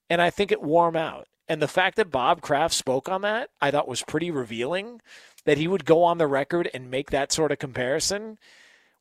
And 0.10 0.22
I 0.22 0.30
think 0.30 0.52
it 0.52 0.62
warm 0.62 0.96
out. 0.96 1.28
And 1.48 1.62
the 1.62 1.68
fact 1.68 1.98
that 1.98 2.12
Bob 2.12 2.42
Kraft 2.42 2.74
spoke 2.74 3.10
on 3.10 3.22
that, 3.22 3.50
I 3.62 3.72
thought 3.72 3.88
was 3.88 4.04
pretty 4.04 4.32
revealing 4.32 5.02
that 5.46 5.58
he 5.58 5.68
would 5.68 5.86
go 5.86 6.04
on 6.04 6.18
the 6.18 6.28
record 6.28 6.70
and 6.74 6.90
make 6.90 7.12
that 7.12 7.32
sort 7.32 7.52
of 7.52 7.60
comparison 7.60 8.38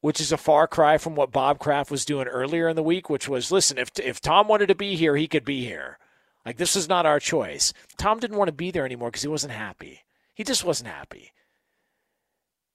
which 0.03 0.21
is 0.21 0.33
a 0.33 0.37
far 0.37 0.67
cry 0.67 0.99
from 0.99 1.15
what 1.15 1.33
Bob 1.33 1.61
Kraft 1.61 1.91
was 1.91 2.05
doing 2.05 2.27
earlier 2.27 2.69
in 2.69 2.77
the 2.77 2.83
week, 2.83 3.09
which 3.09 3.29
was 3.29 3.51
listen, 3.51 3.79
if, 3.79 3.91
if 3.99 4.21
Tom 4.21 4.49
wanted 4.49 4.67
to 4.67 4.75
be 4.75 4.97
here, 4.97 5.17
he 5.17 5.29
could 5.29 5.45
be 5.45 5.65
here. 5.65 5.97
Like, 6.45 6.57
this 6.57 6.75
is 6.75 6.89
not 6.89 7.07
our 7.07 7.21
choice. 7.21 7.73
Tom 7.97 8.19
didn't 8.19 8.37
want 8.37 8.49
to 8.49 8.53
be 8.53 8.73
there 8.73 8.85
anymore 8.85 9.09
because 9.09 9.23
he 9.23 9.29
wasn't 9.29 9.53
happy. 9.53 10.01
He 10.35 10.43
just 10.43 10.65
wasn't 10.65 10.91
happy. 10.91 11.31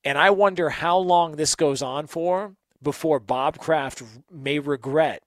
And 0.05 0.17
I 0.17 0.29
wonder 0.29 0.69
how 0.69 0.97
long 0.97 1.35
this 1.35 1.53
goes 1.53 1.81
on 1.81 2.07
for 2.07 2.55
before 2.81 3.19
Bob 3.19 3.57
Kraft 3.57 4.01
may 4.31 4.59
regret 4.59 5.21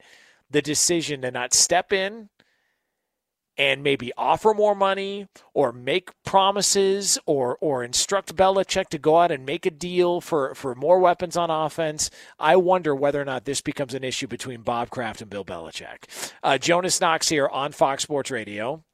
the 0.51 0.62
decision 0.62 1.20
to 1.20 1.31
not 1.31 1.53
step 1.53 1.93
in 1.93 2.31
and 3.57 3.83
maybe 3.83 4.12
offer 4.17 4.55
more 4.55 4.75
money 4.75 5.27
or 5.55 5.73
make 5.73 6.11
promises 6.25 7.19
or 7.27 7.59
or 7.61 7.85
instruct 7.85 8.35
Belichick 8.35 8.89
to 8.89 8.99
go 8.99 9.19
out 9.19 9.31
and 9.31 9.45
make 9.45 9.67
a 9.67 9.70
deal 9.70 10.20
for, 10.20 10.55
for 10.55 10.75
more 10.75 10.99
weapons 10.99 11.37
on 11.37 11.51
offense. 11.51 12.11
I 12.39 12.57
wonder 12.57 12.95
whether 12.95 13.20
or 13.20 13.25
not 13.25 13.45
this 13.45 13.61
becomes 13.61 13.95
an 13.95 14.05
issue 14.05 14.27
between 14.27 14.62
Bob 14.62 14.91
Kraft 14.91 15.20
and 15.20 15.31
Bill 15.31 15.45
Belichick. 15.45 16.33
Uh, 16.43 16.59
Jonas 16.59 17.01
Knox 17.01 17.29
here 17.29 17.49
on 17.49 17.73
Fox 17.73 18.03
Sports 18.03 18.31
Radio. 18.31 18.85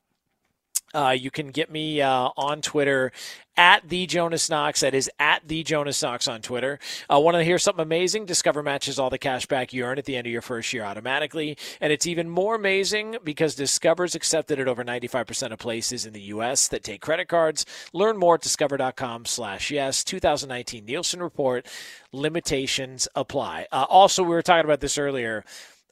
Uh, 0.96 1.10
you 1.10 1.30
can 1.30 1.48
get 1.48 1.70
me 1.70 2.00
uh, 2.00 2.30
on 2.38 2.62
Twitter 2.62 3.12
at 3.56 3.86
the 3.88 4.06
Jonas 4.06 4.48
Knox. 4.48 4.80
That 4.80 4.94
is 4.94 5.10
at 5.18 5.46
the 5.46 5.62
Jonas 5.62 6.02
Knox 6.02 6.26
on 6.26 6.40
Twitter. 6.40 6.78
Uh, 7.12 7.20
Want 7.20 7.36
to 7.36 7.44
hear 7.44 7.58
something 7.58 7.82
amazing? 7.82 8.24
Discover 8.24 8.62
matches 8.62 8.98
all 8.98 9.10
the 9.10 9.18
cash 9.18 9.44
back 9.44 9.74
you 9.74 9.84
earn 9.84 9.98
at 9.98 10.06
the 10.06 10.16
end 10.16 10.26
of 10.26 10.32
your 10.32 10.40
first 10.40 10.72
year 10.72 10.84
automatically, 10.84 11.58
and 11.82 11.92
it's 11.92 12.06
even 12.06 12.30
more 12.30 12.54
amazing 12.54 13.16
because 13.22 13.54
Discover's 13.54 14.14
accepted 14.14 14.58
at 14.58 14.68
over 14.68 14.84
95% 14.84 15.52
of 15.52 15.58
places 15.58 16.06
in 16.06 16.14
the 16.14 16.22
U.S. 16.22 16.68
that 16.68 16.82
take 16.82 17.02
credit 17.02 17.28
cards. 17.28 17.66
Learn 17.92 18.16
more 18.16 18.36
at 18.36 18.40
discover.com/slash 18.40 19.70
yes. 19.70 20.02
2019 20.02 20.86
Nielsen 20.86 21.22
report. 21.22 21.66
Limitations 22.10 23.06
apply. 23.14 23.66
Uh, 23.70 23.84
also, 23.90 24.22
we 24.22 24.30
were 24.30 24.42
talking 24.42 24.64
about 24.64 24.80
this 24.80 24.96
earlier. 24.96 25.44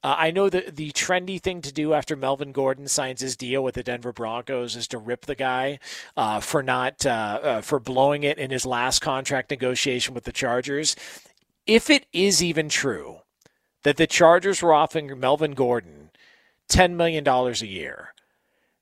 Uh, 0.04 0.14
I 0.18 0.30
know 0.32 0.50
that 0.50 0.76
the 0.76 0.90
trendy 0.92 1.40
thing 1.40 1.62
to 1.62 1.72
do 1.72 1.94
after 1.94 2.14
Melvin 2.14 2.52
Gordon 2.52 2.86
signs 2.88 3.22
his 3.22 3.38
deal 3.38 3.64
with 3.64 3.74
the 3.74 3.82
Denver 3.82 4.12
Broncos 4.12 4.76
is 4.76 4.86
to 4.88 4.98
rip 4.98 5.24
the 5.24 5.34
guy 5.34 5.78
uh, 6.14 6.40
for 6.40 6.62
not 6.62 7.06
uh, 7.06 7.40
uh, 7.42 7.60
for 7.62 7.80
blowing 7.80 8.22
it 8.22 8.36
in 8.36 8.50
his 8.50 8.66
last 8.66 8.98
contract 8.98 9.50
negotiation 9.50 10.12
with 10.12 10.24
the 10.24 10.32
Chargers. 10.32 10.94
If 11.66 11.88
it 11.88 12.04
is 12.12 12.42
even 12.42 12.68
true 12.68 13.20
that 13.82 13.96
the 13.96 14.06
Chargers 14.06 14.60
were 14.60 14.74
offering 14.74 15.18
Melvin 15.18 15.52
Gordon 15.52 16.10
ten 16.68 16.98
million 16.98 17.24
dollars 17.24 17.62
a 17.62 17.66
year, 17.66 18.12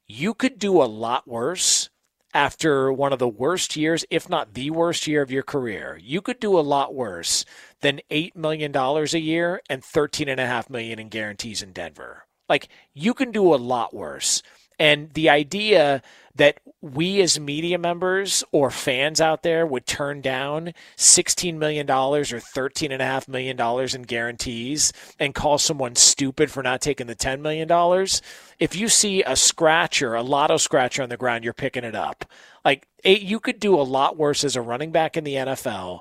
you 0.08 0.34
could 0.34 0.58
do 0.58 0.82
a 0.82 0.90
lot 0.90 1.28
worse 1.28 1.88
after 2.34 2.92
one 2.92 3.12
of 3.12 3.18
the 3.18 3.28
worst 3.28 3.76
years, 3.76 4.04
if 4.10 4.28
not 4.28 4.54
the 4.54 4.70
worst 4.70 5.06
year 5.06 5.22
of 5.22 5.30
your 5.30 5.42
career. 5.42 5.98
You 6.02 6.20
could 6.20 6.40
do 6.40 6.58
a 6.58 6.60
lot 6.60 6.94
worse 6.94 7.44
than 7.80 8.00
$8 8.10 8.34
million 8.36 8.74
a 8.74 9.18
year 9.18 9.60
and 9.68 9.82
13.5 9.82 10.70
million 10.70 10.98
in 10.98 11.08
guarantees 11.08 11.62
in 11.62 11.72
Denver. 11.72 12.24
Like, 12.48 12.68
you 12.94 13.14
can 13.14 13.32
do 13.32 13.54
a 13.54 13.56
lot 13.56 13.94
worse. 13.94 14.42
And 14.78 15.12
the 15.12 15.28
idea 15.28 16.02
that 16.34 16.60
we 16.80 17.20
as 17.20 17.38
media 17.38 17.78
members 17.78 18.42
or 18.52 18.70
fans 18.70 19.20
out 19.20 19.42
there 19.42 19.66
would 19.66 19.86
turn 19.86 20.20
down 20.20 20.72
$16 20.96 21.56
million 21.58 21.88
or 21.90 22.22
$13.5 22.22 23.28
million 23.28 23.94
in 23.94 24.02
guarantees 24.02 24.92
and 25.18 25.34
call 25.34 25.58
someone 25.58 25.94
stupid 25.94 26.50
for 26.50 26.62
not 26.62 26.80
taking 26.80 27.06
the 27.06 27.14
$10 27.14 27.40
million, 27.40 27.68
if 28.58 28.74
you 28.74 28.88
see 28.88 29.22
a 29.22 29.36
scratcher, 29.36 30.14
a 30.14 30.22
lotto 30.22 30.56
scratcher 30.56 31.02
on 31.02 31.08
the 31.08 31.16
ground, 31.16 31.44
you're 31.44 31.52
picking 31.52 31.84
it 31.84 31.94
up. 31.94 32.24
Like, 32.64 32.86
you 33.04 33.40
could 33.40 33.60
do 33.60 33.74
a 33.74 33.82
lot 33.82 34.16
worse 34.16 34.44
as 34.44 34.56
a 34.56 34.62
running 34.62 34.92
back 34.92 35.16
in 35.16 35.24
the 35.24 35.34
NFL 35.34 36.00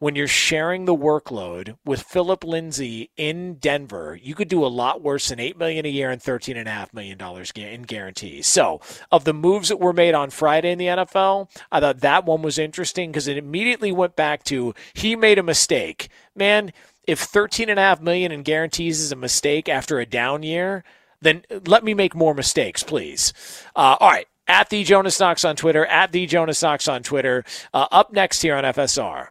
when 0.00 0.16
you're 0.16 0.26
sharing 0.26 0.86
the 0.86 0.96
workload 0.96 1.76
with 1.84 2.02
Philip 2.02 2.42
Lindsay 2.42 3.10
in 3.16 3.54
Denver, 3.54 4.18
you 4.20 4.34
could 4.34 4.48
do 4.48 4.64
a 4.64 4.66
lot 4.66 5.02
worse 5.02 5.28
than 5.28 5.38
eight 5.38 5.58
million 5.58 5.86
a 5.86 5.90
year 5.90 6.10
and 6.10 6.20
thirteen 6.20 6.56
and 6.56 6.66
a 6.66 6.72
half 6.72 6.92
million 6.92 7.16
dollars 7.16 7.52
in 7.54 7.82
guarantees. 7.82 8.46
So, 8.46 8.80
of 9.12 9.24
the 9.24 9.34
moves 9.34 9.68
that 9.68 9.78
were 9.78 9.92
made 9.92 10.14
on 10.14 10.30
Friday 10.30 10.72
in 10.72 10.78
the 10.78 10.86
NFL, 10.86 11.48
I 11.70 11.80
thought 11.80 12.00
that 12.00 12.24
one 12.24 12.42
was 12.42 12.58
interesting 12.58 13.10
because 13.12 13.28
it 13.28 13.36
immediately 13.36 13.92
went 13.92 14.16
back 14.16 14.42
to 14.44 14.74
he 14.94 15.14
made 15.14 15.38
a 15.38 15.42
mistake. 15.42 16.08
Man, 16.34 16.72
if 17.06 17.20
thirteen 17.20 17.68
and 17.68 17.78
a 17.78 17.82
half 17.82 18.00
million 18.00 18.32
in 18.32 18.42
guarantees 18.42 19.00
is 19.00 19.12
a 19.12 19.16
mistake 19.16 19.68
after 19.68 20.00
a 20.00 20.06
down 20.06 20.42
year, 20.42 20.82
then 21.20 21.44
let 21.66 21.84
me 21.84 21.92
make 21.92 22.14
more 22.14 22.34
mistakes, 22.34 22.82
please. 22.82 23.32
Uh, 23.76 23.96
all 24.00 24.10
right. 24.10 24.26
At 24.48 24.68
the 24.68 24.82
Jonas 24.82 25.20
Knox 25.20 25.44
on 25.44 25.54
Twitter, 25.54 25.86
at 25.86 26.10
the 26.10 26.26
Jonas 26.26 26.60
Knox 26.60 26.88
on 26.88 27.04
Twitter. 27.04 27.44
Uh, 27.72 27.86
up 27.92 28.12
next 28.12 28.42
here 28.42 28.56
on 28.56 28.64
FSR, 28.64 29.28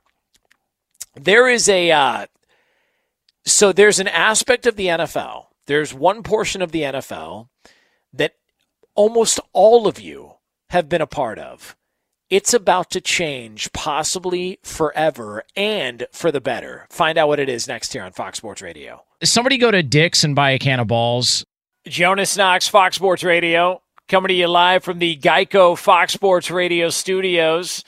there 1.15 1.47
is 1.49 1.67
a 1.69 1.91
uh, 1.91 2.25
so 3.45 3.71
there's 3.71 3.99
an 3.99 4.07
aspect 4.07 4.65
of 4.65 4.75
the 4.75 4.87
NFL. 4.87 5.45
There's 5.65 5.93
one 5.93 6.23
portion 6.23 6.61
of 6.61 6.71
the 6.71 6.81
NFL 6.81 7.47
that 8.13 8.33
almost 8.95 9.39
all 9.53 9.87
of 9.87 9.99
you 9.99 10.33
have 10.69 10.89
been 10.89 11.01
a 11.01 11.07
part 11.07 11.39
of. 11.39 11.75
It's 12.29 12.53
about 12.53 12.91
to 12.91 13.01
change, 13.01 13.71
possibly 13.73 14.59
forever 14.61 15.43
and 15.55 16.05
for 16.11 16.31
the 16.31 16.41
better. 16.41 16.85
Find 16.91 17.17
out 17.17 17.27
what 17.27 17.39
it 17.39 17.49
is 17.49 17.67
next 17.67 17.93
here 17.93 18.03
on 18.03 18.11
Fox 18.11 18.37
Sports 18.37 18.61
Radio. 18.61 19.03
Somebody 19.23 19.57
go 19.57 19.71
to 19.71 19.81
Dick's 19.81 20.23
and 20.23 20.35
buy 20.35 20.51
a 20.51 20.59
can 20.59 20.79
of 20.79 20.87
balls. 20.87 21.45
Jonas 21.87 22.37
Knox, 22.37 22.67
Fox 22.67 22.97
Sports 22.97 23.23
Radio, 23.23 23.81
coming 24.07 24.27
to 24.27 24.33
you 24.35 24.47
live 24.47 24.83
from 24.83 24.99
the 24.99 25.17
Geico 25.17 25.77
Fox 25.77 26.13
Sports 26.13 26.51
Radio 26.51 26.89
studios. 26.89 27.83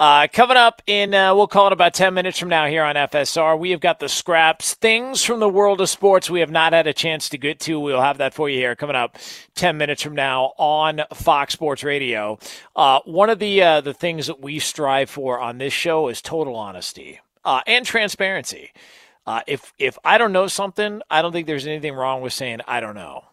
Uh, 0.00 0.26
coming 0.32 0.56
up 0.56 0.80
in, 0.86 1.12
uh, 1.12 1.34
we'll 1.34 1.46
call 1.46 1.66
it 1.66 1.74
about 1.74 1.92
10 1.92 2.14
minutes 2.14 2.38
from 2.38 2.48
now 2.48 2.64
here 2.64 2.82
on 2.82 2.94
FSR, 2.94 3.58
we 3.58 3.70
have 3.70 3.80
got 3.80 4.00
the 4.00 4.08
scraps, 4.08 4.72
things 4.72 5.22
from 5.22 5.40
the 5.40 5.48
world 5.48 5.78
of 5.78 5.90
sports 5.90 6.30
we 6.30 6.40
have 6.40 6.50
not 6.50 6.72
had 6.72 6.86
a 6.86 6.94
chance 6.94 7.28
to 7.28 7.36
get 7.36 7.60
to. 7.60 7.78
We'll 7.78 8.00
have 8.00 8.16
that 8.16 8.32
for 8.32 8.48
you 8.48 8.56
here 8.56 8.74
coming 8.74 8.96
up 8.96 9.18
10 9.56 9.76
minutes 9.76 10.02
from 10.02 10.14
now 10.14 10.54
on 10.56 11.02
Fox 11.12 11.52
Sports 11.52 11.84
Radio. 11.84 12.38
Uh, 12.74 13.00
one 13.04 13.28
of 13.28 13.40
the, 13.40 13.62
uh, 13.62 13.82
the 13.82 13.92
things 13.92 14.26
that 14.28 14.40
we 14.40 14.58
strive 14.58 15.10
for 15.10 15.38
on 15.38 15.58
this 15.58 15.74
show 15.74 16.08
is 16.08 16.22
total 16.22 16.56
honesty 16.56 17.20
uh, 17.44 17.60
and 17.66 17.84
transparency. 17.84 18.72
Uh, 19.26 19.42
if, 19.46 19.74
if 19.78 19.98
I 20.02 20.16
don't 20.16 20.32
know 20.32 20.46
something, 20.46 21.02
I 21.10 21.20
don't 21.20 21.32
think 21.32 21.46
there's 21.46 21.66
anything 21.66 21.92
wrong 21.92 22.22
with 22.22 22.32
saying 22.32 22.60
I 22.66 22.80
don't 22.80 22.94
know. 22.94 23.24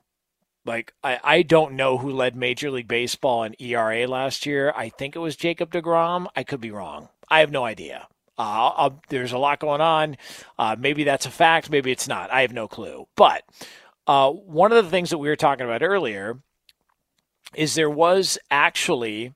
Like 0.67 0.93
I, 1.03 1.19
I 1.23 1.41
don't 1.41 1.73
know 1.73 1.97
who 1.97 2.11
led 2.11 2.35
Major 2.35 2.69
League 2.69 2.87
Baseball 2.87 3.43
in 3.43 3.55
ERA 3.59 4.05
last 4.05 4.45
year. 4.45 4.73
I 4.75 4.89
think 4.89 5.15
it 5.15 5.19
was 5.19 5.35
Jacob 5.35 5.71
Degrom. 5.71 6.27
I 6.35 6.43
could 6.43 6.61
be 6.61 6.71
wrong. 6.71 7.09
I 7.29 7.39
have 7.39 7.51
no 7.51 7.63
idea. 7.63 8.07
Uh, 8.37 8.91
there's 9.09 9.31
a 9.31 9.37
lot 9.37 9.59
going 9.59 9.81
on. 9.81 10.17
Uh, 10.59 10.75
maybe 10.77 11.03
that's 11.03 11.25
a 11.25 11.31
fact. 11.31 11.71
Maybe 11.71 11.91
it's 11.91 12.07
not. 12.07 12.31
I 12.31 12.41
have 12.41 12.53
no 12.53 12.67
clue. 12.67 13.07
But 13.15 13.43
uh, 14.05 14.31
one 14.31 14.71
of 14.71 14.83
the 14.83 14.91
things 14.91 15.09
that 15.09 15.17
we 15.17 15.29
were 15.29 15.35
talking 15.35 15.65
about 15.65 15.81
earlier 15.81 16.39
is 17.55 17.73
there 17.73 17.89
was 17.89 18.37
actually 18.51 19.33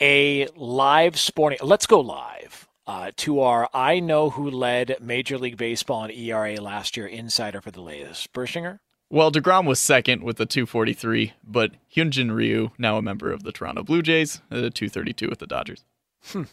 a 0.00 0.46
live 0.54 1.18
sporting. 1.18 1.58
Let's 1.62 1.86
go 1.86 2.00
live. 2.00 2.68
Uh, 2.84 3.12
to 3.16 3.40
our 3.40 3.68
I 3.72 4.00
know 4.00 4.30
who 4.30 4.50
led 4.50 4.96
Major 5.00 5.38
League 5.38 5.56
Baseball 5.56 6.04
in 6.04 6.10
ERA 6.10 6.60
last 6.60 6.96
year 6.96 7.06
insider 7.06 7.60
for 7.60 7.70
the 7.70 7.80
latest. 7.80 8.32
Bershinger? 8.32 8.80
Well, 9.12 9.30
DeGrom 9.30 9.66
was 9.66 9.78
second 9.78 10.22
with 10.22 10.38
the 10.38 10.46
243, 10.46 11.34
but 11.46 11.72
Hyunjin 11.94 12.34
Ryu, 12.34 12.70
now 12.78 12.96
a 12.96 13.02
member 13.02 13.30
of 13.30 13.42
the 13.42 13.52
Toronto 13.52 13.82
Blue 13.82 14.00
Jays, 14.00 14.40
the 14.48 14.70
232 14.70 15.28
with 15.28 15.38
the 15.38 15.46
Dodgers. 15.46 15.84
Hmm. 16.28 16.44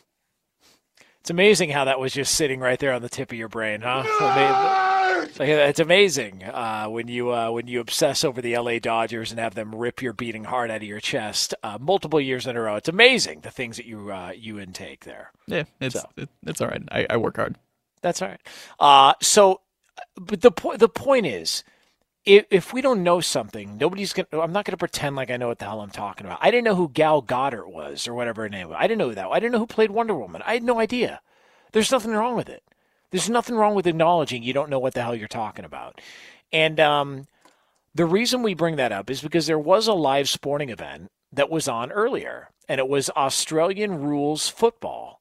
It's 1.22 1.30
amazing 1.30 1.70
how 1.70 1.86
that 1.86 2.02
was 2.02 2.12
just 2.12 2.36
sitting 2.36 2.60
right 2.60 2.78
there 2.78 2.92
on 2.92 3.02
the 3.02 3.08
tip 3.08 3.32
of 3.32 3.38
your 3.38 3.48
brain, 3.48 3.80
huh? 3.80 4.04
It's 5.40 5.80
amazing 5.80 6.44
uh, 6.44 6.88
when 6.88 7.08
you 7.08 7.32
uh, 7.34 7.50
when 7.52 7.68
you 7.68 7.80
obsess 7.80 8.26
over 8.26 8.42
the 8.42 8.58
LA 8.58 8.80
Dodgers 8.80 9.32
and 9.32 9.40
have 9.40 9.56
them 9.56 9.74
rip 9.74 10.02
your 10.02 10.12
beating 10.12 10.44
heart 10.44 10.70
out 10.70 10.78
of 10.78 10.84
your 10.84 11.00
chest 11.00 11.56
uh, 11.64 11.78
multiple 11.80 12.20
years 12.20 12.46
in 12.46 12.58
a 12.58 12.62
row. 12.62 12.76
It's 12.76 12.90
amazing 12.90 13.42
the 13.42 13.52
things 13.52 13.78
that 13.78 13.86
you 13.86 14.12
uh, 14.12 14.34
you 14.36 14.60
intake 14.60 15.06
there. 15.06 15.32
Yeah, 15.48 15.64
it's 15.80 15.96
so. 15.96 16.10
it, 16.18 16.28
it's 16.46 16.60
all 16.60 16.68
right. 16.68 16.82
I, 16.92 17.08
I, 17.10 17.18
work 17.18 17.38
hard. 17.38 17.56
That's 18.02 18.22
all 18.22 18.28
right. 18.28 18.42
Uh, 18.80 19.14
so, 19.22 19.62
but 20.16 20.42
the 20.42 20.52
point 20.52 20.80
the 20.80 20.90
point 20.90 21.26
is 21.26 21.64
if, 22.30 22.46
if 22.52 22.74
we 22.74 22.82
don't 22.82 23.02
know 23.02 23.22
something, 23.22 23.78
nobody's 23.78 24.14
gonna. 24.14 24.28
I'm 24.40 24.52
not 24.52 24.64
gonna 24.66 24.78
pretend 24.78 25.16
like 25.16 25.32
I 25.32 25.38
know 25.38 25.48
what 25.48 25.58
the 25.58 25.66
hell 25.66 25.82
I'm 25.82 25.90
talking 25.90 26.28
about. 26.28 26.38
I 26.42 26.52
didn't 26.52 26.66
know 26.66 26.76
who 26.76 26.90
Gal 26.90 27.22
Goddard 27.22 27.68
was 27.68 28.08
or 28.08 28.14
whatever 28.14 28.44
her 28.44 28.50
name 28.50 28.70
was. 28.70 28.78
I 28.80 28.84
didn't 28.84 29.00
know 29.00 29.14
that. 29.14 29.28
I 29.28 29.40
didn't 29.40 29.54
know 29.54 29.60
who 29.60 29.68
played 29.68 29.90
Wonder 29.90 30.14
Woman. 30.14 30.44
I 30.46 30.54
had 30.54 30.64
no 30.64 30.80
idea. 30.80 31.22
There's 31.72 31.92
nothing 31.92 32.12
wrong 32.12 32.36
with 32.36 32.48
it. 32.48 32.64
There's 33.10 33.30
nothing 33.30 33.56
wrong 33.56 33.74
with 33.74 33.88
acknowledging 33.88 34.44
you 34.44 34.54
don't 34.54 34.70
know 34.70 34.78
what 34.78 34.94
the 34.94 35.02
hell 35.02 35.16
you're 35.16 35.28
talking 35.28 35.66
about. 35.66 36.00
And 36.54 36.80
um, 36.80 37.28
the 37.96 38.06
reason 38.06 38.44
we 38.44 38.54
bring 38.54 38.76
that 38.76 38.92
up 38.92 39.10
is 39.10 39.22
because 39.22 39.48
there 39.48 39.58
was 39.58 39.88
a 39.88 39.94
live 39.94 40.30
sporting 40.30 40.70
event 40.70 41.10
that 41.34 41.50
was 41.50 41.68
on 41.68 41.92
earlier, 41.92 42.50
and 42.68 42.78
it 42.80 42.88
was 42.88 43.10
Australian 43.12 44.02
rules 44.02 44.48
football 44.48 45.19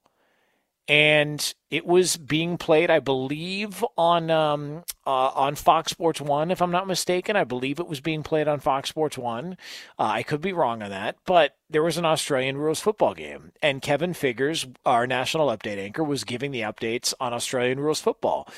and 0.88 1.54
it 1.70 1.84
was 1.84 2.16
being 2.16 2.56
played, 2.56 2.90
I 2.90 2.98
believe, 2.98 3.84
on 3.98 4.30
um, 4.30 4.84
uh, 5.06 5.30
on 5.34 5.54
Fox 5.54 5.92
Sports 5.92 6.20
One, 6.20 6.50
if 6.50 6.62
I'm 6.62 6.70
not 6.70 6.86
mistaken. 6.86 7.36
I 7.36 7.44
believe 7.44 7.78
it 7.78 7.86
was 7.86 8.00
being 8.00 8.22
played 8.22 8.48
on 8.48 8.58
Fox 8.58 8.88
Sports 8.88 9.18
One. 9.18 9.58
Uh, 9.98 10.04
I 10.04 10.22
could 10.22 10.40
be 10.40 10.54
wrong 10.54 10.82
on 10.82 10.90
that, 10.90 11.16
but 11.26 11.56
there 11.68 11.82
was 11.82 11.98
an 11.98 12.06
Australian 12.06 12.56
rules 12.56 12.80
football 12.80 13.12
game, 13.12 13.52
and 13.62 13.82
Kevin 13.82 14.14
Figures, 14.14 14.66
our 14.86 15.06
national 15.06 15.48
update 15.48 15.78
anchor, 15.78 16.02
was 16.02 16.24
giving 16.24 16.52
the 16.52 16.62
updates 16.62 17.12
on 17.20 17.34
Australian 17.34 17.80
rules 17.80 18.00
football, 18.00 18.48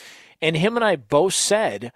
and 0.41 0.57
him 0.57 0.77
and 0.77 0.85
I 0.85 0.95
both 0.95 1.35
said, 1.35 1.93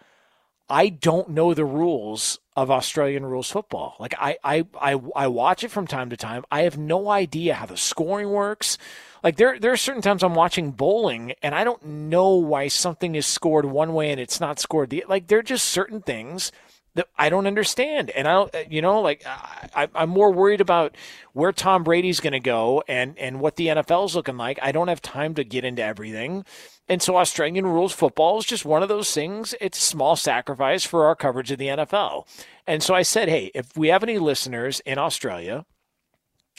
I 0.69 0.89
don't 0.89 1.31
know 1.31 1.55
the 1.55 1.65
rules 1.65 2.39
of 2.57 2.71
Australian 2.71 3.27
rules 3.27 3.51
football. 3.51 3.97
Like 3.99 4.15
I, 4.19 4.39
I, 4.43 4.67
I, 4.81 5.01
I 5.15 5.27
watch 5.27 5.65
it 5.65 5.71
from 5.71 5.87
time 5.87 6.11
to 6.11 6.17
time. 6.17 6.45
I 6.51 6.63
have 6.63 6.79
no 6.79 7.11
idea 7.11 7.55
how 7.55 7.67
the 7.67 7.77
scoring 7.77 8.31
works 8.31 8.79
like 9.25 9.37
there 9.37 9.59
there 9.59 9.73
are 9.73 9.77
certain 9.77 10.03
times 10.03 10.23
I'm 10.23 10.35
watching 10.35 10.71
bowling 10.71 11.33
and 11.43 11.55
I 11.55 11.65
don't 11.65 11.83
know 11.83 12.35
why 12.35 12.69
something 12.69 13.15
is 13.15 13.27
scored 13.27 13.65
one 13.65 13.95
way 13.95 14.11
and 14.11 14.21
it's 14.21 14.39
not 14.39 14.61
scored 14.61 14.91
the 14.91 15.05
like 15.09 15.29
there 15.29 15.39
are 15.39 15.43
just 15.43 15.67
certain 15.67 16.03
things 16.03 16.53
that 16.95 17.09
I 17.19 17.29
don't 17.29 17.47
understand. 17.47 18.11
And 18.11 18.29
I 18.29 18.33
don't, 18.33 18.55
uh, 18.55 18.59
you 18.71 18.81
know, 18.81 19.01
like 19.01 19.25
I, 19.27 19.89
I'm 19.95 20.11
more 20.11 20.31
worried 20.33 20.61
about 20.61 20.97
where 21.33 21.53
Tom 21.53 21.83
Brady's 21.83 22.21
going 22.21 22.33
to 22.35 22.41
go 22.41 22.83
and, 22.87 23.19
and 23.19 23.41
what 23.41 23.57
the 23.57 23.67
NFL's 23.69 24.15
looking 24.15 24.37
like. 24.37 24.59
I 24.63 24.73
don't 24.73 24.89
have 24.89 25.03
time 25.03 25.35
to 25.35 25.45
get 25.45 25.65
into 25.65 25.83
everything. 25.83 26.45
And 26.89 27.01
so 27.01 27.17
Australian 27.17 27.67
rules 27.67 27.93
football 27.93 28.39
is 28.39 28.45
just 28.45 28.65
one 28.65 28.83
of 28.83 28.89
those 28.89 29.13
things. 29.13 29.55
It's 29.61 29.79
a 29.79 29.83
small 29.83 30.17
sacrifice 30.17 30.85
for 30.85 31.07
our 31.07 31.17
coverage 31.17 31.51
of 31.51 31.59
the 31.59 31.69
NFL. 31.69 32.27
And 32.67 32.83
so 32.83 32.95
I 32.95 33.03
said, 33.03 33.29
hey, 33.29 33.51
if 33.55 33.77
we 33.77 33.89
have 33.89 34.03
any 34.03 34.19
listeners 34.19 34.81
in 34.81 34.99
Australia 34.99 35.65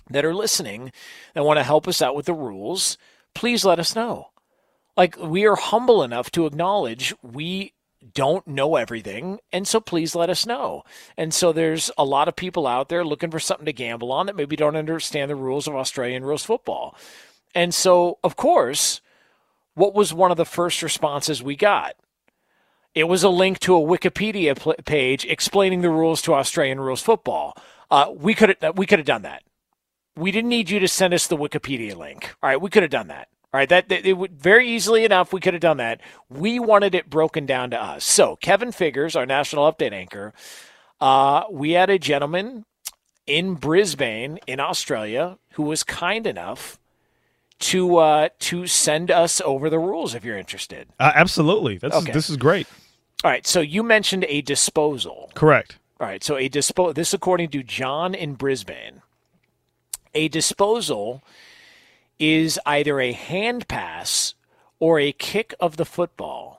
that 0.10 0.26
are 0.26 0.34
listening 0.34 0.92
that 1.34 1.46
want 1.46 1.58
to 1.58 1.64
help 1.64 1.88
us 1.88 2.02
out 2.02 2.16
with 2.16 2.26
the 2.26 2.34
rules, 2.34 2.98
please 3.34 3.64
let 3.66 3.80
us 3.80 3.96
know. 3.96 4.30
Like, 4.98 5.18
we 5.20 5.46
are 5.46 5.56
humble 5.56 6.02
enough 6.04 6.32
to 6.32 6.46
acknowledge 6.46 7.14
we 7.22 7.74
don't 8.14 8.48
know 8.48 8.76
everything, 8.76 9.40
and 9.52 9.68
so 9.68 9.80
please 9.80 10.16
let 10.16 10.30
us 10.30 10.46
know. 10.46 10.84
And 11.18 11.34
so 11.34 11.52
there's 11.52 11.92
a 11.98 12.06
lot 12.06 12.28
of 12.28 12.36
people 12.36 12.66
out 12.66 12.88
there 12.88 13.04
looking 13.04 13.32
for 13.32 13.40
something 13.40 13.66
to 13.66 13.74
gamble 13.74 14.12
on 14.12 14.28
that 14.28 14.36
maybe 14.36 14.56
don't 14.56 14.76
understand 14.76 15.30
the 15.30 15.36
rules 15.36 15.68
of 15.68 15.76
Australian 15.76 16.24
rules 16.24 16.46
football. 16.46 16.96
And 17.54 17.74
so, 17.74 18.20
of 18.24 18.36
course, 18.36 19.02
what 19.76 19.94
was 19.94 20.14
one 20.14 20.32
of 20.32 20.38
the 20.38 20.46
first 20.46 20.82
responses 20.82 21.44
we 21.44 21.56
got? 21.56 21.96
It 22.94 23.06
was 23.06 23.24
a 23.24 23.30
link 23.30 23.60
to 23.60 23.76
a 23.76 23.80
Wikipedia 23.80 24.86
page 24.86 25.26
explaining 25.26 25.82
the 25.82 25.90
rules 25.90 26.22
to 26.24 26.34
Australian 26.34 26.80
rules 26.80 27.02
football. 27.02 27.58
Uh, 27.92 28.12
we 28.16 28.34
could 28.34 28.58
we 28.76 28.86
could 28.86 29.00
have 29.00 29.06
done 29.06 29.22
that 29.22 29.44
we 30.18 30.32
didn't 30.32 30.50
need 30.50 30.70
you 30.70 30.80
to 30.80 30.88
send 30.88 31.14
us 31.14 31.28
the 31.28 31.38
Wikipedia 31.38 31.96
link. 31.96 32.34
All 32.42 32.50
right, 32.50 32.62
we 32.62 32.70
could 32.70 32.84
have 32.84 32.92
done 32.92 33.08
that. 33.08 33.28
All 33.54 33.60
right, 33.60 33.70
that, 33.70 33.90
that 33.90 34.06
it 34.06 34.14
would 34.14 34.40
very 34.40 34.68
easily 34.70 35.06
enough 35.06 35.32
we 35.32 35.40
could 35.40 35.54
have 35.54 35.62
done 35.62 35.78
that. 35.78 36.02
We 36.30 36.60
wanted 36.60 36.96
it 36.96 37.10
broken 37.10 37.46
down 37.46 37.72
to 37.72 37.82
us. 37.82 38.04
So 38.04 38.36
Kevin 38.38 38.72
Figures, 38.72 39.16
our 39.16 39.26
national 39.26 39.72
update 39.72 39.94
anchor, 39.94 40.34
uh, 41.00 41.44
we 41.50 41.72
had 41.72 41.90
a 41.90 42.00
gentleman 42.00 42.66
in 43.26 43.56
Brisbane 43.56 44.40
in 44.48 44.60
Australia 44.60 45.38
who 45.54 45.64
was 45.64 45.84
kind 45.84 46.28
enough 46.28 46.80
to 47.60 47.98
uh, 47.98 48.30
to 48.40 48.68
send 48.68 49.12
us 49.12 49.42
over 49.42 49.70
the 49.70 49.80
rules 49.80 50.14
if 50.16 50.24
you're 50.24 50.38
interested. 50.38 50.88
Uh, 51.00 51.12
absolutely, 51.16 51.78
That's, 51.78 51.96
okay. 51.96 52.12
this 52.12 52.30
is 52.30 52.38
great. 52.38 52.68
All 53.24 53.32
right, 53.32 53.48
so 53.48 53.62
you 53.62 53.82
mentioned 53.82 54.26
a 54.28 54.42
disposal. 54.42 55.32
Correct. 55.34 55.78
All 56.00 56.08
right, 56.08 56.24
so 56.24 56.38
a 56.38 56.48
disposal. 56.48 56.94
This 56.94 57.14
according 57.14 57.50
to 57.50 57.64
John 57.64 58.14
in 58.14 58.34
Brisbane. 58.34 59.02
A 60.14 60.28
disposal 60.28 61.24
is 62.20 62.60
either 62.66 63.00
a 63.00 63.12
hand 63.12 63.68
pass 63.68 64.34
or 64.80 65.00
a 65.00 65.12
kick 65.12 65.54
of 65.60 65.78
the 65.78 65.86
football. 65.86 66.55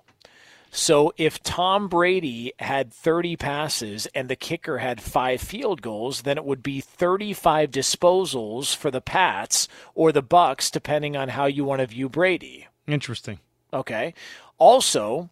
So 0.76 1.14
if 1.16 1.42
Tom 1.42 1.88
Brady 1.88 2.52
had 2.58 2.92
30 2.92 3.36
passes 3.36 4.04
and 4.14 4.28
the 4.28 4.36
kicker 4.36 4.76
had 4.76 5.00
five 5.00 5.40
field 5.40 5.80
goals, 5.80 6.22
then 6.22 6.36
it 6.36 6.44
would 6.44 6.62
be 6.62 6.82
35 6.82 7.70
disposals 7.70 8.76
for 8.76 8.90
the 8.90 9.00
Pats 9.00 9.68
or 9.94 10.12
the 10.12 10.22
Bucs, 10.22 10.70
depending 10.70 11.16
on 11.16 11.30
how 11.30 11.46
you 11.46 11.64
want 11.64 11.80
to 11.80 11.86
view 11.86 12.10
Brady. 12.10 12.66
Interesting. 12.86 13.38
Okay. 13.72 14.12
Also, 14.58 15.30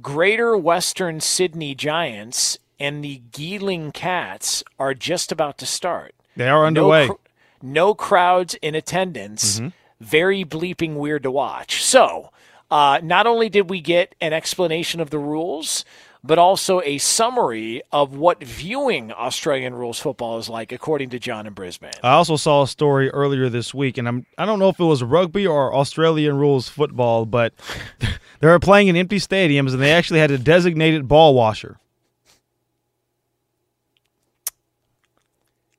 Greater 0.00 0.56
Western 0.56 1.20
Sydney 1.20 1.74
Giants 1.74 2.58
and 2.80 3.04
the 3.04 3.20
Geelong 3.30 3.92
Cats 3.92 4.64
are 4.78 4.94
just 4.94 5.30
about 5.30 5.58
to 5.58 5.66
start. 5.66 6.14
They 6.34 6.48
are 6.48 6.64
underway. 6.64 7.08
No, 7.08 7.14
cr- 7.14 7.20
no 7.60 7.94
crowds 7.94 8.54
in 8.62 8.74
attendance. 8.74 9.60
Mm-hmm. 9.60 9.68
Very 10.00 10.44
bleeping 10.46 10.94
weird 10.94 11.24
to 11.24 11.30
watch. 11.30 11.82
So, 11.82 12.30
uh, 12.72 13.00
not 13.02 13.26
only 13.26 13.50
did 13.50 13.68
we 13.68 13.82
get 13.82 14.14
an 14.22 14.32
explanation 14.32 14.98
of 14.98 15.10
the 15.10 15.18
rules, 15.18 15.84
but 16.24 16.38
also 16.38 16.80
a 16.82 16.96
summary 16.96 17.82
of 17.92 18.14
what 18.14 18.42
viewing 18.42 19.12
Australian 19.12 19.74
rules 19.74 19.98
football 20.00 20.38
is 20.38 20.48
like, 20.48 20.72
according 20.72 21.10
to 21.10 21.18
John 21.18 21.46
in 21.46 21.52
Brisbane. 21.52 21.92
I 22.02 22.12
also 22.12 22.36
saw 22.36 22.62
a 22.62 22.66
story 22.66 23.10
earlier 23.10 23.50
this 23.50 23.74
week, 23.74 23.98
and 23.98 24.08
I'm 24.08 24.24
I 24.38 24.46
don't 24.46 24.58
know 24.58 24.70
if 24.70 24.80
it 24.80 24.84
was 24.84 25.02
rugby 25.02 25.46
or 25.46 25.74
Australian 25.74 26.38
rules 26.38 26.66
football, 26.70 27.26
but 27.26 27.52
they 28.40 28.46
were 28.46 28.58
playing 28.58 28.88
in 28.88 28.96
empty 28.96 29.18
stadiums, 29.18 29.74
and 29.74 29.82
they 29.82 29.92
actually 29.92 30.20
had 30.20 30.30
a 30.30 30.38
designated 30.38 31.06
ball 31.06 31.34
washer. 31.34 31.78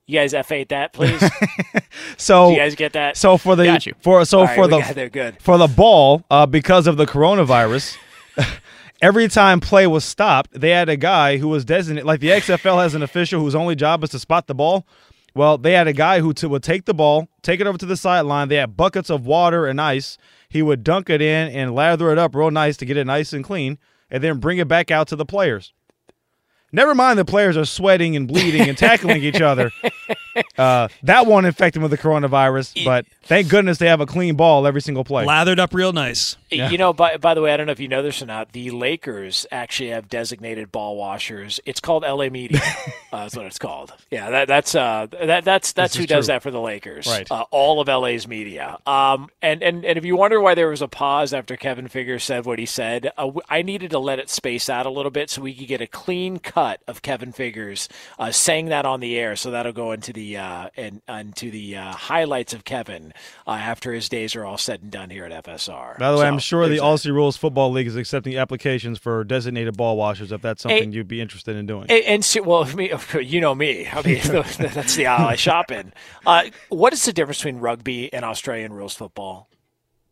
You 0.06 0.20
guys 0.20 0.34
F8 0.34 0.68
that, 0.70 0.94
please. 0.94 1.24
So 2.18 2.48
Do 2.48 2.54
you 2.54 2.60
guys 2.60 2.76
get 2.76 2.94
that? 2.94 3.18
So 3.18 3.38
for 3.38 3.56
the 3.56 3.66
Got 3.66 3.86
you. 3.86 3.94
for 4.02 4.24
so 4.26 4.44
right, 4.44 4.56
for 4.56 4.68
the 4.68 4.80
got 4.80 4.96
there, 4.96 5.10
good. 5.10 5.42
for 5.42 5.58
the 5.58 5.68
ball 5.68 6.24
uh, 6.30 6.46
because 6.46 6.88
of 6.88 6.98
the 6.98 7.06
coronavirus. 7.06 7.98
Every 9.02 9.28
time 9.28 9.60
play 9.60 9.88
was 9.88 10.06
stopped, 10.06 10.52
they 10.60 10.70
had 10.70 10.90
a 10.90 10.96
guy 10.98 11.38
who 11.38 11.48
was 11.48 11.66
designated. 11.66 12.06
Like 12.06 12.20
the 12.20 12.30
XFL 12.30 12.82
has 12.82 12.96
an 12.96 13.02
official 13.04 13.42
whose 13.42 13.56
only 13.56 13.76
job 13.76 14.04
is 14.04 14.10
to 14.12 14.20
spot 14.20 14.48
the 14.48 14.56
ball. 14.56 14.86
Well, 15.36 15.58
they 15.58 15.74
had 15.74 15.88
a 15.88 15.94
guy 15.94 16.20
who 16.20 16.34
t- 16.34 16.48
would 16.48 16.64
take 16.64 16.86
the 16.86 16.94
ball, 16.94 17.28
take 17.42 17.60
it 17.60 17.68
over 17.68 17.78
to 17.78 17.86
the 17.86 17.98
sideline. 17.98 18.48
They 18.50 18.56
had 18.58 18.78
buckets 18.78 19.10
of 19.10 19.26
water 19.26 19.66
and 19.66 19.82
ice. 19.82 20.18
He 20.48 20.62
would 20.62 20.84
dunk 20.84 21.10
it 21.10 21.22
in 21.22 21.50
and 21.50 21.74
lather 21.74 22.12
it 22.12 22.18
up 22.18 22.36
real 22.36 22.52
nice 22.52 22.78
to 22.78 22.86
get 22.86 22.98
it 22.98 23.06
nice 23.08 23.34
and 23.34 23.44
clean, 23.44 23.80
and 24.12 24.24
then 24.24 24.40
bring 24.40 24.60
it 24.60 24.68
back 24.68 24.92
out 24.92 25.08
to 25.10 25.16
the 25.16 25.26
players. 25.26 25.74
Never 26.74 26.96
mind 26.96 27.20
the 27.20 27.26
players 27.26 27.56
are 27.56 27.66
sweating 27.66 28.16
and 28.16 28.28
bleeding 28.28 28.68
and 28.68 28.76
tackling 28.76 29.24
each 29.24 29.40
other. 29.42 29.72
Uh, 30.58 30.88
that 31.04 31.26
won't 31.26 31.46
infect 31.46 31.74
them 31.74 31.84
with 31.84 31.92
the 31.92 31.98
coronavirus, 31.98 32.86
but 32.86 33.06
thank 33.24 33.50
goodness 33.50 33.78
they 33.78 33.88
have 33.88 34.02
a 34.02 34.06
clean 34.06 34.36
ball 34.36 34.66
every 34.68 34.82
single 34.82 35.04
play. 35.04 35.26
Lathered 35.26 35.60
up 35.60 35.74
real 35.74 35.94
nice. 35.94 36.38
You 36.52 36.78
know, 36.78 36.94
by, 36.94 37.18
by 37.18 37.34
the 37.34 37.42
way, 37.42 37.52
I 37.52 37.58
don't 37.58 37.66
know 37.66 37.72
if 37.72 37.80
you 37.80 37.88
know 37.88 38.04
this 38.04 38.22
or 38.22 38.28
not. 38.28 38.52
The 38.52 38.70
Lakers 38.72 39.48
actually 39.52 39.90
have 39.90 40.08
designated 40.10 40.72
ball 40.72 40.96
washers. 40.96 41.60
It's 41.66 41.80
called 41.80 42.04
LA 42.04 42.30
Media. 42.30 42.62
uh, 43.12 43.24
that's 43.24 43.36
what 43.36 43.46
it's 43.48 43.58
called. 43.58 43.94
Yeah, 44.12 44.30
that, 44.30 44.48
that's 44.48 44.76
uh, 44.76 45.08
that, 45.12 45.44
that's 45.46 45.74
that's 45.74 45.94
This 45.94 45.98
who 45.98 46.04
is 46.04 46.08
does 46.08 46.26
true. 46.28 46.34
that 46.36 46.44
for 46.44 46.52
the 46.52 46.62
Lakers. 46.62 47.08
Right. 47.08 47.30
Uh, 47.30 47.46
all 47.50 47.82
of 47.82 47.88
LA's 47.88 48.28
media. 48.28 48.78
Um, 48.86 49.30
and, 49.42 49.64
and 49.64 49.84
and 49.84 49.98
if 49.98 50.06
you 50.06 50.16
wonder 50.16 50.40
why 50.40 50.54
there 50.54 50.70
was 50.70 50.82
a 50.82 50.88
pause 50.88 51.34
after 51.34 51.56
Kevin 51.58 51.88
Figures 51.88 52.24
said 52.24 52.46
what 52.46 52.60
he 52.60 52.66
said, 52.68 53.08
uh, 53.18 53.24
w- 53.24 53.42
I 53.50 53.62
needed 53.64 53.92
to 53.92 54.00
let 54.00 54.20
it 54.20 54.30
space 54.30 54.70
out 54.70 54.86
a 54.86 54.90
little 54.92 55.12
bit 55.12 55.30
so 55.32 55.42
we 55.42 55.54
could 55.56 55.68
get 55.68 55.82
a 55.82 55.88
clean 55.88 56.38
cut 56.38 56.82
of 56.88 57.02
Kevin 57.02 57.32
Figures 57.32 57.90
uh, 58.20 58.32
saying 58.32 58.68
that 58.68 58.86
on 58.86 59.00
the 59.00 59.18
air. 59.18 59.36
So 59.36 59.50
that'll 59.52 59.74
go 59.74 59.92
into 59.92 60.14
the 60.14 60.23
uh, 60.38 60.70
and 60.78 61.02
into 61.08 61.52
the 61.52 61.76
uh, 61.78 61.92
highlights 61.92 62.54
of 62.54 62.64
Kevin 62.64 63.14
uh, 63.48 63.52
after 63.52 63.94
his 63.94 64.10
days 64.10 64.36
are 64.36 64.46
all 64.46 64.58
said 64.58 64.82
and 64.82 64.92
done 64.92 65.10
here 65.10 65.26
at 65.26 65.44
FSR. 65.46 65.98
By 66.00 66.12
the 66.12 66.18
way, 66.18 66.24
So 66.24 66.28
I'm 66.28 66.40
sure 66.40 66.68
the. 66.68 66.78
Aussie 66.78 67.12
Rules 67.14 67.38
Football 67.38 67.72
League 67.72 67.88
is 67.88 67.96
accepting 67.96 68.38
applications 68.38 68.98
for 69.00 69.24
designated 69.24 69.78
ball 69.78 69.98
washers 69.98 70.32
if 70.32 70.42
that's 70.42 70.62
something 70.64 70.92
you'd 70.92 71.08
be 71.08 71.22
interested 71.22 71.56
in 71.56 71.66
doing. 71.66 71.86
And, 71.90 72.04
and 72.06 72.26
see, 72.26 72.40
well, 72.40 72.66
me, 72.76 72.92
you 73.22 73.40
know 73.42 73.54
me. 73.56 73.88
I 73.88 74.02
mean, 74.02 74.20
that's 74.24 74.96
the 74.96 75.08
aisle 75.08 75.28
I 75.28 75.36
shop 75.36 75.72
in. 75.72 75.94
Uh, 76.26 76.46
what 76.70 76.94
is 76.94 77.04
the 77.06 77.14
difference 77.14 77.40
between 77.40 77.58
rugby 77.58 78.12
and 78.14 78.24
Australian 78.26 78.74
rules 78.74 78.94
football? 78.96 79.50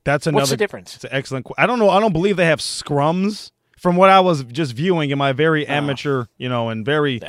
That's 0.04 0.26
another. 0.28 0.42
What's 0.42 0.50
the 0.52 0.58
difference? 0.58 0.96
It's 0.96 1.04
an 1.04 1.12
excellent. 1.14 1.48
I 1.58 1.66
don't 1.68 1.78
know. 1.80 1.90
I 1.90 2.00
don't 2.00 2.14
believe 2.14 2.36
they 2.38 2.46
have 2.46 2.60
scrums. 2.60 3.52
From 3.78 3.96
what 3.96 4.12
I 4.12 4.20
was 4.20 4.44
just 4.44 4.74
viewing 4.74 5.10
in 5.10 5.18
my 5.18 5.32
very 5.34 5.68
Oh. 5.68 5.72
amateur, 5.74 6.26
you 6.38 6.48
know, 6.50 6.70
and 6.70 6.86
very 6.86 7.20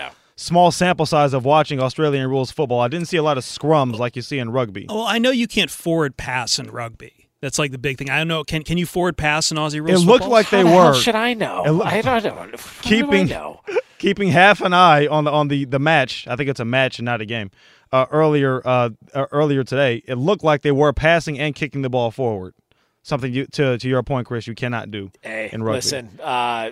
small 0.42 0.70
sample 0.70 1.06
size 1.06 1.32
of 1.32 1.44
watching 1.44 1.80
Australian 1.80 2.28
rules 2.28 2.50
football, 2.50 2.80
I 2.80 2.88
didn't 2.88 3.06
see 3.06 3.16
a 3.16 3.22
lot 3.22 3.38
of 3.38 3.44
scrums 3.44 3.98
like 3.98 4.16
you 4.16 4.22
see 4.22 4.38
in 4.38 4.50
rugby. 4.50 4.86
Well, 4.88 5.02
I 5.02 5.18
know 5.18 5.30
you 5.30 5.46
can't 5.46 5.70
forward 5.70 6.16
pass 6.16 6.58
in 6.58 6.70
rugby. 6.70 7.28
That's 7.40 7.58
like 7.58 7.72
the 7.72 7.78
big 7.78 7.98
thing. 7.98 8.08
I 8.08 8.18
don't 8.18 8.28
know. 8.28 8.44
Can 8.44 8.62
can 8.62 8.78
you 8.78 8.86
forward 8.86 9.16
pass 9.16 9.50
in 9.50 9.56
Aussie 9.56 9.80
rules? 9.80 9.80
Football? 9.80 9.86
It 9.86 9.90
rules? 9.90 10.06
looked 10.06 10.22
football? 10.24 10.30
like 10.30 10.50
they 10.50 10.58
How 10.62 10.62
the 10.68 10.76
were. 10.76 10.82
hell 10.82 10.94
should 10.94 11.14
I 11.16 11.34
know? 11.34 11.62
It 11.64 11.70
loo- 11.70 11.82
I 11.82 12.00
don't 12.02 12.22
know. 12.24 12.30
How 12.34 12.46
do 12.46 12.54
I 12.54 12.56
keeping 12.82 13.26
know? 13.26 13.60
keeping 13.98 14.28
half 14.28 14.60
an 14.60 14.72
eye 14.72 15.06
on 15.08 15.24
the 15.24 15.32
on 15.32 15.48
the 15.48 15.64
the 15.64 15.78
match. 15.80 16.26
I 16.28 16.36
think 16.36 16.48
it's 16.48 16.60
a 16.60 16.64
match 16.64 16.98
and 17.00 17.06
not 17.06 17.20
a 17.20 17.26
game. 17.26 17.50
Uh, 17.90 18.06
earlier 18.10 18.62
uh, 18.66 18.90
uh, 19.12 19.26
earlier 19.32 19.64
today, 19.64 20.02
it 20.06 20.14
looked 20.14 20.44
like 20.44 20.62
they 20.62 20.70
were 20.72 20.92
passing 20.92 21.38
and 21.38 21.54
kicking 21.54 21.82
the 21.82 21.90
ball 21.90 22.10
forward. 22.12 22.54
Something 23.04 23.32
you 23.32 23.46
to 23.46 23.78
to 23.78 23.88
your 23.88 24.02
point, 24.04 24.26
Chris, 24.28 24.46
you 24.46 24.54
cannot 24.54 24.90
do 24.92 25.10
Hey, 25.22 25.50
in 25.52 25.62
rugby. 25.62 25.76
listen. 25.78 26.20
Uh, 26.22 26.70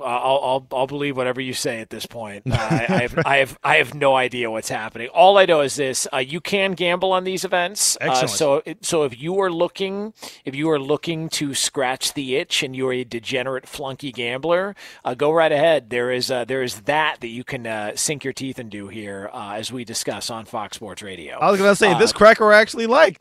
I'll, 0.00 0.40
I'll 0.42 0.66
I'll 0.72 0.86
believe 0.86 1.16
whatever 1.16 1.40
you 1.40 1.54
say 1.54 1.80
at 1.80 1.90
this 1.90 2.04
point. 2.06 2.44
Uh, 2.54 2.56
I, 2.56 2.86
I 2.88 3.00
have 3.02 3.18
I 3.26 3.36
have 3.38 3.58
I 3.64 3.76
have 3.76 3.94
no 3.94 4.14
idea 4.14 4.50
what's 4.50 4.68
happening. 4.68 5.08
All 5.08 5.38
I 5.38 5.46
know 5.46 5.60
is 5.62 5.74
this: 5.76 6.06
uh, 6.12 6.18
you 6.18 6.40
can 6.40 6.72
gamble 6.72 7.12
on 7.12 7.24
these 7.24 7.44
events. 7.44 7.96
Uh, 8.00 8.10
Excellent. 8.10 8.30
so 8.30 8.62
so 8.82 9.02
if 9.04 9.20
you 9.20 9.40
are 9.40 9.50
looking 9.50 10.12
if 10.44 10.54
you 10.54 10.70
are 10.70 10.78
looking 10.78 11.28
to 11.30 11.54
scratch 11.54 12.12
the 12.14 12.36
itch 12.36 12.62
and 12.62 12.76
you're 12.76 12.92
a 12.92 13.02
degenerate 13.04 13.66
flunky 13.66 14.12
gambler, 14.12 14.76
uh, 15.04 15.14
go 15.14 15.32
right 15.32 15.50
ahead. 15.52 15.90
There 15.90 16.10
is 16.12 16.30
uh, 16.30 16.44
there 16.44 16.62
is 16.62 16.82
that 16.82 17.20
that 17.20 17.28
you 17.28 17.42
can 17.42 17.66
uh, 17.66 17.92
sink 17.96 18.22
your 18.22 18.32
teeth 18.34 18.58
into 18.58 18.88
here 18.88 19.30
uh, 19.32 19.52
as 19.54 19.72
we 19.72 19.84
discuss 19.84 20.28
on 20.30 20.44
Fox 20.44 20.76
Sports 20.76 21.02
Radio. 21.02 21.38
I 21.38 21.50
was 21.50 21.58
gonna 21.58 21.74
say 21.74 21.92
Uh, 21.92 21.98
this 21.98 22.12
cracker 22.12 22.52
I 22.52 22.60
actually 22.60 22.86
like. 22.86 23.20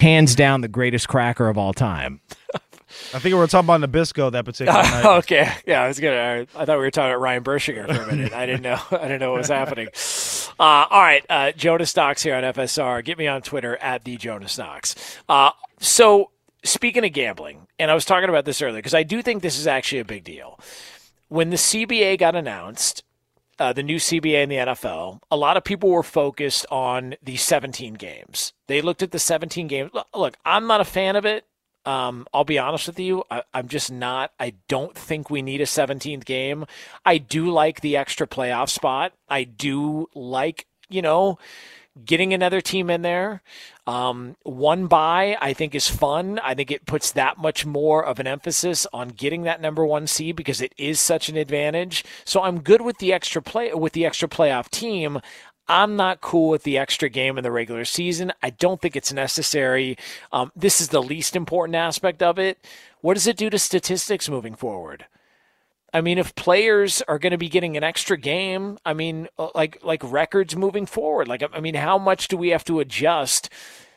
Hands 0.00 0.34
down, 0.34 0.60
the 0.62 0.68
greatest 0.68 1.08
cracker 1.08 1.48
of 1.48 1.58
all 1.58 1.72
time. 1.72 2.20
I 3.14 3.18
think 3.18 3.26
we 3.26 3.34
were 3.34 3.46
talking 3.46 3.66
about 3.66 3.80
Nabisco 3.88 4.32
that 4.32 4.44
particular 4.44 4.72
night. 4.82 5.04
okay, 5.18 5.52
yeah, 5.66 5.82
I 5.82 5.88
was 5.88 6.00
gonna. 6.00 6.46
I 6.56 6.64
thought 6.64 6.78
we 6.78 6.84
were 6.84 6.90
talking 6.90 7.10
about 7.10 7.20
Ryan 7.20 7.44
Bershinger 7.44 7.86
for 7.86 8.02
a 8.02 8.06
minute. 8.06 8.32
I 8.32 8.46
didn't 8.46 8.62
know. 8.62 8.80
I 8.90 9.02
didn't 9.02 9.20
know 9.20 9.30
what 9.32 9.38
was 9.38 9.48
happening. 9.48 9.88
Uh, 10.58 10.86
all 10.90 11.00
right, 11.00 11.24
uh, 11.28 11.52
Jonas 11.52 11.94
Knox 11.94 12.22
here 12.22 12.34
on 12.34 12.42
FSR. 12.42 13.04
Get 13.04 13.16
me 13.18 13.26
on 13.26 13.42
Twitter 13.42 13.76
at 13.76 14.04
the 14.04 14.16
Jonas 14.16 14.58
Knox. 14.58 14.94
Uh, 15.28 15.50
so 15.78 16.30
speaking 16.64 17.04
of 17.04 17.12
gambling, 17.12 17.66
and 17.78 17.90
I 17.90 17.94
was 17.94 18.04
talking 18.04 18.28
about 18.28 18.44
this 18.44 18.60
earlier 18.60 18.78
because 18.78 18.94
I 18.94 19.02
do 19.02 19.22
think 19.22 19.42
this 19.42 19.58
is 19.58 19.66
actually 19.66 20.00
a 20.00 20.04
big 20.04 20.24
deal. 20.24 20.58
When 21.28 21.50
the 21.50 21.56
CBA 21.56 22.18
got 22.18 22.34
announced, 22.34 23.04
uh, 23.60 23.74
the 23.74 23.82
new 23.82 23.96
CBA 23.96 24.42
in 24.42 24.48
the 24.48 24.56
NFL, 24.56 25.20
a 25.30 25.36
lot 25.36 25.58
of 25.58 25.62
people 25.62 25.90
were 25.90 26.02
focused 26.02 26.64
on 26.70 27.14
the 27.22 27.36
17 27.36 27.94
games. 27.94 28.54
They 28.66 28.80
looked 28.80 29.02
at 29.02 29.10
the 29.10 29.18
17 29.18 29.68
games. 29.68 29.90
Look, 29.92 30.06
look 30.14 30.36
I'm 30.44 30.66
not 30.66 30.80
a 30.80 30.84
fan 30.84 31.14
of 31.14 31.26
it. 31.26 31.44
Um, 31.84 32.26
I'll 32.32 32.44
be 32.44 32.58
honest 32.58 32.86
with 32.86 32.98
you. 32.98 33.24
I, 33.30 33.42
I'm 33.52 33.68
just 33.68 33.92
not. 33.92 34.32
I 34.40 34.54
don't 34.68 34.96
think 34.96 35.30
we 35.30 35.42
need 35.42 35.60
a 35.60 35.66
17th 35.66 36.24
game. 36.24 36.64
I 37.04 37.18
do 37.18 37.50
like 37.50 37.80
the 37.80 37.96
extra 37.96 38.26
playoff 38.26 38.70
spot. 38.70 39.12
I 39.28 39.44
do 39.44 40.08
like, 40.14 40.66
you 40.88 41.02
know, 41.02 41.38
getting 42.04 42.32
another 42.32 42.60
team 42.60 42.90
in 42.90 43.02
there. 43.02 43.42
Um, 43.86 44.36
one 44.42 44.86
bye, 44.86 45.36
I 45.40 45.52
think, 45.52 45.74
is 45.74 45.88
fun. 45.88 46.38
I 46.42 46.54
think 46.54 46.70
it 46.70 46.86
puts 46.86 47.12
that 47.12 47.38
much 47.38 47.66
more 47.66 48.04
of 48.04 48.20
an 48.20 48.26
emphasis 48.26 48.86
on 48.92 49.08
getting 49.08 49.42
that 49.42 49.60
number 49.60 49.84
one 49.84 50.06
seed 50.06 50.36
because 50.36 50.60
it 50.60 50.72
is 50.78 51.00
such 51.00 51.28
an 51.28 51.36
advantage. 51.36 52.04
So 52.24 52.42
I'm 52.42 52.60
good 52.60 52.82
with 52.82 52.98
the 52.98 53.12
extra 53.12 53.42
play 53.42 53.72
with 53.74 53.92
the 53.92 54.06
extra 54.06 54.28
playoff 54.28 54.70
team. 54.70 55.20
I'm 55.68 55.94
not 55.94 56.20
cool 56.20 56.50
with 56.50 56.64
the 56.64 56.78
extra 56.78 57.08
game 57.08 57.38
in 57.38 57.44
the 57.44 57.52
regular 57.52 57.84
season. 57.84 58.32
I 58.42 58.50
don't 58.50 58.80
think 58.80 58.96
it's 58.96 59.12
necessary. 59.12 59.96
Um, 60.32 60.50
this 60.56 60.80
is 60.80 60.88
the 60.88 61.02
least 61.02 61.36
important 61.36 61.76
aspect 61.76 62.22
of 62.22 62.40
it. 62.40 62.66
What 63.02 63.14
does 63.14 63.28
it 63.28 63.36
do 63.36 63.50
to 63.50 63.58
statistics 63.58 64.28
moving 64.28 64.56
forward? 64.56 65.06
I 65.92 66.00
mean, 66.00 66.18
if 66.18 66.34
players 66.34 67.02
are 67.08 67.18
going 67.18 67.32
to 67.32 67.38
be 67.38 67.48
getting 67.48 67.76
an 67.76 67.84
extra 67.84 68.16
game, 68.16 68.78
I 68.84 68.94
mean, 68.94 69.28
uh, 69.38 69.48
like 69.54 69.82
like 69.82 70.02
records 70.04 70.56
moving 70.56 70.86
forward, 70.86 71.28
like 71.28 71.42
I 71.52 71.60
mean, 71.60 71.74
how 71.74 71.98
much 71.98 72.28
do 72.28 72.36
we 72.36 72.50
have 72.50 72.64
to 72.64 72.80
adjust 72.80 73.48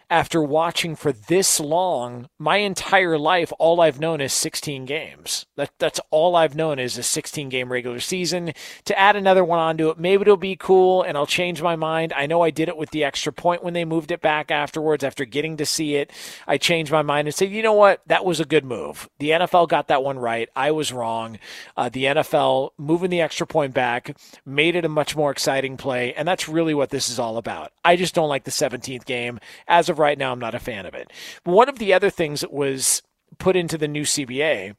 after 0.09 0.41
watching 0.41 0.95
for 0.95 1.11
this 1.11 1.59
long? 1.59 2.27
My 2.39 2.57
entire 2.57 3.17
life, 3.17 3.51
all 3.59 3.81
I've 3.81 3.99
known 3.99 4.21
is 4.21 4.33
16 4.33 4.85
games. 4.85 5.45
That 5.55 5.71
that's 5.79 5.99
all 6.11 6.35
I've 6.35 6.55
known 6.55 6.79
is 6.79 6.97
a 6.97 7.03
16 7.03 7.49
game 7.49 7.71
regular 7.71 7.99
season. 7.99 8.53
To 8.85 8.99
add 8.99 9.15
another 9.15 9.43
one 9.43 9.59
onto 9.59 9.89
it, 9.89 9.99
maybe 9.99 10.21
it'll 10.21 10.37
be 10.37 10.55
cool, 10.55 11.03
and 11.03 11.17
I'll 11.17 11.25
change 11.25 11.61
my 11.61 11.75
mind. 11.75 12.13
I 12.13 12.25
know 12.25 12.41
I 12.41 12.49
did 12.49 12.69
it 12.69 12.77
with 12.77 12.91
the 12.91 13.03
extra 13.03 13.31
point 13.31 13.63
when 13.63 13.73
they 13.73 13.85
moved 13.85 14.11
it 14.11 14.21
back 14.21 14.51
afterwards. 14.51 15.03
After 15.03 15.25
getting 15.25 15.57
to 15.57 15.65
see 15.65 15.95
it, 15.95 16.11
I 16.47 16.57
changed 16.57 16.91
my 16.91 17.01
mind 17.01 17.27
and 17.27 17.35
said, 17.35 17.51
you 17.51 17.61
know 17.61 17.73
what, 17.73 18.01
that 18.07 18.25
was 18.25 18.39
a 18.39 18.45
good 18.45 18.65
move. 18.65 19.09
The 19.19 19.31
NFL 19.31 19.69
got 19.69 19.87
that 19.87 20.03
one 20.03 20.19
right. 20.19 20.49
I 20.55 20.71
was 20.71 20.93
wrong. 20.93 21.39
Uh, 21.77 21.89
the 21.89 22.05
NFL 22.05 22.71
moving 22.77 23.09
the 23.09 23.21
extra 23.21 23.47
point 23.47 23.73
back 23.73 24.15
made 24.45 24.75
it 24.75 24.85
a 24.85 24.89
much 24.89 25.15
more 25.15 25.31
exciting 25.31 25.77
play, 25.77 26.13
and 26.13 26.27
that's 26.27 26.49
really 26.49 26.73
what 26.73 26.89
this 26.89 27.09
is 27.09 27.19
all 27.19 27.37
about. 27.37 27.71
I 27.83 27.95
just 27.95 28.15
don't 28.15 28.29
like 28.29 28.43
the 28.43 28.51
17th 28.51 29.05
game. 29.05 29.39
As 29.67 29.89
of 29.93 29.99
right 29.99 30.17
now, 30.17 30.33
I'm 30.33 30.39
not 30.39 30.55
a 30.55 30.59
fan 30.59 30.85
of 30.85 30.93
it. 30.93 31.09
One 31.45 31.69
of 31.69 31.79
the 31.79 31.93
other 31.93 32.09
things 32.09 32.41
that 32.41 32.51
was 32.51 33.01
put 33.37 33.55
into 33.55 33.77
the 33.77 33.87
new 33.87 34.03
CBA 34.03 34.75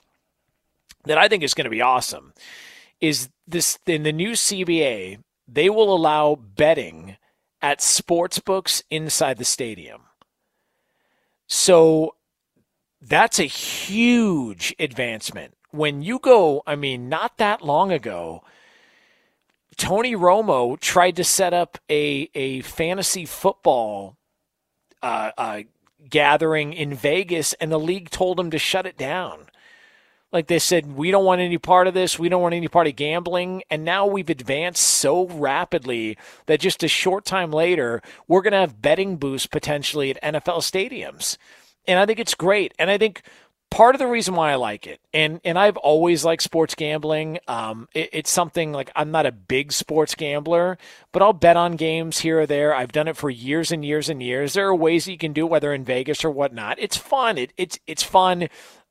that 1.05 1.19
I 1.19 1.29
think 1.29 1.43
is 1.43 1.55
going 1.55 1.65
to 1.65 1.71
be 1.71 1.81
awesome 1.81 2.35
is 3.01 3.29
this 3.47 3.79
in 3.87 4.03
the 4.03 4.13
new 4.13 4.33
CBA, 4.33 5.23
they 5.49 5.71
will 5.71 5.95
allow 5.95 6.35
betting 6.35 7.17
at 7.61 7.81
sports 7.81 8.39
books 8.39 8.83
inside 8.91 9.39
the 9.39 9.45
stadium. 9.45 10.03
So 11.47 12.15
that's 13.01 13.39
a 13.39 13.45
huge 13.45 14.75
advancement. 14.79 15.55
When 15.71 16.03
you 16.03 16.19
go, 16.19 16.63
I 16.67 16.77
mean, 16.77 17.09
not 17.09 17.39
that 17.39 17.63
long 17.63 17.93
ago, 17.93 18.43
Tony 19.77 20.15
Romo 20.15 20.79
tried 20.79 21.17
to 21.17 21.25
set 21.25 21.53
up 21.53 21.79
a 21.91 22.31
a 22.35 22.61
fantasy 22.63 23.27
football 23.27 24.17
uh, 25.05 25.31
uh, 25.37 25.63
gathering 26.09 26.73
in 26.73 26.95
Vegas, 26.95 27.53
and 27.55 27.71
the 27.71 27.79
league 27.79 28.09
told 28.09 28.41
him 28.41 28.51
to 28.51 28.59
shut 28.59 28.87
it 28.87 28.97
down. 28.97 29.47
Like 30.33 30.49
they 30.49 30.59
said, 30.59 30.97
we 30.97 31.13
don't 31.13 31.27
want 31.27 31.43
any 31.43 31.59
part 31.59 31.87
of 31.87 31.95
this. 31.95 32.19
We 32.19 32.29
don't 32.29 32.43
want 32.43 32.55
any 32.55 32.67
part 32.67 32.89
of 32.89 32.97
gambling. 32.97 33.63
And 33.71 33.85
now 33.85 34.07
we've 34.07 34.31
advanced 34.31 34.83
so 34.83 35.29
rapidly 35.29 36.19
that 36.47 36.59
just 36.59 36.83
a 36.83 36.89
short 36.89 37.25
time 37.25 37.53
later, 37.53 38.03
we're 38.27 38.43
going 38.43 38.53
to 38.53 38.59
have 38.59 38.83
betting 38.83 39.17
boosts 39.17 39.47
potentially 39.47 40.11
at 40.11 40.21
NFL 40.23 40.59
stadiums. 40.59 41.37
And 41.87 42.01
I 42.01 42.07
think 42.07 42.19
it's 42.19 42.35
great. 42.35 42.75
And 42.81 42.91
I 42.91 42.99
think 42.99 43.23
part 43.75 43.97
of 43.97 43.99
the 43.99 44.07
reason 44.07 44.37
why 44.37 44.53
I 44.53 44.55
like 44.55 44.87
it, 44.87 45.01
and 45.13 45.41
and 45.45 45.59
I've 45.59 45.77
always 45.77 46.25
liked 46.25 46.45
sports 46.45 46.77
gambling. 46.77 47.41
Um, 47.49 47.89
it, 47.93 48.09
it's 48.13 48.31
something 48.31 48.71
like 48.71 48.93
I'm 48.95 49.11
not 49.11 49.27
a 49.27 49.33
big 49.33 49.73
sports 49.73 50.15
gambler, 50.15 50.79
but 51.11 51.23
I'll 51.23 51.33
bet 51.33 51.57
on 51.57 51.75
games 51.75 52.21
here 52.21 52.43
or 52.43 52.47
there. 52.47 52.73
I've 52.73 52.93
done 52.93 53.09
it 53.09 53.17
for 53.17 53.31
years 53.31 53.73
and 53.73 53.85
years 53.85 54.09
and 54.09 54.23
years. 54.23 54.53
There 54.53 54.69
are 54.69 54.75
ways 54.75 55.07
that 55.07 55.11
you 55.11 55.19
can 55.19 55.33
do 55.33 55.47
it, 55.47 55.51
whether 55.51 55.75
in 55.75 55.85
Vegas 55.85 56.25
or 56.25 56.31
whatnot. 56.31 56.79
It's 56.79 56.97
fun. 56.97 57.37
It, 57.37 57.53
it's 57.57 57.81
it's 57.89 58.05
fun. 58.05 58.49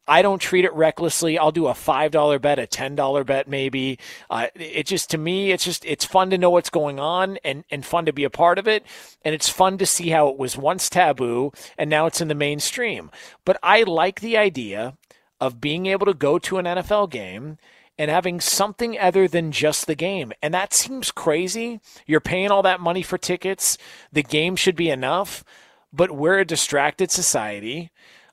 I 0.07 0.22
don't 0.22 0.40
treat 0.40 0.65
it 0.65 0.73
recklessly. 0.73 1.38
I'll 1.38 1.51
do 1.51 1.67
a 1.67 1.73
five 1.73 2.11
dollar 2.11 2.40
bet, 2.40 2.59
a 2.59 2.67
ten 2.67 2.95
dollar 2.95 3.23
bet, 3.23 3.48
maybe. 3.48 3.99
Uh, 4.30 4.48
it 4.56 4.85
just 4.85 5.09
to 5.11 5.17
me, 5.17 5.51
it's 5.51 5.64
just 5.64 5.85
it's 5.85 6.06
fun 6.06 6.30
to 6.32 6.38
know 6.38 6.49
what's 6.49 6.69
going 6.69 6.99
on 6.99 7.38
and 7.43 7.64
and 7.72 7.85
fun 7.85 8.06
to 8.06 8.14
be 8.14 8.23
a 8.23 8.30
part 8.30 8.59
of 8.59 8.67
it, 8.67 8.85
and 9.23 9.33
it's 9.33 9.49
fun 9.49 9.77
to 9.77 9.85
see 9.85 10.09
how 10.09 10.27
it 10.27 10.38
was 10.38 10.57
once 10.57 10.90
taboo 10.90 11.51
and 11.77 11.90
now 11.90 12.06
it's 12.06 12.22
in 12.22 12.27
the 12.27 12.35
mainstream. 12.35 13.11
But 13.45 13.57
I 13.64 13.83
like 13.83 14.19
the 14.19 14.38
idea 14.38 14.98
of 15.40 15.61
being 15.61 15.85
able 15.88 16.06
to 16.06 16.14
go 16.14 16.40
to 16.40 16.57
an 16.57 16.65
NFL 16.65 17.09
game 17.09 17.57
and 17.98 18.09
having 18.09 18.40
something 18.40 18.98
other 18.98 19.27
than 19.27 19.51
just 19.51 19.85
the 19.85 19.95
game. 19.95 20.33
And 20.41 20.53
that 20.53 20.73
seems 20.73 21.11
crazy. 21.11 21.80
You're 22.06 22.22
paying 22.22 22.49
all 22.49 22.64
that 22.64 22.80
money 22.80 23.01
for 23.01 23.17
tickets. 23.17 23.77
The 24.11 24.23
game 24.23 24.56
should 24.56 24.75
be 24.75 24.90
enough, 24.90 25.43
but 25.91 26.11
we're 26.11 26.40
a 26.40 26.45
distracted 26.45 27.11
society. 27.11 27.91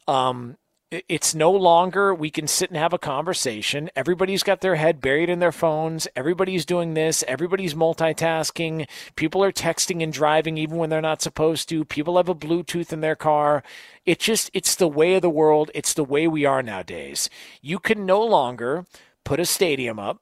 Um, 0.09 0.57
it's 0.91 1.37
no 1.37 1.53
longer 1.53 2.13
we 2.13 2.31
can 2.31 2.49
sit 2.49 2.71
and 2.71 2.77
have 2.77 2.93
a 2.93 2.99
conversation. 2.99 3.91
Everybody's 3.95 4.43
got 4.43 4.61
their 4.61 4.75
head 4.75 5.01
buried 5.01 5.29
in 5.29 5.39
their 5.39 5.53
phones. 5.53 6.09
Everybody's 6.17 6.67
doing 6.67 6.95
this. 6.95 7.23
Everybody's 7.29 7.75
multitasking. 7.75 8.89
People 9.15 9.45
are 9.45 9.53
texting 9.53 10.03
and 10.03 10.13
driving 10.13 10.59
even 10.59 10.79
when 10.79 10.91
they're 10.91 11.01
not 11.01 11.23
supposed 11.23 11.69
to. 11.69 11.85
People 11.85 12.17
have 12.17 12.29
a 12.29 12.35
Bluetooth 12.35 12.93
in 12.93 13.03
their 13.03 13.15
car. 13.15 13.63
It 14.05 14.19
just, 14.19 14.51
it's 14.53 14.75
the 14.75 14.89
way 14.89 15.15
of 15.15 15.23
the 15.23 15.31
world. 15.31 15.71
It's 15.75 15.95
the 15.95 16.05
way 16.05 16.27
we 16.27 16.45
are 16.45 16.63
nowadays. 16.63 17.31
You 17.63 17.79
can 17.79 18.05
no 18.05 18.21
longer 18.25 18.85
put 19.25 19.39
a 19.39 19.47
stadium 19.47 20.01
up, 20.01 20.21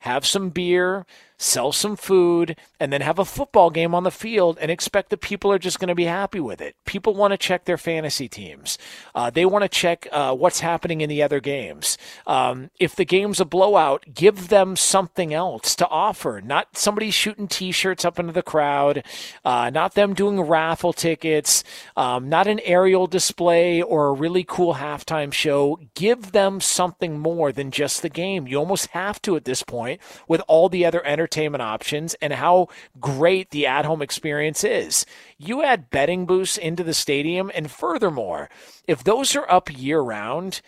have 0.00 0.26
some 0.26 0.50
beer, 0.50 1.06
sell 1.38 1.72
some 1.72 1.96
food, 1.96 2.56
and 2.82 2.92
then 2.92 3.00
have 3.00 3.20
a 3.20 3.24
football 3.24 3.70
game 3.70 3.94
on 3.94 4.02
the 4.02 4.10
field 4.10 4.58
and 4.60 4.68
expect 4.68 5.10
that 5.10 5.20
people 5.20 5.52
are 5.52 5.58
just 5.58 5.78
going 5.78 5.86
to 5.86 5.94
be 5.94 6.06
happy 6.06 6.40
with 6.40 6.60
it. 6.60 6.74
People 6.84 7.14
want 7.14 7.30
to 7.30 7.38
check 7.38 7.64
their 7.64 7.78
fantasy 7.78 8.28
teams. 8.28 8.76
Uh, 9.14 9.30
they 9.30 9.46
want 9.46 9.62
to 9.62 9.68
check 9.68 10.08
uh, 10.10 10.34
what's 10.34 10.58
happening 10.58 11.00
in 11.00 11.08
the 11.08 11.22
other 11.22 11.38
games. 11.38 11.96
Um, 12.26 12.70
if 12.80 12.96
the 12.96 13.04
game's 13.04 13.38
a 13.38 13.44
blowout, 13.44 14.04
give 14.12 14.48
them 14.48 14.74
something 14.74 15.32
else 15.32 15.76
to 15.76 15.86
offer. 15.86 16.40
Not 16.44 16.76
somebody 16.76 17.12
shooting 17.12 17.46
T-shirts 17.46 18.04
up 18.04 18.18
into 18.18 18.32
the 18.32 18.42
crowd. 18.42 19.04
Uh, 19.44 19.70
not 19.70 19.94
them 19.94 20.12
doing 20.12 20.40
raffle 20.40 20.92
tickets. 20.92 21.62
Um, 21.96 22.28
not 22.28 22.48
an 22.48 22.58
aerial 22.64 23.06
display 23.06 23.80
or 23.80 24.08
a 24.08 24.12
really 24.12 24.42
cool 24.42 24.74
halftime 24.74 25.32
show. 25.32 25.78
Give 25.94 26.32
them 26.32 26.60
something 26.60 27.20
more 27.20 27.52
than 27.52 27.70
just 27.70 28.02
the 28.02 28.08
game. 28.08 28.48
You 28.48 28.56
almost 28.56 28.88
have 28.88 29.22
to 29.22 29.36
at 29.36 29.44
this 29.44 29.62
point 29.62 30.00
with 30.26 30.42
all 30.48 30.68
the 30.68 30.84
other 30.84 31.06
entertainment 31.06 31.62
options 31.62 32.14
and 32.14 32.32
how 32.32 32.70
great 33.00 33.50
the 33.50 33.66
at 33.66 33.84
home 33.84 34.02
experience 34.02 34.64
is. 34.64 35.06
You 35.38 35.62
add 35.62 35.90
betting 35.90 36.26
boosts 36.26 36.58
into 36.58 36.84
the 36.84 36.94
stadium, 36.94 37.50
and 37.54 37.70
furthermore, 37.70 38.50
if 38.86 39.04
those 39.04 39.34
are 39.36 39.50
up 39.50 39.76
year 39.76 40.00
round, 40.00 40.60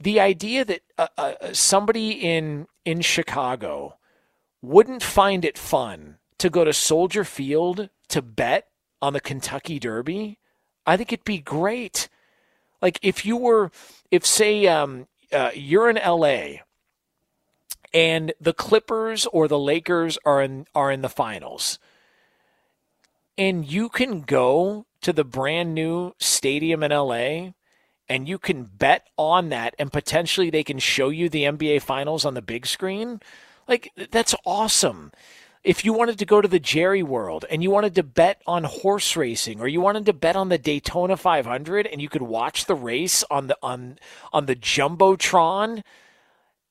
the 0.00 0.20
idea 0.20 0.64
that 0.64 0.82
uh, 0.98 1.08
uh, 1.16 1.52
somebody 1.52 2.10
in 2.10 2.66
in 2.84 3.00
Chicago 3.00 3.96
wouldn't 4.60 5.02
find 5.02 5.44
it 5.44 5.58
fun 5.58 6.16
to 6.38 6.50
go 6.50 6.64
to 6.64 6.72
Soldier 6.72 7.24
Field 7.24 7.88
to 8.08 8.22
bet 8.22 8.68
on 9.00 9.12
the 9.12 9.20
Kentucky 9.20 9.78
Derby, 9.78 10.38
I 10.86 10.96
think 10.96 11.12
it'd 11.12 11.24
be 11.24 11.38
great. 11.38 12.08
Like 12.80 12.98
if 13.02 13.24
you 13.24 13.36
were, 13.36 13.70
if 14.10 14.26
say 14.26 14.66
um, 14.66 15.06
uh, 15.32 15.50
you're 15.54 15.88
in 15.88 15.96
LA 15.96 16.60
and 17.94 18.32
the 18.40 18.52
Clippers 18.52 19.24
or 19.26 19.46
the 19.46 19.58
Lakers 19.58 20.18
are 20.26 20.42
in 20.42 20.66
are 20.74 20.90
in 20.90 21.00
the 21.00 21.08
finals. 21.08 21.78
And 23.38 23.64
you 23.64 23.88
can 23.88 24.22
go 24.22 24.86
to 25.00 25.12
the 25.12 25.24
brand 25.24 25.74
new 25.74 26.14
stadium 26.18 26.82
in 26.82 26.90
LA 26.90 27.52
and 28.08 28.28
you 28.28 28.38
can 28.38 28.64
bet 28.64 29.08
on 29.16 29.48
that 29.48 29.74
and 29.78 29.92
potentially 29.92 30.50
they 30.50 30.64
can 30.64 30.78
show 30.78 31.08
you 31.08 31.28
the 31.28 31.44
NBA 31.44 31.82
finals 31.82 32.24
on 32.24 32.34
the 32.34 32.42
big 32.42 32.66
screen. 32.66 33.20
Like 33.66 33.92
that's 34.10 34.34
awesome. 34.44 35.12
If 35.62 35.84
you 35.84 35.94
wanted 35.94 36.18
to 36.18 36.26
go 36.26 36.42
to 36.42 36.48
the 36.48 36.60
Jerry 36.60 37.02
World 37.02 37.46
and 37.48 37.62
you 37.62 37.70
wanted 37.70 37.94
to 37.94 38.02
bet 38.02 38.42
on 38.46 38.64
horse 38.64 39.16
racing 39.16 39.60
or 39.60 39.66
you 39.66 39.80
wanted 39.80 40.04
to 40.06 40.12
bet 40.12 40.36
on 40.36 40.50
the 40.50 40.58
Daytona 40.58 41.16
500 41.16 41.86
and 41.86 42.02
you 42.02 42.08
could 42.10 42.22
watch 42.22 42.66
the 42.66 42.74
race 42.74 43.24
on 43.30 43.46
the 43.46 43.56
on 43.62 43.98
on 44.32 44.46
the 44.46 44.56
Jumbotron, 44.56 45.82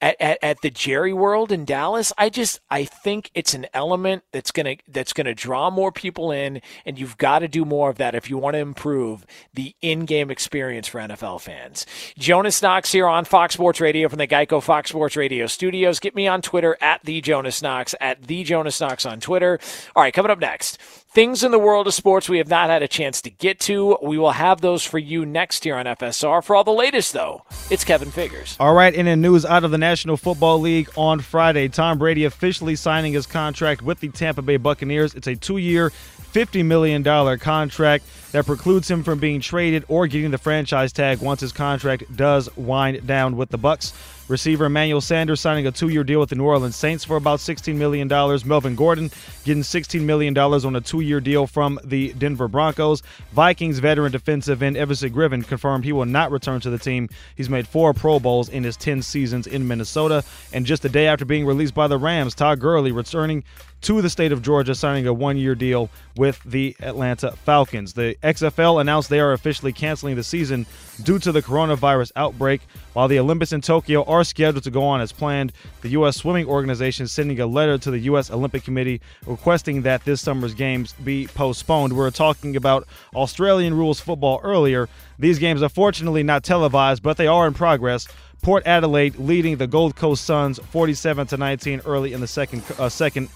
at, 0.03 0.17
at, 0.19 0.37
at, 0.41 0.61
the 0.61 0.69
Jerry 0.69 1.13
World 1.13 1.49
in 1.49 1.63
Dallas. 1.63 2.11
I 2.17 2.29
just 2.29 2.59
I 2.69 2.83
think 2.83 3.31
it's 3.33 3.53
an 3.53 3.67
element 3.73 4.23
that's 4.33 4.51
gonna 4.51 4.75
that's 4.87 5.13
gonna 5.13 5.33
draw 5.33 5.69
more 5.69 5.93
people 5.93 6.29
in, 6.29 6.61
and 6.85 6.99
you've 6.99 7.17
got 7.17 7.39
to 7.39 7.47
do 7.47 7.63
more 7.63 7.89
of 7.89 7.97
that 7.97 8.13
if 8.13 8.29
you 8.29 8.37
want 8.37 8.55
to 8.55 8.59
improve 8.59 9.25
the 9.53 9.75
in-game 9.81 10.29
experience 10.29 10.89
for 10.89 10.99
NFL 10.99 11.39
fans. 11.39 11.85
Jonas 12.17 12.61
Knox 12.61 12.91
here 12.91 13.07
on 13.07 13.23
Fox 13.23 13.53
Sports 13.53 13.79
Radio 13.79 14.09
from 14.09 14.19
the 14.19 14.27
Geico 14.27 14.61
Fox 14.61 14.89
Sports 14.89 15.15
Radio 15.15 15.47
studios. 15.47 15.99
Get 15.99 16.15
me 16.15 16.27
on 16.27 16.41
Twitter 16.41 16.77
at 16.81 17.01
the 17.05 17.21
Jonas 17.21 17.61
Knox 17.61 17.95
at 18.01 18.23
the 18.23 18.43
Jonas 18.43 18.81
Knox 18.81 19.05
on 19.05 19.21
Twitter. 19.21 19.57
All 19.95 20.03
right, 20.03 20.13
coming 20.13 20.31
up 20.31 20.39
next 20.39 20.77
things 21.13 21.43
in 21.43 21.51
the 21.51 21.59
world 21.59 21.85
of 21.85 21.93
sports 21.93 22.27
we 22.27 22.39
have 22.39 22.49
not 22.49 22.69
had 22.69 22.81
a 22.81 22.87
chance 22.87 23.21
to 23.21 23.29
get 23.29 23.59
to. 23.61 23.97
We 24.01 24.17
will 24.17 24.31
have 24.31 24.61
those 24.61 24.83
for 24.83 24.97
you 24.97 25.25
next 25.25 25.65
year 25.65 25.77
on 25.77 25.85
FSR. 25.85 26.43
For 26.43 26.55
all 26.55 26.63
the 26.63 26.71
latest, 26.71 27.13
though, 27.13 27.43
it's 27.69 27.83
Kevin 27.83 28.09
Figures. 28.09 28.57
All 28.59 28.73
right, 28.73 28.93
and 28.93 29.07
in 29.07 29.21
news 29.21 29.45
out 29.45 29.63
of 29.63 29.71
the 29.71 29.77
National 29.77 30.17
Football 30.17 30.59
League 30.59 30.89
on 30.95 31.19
Friday, 31.19 31.67
Tom 31.67 31.99
Brady 31.99 32.25
officially 32.25 32.75
signing 32.75 33.13
his 33.13 33.27
contract 33.27 33.81
with 33.81 33.99
the 33.99 34.09
Tampa 34.09 34.41
Bay 34.41 34.57
Buccaneers. 34.57 35.13
It's 35.13 35.27
a 35.27 35.35
two 35.35 35.57
year, 35.57 35.91
$50 36.33 36.65
million 36.65 37.03
contract 37.37 38.05
that 38.31 38.45
precludes 38.47 38.89
him 38.89 39.03
from 39.03 39.19
being 39.19 39.39
traded 39.39 39.85
or 39.87 40.07
getting 40.07 40.31
the 40.31 40.39
franchise 40.39 40.91
tag 40.91 41.19
once 41.19 41.41
his 41.41 41.51
contract 41.51 42.03
does 42.15 42.55
wind 42.57 43.05
down 43.05 43.37
with 43.37 43.49
the 43.49 43.59
Bucs. 43.59 43.93
Receiver 44.29 44.65
Emmanuel 44.65 45.01
Sanders 45.01 45.41
signing 45.41 45.67
a 45.67 45.71
two-year 45.71 46.03
deal 46.03 46.19
with 46.19 46.29
the 46.29 46.35
New 46.35 46.45
Orleans 46.45 46.75
Saints 46.77 47.03
for 47.03 47.17
about 47.17 47.39
$16 47.39 47.75
million. 47.75 48.07
Melvin 48.07 48.75
Gordon 48.75 49.11
getting 49.43 49.63
$16 49.63 50.01
million 50.01 50.37
on 50.37 50.75
a 50.75 50.81
two-year 50.81 51.19
deal 51.19 51.45
from 51.45 51.77
the 51.83 52.13
Denver 52.13 52.47
Broncos. 52.47 53.03
Vikings 53.33 53.79
veteran 53.79 54.13
defensive 54.13 54.63
end 54.63 54.77
Everson 54.77 55.11
Griffen 55.13 55.45
confirmed 55.45 55.83
he 55.83 55.91
will 55.91 56.05
not 56.05 56.31
return 56.31 56.61
to 56.61 56.69
the 56.69 56.77
team. 56.77 57.09
He's 57.35 57.49
made 57.49 57.67
four 57.67 57.93
Pro 57.93 58.19
Bowls 58.19 58.47
in 58.47 58.63
his 58.63 58.77
10 58.77 59.01
seasons 59.01 59.45
in 59.45 59.67
Minnesota. 59.67 60.23
And 60.53 60.65
just 60.65 60.85
a 60.85 60.89
day 60.89 61.07
after 61.07 61.25
being 61.25 61.45
released 61.45 61.75
by 61.75 61.87
the 61.87 61.97
Rams, 61.97 62.33
Todd 62.33 62.61
Gurley 62.61 62.93
returning 62.93 63.43
to 63.83 64.01
the 64.01 64.09
state 64.09 64.31
of 64.31 64.41
Georgia, 64.41 64.73
signing 64.73 65.07
a 65.07 65.13
one-year 65.13 65.55
deal 65.55 65.89
with 66.15 66.41
the 66.43 66.75
Atlanta 66.79 67.31
Falcons. 67.31 67.93
The 67.93 68.15
XFL 68.23 68.79
announced 68.79 69.09
they 69.09 69.19
are 69.19 69.33
officially 69.33 69.73
canceling 69.73 70.15
the 70.15 70.23
season 70.23 70.65
due 71.03 71.19
to 71.19 71.31
the 71.31 71.41
coronavirus 71.41 72.13
outbreak. 72.15 72.61
While 72.93 73.09
the 73.09 73.19
Olympics 73.19 73.51
in 73.51 73.61
Tokyo 73.61 74.03
are 74.05 74.23
scheduled 74.23 74.63
to 74.63 74.71
go 74.71 74.83
on 74.83 75.01
as 75.01 75.11
planned, 75.11 75.51
the 75.81 75.89
U.S. 75.89 76.15
Swimming 76.15 76.47
Organization 76.47 77.07
sending 77.07 77.39
a 77.41 77.45
letter 77.45 77.77
to 77.77 77.91
the 77.91 77.99
U.S. 77.99 78.31
Olympic 78.31 78.63
Committee 78.63 79.01
requesting 79.25 79.81
that 79.81 80.05
this 80.05 80.21
summer's 80.21 80.53
games 80.53 80.93
be 80.93 81.27
postponed. 81.27 81.91
We 81.93 81.99
were 81.99 82.11
talking 82.11 82.55
about 82.55 82.87
Australian 83.13 83.73
rules 83.73 83.99
football 83.99 84.39
earlier. 84.43 84.87
These 85.19 85.39
games 85.39 85.61
are 85.61 85.69
fortunately 85.69 86.23
not 86.23 86.43
televised, 86.43 87.03
but 87.03 87.17
they 87.17 87.27
are 87.27 87.47
in 87.47 87.53
progress. 87.53 88.07
Port 88.41 88.63
Adelaide 88.65 89.15
leading 89.17 89.55
the 89.57 89.67
Gold 89.67 89.95
Coast 89.95 90.25
Suns 90.25 90.59
47 90.59 91.27
to 91.27 91.37
19 91.37 91.81
early 91.85 92.11
in 92.11 92.19
the 92.19 92.27
second 92.27 92.61
uh, 92.77 92.89
second 92.89 93.29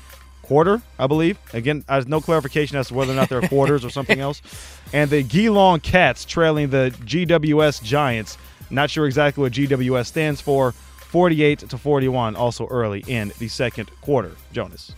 quarter, 0.48 0.82
I 0.98 1.08
believe. 1.08 1.38
Again, 1.54 1.84
there's 1.88 2.08
no 2.08 2.22
clarification 2.22 2.78
as 2.78 2.88
to 2.88 2.94
whether 2.94 3.12
or 3.12 3.16
not 3.16 3.30
they're 3.30 3.42
quarters 3.48 3.84
or 3.86 3.90
something 3.90 4.20
else. 4.20 4.42
And 4.94 5.10
the 5.12 5.22
Geelong 5.24 5.80
Cats 5.82 6.26
trailing 6.26 6.70
the 6.70 6.96
GWS 7.06 7.84
Giants. 7.84 8.38
Not 8.70 8.90
sure 8.90 9.06
exactly 9.06 9.42
what 9.44 9.52
GWS 9.52 10.08
stands 10.08 10.42
for. 10.42 10.72
48 10.72 11.60
to 11.60 11.78
41, 11.78 12.36
also 12.36 12.68
early 12.68 13.04
in 13.08 13.32
the 13.40 13.48
second 13.48 13.90
quarter. 14.02 14.32
Jonas. 14.52 14.92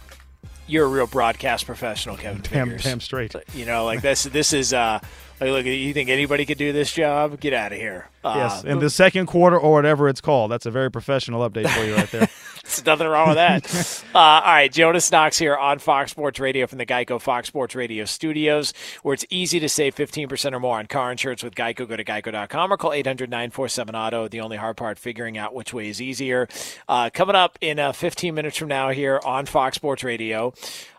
you're 0.67 0.85
a 0.85 0.89
real 0.89 1.07
broadcast 1.07 1.65
professional, 1.65 2.15
Kevin. 2.17 2.41
Damn, 2.41 2.77
damn 2.77 2.99
straight. 2.99 3.35
You 3.53 3.65
know, 3.65 3.85
like 3.85 4.01
this. 4.01 4.23
This 4.23 4.53
is. 4.53 4.73
uh 4.73 4.99
like, 5.41 5.51
look, 5.51 5.65
you 5.65 5.93
think 5.93 6.09
anybody 6.09 6.45
could 6.45 6.57
do 6.57 6.73
this 6.73 6.91
job? 6.91 7.39
Get 7.39 7.53
out 7.53 7.71
of 7.71 7.77
here. 7.77 8.09
Uh, 8.25 8.33
Yes, 8.35 8.63
in 8.65 8.79
the 8.79 8.89
second 8.89 9.27
quarter 9.27 9.57
or 9.57 9.71
whatever 9.71 10.09
it's 10.09 10.19
called. 10.19 10.51
That's 10.51 10.65
a 10.65 10.71
very 10.71 10.91
professional 10.91 11.49
update 11.49 11.69
for 11.69 11.85
you 11.85 11.95
right 11.95 12.11
there. 12.11 12.27
There's 12.69 12.85
nothing 12.85 13.07
wrong 13.07 13.29
with 13.29 13.37
that. 13.37 14.03
uh, 14.15 14.17
all 14.19 14.41
right, 14.41 14.71
Jonas 14.71 15.11
Knox 15.11 15.39
here 15.39 15.55
on 15.55 15.79
Fox 15.79 16.11
Sports 16.11 16.39
Radio 16.39 16.67
from 16.67 16.77
the 16.77 16.85
Geico 16.85 17.19
Fox 17.19 17.47
Sports 17.47 17.73
Radio 17.73 18.05
studios, 18.05 18.73
where 19.01 19.13
it's 19.13 19.25
easy 19.31 19.59
to 19.59 19.67
save 19.67 19.95
15% 19.95 20.53
or 20.53 20.59
more 20.59 20.77
on 20.77 20.85
car 20.85 21.11
insurance 21.11 21.43
with 21.43 21.55
Geico. 21.55 21.87
Go 21.87 21.95
to 21.95 22.03
geico.com 22.03 22.71
or 22.71 22.77
call 22.77 22.93
800 22.93 23.29
947 23.29 23.95
Auto. 23.95 24.27
The 24.27 24.41
only 24.41 24.57
hard 24.57 24.77
part, 24.77 24.99
figuring 24.99 25.37
out 25.37 25.55
which 25.55 25.73
way 25.73 25.89
is 25.89 25.99
easier. 25.99 26.47
Uh, 26.87 27.09
coming 27.11 27.35
up 27.35 27.57
in 27.59 27.79
uh, 27.79 27.91
15 27.91 28.35
minutes 28.35 28.57
from 28.57 28.67
now 28.67 28.89
here 28.89 29.19
on 29.25 29.47
Fox 29.47 29.75
Sports 29.75 30.03
Radio, 30.03 30.53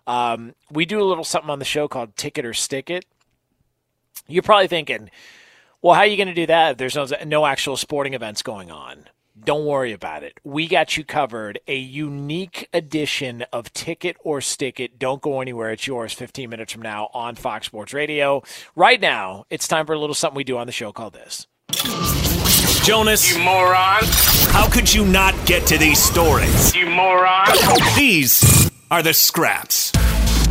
um, 0.08 0.54
we 0.72 0.84
do 0.84 1.00
a 1.00 1.04
little 1.04 1.24
something 1.24 1.50
on 1.50 1.60
the 1.60 1.64
show 1.64 1.86
called 1.86 2.16
Ticket 2.16 2.44
or 2.44 2.52
Stick 2.52 2.90
It. 2.90 3.04
You're 4.26 4.42
probably 4.42 4.68
thinking, 4.68 5.08
well, 5.82 5.94
how 5.94 6.00
are 6.00 6.06
you 6.06 6.16
going 6.16 6.28
to 6.28 6.34
do 6.34 6.46
that 6.46 6.72
if 6.72 6.78
there's 6.78 6.96
no, 6.96 7.06
no 7.26 7.46
actual 7.46 7.76
sporting 7.76 8.14
events 8.14 8.42
going 8.42 8.70
on? 8.70 9.06
Don't 9.44 9.64
worry 9.64 9.92
about 9.92 10.22
it. 10.22 10.38
We 10.44 10.66
got 10.66 10.96
you 10.96 11.04
covered. 11.04 11.60
A 11.66 11.76
unique 11.76 12.68
edition 12.72 13.44
of 13.52 13.72
Ticket 13.72 14.16
or 14.20 14.40
Stick 14.40 14.78
It. 14.78 14.98
Don't 14.98 15.22
go 15.22 15.40
anywhere. 15.40 15.70
It's 15.70 15.86
yours 15.86 16.12
15 16.12 16.50
minutes 16.50 16.72
from 16.72 16.82
now 16.82 17.08
on 17.14 17.36
Fox 17.36 17.66
Sports 17.66 17.94
Radio. 17.94 18.42
Right 18.76 19.00
now, 19.00 19.44
it's 19.48 19.66
time 19.66 19.86
for 19.86 19.92
a 19.92 19.98
little 19.98 20.14
something 20.14 20.36
we 20.36 20.44
do 20.44 20.58
on 20.58 20.66
the 20.66 20.72
show 20.72 20.92
called 20.92 21.14
this. 21.14 21.46
Jonas. 22.84 23.34
You 23.34 23.42
moron. 23.42 24.02
How 24.52 24.68
could 24.68 24.92
you 24.92 25.06
not 25.06 25.34
get 25.46 25.66
to 25.68 25.78
these 25.78 26.02
stories? 26.02 26.74
You 26.74 26.86
moron. 26.86 27.46
These 27.96 28.70
are 28.90 29.02
the 29.02 29.14
scraps. 29.14 29.92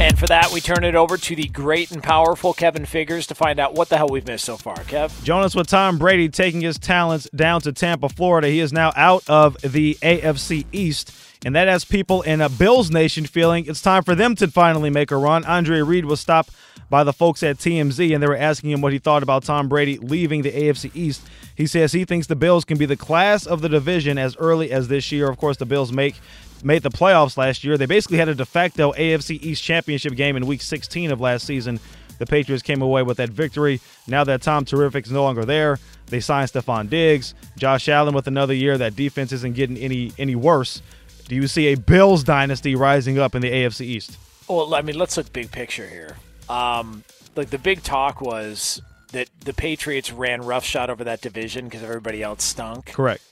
And 0.01 0.17
for 0.17 0.27
that, 0.27 0.51
we 0.53 0.61
turn 0.61 0.85
it 0.85 0.95
over 0.95 1.17
to 1.17 1.35
the 1.35 1.49
great 1.49 1.91
and 1.91 2.01
powerful 2.01 2.53
Kevin 2.53 2.85
Figures 2.85 3.27
to 3.27 3.35
find 3.35 3.59
out 3.59 3.73
what 3.75 3.89
the 3.89 3.97
hell 3.97 4.07
we've 4.07 4.25
missed 4.25 4.45
so 4.45 4.55
far. 4.55 4.77
Kev? 4.77 5.23
Jonas, 5.25 5.55
with 5.55 5.67
Tom 5.67 5.97
Brady 5.97 6.29
taking 6.29 6.61
his 6.61 6.79
talents 6.79 7.29
down 7.35 7.59
to 7.61 7.73
Tampa, 7.73 8.07
Florida, 8.07 8.47
he 8.47 8.61
is 8.61 8.71
now 8.71 8.93
out 8.95 9.29
of 9.29 9.57
the 9.61 9.97
AFC 10.01 10.65
East. 10.71 11.11
And 11.45 11.53
that 11.55 11.67
has 11.67 11.83
people 11.83 12.21
in 12.21 12.39
a 12.39 12.47
Bills 12.47 12.89
Nation 12.89 13.25
feeling 13.25 13.65
it's 13.65 13.81
time 13.81 14.03
for 14.03 14.15
them 14.15 14.35
to 14.37 14.47
finally 14.47 14.89
make 14.89 15.11
a 15.11 15.17
run. 15.17 15.43
Andre 15.43 15.81
Reed 15.81 16.05
was 16.05 16.21
stopped 16.21 16.51
by 16.89 17.03
the 17.03 17.13
folks 17.13 17.43
at 17.43 17.57
TMZ, 17.57 18.13
and 18.13 18.23
they 18.23 18.27
were 18.27 18.37
asking 18.37 18.71
him 18.71 18.81
what 18.81 18.93
he 18.93 18.99
thought 18.99 19.21
about 19.21 19.43
Tom 19.43 19.67
Brady 19.67 19.97
leaving 19.97 20.43
the 20.43 20.51
AFC 20.51 20.91
East. 20.95 21.21
He 21.55 21.67
says 21.67 21.91
he 21.91 22.05
thinks 22.05 22.27
the 22.27 22.37
Bills 22.37 22.63
can 22.63 22.77
be 22.77 22.85
the 22.85 22.95
class 22.95 23.45
of 23.45 23.61
the 23.61 23.69
division 23.69 24.17
as 24.17 24.37
early 24.37 24.71
as 24.71 24.87
this 24.87 25.11
year. 25.11 25.29
Of 25.29 25.37
course, 25.37 25.57
the 25.57 25.65
Bills 25.65 25.91
make 25.91 26.15
made 26.63 26.83
the 26.83 26.89
playoffs 26.89 27.37
last 27.37 27.63
year. 27.63 27.77
They 27.77 27.85
basically 27.85 28.17
had 28.17 28.29
a 28.29 28.35
de 28.35 28.45
facto 28.45 28.91
AFC 28.93 29.41
East 29.41 29.63
championship 29.63 30.15
game 30.15 30.35
in 30.35 30.45
Week 30.45 30.61
16 30.61 31.11
of 31.11 31.21
last 31.21 31.45
season. 31.45 31.79
The 32.17 32.25
Patriots 32.25 32.61
came 32.61 32.81
away 32.81 33.01
with 33.03 33.17
that 33.17 33.29
victory. 33.29 33.79
Now 34.07 34.23
that 34.25 34.41
Tom 34.41 34.65
Terrific 34.65 35.05
is 35.05 35.11
no 35.11 35.23
longer 35.23 35.45
there, 35.45 35.79
they 36.07 36.19
signed 36.19 36.49
Stefon 36.49 36.89
Diggs, 36.89 37.33
Josh 37.57 37.87
Allen 37.87 38.13
with 38.13 38.27
another 38.27 38.53
year. 38.53 38.77
That 38.77 38.95
defense 38.95 39.31
isn't 39.31 39.55
getting 39.55 39.77
any 39.77 40.11
any 40.17 40.35
worse. 40.35 40.81
Do 41.27 41.35
you 41.35 41.47
see 41.47 41.67
a 41.67 41.75
Bills 41.75 42.23
dynasty 42.23 42.75
rising 42.75 43.19
up 43.19 43.35
in 43.35 43.41
the 43.41 43.51
AFC 43.51 43.81
East? 43.81 44.17
Well, 44.47 44.73
I 44.73 44.81
mean, 44.81 44.97
let's 44.97 45.15
look 45.15 45.31
big 45.31 45.51
picture 45.51 45.87
here. 45.87 46.17
Um, 46.49 47.03
like 47.35 47.51
the 47.51 47.59
big 47.59 47.83
talk 47.83 48.19
was 48.19 48.81
that 49.11 49.29
the 49.45 49.53
Patriots 49.53 50.11
ran 50.11 50.41
roughshod 50.41 50.89
over 50.89 51.03
that 51.03 51.21
division 51.21 51.65
because 51.65 51.83
everybody 51.83 52.23
else 52.23 52.43
stunk. 52.43 52.87
Correct. 52.87 53.23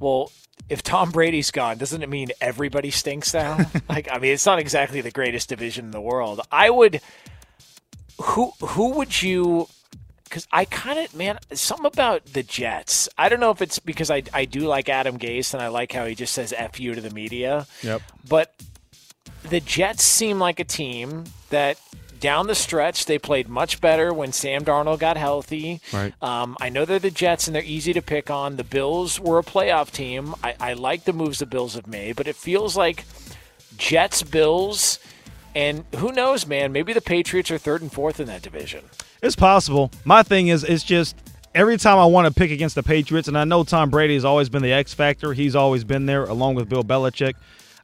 Well, 0.00 0.30
if 0.68 0.82
Tom 0.82 1.10
Brady's 1.10 1.50
gone, 1.50 1.78
doesn't 1.78 2.02
it 2.02 2.08
mean 2.08 2.28
everybody 2.40 2.90
stinks 2.90 3.34
now? 3.34 3.58
like, 3.88 4.08
I 4.10 4.18
mean, 4.18 4.32
it's 4.32 4.46
not 4.46 4.58
exactly 4.58 5.00
the 5.00 5.10
greatest 5.10 5.48
division 5.48 5.86
in 5.86 5.90
the 5.90 6.00
world. 6.00 6.40
I 6.50 6.70
would. 6.70 7.00
Who 8.20 8.52
who 8.60 8.90
would 8.92 9.22
you? 9.22 9.68
Because 10.24 10.46
I 10.50 10.64
kind 10.64 10.98
of 10.98 11.14
man, 11.14 11.38
something 11.52 11.86
about 11.86 12.26
the 12.26 12.42
Jets. 12.42 13.08
I 13.18 13.28
don't 13.28 13.40
know 13.40 13.50
if 13.50 13.60
it's 13.60 13.78
because 13.78 14.10
I 14.10 14.22
I 14.32 14.44
do 14.44 14.60
like 14.60 14.88
Adam 14.88 15.18
Gase 15.18 15.52
and 15.52 15.62
I 15.62 15.68
like 15.68 15.92
how 15.92 16.06
he 16.06 16.14
just 16.14 16.32
says 16.32 16.54
"f 16.56 16.78
you" 16.78 16.94
to 16.94 17.00
the 17.00 17.10
media. 17.10 17.66
Yep. 17.82 18.02
But 18.28 18.54
the 19.42 19.60
Jets 19.60 20.04
seem 20.04 20.38
like 20.38 20.60
a 20.60 20.64
team 20.64 21.24
that 21.50 21.78
down 22.24 22.46
the 22.46 22.54
stretch 22.54 23.04
they 23.04 23.18
played 23.18 23.50
much 23.50 23.82
better 23.82 24.10
when 24.10 24.32
Sam 24.32 24.64
Darnold 24.64 24.98
got 24.98 25.18
healthy. 25.18 25.82
Right. 25.92 26.14
Um, 26.22 26.56
I 26.58 26.70
know 26.70 26.86
they're 26.86 26.98
the 26.98 27.10
Jets 27.10 27.46
and 27.46 27.54
they're 27.54 27.62
easy 27.62 27.92
to 27.92 28.00
pick 28.00 28.30
on. 28.30 28.56
The 28.56 28.64
Bills 28.64 29.20
were 29.20 29.38
a 29.38 29.42
playoff 29.42 29.90
team. 29.90 30.34
I, 30.42 30.54
I 30.58 30.72
like 30.72 31.04
the 31.04 31.12
moves 31.12 31.40
the 31.40 31.44
Bills 31.44 31.74
have 31.74 31.86
made, 31.86 32.16
but 32.16 32.26
it 32.26 32.34
feels 32.34 32.78
like 32.78 33.04
Jets, 33.76 34.22
Bills, 34.22 34.98
and 35.54 35.84
who 35.96 36.12
knows, 36.12 36.46
man? 36.46 36.72
Maybe 36.72 36.94
the 36.94 37.02
Patriots 37.02 37.50
are 37.50 37.58
third 37.58 37.82
and 37.82 37.92
fourth 37.92 38.18
in 38.18 38.26
that 38.28 38.40
division. 38.40 38.86
It's 39.20 39.36
possible. 39.36 39.90
My 40.06 40.22
thing 40.22 40.48
is, 40.48 40.64
it's 40.64 40.82
just 40.82 41.16
every 41.54 41.76
time 41.76 41.98
I 41.98 42.06
want 42.06 42.26
to 42.26 42.32
pick 42.32 42.50
against 42.50 42.74
the 42.74 42.82
Patriots, 42.82 43.28
and 43.28 43.36
I 43.36 43.44
know 43.44 43.64
Tom 43.64 43.90
Brady 43.90 44.14
has 44.14 44.24
always 44.24 44.48
been 44.48 44.62
the 44.62 44.72
X 44.72 44.94
factor. 44.94 45.34
He's 45.34 45.54
always 45.54 45.84
been 45.84 46.06
there, 46.06 46.24
along 46.24 46.54
with 46.54 46.70
Bill 46.70 46.84
Belichick. 46.84 47.34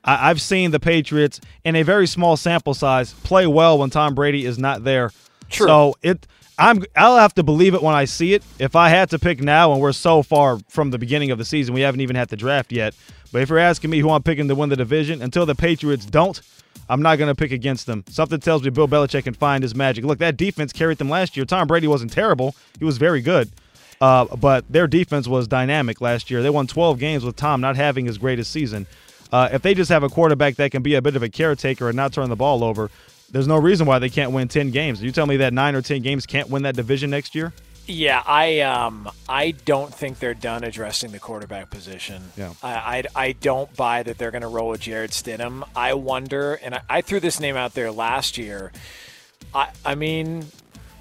I- 0.04 0.30
I've 0.30 0.40
seen 0.40 0.70
the 0.70 0.80
Patriots 0.80 1.40
in 1.64 1.76
a 1.76 1.82
very 1.82 2.06
small 2.06 2.36
sample 2.36 2.74
size 2.74 3.12
play 3.24 3.46
well 3.46 3.78
when 3.78 3.90
Tom 3.90 4.14
Brady 4.14 4.46
is 4.46 4.58
not 4.58 4.84
there. 4.84 5.12
True. 5.48 5.66
So 5.66 5.94
it, 6.02 6.26
I'm, 6.58 6.82
I'll 6.96 7.16
have 7.16 7.34
to 7.34 7.42
believe 7.42 7.74
it 7.74 7.82
when 7.82 7.94
I 7.94 8.04
see 8.04 8.34
it. 8.34 8.42
If 8.58 8.76
I 8.76 8.88
had 8.90 9.10
to 9.10 9.18
pick 9.18 9.40
now, 9.40 9.72
and 9.72 9.80
we're 9.80 9.92
so 9.92 10.22
far 10.22 10.58
from 10.68 10.90
the 10.90 10.98
beginning 10.98 11.30
of 11.30 11.38
the 11.38 11.44
season, 11.44 11.74
we 11.74 11.80
haven't 11.80 12.00
even 12.00 12.16
had 12.16 12.28
the 12.28 12.36
draft 12.36 12.70
yet. 12.72 12.94
But 13.32 13.42
if 13.42 13.48
you're 13.48 13.58
asking 13.58 13.90
me 13.90 14.00
who 14.00 14.10
I'm 14.10 14.22
picking 14.22 14.48
to 14.48 14.54
win 14.54 14.68
the 14.68 14.76
division, 14.76 15.22
until 15.22 15.46
the 15.46 15.54
Patriots 15.54 16.04
don't, 16.04 16.40
I'm 16.88 17.02
not 17.02 17.16
going 17.16 17.28
to 17.28 17.34
pick 17.34 17.52
against 17.52 17.86
them. 17.86 18.04
Something 18.08 18.40
tells 18.40 18.62
me 18.62 18.70
Bill 18.70 18.88
Belichick 18.88 19.24
can 19.24 19.34
find 19.34 19.62
his 19.62 19.74
magic. 19.74 20.04
Look, 20.04 20.18
that 20.18 20.36
defense 20.36 20.72
carried 20.72 20.98
them 20.98 21.08
last 21.08 21.36
year. 21.36 21.46
Tom 21.46 21.68
Brady 21.68 21.86
wasn't 21.86 22.12
terrible; 22.12 22.54
he 22.78 22.84
was 22.84 22.98
very 22.98 23.20
good. 23.20 23.50
Uh, 24.00 24.24
but 24.36 24.64
their 24.70 24.86
defense 24.86 25.28
was 25.28 25.46
dynamic 25.46 26.00
last 26.00 26.30
year. 26.30 26.42
They 26.42 26.50
won 26.50 26.66
12 26.66 26.98
games 26.98 27.24
with 27.24 27.36
Tom 27.36 27.60
not 27.60 27.76
having 27.76 28.06
his 28.06 28.18
greatest 28.18 28.50
season. 28.50 28.86
Uh, 29.32 29.48
if 29.52 29.62
they 29.62 29.74
just 29.74 29.90
have 29.90 30.02
a 30.02 30.08
quarterback 30.08 30.56
that 30.56 30.70
can 30.70 30.82
be 30.82 30.94
a 30.94 31.02
bit 31.02 31.16
of 31.16 31.22
a 31.22 31.28
caretaker 31.28 31.88
and 31.88 31.96
not 31.96 32.12
turn 32.12 32.28
the 32.28 32.36
ball 32.36 32.64
over, 32.64 32.90
there's 33.30 33.46
no 33.46 33.56
reason 33.56 33.86
why 33.86 33.98
they 33.98 34.08
can't 34.08 34.32
win 34.32 34.48
10 34.48 34.70
games. 34.70 35.02
You 35.02 35.12
tell 35.12 35.26
me 35.26 35.36
that 35.38 35.52
nine 35.52 35.74
or 35.74 35.82
10 35.82 36.02
games 36.02 36.26
can't 36.26 36.50
win 36.50 36.64
that 36.64 36.74
division 36.74 37.10
next 37.10 37.34
year? 37.34 37.52
Yeah, 37.86 38.22
I 38.24 38.60
um 38.60 39.10
I 39.28 39.50
don't 39.50 39.92
think 39.92 40.20
they're 40.20 40.34
done 40.34 40.62
addressing 40.62 41.10
the 41.10 41.18
quarterback 41.18 41.70
position. 41.70 42.22
Yeah. 42.36 42.52
I 42.62 42.74
I, 42.74 43.04
I 43.16 43.32
don't 43.32 43.74
buy 43.74 44.04
that 44.04 44.16
they're 44.16 44.30
going 44.30 44.42
to 44.42 44.48
roll 44.48 44.68
with 44.68 44.82
Jarrett 44.82 45.10
Stidham. 45.10 45.64
I 45.74 45.94
wonder, 45.94 46.54
and 46.54 46.76
I, 46.76 46.82
I 46.88 47.00
threw 47.00 47.18
this 47.18 47.40
name 47.40 47.56
out 47.56 47.74
there 47.74 47.90
last 47.90 48.38
year. 48.38 48.70
I 49.52 49.70
I 49.84 49.96
mean, 49.96 50.46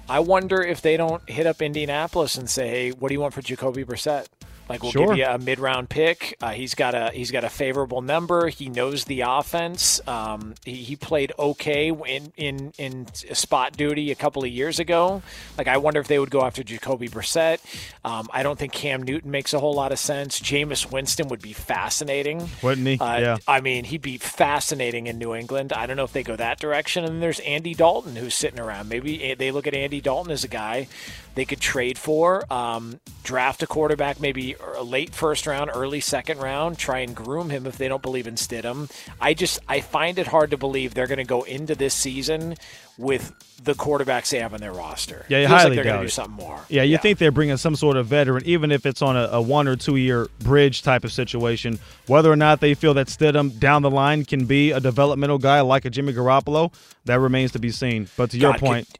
I 0.08 0.18
wonder 0.18 0.62
if 0.62 0.82
they 0.82 0.96
don't 0.96 1.22
hit 1.30 1.46
up 1.46 1.62
Indianapolis 1.62 2.36
and 2.36 2.50
say, 2.50 2.68
"Hey, 2.68 2.90
what 2.90 3.08
do 3.08 3.14
you 3.14 3.20
want 3.20 3.34
for 3.34 3.42
Jacoby 3.42 3.84
Brissett?" 3.84 4.26
Like 4.70 4.82
we'll 4.82 4.92
Sure. 4.92 5.08
give 5.08 5.16
you 5.18 5.26
a 5.26 5.36
mid-round 5.38 5.90
pick. 5.90 6.36
Uh, 6.40 6.50
he's 6.50 6.74
got 6.74 6.94
a 6.94 7.10
he's 7.12 7.30
got 7.30 7.44
a 7.44 7.50
favorable 7.50 8.00
number. 8.00 8.48
He 8.48 8.68
knows 8.68 9.04
the 9.04 9.22
offense. 9.26 10.00
Um, 10.06 10.54
he, 10.64 10.76
he 10.76 10.96
played 10.96 11.32
okay 11.38 11.88
in, 11.90 12.32
in 12.36 12.72
in 12.78 13.06
spot 13.12 13.76
duty 13.76 14.10
a 14.10 14.14
couple 14.14 14.44
of 14.44 14.48
years 14.50 14.78
ago. 14.78 15.22
Like 15.58 15.66
I 15.68 15.76
wonder 15.76 16.00
if 16.00 16.06
they 16.06 16.18
would 16.18 16.30
go 16.30 16.42
after 16.42 16.62
Jacoby 16.62 17.08
Brissett. 17.08 17.58
Um, 18.04 18.28
I 18.32 18.42
don't 18.42 18.58
think 18.58 18.72
Cam 18.72 19.02
Newton 19.02 19.30
makes 19.30 19.52
a 19.52 19.58
whole 19.58 19.74
lot 19.74 19.92
of 19.92 19.98
sense. 19.98 20.40
Jameis 20.40 20.90
Winston 20.90 21.28
would 21.28 21.42
be 21.42 21.52
fascinating. 21.52 22.48
Wouldn't 22.62 22.86
he? 22.86 22.98
Uh, 22.98 23.18
yeah. 23.18 23.36
I 23.48 23.60
mean, 23.60 23.84
he'd 23.84 24.02
be 24.02 24.18
fascinating 24.18 25.08
in 25.08 25.18
New 25.18 25.34
England. 25.34 25.72
I 25.72 25.86
don't 25.86 25.96
know 25.96 26.04
if 26.04 26.12
they 26.12 26.22
go 26.22 26.36
that 26.36 26.60
direction. 26.60 27.04
And 27.04 27.14
then 27.14 27.20
there's 27.20 27.40
Andy 27.40 27.74
Dalton 27.74 28.14
who's 28.16 28.34
sitting 28.34 28.60
around. 28.60 28.88
Maybe 28.88 29.34
they 29.34 29.50
look 29.50 29.66
at 29.66 29.74
Andy 29.74 30.00
Dalton 30.00 30.30
as 30.32 30.44
a 30.44 30.48
guy 30.48 30.86
they 31.34 31.44
could 31.44 31.60
trade 31.60 31.96
for, 31.96 32.44
um, 32.52 32.98
draft 33.22 33.62
a 33.62 33.66
quarterback, 33.66 34.20
maybe 34.20 34.56
a 34.74 34.82
late 34.82 35.14
first 35.14 35.46
round, 35.46 35.70
early 35.74 36.00
second 36.00 36.38
round, 36.38 36.78
try 36.78 37.00
and 37.00 37.14
groom 37.14 37.50
him 37.50 37.66
if 37.66 37.76
they 37.76 37.88
don't 37.88 38.02
believe 38.02 38.26
in 38.26 38.34
Stidham. 38.34 38.90
I 39.20 39.34
just 39.34 39.58
I 39.68 39.80
find 39.80 40.18
it 40.18 40.26
hard 40.26 40.50
to 40.50 40.56
believe 40.56 40.94
they're 40.94 41.06
going 41.06 41.18
to 41.18 41.24
go 41.24 41.42
into 41.42 41.74
this 41.74 41.94
season 41.94 42.56
with 42.98 43.32
the 43.62 43.74
quarterbacks 43.74 44.30
they 44.30 44.38
have 44.38 44.54
on 44.54 44.60
their 44.60 44.72
roster. 44.72 45.26
Yeah, 45.28 45.38
you 45.38 45.48
Feels 45.48 45.60
highly 45.60 45.76
like 45.76 45.84
they're 45.84 45.92
doubt 45.92 46.02
do 46.02 46.08
something 46.08 46.34
more. 46.34 46.60
Yeah, 46.68 46.82
you 46.82 46.98
think 46.98 47.18
they're 47.18 47.30
bringing 47.30 47.56
some 47.56 47.76
sort 47.76 47.96
of 47.96 48.06
veteran, 48.06 48.42
even 48.46 48.70
if 48.70 48.86
it's 48.86 49.02
on 49.02 49.16
a, 49.16 49.24
a 49.32 49.40
one 49.40 49.68
or 49.68 49.76
two 49.76 49.96
year 49.96 50.28
bridge 50.40 50.82
type 50.82 51.04
of 51.04 51.12
situation. 51.12 51.78
Whether 52.06 52.30
or 52.30 52.36
not 52.36 52.60
they 52.60 52.74
feel 52.74 52.94
that 52.94 53.08
Stidham 53.08 53.58
down 53.58 53.82
the 53.82 53.90
line 53.90 54.24
can 54.24 54.46
be 54.46 54.70
a 54.72 54.80
developmental 54.80 55.38
guy 55.38 55.60
like 55.60 55.84
a 55.84 55.90
Jimmy 55.90 56.12
Garoppolo, 56.12 56.72
that 57.04 57.20
remains 57.20 57.52
to 57.52 57.58
be 57.58 57.70
seen. 57.70 58.08
But 58.16 58.30
to 58.30 58.38
your 58.38 58.52
God, 58.52 58.58
could- 58.60 58.66
point, 58.66 58.98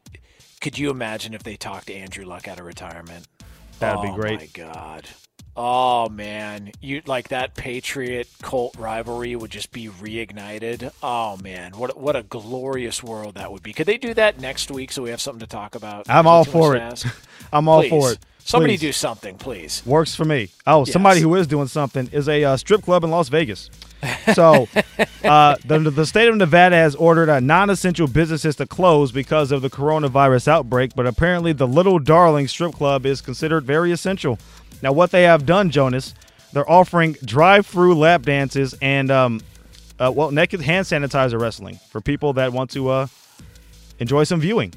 Could 0.60 0.78
you 0.78 0.90
imagine 0.90 1.34
if 1.34 1.42
they 1.42 1.56
talked 1.56 1.86
to 1.86 1.94
Andrew 1.94 2.24
Luck 2.24 2.48
out 2.48 2.58
of 2.58 2.66
retirement? 2.66 3.26
That'd 3.78 4.02
be 4.02 4.08
oh, 4.08 4.14
great. 4.14 4.32
Oh, 4.32 4.62
my 4.64 4.72
God. 4.72 5.08
Oh 5.56 6.08
man, 6.08 6.70
you 6.80 7.02
like 7.06 7.28
that 7.28 7.54
Patriot 7.54 8.28
Colt 8.40 8.74
rivalry 8.78 9.34
would 9.34 9.50
just 9.50 9.72
be 9.72 9.88
reignited. 9.88 10.90
Oh 11.02 11.36
man, 11.42 11.72
what 11.72 11.98
what 12.00 12.16
a 12.16 12.22
glorious 12.22 13.02
world 13.02 13.34
that 13.34 13.50
would 13.52 13.62
be. 13.62 13.72
Could 13.72 13.86
they 13.86 13.98
do 13.98 14.14
that 14.14 14.40
next 14.40 14.70
week 14.70 14.92
so 14.92 15.02
we 15.02 15.10
have 15.10 15.20
something 15.20 15.40
to 15.40 15.46
talk 15.46 15.74
about? 15.74 16.08
I'm 16.08 16.26
all 16.28 16.44
for 16.44 16.76
it. 16.76 17.04
I'm 17.52 17.68
all 17.68 17.80
Please. 17.82 17.90
for 17.90 18.12
it. 18.12 18.18
Somebody 18.42 18.74
Please. 18.74 18.80
do 18.80 18.92
something, 18.92 19.36
please. 19.36 19.82
Works 19.84 20.14
for 20.14 20.24
me. 20.24 20.48
Oh, 20.66 20.80
Yes. 20.80 20.92
somebody 20.92 21.20
who 21.20 21.34
is 21.34 21.46
doing 21.46 21.68
something 21.68 22.08
is 22.10 22.28
a 22.28 22.42
uh, 22.42 22.56
strip 22.56 22.82
club 22.82 23.04
in 23.04 23.10
Las 23.10 23.28
Vegas. 23.28 23.70
So, 24.34 24.66
uh, 25.24 25.56
the, 25.64 25.78
the 25.78 26.06
state 26.06 26.26
of 26.28 26.36
Nevada 26.36 26.74
has 26.74 26.94
ordered 26.94 27.28
uh, 27.28 27.38
non-essential 27.40 28.06
businesses 28.08 28.56
to 28.56 28.66
close 28.66 29.12
because 29.12 29.52
of 29.52 29.60
the 29.62 29.68
coronavirus 29.70 30.48
outbreak. 30.48 30.92
But 30.96 31.06
apparently, 31.06 31.52
the 31.52 31.68
Little 31.68 31.98
Darling 31.98 32.48
Strip 32.48 32.72
Club 32.72 33.04
is 33.04 33.20
considered 33.20 33.64
very 33.64 33.92
essential. 33.92 34.38
Now, 34.82 34.92
what 34.92 35.10
they 35.10 35.24
have 35.24 35.46
done, 35.46 35.70
Jonas, 35.70 36.14
they're 36.52 36.68
offering 36.70 37.16
drive-through 37.24 37.94
lap 37.96 38.22
dances 38.22 38.74
and 38.80 39.10
um, 39.10 39.40
uh, 39.98 40.10
well, 40.14 40.30
naked 40.30 40.60
hand 40.62 40.86
sanitizer 40.86 41.38
wrestling 41.38 41.78
for 41.90 42.00
people 42.00 42.32
that 42.32 42.52
want 42.52 42.70
to 42.70 42.88
uh, 42.88 43.06
enjoy 43.98 44.24
some 44.24 44.40
viewing. 44.40 44.72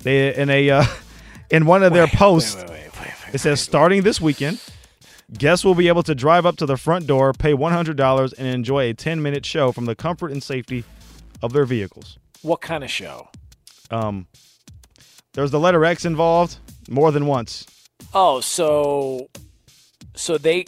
They 0.00 0.34
in 0.34 0.48
a 0.48 0.70
uh, 0.70 0.84
in 1.50 1.66
one 1.66 1.82
of 1.82 1.92
their 1.92 2.06
posts, 2.06 2.64
it 3.32 3.38
says 3.38 3.60
starting 3.60 4.02
this 4.02 4.20
weekend, 4.20 4.62
guests 5.36 5.64
will 5.64 5.74
be 5.74 5.88
able 5.88 6.02
to 6.04 6.14
drive 6.14 6.46
up 6.46 6.56
to 6.56 6.66
the 6.66 6.76
front 6.76 7.06
door, 7.06 7.32
pay 7.32 7.54
one 7.54 7.72
hundred 7.72 7.96
dollars, 7.96 8.32
and 8.32 8.46
enjoy 8.46 8.90
a 8.90 8.94
ten 8.94 9.20
minute 9.20 9.44
show 9.44 9.72
from 9.72 9.84
the 9.84 9.96
comfort 9.96 10.30
and 10.30 10.42
safety 10.42 10.84
of 11.42 11.52
their 11.52 11.64
vehicles. 11.64 12.18
What 12.42 12.60
kind 12.60 12.84
of 12.84 12.90
show? 12.90 13.28
Um, 13.90 14.26
there's 15.32 15.50
the 15.50 15.60
letter 15.60 15.84
X 15.84 16.04
involved 16.04 16.56
more 16.88 17.10
than 17.10 17.26
once. 17.26 17.66
Oh, 18.14 18.40
so 18.40 19.28
so 20.14 20.38
they 20.38 20.64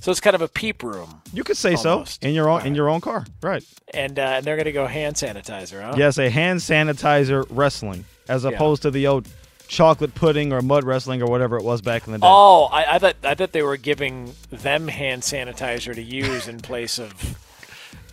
so 0.00 0.10
it's 0.10 0.20
kind 0.20 0.34
of 0.36 0.42
a 0.42 0.48
peep 0.48 0.82
room. 0.82 1.22
You 1.32 1.44
could 1.44 1.56
say 1.56 1.74
Almost. 1.74 2.22
so 2.22 2.28
in 2.28 2.34
your 2.34 2.48
own 2.48 2.66
in 2.66 2.74
your 2.74 2.88
own 2.90 3.00
car, 3.00 3.24
right? 3.42 3.64
And 3.92 4.18
uh, 4.18 4.22
and 4.22 4.44
they're 4.44 4.56
going 4.56 4.66
to 4.66 4.72
go 4.72 4.86
hand 4.86 5.16
sanitizer, 5.16 5.82
huh? 5.82 5.94
Yes, 5.96 6.18
a 6.18 6.28
hand 6.30 6.60
sanitizer 6.60 7.46
wrestling 7.50 8.04
as 8.28 8.44
Yeah. 8.44 8.50
opposed 8.50 8.82
to 8.82 8.90
the 8.90 9.06
old 9.06 9.26
chocolate 9.66 10.14
pudding 10.14 10.52
or 10.52 10.60
mud 10.60 10.84
wrestling 10.84 11.22
or 11.22 11.26
whatever 11.26 11.56
it 11.56 11.64
was 11.64 11.80
back 11.80 12.06
in 12.06 12.12
the 12.12 12.18
day. 12.18 12.26
Oh, 12.28 12.64
I, 12.66 12.96
I 12.96 12.98
thought 12.98 13.16
I 13.24 13.34
thought 13.34 13.52
they 13.52 13.62
were 13.62 13.78
giving 13.78 14.34
them 14.50 14.88
hand 14.88 15.22
sanitizer 15.22 15.94
to 15.94 16.02
use 16.02 16.48
in 16.48 16.60
place 16.60 16.98
of 16.98 17.12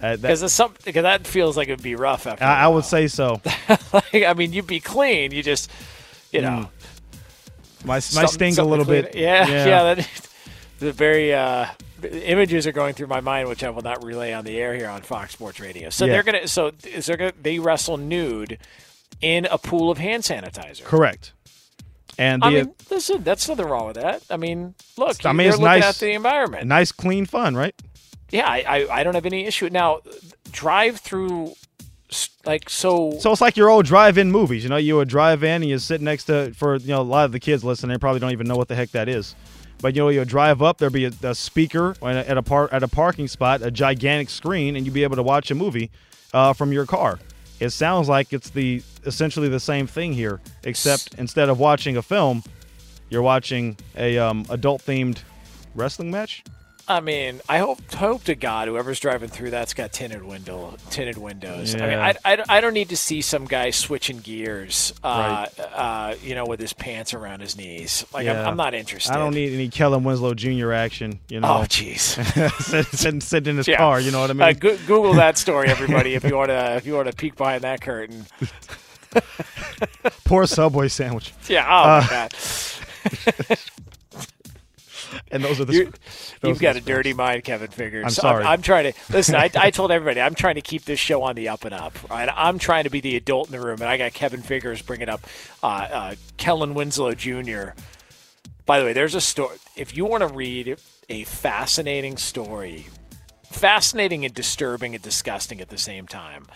Uh, 0.01 0.15
that- 0.15 0.21
because 0.23 0.51
some 0.51 0.73
because 0.83 1.03
that 1.03 1.27
feels 1.27 1.55
like 1.55 1.67
it'd 1.67 1.83
be 1.83 1.93
rough 1.95 2.25
after. 2.25 2.43
I, 2.43 2.63
I 2.63 2.67
would 2.69 2.85
say 2.85 3.07
so. 3.07 3.39
like, 3.93 4.23
I 4.23 4.33
mean, 4.35 4.51
you'd 4.51 4.65
be 4.65 4.79
clean. 4.79 5.31
You 5.31 5.43
just 5.43 5.69
you 6.31 6.41
know 6.41 6.69
My 7.85 7.95
my 8.13 8.25
sting 8.25 8.57
a 8.59 8.63
little 8.63 8.85
bit. 8.85 9.05
it. 9.05 9.15
Yeah, 9.21 9.47
yeah. 9.47 9.95
that, 9.95 10.27
the 10.79 10.91
very 10.91 11.33
uh, 11.33 11.67
images 12.03 12.65
are 12.67 12.71
going 12.71 12.93
through 12.93 13.07
my 13.07 13.21
mind, 13.21 13.47
which 13.47 13.63
I 13.63 13.69
will 13.69 13.81
not 13.83 14.03
relay 14.03 14.33
on 14.33 14.45
the 14.45 14.57
air 14.59 14.73
here 14.75 14.89
on 14.89 15.01
Fox 15.01 15.33
Sports 15.33 15.59
Radio. 15.59 15.89
So 15.89 16.05
Yeah. 16.05 16.13
they're 16.13 16.23
gonna 16.23 16.47
so 16.47 16.71
is 16.87 17.05
they're 17.05 17.17
gonna 17.17 17.33
they 17.41 17.59
wrestle 17.59 17.97
nude 17.97 18.57
in 19.21 19.45
a 19.45 19.57
pool 19.57 19.91
of 19.91 19.97
hand 19.99 20.23
sanitizer. 20.23 20.83
Correct. 20.83 21.33
And 22.17 22.41
the, 22.41 22.45
I 22.47 22.49
mean, 22.49 22.73
listen, 22.89 23.23
that's 23.23 23.47
nothing 23.47 23.65
wrong 23.65 23.87
with 23.87 23.95
that. 23.95 24.23
I 24.29 24.37
mean, 24.37 24.75
look, 24.97 25.25
I 25.25 25.31
mean, 25.31 25.47
it's 25.47 25.57
looking 25.57 25.65
nice. 25.79 25.83
at 25.83 25.95
the 25.95 26.11
environment. 26.11 26.67
nice, 26.67 26.91
clean 26.91 27.25
fun, 27.25 27.55
right? 27.55 27.73
Yeah, 28.31 28.47
I, 28.47 28.63
I, 28.67 28.99
I 28.99 29.03
don't 29.03 29.15
have 29.15 29.25
any 29.25 29.45
issue 29.45 29.69
now. 29.69 29.99
Drive 30.51 30.99
through, 30.99 31.53
like 32.45 32.69
so. 32.69 33.17
So 33.19 33.31
it's 33.31 33.41
like 33.41 33.57
your 33.57 33.69
old 33.69 33.85
drive-in 33.85 34.31
movies. 34.31 34.63
You 34.63 34.69
know, 34.69 34.77
you 34.77 34.95
would 34.95 35.07
drive 35.07 35.43
in 35.43 35.61
and 35.61 35.69
you 35.69 35.77
sit 35.79 36.01
next 36.01 36.25
to 36.25 36.53
for 36.53 36.77
you 36.77 36.87
know 36.87 37.01
a 37.01 37.03
lot 37.03 37.25
of 37.25 37.31
the 37.31 37.39
kids 37.39 37.63
listening. 37.63 37.93
They 37.93 37.99
probably 37.99 38.19
don't 38.19 38.31
even 38.31 38.47
know 38.47 38.55
what 38.55 38.67
the 38.67 38.75
heck 38.75 38.91
that 38.91 39.07
is. 39.07 39.35
But 39.81 39.95
you 39.95 40.01
know, 40.03 40.09
you 40.09 40.23
drive 40.25 40.61
up, 40.61 40.77
there'd 40.77 40.93
be 40.93 41.05
a, 41.05 41.11
a 41.23 41.33
speaker 41.33 41.95
at 42.03 42.15
a, 42.15 42.29
at 42.29 42.37
a 42.37 42.43
par, 42.43 42.69
at 42.71 42.83
a 42.83 42.87
parking 42.87 43.27
spot, 43.27 43.63
a 43.63 43.71
gigantic 43.71 44.29
screen, 44.29 44.75
and 44.75 44.85
you'd 44.85 44.93
be 44.93 45.03
able 45.03 45.15
to 45.15 45.23
watch 45.23 45.49
a 45.49 45.55
movie 45.55 45.89
uh, 46.33 46.53
from 46.53 46.71
your 46.71 46.85
car. 46.85 47.17
It 47.59 47.71
sounds 47.71 48.07
like 48.07 48.31
it's 48.33 48.49
the 48.49 48.83
essentially 49.05 49.49
the 49.49 49.59
same 49.59 49.87
thing 49.87 50.13
here, 50.13 50.39
except 50.63 51.15
instead 51.15 51.49
of 51.49 51.59
watching 51.59 51.97
a 51.97 52.01
film, 52.01 52.43
you're 53.09 53.21
watching 53.21 53.77
a 53.95 54.17
um, 54.17 54.45
adult-themed 54.49 55.19
wrestling 55.75 56.11
match. 56.11 56.43
I 56.87 56.99
mean, 56.99 57.41
I 57.47 57.59
hope 57.59 57.79
hope 57.93 58.23
to 58.25 58.35
God 58.35 58.67
whoever's 58.67 58.99
driving 58.99 59.29
through 59.29 59.51
that's 59.51 59.73
got 59.73 59.93
tinted 59.93 60.23
window 60.23 60.75
tinted 60.89 61.17
windows. 61.17 61.73
I 61.75 61.79
mean, 61.87 61.99
I, 61.99 62.15
I, 62.25 62.43
I 62.49 62.61
don't 62.61 62.73
need 62.73 62.89
to 62.89 62.97
see 62.97 63.21
some 63.21 63.45
guy 63.45 63.69
switching 63.69 64.19
gears, 64.19 64.93
uh, 65.03 65.47
Right. 65.57 65.65
uh, 65.73 66.15
you 66.23 66.35
know, 66.35 66.45
with 66.45 66.59
his 66.59 66.73
pants 66.73 67.13
around 67.13 67.39
his 67.41 67.55
knees. 67.55 68.05
Like 68.13 68.25
Yeah. 68.25 68.41
I'm, 68.41 68.49
I'm 68.49 68.57
not 68.57 68.73
interested. 68.73 69.13
I 69.13 69.17
don't 69.17 69.33
need 69.33 69.53
any 69.53 69.69
Kellen 69.69 70.03
Winslow 70.03 70.33
Jr. 70.33 70.71
action. 70.73 71.19
You 71.29 71.39
know. 71.39 71.47
Oh, 71.47 71.61
jeez. 71.63 72.01
sitting, 72.95 73.21
sitting, 73.21 73.51
in 73.51 73.57
his 73.57 73.67
Yeah. 73.67 73.77
car. 73.77 73.99
You 74.01 74.11
know 74.11 74.21
what 74.21 74.29
I 74.29 74.33
mean? 74.33 74.41
Uh, 74.41 74.53
go- 74.53 74.77
Google 74.87 75.13
that 75.13 75.37
story, 75.37 75.67
everybody, 75.69 76.15
if 76.15 76.23
you 76.23 76.35
want 76.35 76.49
to 76.49 76.75
if 76.75 76.85
you 76.85 76.93
want 76.95 77.09
to 77.09 77.15
peek 77.15 77.35
behind 77.35 77.61
that 77.63 77.81
curtain. 77.81 78.25
Poor 80.25 80.45
Subway 80.47 80.87
sandwich. 80.87 81.33
Yeah. 81.47 81.65
Oh 81.69 81.83
Uh, 81.83 82.01
my 82.01 82.07
God. 82.09 83.57
and 85.31 85.43
those 85.43 85.59
are 85.59 85.65
the. 85.65 85.85
Those 86.41 86.49
You've 86.49 86.59
got 86.59 86.75
a 86.75 86.81
dirty 86.81 87.13
mind, 87.13 87.43
Kevin 87.43 87.69
Figures. 87.69 88.05
I'm 88.05 88.11
sorry. 88.11 88.43
I'm, 88.43 88.61
trying 88.61 88.91
to 88.91 88.99
listen. 89.11 89.35
I, 89.35 89.49
I 89.55 89.71
told 89.71 89.91
everybody 89.91 90.21
I'm 90.21 90.35
trying 90.35 90.55
to 90.55 90.61
keep 90.61 90.85
this 90.85 90.99
show 90.99 91.23
on 91.23 91.35
the 91.35 91.49
up 91.49 91.65
and 91.65 91.73
up. 91.73 91.97
Right? 92.09 92.29
I'm 92.33 92.59
trying 92.59 92.83
to 92.85 92.89
be 92.89 93.01
the 93.01 93.15
adult 93.15 93.47
in 93.47 93.51
the 93.51 93.65
room, 93.65 93.81
and 93.81 93.89
I 93.89 93.97
got 93.97 94.13
Kevin 94.13 94.41
Figures 94.41 94.81
bringing 94.81 95.09
up 95.09 95.21
uh, 95.63 95.65
uh, 95.67 96.15
Kellen 96.37 96.73
Winslow 96.73 97.13
Jr. 97.13 97.71
By 98.65 98.79
the 98.79 98.85
way, 98.85 98.93
there's 98.93 99.15
a 99.15 99.21
story. 99.21 99.57
If 99.75 99.95
you 99.95 100.05
want 100.05 100.21
to 100.21 100.27
read 100.27 100.77
a 101.09 101.23
fascinating 101.25 102.17
story, 102.17 102.87
fascinating 103.51 104.23
and 104.25 104.33
disturbing 104.33 104.95
and 104.95 105.03
disgusting 105.03 105.61
at 105.61 105.69
the 105.69 105.77
same 105.77 106.07
time, 106.07 106.47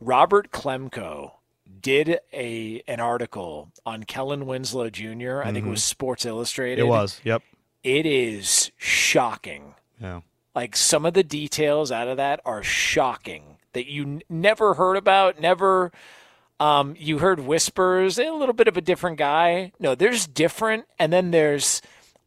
Robert 0.00 0.50
Klemko 0.50 1.32
did 1.80 2.20
a 2.32 2.82
an 2.86 3.00
article 3.00 3.70
on 3.84 4.04
Kellen 4.04 4.46
Winslow 4.46 4.90
Jr. 4.90 5.40
I 5.42 5.46
think 5.52 5.58
it 5.58 5.64
Mhm. 5.64 5.70
was 5.70 5.84
Sports 5.84 6.24
Illustrated. 6.26 6.80
It 6.80 6.86
was. 6.86 7.20
Yep. 7.24 7.42
It 7.84 8.06
is 8.06 8.70
shocking. 8.76 9.74
Yeah. 10.00 10.20
Like 10.54 10.76
some 10.76 11.06
of 11.06 11.14
the 11.14 11.22
details 11.24 11.90
out 11.90 12.08
of 12.08 12.16
that 12.18 12.40
are 12.44 12.62
shocking 12.62 13.56
that 13.72 13.86
you 13.86 14.02
n- 14.02 14.22
never 14.28 14.74
heard 14.74 14.96
about, 14.96 15.40
never 15.40 15.90
um, 16.60 16.94
you 16.98 17.18
heard 17.18 17.40
whispers, 17.40 18.18
eh, 18.18 18.28
a 18.28 18.34
little 18.34 18.52
bit 18.52 18.68
of 18.68 18.76
a 18.76 18.80
different 18.80 19.16
guy. 19.16 19.72
No, 19.80 19.94
there's 19.94 20.26
different, 20.26 20.84
and 20.98 21.12
then 21.12 21.30
there's 21.30 21.80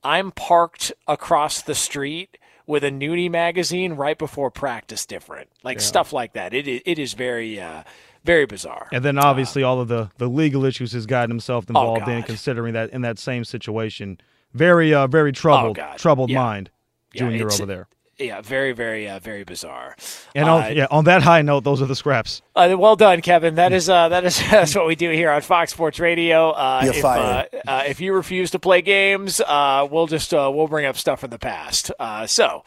I'm 0.03 0.31
parked 0.31 0.91
across 1.07 1.61
the 1.61 1.75
street 1.75 2.37
with 2.67 2.83
a 2.83 2.89
nudie 2.89 3.29
magazine 3.29 3.93
right 3.93 4.17
before 4.17 4.49
practice. 4.51 5.05
Different, 5.05 5.49
like 5.63 5.77
Yeah. 5.77 5.83
stuff 5.83 6.11
like 6.11 6.33
that. 6.33 6.53
It 6.53 6.67
is, 6.67 6.81
it 6.85 6.99
is 6.99 7.13
very 7.13 7.59
uh, 7.61 7.83
very 8.23 8.45
bizarre. 8.47 8.87
And 8.91 9.05
then 9.05 9.19
obviously 9.19 9.61
all 9.63 9.79
of 9.79 9.87
the 9.87 10.09
the 10.17 10.27
legal 10.27 10.65
issues 10.65 10.91
he's 10.93 11.05
gotten 11.05 11.29
himself 11.29 11.69
involved 11.69 12.07
in, 12.07 12.15
Oh, 12.15 12.19
God. 12.21 12.25
considering 12.25 12.73
that 12.73 12.89
in 12.89 13.03
that 13.03 13.19
same 13.19 13.45
situation, 13.45 14.19
very 14.55 14.93
uh 14.93 15.05
very 15.07 15.31
troubled 15.31 15.77
Oh, 15.79 15.93
troubled 15.97 16.29
Yeah. 16.31 16.39
mind, 16.39 16.69
Yeah, 17.13 17.19
Junior 17.21 17.45
it's- 17.47 17.59
over 17.59 17.67
there. 17.67 17.87
Yeah, 18.17 18.39
very 18.39 18.71
very 18.71 19.09
uh, 19.09 19.19
very 19.19 19.43
bizarre. 19.43 19.93
And 20.33 20.47
Uh, 20.47 20.53
on, 20.55 20.75
yeah, 20.77 20.87
on 20.89 21.03
that 21.03 21.21
high 21.21 21.41
note, 21.41 21.65
those 21.65 21.81
are 21.81 21.85
the 21.85 21.97
scraps. 21.97 22.41
Uh, 22.55 22.73
well 22.79 22.95
done, 22.95 23.19
Kevin. 23.21 23.55
That 23.55 23.73
is 23.73 23.89
uh, 23.89 24.07
that 24.07 24.23
is 24.23 24.39
that's 24.51 24.73
what 24.73 24.87
we 24.87 24.95
do 24.95 25.09
here 25.11 25.29
on 25.29 25.41
Fox 25.41 25.71
Sports 25.73 25.99
Radio. 25.99 26.51
Uh, 26.51 26.79
You're 26.85 26.93
if, 26.93 27.01
fired. 27.01 27.49
Uh, 27.53 27.69
uh, 27.69 27.83
if 27.85 27.99
you 27.99 28.13
refuse 28.13 28.51
to 28.51 28.59
play 28.59 28.81
games, 28.81 29.41
uh, 29.41 29.85
we'll 29.91 30.07
just 30.07 30.33
uh, 30.33 30.49
we'll 30.53 30.69
bring 30.69 30.85
up 30.85 30.95
stuff 30.97 31.19
from 31.19 31.31
the 31.31 31.39
past. 31.39 31.91
Uh, 31.99 32.25
so, 32.25 32.63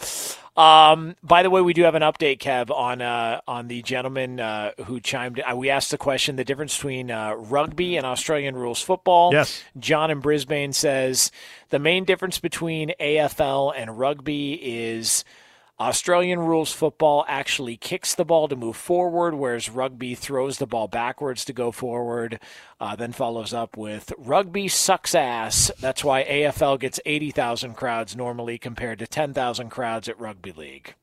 um, 0.58 1.14
by 1.22 1.44
the 1.44 1.50
way, 1.50 1.60
we 1.60 1.72
do 1.72 1.84
have 1.84 1.94
an 1.94 2.02
update, 2.02 2.38
Kev, 2.38 2.70
on 2.70 3.00
uh, 3.00 3.40
on 3.46 3.68
the 3.68 3.80
gentleman 3.82 4.40
uh, 4.40 4.72
who 4.86 4.98
chimed. 4.98 5.38
in. 5.38 5.44
Uh, 5.48 5.54
we 5.54 5.70
asked 5.70 5.92
the 5.92 5.98
question: 5.98 6.34
the 6.34 6.44
difference 6.44 6.76
between 6.76 7.12
uh, 7.12 7.34
rugby 7.34 7.96
and 7.96 8.04
Australian 8.04 8.56
rules 8.56 8.82
football. 8.82 9.32
Yes. 9.32 9.62
John 9.78 10.10
in 10.10 10.18
Brisbane 10.18 10.72
says 10.72 11.30
the 11.70 11.78
main 11.78 12.04
difference 12.04 12.40
between 12.40 12.92
AFL 13.00 13.72
and 13.76 13.96
rugby 13.98 14.54
is. 14.54 15.24
Australian 15.80 16.40
rules 16.40 16.72
football 16.72 17.24
actually 17.28 17.76
kicks 17.76 18.12
the 18.12 18.24
ball 18.24 18.48
to 18.48 18.56
move 18.56 18.76
forward, 18.76 19.34
whereas 19.34 19.70
rugby 19.70 20.16
throws 20.16 20.58
the 20.58 20.66
ball 20.66 20.88
backwards 20.88 21.44
to 21.44 21.52
go 21.52 21.70
forward. 21.70 22.40
Uh, 22.80 22.96
then 22.96 23.12
follows 23.12 23.54
up 23.54 23.76
with 23.76 24.12
rugby 24.18 24.66
sucks 24.66 25.14
ass. 25.14 25.70
That's 25.80 26.02
why 26.02 26.24
AFL 26.24 26.80
gets 26.80 26.98
80,000 27.06 27.74
crowds 27.74 28.16
normally 28.16 28.58
compared 28.58 28.98
to 28.98 29.06
10,000 29.06 29.70
crowds 29.70 30.08
at 30.08 30.18
rugby 30.18 30.50
league. 30.50 30.94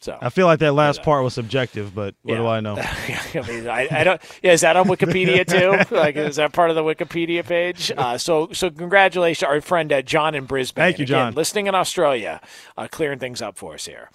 So 0.00 0.16
I 0.20 0.28
feel 0.28 0.46
like 0.46 0.58
that 0.58 0.72
last 0.74 1.02
part 1.02 1.24
was 1.24 1.34
subjective, 1.34 1.94
but 1.94 2.14
what 2.22 2.36
do 2.36 2.46
I 2.46 2.60
know? 2.60 2.76
I 2.78 3.42
mean, 3.48 3.66
I, 3.66 3.88
I 3.90 4.04
don't. 4.04 4.20
Yeah, 4.42 4.52
is 4.52 4.60
that 4.60 4.76
on 4.76 4.86
Wikipedia 4.86 5.46
too? 5.88 5.94
like, 5.94 6.16
is 6.16 6.36
that 6.36 6.52
part 6.52 6.70
of 6.70 6.76
the 6.76 6.82
Wikipedia 6.82 7.44
page? 7.44 7.92
Uh, 8.06 8.18
so, 8.18 8.48
so 8.52 8.70
congratulations, 8.70 9.42
our 9.42 9.60
friend 9.60 9.90
uh, 9.90 10.02
John 10.02 10.34
in 10.34 10.44
Brisbane. 10.44 10.82
Thank 10.82 10.98
you, 10.98 11.04
Again, 11.04 11.28
John. 11.28 11.34
listening 11.34 11.66
in 11.66 11.74
Australia, 11.74 12.40
uh, 12.76 12.88
clearing 12.88 13.18
things 13.18 13.40
up 13.40 13.56
for 13.56 13.74
us 13.74 13.86
here. 13.86 14.10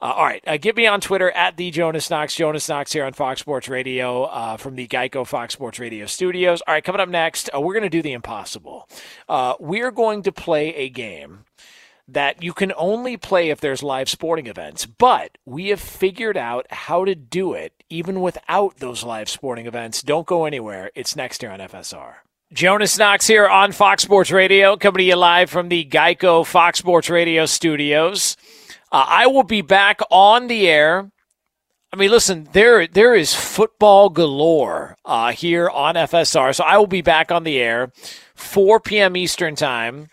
Uh, 0.00 0.04
all 0.12 0.24
right, 0.24 0.44
uh, 0.46 0.56
get 0.58 0.76
me 0.76 0.86
on 0.86 1.00
Twitter 1.00 1.30
at 1.32 1.56
the 1.56 1.70
Jonas 1.70 2.08
Knox. 2.08 2.34
Jonas 2.36 2.68
Knox 2.68 2.92
here 2.92 3.04
on 3.04 3.14
Fox 3.14 3.40
Sports 3.40 3.68
Radio 3.68 4.24
uh, 4.24 4.56
from 4.56 4.76
the 4.76 4.86
Geico 4.86 5.26
Fox 5.26 5.54
Sports 5.54 5.78
Radio 5.80 6.06
studios. 6.06 6.62
All 6.66 6.74
right, 6.74 6.84
coming 6.84 7.00
up 7.00 7.08
next, 7.08 7.50
uh, 7.54 7.60
we're 7.60 7.74
going 7.74 7.82
to 7.82 7.88
do 7.90 8.00
the 8.02 8.12
impossible. 8.12 8.88
Uh, 9.28 9.54
we're 9.58 9.90
going 9.90 10.22
to 10.22 10.32
play 10.32 10.74
a 10.74 10.88
game 10.88 11.44
that 12.08 12.42
you 12.42 12.52
can 12.52 12.72
only 12.76 13.16
play 13.16 13.50
if 13.50 13.60
there's 13.60 13.82
live 13.82 14.08
sporting 14.08 14.46
events, 14.46 14.86
but 14.86 15.38
we 15.44 15.68
have 15.68 15.80
figured 15.80 16.36
out 16.36 16.66
how 16.70 17.04
to 17.04 17.14
do 17.14 17.52
it 17.52 17.72
even 17.90 18.20
without 18.20 18.76
those 18.76 19.02
live 19.02 19.28
sporting 19.28 19.66
events. 19.66 20.02
Don't 20.02 20.26
go 20.26 20.44
anywhere. 20.44 20.90
It's 20.94 21.16
next 21.16 21.40
here 21.40 21.50
on 21.50 21.58
FSR. 21.58 22.14
Jonas 22.52 22.96
Knox 22.96 23.26
here 23.26 23.48
on 23.48 23.72
Fox 23.72 24.04
Sports 24.04 24.30
Radio, 24.30 24.76
coming 24.76 24.98
to 24.98 25.04
you 25.04 25.16
live 25.16 25.50
from 25.50 25.68
the 25.68 25.84
Geico 25.84 26.46
Fox 26.46 26.78
Sports 26.78 27.10
Radio 27.10 27.44
studios. 27.44 28.36
Uh, 28.92 29.04
I 29.08 29.26
will 29.26 29.42
be 29.42 29.62
back 29.62 30.00
on 30.12 30.46
the 30.46 30.68
air. 30.68 31.10
I 31.92 31.96
mean, 31.96 32.10
listen, 32.10 32.48
there 32.52 32.86
there 32.86 33.16
is 33.16 33.34
football 33.34 34.10
galore 34.10 34.96
uh, 35.04 35.32
here 35.32 35.68
on 35.68 35.96
FSR, 35.96 36.54
so 36.54 36.62
I 36.62 36.78
will 36.78 36.86
be 36.86 37.02
back 37.02 37.32
on 37.32 37.42
the 37.42 37.58
air, 37.58 37.90
4 38.36 38.78
p.m. 38.78 39.16
Eastern 39.16 39.56
time. 39.56 40.08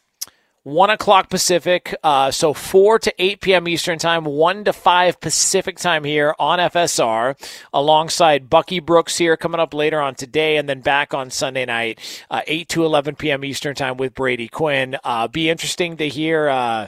1 0.64 0.90
o'clock 0.92 1.30
Pacific, 1.30 1.94
uh, 2.04 2.32
so 2.32 2.54
4 2.54 2.98
to 3.00 3.14
8 3.22 3.42
p.m. 3.42 3.68
Eastern 3.68 4.00
Time, 4.00 4.24
1 4.24 4.64
to 4.64 4.72
5 4.72 5.20
Pacific 5.20 5.78
Time 5.78 6.06
here 6.06 6.34
on 6.40 6.58
FSR, 6.58 7.36
alongside 7.74 8.50
Bucky 8.50 8.80
Brooks 8.80 9.18
here 9.18 9.36
coming 9.36 9.60
up 9.60 9.74
later 9.74 10.00
on 10.00 10.16
today, 10.16 10.56
and 10.56 10.70
then 10.70 10.80
back 10.80 11.14
on 11.14 11.30
Sunday 11.30 11.66
night, 11.66 12.00
uh, 12.32 12.42
8 12.48 12.70
to 12.70 12.86
11 12.86 13.16
p.m. 13.18 13.44
Eastern 13.44 13.76
Time 13.76 13.98
with 13.98 14.14
Brady 14.14 14.48
Quinn. 14.48 14.96
Uh, 15.04 15.28
be 15.28 15.50
interesting 15.50 15.98
to 15.98 16.08
hear. 16.08 16.48
Uh, 16.48 16.88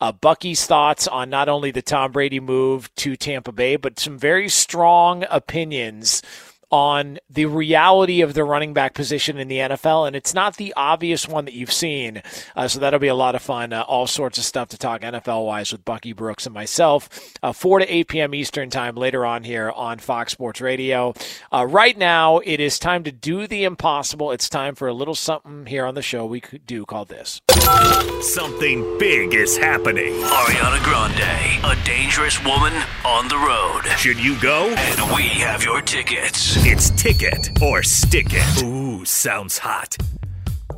uh, 0.00 0.12
Bucky's 0.12 0.64
thoughts 0.64 1.06
on 1.06 1.28
not 1.28 1.48
only 1.48 1.72
the 1.72 1.82
Tom 1.82 2.12
Brady 2.12 2.40
move 2.40 2.94
to 2.94 3.16
Tampa 3.16 3.52
Bay, 3.52 3.76
but 3.76 4.00
some 4.00 4.18
very 4.18 4.48
strong 4.48 5.26
opinions 5.30 6.22
on 6.70 7.18
the 7.28 7.46
reality 7.46 8.20
of 8.20 8.34
the 8.34 8.44
running 8.44 8.72
back 8.72 8.94
position 8.94 9.38
in 9.38 9.48
the 9.48 9.58
NFL, 9.58 10.06
and 10.06 10.14
it's 10.14 10.34
not 10.34 10.56
the 10.56 10.72
obvious 10.76 11.26
one 11.26 11.44
that 11.44 11.54
you've 11.54 11.72
seen. 11.72 12.22
Uh, 12.54 12.68
so 12.68 12.78
that'll 12.78 13.00
be 13.00 13.08
a 13.08 13.14
lot 13.14 13.34
of 13.34 13.42
fun. 13.42 13.72
Uh, 13.72 13.82
all 13.82 14.06
sorts 14.06 14.38
of 14.38 14.44
stuff 14.44 14.68
to 14.68 14.78
talk 14.78 15.02
NFL 15.02 15.46
wise 15.46 15.72
with 15.72 15.84
Bucky 15.84 16.12
Brooks 16.12 16.46
and 16.46 16.54
myself. 16.54 17.08
Uh, 17.42 17.52
4 17.52 17.80
to 17.80 17.94
8 17.94 18.08
p.m. 18.08 18.34
Eastern 18.34 18.70
Time 18.70 18.94
later 18.94 19.26
on 19.26 19.44
here 19.44 19.70
on 19.70 19.98
Fox 19.98 20.32
Sports 20.32 20.60
Radio. 20.60 21.14
Uh, 21.52 21.66
right 21.66 21.98
now, 21.98 22.38
it 22.38 22.60
is 22.60 22.78
time 22.78 23.04
to 23.04 23.12
do 23.12 23.46
the 23.46 23.64
impossible. 23.64 24.30
It's 24.30 24.48
time 24.48 24.74
for 24.74 24.88
a 24.88 24.94
little 24.94 25.14
something 25.14 25.66
here 25.66 25.84
on 25.84 25.94
the 25.94 26.02
show 26.02 26.24
we 26.24 26.40
could 26.40 26.66
do 26.66 26.86
called 26.86 27.08
this. 27.08 27.40
Something 28.22 28.98
big 28.98 29.34
is 29.34 29.56
happening. 29.56 30.12
Ariana 30.22 30.82
Grande, 30.84 31.64
a 31.64 31.84
dangerous 31.84 32.42
woman 32.44 32.72
on 33.04 33.28
the 33.28 33.36
road. 33.36 33.82
Should 33.98 34.22
you 34.22 34.40
go? 34.40 34.68
And 34.68 35.16
we 35.16 35.22
have 35.40 35.64
your 35.64 35.80
tickets. 35.82 36.56
It's 36.64 36.90
ticket 36.90 37.50
or 37.62 37.82
stick 37.82 38.28
it. 38.30 38.62
Ooh, 38.62 39.04
sounds 39.04 39.58
hot. 39.58 39.96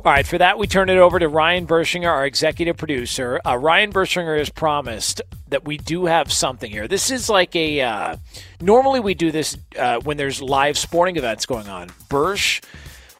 All 0.05 0.11
right, 0.11 0.27
for 0.27 0.37
that, 0.37 0.57
we 0.57 0.67
turn 0.67 0.89
it 0.89 0.97
over 0.97 1.17
to 1.17 1.29
Ryan 1.29 1.65
Bershinger, 1.65 2.09
our 2.09 2.25
executive 2.25 2.75
producer. 2.75 3.39
Uh, 3.45 3.55
Ryan 3.55 3.93
Bershinger 3.93 4.37
has 4.37 4.49
promised 4.49 5.21
that 5.47 5.63
we 5.63 5.77
do 5.77 6.05
have 6.05 6.31
something 6.33 6.69
here. 6.69 6.89
This 6.89 7.09
is 7.09 7.29
like 7.29 7.55
a. 7.55 7.79
Uh, 7.79 8.17
normally, 8.59 8.99
we 8.99 9.13
do 9.13 9.31
this 9.31 9.57
uh, 9.79 9.99
when 10.01 10.17
there's 10.17 10.41
live 10.41 10.77
sporting 10.77 11.15
events 11.15 11.45
going 11.45 11.69
on. 11.69 11.87
Bersh 12.09 12.61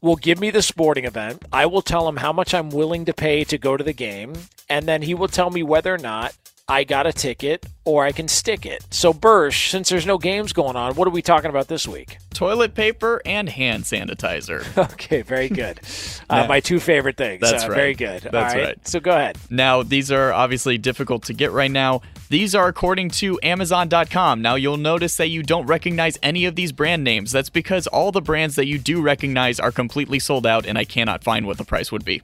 will 0.04 0.18
give 0.18 0.38
me 0.38 0.52
the 0.52 0.62
sporting 0.62 1.06
event. 1.06 1.44
I 1.52 1.66
will 1.66 1.82
tell 1.82 2.08
him 2.08 2.18
how 2.18 2.34
much 2.34 2.54
I'm 2.54 2.70
willing 2.70 3.06
to 3.06 3.14
pay 3.14 3.46
to 3.46 3.58
go 3.58 3.78
to 3.78 3.84
the 3.84 3.94
game, 3.94 4.34
and 4.70 4.86
then 4.86 5.02
he 5.02 5.14
will 5.16 5.30
tell 5.30 5.50
me 5.50 5.64
whether 5.64 5.94
or 5.94 5.98
not 5.98 6.36
I 6.70 6.86
got 6.86 7.06
a 7.06 7.12
ticket 7.12 7.66
or 7.84 8.06
I 8.06 8.14
can 8.14 8.30
stick 8.30 8.66
it. 8.66 8.86
So, 8.90 9.14
Bersh, 9.14 9.70
since 9.70 9.90
there's 9.90 10.06
no 10.06 10.18
games 10.18 10.54
going 10.54 10.78
on, 10.78 10.96
what 10.96 11.10
are 11.10 11.12
we 11.12 11.22
talking 11.22 11.50
about 11.50 11.68
this 11.68 11.86
week? 11.86 12.20
Toilet 12.34 12.74
paper 12.74 13.22
and 13.26 13.50
hand 13.50 13.84
sanitizer. 13.84 14.66
okay, 14.94 15.22
very 15.24 15.50
good. 15.50 15.80
Uh, 16.30 16.48
my 16.48 16.60
two 16.60 16.80
favorite 16.80 17.16
things. 17.16 17.42
That's 17.42 17.66
uh, 17.66 17.68
right. 17.68 17.76
Very 17.76 17.94
good. 17.94 18.24
That's 18.24 18.56
right. 18.56 18.88
So, 18.88 19.00
go 19.00 19.12
ahead. 19.12 19.38
Now, 19.52 19.84
these 19.84 20.12
are 20.12 20.34
obviously 20.34 20.80
difficult 20.80 21.24
to 21.26 21.34
get 21.34 21.52
right 21.52 21.70
now. 21.70 22.02
These 22.30 22.56
are 22.56 22.68
according 22.68 23.10
to 23.12 23.40
Amazon.com. 23.44 24.42
Now, 24.42 24.56
you'll 24.56 24.78
notice 24.78 25.18
that 25.18 25.28
you 25.28 25.44
don't 25.44 25.68
recognize 25.68 26.18
any 26.24 26.46
of 26.46 26.56
these 26.56 26.72
brand 26.72 27.04
names. 27.04 27.32
That's 27.32 27.52
because 27.52 27.86
all 27.86 28.12
the 28.12 28.22
brands 28.22 28.56
that 28.56 28.66
you 28.66 28.80
do 28.80 29.02
recognize 29.02 29.60
are 29.60 29.72
completely 29.72 30.18
sold 30.18 30.48
out, 30.48 30.66
and 30.66 30.76
I 30.76 30.86
cannot 30.86 31.24
find 31.24 31.46
what 31.46 31.58
the 31.58 31.66
price 31.66 31.92
would 31.92 32.06
be. 32.06 32.24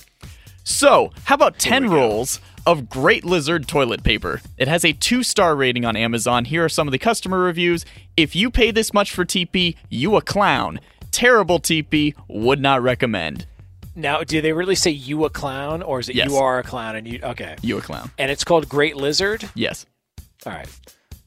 So, 0.63 1.11
how 1.25 1.35
about 1.35 1.57
10 1.57 1.89
rolls 1.89 2.39
of 2.65 2.89
Great 2.89 3.25
Lizard 3.25 3.67
toilet 3.67 4.03
paper? 4.03 4.41
It 4.57 4.67
has 4.67 4.85
a 4.85 4.93
two 4.93 5.23
star 5.23 5.55
rating 5.55 5.85
on 5.85 5.95
Amazon. 5.95 6.45
Here 6.45 6.63
are 6.63 6.69
some 6.69 6.87
of 6.87 6.91
the 6.91 6.99
customer 6.99 7.39
reviews. 7.39 7.85
If 8.15 8.35
you 8.35 8.51
pay 8.51 8.71
this 8.71 8.93
much 8.93 9.11
for 9.11 9.25
TP, 9.25 9.75
you 9.89 10.15
a 10.15 10.21
clown. 10.21 10.79
Terrible 11.11 11.59
TP, 11.59 12.13
would 12.27 12.59
not 12.59 12.83
recommend. 12.83 13.47
Now, 13.95 14.23
do 14.23 14.39
they 14.41 14.53
really 14.53 14.75
say 14.75 14.91
you 14.91 15.25
a 15.25 15.29
clown, 15.29 15.81
or 15.81 15.99
is 15.99 16.07
it 16.07 16.15
Yes. 16.15 16.29
you 16.29 16.37
are 16.37 16.59
a 16.59 16.63
clown 16.63 16.95
and 16.95 17.07
you? 17.07 17.19
Okay. 17.23 17.55
You 17.61 17.79
a 17.79 17.81
clown. 17.81 18.11
And 18.17 18.29
it's 18.31 18.43
called 18.43 18.69
Great 18.69 18.95
Lizard. 18.95 19.49
Yes. 19.55 19.85
All 20.45 20.53
right. 20.53 20.69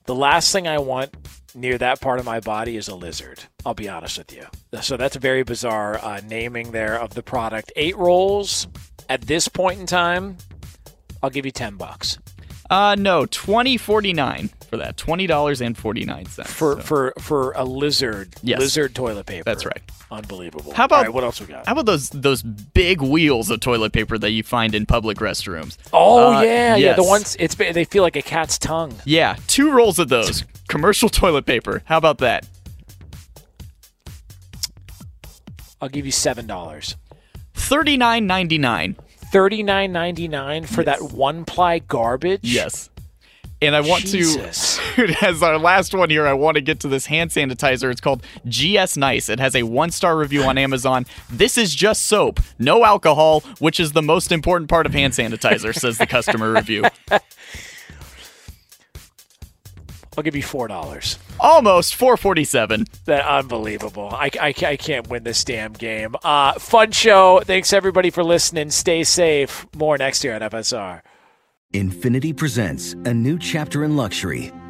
The 0.06 0.14
last 0.14 0.52
thing 0.52 0.66
I 0.68 0.78
want 0.78 1.12
near 1.54 1.78
that 1.78 2.00
part 2.00 2.18
of 2.18 2.24
my 2.24 2.40
body 2.40 2.76
is 2.76 2.88
a 2.88 2.94
lizard. 2.94 3.44
I'll 3.66 3.74
be 3.74 3.88
honest 3.88 4.18
with 4.18 4.32
you. 4.32 4.46
So 4.80 4.96
that's 4.96 5.16
a 5.16 5.20
very 5.20 5.42
bizarre 5.42 5.98
uh, 6.02 6.20
naming 6.26 6.72
there 6.72 6.98
of 6.98 7.14
the 7.14 7.22
product. 7.22 7.72
Eight 7.76 7.96
rolls 7.96 8.66
at 9.08 9.22
this 9.22 9.48
point 9.48 9.80
in 9.80 9.86
time. 9.86 10.36
I'll 11.22 11.30
give 11.30 11.46
you 11.46 11.52
ten 11.52 11.76
bucks 11.76 12.18
Uh 12.68 12.96
no, 12.98 13.26
twenty 13.26 13.76
forty 13.76 14.12
nine 14.12 14.50
for 14.68 14.76
that. 14.78 14.96
Twenty 14.96 15.26
dollars 15.28 15.60
and 15.60 15.76
forty 15.78 16.04
nine 16.04 16.26
cents. 16.26 16.50
for 16.52 16.80
for 16.80 17.12
for 17.20 17.52
a 17.52 17.64
lizard. 17.64 18.34
Yes. 18.42 18.58
Lizard 18.58 18.94
toilet 18.94 19.26
paper. 19.26 19.44
That's 19.44 19.64
right. 19.64 19.82
Unbelievable. 20.10 20.72
How 20.74 20.84
about 20.86 20.96
All 20.96 21.02
right, 21.04 21.14
what 21.14 21.24
else 21.24 21.40
we 21.40 21.46
got? 21.46 21.64
How 21.66 21.72
about 21.72 21.86
those 21.86 22.10
those 22.10 22.42
big 22.42 23.00
wheels 23.00 23.50
of 23.50 23.60
toilet 23.60 23.92
paper 23.92 24.18
that 24.18 24.30
you 24.30 24.42
find 24.42 24.74
in 24.74 24.84
public 24.84 25.18
restrooms? 25.18 25.76
Oh 25.92 26.32
Uh, 26.34 26.42
yeah, 26.42 26.76
yeah. 26.76 26.94
The 26.94 27.04
ones 27.04 27.36
it's 27.38 27.54
they 27.54 27.84
feel 27.84 28.02
like 28.02 28.16
a 28.16 28.22
cat's 28.22 28.58
tongue. 28.58 28.94
Yeah, 29.04 29.36
two 29.46 29.70
rolls 29.70 29.98
of 29.98 30.08
those. 30.08 30.44
Commercial 30.68 31.08
toilet 31.08 31.46
paper. 31.46 31.82
How 31.86 31.98
about 31.98 32.18
that? 32.18 32.46
I'll 35.80 35.88
give 35.88 36.06
you 36.06 36.12
seven 36.12 36.46
dollars. 36.46 36.96
Thirty 37.54 37.96
nine 37.96 38.26
ninety 38.26 38.58
nine. 38.58 38.96
Thirty 39.32 39.62
nine 39.62 39.92
ninety 39.92 40.28
nine 40.28 40.64
for 40.64 40.84
that 40.84 41.02
one 41.12 41.44
ply 41.44 41.80
garbage. 41.80 42.40
Yes. 42.42 42.88
And 43.62 43.76
I 43.76 43.80
want 43.80 44.06
Jesus. 44.06 44.80
to, 44.96 45.14
as 45.22 45.40
our 45.40 45.56
last 45.56 45.94
one 45.94 46.10
here, 46.10 46.26
I 46.26 46.32
want 46.32 46.56
to 46.56 46.60
get 46.60 46.80
to 46.80 46.88
this 46.88 47.06
hand 47.06 47.30
sanitizer. 47.30 47.92
It's 47.92 48.00
called 48.00 48.24
GS 48.48 48.96
Nice. 48.96 49.28
It 49.28 49.38
has 49.38 49.54
a 49.54 49.62
one 49.62 49.92
star 49.92 50.16
review 50.18 50.42
on 50.42 50.58
Amazon. 50.58 51.06
This 51.30 51.56
is 51.56 51.72
just 51.72 52.06
soap, 52.06 52.40
no 52.58 52.84
alcohol, 52.84 53.40
which 53.60 53.78
is 53.78 53.92
the 53.92 54.02
most 54.02 54.32
important 54.32 54.68
part 54.68 54.84
of 54.84 54.92
hand 54.92 55.12
sanitizer, 55.12 55.72
says 55.72 55.98
the 55.98 56.06
customer 56.06 56.52
review. 56.52 56.82
I'll 60.16 60.24
give 60.24 60.36
you 60.36 60.42
four 60.42 60.68
dollars. 60.68 61.18
Almost 61.40 61.96
447. 61.96 62.84
That 63.06 63.26
unbelievable. 63.26 64.10
I, 64.12 64.30
I, 64.40 64.54
I 64.64 64.76
can't 64.76 65.08
win 65.08 65.24
this 65.24 65.42
damn 65.44 65.72
game. 65.72 66.14
Uh, 66.22 66.52
fun 66.58 66.92
show. 66.92 67.40
Thanks 67.44 67.72
everybody 67.72 68.10
for 68.10 68.22
listening. 68.22 68.70
Stay 68.70 69.02
safe. 69.04 69.66
More 69.74 69.98
next 69.98 70.22
year 70.22 70.34
on 70.34 70.40
FSR. 70.42 71.00
Infiniti 71.72 72.36
presents 72.36 72.92
a 72.92 73.14
new 73.14 73.38
chapter 73.38 73.82
in 73.82 73.96
luxury, 73.96 74.52